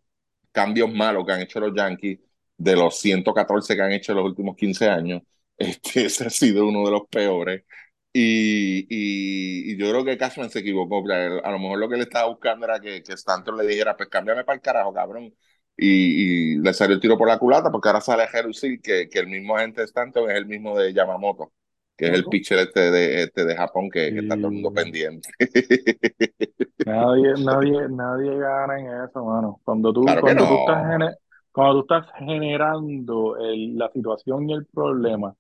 cambios 0.51 0.91
malos 0.91 1.25
que 1.25 1.31
han 1.33 1.41
hecho 1.41 1.59
los 1.59 1.73
Yankees, 1.75 2.19
de 2.57 2.75
los 2.75 2.99
114 2.99 3.75
que 3.75 3.81
han 3.81 3.91
hecho 3.91 4.11
en 4.11 4.17
los 4.17 4.25
últimos 4.27 4.55
15 4.55 4.87
años, 4.89 5.21
este, 5.57 6.05
ese 6.05 6.25
ha 6.27 6.29
sido 6.29 6.67
uno 6.67 6.85
de 6.85 6.91
los 6.91 7.07
peores. 7.09 7.63
Y, 8.11 8.87
y, 8.89 9.71
y 9.73 9.77
yo 9.77 9.89
creo 9.91 10.03
que 10.03 10.17
Cashman 10.17 10.49
se 10.49 10.59
equivocó. 10.59 11.03
a 11.11 11.51
lo 11.51 11.59
mejor 11.59 11.77
lo 11.79 11.87
que 11.89 11.95
le 11.97 12.03
estaba 12.03 12.27
buscando 12.27 12.65
era 12.65 12.79
que, 12.79 13.03
que 13.03 13.13
Stanton 13.13 13.55
le 13.57 13.67
dijera, 13.67 13.95
pues 13.95 14.09
cámbiame 14.09 14.43
para 14.43 14.55
el 14.55 14.61
carajo, 14.61 14.93
cabrón. 14.93 15.33
Y, 15.81 16.53
y 16.55 16.57
le 16.59 16.73
salió 16.73 16.95
el 16.95 17.01
tiro 17.01 17.17
por 17.17 17.27
la 17.27 17.39
culata 17.39 17.71
porque 17.71 17.89
ahora 17.89 18.01
sale 18.01 18.27
relucir 18.27 18.81
que, 18.81 19.09
que 19.09 19.19
el 19.19 19.27
mismo 19.27 19.55
agente 19.57 19.81
de 19.81 19.85
Stanton 19.85 20.29
es 20.29 20.37
el 20.37 20.45
mismo 20.47 20.77
de 20.77 20.93
Yamamoto, 20.93 21.53
que 21.97 22.07
es 22.07 22.13
el 22.13 22.27
pitcher 22.29 22.59
este 22.59 22.91
de, 22.91 23.23
este 23.23 23.45
de 23.45 23.55
Japón 23.55 23.89
que, 23.89 24.13
que 24.13 24.19
está 24.21 24.37
todo 24.37 24.47
el 24.49 24.55
mundo 24.55 24.73
pendiente. 24.73 25.29
Nadie, 26.85 27.37
nadie, 27.37 27.87
nadie 27.89 28.37
gana 28.39 28.79
en 28.79 28.87
eso, 29.03 29.23
mano. 29.25 29.59
Cuando 29.63 29.93
tú, 29.93 30.17
Claro 30.17 30.19
cuando 30.19 30.47
tú 30.47 30.55
estás, 30.55 30.77
no. 30.83 31.15
cuando 31.51 31.83
tú 31.83 31.93
estás 31.95 32.11
generando 32.17 33.37
el- 33.37 33.77
la 33.77 33.89
situación 33.91 34.49
y 34.49 34.53
el 34.53 34.65
problema 34.65 35.35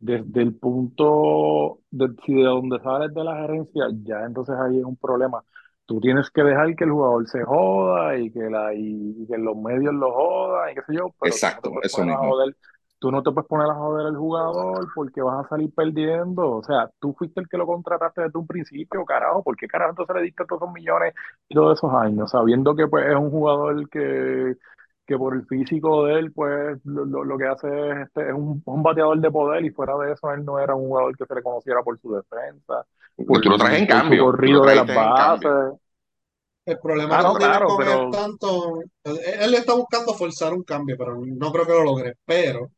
desde 0.00 0.42
el 0.42 0.54
punto 0.56 1.80
de, 1.90 2.08
si 2.26 2.34
de 2.34 2.44
donde 2.44 2.80
sales 2.82 3.14
de 3.14 3.24
la 3.24 3.36
gerencia, 3.42 3.84
ya 4.04 4.24
entonces 4.26 4.56
ahí 4.58 4.78
es 4.78 4.84
un 4.84 4.96
problema. 4.96 5.44
Tú 5.88 6.00
tienes 6.00 6.30
que 6.30 6.44
dejar 6.44 6.76
que 6.76 6.84
el 6.84 6.92
jugador 6.92 7.28
se 7.28 7.44
joda 7.44 8.16
y 8.18 8.30
que 8.32 8.40
la, 8.50 8.74
y, 8.74 9.16
y 9.22 9.26
que 9.28 9.38
los 9.38 9.56
medios 9.56 9.94
lo 9.94 10.12
jodan 10.12 10.70
y 10.72 10.76
qué 10.76 10.82
sé 10.86 10.94
yo, 10.96 11.14
pero 11.20 11.38
no 11.38 11.40
Exacto, 11.40 11.70
puedes 11.72 11.80
eso 11.82 12.04
mismo. 12.04 12.28
joder, 12.28 12.56
tú 13.00 13.10
no 13.12 13.22
te 13.22 13.32
puedes 13.32 13.48
poner 13.48 13.68
a 13.70 13.74
joder 13.74 14.06
al 14.08 14.16
jugador 14.16 14.90
porque 14.94 15.22
vas 15.22 15.46
a 15.46 15.48
salir 15.50 15.72
perdiendo. 15.74 16.56
O 16.58 16.62
sea, 16.64 16.90
tú 17.00 17.14
fuiste 17.18 17.40
el 17.40 17.48
que 17.48 17.58
lo 17.58 17.66
contrataste 17.66 18.22
desde 18.22 18.38
un 18.38 18.46
principio, 18.46 19.04
carajo, 19.06 19.42
¿por 19.42 19.56
qué 19.56 19.68
carajo 19.68 19.90
entonces 19.92 20.16
le 20.16 20.22
diste 20.22 20.44
todos 20.46 20.62
esos 20.62 20.74
millones 20.74 21.14
y 21.48 21.54
todos 21.54 21.78
esos 21.78 21.92
años? 21.94 22.30
Sabiendo 22.30 22.76
que 22.76 22.86
pues 22.88 23.06
es 23.08 23.16
un 23.16 23.30
jugador 23.30 23.88
que, 23.90 24.56
que 25.08 25.18
por 25.18 25.34
el 25.36 25.46
físico 25.46 26.06
de 26.06 26.20
él, 26.20 26.32
pues 26.34 26.80
lo, 26.86 27.06
lo- 27.06 27.24
lo 27.24 27.38
que 27.38 27.46
hace 27.48 27.68
es, 27.92 27.98
este, 28.08 28.28
es 28.30 28.34
un, 28.34 28.62
un 28.66 28.84
bateador 28.84 29.20
de 29.20 29.32
poder 29.32 29.64
y 29.66 29.70
fuera 29.72 29.96
de 29.98 30.12
eso 30.14 30.32
él 30.32 30.44
no 30.46 30.60
era 30.60 30.76
un 30.76 30.88
jugador 30.88 31.16
que 31.18 31.26
se 31.26 31.34
le 31.36 31.42
conociera 31.44 31.82
por 31.84 32.00
su 32.00 32.14
defensa, 32.14 32.86
por, 33.26 33.42
Tú 33.42 33.50
lo 33.50 33.58
traes 33.58 33.80
en 33.80 33.86
por 33.86 34.02
su 34.04 34.16
cambio, 34.16 34.24
lo 34.42 34.60
corrido 34.60 34.66
de 34.66 34.74
las 34.74 34.92
bases. 34.92 35.50
El 36.64 36.78
problema 36.78 37.18
Ah, 37.18 37.22
que 37.32 37.32
claro, 37.38 37.66
con 37.66 37.78
pero 37.78 37.94
Stanton, 38.04 38.80
él, 39.04 39.18
él 39.40 39.54
está 39.54 39.74
buscando 39.74 40.14
forzar 40.14 40.52
un 40.54 40.62
cambio, 40.64 40.96
pero 40.98 41.16
no 41.24 41.50
creo 41.52 41.66
que 41.66 41.72
lo 41.72 41.84
logre. 41.84 42.14
Pero 42.26 42.64
el 42.66 42.70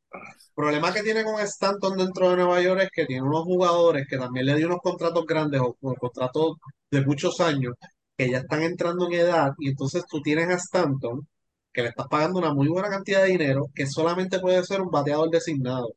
problema 0.55 0.93
que 0.95 1.03
tiene 1.03 1.25
con 1.25 1.41
Stanton 1.41 1.97
dentro 1.99 2.31
de 2.31 2.37
Nueva 2.37 2.61
York 2.63 2.83
es 2.85 2.91
que 2.93 3.07
tiene 3.07 3.23
unos 3.27 3.45
jugadores 3.45 4.07
que 4.09 4.19
también 4.19 4.47
le 4.47 4.57
dio 4.57 4.67
unos 4.69 4.81
contratos 4.83 5.27
grandes 5.27 5.61
o, 5.63 5.77
o 5.81 5.95
contratos 5.97 6.57
de 6.91 7.03
muchos 7.07 7.41
años 7.41 7.75
que 8.17 8.31
ya 8.31 8.39
están 8.39 8.63
entrando 8.63 9.07
en 9.07 9.15
edad 9.15 9.53
y 9.59 9.71
entonces 9.71 10.05
tú 10.09 10.21
tienes 10.23 10.49
a 10.51 10.55
Stanton 10.55 11.27
que 11.73 11.83
le 11.83 11.89
estás 11.89 12.07
pagando 12.09 12.39
una 12.39 12.53
muy 12.55 12.69
buena 12.69 12.89
cantidad 12.91 13.23
de 13.23 13.31
dinero 13.31 13.67
que 13.75 13.87
solamente 13.87 14.41
puede 14.41 14.63
ser 14.65 14.81
un 14.81 14.91
bateador 14.91 15.31
designado. 15.31 15.89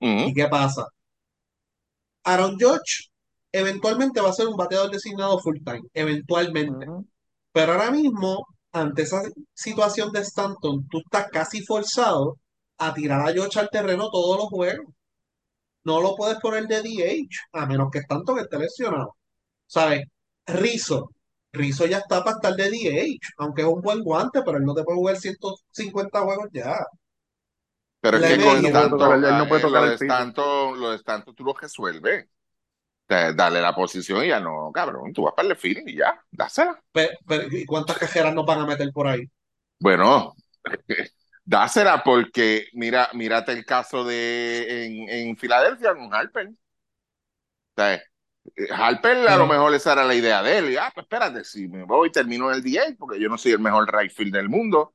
¿Y 0.00 0.34
qué 0.34 0.48
pasa? 0.48 0.86
Aaron 2.24 2.58
Judge 2.58 3.10
eventualmente 3.52 4.20
va 4.20 4.30
a 4.30 4.32
ser 4.32 4.48
un 4.48 4.56
bateador 4.56 4.90
designado 4.90 5.38
full 5.38 5.58
time, 5.64 5.82
eventualmente. 5.94 6.86
Pero 7.52 7.72
ahora 7.72 7.90
mismo, 7.90 8.46
ante 8.72 9.02
esa 9.02 9.22
situación 9.54 10.10
de 10.12 10.20
Stanton, 10.20 10.86
tú 10.88 10.98
estás 10.98 11.28
casi 11.30 11.64
forzado 11.64 12.38
a 12.78 12.92
tirar 12.92 13.26
a 13.26 13.32
George 13.32 13.60
al 13.60 13.70
terreno 13.70 14.10
todos 14.10 14.38
los 14.38 14.48
juegos. 14.48 14.86
No 15.84 16.00
lo 16.00 16.16
puedes 16.16 16.38
poner 16.40 16.66
de 16.66 16.82
DH, 16.82 17.28
a 17.52 17.66
menos 17.66 17.90
que 17.92 17.98
Stanton 18.00 18.38
esté 18.40 18.58
lesionado. 18.58 19.16
¿Sabes? 19.66 20.02
Rizzo. 20.46 21.10
Rizzo 21.54 21.86
ya 21.86 21.98
está 21.98 22.22
para 22.24 22.36
estar 22.36 22.54
de 22.56 22.70
DH, 22.70 23.18
aunque 23.38 23.62
es 23.62 23.68
un 23.68 23.80
buen 23.82 24.02
guante, 24.02 24.42
pero 24.44 24.58
él 24.58 24.64
no 24.64 24.74
te 24.74 24.84
puede 24.84 24.98
jugar 24.98 25.16
150 25.16 26.20
juegos 26.22 26.48
ya. 26.52 26.76
Pero 28.00 28.18
es 28.18 28.24
que 28.24 28.38
con 28.38 28.60
no 28.72 28.88
tocar, 28.98 29.18
el- 29.18 29.24
él 29.24 29.36
no 29.36 29.48
puede 29.48 29.62
eh, 29.62 29.62
tocar 29.62 29.84
el. 29.84 29.92
Stanton, 29.94 30.78
lo 30.80 30.90
de 30.90 30.96
Stanton 30.96 31.34
tú 31.34 31.44
lo 31.44 31.54
resuelves. 31.54 32.26
Dale 33.08 33.60
la 33.60 33.74
posición 33.74 34.24
y 34.24 34.28
ya 34.28 34.40
no, 34.40 34.72
cabrón, 34.72 35.12
tú 35.12 35.24
vas 35.24 35.34
para 35.34 35.48
el 35.48 35.56
feeling 35.56 35.84
y 35.88 35.96
ya, 35.96 36.20
dásela. 36.30 36.82
Pe- 36.92 37.18
pero, 37.28 37.44
¿y 37.56 37.66
cuántas 37.66 37.98
cajeras 37.98 38.34
nos 38.34 38.46
van 38.46 38.60
a 38.60 38.66
meter 38.66 38.90
por 38.92 39.06
ahí? 39.06 39.28
Bueno, 39.78 40.34
dásela 41.44 42.02
porque 42.04 42.66
mira, 42.74 43.08
mírate 43.14 43.52
el 43.52 43.64
caso 43.64 44.04
de 44.04 44.86
en, 44.86 45.08
en 45.08 45.36
Filadelfia 45.36 45.94
con 45.94 46.12
Harper. 46.14 46.48
O 46.48 46.54
sea, 47.76 48.02
Harper 48.70 49.28
a 49.28 49.36
lo 49.36 49.46
Sí. 49.46 49.48
mejor 49.48 49.74
esa 49.74 49.92
era 49.92 50.04
la 50.04 50.14
idea 50.14 50.42
de 50.42 50.58
él. 50.58 50.70
Y, 50.72 50.76
ah, 50.76 50.90
pues 50.94 51.04
espérate, 51.04 51.44
si 51.44 51.68
me 51.68 51.84
voy 51.84 52.10
termino 52.12 52.50
en 52.50 52.56
el 52.56 52.62
DA, 52.62 52.94
porque 52.98 53.20
yo 53.20 53.28
no 53.28 53.38
soy 53.38 53.52
el 53.52 53.60
mejor 53.60 53.90
right 53.92 54.12
field 54.12 54.32
del 54.34 54.48
mundo, 54.48 54.94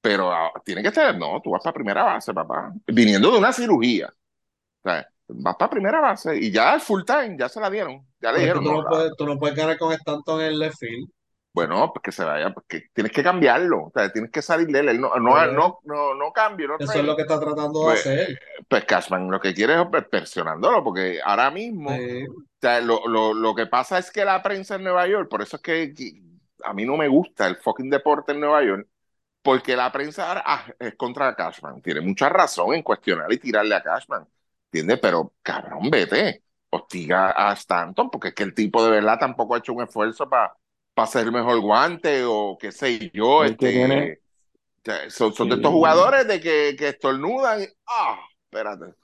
pero 0.00 0.32
ah, 0.32 0.52
tiene 0.64 0.82
que 0.82 0.90
ser, 0.92 1.16
no, 1.18 1.40
tú 1.42 1.50
vas 1.50 1.62
para 1.62 1.74
primera 1.74 2.04
base, 2.04 2.34
papá. 2.34 2.72
Viniendo 2.86 3.30
de 3.32 3.38
una 3.38 3.52
cirugía. 3.52 4.08
O 4.82 4.88
sea, 4.90 5.08
vas 5.28 5.56
para 5.56 5.70
primera 5.70 6.00
base 6.00 6.36
y 6.38 6.50
ya 6.52 6.74
el 6.74 6.80
full 6.80 7.04
time, 7.04 7.36
ya 7.38 7.48
se 7.48 7.60
la 7.60 7.70
dieron. 7.70 8.06
Ya 8.20 8.32
le 8.32 8.38
Pero 8.38 8.46
es 8.46 8.52
que 8.52 8.60
dijeron, 8.60 8.64
tú 8.64 8.72
no, 8.72 8.82
no 8.82 8.88
puedes, 8.88 9.12
tú 9.16 9.26
no 9.26 9.38
puedes 9.38 9.56
ganar 9.56 9.78
con 9.78 9.92
Stanton 9.92 10.40
en 10.40 10.46
el 10.48 10.58
left 10.58 10.78
field. 10.78 11.08
Bueno, 11.58 11.92
pues 11.92 12.02
que 12.02 12.12
se 12.12 12.24
vaya, 12.24 12.52
porque 12.52 12.88
tienes 12.92 13.12
que 13.12 13.22
cambiarlo, 13.22 13.84
o 13.86 13.90
sea, 13.94 14.12
tienes 14.12 14.30
que 14.30 14.42
salir 14.42 14.68
de 14.68 14.80
él, 14.80 14.88
él 14.90 15.00
no, 15.00 15.14
no, 15.16 15.30
Pues, 15.32 15.52
no, 15.52 15.78
no, 15.84 16.14
no 16.14 16.32
cambio, 16.32 16.68
no 16.68 16.76
Eso 16.78 16.92
es 16.92 17.04
lo 17.04 17.16
que 17.16 17.22
está 17.22 17.40
tratando 17.40 17.88
de 17.88 17.92
Pues, 17.92 18.00
hacer. 18.00 18.38
pues 18.68 18.84
Cashman 18.84 19.30
lo 19.30 19.40
que 19.40 19.54
quiere 19.54 19.80
es 19.80 19.86
pues, 19.90 20.06
presionándolo, 20.08 20.82
porque 20.84 21.20
ahora 21.24 21.50
mismo, 21.50 21.90
Sí. 21.96 22.26
o 22.26 22.42
sea, 22.60 22.80
lo, 22.80 23.06
lo, 23.08 23.34
lo 23.34 23.54
que 23.54 23.66
pasa 23.66 23.98
es 23.98 24.10
que 24.10 24.24
la 24.24 24.42
prensa 24.42 24.76
en 24.76 24.84
Nueva 24.84 25.06
York, 25.06 25.28
por 25.28 25.42
eso 25.42 25.56
es 25.56 25.62
que 25.62 25.94
que 25.94 26.22
a 26.64 26.72
mí 26.74 26.84
no 26.84 26.96
me 26.96 27.08
gusta 27.08 27.46
el 27.46 27.56
fucking 27.56 27.90
deporte 27.90 28.32
en 28.32 28.40
Nueva 28.40 28.62
York, 28.64 28.86
porque 29.42 29.76
la 29.76 29.90
prensa 29.92 30.28
ahora 30.28 30.42
ah, 30.46 30.66
es 30.78 30.94
contra 30.96 31.34
Cashman, 31.34 31.80
tiene 31.82 32.00
mucha 32.00 32.28
razón 32.28 32.74
en 32.74 32.82
cuestionar 32.82 33.32
y 33.32 33.38
tirarle 33.38 33.74
a 33.76 33.82
Cashman, 33.82 34.26
¿entiendes? 34.66 34.98
Pero 35.00 35.34
cabrón, 35.42 35.90
vete, 35.90 36.44
hostiga 36.70 37.32
a 37.36 37.52
Stanton, 37.54 38.10
porque 38.10 38.28
es 38.28 38.34
que 38.34 38.42
el 38.44 38.54
tipo 38.54 38.84
de 38.84 38.90
verdad 38.90 39.18
tampoco 39.18 39.54
ha 39.54 39.58
hecho 39.58 39.72
un 39.72 39.82
esfuerzo 39.82 40.28
para 40.28 40.54
ser 41.06 41.26
el 41.26 41.32
mejor 41.32 41.60
guante 41.60 42.24
o 42.26 42.56
qué 42.58 42.72
sé 42.72 43.10
yo, 43.12 43.44
El 43.44 43.56
que 43.56 43.70
tiene, 43.70 44.18
este, 44.82 45.10
son, 45.10 45.32
son 45.32 45.48
de 45.48 45.56
estos 45.56 45.72
jugadores 45.72 46.26
de 46.26 46.40
que, 46.40 46.74
que 46.78 46.88
estornudan 46.88 47.60
ah, 47.86 48.18
espérate, 48.44 48.94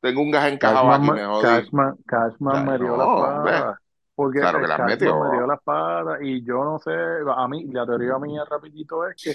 tengo 0.00 0.22
un 0.22 0.30
gas 0.30 0.52
encajado 0.52 0.88
Cashman, 0.88 1.00
aquí, 1.02 1.10
me- 1.10 1.20
me 1.20 1.26
jodí. 1.26 1.42
Cashman, 1.42 1.96
Cashman 2.06 2.66
me 2.66 2.78
dio 2.78 2.96
no, 2.96 2.96
la 2.96 3.04
espada. 3.04 3.80
Porque 4.14 4.38
claro 4.40 4.60
que 4.60 4.66
Cashman 4.66 4.86
metió. 4.86 5.24
me 5.24 5.36
dio 5.36 5.46
la 5.46 5.54
espada 5.54 6.18
y 6.22 6.44
yo 6.44 6.64
no 6.64 6.78
sé, 6.78 6.92
a 7.36 7.48
mí, 7.48 7.64
la 7.72 7.86
teoría 7.86 8.18
mía 8.18 8.44
rapidito 8.48 9.06
es 9.08 9.16
que 9.22 9.34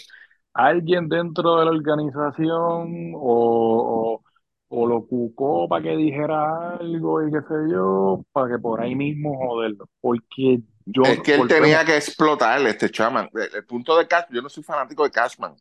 alguien 0.53 1.09
dentro 1.09 1.57
de 1.57 1.65
la 1.65 1.71
organización 1.71 3.13
o, 3.15 4.21
o, 4.21 4.23
o 4.69 4.87
lo 4.87 5.05
cucó 5.05 5.67
para 5.67 5.83
que 5.83 5.95
dijera 5.97 6.75
algo 6.75 7.27
y 7.27 7.31
qué 7.31 7.39
sé 7.41 7.55
yo, 7.71 8.23
para 8.31 8.49
que 8.55 8.59
por 8.59 8.79
ahí 8.81 8.95
mismo 8.95 9.35
joderlo. 9.37 9.85
Porque 10.01 10.61
yo, 10.91 11.03
Es 11.03 11.21
que 11.21 11.35
él 11.35 11.47
tenía 11.47 11.85
que 11.85 11.95
explotar 11.97 12.61
este 12.67 12.89
chaman. 12.91 13.29
El, 13.33 13.55
el 13.55 13.65
punto 13.65 13.97
de 13.97 14.07
Cashman, 14.07 14.35
yo 14.35 14.41
no 14.41 14.49
soy 14.49 14.63
fanático 14.63 15.03
de 15.03 15.11
Cashman, 15.11 15.55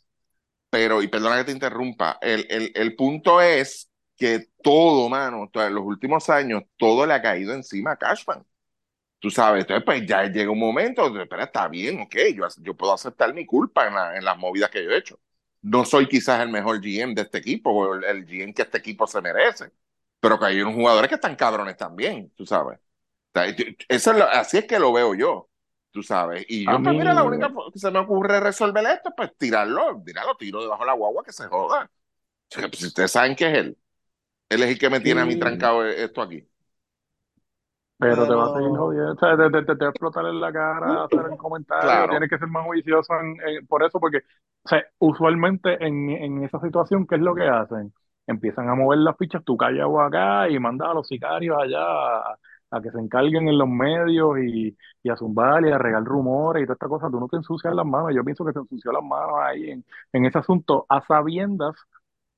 pero, 0.71 1.03
y 1.03 1.09
perdona 1.09 1.39
que 1.39 1.45
te 1.47 1.53
interrumpa, 1.53 2.19
el, 2.23 2.47
el, 2.51 2.73
el 2.75 2.97
punto 2.97 3.41
es 3.43 3.91
que 4.17 4.49
todo, 4.63 5.09
mano, 5.09 5.51
en 5.55 5.75
los 5.75 5.85
últimos 5.85 6.29
años, 6.31 6.65
todo 6.79 7.07
le 7.07 7.15
ha 7.15 7.23
caído 7.23 7.55
encima 7.55 7.93
a 7.93 7.97
Cashman. 7.99 8.47
Tú 9.21 9.31
sabes, 9.31 9.63
entonces 9.63 9.85
pues 9.85 10.07
ya 10.07 10.25
llega 10.25 10.51
un 10.53 10.59
momento, 10.61 11.03
donde, 11.05 11.23
espera, 11.25 11.45
está 11.45 11.69
bien, 11.69 12.01
ok, 12.03 12.17
yo, 12.37 12.47
yo 12.63 12.77
puedo 12.77 12.93
aceptar 12.95 13.35
mi 13.35 13.47
culpa 13.47 13.89
en, 13.89 13.95
la- 13.95 14.17
en 14.17 14.25
las 14.25 14.39
movidas 14.39 14.71
que 14.71 14.85
yo 14.85 14.91
he 14.93 14.99
hecho. 14.99 15.21
No 15.63 15.85
soy 15.85 16.09
quizás 16.09 16.41
el 16.43 16.51
mejor 16.51 16.81
GM 16.81 17.15
de 17.15 17.23
este 17.23 17.39
equipo, 17.39 17.71
o 17.71 17.95
el, 17.95 18.05
el 18.05 18.27
GM 18.27 18.55
que 18.55 18.63
este 18.63 18.79
equipo 18.79 19.07
se 19.09 19.21
merece, 19.23 19.73
pero 20.21 20.39
que 20.39 20.47
hay 20.47 20.61
unos 20.61 20.75
jugadores 20.75 21.09
que 21.09 21.17
están 21.17 21.37
cabrones 21.37 21.77
también, 21.77 22.31
tú 22.37 22.47
sabes. 22.47 22.79
Sea, 23.47 23.67
eso 23.89 24.11
es 24.13 24.19
lo- 24.19 24.25
así 24.29 24.59
es 24.59 24.67
que 24.67 24.79
lo 24.79 24.93
veo 24.93 25.15
yo, 25.15 25.49
tú 25.91 26.03
sabes. 26.03 26.45
Y 26.49 26.69
yo, 26.69 26.83
pues 26.83 26.95
mira, 26.97 27.15
la 27.15 27.25
única 27.25 27.49
forma 27.51 27.73
que 27.73 27.79
se 27.79 27.91
me 27.91 27.99
ocurre 28.01 28.41
resolver 28.41 28.85
esto, 28.87 29.13
pues 29.17 29.37
tirarlo, 29.37 30.03
tirarlo, 30.05 30.37
tiro 30.37 30.63
debajo 30.63 30.83
de 30.83 30.87
la 30.87 30.95
guagua 30.95 31.25
que 31.25 31.33
se 31.33 31.47
joda. 31.47 31.91
O 32.51 32.55
sea, 32.61 32.69
pues, 32.69 32.81
si 32.81 32.87
ustedes 32.89 33.13
saben 33.13 33.37
que 33.37 33.47
es 33.51 33.59
él. 33.59 33.79
Él 34.51 34.63
es 34.65 34.71
el 34.71 34.79
que 34.79 34.91
me 34.91 35.01
tiene 35.01 35.23
a 35.23 35.27
mí 35.27 35.37
trancado 35.39 35.85
esto 35.87 36.23
aquí. 36.23 36.49
Pero 37.99 38.27
te 38.29 38.35
va 38.35 38.45
a 38.47 38.49
seguir 38.55 38.71
jodiendo, 38.77 39.13
o 39.13 39.17
sea, 39.19 39.37
te, 39.37 39.51
te- 39.51 39.65
te- 39.65 39.75
te 39.77 39.85
va 39.85 39.87
a 39.89 39.91
explotar 39.91 40.25
en 40.27 40.41
la 40.41 40.53
cara, 40.53 41.05
hacer 41.05 41.27
el 41.33 41.37
comentario, 41.37 41.87
Claro. 41.87 42.09
tienes 42.09 42.31
que 42.31 42.39
ser 42.39 42.47
más 42.49 42.65
juicioso 42.65 43.13
en- 43.19 43.37
en- 43.49 43.67
por 43.67 43.83
eso, 43.83 43.99
porque 43.99 44.19
o 44.65 44.69
sea, 44.69 44.85
usualmente 44.99 45.85
en, 45.85 46.11
en 46.11 46.45
esa 46.45 46.61
situación, 46.61 47.07
¿qué 47.09 47.17
es 47.17 47.21
lo 47.23 47.35
que 47.35 47.43
hacen? 47.49 47.93
Empiezan 48.27 48.69
a 48.69 48.75
mover 48.77 49.01
las 49.01 49.17
fichas, 49.17 49.43
tú 49.45 49.57
callado 49.57 50.01
acá 50.01 50.49
y 50.49 50.59
mandas 50.61 50.91
a 50.91 50.95
los 50.95 51.09
sicarios 51.09 51.57
allá 51.61 51.81
a, 51.81 52.39
a 52.71 52.81
que 52.83 52.91
se 52.91 52.99
encarguen 53.01 53.49
en 53.49 53.59
los 53.59 53.69
medios 53.69 54.39
y, 54.41 54.77
y 55.03 55.11
a 55.11 55.17
zumbar 55.17 55.65
y 55.67 55.71
a 55.73 55.79
regar 55.79 56.05
rumores 56.05 56.63
y 56.63 56.67
toda 56.67 56.75
esta 56.75 56.89
cosa, 56.89 57.11
tú 57.11 57.19
no 57.21 57.29
te 57.29 57.37
ensucias 57.37 57.75
las 57.75 57.87
manos, 57.87 58.13
yo 58.15 58.25
pienso 58.25 58.45
que 58.45 58.53
se 58.53 58.59
ensució 58.61 58.93
las 58.93 59.03
manos 59.05 59.37
ahí 59.43 59.71
en, 59.71 59.85
en 60.13 60.25
ese 60.27 60.39
asunto, 60.39 60.87
a 60.89 61.01
sabiendas 61.07 61.75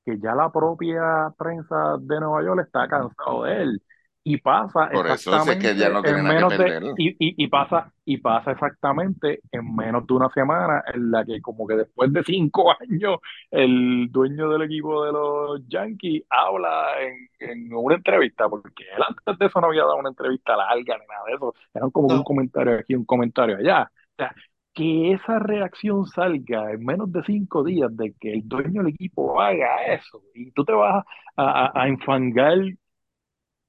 que 0.04 0.18
ya 0.18 0.34
la 0.34 0.50
propia 0.52 1.32
prensa 1.38 1.96
de 2.00 2.20
Nueva 2.20 2.42
York 2.44 2.62
está 2.66 2.88
cansado 2.88 3.44
de 3.44 3.62
él. 3.62 3.82
Y 4.22 4.36
pasa 4.38 4.90
Por 4.90 5.06
eso 5.08 5.34
es 5.34 5.44
que 5.56 5.56
exactamente 5.56 5.76
ya 5.76 5.88
no 5.88 6.04
tiene 6.04 6.22
en 6.22 6.24
nada 6.24 6.44
que 6.44 6.44
menos 6.44 6.56
de, 6.56 6.74
y, 6.96 7.08
y, 7.12 7.42
y 7.44 7.48
pasa, 7.48 7.90
y 8.04 8.18
pasa 8.18 8.52
exactamente 8.52 9.40
en 9.50 9.74
menos 9.74 10.06
de 10.06 10.12
una 10.14 10.28
semana 10.30 10.82
en 10.92 11.10
la 11.10 11.24
que 11.24 11.40
como 11.40 11.66
que 11.66 11.76
después 11.76 12.12
de 12.12 12.22
cinco 12.24 12.70
años 12.80 13.18
el 13.50 14.08
dueño 14.10 14.50
del 14.50 14.62
equipo 14.62 15.04
de 15.06 15.12
los 15.12 15.66
Yankees 15.68 16.24
habla 16.28 17.00
en, 17.02 17.28
en 17.50 17.72
una 17.74 17.94
entrevista, 17.96 18.46
porque 18.48 18.84
él 18.94 19.02
antes 19.08 19.38
de 19.38 19.46
eso 19.46 19.60
no 19.60 19.68
había 19.68 19.82
dado 19.84 19.96
una 19.96 20.10
entrevista 20.10 20.54
larga 20.56 20.98
ni 20.98 21.06
nada 21.06 21.24
de 21.26 21.34
eso, 21.34 21.54
eran 21.72 21.90
como 21.90 22.08
No. 22.08 22.14
un 22.14 22.22
comentario 22.22 22.74
aquí, 22.78 22.94
un 22.94 23.06
comentario 23.06 23.56
allá. 23.56 23.90
O 24.12 24.14
sea, 24.18 24.34
que 24.74 25.12
esa 25.12 25.38
reacción 25.38 26.04
salga 26.06 26.70
en 26.72 26.84
menos 26.84 27.10
de 27.12 27.22
cinco 27.24 27.64
días 27.64 27.94
de 27.96 28.14
que 28.20 28.32
el 28.34 28.46
dueño 28.48 28.82
del 28.82 28.92
equipo 28.94 29.40
haga 29.40 29.84
eso 29.94 30.22
y 30.34 30.50
tú 30.52 30.64
te 30.64 30.72
vas 30.72 31.04
a, 31.36 31.70
a, 31.72 31.82
a 31.82 31.88
enfangar 31.88 32.58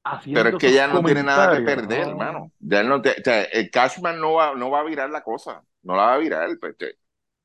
haciendo 0.03 0.41
Pero 0.43 0.49
es 0.49 0.57
que 0.57 0.73
ya 0.73 0.87
no 0.87 1.03
tiene 1.03 1.23
nada 1.23 1.49
que 1.49 1.61
perder, 1.61 2.07
¿no? 2.07 2.09
hermano. 2.09 2.51
Ya 2.59 2.83
no 2.83 3.01
te- 3.01 3.11
o 3.19 3.23
sea, 3.23 3.43
el 3.43 3.69
Cashman 3.71 4.19
no 4.19 4.33
va, 4.33 4.55
no 4.55 4.69
va 4.69 4.79
a 4.81 4.83
virar 4.83 5.09
la 5.09 5.23
cosa. 5.23 5.63
No 5.83 5.95
la 5.95 6.03
va 6.03 6.13
a 6.15 6.17
virar. 6.17 6.49
pues, 6.59 6.77
te- 6.77 6.91
o 6.93 6.95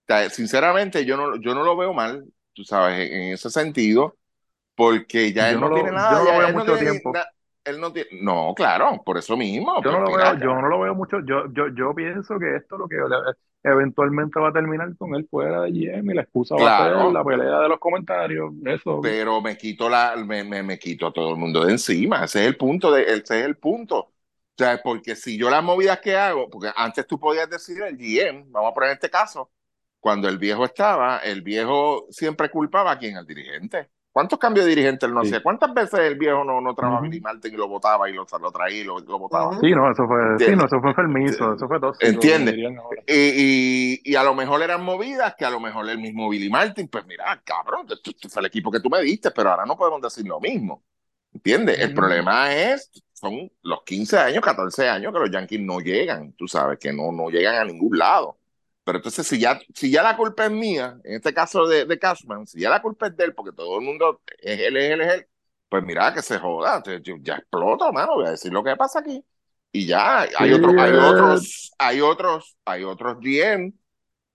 sea, 0.08 0.30
sinceramente, 0.30 1.04
yo 1.04 1.16
no, 1.16 1.36
yo 1.40 1.54
no 1.54 1.64
lo 1.64 1.76
veo 1.76 1.92
mal, 1.94 2.24
tú 2.54 2.64
sabes, 2.64 3.10
en, 3.10 3.22
en 3.22 3.32
ese 3.34 3.50
sentido, 3.50 4.18
porque 4.76 5.32
ya 5.32 5.50
Yo 5.50 5.58
él 5.58 5.60
no 5.60 5.68
lo- 5.68 5.74
tiene 5.74 5.92
yo 5.92 5.92
nada. 5.92 6.18
no 6.18 6.24
lo 6.24 6.34
ya 6.34 6.36
veo 6.36 6.48
él 6.48 6.54
no 6.54 6.64
mucho 6.64 6.76
tiempo. 6.78 7.12
na- 7.12 7.26
él 7.66 7.80
no 7.80 7.93
tiene, 7.93 8.09
no, 8.22 8.55
claro, 8.55 9.02
por 9.05 9.18
eso 9.18 9.36
mismo. 9.36 9.82
Yo 9.82 9.93
no 9.93 10.01
lo 10.01 10.10
mira 10.10 10.32
veo, 10.32 10.40
yo 10.40 10.55
no 10.55 10.68
lo 10.68 10.80
veo 10.80 10.94
mucho. 10.94 11.20
Yo, 11.20 11.52
yo, 11.52 11.68
yo 11.68 11.94
pienso 11.94 12.38
que 12.38 12.56
esto 12.56 12.78
lo 12.78 12.88
que 12.88 12.97
eventualmente 13.62 14.38
va 14.38 14.51
a 14.51 14.52
terminar 14.52 14.97
con 14.97 15.14
él 15.14 15.26
fuera 15.28 15.62
de 15.62 15.72
GM 15.72 16.12
y 16.12 16.14
la 16.14 16.22
excusa 16.22 16.55
va 16.55 16.76
a 16.76 17.01
ser 17.02 17.12
la 17.12 17.24
pelea 17.24 17.60
de 17.60 17.68
los 17.68 17.78
comentarios. 17.78 18.52
Eso. 18.64 19.01
pero 19.02 19.40
me 19.40 19.56
quito 19.56 19.88
la, 19.88 20.14
me, 20.16 20.44
me, 20.44 20.62
me 20.62 20.78
quito 20.78 21.09
a 21.09 21.12
todo 21.12 21.30
el 21.30 21.36
mundo 21.36 21.64
de 21.64 21.72
encima. 21.72 22.24
Ese 22.24 22.43
es 22.43 22.47
el 22.47 22.56
punto 22.56 22.93
de, 22.93 23.02
ese 23.02 23.40
es 23.40 23.47
el 23.47 23.56
punto. 23.56 23.98
O 23.98 24.12
sea, 24.56 24.80
porque 24.82 25.16
si 25.16 25.36
yo 25.36 25.51
las 25.51 25.62
movidas 25.62 26.01
que 26.01 26.16
hago, 26.16 26.48
porque 26.48 26.70
antes 26.74 27.06
tú 27.06 27.18
podías 27.20 27.51
decir 27.51 27.82
el 27.82 27.97
GM, 27.98 28.51
vamos 28.51 28.70
a 28.70 28.74
poner 28.74 28.90
este 28.93 29.10
caso, 29.10 29.51
cuando 30.01 30.28
el 30.28 30.38
viejo 30.38 30.64
estaba, 30.64 31.18
el 31.18 31.43
viejo 31.43 32.06
siempre 32.10 32.48
culpaba 32.48 32.93
a 32.93 32.98
quién, 32.98 33.16
al 33.16 33.26
dirigente. 33.26 33.90
¿Cuántos 34.16 34.38
cambios 34.38 34.64
de 34.64 34.70
dirigente 34.70 35.05
él 35.05 35.12
no 35.12 35.20
Sí. 35.20 35.26
hacía? 35.28 35.43
¿Cuántas 35.43 35.74
veces 35.74 36.01
el 36.01 36.14
viejo 36.14 36.43
no, 36.43 36.59
no 36.62 36.74
trabajaba. 36.74 37.02
Billy 37.02 37.20
Martin 37.20 37.52
y 37.52 37.56
lo 37.59 37.68
votaba 37.68 38.09
y 38.09 38.14
lo, 38.14 38.26
lo 38.40 38.51
traía 38.51 38.80
y 38.80 38.84
lo, 38.84 38.98
lo 38.98 39.18
votaba? 39.18 39.60
Sí, 39.60 39.70
no, 39.72 39.90
eso 39.90 40.06
fue, 40.06 40.38
sí, 40.38 40.56
no, 40.56 40.64
eso 40.64 40.80
fue 40.80 40.88
enfermizo, 40.88 41.52
eso 41.52 41.68
fue 41.68 41.78
tóxico. 41.78 42.10
¿Entiendes? 42.10 42.56
Y, 43.06 43.12
y, 43.14 44.01
y 44.02 44.14
a 44.14 44.22
lo 44.22 44.34
mejor 44.34 44.62
eran 44.62 44.82
movidas 44.82 45.34
que 45.36 45.44
a 45.44 45.51
lo 45.51 45.60
mejor 45.60 45.86
el 45.90 45.98
mismo 45.98 46.30
Billy 46.30 46.48
Martin, 46.48 46.88
pues 46.88 47.05
mira, 47.05 47.38
cabrón, 47.44 47.86
este 47.90 48.12
este 48.12 48.30
fue 48.30 48.40
el 48.40 48.47
equipo 48.47 48.70
que 48.70 48.80
tú 48.80 48.88
me 48.88 49.02
diste, 49.02 49.30
pero 49.32 49.51
ahora 49.51 49.66
no 49.66 49.76
podemos 49.76 50.01
decir 50.01 50.26
lo 50.26 50.40
mismo. 50.40 50.82
¿Entiendes? 51.34 51.78
El 51.78 51.93
problema 51.93 52.55
es, 52.55 52.90
son 53.12 53.52
los 53.64 53.82
15 53.82 54.18
años, 54.18 54.43
14 54.43 54.88
años 54.88 55.12
que 55.12 55.18
los 55.18 55.30
Yankees 55.30 55.60
no 55.60 55.78
llegan, 55.80 56.32
tú 56.32 56.48
sabes, 56.48 56.78
que 56.78 56.90
no, 56.90 57.12
no 57.12 57.28
llegan 57.28 57.56
a 57.56 57.64
ningún 57.66 57.98
lado. 57.98 58.38
Pero 58.86 58.98
entonces, 59.00 59.28
si 59.28 59.40
ya, 59.40 59.60
si 59.74 59.90
ya 59.92 60.02
la 60.04 60.16
culpa 60.16 60.46
es 60.46 60.52
mía, 60.52 60.98
en 61.04 61.16
este 61.16 61.34
caso 61.34 61.66
de, 61.68 61.86
de 61.86 62.00
Cashman, 62.00 62.46
si 62.48 62.60
ya 62.60 62.70
la 62.70 62.82
culpa 62.82 63.08
es 63.08 63.16
de 63.18 63.24
él, 63.26 63.34
porque 63.34 63.52
todo 63.56 63.78
el 63.78 63.84
mundo 63.84 64.22
es 64.40 64.60
él, 64.60 64.78
es 64.78 64.92
él, 64.92 65.02
es 65.02 65.14
él, 65.14 65.28
pues 65.68 65.84
mira, 65.84 66.14
que 66.14 66.22
se 66.22 66.38
joda, 66.38 66.82
ya 67.22 67.36
exploto, 67.36 67.92
mano, 67.92 68.14
voy 68.16 68.26
a 68.28 68.32
decir 68.32 68.52
lo 68.52 68.64
que 68.64 68.76
pasa 68.76 69.00
aquí. 69.00 69.24
Y 69.72 69.86
ya, 69.86 70.22
hay, 70.38 70.52
otro, 70.54 70.72
hay 70.78 70.92
otros, 70.94 71.72
hay 71.78 72.00
otros, 72.00 72.56
hay 72.64 72.84
otros 72.84 73.18
GM 73.20 73.74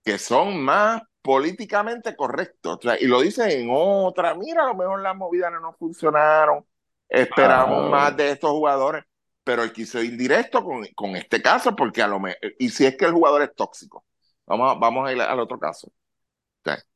que 0.04 0.18
son 0.18 0.62
más 0.62 1.02
políticamente 1.22 2.16
correctos. 2.16 2.78
O 2.78 2.82
sea, 2.82 3.00
y 3.00 3.06
lo 3.06 3.20
dicen 3.22 3.50
en 3.50 3.68
otra, 3.72 4.34
mira, 4.34 4.64
a 4.64 4.68
lo 4.68 4.74
mejor 4.76 5.00
las 5.02 5.16
movidas 5.16 5.52
no 5.52 5.60
nos 5.60 5.76
funcionaron, 5.78 6.66
esperamos 7.08 7.84
Ah. 7.84 7.88
más 7.90 8.16
de 8.16 8.30
estos 8.32 8.50
jugadores, 8.50 9.04
pero 9.44 9.62
él 9.64 9.72
quiso 9.72 10.02
ir 10.02 10.16
directo 10.16 10.64
con, 10.64 10.86
con 10.94 11.16
este 11.16 11.42
caso, 11.42 11.74
porque 11.76 12.02
a 12.02 12.08
lo 12.08 12.20
mejor, 12.20 12.38
y 12.58 12.70
si 12.70 12.86
es 12.86 12.96
que 12.96 13.06
el 13.06 13.12
jugador 13.12 13.42
es 13.42 13.54
tóxico, 13.54 14.04
vamos 14.52 14.76
a, 14.76 14.78
vamos 14.78 15.08
a 15.08 15.12
ir 15.12 15.20
al 15.20 15.40
otro 15.40 15.58
caso. 15.58 15.92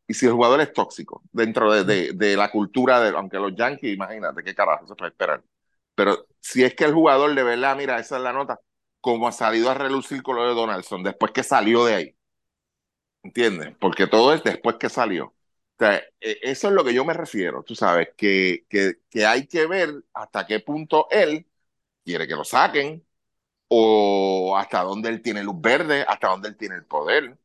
Y 0.09 0.15
si 0.15 0.27
el 0.27 0.33
jugador 0.33 0.61
es 0.61 0.73
tóxico 0.73 1.23
dentro 1.33 1.73
de, 1.73 1.85
de, 1.85 2.13
de 2.15 2.37
la 2.37 2.51
cultura, 2.51 3.01
de, 3.01 3.11
aunque 3.17 3.39
los 3.39 3.55
Yankees, 3.57 3.95
imagínate 3.95 4.43
qué 4.45 4.55
carajo 4.55 4.87
se 4.87 4.95
puede 4.95 5.11
esperar. 5.11 5.43
Pero 5.95 6.27
si 6.41 6.63
es 6.65 6.75
que 6.75 6.85
el 6.85 6.95
jugador 6.95 7.35
de 7.35 7.43
verdad, 7.43 7.77
mira, 7.77 7.99
esa 7.99 8.17
es 8.17 8.23
la 8.23 8.33
nota, 8.33 8.61
como 9.01 9.27
ha 9.29 9.33
salido 9.33 9.71
a 9.71 9.75
relucir 9.75 10.23
con 10.23 10.37
lo 10.37 10.47
de 10.47 10.55
Donaldson, 10.55 11.03
después 11.03 11.33
que 11.33 11.43
salió 11.43 11.85
de 11.85 11.95
ahí. 11.95 12.17
¿Entiendes? 13.23 13.75
Porque 13.81 14.07
todo 14.07 14.33
es 14.35 14.43
después 14.45 14.77
que 14.77 14.89
salió. 14.89 15.27
O 15.27 15.35
sea, 15.79 15.97
e- 16.21 16.39
eso 16.43 16.69
es 16.69 16.75
lo 16.75 16.85
que 16.85 16.95
yo 16.95 17.05
me 17.05 17.13
refiero, 17.15 17.63
tú 17.65 17.75
sabes, 17.75 18.11
que, 18.17 18.67
que, 18.69 19.01
que 19.11 19.27
hay 19.27 19.47
que 19.47 19.67
ver 19.67 20.05
hasta 20.15 20.47
qué 20.47 20.61
punto 20.61 21.09
él 21.11 21.47
quiere 22.05 22.29
que 22.29 22.35
lo 22.37 22.45
saquen 22.45 23.07
o 23.69 24.57
hasta 24.59 24.83
dónde 24.83 25.11
él 25.11 25.23
tiene 25.23 25.43
luz 25.45 25.61
verde, 25.61 26.05
hasta 26.09 26.29
dónde 26.31 26.49
él 26.51 26.57
tiene 26.57 26.77
el 26.77 26.87
poder. 26.87 27.39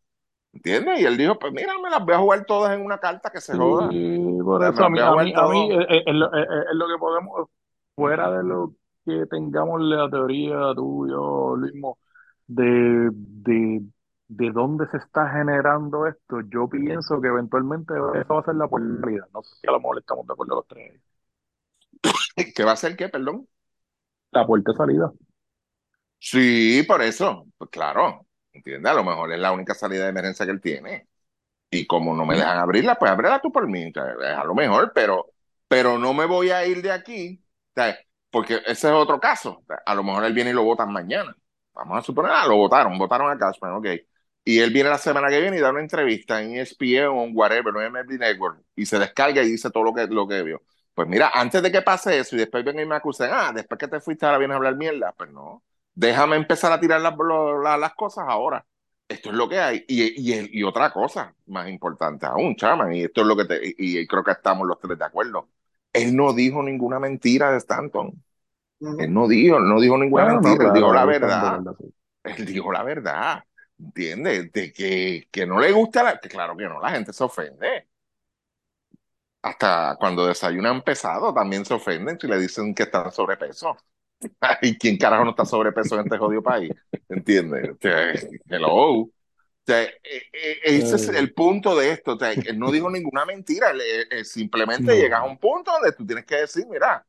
¿Entiendes? 0.54 1.00
Y 1.00 1.06
él 1.06 1.18
dijo, 1.18 1.40
pues 1.40 1.54
mira, 1.54 1.78
me 1.80 1.90
las 1.90 2.04
voy 2.04 2.14
a 2.16 2.20
jugar 2.20 2.46
todas 2.46 2.74
en 2.74 2.82
una 2.86 3.00
carta 3.00 3.30
que 3.32 3.42
se 3.42 3.56
joda. 3.56 3.92
Sí, 3.92 4.38
por 4.44 4.64
eso 4.66 4.84
a 4.86 4.90
mí, 4.90 5.00
a 5.02 5.16
mí, 5.18 5.34
a 5.36 5.48
mí 5.48 5.70
es- 5.72 6.04
es 6.06 6.14
lo, 6.16 6.34
es- 6.34 6.48
es 6.70 6.76
lo 6.76 6.88
que 6.88 6.98
podemos, 7.00 7.50
fuera 7.96 8.32
de 8.32 8.44
lo 8.44 8.74
que 9.06 9.26
tengamos 9.28 9.82
la 9.82 10.10
teoría 10.10 10.74
tú, 10.76 11.08
yo, 11.10 11.56
Luismo, 11.58 11.98
de, 12.48 13.10
de, 13.12 13.82
de 14.28 14.52
dónde 14.52 14.88
se 14.92 14.98
está 14.98 15.30
generando 15.32 16.08
esto, 16.08 16.42
yo 16.50 16.70
pienso 16.70 17.20
que 17.22 17.28
eventualmente 17.28 17.94
eso 18.16 18.34
va 18.36 18.40
a 18.42 18.44
ser 18.46 18.56
la 18.56 18.68
realidad. 18.72 19.28
No 19.34 19.44
sé 19.44 19.56
si 19.62 19.68
a 19.68 19.72
lo 19.72 19.80
mejor 19.80 20.00
estamos 20.00 20.26
de 20.28 20.34
acuerdo 20.34 20.56
los 20.56 20.68
tres. 20.68 21.02
¿Qué 22.56 22.64
va 22.64 22.74
a 22.74 22.76
ser 22.78 22.96
qué, 22.96 23.10
perdón? 23.10 23.48
La 24.34 24.46
puerta 24.46 24.74
de 24.74 24.78
salida. 24.78 25.14
Sí, 26.20 26.84
por 26.88 27.02
eso. 27.02 27.48
Pues 27.58 27.70
claro, 27.72 28.28
¿entiendes? 28.54 28.92
A 28.92 28.96
lo 28.96 29.04
mejor 29.04 29.32
es 29.34 29.40
la 29.40 29.52
única 29.52 29.74
salida 29.74 30.04
de 30.04 30.10
emergencia 30.10 30.46
que 30.46 30.52
él 30.52 30.62
tiene. 30.62 31.08
Y 31.70 31.88
como 31.88 32.16
no 32.16 32.26
me 32.26 32.36
dejan 32.36 32.58
abrirla, 32.58 32.96
pues 32.96 33.12
ábrela 33.12 33.42
tú 33.42 33.52
por 33.52 33.68
mí. 33.68 33.88
O 33.90 33.92
sea, 33.94 34.12
es 34.14 34.38
a 34.38 34.44
lo 34.44 34.56
mejor, 34.56 34.92
pero, 34.94 35.34
pero 35.68 35.98
no 35.98 36.14
me 36.14 36.26
voy 36.26 36.52
a 36.52 36.66
ir 36.66 36.82
de 36.82 36.92
aquí. 36.92 37.44
O 37.72 37.82
sea, 37.82 37.98
porque 38.30 38.56
ese 38.66 38.88
es 38.90 38.94
otro 38.94 39.20
caso. 39.20 39.60
O 39.62 39.66
sea, 39.68 39.78
a 39.86 39.96
lo 39.96 40.04
mejor 40.04 40.26
él 40.26 40.34
viene 40.34 40.52
y 40.52 40.54
lo 40.54 40.64
votan 40.64 40.92
mañana. 40.92 41.36
Vamos 41.74 42.00
a 42.00 42.02
suponer, 42.02 42.32
ah, 42.34 42.48
lo 42.48 42.58
votaron, 42.58 42.98
votaron 42.98 43.32
a 43.32 43.38
Cashman, 43.38 43.74
ok. 43.74 43.88
Y 44.44 44.60
él 44.60 44.72
viene 44.72 44.90
la 44.90 44.98
semana 44.98 45.30
que 45.30 45.40
viene 45.40 45.58
y 45.58 45.60
da 45.60 45.70
una 45.70 45.82
entrevista 45.82 46.42
en 46.42 46.56
ESPN 46.56 47.08
o 47.08 47.24
en 47.24 47.32
whatever, 47.36 47.74
no 47.74 47.82
en 47.82 47.88
MLB 47.88 48.20
Network, 48.20 48.64
y 48.76 48.86
se 48.86 48.98
descarga 49.00 49.42
y 49.44 49.52
dice 49.52 49.70
todo 49.70 49.84
lo 49.84 49.94
que, 49.94 50.08
lo 50.08 50.28
que 50.28 50.42
vio. 50.44 50.64
Pues 50.94 51.08
mira, 51.08 51.32
antes 51.34 51.62
de 51.62 51.72
que 51.72 51.82
pase 51.82 52.20
eso 52.20 52.36
y 52.36 52.40
después 52.40 52.64
vengan 52.66 52.84
y 52.86 52.88
me 52.90 52.96
acusen, 52.96 53.30
ah, 53.32 53.52
después 53.54 53.80
que 53.80 53.88
te 53.88 54.00
fuiste 54.02 54.26
ahora 54.26 54.40
vienes 54.40 54.56
a 54.56 54.58
hablar 54.58 54.76
mierda, 54.76 55.14
pues 55.14 55.32
no. 55.32 55.64
Déjame 55.94 56.36
empezar 56.38 56.72
a 56.72 56.80
tirar 56.80 57.02
las, 57.02 57.16
lo- 57.18 57.62
la- 57.62 57.78
las 57.78 57.94
cosas 57.96 58.26
ahora. 58.28 58.66
Esto 59.08 59.30
es 59.30 59.36
lo 59.36 59.50
que 59.50 59.60
hay. 59.60 59.86
Y, 59.88 60.32
y, 60.34 60.60
y 60.60 60.64
otra 60.64 60.92
cosa 60.92 61.36
más 61.48 61.70
importante 61.70 62.26
aún, 62.26 62.56
chaman, 62.56 62.94
y 62.94 63.04
esto 63.04 63.22
es 63.22 63.28
lo 63.28 63.36
que 63.36 63.46
te, 63.46 63.68
y, 63.68 64.00
y 64.00 64.08
creo 64.08 64.24
que 64.24 64.32
estamos 64.32 64.68
los 64.68 64.80
tres 64.80 64.98
de 64.98 65.06
acuerdo. 65.06 65.50
Él 65.94 66.16
no 66.16 66.34
dijo 66.34 66.64
ninguna 66.64 67.00
mentira 67.00 67.52
de 67.52 67.58
Stanton. 67.58 68.24
Él 68.98 69.14
no 69.14 69.28
dijo, 69.28 69.60
no 69.60 69.82
dijo 69.82 69.98
ninguna 69.98 70.26
no, 70.42 70.42
mentira, 70.42 70.66
él 70.66 70.74
claro, 70.74 70.74
dijo 70.74 70.94
la 70.94 71.06
verdad. 71.06 71.62
verdad, 71.62 71.76
sí. 71.80 71.94
Él 72.24 72.46
dijo 72.46 72.72
la 72.72 72.84
verdad. 72.84 73.44
¿Entiendes? 73.80 74.52
De 74.54 74.74
que, 74.74 75.28
que 75.32 75.46
no 75.48 75.60
le 75.60 75.72
gusta 75.72 76.04
la. 76.04 76.20
Que 76.20 76.30
claro 76.30 76.56
que 76.58 76.66
no, 76.66 76.80
la 76.82 76.92
gente 76.92 77.14
se 77.14 77.24
ofende. 77.24 77.90
Hasta 79.44 79.98
cuando 80.00 80.26
desayunan 80.26 80.82
pesado 80.84 81.32
también 81.34 81.64
se 81.66 81.74
ofenden 81.76 82.20
si 82.20 82.28
le 82.28 82.40
dicen 82.40 82.74
que 82.74 82.84
están 82.84 83.12
sobrepeso. 83.12 83.78
¿Y 84.62 84.78
quién 84.78 84.98
carajo 84.98 85.24
no 85.26 85.32
está 85.32 85.46
sobrepeso 85.46 85.96
en 85.96 86.02
este 86.06 86.18
jodido 86.18 86.44
país? 86.44 86.72
¿Entiendes? 87.10 87.72
Hello. 88.50 89.02
O 89.02 89.12
sea, 89.66 89.84
eh, 89.84 89.94
eh, 90.34 90.60
ese 90.64 90.96
es 90.96 91.08
Eh. 91.08 91.20
el 91.20 91.34
punto 91.34 91.76
de 91.76 91.92
esto. 91.92 92.14
O 92.16 92.20
sea, 92.20 92.34
no 92.56 92.72
dijo 92.72 92.90
ninguna 92.90 93.26
mentira. 93.26 93.72
Eh, 94.10 94.24
simplemente 94.26 94.94
No. 94.94 94.96
llegas 94.96 95.22
a 95.22 95.24
un 95.26 95.38
punto 95.38 95.72
donde 95.72 95.92
tú 95.94 96.06
tienes 96.06 96.26
que 96.26 96.38
decir, 96.38 96.66
mira, 96.70 97.06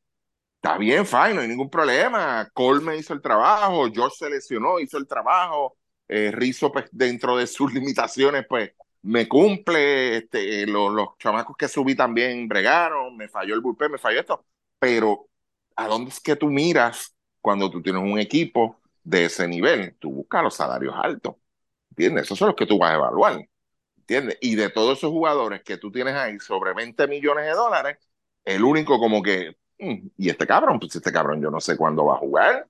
Está 0.63 0.79
bien, 0.79 1.07
fine, 1.07 1.35
no 1.35 1.41
hay 1.43 1.49
ningún 1.49 1.71
problema. 1.71 2.49
Colme 2.55 2.97
hizo 2.97 3.15
el 3.15 3.21
trabajo, 3.23 3.91
George 3.93 4.17
se 4.19 4.31
lesionó, 4.31 4.79
hizo 4.81 4.97
el 4.99 5.07
trabajo. 5.09 5.77
Eh, 6.09 6.31
Rizzo, 6.33 6.71
pues, 6.73 6.87
dentro 6.93 7.37
de 7.37 7.47
sus 7.49 7.73
limitaciones, 7.75 8.47
pues, 8.49 8.73
me 9.03 9.29
cumple. 9.29 10.19
Este, 10.19 10.67
los, 10.67 10.93
los 10.93 11.19
chamacos 11.19 11.57
que 11.57 11.69
subí 11.69 11.97
también 11.97 12.49
bregaron, 12.49 13.17
me 13.17 13.29
falló 13.29 13.55
el 13.55 13.61
bullpen, 13.61 13.93
me 13.93 13.99
falló 13.99 14.21
esto. 14.21 14.47
pero 14.79 15.29
¿a 15.77 15.89
dónde 15.89 16.11
es 16.11 16.21
que 16.21 16.37
tú 16.37 16.49
miras 16.49 17.15
cuando 17.41 17.71
tú 17.71 17.83
tienes 17.83 18.03
un 18.03 18.19
equipo 18.19 18.81
de 19.05 19.27
ese 19.27 19.49
nivel? 19.49 19.97
Tú 19.99 20.11
buscas 20.13 20.43
los 20.43 20.55
salarios 20.55 20.95
altos, 20.97 21.37
¿entiendes? 21.91 22.25
Esos 22.25 22.39
son 22.39 22.49
los 22.49 22.57
que 22.57 22.67
tú 22.67 22.79
vas 22.79 22.93
a 22.93 22.97
evaluar, 22.97 23.49
¿entiendes? 23.99 24.39
Y 24.41 24.55
de 24.57 24.71
todos 24.71 24.99
esos 24.99 25.11
jugadores 25.11 25.63
que 25.63 25.79
tú 25.79 25.91
tienes 25.93 26.15
ahí 26.15 26.39
sobre 26.41 26.75
20 26.75 27.07
millones 27.09 27.47
de 27.47 27.53
dólares, 27.53 27.99
el 28.45 28.65
único 28.65 28.99
como 28.99 29.23
que, 29.23 29.57
mm, 29.79 30.09
y 30.17 30.29
este 30.31 30.47
cabrón, 30.47 30.79
pues 30.81 30.95
este 30.97 31.13
cabrón 31.13 31.41
yo 31.43 31.51
no 31.51 31.61
sé 31.61 31.77
cuándo 31.77 32.07
va 32.07 32.15
a 32.15 32.19
jugar, 32.19 32.69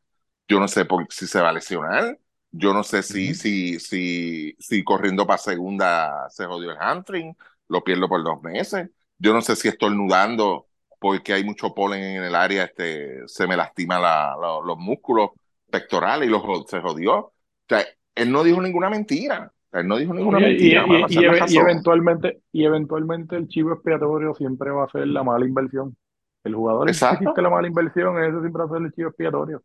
yo 0.49 0.61
no 0.61 0.69
sé 0.69 0.85
por, 0.85 1.07
si 1.11 1.27
se 1.27 1.41
va 1.41 1.51
a 1.51 1.53
lesionar, 1.53 2.19
yo 2.51 2.75
no 2.75 2.83
sé 2.85 3.03
si, 3.03 3.35
si, 3.35 3.79
si, 3.81 4.55
si 4.59 4.85
corriendo 4.85 5.27
para 5.27 5.39
segunda 5.39 6.29
se 6.31 6.45
jodió 6.47 6.71
el 6.73 6.79
hamstring, 6.79 7.37
lo 7.69 7.83
pierdo 7.83 8.09
por 8.09 8.23
dos 8.23 8.43
meses. 8.43 8.91
Yo 9.19 9.33
no 9.33 9.41
sé 9.41 9.57
si 9.57 9.69
estornudando 9.69 10.69
porque 11.03 11.33
hay 11.33 11.43
mucho 11.43 11.75
polen 11.75 12.01
en 12.01 12.23
el 12.23 12.37
área, 12.37 12.63
este, 12.63 13.27
se 13.27 13.49
me 13.49 13.57
lastima 13.57 13.99
la, 13.99 14.37
los 14.65 14.79
músculos 14.79 15.31
pectorales 15.69 16.29
y 16.29 16.31
los, 16.31 16.43
se 16.69 16.81
jodió. 16.81 17.17
O 17.17 17.33
sea, 17.69 17.85
él 18.15 18.31
no 18.31 18.45
dijo 18.45 18.63
ninguna 18.63 18.89
mentira. 18.89 19.51
Él 19.73 19.89
no 19.89 19.97
dijo 19.97 20.15
ninguna 20.15 20.39
mentira. 20.39 20.85
Y, 21.09 21.57
eventualmente, 21.57 22.43
y 22.53 22.65
eventualmente 22.65 23.35
el 23.35 23.49
chivo 23.49 23.73
expiatorio 23.73 24.33
siempre 24.35 24.71
va 24.71 24.85
a 24.85 24.91
ser 24.91 25.09
la 25.09 25.25
mala 25.25 25.45
inversión. 25.45 25.97
El 26.45 26.55
jugador 26.55 26.87
que 26.87 26.93
hiciste 26.93 27.43
la 27.43 27.51
mala 27.51 27.67
inversión, 27.67 28.23
ese 28.23 28.39
siempre 28.39 28.63
va 28.63 28.65
a 28.65 28.69
ser 28.69 28.87
el 28.87 28.93
chivo 28.93 29.09
expiatorio. 29.09 29.63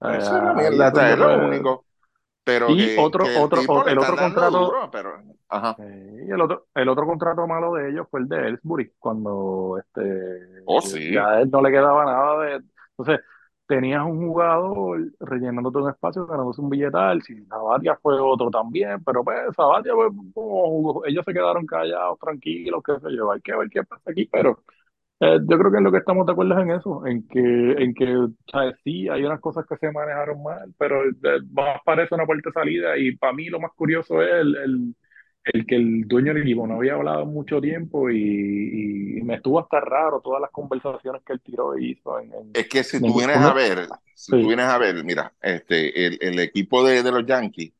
Eso 0.00 0.36
es 0.36 1.18
lo 1.18 1.48
único. 1.48 1.84
Pero 2.48 2.70
y 2.70 2.96
otro, 2.96 3.26
otro, 3.40 3.60
el, 3.86 3.98
otro 3.98 4.16
contrato. 4.16 4.88
pero, 4.90 5.22
ajá. 5.50 5.76
y 5.78 6.30
el 6.30 6.40
otro, 6.40 6.68
el 6.74 6.88
otro 6.88 7.04
contrato 7.04 7.46
malo 7.46 7.74
de 7.74 7.90
ellos 7.90 8.06
fue 8.10 8.20
el 8.20 8.28
de 8.28 8.48
Ellsbury, 8.48 8.92
cuando 8.98 9.78
este 9.78 10.62
oh, 10.64 10.80
sí. 10.80 11.12
ya 11.12 11.28
a 11.28 11.40
él 11.42 11.50
no 11.50 11.60
le 11.60 11.70
quedaba 11.70 12.06
nada 12.06 12.40
de. 12.40 12.62
Entonces, 12.96 13.22
tenías 13.66 14.02
un 14.02 14.26
jugador 14.26 15.12
rellenándote 15.20 15.76
un 15.76 15.90
espacio, 15.90 16.26
ganándose 16.26 16.62
un 16.62 16.70
billetal. 16.70 17.20
Si 17.20 17.44
Sabatia 17.44 17.98
fue 18.00 18.18
otro 18.18 18.48
también, 18.48 19.04
pero 19.04 19.22
pues 19.22 19.36
Sabatia, 19.54 19.92
pues, 19.92 20.10
ellos 21.04 21.24
se 21.26 21.34
quedaron 21.34 21.66
callados, 21.66 22.18
tranquilos, 22.18 22.82
qué 22.82 22.98
sé 22.98 23.14
yo, 23.14 23.30
hay 23.30 23.42
que 23.42 23.54
ver 23.54 23.68
qué 23.68 23.84
pasa 23.84 24.10
aquí, 24.10 24.24
pero 24.32 24.62
eh, 25.20 25.38
yo 25.48 25.58
creo 25.58 25.70
que 25.70 25.78
en 25.78 25.84
lo 25.84 25.92
que 25.92 25.98
estamos 25.98 26.26
de 26.26 26.32
acuerdo 26.32 26.56
es 26.56 26.62
en 26.62 26.70
eso, 26.70 27.06
en 27.06 27.26
que, 27.26 27.72
en 27.82 27.94
que 27.94 28.28
¿sabes? 28.50 28.76
sí, 28.84 29.08
hay 29.08 29.24
unas 29.24 29.40
cosas 29.40 29.66
que 29.68 29.76
se 29.76 29.90
manejaron 29.90 30.42
mal, 30.42 30.72
pero 30.78 31.02
más 31.52 31.80
parece 31.84 32.14
una 32.14 32.26
puerta 32.26 32.50
de 32.50 32.52
salida 32.52 32.96
y 32.96 33.16
para 33.16 33.32
mí 33.32 33.46
lo 33.46 33.58
más 33.58 33.72
curioso 33.72 34.22
es 34.22 34.30
el, 34.30 34.56
el, 34.56 34.94
el, 35.52 35.66
que 35.66 35.76
el 35.76 36.02
dueño 36.06 36.32
del 36.32 36.42
equipo 36.42 36.66
no 36.66 36.76
había 36.76 36.94
hablado 36.94 37.26
mucho 37.26 37.60
tiempo 37.60 38.10
y, 38.10 39.20
me 39.24 39.34
estuvo 39.34 39.60
hasta 39.60 39.80
raro 39.80 40.22
todas 40.22 40.40
las 40.40 40.50
conversaciones 40.50 41.20
que 41.22 41.34
él 41.34 41.40
tiró 41.42 41.76
y 41.76 41.90
hizo. 41.90 42.18
En, 42.18 42.32
es 42.54 42.66
que 42.66 42.82
si 42.82 42.98
tú 42.98 43.18
vienes 43.18 43.36
a 43.36 43.52
ver, 43.52 43.86
si 44.14 44.32
tú 44.32 44.46
vienes 44.46 44.66
a 44.66 44.78
ver, 44.78 45.04
mira, 45.04 45.34
este, 45.42 46.06
el, 46.06 46.18
el 46.22 46.38
equipo 46.38 46.82
de, 46.82 47.02
de 47.02 47.12
los 47.12 47.26
Yankees 47.26 47.72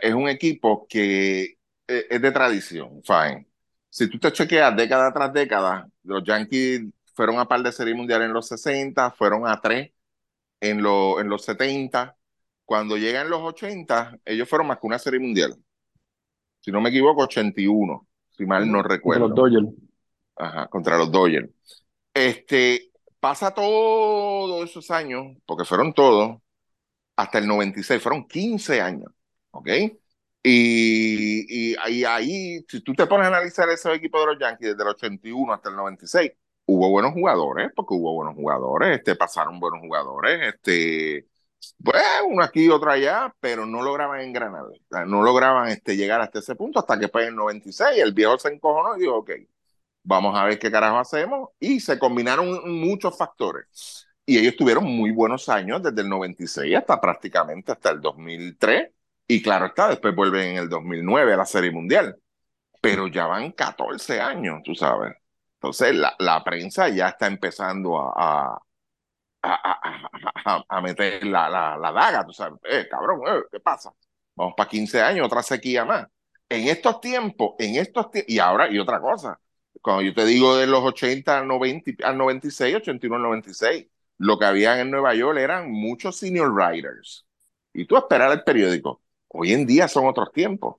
es 0.00 0.14
un 0.14 0.28
equipo 0.28 0.86
que 0.88 1.56
eh, 1.88 2.06
es 2.10 2.22
de 2.22 2.32
tradición, 2.32 3.02
fine 3.02 3.46
si 3.92 4.08
tú 4.08 4.18
te 4.18 4.32
chequeas 4.32 4.74
década 4.74 5.12
tras 5.12 5.34
década, 5.34 5.86
los 6.04 6.24
Yankees 6.24 6.80
fueron 7.14 7.38
a 7.38 7.46
par 7.46 7.62
de 7.62 7.70
serie 7.70 7.92
mundial 7.94 8.22
en 8.22 8.32
los 8.32 8.48
60, 8.48 9.10
fueron 9.10 9.46
a 9.46 9.60
tres 9.60 9.92
en, 10.60 10.78
en 10.78 11.28
los 11.28 11.44
70. 11.44 12.16
Cuando 12.64 12.96
llegan 12.96 13.28
los 13.28 13.42
80, 13.42 14.20
ellos 14.24 14.48
fueron 14.48 14.68
más 14.68 14.78
que 14.78 14.86
una 14.86 14.98
serie 14.98 15.20
mundial. 15.20 15.54
Si 16.60 16.72
no 16.72 16.80
me 16.80 16.88
equivoco, 16.88 17.24
81, 17.24 18.08
si 18.30 18.46
mal 18.46 18.72
no 18.72 18.82
recuerdo. 18.82 19.26
Contra 19.26 19.44
los 19.44 19.52
Dodgers. 19.52 19.76
Ajá, 20.36 20.68
contra 20.68 20.96
los 20.96 21.12
Dodgers. 21.12 21.50
Este, 22.14 22.92
pasa 23.20 23.52
todos 23.52 24.70
esos 24.70 24.90
años, 24.90 25.36
porque 25.44 25.66
fueron 25.66 25.92
todos, 25.92 26.40
hasta 27.14 27.38
el 27.38 27.46
96, 27.46 28.02
fueron 28.02 28.26
15 28.26 28.80
años, 28.80 29.12
¿ok? 29.50 29.68
Y, 30.44 31.72
y, 31.72 32.04
ahí, 32.04 32.64
si 32.68 32.80
tú 32.80 32.94
te 32.94 33.06
pones 33.06 33.26
a 33.26 33.28
analizar 33.28 33.68
esos 33.68 33.94
equipos 33.94 34.22
de 34.22 34.26
los 34.26 34.38
Yankees 34.40 34.70
desde 34.70 34.82
el 34.82 34.88
81 34.88 35.52
hasta 35.52 35.68
el 35.70 35.76
96, 35.76 36.32
hubo 36.66 36.90
buenos 36.90 37.12
jugadores, 37.12 37.70
porque 37.76 37.94
hubo 37.94 38.14
buenos 38.14 38.34
jugadores, 38.34 38.98
este, 38.98 39.14
pasaron 39.14 39.60
buenos 39.60 39.80
jugadores, 39.80 40.54
este, 40.54 41.28
pues 41.82 42.02
uno 42.28 42.42
aquí 42.42 42.64
y 42.64 42.68
otro 42.70 42.90
allá, 42.90 43.34
pero 43.40 43.66
no 43.66 43.82
lograban 43.82 44.20
engranar, 44.20 44.64
no 45.06 45.22
lograban 45.22 45.68
este, 45.68 45.96
llegar 45.96 46.20
hasta 46.20 46.40
ese 46.40 46.56
punto 46.56 46.80
hasta 46.80 46.98
que 46.98 47.08
fue 47.08 47.22
en 47.22 47.28
el 47.30 47.36
96 47.36 47.98
el 48.02 48.12
viejo 48.12 48.38
se 48.38 48.48
encojonó 48.48 48.96
y 48.96 49.00
dijo, 49.02 49.18
ok, 49.18 49.30
vamos 50.02 50.36
a 50.36 50.44
ver 50.44 50.58
qué 50.58 50.70
carajo 50.70 50.98
hacemos, 50.98 51.50
y 51.60 51.80
se 51.80 51.98
combinaron 51.98 52.78
muchos 52.80 53.16
factores. 53.16 54.08
Y 54.26 54.38
ellos 54.38 54.56
tuvieron 54.56 54.84
muy 54.84 55.10
buenos 55.12 55.48
años 55.48 55.82
desde 55.82 56.02
el 56.02 56.08
96 56.08 56.76
hasta 56.76 57.00
prácticamente 57.00 57.72
hasta 57.72 57.90
el 57.90 58.00
2003 58.00 58.90
y 59.26 59.42
claro 59.42 59.66
está, 59.66 59.88
después 59.88 60.14
vuelven 60.14 60.50
en 60.50 60.56
el 60.58 60.68
2009 60.68 61.34
a 61.34 61.36
la 61.38 61.46
Serie 61.46 61.70
Mundial. 61.70 62.16
Pero 62.80 63.08
ya 63.08 63.26
van 63.26 63.52
14 63.52 64.20
años, 64.20 64.62
tú 64.64 64.74
sabes. 64.74 65.14
Entonces 65.54 65.94
la, 65.96 66.14
la 66.18 66.42
prensa 66.44 66.88
ya 66.88 67.08
está 67.10 67.26
empezando 67.28 67.98
a, 67.98 68.60
a, 69.42 70.64
a, 70.68 70.80
meter 70.80 71.24
la, 71.26 71.48
la, 71.48 71.76
la, 71.76 71.92
daga, 71.92 72.24
tú 72.26 72.32
sabes. 72.32 72.58
Eh, 72.64 72.86
cabrón, 72.90 73.20
eh, 73.26 73.42
¿qué 73.50 73.60
pasa? 73.60 73.92
Vamos 74.34 74.54
para 74.56 74.68
15 74.68 75.00
años, 75.00 75.26
otra 75.26 75.42
sequía 75.42 75.84
más. 75.84 76.06
En 76.48 76.68
estos 76.68 77.00
tiempos, 77.00 77.54
en 77.58 77.76
estos 77.76 78.10
tiempos, 78.10 78.32
y 78.32 78.38
ahora, 78.38 78.70
y 78.70 78.78
otra 78.78 79.00
cosa, 79.00 79.40
cuando 79.80 80.02
yo 80.02 80.14
te 80.14 80.24
digo 80.24 80.56
de 80.56 80.66
los 80.66 80.82
80 80.82 81.38
al, 81.38 81.48
90, 81.48 82.06
al 82.06 82.18
96, 82.18 82.76
81 82.76 83.16
al 83.16 83.22
96, 83.22 83.86
lo 84.18 84.38
que 84.38 84.44
había 84.44 84.80
en 84.80 84.90
Nueva 84.90 85.14
York 85.14 85.38
eran 85.38 85.70
muchos 85.70 86.16
senior 86.16 86.50
writers. 86.52 87.26
Y 87.72 87.86
tú 87.86 87.96
esperar 87.96 88.32
el 88.32 88.44
periódico. 88.44 89.02
Hoy 89.34 89.52
en 89.52 89.66
día 89.66 89.88
son 89.88 90.06
otros 90.06 90.32
tiempos. 90.32 90.76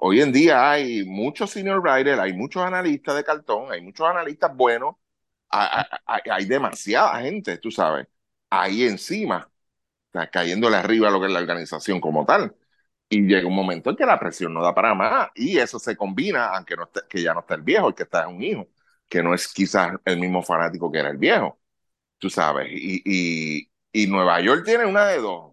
hoy 0.00 0.20
en 0.20 0.32
día 0.32 0.70
hay 0.70 1.04
muchos 1.04 1.50
senior 1.50 1.80
writers, 1.80 2.18
hay 2.18 2.32
muchos 2.32 2.62
analistas 2.62 3.16
de 3.16 3.24
cartón, 3.24 3.70
hay 3.72 3.80
muchos 3.82 4.06
analistas 4.06 4.54
buenos, 4.56 4.96
hay, 5.50 6.46
demasiada 6.46 7.20
gente, 7.22 7.58
tú 7.58 7.70
sabes, 7.70 8.08
ahí 8.50 8.84
encima, 8.84 9.50
cayéndole 10.32 10.76
arriba 10.76 11.08
a 11.08 11.10
lo 11.10 11.20
que 11.20 11.26
es 11.26 11.32
la 11.32 11.40
organización 11.40 12.00
como 12.00 12.24
tal. 12.26 12.56
Y 13.08 13.22
llega 13.22 13.46
un 13.48 13.54
momento 13.54 13.90
en 13.90 13.96
que 13.96 14.06
la 14.06 14.18
presión 14.18 14.54
no 14.54 14.62
da 14.62 14.74
para 14.74 14.94
más 14.94 15.30
y 15.34 15.58
eso 15.58 15.78
se 15.78 15.96
combina, 15.96 16.48
aunque 16.48 16.76
no 16.76 16.90
que 17.08 17.22
ya 17.22 17.34
no 17.34 17.40
está 17.40 17.54
el 17.56 17.62
viejo, 17.62 17.88
el 17.88 17.94
que 17.94 18.04
está 18.04 18.22
es 18.22 18.28
un 18.28 18.42
hijo, 18.42 18.68
que 19.08 19.22
no 19.22 19.34
es 19.34 19.48
quizás 19.48 19.94
el 20.04 20.18
mismo 20.18 20.42
fanático 20.42 20.90
que 20.90 20.98
era 21.00 21.10
el 21.10 21.18
viejo, 21.18 21.60
tú 22.18 22.30
sabes. 22.30 22.68
Y, 22.72 23.02
y, 23.04 23.70
y 23.92 24.06
Nueva 24.08 24.40
York 24.40 24.64
tiene 24.64 24.86
una 24.86 25.06
de 25.06 25.18
dos 25.18 25.51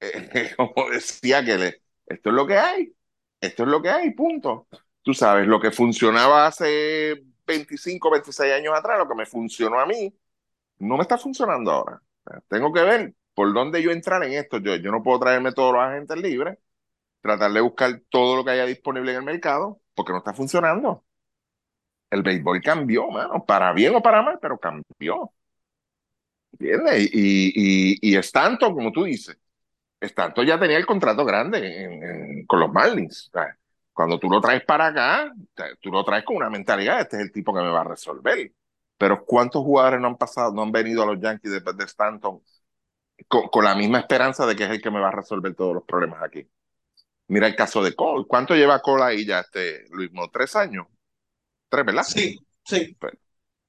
como 0.56 0.90
decía 0.90 1.44
que 1.44 1.80
esto 2.06 2.30
es 2.30 2.34
lo 2.34 2.46
que 2.46 2.56
hay, 2.56 2.92
esto 3.40 3.62
es 3.64 3.68
lo 3.68 3.82
que 3.82 3.90
hay, 3.90 4.10
punto. 4.12 4.68
Tú 5.02 5.14
sabes, 5.14 5.46
lo 5.46 5.60
que 5.60 5.70
funcionaba 5.70 6.46
hace 6.46 7.22
25, 7.46 8.10
26 8.10 8.52
años 8.52 8.74
atrás, 8.76 8.98
lo 8.98 9.08
que 9.08 9.14
me 9.14 9.26
funcionó 9.26 9.80
a 9.80 9.86
mí, 9.86 10.14
no 10.78 10.96
me 10.96 11.02
está 11.02 11.18
funcionando 11.18 11.70
ahora. 11.72 12.02
Tengo 12.48 12.72
que 12.72 12.82
ver 12.82 13.14
por 13.34 13.52
dónde 13.54 13.82
yo 13.82 13.90
entrar 13.90 14.22
en 14.24 14.34
esto. 14.34 14.58
Yo, 14.58 14.76
yo 14.76 14.90
no 14.92 15.02
puedo 15.02 15.20
traerme 15.20 15.52
todos 15.52 15.72
los 15.74 15.82
agentes 15.82 16.18
libres, 16.18 16.58
tratar 17.22 17.52
de 17.52 17.60
buscar 17.62 18.02
todo 18.10 18.36
lo 18.36 18.44
que 18.44 18.52
haya 18.52 18.66
disponible 18.66 19.12
en 19.12 19.18
el 19.18 19.24
mercado, 19.24 19.80
porque 19.94 20.12
no 20.12 20.18
está 20.18 20.34
funcionando. 20.34 21.04
El 22.10 22.22
béisbol 22.22 22.60
cambió, 22.62 23.08
mano, 23.10 23.44
para 23.46 23.72
bien 23.72 23.94
o 23.94 24.02
para 24.02 24.20
mal, 24.22 24.38
pero 24.42 24.58
cambió. 24.58 25.32
¿Entiendes? 26.52 27.10
Y, 27.12 27.98
y 28.10 28.16
es 28.16 28.32
tanto, 28.32 28.72
como 28.72 28.90
tú 28.92 29.04
dices, 29.04 29.38
Stanton 30.00 30.46
ya 30.46 30.58
tenía 30.58 30.76
el 30.76 30.86
contrato 30.86 31.24
grande 31.24 32.44
con 32.46 32.60
los 32.60 32.72
Marlins. 32.72 33.30
cuando 33.92 34.18
tú 34.18 34.30
lo 34.30 34.40
traes 34.40 34.64
para 34.64 34.86
acá, 34.86 35.32
tú 35.80 35.90
lo 35.90 36.04
traes 36.04 36.24
con 36.24 36.36
una 36.36 36.50
mentalidad, 36.50 37.00
este 37.00 37.16
es 37.16 37.22
el 37.22 37.32
tipo 37.32 37.54
que 37.54 37.62
me 37.62 37.70
va 37.70 37.80
a 37.80 37.84
resolver. 37.84 38.52
Pero 38.96 39.24
¿cuántos 39.24 39.62
jugadores 39.62 40.00
no 40.00 40.08
han 40.08 40.16
pasado, 40.16 40.52
no 40.52 40.62
han 40.62 40.72
venido 40.72 41.02
a 41.02 41.06
los 41.06 41.20
Yankees 41.20 41.52
después 41.52 41.76
de 41.76 41.84
Stanton 41.84 42.42
con, 43.28 43.64
la 43.64 43.74
misma 43.74 43.98
esperanza 44.00 44.46
de 44.46 44.54
que 44.56 44.64
es 44.64 44.70
el 44.70 44.82
que 44.82 44.90
me 44.90 45.00
va 45.00 45.08
a 45.08 45.12
resolver 45.12 45.54
todos 45.54 45.74
los 45.74 45.84
problemas 45.84 46.22
aquí? 46.22 46.48
Mira 47.28 47.46
el 47.46 47.56
caso 47.56 47.82
de 47.82 47.94
Cole. 47.94 48.24
¿Cuánto 48.26 48.54
lleva 48.54 48.80
Cole 48.80 49.04
ahí 49.04 49.26
ya, 49.26 49.40
este, 49.40 49.84
Luis? 49.90 50.10
¿Tres 50.32 50.56
años? 50.56 50.86
¿Tres, 51.68 51.84
verdad? 51.84 52.02
Sí, 52.02 52.38
sí. 52.64 52.96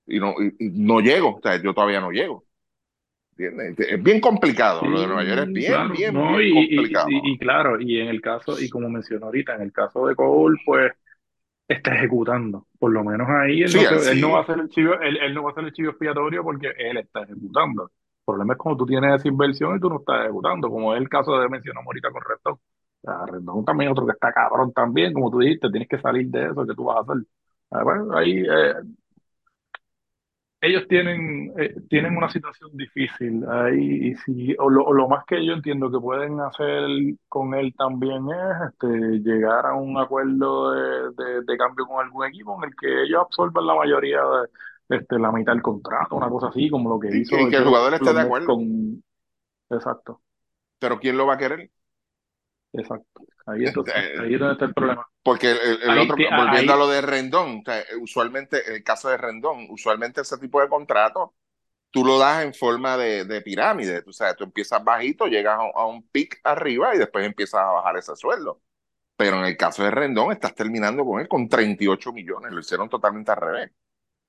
Y 0.07 0.19
no, 0.19 0.34
y 0.41 0.69
no 0.72 1.01
llego, 1.01 1.35
o 1.35 1.41
sea, 1.41 1.61
yo 1.61 1.73
todavía 1.73 1.99
no 1.99 2.11
llego. 2.11 2.45
Es 3.40 4.03
bien 4.03 4.20
complicado, 4.20 4.82
lo 4.86 4.99
de 4.99 5.07
Nueva 5.07 5.24
York 5.24 5.44
es 5.48 5.53
bien, 5.53 5.91
bien, 5.94 6.14
complicado. 6.14 7.07
Y, 7.10 7.38
claro, 7.38 7.80
y 7.80 7.99
en 7.99 8.10
el 8.10 8.20
caso, 8.20 8.60
y 8.60 8.70
como 8.70 8.90
mencionó 8.90 9.28
ahorita, 9.28 9.56
en 9.56 9.61
el 9.61 9.72
caso 9.72 10.06
de 10.07 10.16
Cole, 10.16 10.57
pues 10.66 10.91
está 11.66 11.95
ejecutando. 11.95 12.68
Por 12.78 12.91
lo 12.91 13.03
menos 13.03 13.30
ahí 13.30 13.61
él, 13.61 13.72
no, 14.20 14.32
va 14.32 14.41
a 14.41 14.45
ser 14.45 14.60
el 14.60 14.70
chivo, 14.70 14.94
él, 14.99 15.34
no 15.34 15.44
va 15.44 15.52
a 15.52 15.53
ser 15.53 15.64
el 15.64 15.72
chivo 15.72 15.91
expiatorio 15.91 16.44
porque 16.44 16.74
él 16.78 16.98
está 16.98 17.22
ejecutando. 17.22 17.84
El 17.84 18.26
problema 18.26 18.53
es 18.53 18.57
cuando 18.60 18.78
tú 18.80 18.86
tienes 18.86 19.16
esa 19.16 19.28
inversión 19.30 19.78
y 19.78 19.80
tú 19.80 19.90
no 19.90 19.99
estás 19.99 20.26
ejecutando, 20.26 20.70
como 20.70 20.94
es 20.94 21.02
el 21.02 21.07
caso 21.07 21.40
de 21.40 21.48
mencionó 21.48 21.80
ahorita 21.86 22.11
con 22.11 22.22
Rendón. 22.22 22.60
O 23.03 23.26
Rendón 23.26 23.66
también 23.66 23.91
otro 23.91 24.06
que 24.06 24.11
está 24.11 24.34
cabrón 24.34 24.74
también, 24.74 25.14
como 25.14 25.32
tú 25.32 25.40
dijiste, 25.40 25.70
tienes 25.70 25.88
que 25.88 25.99
salir 25.99 26.28
de 26.28 26.48
eso, 26.48 26.68
que 26.68 26.76
tú 26.76 26.84
vas 26.84 26.98
a 26.98 27.02
hacer? 27.02 27.24
Ah, 27.72 27.84
bueno, 27.84 28.18
ahí 28.18 28.40
eh, 28.40 28.74
ellos 30.61 30.88
tienen, 30.90 31.53
eh, 31.57 31.76
tienen 31.90 32.18
una 32.18 32.30
situación 32.30 32.72
difícil 32.76 33.44
ahí 33.49 34.10
y 34.11 34.15
si, 34.18 34.56
o 34.60 34.69
lo, 34.69 34.84
o 34.86 34.94
lo 34.94 35.07
más 35.07 35.26
que 35.26 35.45
yo 35.45 35.53
entiendo 35.53 35.90
que 35.91 35.99
pueden 35.99 36.40
hacer 36.41 36.84
con 37.30 37.53
él 37.56 37.73
también 37.77 38.27
es 38.30 38.72
este, 38.73 38.88
llegar 39.19 39.65
a 39.65 39.73
un 39.76 39.98
acuerdo 39.98 40.72
de, 40.73 41.11
de, 41.23 41.41
de 41.44 41.57
cambio 41.57 41.86
con 41.88 42.03
algún 42.06 42.26
equipo 42.27 42.57
en 42.61 42.69
el 42.69 42.76
que 42.76 43.03
ellos 43.03 43.22
absorban 43.22 43.65
la 43.68 43.76
mayoría 43.76 44.19
de 44.90 44.98
este, 44.98 45.19
la 45.19 45.31
mitad 45.31 45.53
del 45.53 45.61
contrato, 45.61 46.15
una 46.15 46.30
cosa 46.30 46.48
así, 46.48 46.69
como 46.69 46.90
lo 46.90 46.99
que 46.99 47.15
hizo 47.15 47.40
y 47.40 47.48
que 47.48 47.57
el 47.57 47.64
jugador 47.65 47.94
esté 47.94 48.14
de 48.14 48.22
acuerdo. 48.22 48.48
con... 48.53 49.03
Exacto, 49.69 50.22
Pero 50.80 50.99
¿quién 50.99 51.18
lo 51.18 51.26
va 51.27 51.36
a 51.36 51.38
querer? 51.38 51.72
Exacto. 52.74 53.22
Ahí 53.46 53.66
entonces, 53.66 53.96
Eh, 53.96 54.20
ahí 54.20 54.34
es 54.34 54.40
donde 54.40 54.54
está 54.54 54.66
el 54.66 54.74
problema. 54.74 55.08
Porque 55.24 55.52
el, 55.52 55.58
el- 55.58 55.84
el 55.84 55.90
Ahí, 55.90 56.00
otro, 56.00 56.16
volviendo 56.38 56.74
a 56.74 56.78
lo 56.78 56.88
de 56.88 57.02
Rendón, 57.02 57.60
o 57.60 57.64
sea, 57.66 57.84
usualmente, 58.02 58.68
en 58.68 58.76
el 58.76 58.84
caso 58.84 59.10
de 59.10 59.18
Rendón, 59.18 59.68
usualmente 59.70 60.22
ese 60.22 60.38
tipo 60.38 60.62
de 60.62 60.70
contrato 60.70 61.36
tú 61.91 62.06
lo 62.06 62.20
das 62.20 62.44
en 62.44 62.54
forma 62.54 62.98
de, 62.98 63.26
de 63.26 63.41
pirámide. 63.41 64.04
O 64.08 64.14
sea, 64.14 64.36
tú 64.36 64.44
empiezas 64.46 64.84
bajito, 64.84 65.28
llegas 65.28 65.58
a, 65.60 65.64
un- 65.64 65.72
a 65.76 65.86
un 65.88 66.08
pic 66.10 66.40
arriba 66.44 66.96
y 66.96 67.00
después 67.00 67.26
empiezas 67.26 67.62
a 67.62 67.72
bajar 67.72 67.98
ese 67.98 68.16
sueldo. 68.16 68.62
Pero 69.18 69.38
en 69.40 69.46
el 69.46 69.58
caso 69.58 69.84
de 69.84 69.91
Rendón, 69.91 70.32
estás 70.34 70.56
terminando 70.56 71.06
con 71.06 71.22
él 71.22 71.28
con 71.30 71.48
38 71.50 72.14
millones. 72.14 72.52
Lo 72.54 72.60
hicieron 72.62 72.90
totalmente 72.90 73.32
al 73.32 73.38
revés. 73.38 73.72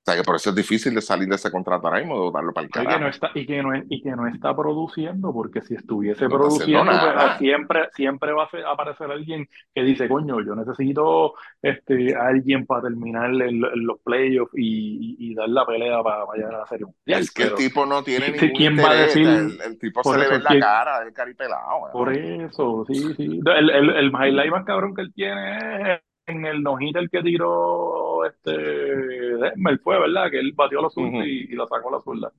O 0.03 0.11
sea, 0.11 0.15
que 0.19 0.23
por 0.25 0.35
eso 0.35 0.49
es 0.49 0.55
difícil 0.55 0.95
de 0.95 1.01
salir 1.01 1.27
de 1.29 1.35
ese 1.35 1.51
mismo, 1.51 2.15
de 2.15 2.21
botarlo 2.21 2.51
para 2.53 2.65
el 2.65 2.71
No, 2.73 2.81
y 2.81 2.85
que 2.87 2.91
no 2.93 2.99
carajo. 3.01 3.09
está, 3.11 3.31
y 3.35 3.45
que 3.45 3.61
no, 3.61 3.71
es- 3.75 3.83
y 3.87 4.01
que 4.01 4.09
no 4.15 4.25
está 4.27 4.55
produciendo, 4.55 5.31
porque 5.31 5.61
si 5.61 5.75
estuviese 5.75 6.23
No 6.27 6.31
produciendo, 6.39 6.91
pues 6.91 7.37
siempre, 7.37 7.87
siempre 7.93 8.31
va 8.33 8.45
a 8.45 8.71
aparecer 8.73 9.11
alguien 9.11 9.47
que 9.75 9.83
dice, 9.83 10.09
coño, 10.09 10.41
yo 10.43 10.55
necesito 10.55 11.35
este, 11.61 12.15
alguien 12.15 12.65
para 12.65 12.81
terminar 12.81 13.29
los 13.31 13.99
playoffs 14.01 14.51
y, 14.55 15.17
y, 15.19 15.31
y 15.31 15.35
dar 15.35 15.49
la 15.49 15.67
pelea 15.67 16.01
para, 16.01 16.25
para 16.25 16.37
llegar 16.39 16.55
a 16.55 16.59
la 16.61 16.65
Serie 16.65 16.87
Mundial. 16.87 17.21
Es 17.21 17.31
que 17.31 17.43
el 17.43 17.53
tipo 17.53 17.85
no 17.85 18.03
tiene 18.03 18.29
¿qui- 18.33 18.41
ningún 18.41 18.57
¿quién 18.57 18.77
va 18.79 18.89
a 18.89 18.95
decir 18.95 19.27
El, 19.27 19.61
el 19.61 19.77
tipo 19.77 20.01
por 20.01 20.15
se 20.15 20.21
le 20.23 20.29
ve 20.29 20.35
en 20.37 20.43
la 20.43 20.49
¿quién- 20.49 20.61
cara, 20.61 21.03
el 21.03 21.13
caripelado. 21.13 21.91
por 21.93 22.07
weón. 22.09 22.41
eso, 22.41 22.85
sí, 22.87 23.13
sí. 23.15 23.39
El, 23.45 23.69
el, 23.69 23.89
el 23.91 24.07
highlight 24.07 24.49
más 24.51 24.65
cabrón 24.65 24.95
que 24.95 25.03
él 25.03 25.13
tiene 25.13 25.93
es 25.93 25.99
en 26.25 26.45
el 26.45 26.61
no 26.63 26.77
el 26.79 27.09
que 27.09 27.21
tiró 27.21 28.25
este 28.25 28.51
Desmond, 28.51 29.81
fue, 29.83 29.99
¿verdad? 29.99 30.29
Que 30.31 30.39
él 30.39 30.53
batió 30.55 30.79
a 30.79 30.83
los 30.83 30.93
zurdos 30.93 31.13
Ujú. 31.15 31.23
y, 31.25 31.53
y 31.53 31.55
la 31.55 31.67
sacó 31.67 31.91
la 31.91 32.01
zurda. 32.01 32.31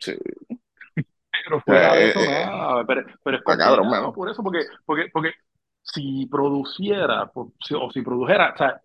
Sí. 0.00 0.12
Pero 1.64 1.92
de 1.94 2.04
Eh, 2.04 2.10
eso, 2.10 2.20
eh, 2.20 2.42
eh, 2.42 2.46
nada. 2.46 2.84
Pero, 2.86 3.02
pero 3.22 3.36
es 3.38 3.42
está 3.44 3.56
cabrón, 3.56 3.86
complicado 3.86 3.90
mano. 4.02 4.12
por 4.12 4.30
eso, 4.30 4.42
porque, 4.42 4.60
porque, 4.84 5.08
porque 5.12 5.32
si 5.82 6.26
produciera, 6.26 7.30
si- 7.60 7.74
o 7.74 7.90
si 7.90 8.02
produjera, 8.02 8.52
o 8.54 8.56
sea, 8.58 8.80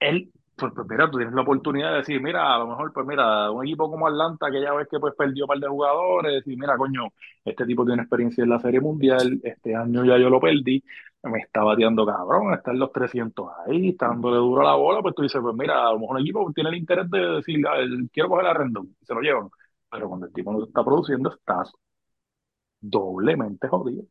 él, 0.00 0.30
pues, 0.56 0.72
pues, 0.74 0.86
mira, 0.88 1.10
tú 1.10 1.18
tienes 1.18 1.34
la 1.34 1.42
oportunidad 1.42 1.92
de 1.92 1.98
decir, 1.98 2.20
mira, 2.22 2.54
a 2.54 2.58
lo 2.60 2.68
mejor, 2.68 2.92
pues 2.92 3.06
mira, 3.06 3.50
un 3.50 3.66
equipo 3.66 3.90
como 3.90 4.08
Atlanta, 4.08 4.48
aquella 4.48 4.74
vez 4.74 4.88
que 4.90 4.98
pues 5.00 5.14
perdió 5.16 5.44
un 5.44 5.48
par 5.48 5.58
de 5.60 5.68
jugadores, 5.68 6.46
y 6.46 6.56
mira, 6.56 6.76
coño, 6.76 7.08
este 7.44 7.66
tipo 7.66 7.84
tiene 7.86 8.02
experiencia 8.02 8.44
en 8.44 8.50
la 8.50 8.60
Serie 8.60 8.80
Mundial, 8.80 9.40
este 9.44 9.74
año 9.76 10.04
ya 10.04 10.18
yo 10.18 10.30
lo 10.30 10.40
perdí, 10.40 10.82
me 11.22 11.38
está 11.40 11.62
bateando 11.62 12.06
cabrón, 12.06 12.54
está 12.54 12.70
en 12.70 12.78
los 12.78 12.92
300 12.92 13.48
ahí, 13.66 13.90
está 13.90 14.08
dándole 14.08 14.36
duro 14.38 14.62
a 14.62 14.64
la 14.64 14.74
bola, 14.74 15.02
pues 15.02 15.14
tú 15.14 15.22
dices, 15.22 15.40
pues 15.40 15.54
mira, 15.54 15.86
a 15.86 15.92
lo 15.92 16.00
mejor 16.00 16.16
un 16.16 16.22
equipo 16.22 16.52
tiene 16.54 16.70
el 16.70 16.76
interés 16.76 17.10
de 17.10 17.18
decir, 17.18 17.66
"Ah, 17.66 17.76
quiero 18.12 18.28
coger 18.28 18.46
a 18.46 18.54
Rendón, 18.54 18.96
y 19.00 19.04
se 19.04 19.14
lo 19.14 19.20
llevan. 19.20 19.50
Pero 19.90 20.08
cuando 20.08 20.26
el 20.26 20.32
tipo 20.32 20.52
no 20.52 20.64
está 20.64 20.84
produciendo, 20.84 21.30
estás 21.30 21.72
doblemente 22.80 23.68
jodido. 23.68 24.04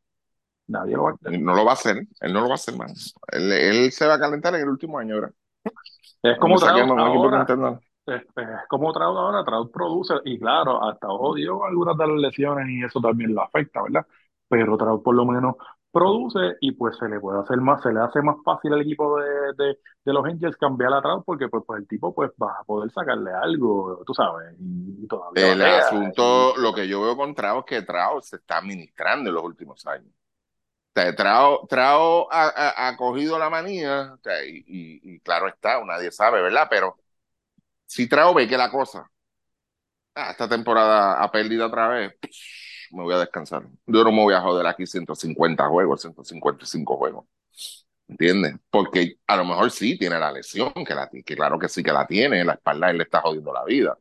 Nadie 0.68 0.96
lo 0.96 1.04
va 1.04 1.12
a 1.12 1.14
hacer. 1.14 1.42
No 1.42 1.56
lo 1.56 1.66
va 1.66 1.72
a 1.72 1.74
hacer, 1.74 2.08
él 2.20 2.34
no 2.34 2.42
lo 2.42 2.48
va 2.48 2.54
a 2.54 2.56
hacer, 2.56 2.78
man. 2.78 2.90
Él, 3.32 3.52
él 3.52 3.92
se 3.92 4.06
va 4.06 4.16
a 4.16 4.20
calentar 4.20 4.54
en 4.56 4.62
el 4.62 4.70
último 4.70 5.00
año, 5.00 5.16
¿verdad? 5.16 5.34
Es 6.22 6.38
como 6.38 6.60
Trout 6.60 6.92
ahora, 6.92 7.48
es, 8.06 8.22
es 8.22 8.68
como 8.68 8.94
Trout 8.94 9.18
ahora, 9.18 9.44
Trout 9.44 9.72
produce, 9.72 10.14
y 10.26 10.38
claro, 10.38 10.84
hasta 10.84 11.08
jodido 11.08 11.66
algunas 11.66 11.98
de 11.98 12.08
las 12.08 12.18
lesiones 12.18 12.70
y 12.70 12.84
eso 12.84 13.00
también 13.00 13.34
lo 13.34 13.42
afecta, 13.42 13.82
¿verdad? 13.82 14.06
Pero 14.48 14.78
Trout 14.78 15.04
por 15.04 15.16
lo 15.16 15.26
menos 15.26 15.56
produce 15.92 16.58
y 16.62 16.72
pues 16.74 16.98
se 16.98 17.08
le 17.10 17.20
puede 17.20 17.40
hacer 17.42 17.58
más, 17.62 17.82
se 17.82 17.92
le 17.94 18.00
hace 18.02 18.22
más 18.22 18.38
fácil 18.44 18.74
al 18.74 18.82
equipo 18.82 19.20
de, 19.20 19.26
de, 19.58 19.80
de 20.06 20.14
los 20.14 20.26
Angels 20.26 20.58
cambiar 20.58 20.94
a 20.94 21.02
Trout 21.02 21.24
porque 21.26 21.48
pues, 21.50 21.64
pues 21.68 21.82
el 21.82 21.88
tipo 21.88 22.14
pues 22.14 22.32
va 22.42 22.60
a 22.60 22.64
poder 22.64 22.92
sacarle 22.92 23.32
algo, 23.34 24.04
tú 24.06 24.14
sabes, 24.14 24.56
y, 24.60 25.04
y 25.04 25.08
todavía 25.08 25.46
El 25.46 25.62
batea, 25.62 26.14
y 26.18 26.48
asunto, 26.48 26.56
lo 26.58 26.74
que 26.74 26.88
yo 26.88 27.02
veo 27.02 27.16
con 27.16 27.34
Trao 27.36 27.60
es 27.60 27.66
que 27.66 27.82
Trao 27.84 28.22
se 28.22 28.38
está 28.38 28.58
administrando 28.58 29.30
en 29.30 29.36
los 29.36 29.44
últimos 29.44 29.86
años. 29.88 30.12
O 30.96 31.02
sea, 31.02 31.16
Trao, 31.16 31.68
Trao 31.68 32.28
ha, 32.34 32.48
ha- 32.50 32.90
ha 32.90 32.98
cogido 32.98 33.40
la 33.40 33.50
manía, 33.50 34.14
o 34.16 34.18
sea, 34.24 34.46
y, 34.46 34.60
y- 34.68 35.02
y 35.16 35.20
claro 35.22 35.48
está, 35.50 35.84
nadie 35.86 36.12
sabe, 36.12 36.42
¿verdad? 36.42 36.68
Pero 36.70 36.98
si 37.88 38.10
Trao 38.10 38.34
ve 38.36 38.48
que 38.48 38.58
la 38.58 38.72
cosa, 38.72 39.10
ah, 40.16 40.32
esta 40.32 40.48
temporada 40.50 41.22
ha 41.24 41.32
perdido 41.32 41.68
otra 41.68 41.88
vez, 41.90 42.14
me 42.92 43.04
voy 43.04 43.14
a 43.14 43.20
descansar. 43.20 43.64
Yo 43.86 44.04
no 44.04 44.12
me 44.12 44.22
voy 44.22 44.34
a 44.34 44.42
joder 44.42 44.66
aquí 44.68 44.86
150 44.86 45.68
juegos, 45.68 46.02
155 46.02 46.98
juegos. 46.98 47.26
¿Entiendes? 48.08 48.56
Porque 48.72 49.18
a 49.28 49.38
lo 49.38 49.46
mejor 49.46 49.70
sí 49.70 49.98
tiene 49.98 50.18
la 50.18 50.32
lesión, 50.32 50.74
que, 50.86 50.96
la, 50.96 51.10
que 51.10 51.36
claro 51.36 51.60
que 51.60 51.70
sí 51.70 51.84
que 51.84 51.92
la 51.92 52.08
tiene, 52.08 52.42
en 52.42 52.48
la 52.48 52.54
espalda 52.54 52.92
y 52.92 52.98
le 52.98 53.04
está 53.04 53.22
jodiendo 53.22 53.54
la 53.54 53.64
vida, 53.64 53.98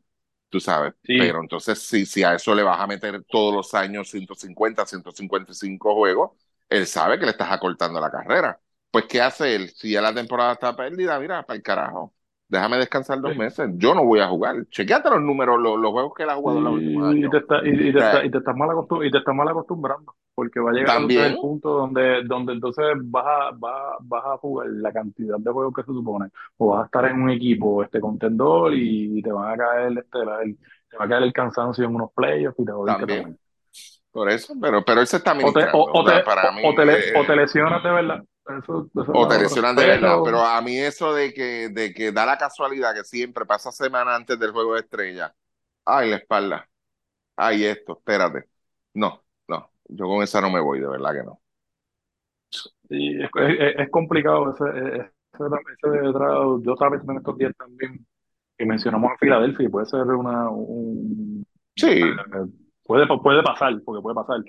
tú 0.48 0.60
sabes. 0.60 0.94
Sí. 1.04 1.18
Pero 1.18 1.40
entonces, 1.40 1.78
si, 1.80 2.06
si 2.06 2.22
a 2.22 2.34
eso 2.34 2.54
le 2.54 2.62
vas 2.62 2.80
a 2.80 2.86
meter 2.86 3.22
todos 3.24 3.54
los 3.54 3.74
años 3.74 4.08
150, 4.10 4.86
155 4.86 5.94
juegos, 5.94 6.30
él 6.68 6.86
sabe 6.86 7.18
que 7.18 7.26
le 7.26 7.32
estás 7.32 7.52
acortando 7.52 8.00
la 8.00 8.10
carrera. 8.10 8.58
Pues, 8.90 9.04
¿qué 9.06 9.20
hace 9.20 9.54
él? 9.54 9.70
Si 9.70 9.90
ya 9.90 10.00
la 10.00 10.14
temporada 10.14 10.54
está 10.54 10.74
perdida, 10.74 11.18
mira, 11.20 11.42
para 11.44 11.56
el 11.56 11.62
carajo. 11.62 12.14
Déjame 12.48 12.78
descansar 12.78 13.20
dos 13.20 13.36
meses. 13.36 13.68
Yo 13.76 13.94
no 13.94 14.04
voy 14.04 14.20
a 14.20 14.28
jugar. 14.28 14.66
Chequeate 14.70 15.10
los 15.10 15.20
números, 15.20 15.60
los, 15.60 15.78
los 15.78 15.92
juegos 15.92 16.14
que 16.16 16.22
él 16.22 16.30
ha 16.30 16.34
jugado 16.34 16.58
en 16.58 16.64
los 16.64 16.74
últimos 16.74 17.04
Y 17.04 17.10
años. 17.10 17.30
te, 17.30 17.36
está, 17.38 17.60
y, 17.62 17.70
y 17.88 17.92
te, 17.92 17.98
está, 17.98 18.24
y, 18.24 18.30
te 18.30 18.38
estás 18.38 18.56
mal 18.56 18.70
y 19.04 19.10
te 19.10 19.18
estás 19.18 19.34
mal 19.34 19.48
acostumbrando, 19.48 20.14
porque 20.34 20.58
va 20.60 20.70
a 20.70 20.72
llegar 20.72 20.96
el 21.02 21.38
punto 21.38 21.68
donde, 21.70 22.22
donde 22.24 22.54
entonces 22.54 22.84
vas 23.04 23.24
a, 23.26 23.50
vas, 23.54 23.96
vas 24.00 24.24
a 24.24 24.36
jugar 24.38 24.68
la 24.70 24.92
cantidad 24.92 25.36
de 25.38 25.50
juegos 25.50 25.74
que 25.74 25.82
se 25.82 25.92
supone, 25.92 26.28
o 26.56 26.68
vas 26.68 26.82
a 26.82 26.86
estar 26.86 27.04
en 27.04 27.20
un 27.20 27.30
equipo 27.30 27.82
este 27.82 28.00
contendor 28.00 28.72
y 28.74 29.20
te 29.22 29.30
van 29.30 29.52
a 29.52 29.56
caer 29.56 29.98
este, 29.98 30.24
la- 30.24 30.42
el, 30.42 30.56
te 30.90 30.96
va 30.96 31.04
a 31.04 31.08
caer 31.08 31.22
el 31.24 31.32
cansancio 31.34 31.84
en 31.84 31.94
unos 31.94 32.12
playoffs 32.14 32.58
y 32.58 32.64
te 32.64 32.72
jodiste 32.72 33.00
también. 33.00 33.22
también. 33.22 33.38
por 34.10 34.30
eso, 34.30 34.54
pero, 34.60 34.84
pero 34.84 35.00
él 35.00 35.06
se 35.06 35.18
está 35.18 35.34
O 35.34 35.52
te, 35.52 35.64
o, 35.72 35.90
o 35.92 36.04
te, 36.04 36.12
para 36.24 36.50
o, 36.50 36.54
mí, 36.54 36.62
o 36.68 36.74
te, 36.74 36.82
eh, 36.82 37.12
o 37.18 37.24
te 37.26 37.36
lesionas 37.36 37.82
de 37.82 37.90
verdad. 37.90 38.24
Eso, 38.48 38.88
eso 38.94 39.02
es 39.02 39.08
o 39.10 39.26
te 39.28 39.38
otra. 39.38 39.38
lesionan 39.38 39.76
de 39.76 39.86
verdad, 39.86 40.20
pero 40.22 40.40
a 40.44 40.60
mí 40.62 40.76
eso 40.78 41.14
de 41.14 41.32
que, 41.32 41.68
de 41.70 41.94
que 41.94 42.12
da 42.12 42.26
la 42.26 42.38
casualidad 42.38 42.94
que 42.94 43.04
siempre 43.04 43.46
pasa 43.46 43.72
semana 43.72 44.14
antes 44.14 44.38
del 44.38 44.52
juego 44.52 44.74
de 44.74 44.80
estrella, 44.80 45.34
ay, 45.84 46.10
la 46.10 46.16
espalda, 46.16 46.68
ay, 47.36 47.64
esto, 47.66 47.94
espérate. 47.98 48.48
No, 48.94 49.24
no, 49.48 49.72
yo 49.88 50.06
con 50.06 50.22
esa 50.22 50.40
no 50.42 50.50
me 50.50 50.60
voy, 50.60 50.80
de 50.80 50.88
verdad 50.88 51.12
que 51.14 51.24
no. 51.24 51.42
sí, 52.88 53.10
es, 53.20 53.30
es, 53.34 53.74
es 53.78 53.90
complicado 53.90 54.52
ese, 54.54 54.64
ese, 55.00 55.10
ese 55.34 55.90
de 55.90 56.12
Trout. 56.12 56.64
Yo 56.64 56.72
estaba 56.72 56.90
pensando 56.92 57.12
en 57.12 57.18
estos 57.18 57.38
días 57.38 57.52
también 57.56 58.06
que 58.58 58.66
mencionamos 58.66 59.12
a 59.12 59.18
Filadelfia 59.18 59.66
y 59.66 59.70
puede 59.70 59.86
ser 59.86 60.02
una, 60.02 60.50
un, 60.50 61.46
Sí, 61.76 61.88
puede, 62.84 63.06
puede 63.06 63.42
pasar, 63.42 63.80
porque 63.84 64.02
puede 64.02 64.14
pasar. 64.14 64.40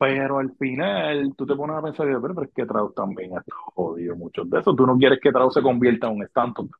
Pero 0.00 0.40
al 0.40 0.52
final 0.56 1.34
tú 1.36 1.46
te 1.46 1.54
pones 1.56 1.76
a 1.76 1.82
pensar, 1.82 2.06
pero, 2.06 2.22
pero 2.22 2.42
es 2.42 2.52
que 2.54 2.66
Trout 2.66 2.94
también 2.96 3.36
ha 3.38 3.44
jodido 3.74 4.16
muchos 4.16 4.50
de 4.50 4.60
esos. 4.60 4.74
Tú 4.76 4.86
no 4.86 4.98
quieres 4.98 5.20
que 5.22 5.32
Trout 5.32 5.52
se 5.52 5.62
convierta 5.62 6.08
en 6.08 6.14
un 6.16 6.24
Stanton. 6.24 6.70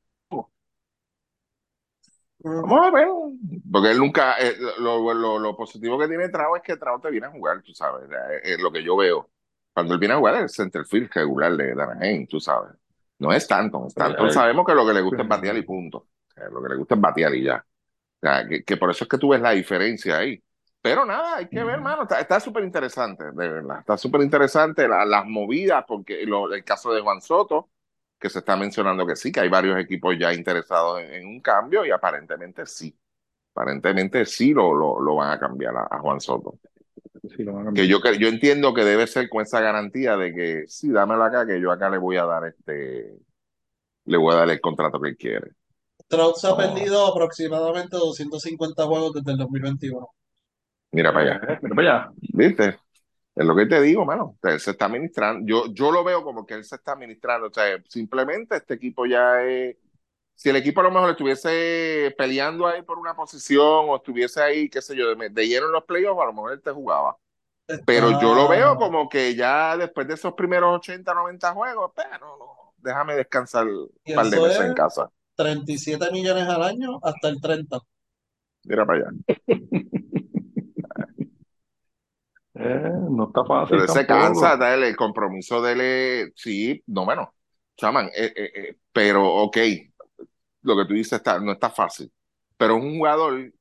Vamos 2.42 2.86
a 2.86 2.90
ver, 2.90 3.06
porque 3.70 3.90
él 3.90 3.98
nunca, 3.98 4.38
eh, 4.38 4.56
lo, 4.78 5.12
lo, 5.12 5.38
lo 5.38 5.56
positivo 5.56 5.98
que 5.98 6.08
tiene 6.08 6.30
Trao 6.30 6.56
es 6.56 6.62
que 6.62 6.76
Trao 6.78 6.98
te 6.98 7.10
viene 7.10 7.26
a 7.26 7.30
jugar, 7.30 7.60
tú 7.62 7.74
sabes, 7.74 8.08
es, 8.42 8.52
es 8.54 8.60
lo 8.60 8.72
que 8.72 8.82
yo 8.82 8.96
veo. 8.96 9.30
Cuando 9.74 9.92
él 9.94 10.00
viene 10.00 10.14
a 10.14 10.18
jugar 10.18 10.36
es 10.36 10.42
el 10.42 10.48
centerfield 10.50 11.10
regular 11.14 11.54
de 11.56 11.72
Anaheim, 11.72 12.26
tú 12.26 12.40
sabes. 12.40 12.72
No 13.18 13.30
es 13.32 13.42
Stanton, 13.42 13.86
Stanton 13.88 14.30
Eh, 14.30 14.32
sabemos 14.32 14.64
que 14.66 14.74
lo 14.74 14.86
que 14.86 14.94
le 14.94 15.02
gusta 15.02 15.22
es 15.22 15.28
batear 15.28 15.56
y 15.58 15.62
punto. 15.62 15.98
O 15.98 16.32
sea, 16.34 16.48
lo 16.48 16.62
que 16.62 16.68
le 16.70 16.76
gusta 16.76 16.94
es 16.94 17.00
batear 17.00 17.34
y 17.34 17.44
ya. 17.44 17.56
O 18.22 18.26
sea, 18.26 18.46
que, 18.48 18.64
que 18.64 18.76
por 18.78 18.90
eso 18.90 19.04
es 19.04 19.10
que 19.10 19.18
tú 19.18 19.30
ves 19.30 19.40
la 19.40 19.50
diferencia 19.52 20.18
ahí. 20.18 20.42
Pero 20.82 21.04
nada, 21.04 21.36
hay 21.36 21.48
que 21.50 21.62
ver, 21.62 21.80
Ujú. 21.80 21.82
mano. 21.82 22.06
Está 22.18 22.40
súper 22.40 22.64
interesante, 22.64 23.24
de 23.32 23.48
verdad. 23.48 23.80
Está 23.80 23.98
súper 23.98 24.22
interesante 24.22 24.88
la- 24.88 25.04
las 25.04 25.26
movidas, 25.26 25.84
porque 25.86 26.24
lo- 26.26 26.52
el 26.52 26.64
caso 26.64 26.92
de 26.92 27.02
Juan 27.02 27.20
Soto, 27.20 27.70
que 28.18 28.30
se 28.30 28.38
está 28.40 28.56
mencionando 28.56 29.06
que 29.06 29.16
sí, 29.16 29.30
que 29.32 29.40
hay 29.40 29.48
varios 29.50 29.78
equipos 29.78 30.16
ya 30.18 30.32
interesados 30.32 31.00
en, 31.00 31.12
en 31.14 31.26
un 31.26 31.40
cambio 31.40 31.84
y 31.84 31.90
aparentemente 31.90 32.64
sí. 32.66 32.96
Aparentemente 33.54 34.26
sí 34.26 34.52
lo, 34.54 34.74
lo, 34.74 35.00
lo 35.00 35.16
van 35.16 35.32
a 35.32 35.40
cambiar 35.40 35.76
a, 35.76 35.88
a 35.90 36.00
Juan 36.00 36.20
Soto. 36.20 36.60
Sí, 37.28 37.42
lo 37.44 37.54
van 37.54 37.62
a 37.68 37.72
Que 37.72 37.86
cambiar. 37.86 37.88
yo, 37.88 38.00
que 38.02 38.18
yo 38.18 38.28
entiendo 38.28 38.74
que 38.74 38.84
debe 38.84 39.06
ser 39.06 39.28
con 39.28 39.42
esa 39.42 39.60
garantía 39.60 40.16
de 40.16 40.32
que 40.34 40.64
sí, 40.68 40.90
dámelo 40.90 41.22
acá, 41.24 41.46
que 41.46 41.60
yo 41.60 41.70
acá 41.70 41.88
le 41.88 41.98
voy 41.98 42.16
a 42.16 42.24
dar 42.24 42.44
este, 42.46 43.16
le 44.06 44.16
voy 44.18 44.34
a 44.34 44.38
dar 44.38 44.50
el 44.50 44.60
contrato 44.60 45.00
que 45.00 45.10
él 45.10 45.16
quiere. 45.18 45.52
Trout 46.08 46.36
se 46.36 46.46
ha 46.46 46.54
No, 46.54 46.58
perdido 46.58 47.06
aproximadamente 47.06 47.96
250 47.96 48.84
juegos 48.84 49.14
desde 49.14 49.32
el 49.32 49.38
2021. 49.38 50.08
Mira 50.92 51.12
para 51.12 51.34
allá. 51.36 51.40
Eh, 51.54 51.58
mira 51.62 51.74
para 51.74 51.92
allá. 52.04 52.12
¿Viste? 52.32 52.78
Es 53.36 53.46
lo 53.46 53.56
que 53.56 53.66
te 53.66 53.80
digo, 53.82 54.04
mano. 54.04 54.24
O 54.24 54.38
sea, 54.42 54.52
él 54.54 54.60
se 54.60 54.72
está 54.72 54.86
administrando. 54.86 55.46
Yo, 55.46 55.72
yo 55.74 55.92
lo 55.92 56.04
veo 56.04 56.22
como 56.24 56.46
que 56.46 56.54
él 56.54 56.64
se 56.64 56.76
está 56.76 56.92
administrando. 56.92 57.48
O 57.48 57.52
sea, 57.52 57.82
simplemente 57.88 58.56
este 58.56 58.74
equipo 58.74 59.06
ya 59.06 59.42
es 59.44 59.76
si 60.36 60.50
el 60.50 60.56
equipo 60.56 60.80
a 60.80 60.84
lo 60.84 60.90
mejor 60.92 61.10
estuviese 61.10 62.14
peleando 62.18 62.66
ahí 62.68 62.82
por 62.82 62.98
una 62.98 63.14
posición 63.14 63.86
o 63.88 63.96
estuviese 63.96 64.42
ahí, 64.42 64.70
qué 64.70 64.82
sé 64.82 64.96
yo, 64.96 65.14
de, 65.14 65.30
de 65.30 65.48
lleno 65.48 65.66
en 65.66 65.72
los 65.72 65.84
playoffs, 65.84 66.22
a 66.22 66.26
lo 66.26 66.32
mejor 66.34 66.52
él 66.52 66.62
te 66.62 66.72
jugaba. 66.72 67.18
Pero 67.84 68.12
yo 68.12 68.34
lo 68.34 68.48
veo 68.48 68.76
como 68.76 69.08
que 69.08 69.34
ya 69.36 69.76
después 69.76 70.08
de 70.08 70.14
esos 70.14 70.34
primeros 70.34 70.76
80, 70.78 71.14
90 71.14 71.52
juegos, 71.54 71.92
pero 71.96 72.18
no, 72.38 72.74
déjame 72.78 73.14
descansar 73.16 73.66
un 73.68 73.90
par 74.14 74.28
de 74.30 74.40
meses 74.40 74.64
es- 74.64 74.66
en 74.66 74.74
casa. 74.74 75.10
37 75.36 76.10
millones 76.12 76.48
al 76.48 76.62
año 76.62 76.98
hasta 77.02 77.28
el 77.28 77.40
30. 77.40 77.80
Mira 78.64 78.84
para 78.86 78.98
allá. 79.00 79.10
Eh, 82.62 82.90
no 83.10 83.24
está 83.28 83.44
fácil 83.44 83.78
Pero 83.78 83.82
él 83.84 83.88
se 83.88 84.06
cansa, 84.06 84.56
dale, 84.56 84.88
el 84.88 84.96
compromiso 84.96 85.62
de 85.62 85.72
él, 86.22 86.32
sí, 86.36 86.82
no, 86.86 87.04
bueno, 87.04 87.34
chaman, 87.76 88.06
eh, 88.14 88.32
eh, 88.36 88.50
eh, 88.54 88.76
pero 88.92 89.26
ok, 89.26 89.56
lo 90.62 90.76
que 90.76 90.84
tú 90.86 90.94
dices 90.94 91.14
está, 91.14 91.38
no 91.40 91.52
está 91.52 91.70
fácil, 91.70 92.12
pero 92.56 92.76
es 92.76 92.84
un 92.84 92.98
jugador 92.98 93.52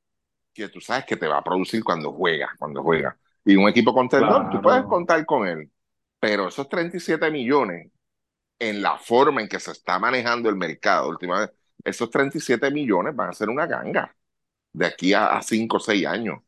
que 0.52 0.68
tú 0.68 0.80
sabes 0.80 1.04
que 1.06 1.16
te 1.16 1.26
va 1.26 1.38
a 1.38 1.44
producir 1.44 1.82
cuando 1.84 2.12
juega, 2.12 2.50
cuando 2.58 2.82
juega. 2.82 3.16
Y 3.44 3.56
un 3.56 3.68
equipo 3.68 3.94
contendor, 3.94 4.44
tú 4.44 4.60
Claro. 4.60 4.62
puedes 4.62 4.84
contar 4.84 5.24
con 5.24 5.46
él, 5.48 5.70
pero 6.18 6.48
esos 6.48 6.68
37 6.68 7.30
millones, 7.30 7.90
en 8.58 8.82
la 8.82 8.98
forma 8.98 9.40
en 9.40 9.48
que 9.48 9.60
se 9.60 9.72
está 9.72 9.98
manejando 9.98 10.48
el 10.50 10.56
mercado 10.56 11.08
últimamente, 11.08 11.54
esos 11.84 12.10
37 12.10 12.70
millones 12.70 13.16
van 13.16 13.30
a 13.30 13.32
ser 13.32 13.48
una 13.48 13.66
ganga 13.66 14.14
de 14.72 14.86
aquí 14.86 15.14
a 15.14 15.40
5 15.42 15.78
o 15.78 15.80
6 15.80 16.06
años. 16.06 16.40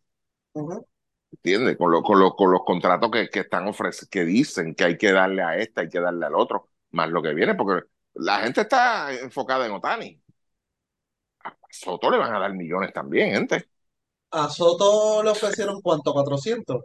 ¿Entiendes? 1.33 1.77
Con, 1.77 1.91
lo- 1.91 2.03
con, 2.03 2.21
lo- 2.21 2.35
con 2.37 2.51
los 2.53 2.63
contratos 2.65 3.11
que, 3.11 3.29
que 3.29 3.41
están 3.41 3.67
ofreciendo, 3.69 4.11
que 4.11 4.25
dicen 4.25 4.75
que 4.75 4.85
hay 4.85 4.99
que 4.99 5.13
darle 5.13 5.43
a 5.43 5.57
este, 5.57 5.83
hay 5.83 5.89
que 5.89 6.01
darle 6.01 6.27
al 6.27 6.35
otro, 6.35 6.71
más 6.93 7.09
lo 7.11 7.23
que 7.23 7.35
viene, 7.35 7.55
porque 7.55 7.87
la 8.15 8.41
gente 8.41 8.63
está 8.63 9.13
enfocada 9.15 9.67
en 9.67 9.73
Otani. 9.73 10.23
A 11.45 11.51
Soto 11.71 12.11
le 12.11 12.19
van 12.19 12.35
a 12.35 12.39
dar 12.41 12.53
millones 12.55 12.93
también, 12.93 13.31
gente. 13.33 13.69
A 14.33 14.49
Soto 14.51 15.23
le 15.23 15.31
ofrecieron 15.31 15.81
cuánto, 15.81 16.13
400. 16.13 16.83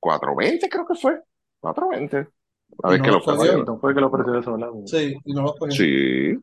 420 0.00 0.68
creo 0.68 0.86
que 0.86 0.94
fue. 0.94 1.20
420. 1.60 2.28
A 2.82 2.90
ver 2.90 2.98
no 2.98 3.04
qué 3.04 3.10
lo 3.10 3.18
ofreció. 3.18 3.78
Fue 3.80 3.94
que 3.94 4.00
lo 4.00 4.06
ofreció 4.08 4.38
eso. 4.38 4.56
Sí, 4.86 5.14
y 5.24 5.32
no 5.32 5.42
lo 5.42 5.54
cogió. 5.54 5.74
Sí. 5.74 6.34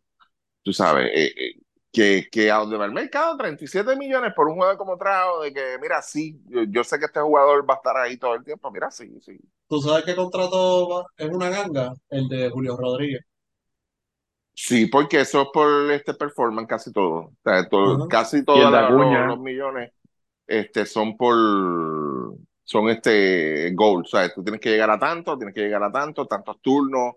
Tú 0.64 0.73
sabes, 0.73 1.07
eh, 1.14 1.34
eh, 1.38 1.61
que, 1.96 2.28
que 2.32 2.52
a 2.52 2.58
donde 2.58 2.78
va 2.78 2.86
el 2.86 2.92
mercado, 2.94 3.38
37 3.38 3.96
millones 3.96 4.34
por 4.36 4.48
un 4.48 4.56
jugador 4.56 4.78
como 4.78 4.98
Trao, 4.98 5.42
de 5.42 5.54
que, 5.54 5.78
mira, 5.82 6.02
sí, 6.02 6.42
yo, 6.48 6.64
yo 6.64 6.84
sé 6.84 7.00
que 7.00 7.06
este 7.06 7.22
jugador 7.22 7.68
va 7.70 7.76
a 7.76 7.78
estar 7.78 7.98
ahí 7.98 8.18
todo 8.18 8.36
el 8.36 8.44
tiempo. 8.44 8.72
Mira, 8.72 8.92
sí, 8.92 9.20
sí. 9.22 9.40
¿Tú 9.68 9.80
sabes 9.80 10.06
qué 10.06 10.16
contrato 10.16 10.90
va- 10.90 11.06
es 11.18 11.30
una 11.30 11.50
ganga? 11.50 11.94
El 12.10 12.28
de 12.30 12.50
Julio 12.50 12.76
Rodríguez. 12.78 13.22
Sí, 14.54 14.86
porque 14.88 15.20
eso 15.22 15.42
es 15.44 15.48
por 15.54 15.92
este 15.92 16.14
performance 16.14 16.68
casi 16.68 16.92
todo. 16.94 17.14
O 17.14 17.36
sea, 17.44 17.68
todo- 17.68 17.96
Ajá. 17.96 18.08
casi 18.08 18.44
todos 18.46 18.72
los, 18.72 19.26
los 19.28 19.40
millones 19.40 19.92
este, 20.48 20.86
son 20.86 21.18
por 21.18 21.36
son 22.64 22.90
este 22.90 23.72
goals. 23.74 24.14
O 24.14 24.18
sea, 24.18 24.34
tú 24.34 24.44
tienes 24.44 24.62
que 24.62 24.70
llegar 24.72 24.90
a 24.90 25.00
tanto, 25.00 25.38
tienes 25.38 25.54
que 25.56 25.62
llegar 25.62 25.84
a 25.84 25.92
tanto, 25.92 26.26
tantos 26.28 26.60
turnos, 26.62 27.16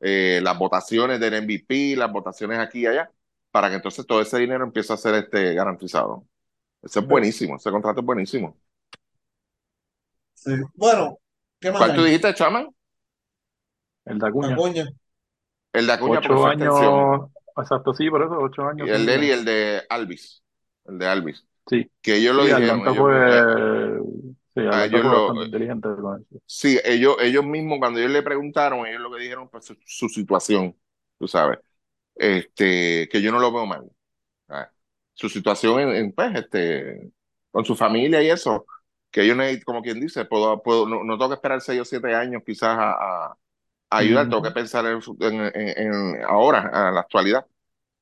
eh, 0.00 0.40
las 0.42 0.58
votaciones 0.58 1.20
del 1.20 1.34
MVP, 1.34 1.96
las 1.96 2.12
votaciones 2.12 2.58
aquí 2.58 2.80
y 2.80 2.86
allá, 2.86 3.10
para 3.50 3.68
que 3.68 3.76
entonces 3.76 4.06
todo 4.06 4.20
ese 4.20 4.38
dinero 4.38 4.64
empiece 4.64 4.92
a 4.92 4.96
ser 4.96 5.14
este 5.16 5.54
garantizado. 5.54 6.24
Eso 6.82 7.00
es 7.00 7.06
buenísimo, 7.06 7.56
ese 7.56 7.70
contrato 7.70 8.00
es 8.00 8.06
buenísimo. 8.06 8.56
Sí. 10.34 10.52
Bueno, 10.74 11.18
¿qué 11.60 11.70
más 11.70 11.78
¿Cuál 11.80 11.94
tú 11.96 12.04
dijiste, 12.04 12.32
Chaman? 12.34 12.68
El 14.06 14.18
de 14.18 14.26
Acuña. 14.28 14.54
Acuña. 14.54 14.88
El 15.72 15.86
de 15.86 15.92
Acuña 15.92 16.20
por 16.20 16.32
Ocho 16.32 16.38
su 16.42 16.48
extensión. 16.48 17.14
años. 17.14 17.30
Exacto, 17.58 17.94
sí, 17.94 18.08
por 18.10 18.22
eso, 18.22 18.38
ocho 18.38 18.62
años. 18.62 18.88
Y 18.88 18.90
el 18.90 19.06
de 19.06 19.14
él 19.14 19.24
y 19.24 19.30
el 19.30 19.44
de 19.44 19.82
Alvis. 19.88 20.42
El 20.86 20.98
de 20.98 21.06
Alvis. 21.06 21.46
Sí. 21.66 21.90
Que 22.00 22.16
ellos 22.16 22.34
lo 22.34 22.44
Sí, 22.44 22.48
dijeron. 22.54 22.80
Ellos- 22.80 22.96
eh, 22.96 22.96
fue. 22.96 24.00
Sí, 24.54 24.60
a 24.68 24.84
ellos 24.84 25.02
fue 25.02 25.10
lo- 25.34 25.44
inteligente. 25.44 25.88
Sí, 26.46 26.80
ellos, 26.84 27.16
ellos 27.20 27.44
mismos, 27.44 27.78
cuando 27.78 28.00
ellos 28.00 28.10
le 28.12 28.22
preguntaron, 28.22 28.86
ellos 28.86 29.00
lo 29.00 29.12
que 29.12 29.20
dijeron, 29.22 29.48
pues 29.48 29.66
su, 29.66 29.76
su 29.84 30.08
situación, 30.08 30.76
tú 31.18 31.28
sabes, 31.28 31.58
este, 32.20 33.08
que 33.10 33.22
yo 33.22 33.32
no 33.32 33.40
lo 33.40 33.52
veo 33.52 33.66
mal. 33.66 33.90
¿sabes? 34.48 34.68
Su 35.14 35.28
situación 35.28 35.80
en, 35.80 35.90
en, 35.96 36.12
pues, 36.12 36.34
este, 36.36 37.12
con 37.50 37.64
su 37.64 37.76
familia 37.76 38.22
y 38.22 38.30
eso, 38.30 38.66
que 39.10 39.22
ellos, 39.22 39.38
como 39.64 39.82
quien 39.82 40.00
dice, 40.00 40.24
puedo, 40.26 40.62
puedo, 40.62 40.88
no, 40.88 41.04
no 41.04 41.18
tengo 41.18 41.30
que 41.30 41.34
esperar 41.36 41.60
seis 41.60 41.80
o 41.80 41.84
siete 41.84 42.14
años 42.14 42.42
quizás 42.46 42.76
a, 42.78 42.92
a- 43.30 43.38
ayudar, 43.90 44.28
tengo 44.28 44.42
que 44.42 44.50
pensar 44.52 44.86
en, 44.86 45.00
en- 45.20 45.52
en- 45.54 46.16
en 46.16 46.22
ahora, 46.24 46.88
a 46.88 46.90
la 46.92 47.00
actualidad, 47.00 47.46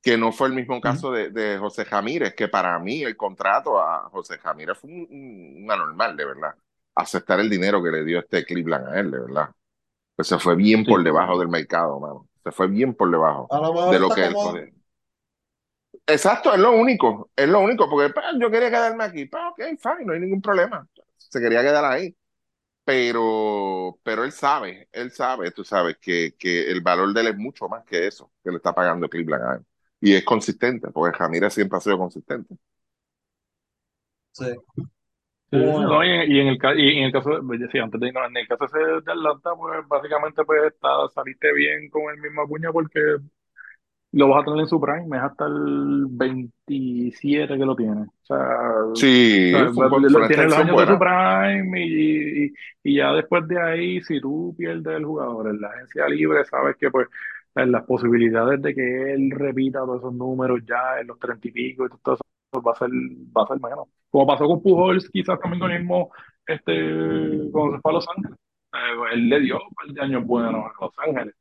que 0.03 0.17
no 0.19 0.33
fue 0.33 0.49
el 0.49 0.55
mismo 0.55 0.81
caso 0.81 1.13
de, 1.13 1.31
de 1.31 1.59
José 1.59 1.85
Jamírez, 1.85 2.35
que 2.35 2.49
para 2.49 2.79
mí 2.79 3.03
el 3.03 3.17
contrato 3.17 3.81
a 3.81 4.09
José 4.11 4.39
Jamírez 4.39 4.79
fue 4.79 4.91
un, 4.91 5.01
un- 5.11 5.65
un 5.65 5.71
anormal, 5.73 6.17
de 6.17 6.25
verdad 6.27 6.55
aceptar 6.95 7.39
el 7.41 7.49
dinero 7.51 7.83
que 7.83 7.91
le 7.93 8.05
dio 8.05 8.19
este 8.21 8.45
Cleveland 8.45 8.89
a 8.89 8.99
él, 9.01 9.11
de 9.13 9.21
verdad. 9.21 9.51
Pues 10.17 10.29
se 10.29 10.39
fue 10.39 10.57
bien 10.57 10.87
Sí. 10.87 10.87
por 10.87 11.03
debajo 11.05 11.39
del 11.39 11.49
mercado, 11.49 12.01
mano. 12.01 12.28
Se 12.45 12.53
fue 12.53 12.69
bien 12.69 12.95
por 12.95 13.11
debajo 13.11 13.49
A 13.51 13.61
lo 13.61 13.73
mejor 13.75 13.93
de 13.93 13.99
lo 14.01 14.09
que 14.11 14.25
él 14.25 14.33
como- 14.35 14.53
podía. 14.53 14.73
Exacto, 16.07 16.53
es 16.55 16.59
lo 16.61 16.73
único, 16.73 17.31
es 17.37 17.49
lo 17.49 17.61
único, 17.61 17.89
porque 17.89 18.13
yo 18.41 18.51
quería 18.51 18.71
quedarme 18.71 19.05
aquí, 19.05 19.25
ok, 19.25 19.59
fine, 19.79 20.05
no 20.05 20.13
hay 20.15 20.21
ningún 20.21 20.41
problema. 20.41 20.87
Se 21.17 21.41
quería 21.41 21.63
quedar 21.63 21.85
ahí. 21.85 22.17
Pero, 22.85 24.01
pero 24.03 24.25
él 24.25 24.33
sabe, 24.33 24.89
él 24.93 25.13
sabe, 25.13 25.53
tú 25.53 25.65
sabes, 25.65 25.99
que, 25.99 26.35
que 26.39 26.71
el 26.71 26.81
valor 26.83 27.15
de 27.15 27.21
él 27.23 27.29
es 27.29 27.37
mucho 27.39 27.69
más 27.69 27.85
que 27.85 28.07
eso 28.09 28.33
que 28.45 28.51
le 28.51 28.57
está 28.59 28.75
pagando 28.75 29.09
Cleveland 29.11 29.45
a 29.45 29.55
él. 29.57 29.67
Y 30.01 30.15
es 30.15 30.25
consistente, 30.25 30.91
porque 30.91 31.17
Ramírez 31.19 31.55
siempre 31.55 31.79
ha 31.79 31.81
sido 31.83 31.99
consistente. 31.99 32.57
Sí. 34.33 34.45
Sí, 35.51 35.57
no, 35.87 36.05
y, 36.05 36.11
en, 36.11 36.31
y 36.31 36.41
en 36.41 36.49
el, 36.49 36.59
ca- 36.59 36.75
y 36.77 36.99
en 36.99 37.05
el 37.05 37.13
caso 37.13 37.31
de, 37.31 37.43
pues, 37.43 37.61
sí, 37.73 37.79
antes 37.79 37.99
de 38.01 38.09
irnos, 38.09 38.29
en 38.29 38.37
el 38.37 38.47
caso 38.49 38.65
ese 38.67 38.79
de 38.79 38.97
Atlanta, 39.13 39.51
pues 39.57 39.87
básicamente 39.89 40.45
pues 40.45 40.63
está, 40.75 40.89
saliste 41.15 41.53
bien 41.55 41.89
con 41.89 42.03
el 42.15 42.21
mismo 42.21 42.43
Acuña 42.43 42.71
porque 42.71 43.01
lo 44.13 44.29
vas 44.29 44.43
a 44.43 44.45
tener 44.47 44.61
en 44.61 44.67
su 44.69 44.81
prime, 44.81 45.17
es 45.17 45.23
hasta 45.23 45.47
el 45.47 46.07
27 46.11 47.59
que 47.59 47.65
lo 47.67 47.77
tiene. 47.77 48.03
O 48.03 48.25
sea, 48.25 48.39
Sí, 48.95 49.63
o 49.69 49.73
sea, 49.75 49.89
fue 49.89 50.11
lo- 50.11 50.27
tiene 50.27 50.49
los 50.49 50.59
años 50.59 50.77
de 50.79 50.87
su 50.87 50.99
prime 50.99 51.85
y, 51.87 52.47
y, 52.47 52.53
y 52.85 52.97
ya 52.97 53.13
después 53.13 53.47
de 53.49 53.61
ahí, 53.61 54.01
si 54.03 54.21
tú 54.21 54.55
pierdes 54.57 54.97
el 54.97 55.05
jugador 55.05 55.49
en 55.49 55.61
la 55.61 55.69
agencia 55.69 56.09
libre, 56.09 56.45
sabes 56.47 56.77
que 56.77 56.91
pues 56.91 57.09
las 57.55 57.85
posibilidades 57.85 58.63
de 58.63 58.75
que 58.75 59.13
él 59.15 59.31
repita 59.33 59.81
todos 59.81 59.99
esos 59.99 60.15
números 60.15 60.61
ya 60.67 61.01
en 61.01 61.09
los 61.09 61.19
treinta 61.19 61.49
y 61.49 61.51
pico 61.53 61.87
y 61.87 61.89
todo 62.03 62.15
eso 62.15 62.25
va 62.55 62.73
a 62.73 62.75
ser, 62.75 62.91
va 62.91 63.43
a 63.43 63.47
ser 63.47 63.61
menos. 63.61 63.89
Como 64.11 64.27
pasó 64.27 64.47
con 64.47 64.63
Pujols, 64.63 65.09
quizás 65.11 65.39
también 65.41 65.61
con 65.61 65.71
el 65.71 65.81
mismo, 65.81 66.11
este, 66.47 67.51
cuando 67.53 67.77
se 67.77 67.81
fue 67.83 67.91
a 67.91 67.95
Los 67.95 68.07
Ángeles. 68.09 68.39
Eh, 68.73 69.15
él 69.15 69.29
le 69.29 69.41
dio 69.41 69.57
un 69.57 69.75
par 69.75 69.87
de 69.95 70.01
años 70.01 70.25
buenos 70.27 70.55
a 70.55 70.85
Los 70.85 70.93
Ángeles, 70.99 71.35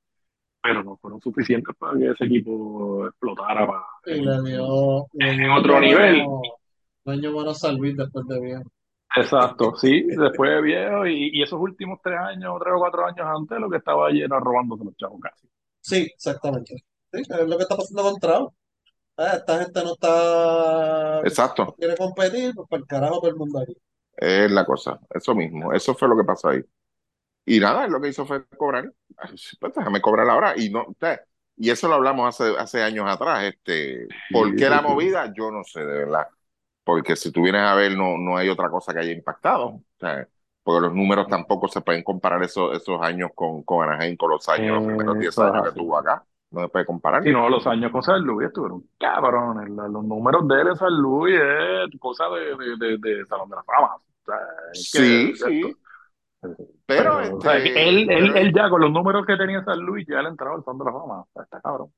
pero 0.62 0.84
no 0.84 0.98
fueron 0.98 1.22
suficientes 1.22 1.76
para 1.78 1.98
que 1.98 2.10
ese 2.12 2.26
equipo 2.26 3.08
explotara 3.08 3.66
para, 3.68 3.84
Y 4.06 4.22
le 4.22 4.42
dio, 4.50 5.06
en 5.14 5.38
dio 5.38 5.56
otro 5.56 5.80
nivel. 5.80 6.26
año 7.06 7.32
bueno 7.32 7.52
a 7.52 7.54
Salvin 7.54 7.96
después 7.96 8.26
de 8.28 8.40
bien. 8.42 8.64
Exacto, 9.16 9.74
sí, 9.78 10.04
después 10.04 10.52
de 10.52 10.62
viejo 10.62 11.08
y, 11.08 11.30
y 11.34 11.42
esos 11.42 11.60
últimos 11.60 12.00
tres 12.04 12.20
años, 12.20 12.54
tres 12.62 12.74
o 12.76 12.80
cuatro 12.80 13.06
años 13.06 13.26
antes, 13.26 13.60
lo 13.60 13.70
que 13.70 13.78
estaba 13.78 14.08
allí 14.08 14.22
era 14.22 14.40
robándose 14.40 14.84
los 14.84 14.96
chavos 14.98 15.20
casi. 15.22 15.48
Sí, 15.80 16.08
exactamente. 16.14 16.76
Sí, 17.12 17.22
es 17.22 17.48
lo 17.48 17.56
que 17.58 17.64
está 17.64 17.78
pasando 17.78 18.04
con 18.04 18.20
Trout. 18.20 18.54
Ah, 19.18 19.34
esta 19.38 19.60
gente 19.60 19.84
no 19.84 19.94
está, 19.94 21.22
no 21.22 21.28
Exacto. 21.28 21.76
quiere 21.76 21.98
competir, 21.98 22.54
pues 22.56 22.68
para 22.70 22.82
el 22.82 22.88
carajo 22.88 23.20
todo 23.20 23.30
el 23.32 23.36
mundo 23.36 23.60
aquí. 23.60 23.76
Es 24.16 24.52
la 24.52 24.66
cosa, 24.66 25.00
eso 25.12 25.36
mismo, 25.36 25.74
eso 25.74 25.94
fue 25.96 26.08
lo 26.08 26.18
que 26.18 26.24
pasó 26.24 26.50
ahí. 26.50 26.62
Y 27.46 27.60
nada, 27.60 27.86
él 27.86 27.92
lo 27.92 28.02
que 28.02 28.10
hizo 28.10 28.26
fue 28.26 28.46
cobrar. 28.58 28.92
Pues 29.60 29.74
déjame 29.76 30.02
cobrar 30.02 30.30
ahora. 30.30 30.54
Y 30.58 30.70
no, 30.70 30.86
usted, 30.88 31.20
y 31.56 31.70
eso 31.70 31.88
lo 31.88 31.96
hablamos 31.96 32.28
hace, 32.30 32.56
hace 32.58 32.84
años 32.84 33.06
atrás. 33.10 33.44
Este, 33.46 34.08
¿por 34.32 34.56
qué 34.56 34.70
la 34.70 34.82
movida? 34.82 35.34
Yo 35.36 35.52
no 35.52 35.64
sé, 35.64 35.80
de 35.82 35.86
verdad. 36.06 36.28
Porque 36.84 37.16
si 37.16 37.32
tú 37.32 37.44
vienes 37.44 37.62
a 37.62 37.76
ver, 37.76 37.98
no, 37.98 38.18
no 38.18 38.38
hay 38.38 38.50
otra 38.50 38.70
cosa 38.70 38.94
que 38.94 39.00
haya 39.00 39.12
impactado. 39.12 39.68
O 39.68 39.84
sea, 40.00 40.28
porque 40.64 40.82
los 40.88 40.94
números 40.96 41.28
tampoco 41.30 41.68
se 41.68 41.82
pueden 41.82 42.04
comparar 42.04 42.44
esos, 42.44 42.76
esos 42.76 43.02
años 43.02 43.32
con, 43.36 43.64
con 43.64 43.88
Anaheim, 43.90 44.18
con 44.18 44.32
los 44.32 44.48
años, 44.50 44.78
los 44.78 44.86
primeros 44.86 45.18
10 45.20 45.34
Eso 45.34 45.48
es 45.48 45.54
años 45.54 45.64
que 45.64 45.72
tuvo 45.72 45.98
acá. 45.98 46.26
No 46.52 46.62
se 46.62 46.70
puede 46.70 46.86
comparar. 46.86 47.24
Si 47.24 47.32
no, 47.32 47.50
los 47.50 47.68
años 47.68 47.92
con 47.92 48.02
San 48.04 48.22
Luis 48.24 48.48
estuvieron 48.48 48.84
cabrones. 48.98 49.70
La- 49.70 49.88
Los 49.88 50.04
números 50.06 50.48
de 50.48 50.62
él 50.62 50.68
en 50.70 50.76
San 50.76 50.94
Luis 50.98 51.36
es 51.40 52.00
cosa 52.00 52.26
de, 52.30 52.56
de, 52.56 52.78
de, 52.78 52.98
de 52.98 53.26
Salón 53.26 53.50
de 53.50 53.56
la 53.58 53.64
Fama. 53.64 53.96
O 53.96 54.02
sea, 54.26 54.38
es 54.72 54.90
Sí, 54.92 55.34
sí. 55.36 55.76
Pero, 56.86 57.18
Pero, 57.18 57.38
o 57.38 57.42
sea, 57.42 57.58
este, 57.58 57.90
él, 57.90 57.98
él, 58.00 58.08
pero- 58.08 58.36
él 58.36 58.54
ya 58.56 58.70
con 58.70 58.82
los 58.82 58.92
números 58.92 59.26
que 59.26 59.36
tenía 59.36 59.58
en 59.60 59.66
San 59.66 59.80
Luis 59.82 60.06
ya 60.08 60.22
le 60.22 60.30
entraba 60.30 60.56
al 60.56 60.64
Salón 60.64 60.80
de 60.80 60.86
la 60.86 60.92
Fama. 60.92 61.22
O 61.22 61.28
sea, 61.34 61.44
está 61.44 61.62
cabrón. 61.62 61.94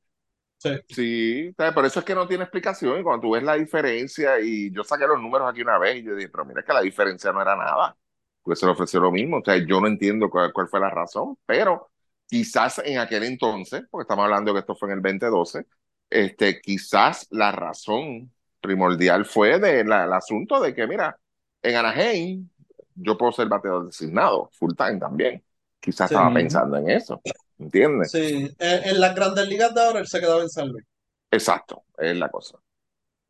Sí. 0.57 0.69
Sí, 0.89 1.53
¿sabes? 1.57 1.73
por 1.73 1.85
eso 1.85 1.99
es 1.99 2.05
que 2.05 2.15
no 2.15 2.27
tiene 2.27 2.43
explicación. 2.43 2.99
Y 2.99 3.03
cuando 3.03 3.21
tú 3.21 3.31
ves 3.33 3.43
la 3.43 3.55
diferencia, 3.55 4.39
y 4.41 4.71
yo 4.73 4.83
saqué 4.83 5.07
los 5.07 5.21
números 5.21 5.49
aquí 5.49 5.61
una 5.61 5.77
vez, 5.77 5.97
y 5.97 6.03
yo 6.03 6.15
dije, 6.15 6.29
pero 6.29 6.45
mira 6.45 6.63
que 6.63 6.73
la 6.73 6.81
diferencia 6.81 7.31
no 7.31 7.41
era 7.41 7.55
nada, 7.55 7.95
porque 8.43 8.57
se 8.59 8.65
le 8.65 8.73
ofreció 8.73 8.99
lo 8.99 9.11
mismo. 9.11 9.37
O 9.37 9.41
sea, 9.45 9.57
yo 9.65 9.79
no 9.81 9.87
entiendo 9.87 10.29
cuál, 10.29 10.51
cuál 10.53 10.67
fue 10.67 10.79
la 10.81 10.89
razón, 10.89 11.37
pero 11.45 11.89
quizás 12.29 12.79
en 12.85 12.99
aquel 12.99 13.23
entonces, 13.23 13.83
porque 13.89 14.03
estamos 14.03 14.23
hablando 14.25 14.53
que 14.53 14.59
esto 14.59 14.75
fue 14.75 14.89
en 14.89 14.97
el 14.97 15.01
2012, 15.01 15.65
este, 16.09 16.61
quizás 16.61 17.27
la 17.31 17.51
razón 17.51 18.31
primordial 18.61 19.25
fue 19.25 19.59
del 19.59 19.91
asunto 19.91 20.59
de 20.59 20.73
que, 20.73 20.87
mira, 20.87 21.17
en 21.61 21.75
Anaheim 21.75 22.49
yo 22.95 23.17
puedo 23.17 23.31
ser 23.31 23.47
bateador 23.47 23.85
designado, 23.87 24.49
full 24.53 24.73
time 24.75 24.99
también. 24.99 25.43
Quizás 25.79 26.09
Sí. 26.09 26.15
estaba 26.15 26.33
pensando 26.33 26.77
en 26.77 26.89
eso, 26.89 27.21
¿entiendes? 27.57 28.11
Sí, 28.11 28.49
en, 28.59 28.83
en 28.89 28.99
las 28.99 29.15
grandes 29.15 29.47
ligas 29.47 29.73
de 29.73 29.81
ahora 29.81 29.99
él 29.99 30.07
se 30.07 30.19
quedaba 30.19 30.41
en 30.41 30.49
San 30.49 30.67
Luis. 30.69 30.85
Exacto, 31.31 31.83
es 31.97 32.17
la 32.17 32.29
cosa. 32.29 32.57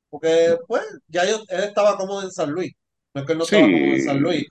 Porque, 0.09 0.57
pues, 0.67 0.83
ya 1.07 1.25
yo, 1.25 1.37
él 1.49 1.63
estaba 1.65 1.95
cómodo 1.97 2.23
en 2.23 2.31
San 2.31 2.51
Luis. 2.51 2.73
No 3.13 3.21
es 3.21 3.27
que 3.27 3.33
él 3.33 3.37
no 3.37 3.43
estaba 3.43 3.63
cómodo 3.63 3.93
en 3.93 4.01
San 4.01 4.19
Luis. 4.19 4.47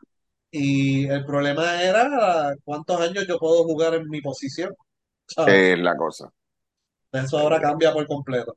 Y 0.50 1.06
el 1.08 1.24
problema 1.24 1.82
era 1.82 2.54
cuántos 2.64 3.00
años 3.00 3.26
yo 3.28 3.38
puedo 3.38 3.64
jugar 3.64 3.94
en 3.94 4.08
mi 4.08 4.20
posición. 4.20 4.74
¿sabes? 5.26 5.54
es 5.54 5.78
la 5.78 5.96
cosa. 5.96 6.30
Eso 7.12 7.38
ahora 7.38 7.60
cambia 7.60 7.92
por 7.92 8.06
completo. 8.06 8.56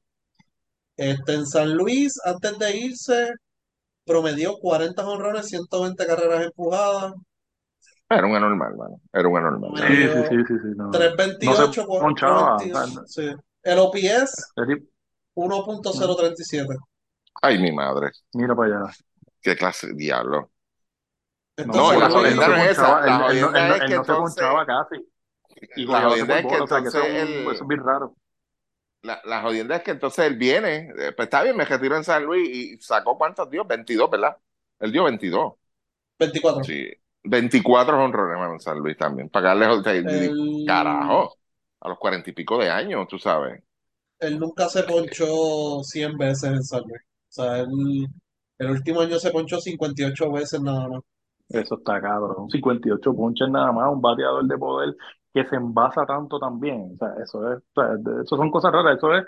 Este, 0.96 1.34
en 1.34 1.46
San 1.46 1.74
Luis, 1.74 2.20
antes 2.24 2.58
de 2.60 2.78
irse, 2.78 3.32
promedió 4.06 4.58
40 4.60 5.08
honrones, 5.08 5.48
120 5.48 6.06
carreras 6.06 6.46
empujadas, 6.46 7.14
Era 8.10 8.28
un 8.28 8.36
anormal, 8.36 8.76
mano. 8.76 9.02
Era 9.14 9.28
un 9.28 9.38
anormal. 9.38 9.72
Sí, 9.78 9.84
¿no? 9.84 10.24
Sí, 10.24 10.28
sí, 10.30 10.36
sí, 10.48 10.54
sí, 10.64 10.70
no. 10.76 10.86
No 10.88 10.94
se 10.94 11.00
328, 11.00 11.86
ponchaba. 11.88 12.56
o 12.56 12.58
42. 12.58 13.12
sea, 13.12 13.24
Sí. 13.32 13.36
El 13.64 13.80
OPS, 13.80 14.52
el 14.58 14.68
tipo- 14.68 14.88
1.037. 15.36 16.76
Ay, 17.42 17.60
mi 17.60 17.72
madre. 17.72 18.12
Mira 18.34 18.56
para 18.56 18.82
allá. 18.82 18.94
Qué 19.42 19.56
clase 19.56 19.88
de 19.88 19.94
diablo. 19.94 20.51
Esto 21.56 21.78
No, 21.78 21.94
la 21.94 22.10
jodienda 22.10 22.48
no 22.48 22.56
es 22.58 22.72
esa. 22.72 23.02
La 23.02 23.20
jodienda 23.20 23.78
es 23.78 23.84
que 23.84 23.96
no 23.96 24.04
se 24.04 24.16
entonces. 24.16 24.16
ponchaba 24.16 24.66
casi. 24.66 25.06
Y 25.76 25.86
La 25.88 26.02
jodienda 26.02 26.40
es 26.40 26.48
que 26.48 26.56
bola, 26.56 26.64
o 26.64 26.68
sea 26.68 26.82
que 26.82 26.88
eso 26.90 27.00
entonces 27.00 27.26
eso 27.46 27.64
es 27.64 27.68
bien 27.68 27.84
raro. 27.84 28.16
La, 29.04 29.20
la 29.26 29.42
jodienda 29.42 29.76
es 29.78 29.84
que 29.84 29.92
entonces 29.92 30.26
él 30.28 30.36
viene. 30.38 30.90
eh, 30.98 31.12
Pues 31.16 31.26
está 31.28 31.42
bien, 31.44 31.56
me 31.58 31.66
retiró 31.66 31.96
en 31.98 32.04
San 32.04 32.24
Luis 32.24 32.48
y 32.50 32.78
sacó 32.82 33.18
cuántos 33.18 33.50
dio? 33.50 33.66
22, 33.66 34.10
¿verdad? 34.10 34.38
Él 34.80 34.92
dio 34.92 35.04
22. 35.06 35.54
24. 36.20 36.68
Sí. 36.68 36.88
24 37.24 38.04
honrones, 38.04 38.38
mano, 38.40 38.54
en 38.54 38.60
San 38.60 38.80
Luis 38.80 38.98
también. 38.98 39.30
Pagarle, 39.30 39.68
o 39.68 39.84
sea, 39.84 39.94
Él, 39.94 40.36
carajo, 40.66 41.38
a 41.80 41.90
los 41.90 41.98
cuarenta 42.00 42.30
y 42.30 42.34
pico 42.34 42.58
de 42.60 42.70
años, 42.70 43.08
tú 43.08 43.20
sabes. 43.20 43.64
él 44.20 44.40
nunca 44.40 44.70
se 44.70 44.84
ponchó 44.84 45.84
100 45.84 46.18
veces 46.18 46.44
en 46.52 46.64
San 46.64 46.82
Luis. 46.84 47.02
O 47.30 47.32
sea, 47.34 47.60
él, 47.60 48.08
el 48.60 48.70
último 48.72 49.02
año 49.02 49.20
se 49.20 49.32
ponchó 49.32 49.60
58 49.60 50.32
veces 50.32 50.62
nada 50.62 50.88
más. 50.88 51.02
Eso 51.54 51.76
está 51.76 52.02
cabrón. 52.02 52.50
58 52.50 53.14
ponches 53.16 53.50
nada 53.50 53.72
más, 53.72 53.92
un 53.92 54.02
bateador 54.02 54.46
de 54.46 54.58
poder 54.58 54.96
que 55.34 55.46
se 55.46 55.56
envasa 55.56 56.06
tanto 56.06 56.40
también. 56.40 56.92
O 56.94 56.98
sea, 56.98 57.14
eso 57.24 57.52
es, 57.54 57.60
o 57.76 57.82
sea, 57.82 57.96
de- 57.98 58.24
eso 58.24 58.38
son 58.38 58.52
cosas 58.52 58.72
raras. 58.72 58.98
Eso 58.98 59.14
es 59.16 59.26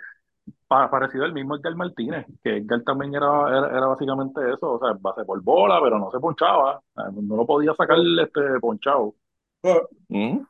pa- 0.68 0.90
parecido 0.92 1.26
al 1.26 1.34
mismo 1.34 1.56
Edgar 1.58 1.76
Martínez, 1.76 2.26
que 2.44 2.58
Edgar 2.58 2.84
también 2.84 3.16
era, 3.16 3.28
era, 3.50 3.68
era 3.78 3.88
básicamente 3.88 4.42
eso. 4.54 4.74
O 4.74 4.80
sea, 4.80 4.94
base 5.00 5.26
por 5.26 5.42
bola, 5.44 5.80
pero 5.84 6.00
no 6.00 6.12
se 6.12 6.20
ponchaba. 6.20 6.82
No 6.96 7.36
lo 7.38 7.46
podía 7.48 7.74
sacar 7.76 7.98
este 8.22 8.42
ponchado. 8.62 9.16
Mm. 10.10 10.46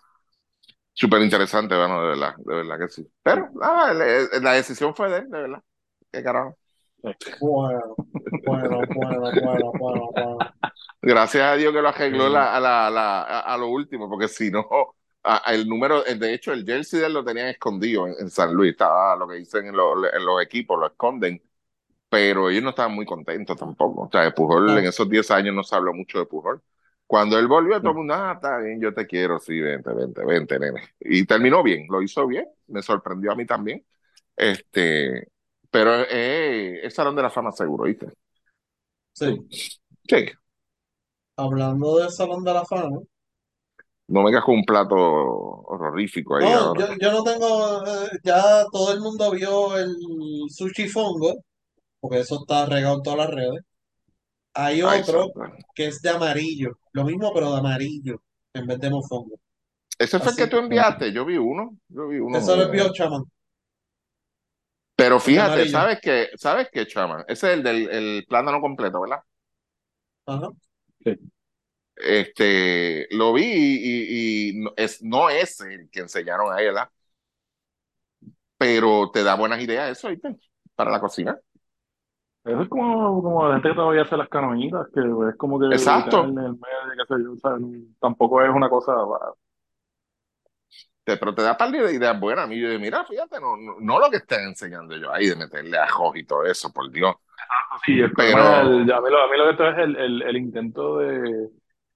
Súper 0.94 1.22
interesante, 1.24 1.76
bueno, 1.76 2.02
de 2.04 2.10
verdad, 2.10 2.36
de 2.38 2.56
verdad 2.56 2.80
que 2.80 2.90
sí. 2.90 3.08
Pero 3.24 3.50
ah, 3.62 3.94
la, 3.94 4.40
la 4.41 4.52
decisión 4.54 4.94
fue 4.95 5.10
de 5.10 5.18
él, 5.20 5.30
de 5.30 5.41
verdad. 5.41 5.64
Qué 6.12 6.24
carajo. 6.24 6.58
Bueno, 7.40 7.98
bueno, 8.46 8.86
bueno, 8.94 9.34
bueno, 9.34 9.74
bueno, 9.78 10.12
bueno. 10.14 10.54
Gracias 11.02 11.44
a 11.44 11.56
Dios 11.56 11.74
que 11.74 11.82
lo 11.82 11.90
arregló 11.90 12.30
Sí. 12.30 12.30
la, 12.30 12.56
a, 12.56 12.60
la, 12.60 12.90
la- 12.90 13.22
a, 13.24 13.40
a 13.54 13.58
lo 13.58 13.68
último, 13.68 14.10
porque 14.10 14.28
si 14.30 14.50
no, 14.52 14.68
a- 15.24 15.54
el 15.54 15.68
número, 15.68 16.06
eh, 16.06 16.16
de 16.16 16.34
hecho, 16.34 16.54
el 16.54 16.66
jersey 16.66 17.00
de 17.02 17.08
él 17.08 17.14
lo 17.14 17.24
tenían 17.26 17.48
escondido 17.50 18.08
en, 18.08 18.16
en 18.20 18.30
San 18.30 18.54
Luis, 18.54 18.72
estaba 18.72 19.16
lo 19.18 19.28
que 19.28 19.36
dicen 19.36 19.68
en, 19.68 19.76
los- 19.76 19.98
en 20.14 20.26
los 20.26 20.42
equipos, 20.42 20.80
lo 20.80 20.88
esconden, 20.88 21.42
pero 22.10 22.50
ellos 22.50 22.64
no 22.64 22.70
estaban 22.72 22.94
muy 22.96 23.06
contentos 23.06 23.58
tampoco. 23.58 24.04
O 24.04 24.10
sea, 24.12 24.22
de 24.24 24.32
Pujol, 24.32 24.78
en 24.78 24.86
esos 24.86 25.10
10 25.10 25.32
años 25.32 25.56
no 25.56 25.64
se 25.64 25.76
habló 25.76 25.94
mucho 25.94 26.20
de 26.20 26.26
Pujol. 26.28 26.62
Cuando 27.08 27.40
él 27.40 27.48
volvió, 27.48 27.82
todo 27.82 27.92
el 27.92 27.98
Sí. 27.98 28.00
mundo, 28.00 28.14
ah, 28.16 28.34
está 28.36 28.58
bien, 28.60 28.82
yo 28.82 28.94
te 28.94 29.08
quiero, 29.08 29.40
sí, 29.40 29.60
vente, 29.60 29.94
vente, 29.94 30.26
vente, 30.26 30.60
nene. 30.60 30.82
Y 31.02 31.26
terminó 31.26 31.64
bien, 31.64 31.88
lo 31.90 32.02
hizo 32.02 32.28
bien, 32.28 32.48
me 32.68 32.82
sorprendió 32.84 33.32
a 33.32 33.36
mí 33.36 33.46
también. 33.46 33.86
Este, 34.36 35.28
pero 35.74 36.04
eh, 36.10 36.86
es 36.86 36.94
Salón 36.94 37.16
de 37.16 37.24
la 37.24 37.32
Fama 37.32 37.52
seguro, 37.52 37.86
¿viste? 37.86 38.08
Sí. 39.14 39.48
Sí, 40.08 40.26
Hablando 41.38 41.98
del 41.98 42.10
Salón 42.12 42.44
de 42.44 42.54
la 42.54 42.66
Fama. 42.66 43.00
no 44.08 44.24
vengas 44.24 44.44
con 44.44 44.56
un 44.56 44.64
plato 44.66 44.95
horrorífico 44.95 46.36
ahí 46.36 46.45
No, 46.45 46.76
yo, 46.76 46.88
yo 47.00 47.12
no 47.12 47.24
tengo, 47.24 47.86
eh, 47.88 48.10
ya 48.24 48.66
todo 48.72 48.94
el 48.94 49.00
mundo 49.00 49.32
vio 49.32 49.78
el 49.78 49.95
sushi 50.50 50.88
fongo, 50.90 51.34
porque 52.00 52.20
eso 52.20 52.40
está 52.41 52.66
regado 52.66 52.98
en 52.98 53.04
todas 53.04 53.20
las 53.20 53.30
redes. 53.32 53.62
Hay 54.54 54.82
Ay, 54.82 55.02
otro 55.02 55.32
que 55.74 55.88
es 55.88 56.02
de 56.02 56.10
amarillo, 56.10 56.78
lo 56.91 57.06
mismo 57.06 57.32
pero 57.34 57.52
de 57.52 57.58
amarillo, 57.60 58.22
en 58.54 58.68
vez 58.68 58.80
de 58.80 58.90
mofongo. 58.91 59.40
Ese 59.98 60.20
fue 60.20 60.32
el 60.32 60.38
que 60.38 60.48
tú 60.48 60.58
enviaste, 60.58 61.12
yo 61.12 61.26
vi 61.26 61.38
uno, 61.38 61.78
yo 61.88 62.08
vi 62.08 62.20
uno. 62.20 62.38
eso 62.38 62.56
lo 62.56 62.64
envió 62.64 62.91
Chaman, 62.94 63.24
Pero 65.04 65.20
fíjate, 65.20 65.66
amarillo. 65.66 65.68
¿sabes 65.68 66.00
qué? 66.02 66.30
¿Sabes 66.36 66.70
qué, 66.72 66.88
chama? 66.88 67.26
Ese 67.28 67.48
es 67.48 67.54
el 67.58 67.64
del 67.64 67.90
el 67.90 68.26
plátano 68.28 68.62
completo, 68.62 69.02
¿verdad? 69.02 69.22
Ajá. 70.26 70.52
Sí. 71.06 71.34
Este, 71.96 73.08
lo 73.12 73.34
vi 73.34 73.44
y, 73.46 74.50
y- 74.50 74.50
y 74.60 74.64
no, 74.64 74.72
es, 74.76 75.02
no 75.04 75.30
es 75.30 75.62
el 75.62 75.90
que 75.92 76.02
enseñaron 76.02 76.52
ahí, 76.54 76.66
¿verdad? 76.66 76.90
Pero 78.58 79.12
te 79.12 79.24
da 79.24 79.36
buenas 79.36 79.62
ideas 79.62 79.92
eso, 79.98 80.10
¿viste? 80.10 80.36
Para 80.76 80.92
la 80.92 81.00
cocina. 81.02 81.40
Eso 82.46 82.62
es 82.62 82.70
como, 82.70 83.22
como 83.24 83.48
la 83.48 83.54
gente 83.56 83.70
que 83.70 83.76
todavía 83.76 84.02
hace 84.02 84.18
las 84.18 84.28
canoitas, 84.28 84.88
que 84.94 85.00
es 85.00 85.36
como 85.38 85.60
que 85.60 85.66
Exacto. 85.70 86.20
carne, 86.20 86.46
el 86.46 86.52
medio, 86.54 87.06
qué 87.08 87.16
sé 87.16 87.24
yo, 87.24 87.32
o 87.34 87.38
sea, 87.38 87.52
tampoco 88.02 88.42
es 88.44 88.50
una 88.54 88.70
cosa. 88.70 88.94
Te- 91.04 91.18
pero 91.18 91.36
te 91.36 91.42
da 91.42 91.58
par 91.58 91.70
de 91.72 91.94
ideas 91.94 92.20
buenas. 92.20 92.46
A 92.46 92.48
mí 92.48 92.60
yo 92.60 92.70
digo, 92.70 92.80
mira, 92.80 93.04
fíjate, 93.06 93.40
no, 93.40 93.58
no, 93.58 93.76
no 93.80 94.00
lo 94.00 94.10
que 94.10 94.18
están 94.18 94.42
enseñando 94.46 94.96
yo 94.98 95.12
ahí 95.14 95.28
de 95.28 95.36
meterle 95.36 95.78
ajo 95.78 96.16
y 96.16 96.24
todo 96.26 96.46
eso, 96.46 96.72
por 96.72 96.90
Dios. 96.92 97.16
Sí, 97.86 98.00
el 98.00 98.12
Pero- 98.14 98.32
problema 98.34 98.62
es 98.62 98.68
el- 98.68 98.92
a 98.94 99.02
mí 99.02 99.10
lo, 99.10 99.22
a 99.24 99.28
mí 99.32 99.38
lo 99.38 99.44
que 99.46 99.52
esto 99.52 99.68
es 99.70 99.78
el, 99.80 99.96
el, 99.98 100.22
el 100.22 100.38
intento 100.38 100.98
de, 101.00 101.50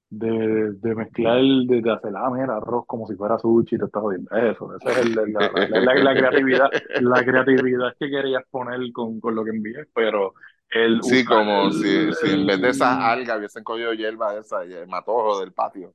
de, 0.10 0.72
de 0.74 0.96
mezclar, 0.96 1.38
de, 1.42 1.82
de 1.82 1.92
hacer 1.94 2.12
ah, 2.18 2.30
mira, 2.32 2.58
arroz 2.58 2.84
como 2.86 3.08
si 3.08 3.16
fuera 3.16 3.40
sushi, 3.40 3.78
te 3.78 3.86
estás 3.86 4.02
jodiendo. 4.02 4.30
Eso, 4.36 4.76
esa 4.76 5.00
es 5.00 5.16
la, 5.16 5.22
la, 5.26 5.52
la, 5.70 5.80
la- 5.82 5.96
la 5.96 6.14
creatividad, 6.16 6.70
la 7.02 7.24
creatividad 7.24 7.96
que 8.00 8.10
querías 8.10 8.44
poner 8.50 8.80
con, 8.92 9.20
con 9.22 9.36
lo 9.36 9.44
que 9.46 9.52
envié, 9.52 9.86
pero 9.94 10.34
el 10.70 11.02
Sí, 11.02 11.24
como 11.24 11.68
el- 11.68 11.74
si, 11.74 12.14
si 12.14 12.34
en 12.34 12.46
vez 12.46 12.60
de 12.62 12.70
esas 12.70 12.98
algas 13.00 13.38
hubiesen 13.38 13.64
cogido 13.64 13.94
hierba 13.94 14.34
de 14.34 14.42
esa, 14.42 14.64
el 14.64 14.88
matojo 14.88 15.40
del 15.40 15.54
patio. 15.54 15.94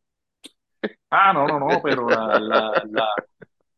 Ah, 1.10 1.32
no, 1.32 1.46
no, 1.46 1.58
no, 1.60 1.80
pero 1.82 2.08
la, 2.08 2.38
la, 2.40 2.82
la, 2.90 3.08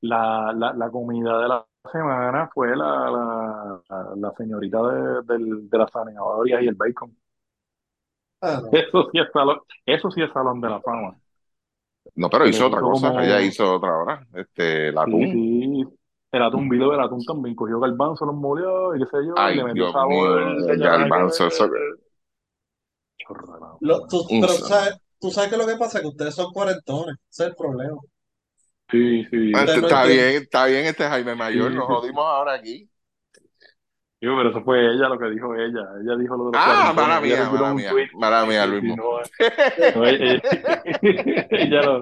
la, 0.02 0.52
la, 0.54 0.72
la 0.74 0.90
comida 0.90 1.38
de 1.40 1.48
la 1.48 1.66
semana 1.90 2.48
fue 2.54 2.76
la, 2.76 3.10
la, 3.10 3.82
la, 3.88 4.12
la 4.16 4.32
señorita 4.36 4.80
de, 4.82 5.22
del- 5.24 5.68
de 5.68 5.78
las 5.78 5.90
zanahorias 5.90 6.62
y 6.62 6.68
el 6.68 6.74
bacon. 6.74 7.16
Ah, 8.40 8.60
no. 8.62 8.68
Eso 8.78 9.08
sí 9.10 9.18
es 9.18 9.26
salón, 9.32 9.60
eso 9.86 10.10
sí 10.10 10.22
es 10.22 10.32
salón 10.32 10.60
de 10.60 10.68
la 10.68 10.80
fama. 10.80 11.16
No, 12.14 12.28
pero 12.30 12.44
Se 12.44 12.50
hizo 12.50 12.66
otra 12.66 12.80
puso 12.80 12.92
cosa, 12.92 13.08
como- 13.08 13.20
ella 13.20 13.40
hizo 13.40 13.74
otra 13.74 13.96
hora, 13.98 14.26
este, 14.34 14.88
el 14.88 14.94
Sí, 14.94 15.00
atún. 15.00 15.20
sí. 15.32 15.84
El 16.32 16.42
atún, 16.42 16.68
video 16.68 16.90
del 16.90 17.00
atún 17.00 17.24
también. 17.24 17.54
Cogió 17.54 17.78
garbanzo, 17.78 18.26
los 18.26 18.34
molió 18.34 18.94
y 18.96 18.98
qué 18.98 19.06
sé 19.06 19.16
yo, 19.24 19.34
Ay, 19.36 19.54
y 19.54 19.56
le 19.58 19.64
metió 19.64 19.82
Dios 19.84 19.92
sabor. 19.92 20.40
mío, 20.44 20.58
el 20.68 20.78
que 20.78 20.84
garbanzo, 20.84 21.46
eso- 21.46 21.68
Chorra, 23.18 23.58
no. 23.60 23.78
Lo- 23.80 24.06
tú- 24.08 24.26
Un 24.30 24.40
pero 24.40 24.52
¿sabes? 24.52 24.98
Tú 25.24 25.30
sabes 25.30 25.48
que 25.50 25.56
lo 25.56 25.66
que 25.66 25.76
pasa 25.76 25.96
es 25.98 26.02
que 26.02 26.08
ustedes 26.08 26.34
son 26.34 26.52
cuarentones, 26.52 27.16
ese 27.30 27.44
es 27.44 27.48
el 27.48 27.56
problema. 27.56 27.96
Sí, 28.90 29.24
sí. 29.30 29.50
No 29.52 29.60
Está 29.60 30.04
bien, 30.04 30.42
está 30.42 30.66
bien 30.66 30.84
este 30.84 31.04
Jaime 31.08 31.34
Mayor, 31.34 31.70
Sí, 31.70 31.76
nos 31.78 31.86
sí. 31.86 31.92
jodimos 31.94 32.24
ahora 32.26 32.52
aquí. 32.52 32.86
Digo, 34.20 34.36
pero 34.36 34.50
eso 34.50 34.62
fue 34.62 34.80
ella 34.80 35.08
lo 35.08 35.18
que 35.18 35.30
dijo 35.30 35.54
ella. 35.54 35.80
Ella 36.02 36.16
dijo 36.16 36.36
lo 36.36 36.44
de 36.46 36.52
los 36.52 36.60
Ah, 36.62 36.92
cuarentones. 36.92 36.94
mala 36.96 37.20
mía, 37.20 37.50
mala 37.50 37.74
mía, 37.74 37.92
mala 38.14 38.44
mía, 38.46 38.64
Sí, 38.64 38.70
Luis 38.70 38.82
sí, 38.82 38.96
no, 38.96 39.04
no, 39.96 40.06
ella, 40.06 40.42
ella, 41.50 41.82
lo- 41.82 42.00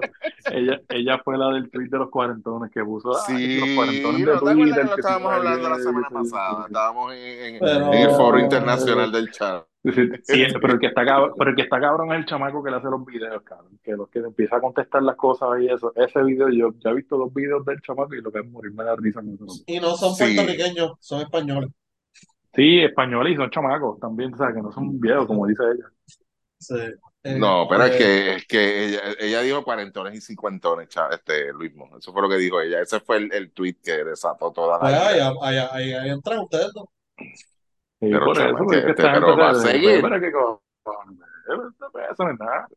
ella, 0.51 0.81
ella 0.89 1.21
fue 1.23 1.37
la 1.37 1.47
del 1.53 1.71
tweet 1.71 1.87
de 1.89 1.97
los 1.97 2.09
cuarentones 2.09 2.71
que 2.71 2.83
puso, 2.83 3.11
ah, 3.15 3.23
si 3.25 3.59
los 3.59 3.67
Sí, 3.69 3.75
cuarentones 3.75 4.19
de 4.19 4.25
¿no 4.25 4.31
te 4.31 4.51
acuerdas 4.51 4.77
que 4.77 4.83
lo 4.83 4.95
estábamos 4.95 5.31
hablando 5.33 5.69
la 5.69 5.79
semana 5.79 6.07
pasada? 6.09 6.55
sí, 6.57 6.63
Estábamos 6.67 7.13
en, 7.13 7.19
en- 7.55 7.59
Pero- 7.61 7.93
en 7.93 7.93
el 7.93 8.09
foro 8.11 8.39
internacional 8.39 9.11
del 9.11 9.31
chat. 9.31 9.65
Sí. 9.83 10.09
Sí, 10.23 10.45
pero 10.61 10.73
el 10.73 10.79
que 10.79 10.87
está 10.87 11.05
cabrón, 11.05 11.33
pero 11.37 11.49
el 11.51 11.55
que 11.55 11.63
está 11.63 11.79
cabrón 11.79 12.11
es 12.13 12.19
el 12.19 12.25
chamaco 12.25 12.63
que 12.63 12.71
le 12.71 12.77
hace 12.77 12.87
los 12.89 13.05
videos, 13.05 13.41
cabrón, 13.43 13.79
que 13.83 13.91
los 13.93 14.09
que 14.09 14.19
empieza 14.19 14.57
a 14.57 14.61
contestar 14.61 15.03
las 15.03 15.15
cosas 15.15 15.49
y 15.61 15.67
eso. 15.67 15.91
Ese 15.95 16.21
video, 16.23 16.49
yo 16.49 16.73
ya 16.79 16.91
he 16.91 16.95
visto 16.95 17.17
dos 17.17 17.33
videos 17.33 17.65
del 17.65 17.81
chamaco 17.81 18.13
y 18.15 18.21
lo 18.21 18.31
que 18.31 18.39
es 18.39 18.49
morirme 18.49 18.83
de 18.83 18.95
risa 18.95 19.21
con 19.21 19.33
eso. 19.33 19.63
Y 19.65 19.79
no 19.79 19.95
son 19.97 20.15
Sí. 20.15 20.23
puertorriqueños, 20.35 20.93
son 20.99 21.21
españoles. 21.21 21.69
Sí, 22.55 22.79
españoles 22.81 23.33
y 23.33 23.35
son 23.35 23.49
chamacos 23.49 23.99
también, 23.99 24.33
o 24.33 24.37
sea, 24.37 24.53
que 24.53 24.61
no 24.61 24.71
son 24.71 24.99
viejos, 24.99 25.25
como 25.25 25.47
dice 25.47 25.63
ella. 25.63 25.85
Sí. 26.59 26.75
No, 27.25 27.67
pero 27.69 27.85
es 27.85 27.91
Este, 27.91 27.97
que, 27.97 28.35
es 28.35 28.47
que 28.47 28.85
ella, 28.85 29.01
ella 29.19 29.41
dijo 29.41 29.63
cuarentones 29.63 30.13
y 30.15 30.21
cincuentones, 30.21 30.89
cha- 30.89 31.09
este, 31.09 31.51
Luis 31.53 31.73
Mo. 31.75 31.97
Eso 31.97 32.11
fue 32.13 32.21
lo 32.21 32.29
que 32.29 32.37
dijo 32.37 32.61
ella. 32.61 32.81
Ese 32.81 32.99
fue 32.99 33.17
el, 33.17 33.33
el 33.33 33.51
tweet 33.53 33.75
que 33.81 34.03
desató 34.03 34.51
toda 34.51 34.77
pues 34.79 34.91
la 34.91 35.07
ahí, 35.07 35.15
ira. 35.17 35.33
ahí, 35.41 35.57
ahí, 35.71 35.93
ahí 35.93 36.09
entran 36.09 36.39
ustedes 36.39 36.71
dos. 36.73 36.85
Pero, 38.11 38.25
por 38.25 38.35
chama, 38.35 38.49
eso, 38.49 38.57
que 38.57 38.63
porque 38.63 38.77
es 38.79 38.85
que 38.85 38.91
este, 38.91 39.01
esta 39.03 39.11
gente 39.13 39.25
pero 39.25 39.37
va 39.37 39.49
a 39.49 39.55
se- 39.55 39.71
seguir. 39.71 40.01
Pero 40.01 40.19
qué 40.19 40.31
cojones, 40.31 41.19
eso 42.11 42.23
no 42.23 42.31
es 42.31 42.39
nada. 42.39 42.67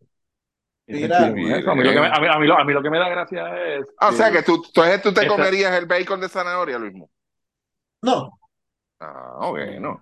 Y 0.89 0.93
Mira, 0.95 1.19
tranquilo 1.19 1.35
con 1.35 1.53
eso. 1.53 1.71
A 1.71 1.75
mí, 1.75 1.83
lo 1.85 1.91
que 1.91 2.01
me, 2.01 2.09
Mire. 2.09 2.17
a, 2.17 2.21
mí, 2.21 2.27
a, 2.29 2.39
mí 2.39 2.47
lo, 2.47 2.59
a 2.59 2.65
mí 2.65 2.73
lo 2.73 2.83
que 2.83 2.91
me 2.91 2.99
da 2.99 3.09
gracia 3.09 3.75
es 3.77 3.87
Ah, 3.99 4.09
o 4.09 4.13
sea 4.13 4.31
que 4.31 4.43
tú, 4.43 4.63
entonces 4.67 5.03
tú 5.03 5.13
te 5.13 5.27
comerías 5.27 5.75
el 5.77 5.87
bacon 5.87 6.21
de 6.21 6.29
zanahoria, 6.29 6.79
Luis. 6.79 6.95
No, 8.03 8.39
Ah, 9.01 9.49
bueno. 9.51 10.01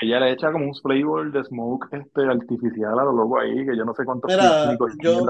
ella 0.00 0.20
le 0.20 0.32
echa 0.32 0.50
como 0.50 0.64
un 0.64 0.74
flavor 0.74 1.30
de 1.30 1.44
smoke 1.44 1.86
este 1.92 2.22
artificial 2.24 2.98
a 2.98 3.04
lo 3.04 3.12
loco 3.12 3.38
ahí, 3.38 3.66
que 3.66 3.76
yo 3.76 3.84
no 3.84 3.94
sé 3.94 4.04
cuántos 4.04 4.30
mira, 4.30 4.76
yo, 5.02 5.20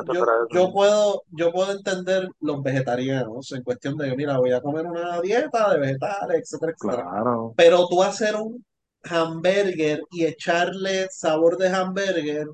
yo, 0.51 0.73
puedo, 0.73 1.23
yo 1.31 1.51
puedo 1.51 1.73
entender 1.73 2.28
los 2.41 2.62
vegetarianos 2.62 3.51
en 3.53 3.62
cuestión 3.65 3.97
de, 3.97 4.15
mira, 4.16 4.39
voy 4.39 4.53
a 4.53 4.61
comer 4.61 4.87
una 4.87 5.20
dieta 5.20 5.73
de 5.73 5.78
vegetales, 5.81 6.43
etcétera, 6.43 6.73
etcétera. 6.73 7.03
Claro. 7.11 7.53
Pero 7.57 7.89
tú 7.89 8.03
hacer 8.03 8.37
un 8.37 8.65
hamburger 9.05 10.01
y 10.10 10.24
echarle 10.27 11.09
sabor 11.10 11.56
de 11.59 11.68
hamburger, 11.68 12.47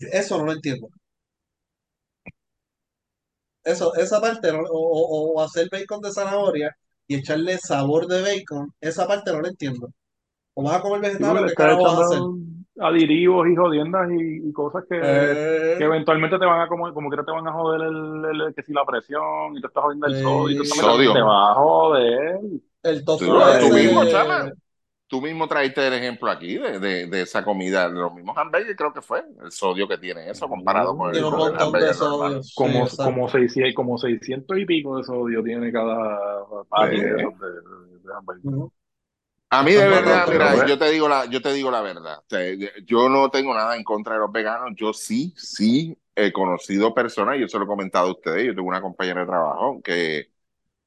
eso 0.00 0.38
no 0.38 0.46
lo 0.46 0.52
entiendo. 0.54 0.88
Eso, 3.64 3.94
esa 3.96 4.20
parte, 4.20 4.52
no- 4.52 4.62
o, 4.62 4.78
o- 5.32 5.34
o 5.34 5.40
hacer 5.42 5.68
bacon 5.70 6.00
de 6.00 6.12
zanahoria 6.12 6.76
y 7.06 7.16
echarle 7.16 7.58
sabor 7.58 8.06
de 8.06 8.22
bacon, 8.22 8.72
esa 8.80 9.06
parte 9.06 9.32
no 9.32 9.40
la 9.42 9.48
entiendo. 9.48 9.90
¿O 10.54 10.64
vas 10.64 10.76
a 10.78 10.82
comer 10.82 11.00
Sí, 11.16 11.24
vegetal 11.24 11.36
porque 11.36 11.40
o 11.40 11.44
le 11.44 11.46
qué 11.46 11.52
estás 11.52 11.54
carajo 11.54 11.84
vas 11.84 11.98
a 11.98 12.00
hacer? 12.02 12.24
echando 12.24 13.46
y 13.48 13.56
jodiendas 13.56 14.08
y, 14.12 14.48
y 14.48 14.52
cosas 14.52 14.84
que, 14.88 14.96
que 15.76 15.84
Eh, 15.84 15.84
eventualmente 15.84 16.38
te 16.38 16.44
van 16.46 16.60
a 16.60 16.68
como, 16.68 16.92
como 16.94 17.10
que 17.10 17.16
te 17.16 17.32
van 17.32 17.46
a 17.48 17.52
joder 17.52 17.80
el, 17.82 18.40
el- 18.42 18.54
que 18.54 18.62
si 18.62 18.72
la 18.72 18.84
presión 18.86 19.56
y 19.56 19.60
te 19.60 19.66
estás 19.66 19.82
jodiendo 19.82 20.06
el 20.06 20.14
sodio 20.16 20.50
y 20.52 20.54
toda 20.56 20.64
esa 20.66 20.74
eh, 20.74 20.76
mierda, 20.76 20.96
te 21.12 21.20
Sodio. 21.20 21.22
va 21.22 21.52
a 21.52 21.54
joder. 21.56 22.40
el 22.82 23.04
Tú, 23.16 23.26
tofu 23.30 23.38
tú 23.58 23.72
mismo, 23.72 24.04
ese, 24.04 24.06
chama. 24.06 24.52
Tú 25.08 25.22
mismo 25.22 25.48
traiste 25.48 25.86
el 25.86 25.94
ejemplo 25.94 26.30
aquí 26.30 26.58
de, 26.58 26.78
de, 26.78 27.06
de 27.06 27.22
esa 27.22 27.42
comida, 27.42 27.88
de 27.88 27.94
los 27.94 28.12
mismos 28.14 28.36
hamburgues, 28.36 28.76
creo 28.76 28.92
que 28.92 29.00
fue. 29.00 29.24
El 29.42 29.50
sodio 29.50 29.88
que 29.88 29.96
tiene 29.98 30.28
eso 30.30 30.48
comparado 30.48 30.96
con 30.96 31.14
el, 31.14 31.22
con 31.22 31.56
hamburger 31.58 31.94
sodio. 31.94 32.42
Sí, 32.42 32.52
Como, 32.54 32.86
como, 32.96 33.28
600, 33.28 33.74
como 33.74 33.98
600 33.98 34.58
y 34.58 34.66
pico 34.66 34.98
de 34.98 35.04
sodio 35.04 35.42
tiene 35.42 35.72
cada 35.72 36.18
de 36.90 36.96
Eh. 36.96 37.14
esos 37.18 37.38
de, 37.40 37.46
de. 37.48 38.48
Ujú. 38.48 38.72
A 39.50 39.62
mí 39.62 39.72
de 39.72 39.88
verdad, 39.88 40.28
mira, 40.30 40.52
pues, 40.52 40.68
yo 40.68 40.78
te 40.78 40.90
digo 40.90 41.08
la, 41.08 41.24
yo 41.24 41.40
te 41.40 41.52
digo 41.54 41.70
la 41.70 41.80
verdad. 41.80 42.18
O 42.18 42.24
sea, 42.28 42.40
yo 42.84 43.08
no 43.08 43.30
tengo 43.30 43.54
nada 43.54 43.76
en 43.76 43.84
contra 43.84 44.14
de 44.14 44.20
los 44.20 44.30
veganos. 44.30 44.72
Yo 44.76 44.92
sí, 44.92 45.32
sí 45.36 45.96
he 46.14 46.32
conocido 46.32 46.92
personas, 46.92 47.36
y 47.36 47.40
yo 47.40 47.48
se 47.48 47.56
lo 47.58 47.64
he 47.64 47.66
comentado 47.66 48.08
a 48.08 48.12
ustedes. 48.12 48.44
Yo 48.46 48.54
tengo 48.54 48.68
una 48.68 48.82
compañera 48.82 49.20
de 49.22 49.26
trabajo 49.26 49.80
que 49.82 50.30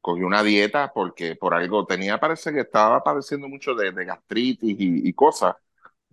cogió 0.02 0.28
una 0.28 0.44
dieta 0.44 0.92
porque 0.94 1.36
por 1.36 1.54
algo 1.54 1.86
tenía, 1.86 2.20
parece 2.20 2.52
que 2.54 2.62
estaba 2.62 3.04
padeciendo 3.04 3.48
mucho 3.48 3.76
de, 3.76 3.92
de 3.92 4.06
gastritis 4.06 4.76
y, 4.80 5.08
y 5.10 5.14
cosas, 5.14 5.56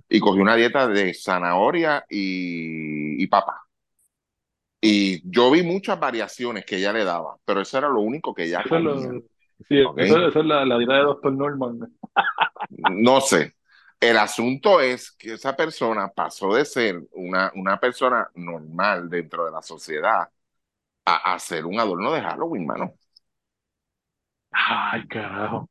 y 0.08 0.20
cogió 0.20 0.42
una 0.42 0.56
dieta 0.56 0.88
de 0.88 1.14
zanahoria 1.14 2.06
y, 2.10 3.22
y 3.22 3.26
papa. 3.28 3.62
Y 4.80 5.28
yo 5.30 5.50
vi 5.50 5.62
muchas 5.62 5.98
variaciones 5.98 6.64
que 6.64 6.76
ella 6.76 6.92
le 6.92 7.04
daba, 7.04 7.36
pero 7.44 7.60
eso 7.60 7.78
era 7.78 7.88
lo 7.88 8.00
único 8.00 8.34
que 8.34 8.44
ella 8.44 8.62
eso 8.64 8.76
es, 8.76 8.82
lo, 8.84 9.24
eso, 9.96 10.26
eso 10.28 10.40
es 10.40 10.46
la, 10.46 10.64
la 10.64 10.78
dieta 10.78 10.94
de 10.94 11.02
Dr. 11.02 11.32
Norman. 11.32 11.80
No 12.70 13.20
sé. 13.20 13.54
El 14.00 14.16
asunto 14.18 14.80
es 14.80 15.10
que 15.12 15.34
esa 15.34 15.56
persona 15.56 16.08
pasó 16.08 16.54
de 16.54 16.64
ser 16.64 17.00
una, 17.12 17.50
una 17.56 17.80
persona 17.80 18.30
normal 18.34 19.08
dentro 19.10 19.44
de 19.46 19.50
la 19.52 19.62
sociedad 19.62 20.28
a, 21.06 21.34
a 21.34 21.38
ser 21.40 21.66
un 21.66 21.80
adorno 21.80 22.12
de 22.12 22.22
Halloween, 22.22 22.66
mano. 22.66 22.94
Ay, 24.52 25.06
carajo. 25.08 25.68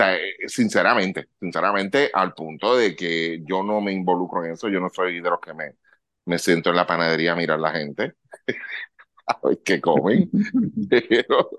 Eh, 0.00 0.46
sinceramente, 0.48 1.28
sinceramente, 1.40 2.10
al 2.14 2.32
punto 2.32 2.76
de 2.76 2.94
que 2.94 3.40
yo 3.44 3.64
no 3.64 3.80
me 3.80 3.92
involucro 3.92 4.44
en 4.44 4.52
eso, 4.52 4.68
yo 4.68 4.78
no 4.80 4.88
soy 4.90 5.20
de 5.20 5.28
los 5.30 5.40
que 5.40 5.52
me, 5.54 5.74
me 6.26 6.38
siento 6.38 6.70
en 6.70 6.76
la 6.76 6.86
panadería 6.86 7.32
a 7.32 7.36
mirar 7.36 7.58
a 7.58 7.62
la 7.62 7.72
gente, 7.72 8.14
a 9.26 9.38
ver 9.42 9.58
qué 9.64 9.80
comen, 9.80 10.30
pero, 10.88 11.50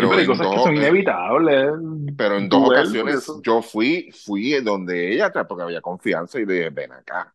Sí, 0.00 0.06
pero 0.06 0.18
en 0.20 0.26
cosas 0.26 0.48
que 0.48 0.58
dos, 0.58 0.58
son 0.58 0.76
inevitables. 0.76 1.70
pero 2.16 2.36
en 2.38 2.48
dos 2.48 2.68
ocasiones 2.68 3.40
yo 3.42 3.62
fui, 3.62 4.10
fui 4.12 4.52
donde 4.62 5.12
ella, 5.12 5.32
porque 5.48 5.62
había 5.64 5.80
confianza 5.80 6.38
y 6.40 6.46
le 6.46 6.54
dije, 6.54 6.70
ven 6.70 6.92
acá, 6.92 7.34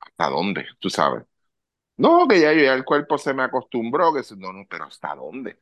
¿hasta 0.00 0.28
dónde? 0.30 0.66
Tú 0.80 0.90
sabes. 0.90 1.24
No, 1.98 2.28
que 2.28 2.40
ya, 2.40 2.52
ya 2.54 2.74
el 2.74 2.84
cuerpo 2.84 3.18
se 3.18 3.34
me 3.34 3.42
acostumbró, 3.44 4.12
que 4.14 4.22
no, 4.36 4.52
no, 4.52 4.66
pero 4.68 4.84
¿hasta 4.84 5.14
dónde? 5.16 5.60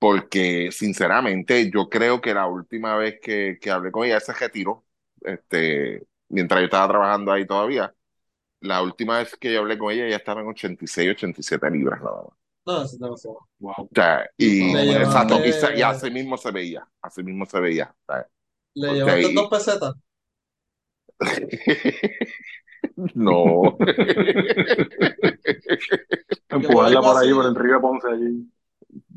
Porque 0.00 0.70
sinceramente 0.72 1.70
yo 1.72 1.90
creo 1.90 2.22
que 2.22 2.34
la 2.34 2.48
última 2.48 2.96
vez 2.96 3.20
que, 3.22 3.58
que 3.62 3.70
hablé 3.72 3.92
con 3.92 4.06
ella 4.06 4.20
se 4.20 4.34
retiró, 4.34 4.86
este, 5.22 6.06
mientras 6.30 6.62
yo 6.62 6.66
estaba 6.66 6.88
trabajando 6.88 7.32
ahí 7.32 7.46
todavía, 7.46 7.94
la 8.60 8.82
última 8.82 9.18
vez 9.18 9.36
que 9.36 9.52
yo 9.52 9.60
hablé 9.60 9.78
con 9.78 9.92
ella 9.92 10.06
ella 10.06 10.16
estaba 10.16 10.40
en 10.42 10.48
86, 10.48 11.10
87 11.12 11.70
libras 11.70 12.00
nada 12.02 12.22
más. 12.24 12.36
No, 12.66 12.76
eso 12.82 12.94
es 12.94 12.98
demasiado. 12.98 13.38
Wow. 13.60 13.74
O 13.78 13.88
sea, 13.94 14.28
y 14.38 14.72
Le 14.72 14.96
exacto, 15.02 15.40
y, 15.44 15.52
se- 15.52 15.76
y 15.78 15.82
así 15.82 16.10
mismo 16.10 16.36
se 16.36 16.50
veía, 16.50 16.86
así 17.02 17.22
mismo 17.22 17.46
se 17.46 17.60
veía. 17.60 17.94
o 18.08 18.12
sea, 18.12 18.26
le 18.74 18.94
llevaste 18.94 19.32
dos 19.32 19.48
pesetas. 19.48 19.94
no. 23.14 23.76
Empujarla 26.48 27.02
por 27.02 27.16
ahí, 27.16 27.32
por 27.32 27.46
el 27.46 27.54
río 27.54 27.74
de 27.74 27.80
Ponce 27.80 28.08
allí. 28.08 28.50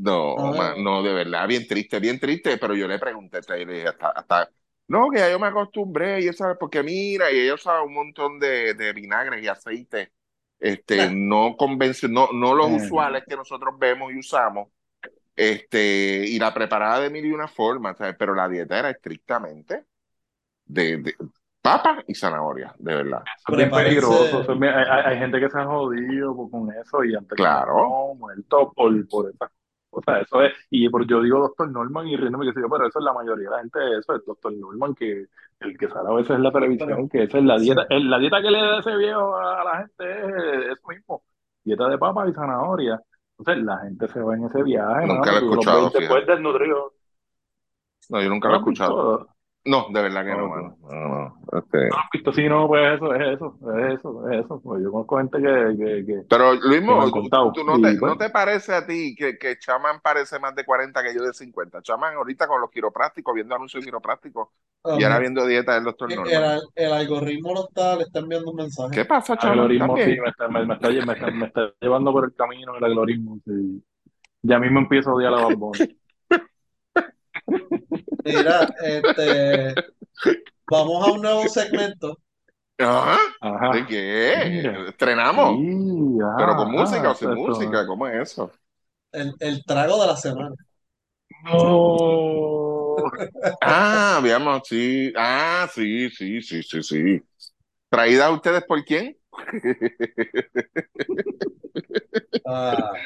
No, 0.05 0.53
Ah, 0.53 0.75
no, 0.77 1.01
de 1.03 1.13
verdad, 1.13 1.47
bien 1.47 1.65
triste, 1.67 1.99
bien 1.99 2.19
triste, 2.19 2.57
pero 2.57 2.75
yo 2.75 2.87
le 2.87 2.99
pregunté, 2.99 3.41
te- 3.41 3.65
le 3.65 3.73
dije, 3.73 3.87
hasta, 3.87 4.09
hasta, 4.09 4.49
no, 4.87 5.09
que 5.09 5.19
ya 5.19 5.29
yo 5.31 5.39
me 5.39 5.47
acostumbré, 5.47 6.21
y 6.21 6.27
eso, 6.27 6.45
porque 6.59 6.83
mira, 6.83 7.31
y 7.31 7.39
ella 7.39 7.53
usaba 7.55 7.83
un 7.83 7.93
montón 7.93 8.37
de, 8.39 8.73
de 8.73 8.91
vinagres 8.93 9.41
y 9.43 9.47
aceite, 9.47 10.11
este, 10.59 11.07
no 11.09 11.55
convencio, 11.57 12.09
no, 12.09 12.29
no 12.33 12.53
los 12.53 12.69
usuales 12.71 13.23
que 13.27 13.35
nosotros 13.37 13.75
vemos 13.79 14.11
y 14.11 14.17
usamos, 14.19 14.69
este, 15.35 16.25
y 16.27 16.39
la 16.39 16.53
preparaba 16.53 16.99
de 17.01 17.09
mil 17.11 17.25
y 17.25 17.31
una 17.31 17.47
forma, 17.47 17.95
¿sabes? 17.95 18.15
Pero 18.19 18.35
la 18.35 18.49
dieta 18.49 18.79
era 18.79 18.89
estrictamente 18.91 19.85
de, 20.65 20.97
de 20.97 21.15
papa 21.61 22.03
y 22.07 22.15
zanahoria, 22.15 22.75
de 22.79 22.95
verdad. 22.95 23.23
Eso 23.37 23.51
es 23.51 23.55
bien 23.57 23.71
peligroso. 23.71 24.41
eso 24.41 24.53
es 24.53 24.61
hay, 24.61 24.85
hay- 25.13 25.17
gente 25.19 25.39
que 25.39 25.49
se 25.49 25.57
ha 25.59 25.65
jodido 25.65 26.35
con 26.49 26.71
eso 26.73 27.03
y 27.03 27.15
antes 27.15 27.39
Claro, 27.39 27.75
no, 27.75 28.15
muerto 28.15 28.71
por, 28.73 29.07
por 29.07 29.29
esas 29.29 29.51
cosas. 29.93 30.23
Eso 30.23 30.41
es, 30.43 30.53
y 30.71 30.89
por 30.89 31.07
yo 31.07 31.21
digo 31.21 31.39
doctor 31.39 31.69
Norman 31.71 32.07
y 32.07 32.17
riéndome 32.17 32.47
que 32.47 32.53
sé 32.53 32.61
yo, 32.61 32.69
pero 32.69 32.87
eso 32.87 32.99
es 32.99 33.05
la 33.05 33.13
mayoría 33.13 33.45
de 33.49 33.55
la 33.55 33.59
gente 33.61 33.79
de 33.79 33.99
eso, 33.99 34.13
el 34.15 34.23
doctor 34.25 34.53
Norman, 34.53 34.95
que 34.95 35.25
el 35.61 35.77
que 35.77 35.87
sale 35.89 36.09
a 36.09 36.13
veces 36.13 36.31
en 36.35 36.43
la 36.43 36.51
televisión, 36.51 37.09
que 37.09 37.23
esa 37.23 37.37
es 37.39 37.43
la 37.45 37.57
sí. 37.57 37.59
dieta, 37.59 37.85
el- 37.89 38.09
la 38.09 38.19
dieta 38.19 38.41
que 38.41 38.51
le 38.51 38.59
da 38.59 38.79
ese 38.79 38.97
viejo 38.97 39.35
a 39.37 39.63
la 39.63 39.77
gente 39.79 40.03
es 40.69 40.77
eso 40.77 40.87
mismo, 40.89 41.23
dieta 41.63 41.87
de 41.89 41.97
papa 41.97 42.27
y 42.27 42.33
zanahoria. 42.33 42.99
Entonces 43.37 43.63
la 43.65 43.77
gente 43.79 44.07
se 44.09 44.19
va 44.21 44.35
en 44.35 44.45
ese 44.45 44.63
viaje, 44.63 45.07
nunca 45.07 45.31
mano, 45.31 45.31
lo 45.31 45.37
he 45.37 45.39
escuchado, 45.41 45.89
ves 45.89 45.93
después 45.93 46.25
fíjate. 46.25 46.27
desnutridos. 46.27 46.93
No, 48.09 48.21
yo 48.21 48.29
nunca 48.29 48.47
¿No 48.47 48.55
lo 48.55 48.55
he 48.55 48.57
escuchado. 48.59 49.27
No, 49.65 49.87
de 49.91 50.01
verdad 50.01 50.25
que 50.25 50.31
no, 50.31 50.49
mano. 50.49 50.77
No, 50.81 50.89
no, 50.91 51.59
este. 51.59 51.77
No 51.89 51.97
visto, 52.11 52.33
sí, 52.33 52.49
no, 52.49 52.67
pues 52.67 52.95
eso, 52.95 53.15
es 53.15 53.21
eso, 53.35 53.57
es 53.77 53.99
eso, 53.99 54.29
es 54.31 54.45
eso. 54.45 54.61
Pues 54.61 54.83
yo 54.83 54.91
conozco 54.91 55.17
gente 55.17 55.37
que, 55.37 55.77
que, 55.77 56.05
que, 56.05 56.21
Pero 56.27 56.53
Luis 56.55 56.81
que 56.81 56.87
me 56.87 56.93
han 56.99 57.05
Mo, 57.05 57.11
contado. 57.11 57.51
¿tú 57.53 57.63
no 57.63 57.79
te, 57.79 57.97
pues, 57.97 58.01
no 58.01 58.17
te 58.17 58.29
parece 58.29 58.73
a 58.73 58.85
ti 58.85 59.15
que, 59.15 59.37
que 59.37 59.57
Chaman 59.57 60.01
parece 60.01 60.37
más 60.39 60.53
de 60.55 60.65
40 60.65 61.01
que 61.01 61.15
yo 61.15 61.23
de 61.23 61.33
50? 61.33 61.81
Chaman 61.81 62.15
ahorita 62.15 62.45
con 62.47 62.59
los 62.59 62.69
quiroprácticos, 62.71 63.33
viendo 63.33 63.55
anuncios 63.55 63.81
de 63.81 63.85
quiroprácticos 63.87 64.49
y 64.83 65.03
ahora 65.03 65.19
viendo 65.19 65.45
dieta 65.45 65.75
del 65.75 65.85
doctor 65.85 66.09
el, 66.09 66.15
Norman. 66.17 66.43
al- 66.43 66.61
el 66.75 66.91
algoritmo 66.93 67.53
lo 67.53 67.67
está, 67.69 67.95
le 67.95 68.03
está 68.03 68.19
enviando 68.19 68.51
un 68.51 68.57
mensaje. 68.57 68.95
¿Qué 68.95 69.05
pasa, 69.05 69.33
el 69.33 69.39
Chaman? 69.39 69.59
algoritmo 69.59 69.97
sí 69.97 70.09
me 70.21 70.29
está, 70.29 70.47
me, 70.49 70.65
me 70.65 70.73
está, 70.73 70.89
me, 70.89 71.13
está, 71.13 71.31
me 71.31 71.45
está 71.47 71.73
llevando 71.79 72.11
por 72.11 72.25
el 72.25 72.35
camino 72.35 72.75
el 72.77 72.83
algoritmo. 72.83 73.39
Sí. 73.45 73.83
Ya 74.41 74.59
mismo 74.59 74.79
empiezo 74.79 75.11
a 75.11 75.13
odiar 75.15 75.33
a 75.33 75.47
Bunny. 75.47 75.79
Mira, 78.25 78.73
este, 78.81 79.75
vamos 80.69 81.07
a 81.07 81.11
un 81.13 81.21
nuevo 81.21 81.47
segmento. 81.49 82.17
Ajá. 82.77 83.17
¿De 83.69 83.85
Ajá. 83.85 83.85
qué? 83.85 84.35
Mira. 84.41 84.89
¿Estrenamos? 84.89 85.65
Sí, 85.65 86.19
¿Pero 86.35 86.55
con 86.55 86.71
música 86.71 87.11
ajá. 87.11 87.13
o 87.13 87.15
sin 87.15 87.33
música? 87.33 87.85
¿Cómo 87.87 88.07
es 88.07 88.31
eso? 88.33 88.51
El, 89.13 89.33
el 89.39 89.63
trago 89.65 90.01
de 90.01 90.07
la 90.07 90.17
semana. 90.17 90.55
No. 91.43 93.11
Ah, 93.61 94.19
veamos, 94.23 94.61
sí. 94.67 95.11
Ah, 95.15 95.67
sí, 95.73 96.09
sí, 96.09 96.41
sí, 96.41 96.63
sí, 96.63 96.83
sí. 96.83 97.21
¿Traída 97.89 98.27
a 98.27 98.31
ustedes 98.31 98.63
por 98.65 98.83
quién? 98.85 99.17
Ah, 102.45 103.03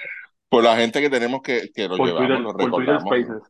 Por 0.49 0.63
la 0.63 0.75
gente 0.77 1.01
que 1.01 1.09
tenemos 1.09 1.41
que, 1.41 1.71
que 1.73 1.87
lo 1.87 1.97
Por 1.97 1.99
llevamos, 1.99 2.15
Twitter, 2.15 2.41
lo 2.41 2.53
por 2.57 2.73
Twitter 2.73 2.99
recordamos. 2.99 3.01
Spaces. 3.01 3.43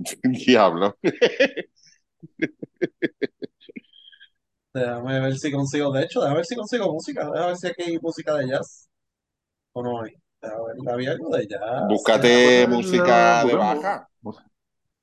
Diablo. 0.22 0.96
Déjame 4.72 5.20
ver 5.20 5.36
si 5.36 5.50
consigo, 5.50 5.90
de 5.92 6.04
hecho, 6.04 6.20
déjame 6.20 6.36
ver 6.36 6.46
si 6.46 6.54
consigo 6.54 6.92
música, 6.92 7.24
déjame 7.24 7.46
ver 7.46 7.56
si 7.56 7.66
aquí 7.66 7.82
hay 7.82 7.98
música 7.98 8.34
de 8.36 8.48
jazz 8.48 8.88
o 9.72 9.82
no 9.82 10.02
hay. 10.02 10.12
Déjame 10.40 10.62
ver, 10.62 10.94
había 10.94 11.10
algo 11.10 11.36
de 11.36 11.46
jazz. 11.48 11.88
Búscate 11.88 12.68
música 12.68 13.44
de 13.44 13.56
baja, 13.56 14.08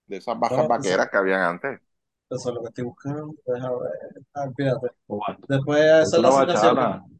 de 0.06 0.18
esas 0.18 0.40
bajas 0.40 0.58
pues, 0.60 0.70
vaqueras 0.70 1.10
que 1.10 1.18
habían 1.18 1.42
antes. 1.42 1.82
Eso 2.30 2.50
es 2.50 2.56
lo 2.56 2.62
que 2.62 2.68
estoy 2.70 2.84
buscando. 2.86 3.34
Déjame 3.46 3.76
ver. 3.76 4.24
Ah, 4.34 4.48
fíjate. 4.56 4.88
Después 5.50 5.82
esa 5.82 6.02
es 6.02 6.12
la 6.14 6.30
una 6.30 6.38
asignación. 6.38 6.76
bachata. 6.76 7.17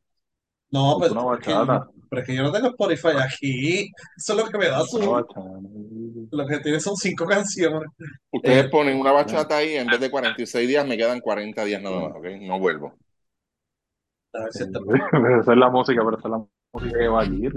No, 0.72 0.98
pues 1.00 1.12
una 1.12 1.22
es 1.36 1.40
que, 1.46 1.54
bachata. 1.54 1.88
pero 2.10 2.22
es 2.22 2.28
que 2.28 2.36
yo 2.36 2.44
no 2.44 2.52
tengo 2.52 2.68
Spotify 2.68 3.10
aquí. 3.24 3.90
Eso 4.18 4.34
es 4.34 4.38
lo 4.44 4.50
que 4.50 4.58
me 4.58 4.66
da 4.68 4.80
Una 4.82 4.86
su. 4.86 5.12
bachata. 5.12 5.42
Lo 6.32 6.46
que 6.46 6.60
tiene 6.60 6.80
son 6.80 6.96
cinco 6.98 7.26
canciones. 7.26 7.90
Ustedes 8.32 8.66
Eh, 8.66 8.70
ponen 8.70 9.00
una 9.00 9.12
bachata 9.14 9.58
ahí, 9.58 9.76
en 9.76 9.88
vez 9.88 10.00
de 10.00 10.12
46 10.12 10.68
días, 10.68 10.86
me 10.86 10.98
quedan 10.98 11.22
40 11.22 11.64
días 11.64 11.82
nada 11.82 12.00
más, 12.02 12.12
¿ok? 12.18 12.26
No 12.42 12.60
vuelvo. 12.60 12.94
A 14.34 14.44
ver 14.44 14.52
si 14.54 14.64
está- 14.64 14.80
Esa 15.42 15.52
es 15.54 15.58
la 15.58 15.70
música, 15.70 16.02
pero 16.04 16.18
esa 16.18 16.28
es 16.28 16.32
la 16.32 16.46
música 16.74 17.00
que 17.00 17.08
va 17.08 17.22
allí. 17.22 17.48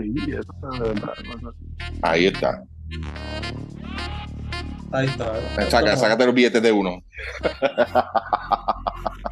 Ahí 2.02 2.26
está. 2.26 2.62
Ahí 4.92 5.06
está. 5.06 5.34
Saca, 5.68 5.96
sácate 5.96 6.26
los 6.26 6.34
billetes 6.34 6.62
de 6.62 6.72
uno. 6.72 7.02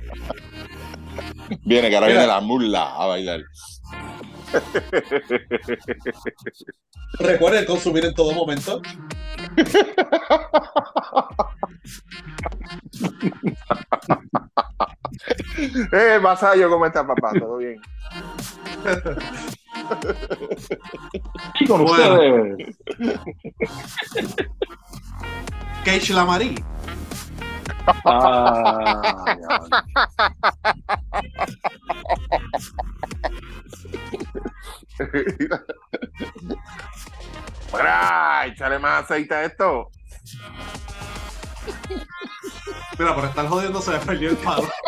Viene, 1.65 1.89
que 1.89 1.95
ahora 1.97 2.09
Mira. 2.09 2.21
viene 2.21 2.27
la 2.35 2.41
mula 2.41 2.95
a 2.95 3.07
bailar. 3.07 3.41
Recuerden 7.19 7.65
consumir 7.67 8.05
en 8.05 8.15
todo 8.15 8.33
momento. 8.33 8.81
Eh, 15.93 16.19
Masayo, 16.21 16.69
¿cómo 16.71 16.87
está, 16.87 17.07
papá? 17.07 17.33
¿Todo 17.39 17.57
bien? 17.59 17.81
Y 21.61 21.67
con 21.67 21.85
Bueno. 21.85 22.15
ustedes, 22.15 22.77
Cage 25.85 26.13
Lamari. 26.13 26.55
Ah. 28.05 28.69
Mira, 37.73 38.47
échale 38.47 38.79
más 38.79 39.05
aceite 39.05 39.35
a 39.35 39.45
esto. 39.45 39.91
Mira, 42.99 43.15
por 43.15 43.25
estar 43.27 43.47
jodiendo 43.47 43.81
se 43.81 43.93
me 43.93 43.99
perdió 43.99 44.31
el 44.31 44.37
palo. 44.39 44.69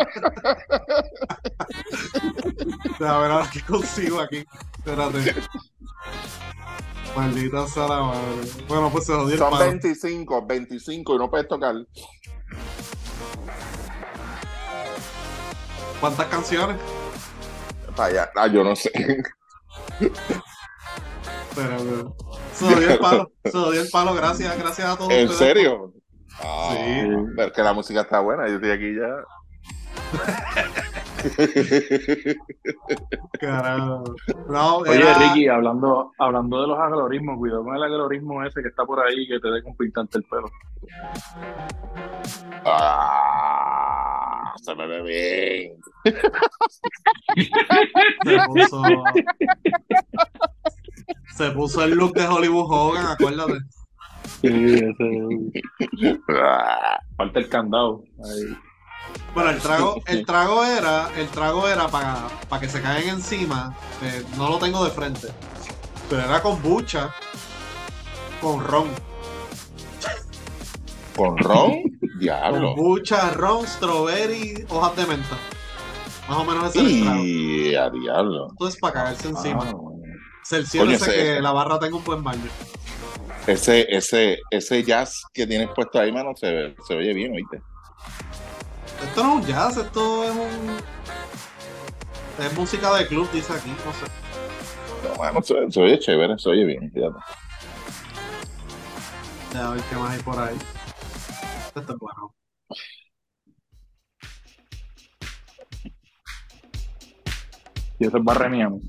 A 2.99 3.17
ver 3.17 3.31
ahora 3.31 3.49
qué 3.51 3.61
consigo 3.61 4.19
aquí. 4.19 4.45
Espérate. 4.85 5.35
Maldita 7.15 7.67
sea 7.67 7.87
la 7.87 8.01
madre. 8.03 8.21
Bueno, 8.67 8.89
pues 8.89 9.05
se 9.05 9.13
jodió 9.13 9.37
Son 9.37 9.51
palo. 9.51 9.65
25, 9.65 10.45
25 10.45 11.15
y 11.15 11.17
no 11.17 11.29
puedes 11.29 11.47
tocar. 11.47 11.75
¿Cuántas 15.99 16.25
canciones? 16.27 16.77
Para 17.95 18.09
allá. 18.09 18.31
Ah, 18.35 18.47
yo 18.47 18.63
no 18.63 18.75
sé. 18.75 18.91
Espérate. 21.49 22.05
Se 22.53 22.65
jodió 22.73 22.89
el 22.91 22.99
palo. 22.99 23.31
Se 23.43 23.51
jodió 23.51 23.81
el 23.81 23.89
palo. 23.89 24.13
Gracias, 24.15 24.57
gracias 24.57 24.87
a 24.89 24.97
todos 24.97 25.11
¿En 25.11 25.27
ustedes. 25.29 25.37
serio? 25.55 25.93
Ah, 26.39 26.69
Sí. 26.73 27.07
Pero 27.35 27.51
que 27.53 27.61
la 27.61 27.73
música 27.73 28.01
está 28.01 28.19
buena. 28.21 28.47
Yo 28.47 28.55
estoy 28.55 28.71
aquí 28.71 28.95
ya. 28.95 29.25
Carajo. 33.39 34.03
No, 34.49 34.77
Oye, 34.77 34.95
era- 34.95 35.17
Ricky, 35.19 35.47
hablando, 35.47 36.11
hablando 36.17 36.61
de 36.61 36.67
los 36.67 36.79
algoritmos, 36.79 37.37
cuidado 37.37 37.63
con 37.63 37.75
el 37.75 37.83
algoritmo 37.83 38.43
ese 38.43 38.61
que 38.61 38.67
está 38.69 38.85
por 38.85 38.99
ahí 39.05 39.27
que 39.27 39.39
te 39.39 39.49
dé 39.49 39.61
con 39.63 39.75
pintante 39.75 40.17
el 40.17 40.23
pelo. 40.25 40.49
Ah, 42.65 44.53
se 44.61 44.75
me 44.75 44.87
ve 44.87 45.01
bien. 45.03 45.77
Se 48.23 48.37
puso. 48.47 48.81
Se 51.35 51.51
puso 51.51 51.83
el 51.83 51.91
look 51.91 52.13
de 52.13 52.27
Hollywood 52.27 52.65
Hogan, 52.69 53.05
acuérdate. 53.07 53.59
Sí, 54.41 54.47
ese. 54.75 56.15
Ah, 56.29 56.99
Falta 57.17 57.39
el 57.39 57.49
candado. 57.49 58.03
Ahí. 58.23 58.57
Bueno, 59.33 59.49
el 59.51 59.59
trago, 59.59 60.01
el 60.07 60.25
trago 60.25 60.65
era, 60.65 61.09
el 61.15 61.27
trago 61.29 61.67
era 61.67 61.87
para, 61.87 62.27
para 62.49 62.59
que 62.59 62.67
se 62.69 62.81
caigan 62.81 63.15
encima. 63.15 63.75
eh, 64.01 64.23
no 64.37 64.49
lo 64.49 64.57
tengo 64.59 64.83
de 64.83 64.91
frente. 64.91 65.29
Pero 66.09 66.23
era 66.23 66.41
con 66.41 66.61
bucha, 66.61 67.13
con 68.41 68.61
ron. 68.63 68.89
¿Con 71.15 71.37
ron? 71.37 71.71
Con 72.11 72.19
Diablo. 72.19 72.75
bucha, 72.75 73.31
ron, 73.31 73.65
strawberry, 73.67 74.65
hojas 74.69 74.95
de 74.95 75.05
menta. 75.07 75.37
Más 76.29 76.37
o 76.37 76.45
menos 76.45 76.69
ese 76.69 76.79
era 76.79 76.89
el 76.89 77.03
trago. 77.03 77.23
Y 77.23 77.75
a 77.75 77.89
diablo. 77.89 78.47
Entonces 78.51 78.79
para 78.79 78.93
cagarse 78.93 79.29
encima. 79.29 79.63
Ah. 79.65 79.73
Cerciórese 80.43 80.99
Coño, 81.05 81.11
ese- 81.13 81.23
que 81.35 81.41
la 81.41 81.51
barra 81.51 81.79
tenga 81.79 81.95
un 81.97 82.03
buen 82.03 82.23
baño. 82.23 82.43
Ese, 83.47 83.87
ese, 83.89 84.39
ese 84.51 84.83
jazz 84.83 85.23
que 85.33 85.47
tienes 85.47 85.69
puesto 85.75 85.99
ahí, 85.99 86.11
mano, 86.11 86.31
se, 86.35 86.75
se 86.87 86.95
oye 86.95 87.13
bien, 87.13 87.33
¿oíste? 87.33 87.59
Esto 89.03 89.23
no 89.23 89.39
es 89.39 89.45
un 89.45 89.47
jazz, 89.47 89.77
esto 89.77 90.23
es 90.23 90.31
un. 90.31 90.77
Es 92.43 92.53
música 92.57 92.93
de 92.95 93.07
club, 93.07 93.29
dice 93.31 93.53
aquí, 93.53 93.69
no 93.69 93.93
sé. 93.93 94.05
No, 95.07 95.15
mano, 95.15 95.41
se, 95.41 95.71
se 95.71 95.81
oye 95.81 95.99
chévere, 95.99 96.37
se 96.37 96.49
oye 96.49 96.65
bien, 96.65 96.91
fíjate. 96.91 97.17
Ya, 99.53 99.67
a 99.67 99.71
ver 99.73 99.81
qué 99.83 99.95
más 99.95 100.11
hay 100.11 100.21
por 100.21 100.39
ahí. 100.39 100.57
Esto 101.75 101.93
es 101.93 101.99
bueno. 101.99 102.33
Y 107.99 108.05
eso 108.05 108.17
es 108.17 108.23
barreniano. 108.23 108.79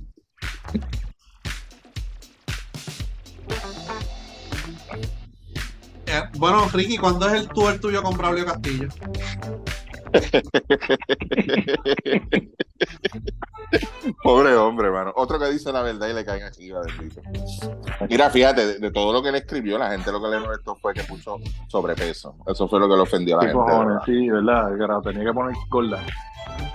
Eh, 6.06 6.22
bueno, 6.34 6.68
Ricky, 6.68 6.96
¿cuándo 6.98 7.26
es 7.26 7.34
el 7.34 7.48
tour 7.48 7.78
tuyo 7.78 8.02
con 8.02 8.16
Braulio 8.16 8.44
Castillo? 8.46 8.88
Pobre 14.22 14.54
hombre, 14.54 14.90
mano. 14.90 15.12
Otro 15.16 15.38
que 15.38 15.50
dice 15.50 15.72
la 15.72 15.82
verdad 15.82 16.08
y 16.08 16.12
le 16.14 16.24
caen 16.24 16.44
aquí, 16.44 16.70
bendito. 16.72 17.20
Mira, 18.08 18.30
fíjate, 18.30 18.66
de, 18.66 18.78
de 18.78 18.90
todo 18.90 19.12
lo 19.12 19.22
que 19.22 19.32
le 19.32 19.38
escribió, 19.38 19.78
la 19.78 19.90
gente 19.90 20.10
lo 20.12 20.20
que 20.22 20.28
le 20.28 20.40
molestó 20.40 20.76
fue 20.76 20.92
que 20.94 21.02
puso 21.04 21.38
sobrepeso. 21.68 22.36
Eso 22.46 22.68
fue 22.68 22.80
lo 22.80 22.88
que 22.88 22.94
le 22.96 23.00
ofendió 23.02 23.38
a 23.38 23.44
la 23.44 23.48
¿Qué 23.48 23.52
gente. 23.54 23.64
cojones? 23.64 23.86
verdad. 23.88 24.02
Sí, 24.06 24.30
¿verdad? 24.30 24.76
Que 24.76 24.86
la 24.86 25.00
tenía 25.02 25.24
que 25.24 25.32
poner 25.34 25.56
gorda. 25.68 26.02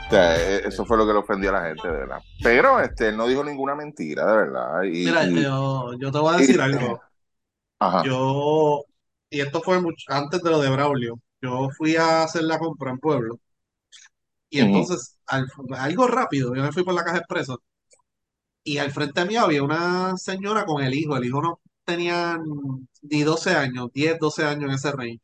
O 0.08 0.10
sea, 0.10 0.36
eh, 0.38 0.62
eso 0.66 0.86
fue 0.86 0.98
lo 0.98 1.06
que 1.06 1.14
le 1.14 1.20
ofendió 1.20 1.50
a 1.50 1.54
la 1.62 1.68
gente, 1.68 1.88
de 1.88 1.94
verdad. 1.98 2.20
Pero 2.42 2.80
este, 2.80 3.10
él 3.10 3.18
no 3.18 3.28
dijo 3.28 3.44
ninguna 3.44 3.76
mentira, 3.76 4.26
de 4.26 4.38
verdad. 4.38 4.84
Y, 4.84 5.06
Mira, 5.06 5.24
y- 5.26 5.44
yo, 5.44 5.92
yo 6.00 6.12
te 6.12 6.18
voy 6.20 6.34
a 6.34 6.38
decir 6.38 6.56
y- 6.56 6.60
algo. 6.62 7.00
Ajá. 7.80 8.04
Yo, 8.04 8.86
y 9.30 9.42
esto 9.42 9.62
fue 9.62 9.80
mucho, 9.82 10.06
antes 10.08 10.42
de 10.42 10.50
lo 10.50 10.60
de 10.60 10.70
Braulio, 10.70 11.20
yo 11.42 11.70
fui 11.78 11.96
a 11.96 12.24
hacer 12.24 12.44
la 12.44 12.60
compra 12.60 12.92
en 12.92 13.00
Pueblo. 13.00 13.40
Y 14.50 14.60
entonces, 14.60 15.18
al- 15.28 15.48
algo 15.78 16.06
rápido, 16.08 16.54
yo 16.56 16.62
me 16.64 16.72
fui 16.74 16.84
por 16.84 16.94
la 16.94 17.04
caja 17.06 17.20
expreso. 17.20 17.62
Y 18.64 18.78
al 18.80 18.92
frente 18.92 19.26
mío 19.26 19.42
había 19.44 19.64
una 19.64 20.18
señora 20.18 20.66
con 20.66 20.84
el 20.84 20.94
hijo. 20.94 21.16
El 21.18 21.26
hijo 21.26 21.42
no 21.42 21.60
tenía 21.86 22.38
ni 23.04 23.24
12 23.24 23.56
años, 23.56 23.90
10, 23.94 24.20
12 24.20 24.44
años 24.46 24.66
en 24.70 24.76
ese 24.76 24.92
range. 24.92 25.22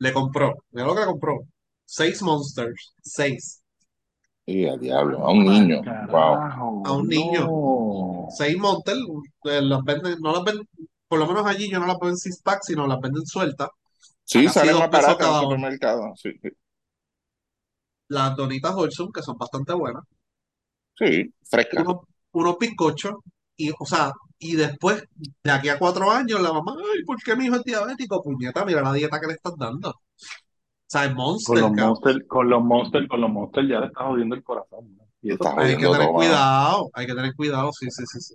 Le 0.00 0.12
compró, 0.14 0.64
mira 0.72 0.86
lo 0.88 0.94
que 0.94 1.00
le 1.02 1.06
compró. 1.06 1.40
Seis 1.86 2.22
Monsters, 2.22 2.94
seis. 3.02 3.62
Y 4.46 4.66
a 4.66 4.76
diablo, 4.76 5.24
a 5.26 5.30
un 5.32 5.44
niño. 5.44 5.82
Wow. 6.10 6.34
Carajo, 6.36 6.82
A 6.86 6.92
un 6.92 7.08
niño. 7.08 7.40
no. 7.46 8.28
Seis 8.30 8.56
Monsters, 8.58 9.00
eh, 9.44 9.62
las 9.62 9.82
venden, 9.84 10.18
no 10.20 10.32
las 10.32 10.44
venden, 10.44 10.68
por 11.08 11.18
lo 11.18 11.26
menos 11.26 11.46
allí 11.46 11.70
yo 11.70 11.80
no 11.80 11.86
las 11.86 11.98
veo 12.00 12.10
en 12.10 12.16
six 12.16 12.40
pack, 12.42 12.60
sino 12.62 12.86
las 12.86 13.00
venden 13.00 13.26
sueltas. 13.26 13.68
Sí, 14.28 14.44
Casi 14.44 14.52
sale 14.52 14.72
dos 14.72 14.80
más 14.80 14.88
pesos 14.88 15.16
barato 15.16 15.24
en 15.26 15.32
el 15.32 15.36
cada 15.36 15.42
uno. 15.42 15.56
supermercado. 15.56 16.12
Sí, 16.16 16.32
sí. 16.42 16.50
Las 18.08 18.36
donitas 18.36 18.74
Holson, 18.74 19.10
que 19.12 19.22
son 19.22 19.38
bastante 19.38 19.72
buenas. 19.72 20.04
Sí, 20.98 21.32
fresca. 21.44 21.82
Unos, 21.82 21.96
unos 22.32 22.58
bizcochos. 22.58 23.14
Y, 23.56 23.70
o 23.78 23.84
sea, 23.86 24.12
y 24.38 24.54
después, 24.56 25.04
de 25.42 25.50
aquí 25.50 25.68
a 25.68 25.78
cuatro 25.78 26.10
años, 26.10 26.40
la 26.40 26.52
mamá, 26.52 26.74
ay, 26.78 27.04
¿por 27.04 27.16
qué 27.22 27.34
mi 27.36 27.46
hijo 27.46 27.56
es 27.56 27.64
diabético? 27.64 28.22
Puñeta, 28.22 28.64
mira 28.64 28.82
la 28.82 28.92
dieta 28.92 29.20
que 29.20 29.26
le 29.28 29.32
estás 29.34 29.54
dando. 29.58 29.90
O 29.90 29.94
sea, 30.86 31.04
es 31.06 31.14
Con 31.42 31.58
Monster, 31.58 31.58
los 31.60 31.72
cabrón. 31.72 31.98
monsters, 32.00 32.26
con 32.28 32.48
los 32.50 32.62
monsters, 32.64 33.08
con 33.08 33.20
los 33.20 33.30
monsters 33.30 33.68
ya 33.68 33.80
le 33.80 33.86
está 33.88 34.04
jodiendo 34.04 34.34
el 34.36 34.42
corazón. 34.44 34.96
¿no? 34.96 35.04
Y 35.22 35.32
eso 35.32 35.44
Está 35.44 35.50
Hay 35.56 35.76
que 35.76 35.86
jodiendo 35.86 35.90
tener 35.90 36.08
todo, 36.08 36.12
mano. 36.14 36.14
cuidado, 36.14 36.90
hay 36.94 37.06
que 37.06 37.14
tener 37.14 37.34
cuidado, 37.34 37.72
sí, 37.72 37.90
sí, 37.90 38.04
sí, 38.06 38.20
sí. 38.20 38.34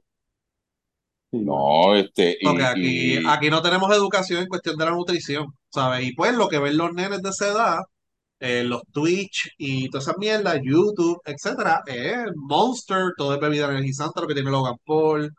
No, 1.33 1.95
este, 1.95 2.37
y, 2.39 2.49
Porque 2.49 2.63
aquí, 2.65 3.19
y- 3.23 3.23
aquí 3.25 3.49
no 3.49 3.61
tenemos 3.61 3.91
educación 3.95 4.41
en 4.43 4.47
cuestión 4.49 4.75
de 4.77 4.85
la 4.85 4.91
nutrición, 4.91 5.47
¿sabes? 5.69 6.05
Y 6.07 6.13
pues 6.13 6.33
lo 6.35 6.49
que 6.49 6.59
ven 6.59 6.77
los 6.77 6.93
nenes 6.93 7.21
de 7.21 7.29
esa 7.29 7.47
edad 7.49 7.79
eh, 8.39 8.63
los 8.65 8.83
Twitch 8.93 9.51
y 9.57 9.89
todas 9.89 10.07
esas 10.07 10.17
mierdas, 10.19 10.59
YouTube, 10.63 11.19
etcétera, 11.25 11.81
es 11.87 12.25
Monster, 12.35 13.13
todo 13.17 13.33
es 13.35 13.39
bebida 13.41 13.67
energizante, 13.71 14.21
lo 14.21 14.27
que 14.27 14.35
tiene 14.35 14.51
Logan 14.51 14.75
Paul, 14.85 15.31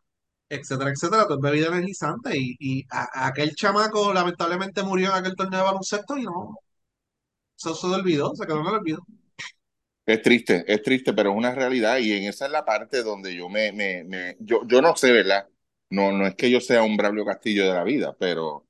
etcétera, 0.49 0.91
etcétera, 0.93 1.25
todo 1.27 1.37
es 1.39 1.43
bebida 1.43 1.69
energizante. 1.69 2.37
Y, 2.39 2.57
y 2.61 2.85
a- 2.91 3.27
aquel 3.29 3.55
chamaco 3.57 4.13
lamentablemente 4.15 4.83
murió 4.85 5.11
en 5.11 5.17
aquel 5.17 5.37
torneo 5.37 5.61
de 5.61 5.67
baloncesto 5.67 6.19
y 6.19 6.25
no, 6.25 6.57
eso 7.59 7.75
se 7.75 7.87
olvidó, 7.89 8.33
se 8.37 8.47
quedó 8.47 8.61
en 8.61 8.67
el 8.67 8.75
olvido. 8.75 9.05
Es 10.07 10.23
triste, 10.23 10.65
es 10.67 10.83
triste, 10.83 11.13
pero 11.15 11.31
es 11.31 11.37
una 11.37 11.55
realidad 11.55 11.99
y 11.99 12.13
en 12.13 12.25
esa 12.25 12.47
es 12.47 12.53
la 12.53 12.65
parte 12.65 13.03
donde 13.03 13.35
yo 13.35 13.49
me, 13.49 13.73
me, 13.73 14.05
me- 14.05 14.37
yo, 14.41 14.61
yo 14.67 14.81
no 14.83 14.97
sé, 14.97 15.13
¿verdad? 15.13 15.47
No, 15.95 16.13
no 16.13 16.27
es 16.27 16.35
que 16.35 16.51
yo 16.51 16.61
sea 16.61 16.83
un 16.83 16.97
Braulio 16.97 17.25
Castillo 17.25 17.67
de 17.67 17.75
la 17.75 17.85
vida, 17.85 18.17
pero 18.19 18.67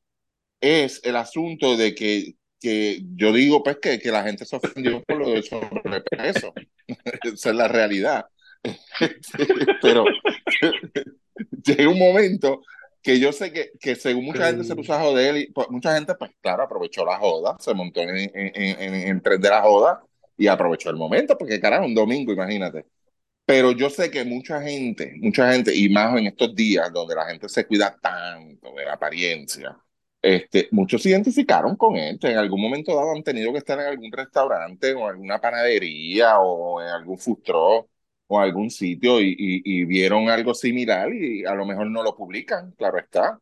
es 0.60 1.00
el 1.04 1.16
asunto 1.16 1.76
de 1.76 1.94
que, 1.94 2.34
que 2.60 3.02
yo 3.16 3.32
digo, 3.32 3.62
pues, 3.62 3.78
que, 3.78 3.98
que 3.98 4.10
la 4.10 4.22
gente 4.22 4.44
se 4.44 4.56
ofendió 4.56 5.02
por 5.02 5.18
lo 5.18 5.30
de 5.30 5.42
sobrepeso. 5.42 6.52
Esa 7.24 7.50
es 7.50 7.56
la 7.56 7.68
realidad. 7.68 8.26
Pero 9.82 10.04
llega 11.64 11.88
un 11.88 11.98
momento 11.98 12.62
que 13.02 13.20
yo 13.20 13.32
sé 13.32 13.52
que, 13.52 13.72
que 13.78 13.94
según 13.94 14.24
mucha 14.24 14.46
gente 14.46 14.64
se 14.64 14.74
puso 14.74 14.94
a 14.94 15.00
joder, 15.00 15.36
y 15.36 15.52
pues, 15.52 15.68
mucha 15.68 15.94
gente, 15.94 16.14
pues 16.14 16.30
claro, 16.40 16.62
aprovechó 16.62 17.04
la 17.04 17.18
joda, 17.18 17.56
se 17.60 17.74
montó 17.74 18.00
en, 18.00 18.16
en, 18.16 18.30
en, 18.34 18.80
en, 18.80 18.94
en 18.94 19.20
tren 19.20 19.40
de 19.40 19.50
la 19.50 19.60
joda 19.60 20.02
y 20.38 20.46
aprovechó 20.46 20.88
el 20.88 20.96
momento, 20.96 21.36
porque 21.36 21.60
carajo, 21.60 21.84
un 21.84 21.94
domingo, 21.94 22.32
imagínate. 22.32 22.86
Pero 23.46 23.72
yo 23.72 23.90
sé 23.90 24.10
que 24.10 24.24
mucha 24.24 24.62
gente, 24.62 25.14
mucha 25.20 25.52
gente, 25.52 25.74
y 25.74 25.88
más 25.90 26.16
en 26.18 26.26
estos 26.28 26.54
días 26.54 26.90
donde 26.92 27.14
la 27.14 27.26
gente 27.26 27.48
se 27.48 27.66
cuida 27.66 27.94
tanto 28.00 28.72
de 28.74 28.84
la 28.84 28.94
apariencia, 28.94 29.76
este, 30.22 30.68
muchos 30.70 31.02
se 31.02 31.10
identificaron 31.10 31.76
con 31.76 31.96
él. 31.96 32.18
En 32.22 32.38
algún 32.38 32.62
momento 32.62 32.96
dado 32.96 33.12
han 33.12 33.22
tenido 33.22 33.52
que 33.52 33.58
estar 33.58 33.78
en 33.78 33.86
algún 33.86 34.10
restaurante 34.10 34.94
o 34.94 35.00
en 35.00 35.08
alguna 35.10 35.40
panadería 35.40 36.38
o 36.40 36.80
en 36.80 36.88
algún 36.88 37.18
truck 37.42 37.88
o 38.26 38.40
algún 38.40 38.70
sitio 38.70 39.20
y, 39.20 39.36
y, 39.38 39.62
y 39.64 39.84
vieron 39.84 40.30
algo 40.30 40.54
similar 40.54 41.12
y 41.12 41.44
a 41.44 41.54
lo 41.54 41.66
mejor 41.66 41.90
no 41.90 42.02
lo 42.02 42.16
publican, 42.16 42.72
claro 42.72 42.98
está. 42.98 43.38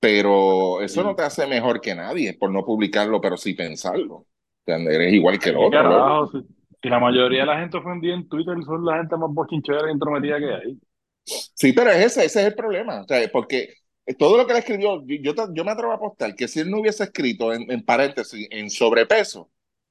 Pero 0.00 0.80
eso 0.80 1.04
no 1.04 1.14
te 1.14 1.22
hace 1.22 1.46
mejor 1.46 1.80
que 1.80 1.94
nadie 1.94 2.34
por 2.34 2.50
no 2.50 2.64
publicarlo, 2.64 3.20
pero 3.20 3.36
sí 3.36 3.54
pensarlo. 3.54 4.26
Eres 4.66 5.12
igual 5.12 5.38
que 5.38 5.50
el 5.50 5.56
¿Qué 5.56 5.60
otro. 5.60 6.44
Si 6.82 6.88
la 6.88 6.98
mayoría 6.98 7.40
de 7.40 7.46
la 7.46 7.60
gente 7.60 7.76
ofendida 7.78 8.14
en 8.14 8.28
Twitter 8.28 8.56
son 8.64 8.84
la 8.84 8.98
gente 8.98 9.16
más 9.16 9.30
bochinchera 9.30 9.88
y 9.88 9.92
entrometida 9.92 10.38
que 10.38 10.54
hay. 10.54 10.80
Sí, 11.24 11.72
pero 11.72 11.90
es 11.90 12.06
ese, 12.06 12.24
ese 12.24 12.40
es 12.40 12.46
el 12.48 12.54
problema. 12.54 13.02
O 13.02 13.04
sea, 13.06 13.28
porque 13.30 13.74
todo 14.18 14.36
lo 14.36 14.46
que 14.46 14.52
él 14.52 14.58
escribió, 14.58 15.02
yo, 15.06 15.34
yo, 15.52 15.64
me 15.64 15.70
atrevo 15.70 15.92
a 15.92 15.96
apostar 15.96 16.34
que 16.34 16.48
si 16.48 16.60
él 16.60 16.70
no 16.70 16.80
hubiese 16.80 17.04
escrito 17.04 17.52
en, 17.52 17.70
en 17.70 17.84
paréntesis, 17.84 18.48
en 18.50 18.70
sobrepeso, 18.70 19.50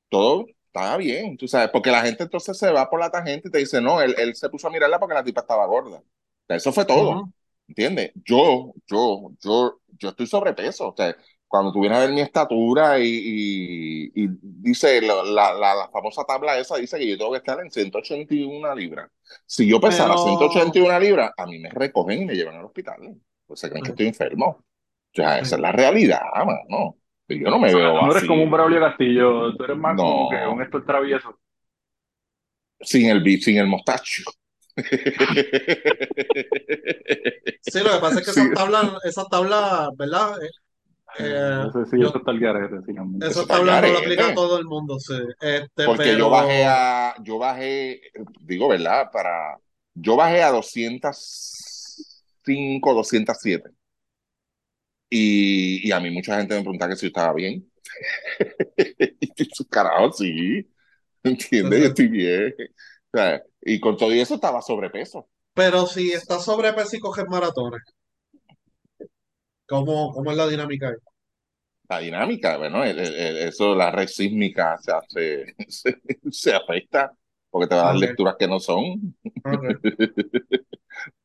todo 0.10 0.46
estaba 0.66 0.98
bien, 0.98 1.38
tú 1.38 1.48
sabes, 1.48 1.70
porque 1.72 1.92
la 1.92 2.02
gente 2.02 2.24
entonces 2.24 2.58
se 2.58 2.72
va 2.72 2.90
por 2.90 3.00
la 3.00 3.12
tangente 3.12 3.48
y 3.50 3.52
te 3.52 3.58
dice, 3.60 3.82
no, 3.82 4.02
él, 4.02 4.16
él 4.18 4.36
se 4.36 4.50
puso 4.50 4.68
a 4.68 4.72
mirarla 4.72 5.00
porque 5.00 5.16
la 5.16 5.24
tipa 5.24 5.42
estaba 5.42 5.66
gorda. 5.66 5.98
O 6.00 6.06
sea, 6.48 6.58
eso 6.58 6.72
fue 6.74 6.86
todo, 6.86 7.22
Ujú. 7.22 7.34
¿entiendes? 7.68 8.12
Yo, 8.26 8.74
yo, 8.88 9.32
yo, 9.42 9.82
yo 9.98 10.10
estoy 10.10 10.28
sobrepeso. 10.28 10.90
O 10.90 10.96
sea, 10.96 11.16
cuando 11.52 11.72
tú 11.74 11.82
vienes 11.82 11.98
a 12.00 12.02
ver 12.02 12.14
mi 12.14 12.22
estatura 12.22 12.98
y, 12.98 13.04
y, 13.06 14.24
y 14.24 14.28
dice 14.42 15.02
la, 15.02 15.22
la, 15.24 15.54
la, 15.54 15.76
la 15.76 15.90
famosa 15.90 16.24
tabla 16.24 16.58
esa, 16.58 16.78
dice 16.78 16.98
que 16.98 17.08
yo 17.10 17.18
tengo 17.18 17.32
que 17.32 17.38
estar 17.40 17.60
en 17.60 17.70
181 17.70 18.74
libras. 18.76 19.12
Si 19.46 19.68
yo 19.68 19.80
pesara 19.82 20.14
Pero- 20.16 20.24
181 20.24 21.00
libras, 21.00 21.32
a 21.38 21.46
mí 21.46 21.60
me 21.60 21.70
recogen 21.70 22.22
y 22.22 22.26
me 22.26 22.36
llevan 22.36 22.56
al 22.56 22.66
hospital. 22.66 22.98
Pues 23.46 23.60
se 23.60 23.70
creen 23.70 23.84
que 23.84 23.92
estoy 23.92 24.08
enfermo. 24.08 24.48
O 24.48 24.64
sea, 25.14 25.40
esa 25.40 25.56
es 25.58 25.62
la 25.62 25.74
realidad, 25.74 26.22
mano. 26.38 26.96
Yo 27.28 27.50
no 27.50 27.60
me 27.60 27.74
veo 27.74 27.94
No 27.94 28.06
eres 28.06 28.16
así, 28.18 28.28
como 28.28 28.44
un 28.44 28.52
Braulio 28.52 28.80
Castillo, 28.80 29.54
tú 29.58 29.64
eres 29.66 29.78
más 29.78 29.96
No. 29.96 30.04
como 30.04 30.30
que 30.30 30.48
un 30.48 30.62
Héctor 30.62 30.86
Travieso. 30.86 31.38
sin 32.80 33.10
el, 33.10 33.42
sin 33.42 33.58
el 33.58 33.68
mostacho. 33.68 34.24
Sí, 37.62 37.80
lo 37.84 37.92
que 37.94 38.00
pasa 38.00 38.20
es 38.20 38.26
que 38.26 38.32
Sí. 38.34 38.40
esas 38.42 38.54
tablas, 38.54 38.86
esas 39.04 39.30
tablas, 39.30 39.90
¿verdad? 39.98 40.34
Eh, 41.20 41.24
eh, 41.24 41.66
Ese 41.70 41.86
sí, 41.92 41.98
yo- 42.00 42.08
eso 42.08 42.18
está 42.18 42.32
el 42.32 42.40
garete, 42.40 42.76
finalmente. 42.86 43.28
Eso 43.28 43.42
está 43.42 43.58
tablas 43.58 43.82
no 43.82 43.90
lo 43.90 43.98
aplica 44.00 44.28
a 44.30 44.34
todo 44.34 44.58
el 44.60 44.66
mundo, 44.66 45.00
sí. 45.00 45.14
Este, 45.40 45.86
Porque 45.86 46.04
pero... 46.04 46.18
yo 46.20 46.30
bajé 46.30 46.66
a, 46.66 47.16
yo 47.24 47.38
bajé, 47.38 48.02
digo, 48.42 48.68
¿verdad? 48.70 49.10
Para, 49.12 49.58
yo 49.94 50.16
bajé 50.16 50.42
a 50.44 50.52
205, 50.52 52.94
207. 52.94 53.70
Y, 55.10 55.88
y 55.88 55.92
a 55.92 56.00
mí 56.00 56.10
mucha 56.10 56.38
gente 56.38 56.56
me 56.56 56.62
preguntaba 56.62 56.92
que 56.92 56.96
si 56.96 57.02
yo 57.04 57.08
estaba 57.08 57.34
bien. 57.34 57.70
y 59.20 59.46
su 59.54 59.68
carajo, 59.68 60.12
sí. 60.14 60.68
¿Entiendes? 61.24 61.80
Yo 61.80 61.86
estoy 61.88 62.08
bien. 62.08 62.54
O 63.14 63.18
sea, 63.18 63.44
y 63.62 63.80
con 63.80 63.98
todo 63.98 64.14
y 64.14 64.22
eso 64.22 64.36
estaba 64.36 64.62
sobrepeso. 64.62 65.28
Pero 65.54 65.86
si 65.86 66.14
estás 66.14 66.46
sobrepeso 66.46 66.96
y 66.96 67.00
coges 67.00 67.26
maratones, 67.28 67.82
¿cómo, 69.72 70.12
cómo 70.14 70.32
es 70.32 70.38
la 70.38 70.48
dinámica 70.48 70.90
ahí? 70.90 70.96
La 71.90 72.00
dinámica, 72.00 72.58
bueno, 72.58 72.84
el- 72.86 73.00
el- 73.00 73.14
el- 73.16 73.38
eso, 73.50 73.76
la 73.76 73.92
red 73.92 74.08
sísmica 74.08 74.78
se 74.78 74.92
hace, 74.94 75.56
se, 75.68 76.02
se 76.32 76.54
afecta 76.56 77.12
porque 77.50 77.68
te 77.68 77.76
va 77.76 77.82
a 77.82 77.86
dar 77.88 77.96
Ok. 77.96 78.02
lecturas 78.02 78.36
que 78.40 78.48
no 78.48 78.60
son. 78.60 79.16
Ok. 79.44 79.66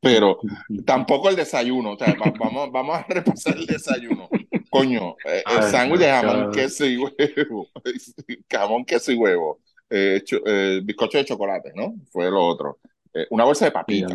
Pero 0.00 0.40
tampoco 0.84 1.28
el 1.28 1.36
desayuno. 1.36 1.92
O 1.92 1.98
sea, 1.98 2.14
va- 2.14 2.32
vamos, 2.38 2.70
vamos 2.72 2.96
a 2.98 3.06
repasar 3.08 3.56
el 3.56 3.66
desayuno. 3.66 4.28
Coño, 4.70 5.16
eh, 5.24 5.42
el 5.48 5.62
sándwich 5.62 6.00
de 6.00 6.06
jamón, 6.10 6.50
queso 6.52 6.86
y 6.86 6.96
huevo. 6.98 7.68
Jamón, 8.50 8.84
queso 8.84 9.12
y 9.12 9.16
huevo. 9.16 9.60
Eh, 9.90 10.22
eh, 10.46 10.80
bizcocho 10.84 11.18
de 11.18 11.24
chocolate, 11.24 11.72
¿no? 11.74 11.94
Fue 12.10 12.30
lo 12.30 12.44
otro. 12.44 12.78
Eh, 13.16 13.26
una 13.30 13.44
bolsa 13.44 13.64
de 13.64 13.70
Sí, 13.70 13.74
papita, 13.74 14.08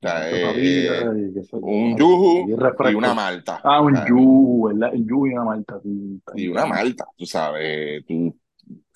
sea, 0.00 0.30
eh, 0.30 0.42
papita 0.44 0.60
y 0.60 1.56
un 1.60 1.96
yuju 1.96 2.50
Y 2.88 2.94
una 2.94 3.14
malta. 3.14 3.60
Ah, 3.64 3.80
un 3.80 3.94
yuju, 4.06 4.68
¿verdad? 4.68 4.92
Yuju 4.94 5.26
y 5.26 5.32
una 5.32 5.44
malta. 5.44 5.80
sí. 5.82 6.22
Y 6.36 6.46
una 6.46 6.66
malta, 6.66 7.08
tú 7.16 7.26
sabes. 7.26 8.06
Tu 8.06 8.38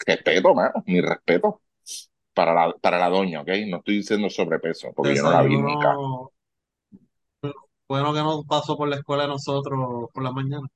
respeto, 0.06 0.54
mano, 0.54 0.84
mi 0.86 1.00
respeto 1.00 1.60
para 2.32 2.54
la, 2.54 2.72
para 2.80 2.98
la 2.98 3.08
doña, 3.08 3.40
¿ok? 3.40 3.48
No 3.66 3.78
estoy 3.78 3.96
diciendo 3.96 4.30
sobrepeso, 4.30 4.92
porque 4.94 5.16
yo 5.16 5.24
no 5.24 5.32
la 5.32 5.42
vi 5.42 5.56
nunca. 5.56 5.96
Bueno 7.88 8.12
que 8.12 8.20
no 8.20 8.44
pasó 8.44 8.76
por 8.76 8.88
la 8.88 8.96
escuela 8.96 9.24
de 9.24 9.30
nosotros 9.30 10.08
por 10.12 10.22
la 10.22 10.30
mañana. 10.30 10.68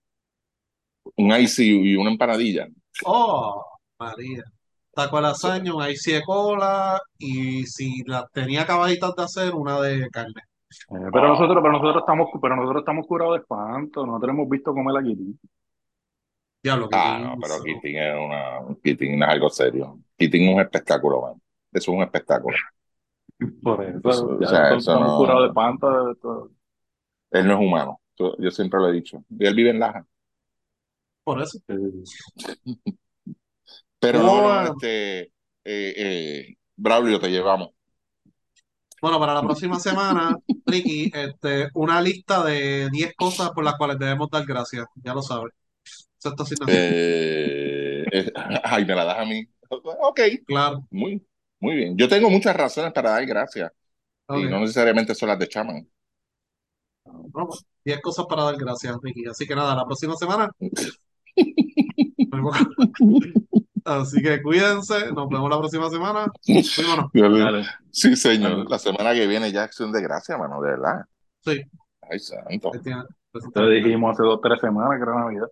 Un 1.16 1.32
ice 1.38 1.64
y 1.64 1.94
una 1.94 2.10
empanadilla. 2.10 2.68
Oh, 3.04 3.64
María. 3.98 4.42
Taco 4.92 5.16
de 5.16 5.22
lasaña, 5.22 5.74
un 5.74 5.86
ice 5.88 6.14
de 6.14 6.22
cola 6.22 6.98
y 7.18 7.64
si 7.66 8.02
la 8.06 8.26
tenía 8.32 8.62
acabaditas 8.62 9.14
de 9.14 9.22
hacer, 9.22 9.54
una 9.54 9.80
de 9.80 10.08
carne. 10.10 10.42
Eh, 10.90 11.08
pero 11.12 11.28
nosotros, 11.28 11.58
pero 11.62 11.72
nosotros 11.72 11.96
estamos, 12.02 12.28
pero 12.40 12.56
nosotros 12.56 12.82
estamos 12.82 13.06
curados 13.06 13.34
de 13.34 13.40
espanto. 13.42 14.04
Nosotros 14.06 14.30
hemos 14.30 14.48
visto 14.48 14.72
comer 14.72 14.94
la 14.94 15.02
Kitty. 15.02 15.38
Diablo, 16.62 16.88
que 16.88 16.96
Ah, 16.96 17.18
no, 17.22 17.36
pero 17.40 17.62
Keating 17.62 17.96
es 17.96 18.14
una, 18.16 18.60
no 18.60 19.24
es 19.24 19.30
algo 19.30 19.48
serio. 19.48 19.98
Keating 20.18 20.48
es 20.48 20.54
un 20.54 20.60
espectáculo, 20.60 21.22
man. 21.22 21.34
Eso 21.72 21.90
es 21.92 21.96
un 21.96 22.02
espectáculo. 22.02 22.56
Por 23.62 23.82
eso, 23.82 24.08
Eso, 24.10 24.40
ya 24.40 24.46
o 24.46 24.50
sea, 24.50 24.62
estamos, 24.64 24.82
eso 24.82 24.90
estamos 24.92 25.12
no- 25.12 25.16
curados 25.18 25.42
de 25.42 25.48
espanto. 25.48 26.06
de 26.08 26.14
todo. 26.16 26.50
Él 27.30 27.46
no 27.46 27.54
es 27.54 27.60
humano. 27.60 28.00
Yo 28.38 28.50
siempre 28.50 28.78
lo 28.80 28.88
he 28.88 28.92
dicho. 28.92 29.24
Y 29.30 29.46
él 29.46 29.54
vive 29.54 29.70
en 29.70 29.78
Laja. 29.80 30.04
por 31.24 31.40
eso. 31.40 31.58
Eh, 31.68 31.74
Pero 34.00 34.18
no, 34.20 34.24
no, 34.36 34.42
Bueno. 34.42 34.72
este, 34.72 35.20
eh, 35.22 35.30
eh, 35.64 36.56
Braulio, 36.76 37.20
te 37.20 37.28
llevamos. 37.30 37.70
Bueno, 39.02 39.18
para 39.18 39.32
la 39.34 39.42
próxima 39.42 39.80
semana, 39.80 40.36
Ricky, 40.66 41.10
este, 41.14 41.68
una 41.74 42.00
lista 42.02 42.44
de 42.44 42.88
10 42.90 43.14
cosas 43.16 43.50
por 43.50 43.64
las 43.64 43.76
cuales 43.76 43.98
debemos 43.98 44.28
dar 44.30 44.44
gracias. 44.44 44.86
Ya 45.02 45.14
lo 45.14 45.22
sabes. 45.22 45.52
Sexta 46.18 46.42
asignación. 46.42 46.76
Eh, 46.78 48.04
ay, 48.64 48.84
me 48.84 48.94
la 48.94 49.04
das 49.04 49.18
a 49.18 49.24
mí. 49.24 49.42
Ok, 49.70 50.20
Claro. 50.46 50.84
muy, 50.90 51.24
muy 51.60 51.76
bien. 51.76 51.96
Yo 51.96 52.08
tengo 52.08 52.28
muchas 52.28 52.54
razones 52.54 52.92
para 52.92 53.12
dar 53.12 53.24
gracias. 53.24 53.72
Y 54.28 54.44
no 54.44 54.60
necesariamente 54.60 55.14
son 55.14 55.30
las 55.30 55.38
de 55.38 55.48
Chaman. 55.48 55.88
Bueno, 57.04 57.48
pues, 57.48 57.64
10 57.84 58.00
cosas 58.02 58.26
para 58.28 58.44
dar 58.44 58.56
gracias, 58.56 58.96
Ricky. 59.02 59.24
Así 59.26 59.46
que 59.46 59.56
nada, 59.56 59.74
la 59.74 59.86
próxima 59.86 60.14
semana. 60.16 60.50
Así 63.84 64.22
que 64.22 64.42
cuídense. 64.42 65.12
Nos 65.12 65.28
vemos 65.28 65.50
la 65.50 65.58
próxima 65.58 65.90
semana. 65.90 66.26
Dale. 67.12 67.66
Sí, 67.90 68.16
señor. 68.16 68.50
Dale. 68.50 68.64
La 68.68 68.78
semana 68.78 69.14
que 69.14 69.26
viene 69.26 69.52
ya 69.52 69.64
acción 69.64 69.92
de 69.92 70.02
gracia, 70.02 70.36
mano, 70.36 70.60
de 70.60 70.70
verdad. 70.70 71.04
Sí. 71.44 71.62
Ay, 72.02 72.18
santo. 72.18 72.70
Te 73.54 73.66
dijimos 73.68 74.12
hace 74.12 74.22
dos 74.22 74.40
tres 74.42 74.60
semanas 74.60 74.96
que 74.96 75.02
era 75.02 75.14
Navidad. 75.14 75.48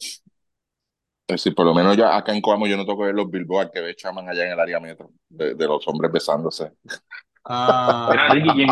Es 1.29 1.35
decir, 1.35 1.55
por 1.55 1.67
lo 1.67 1.75
menos 1.75 1.97
ya 1.97 2.17
acá 2.17 2.35
en 2.35 2.41
Coamo 2.41 2.67
yo 2.67 2.77
no 2.77 2.87
toco 2.87 3.03
ver 3.03 3.15
los 3.15 3.31
billboards 3.31 3.71
que 3.71 3.83
ve 3.83 3.95
Chaman 3.95 4.29
allá 4.29 4.47
en 4.47 4.53
el 4.53 4.61
área 4.61 4.81
metro, 4.81 5.11
de, 5.29 5.55
de 5.55 5.67
los 5.67 5.87
hombres 5.87 6.11
besándose. 6.11 6.73
Ah. 7.45 8.09
Mira, 8.11 8.29
Ricky, 8.31 8.49
¿quién, 8.55 8.69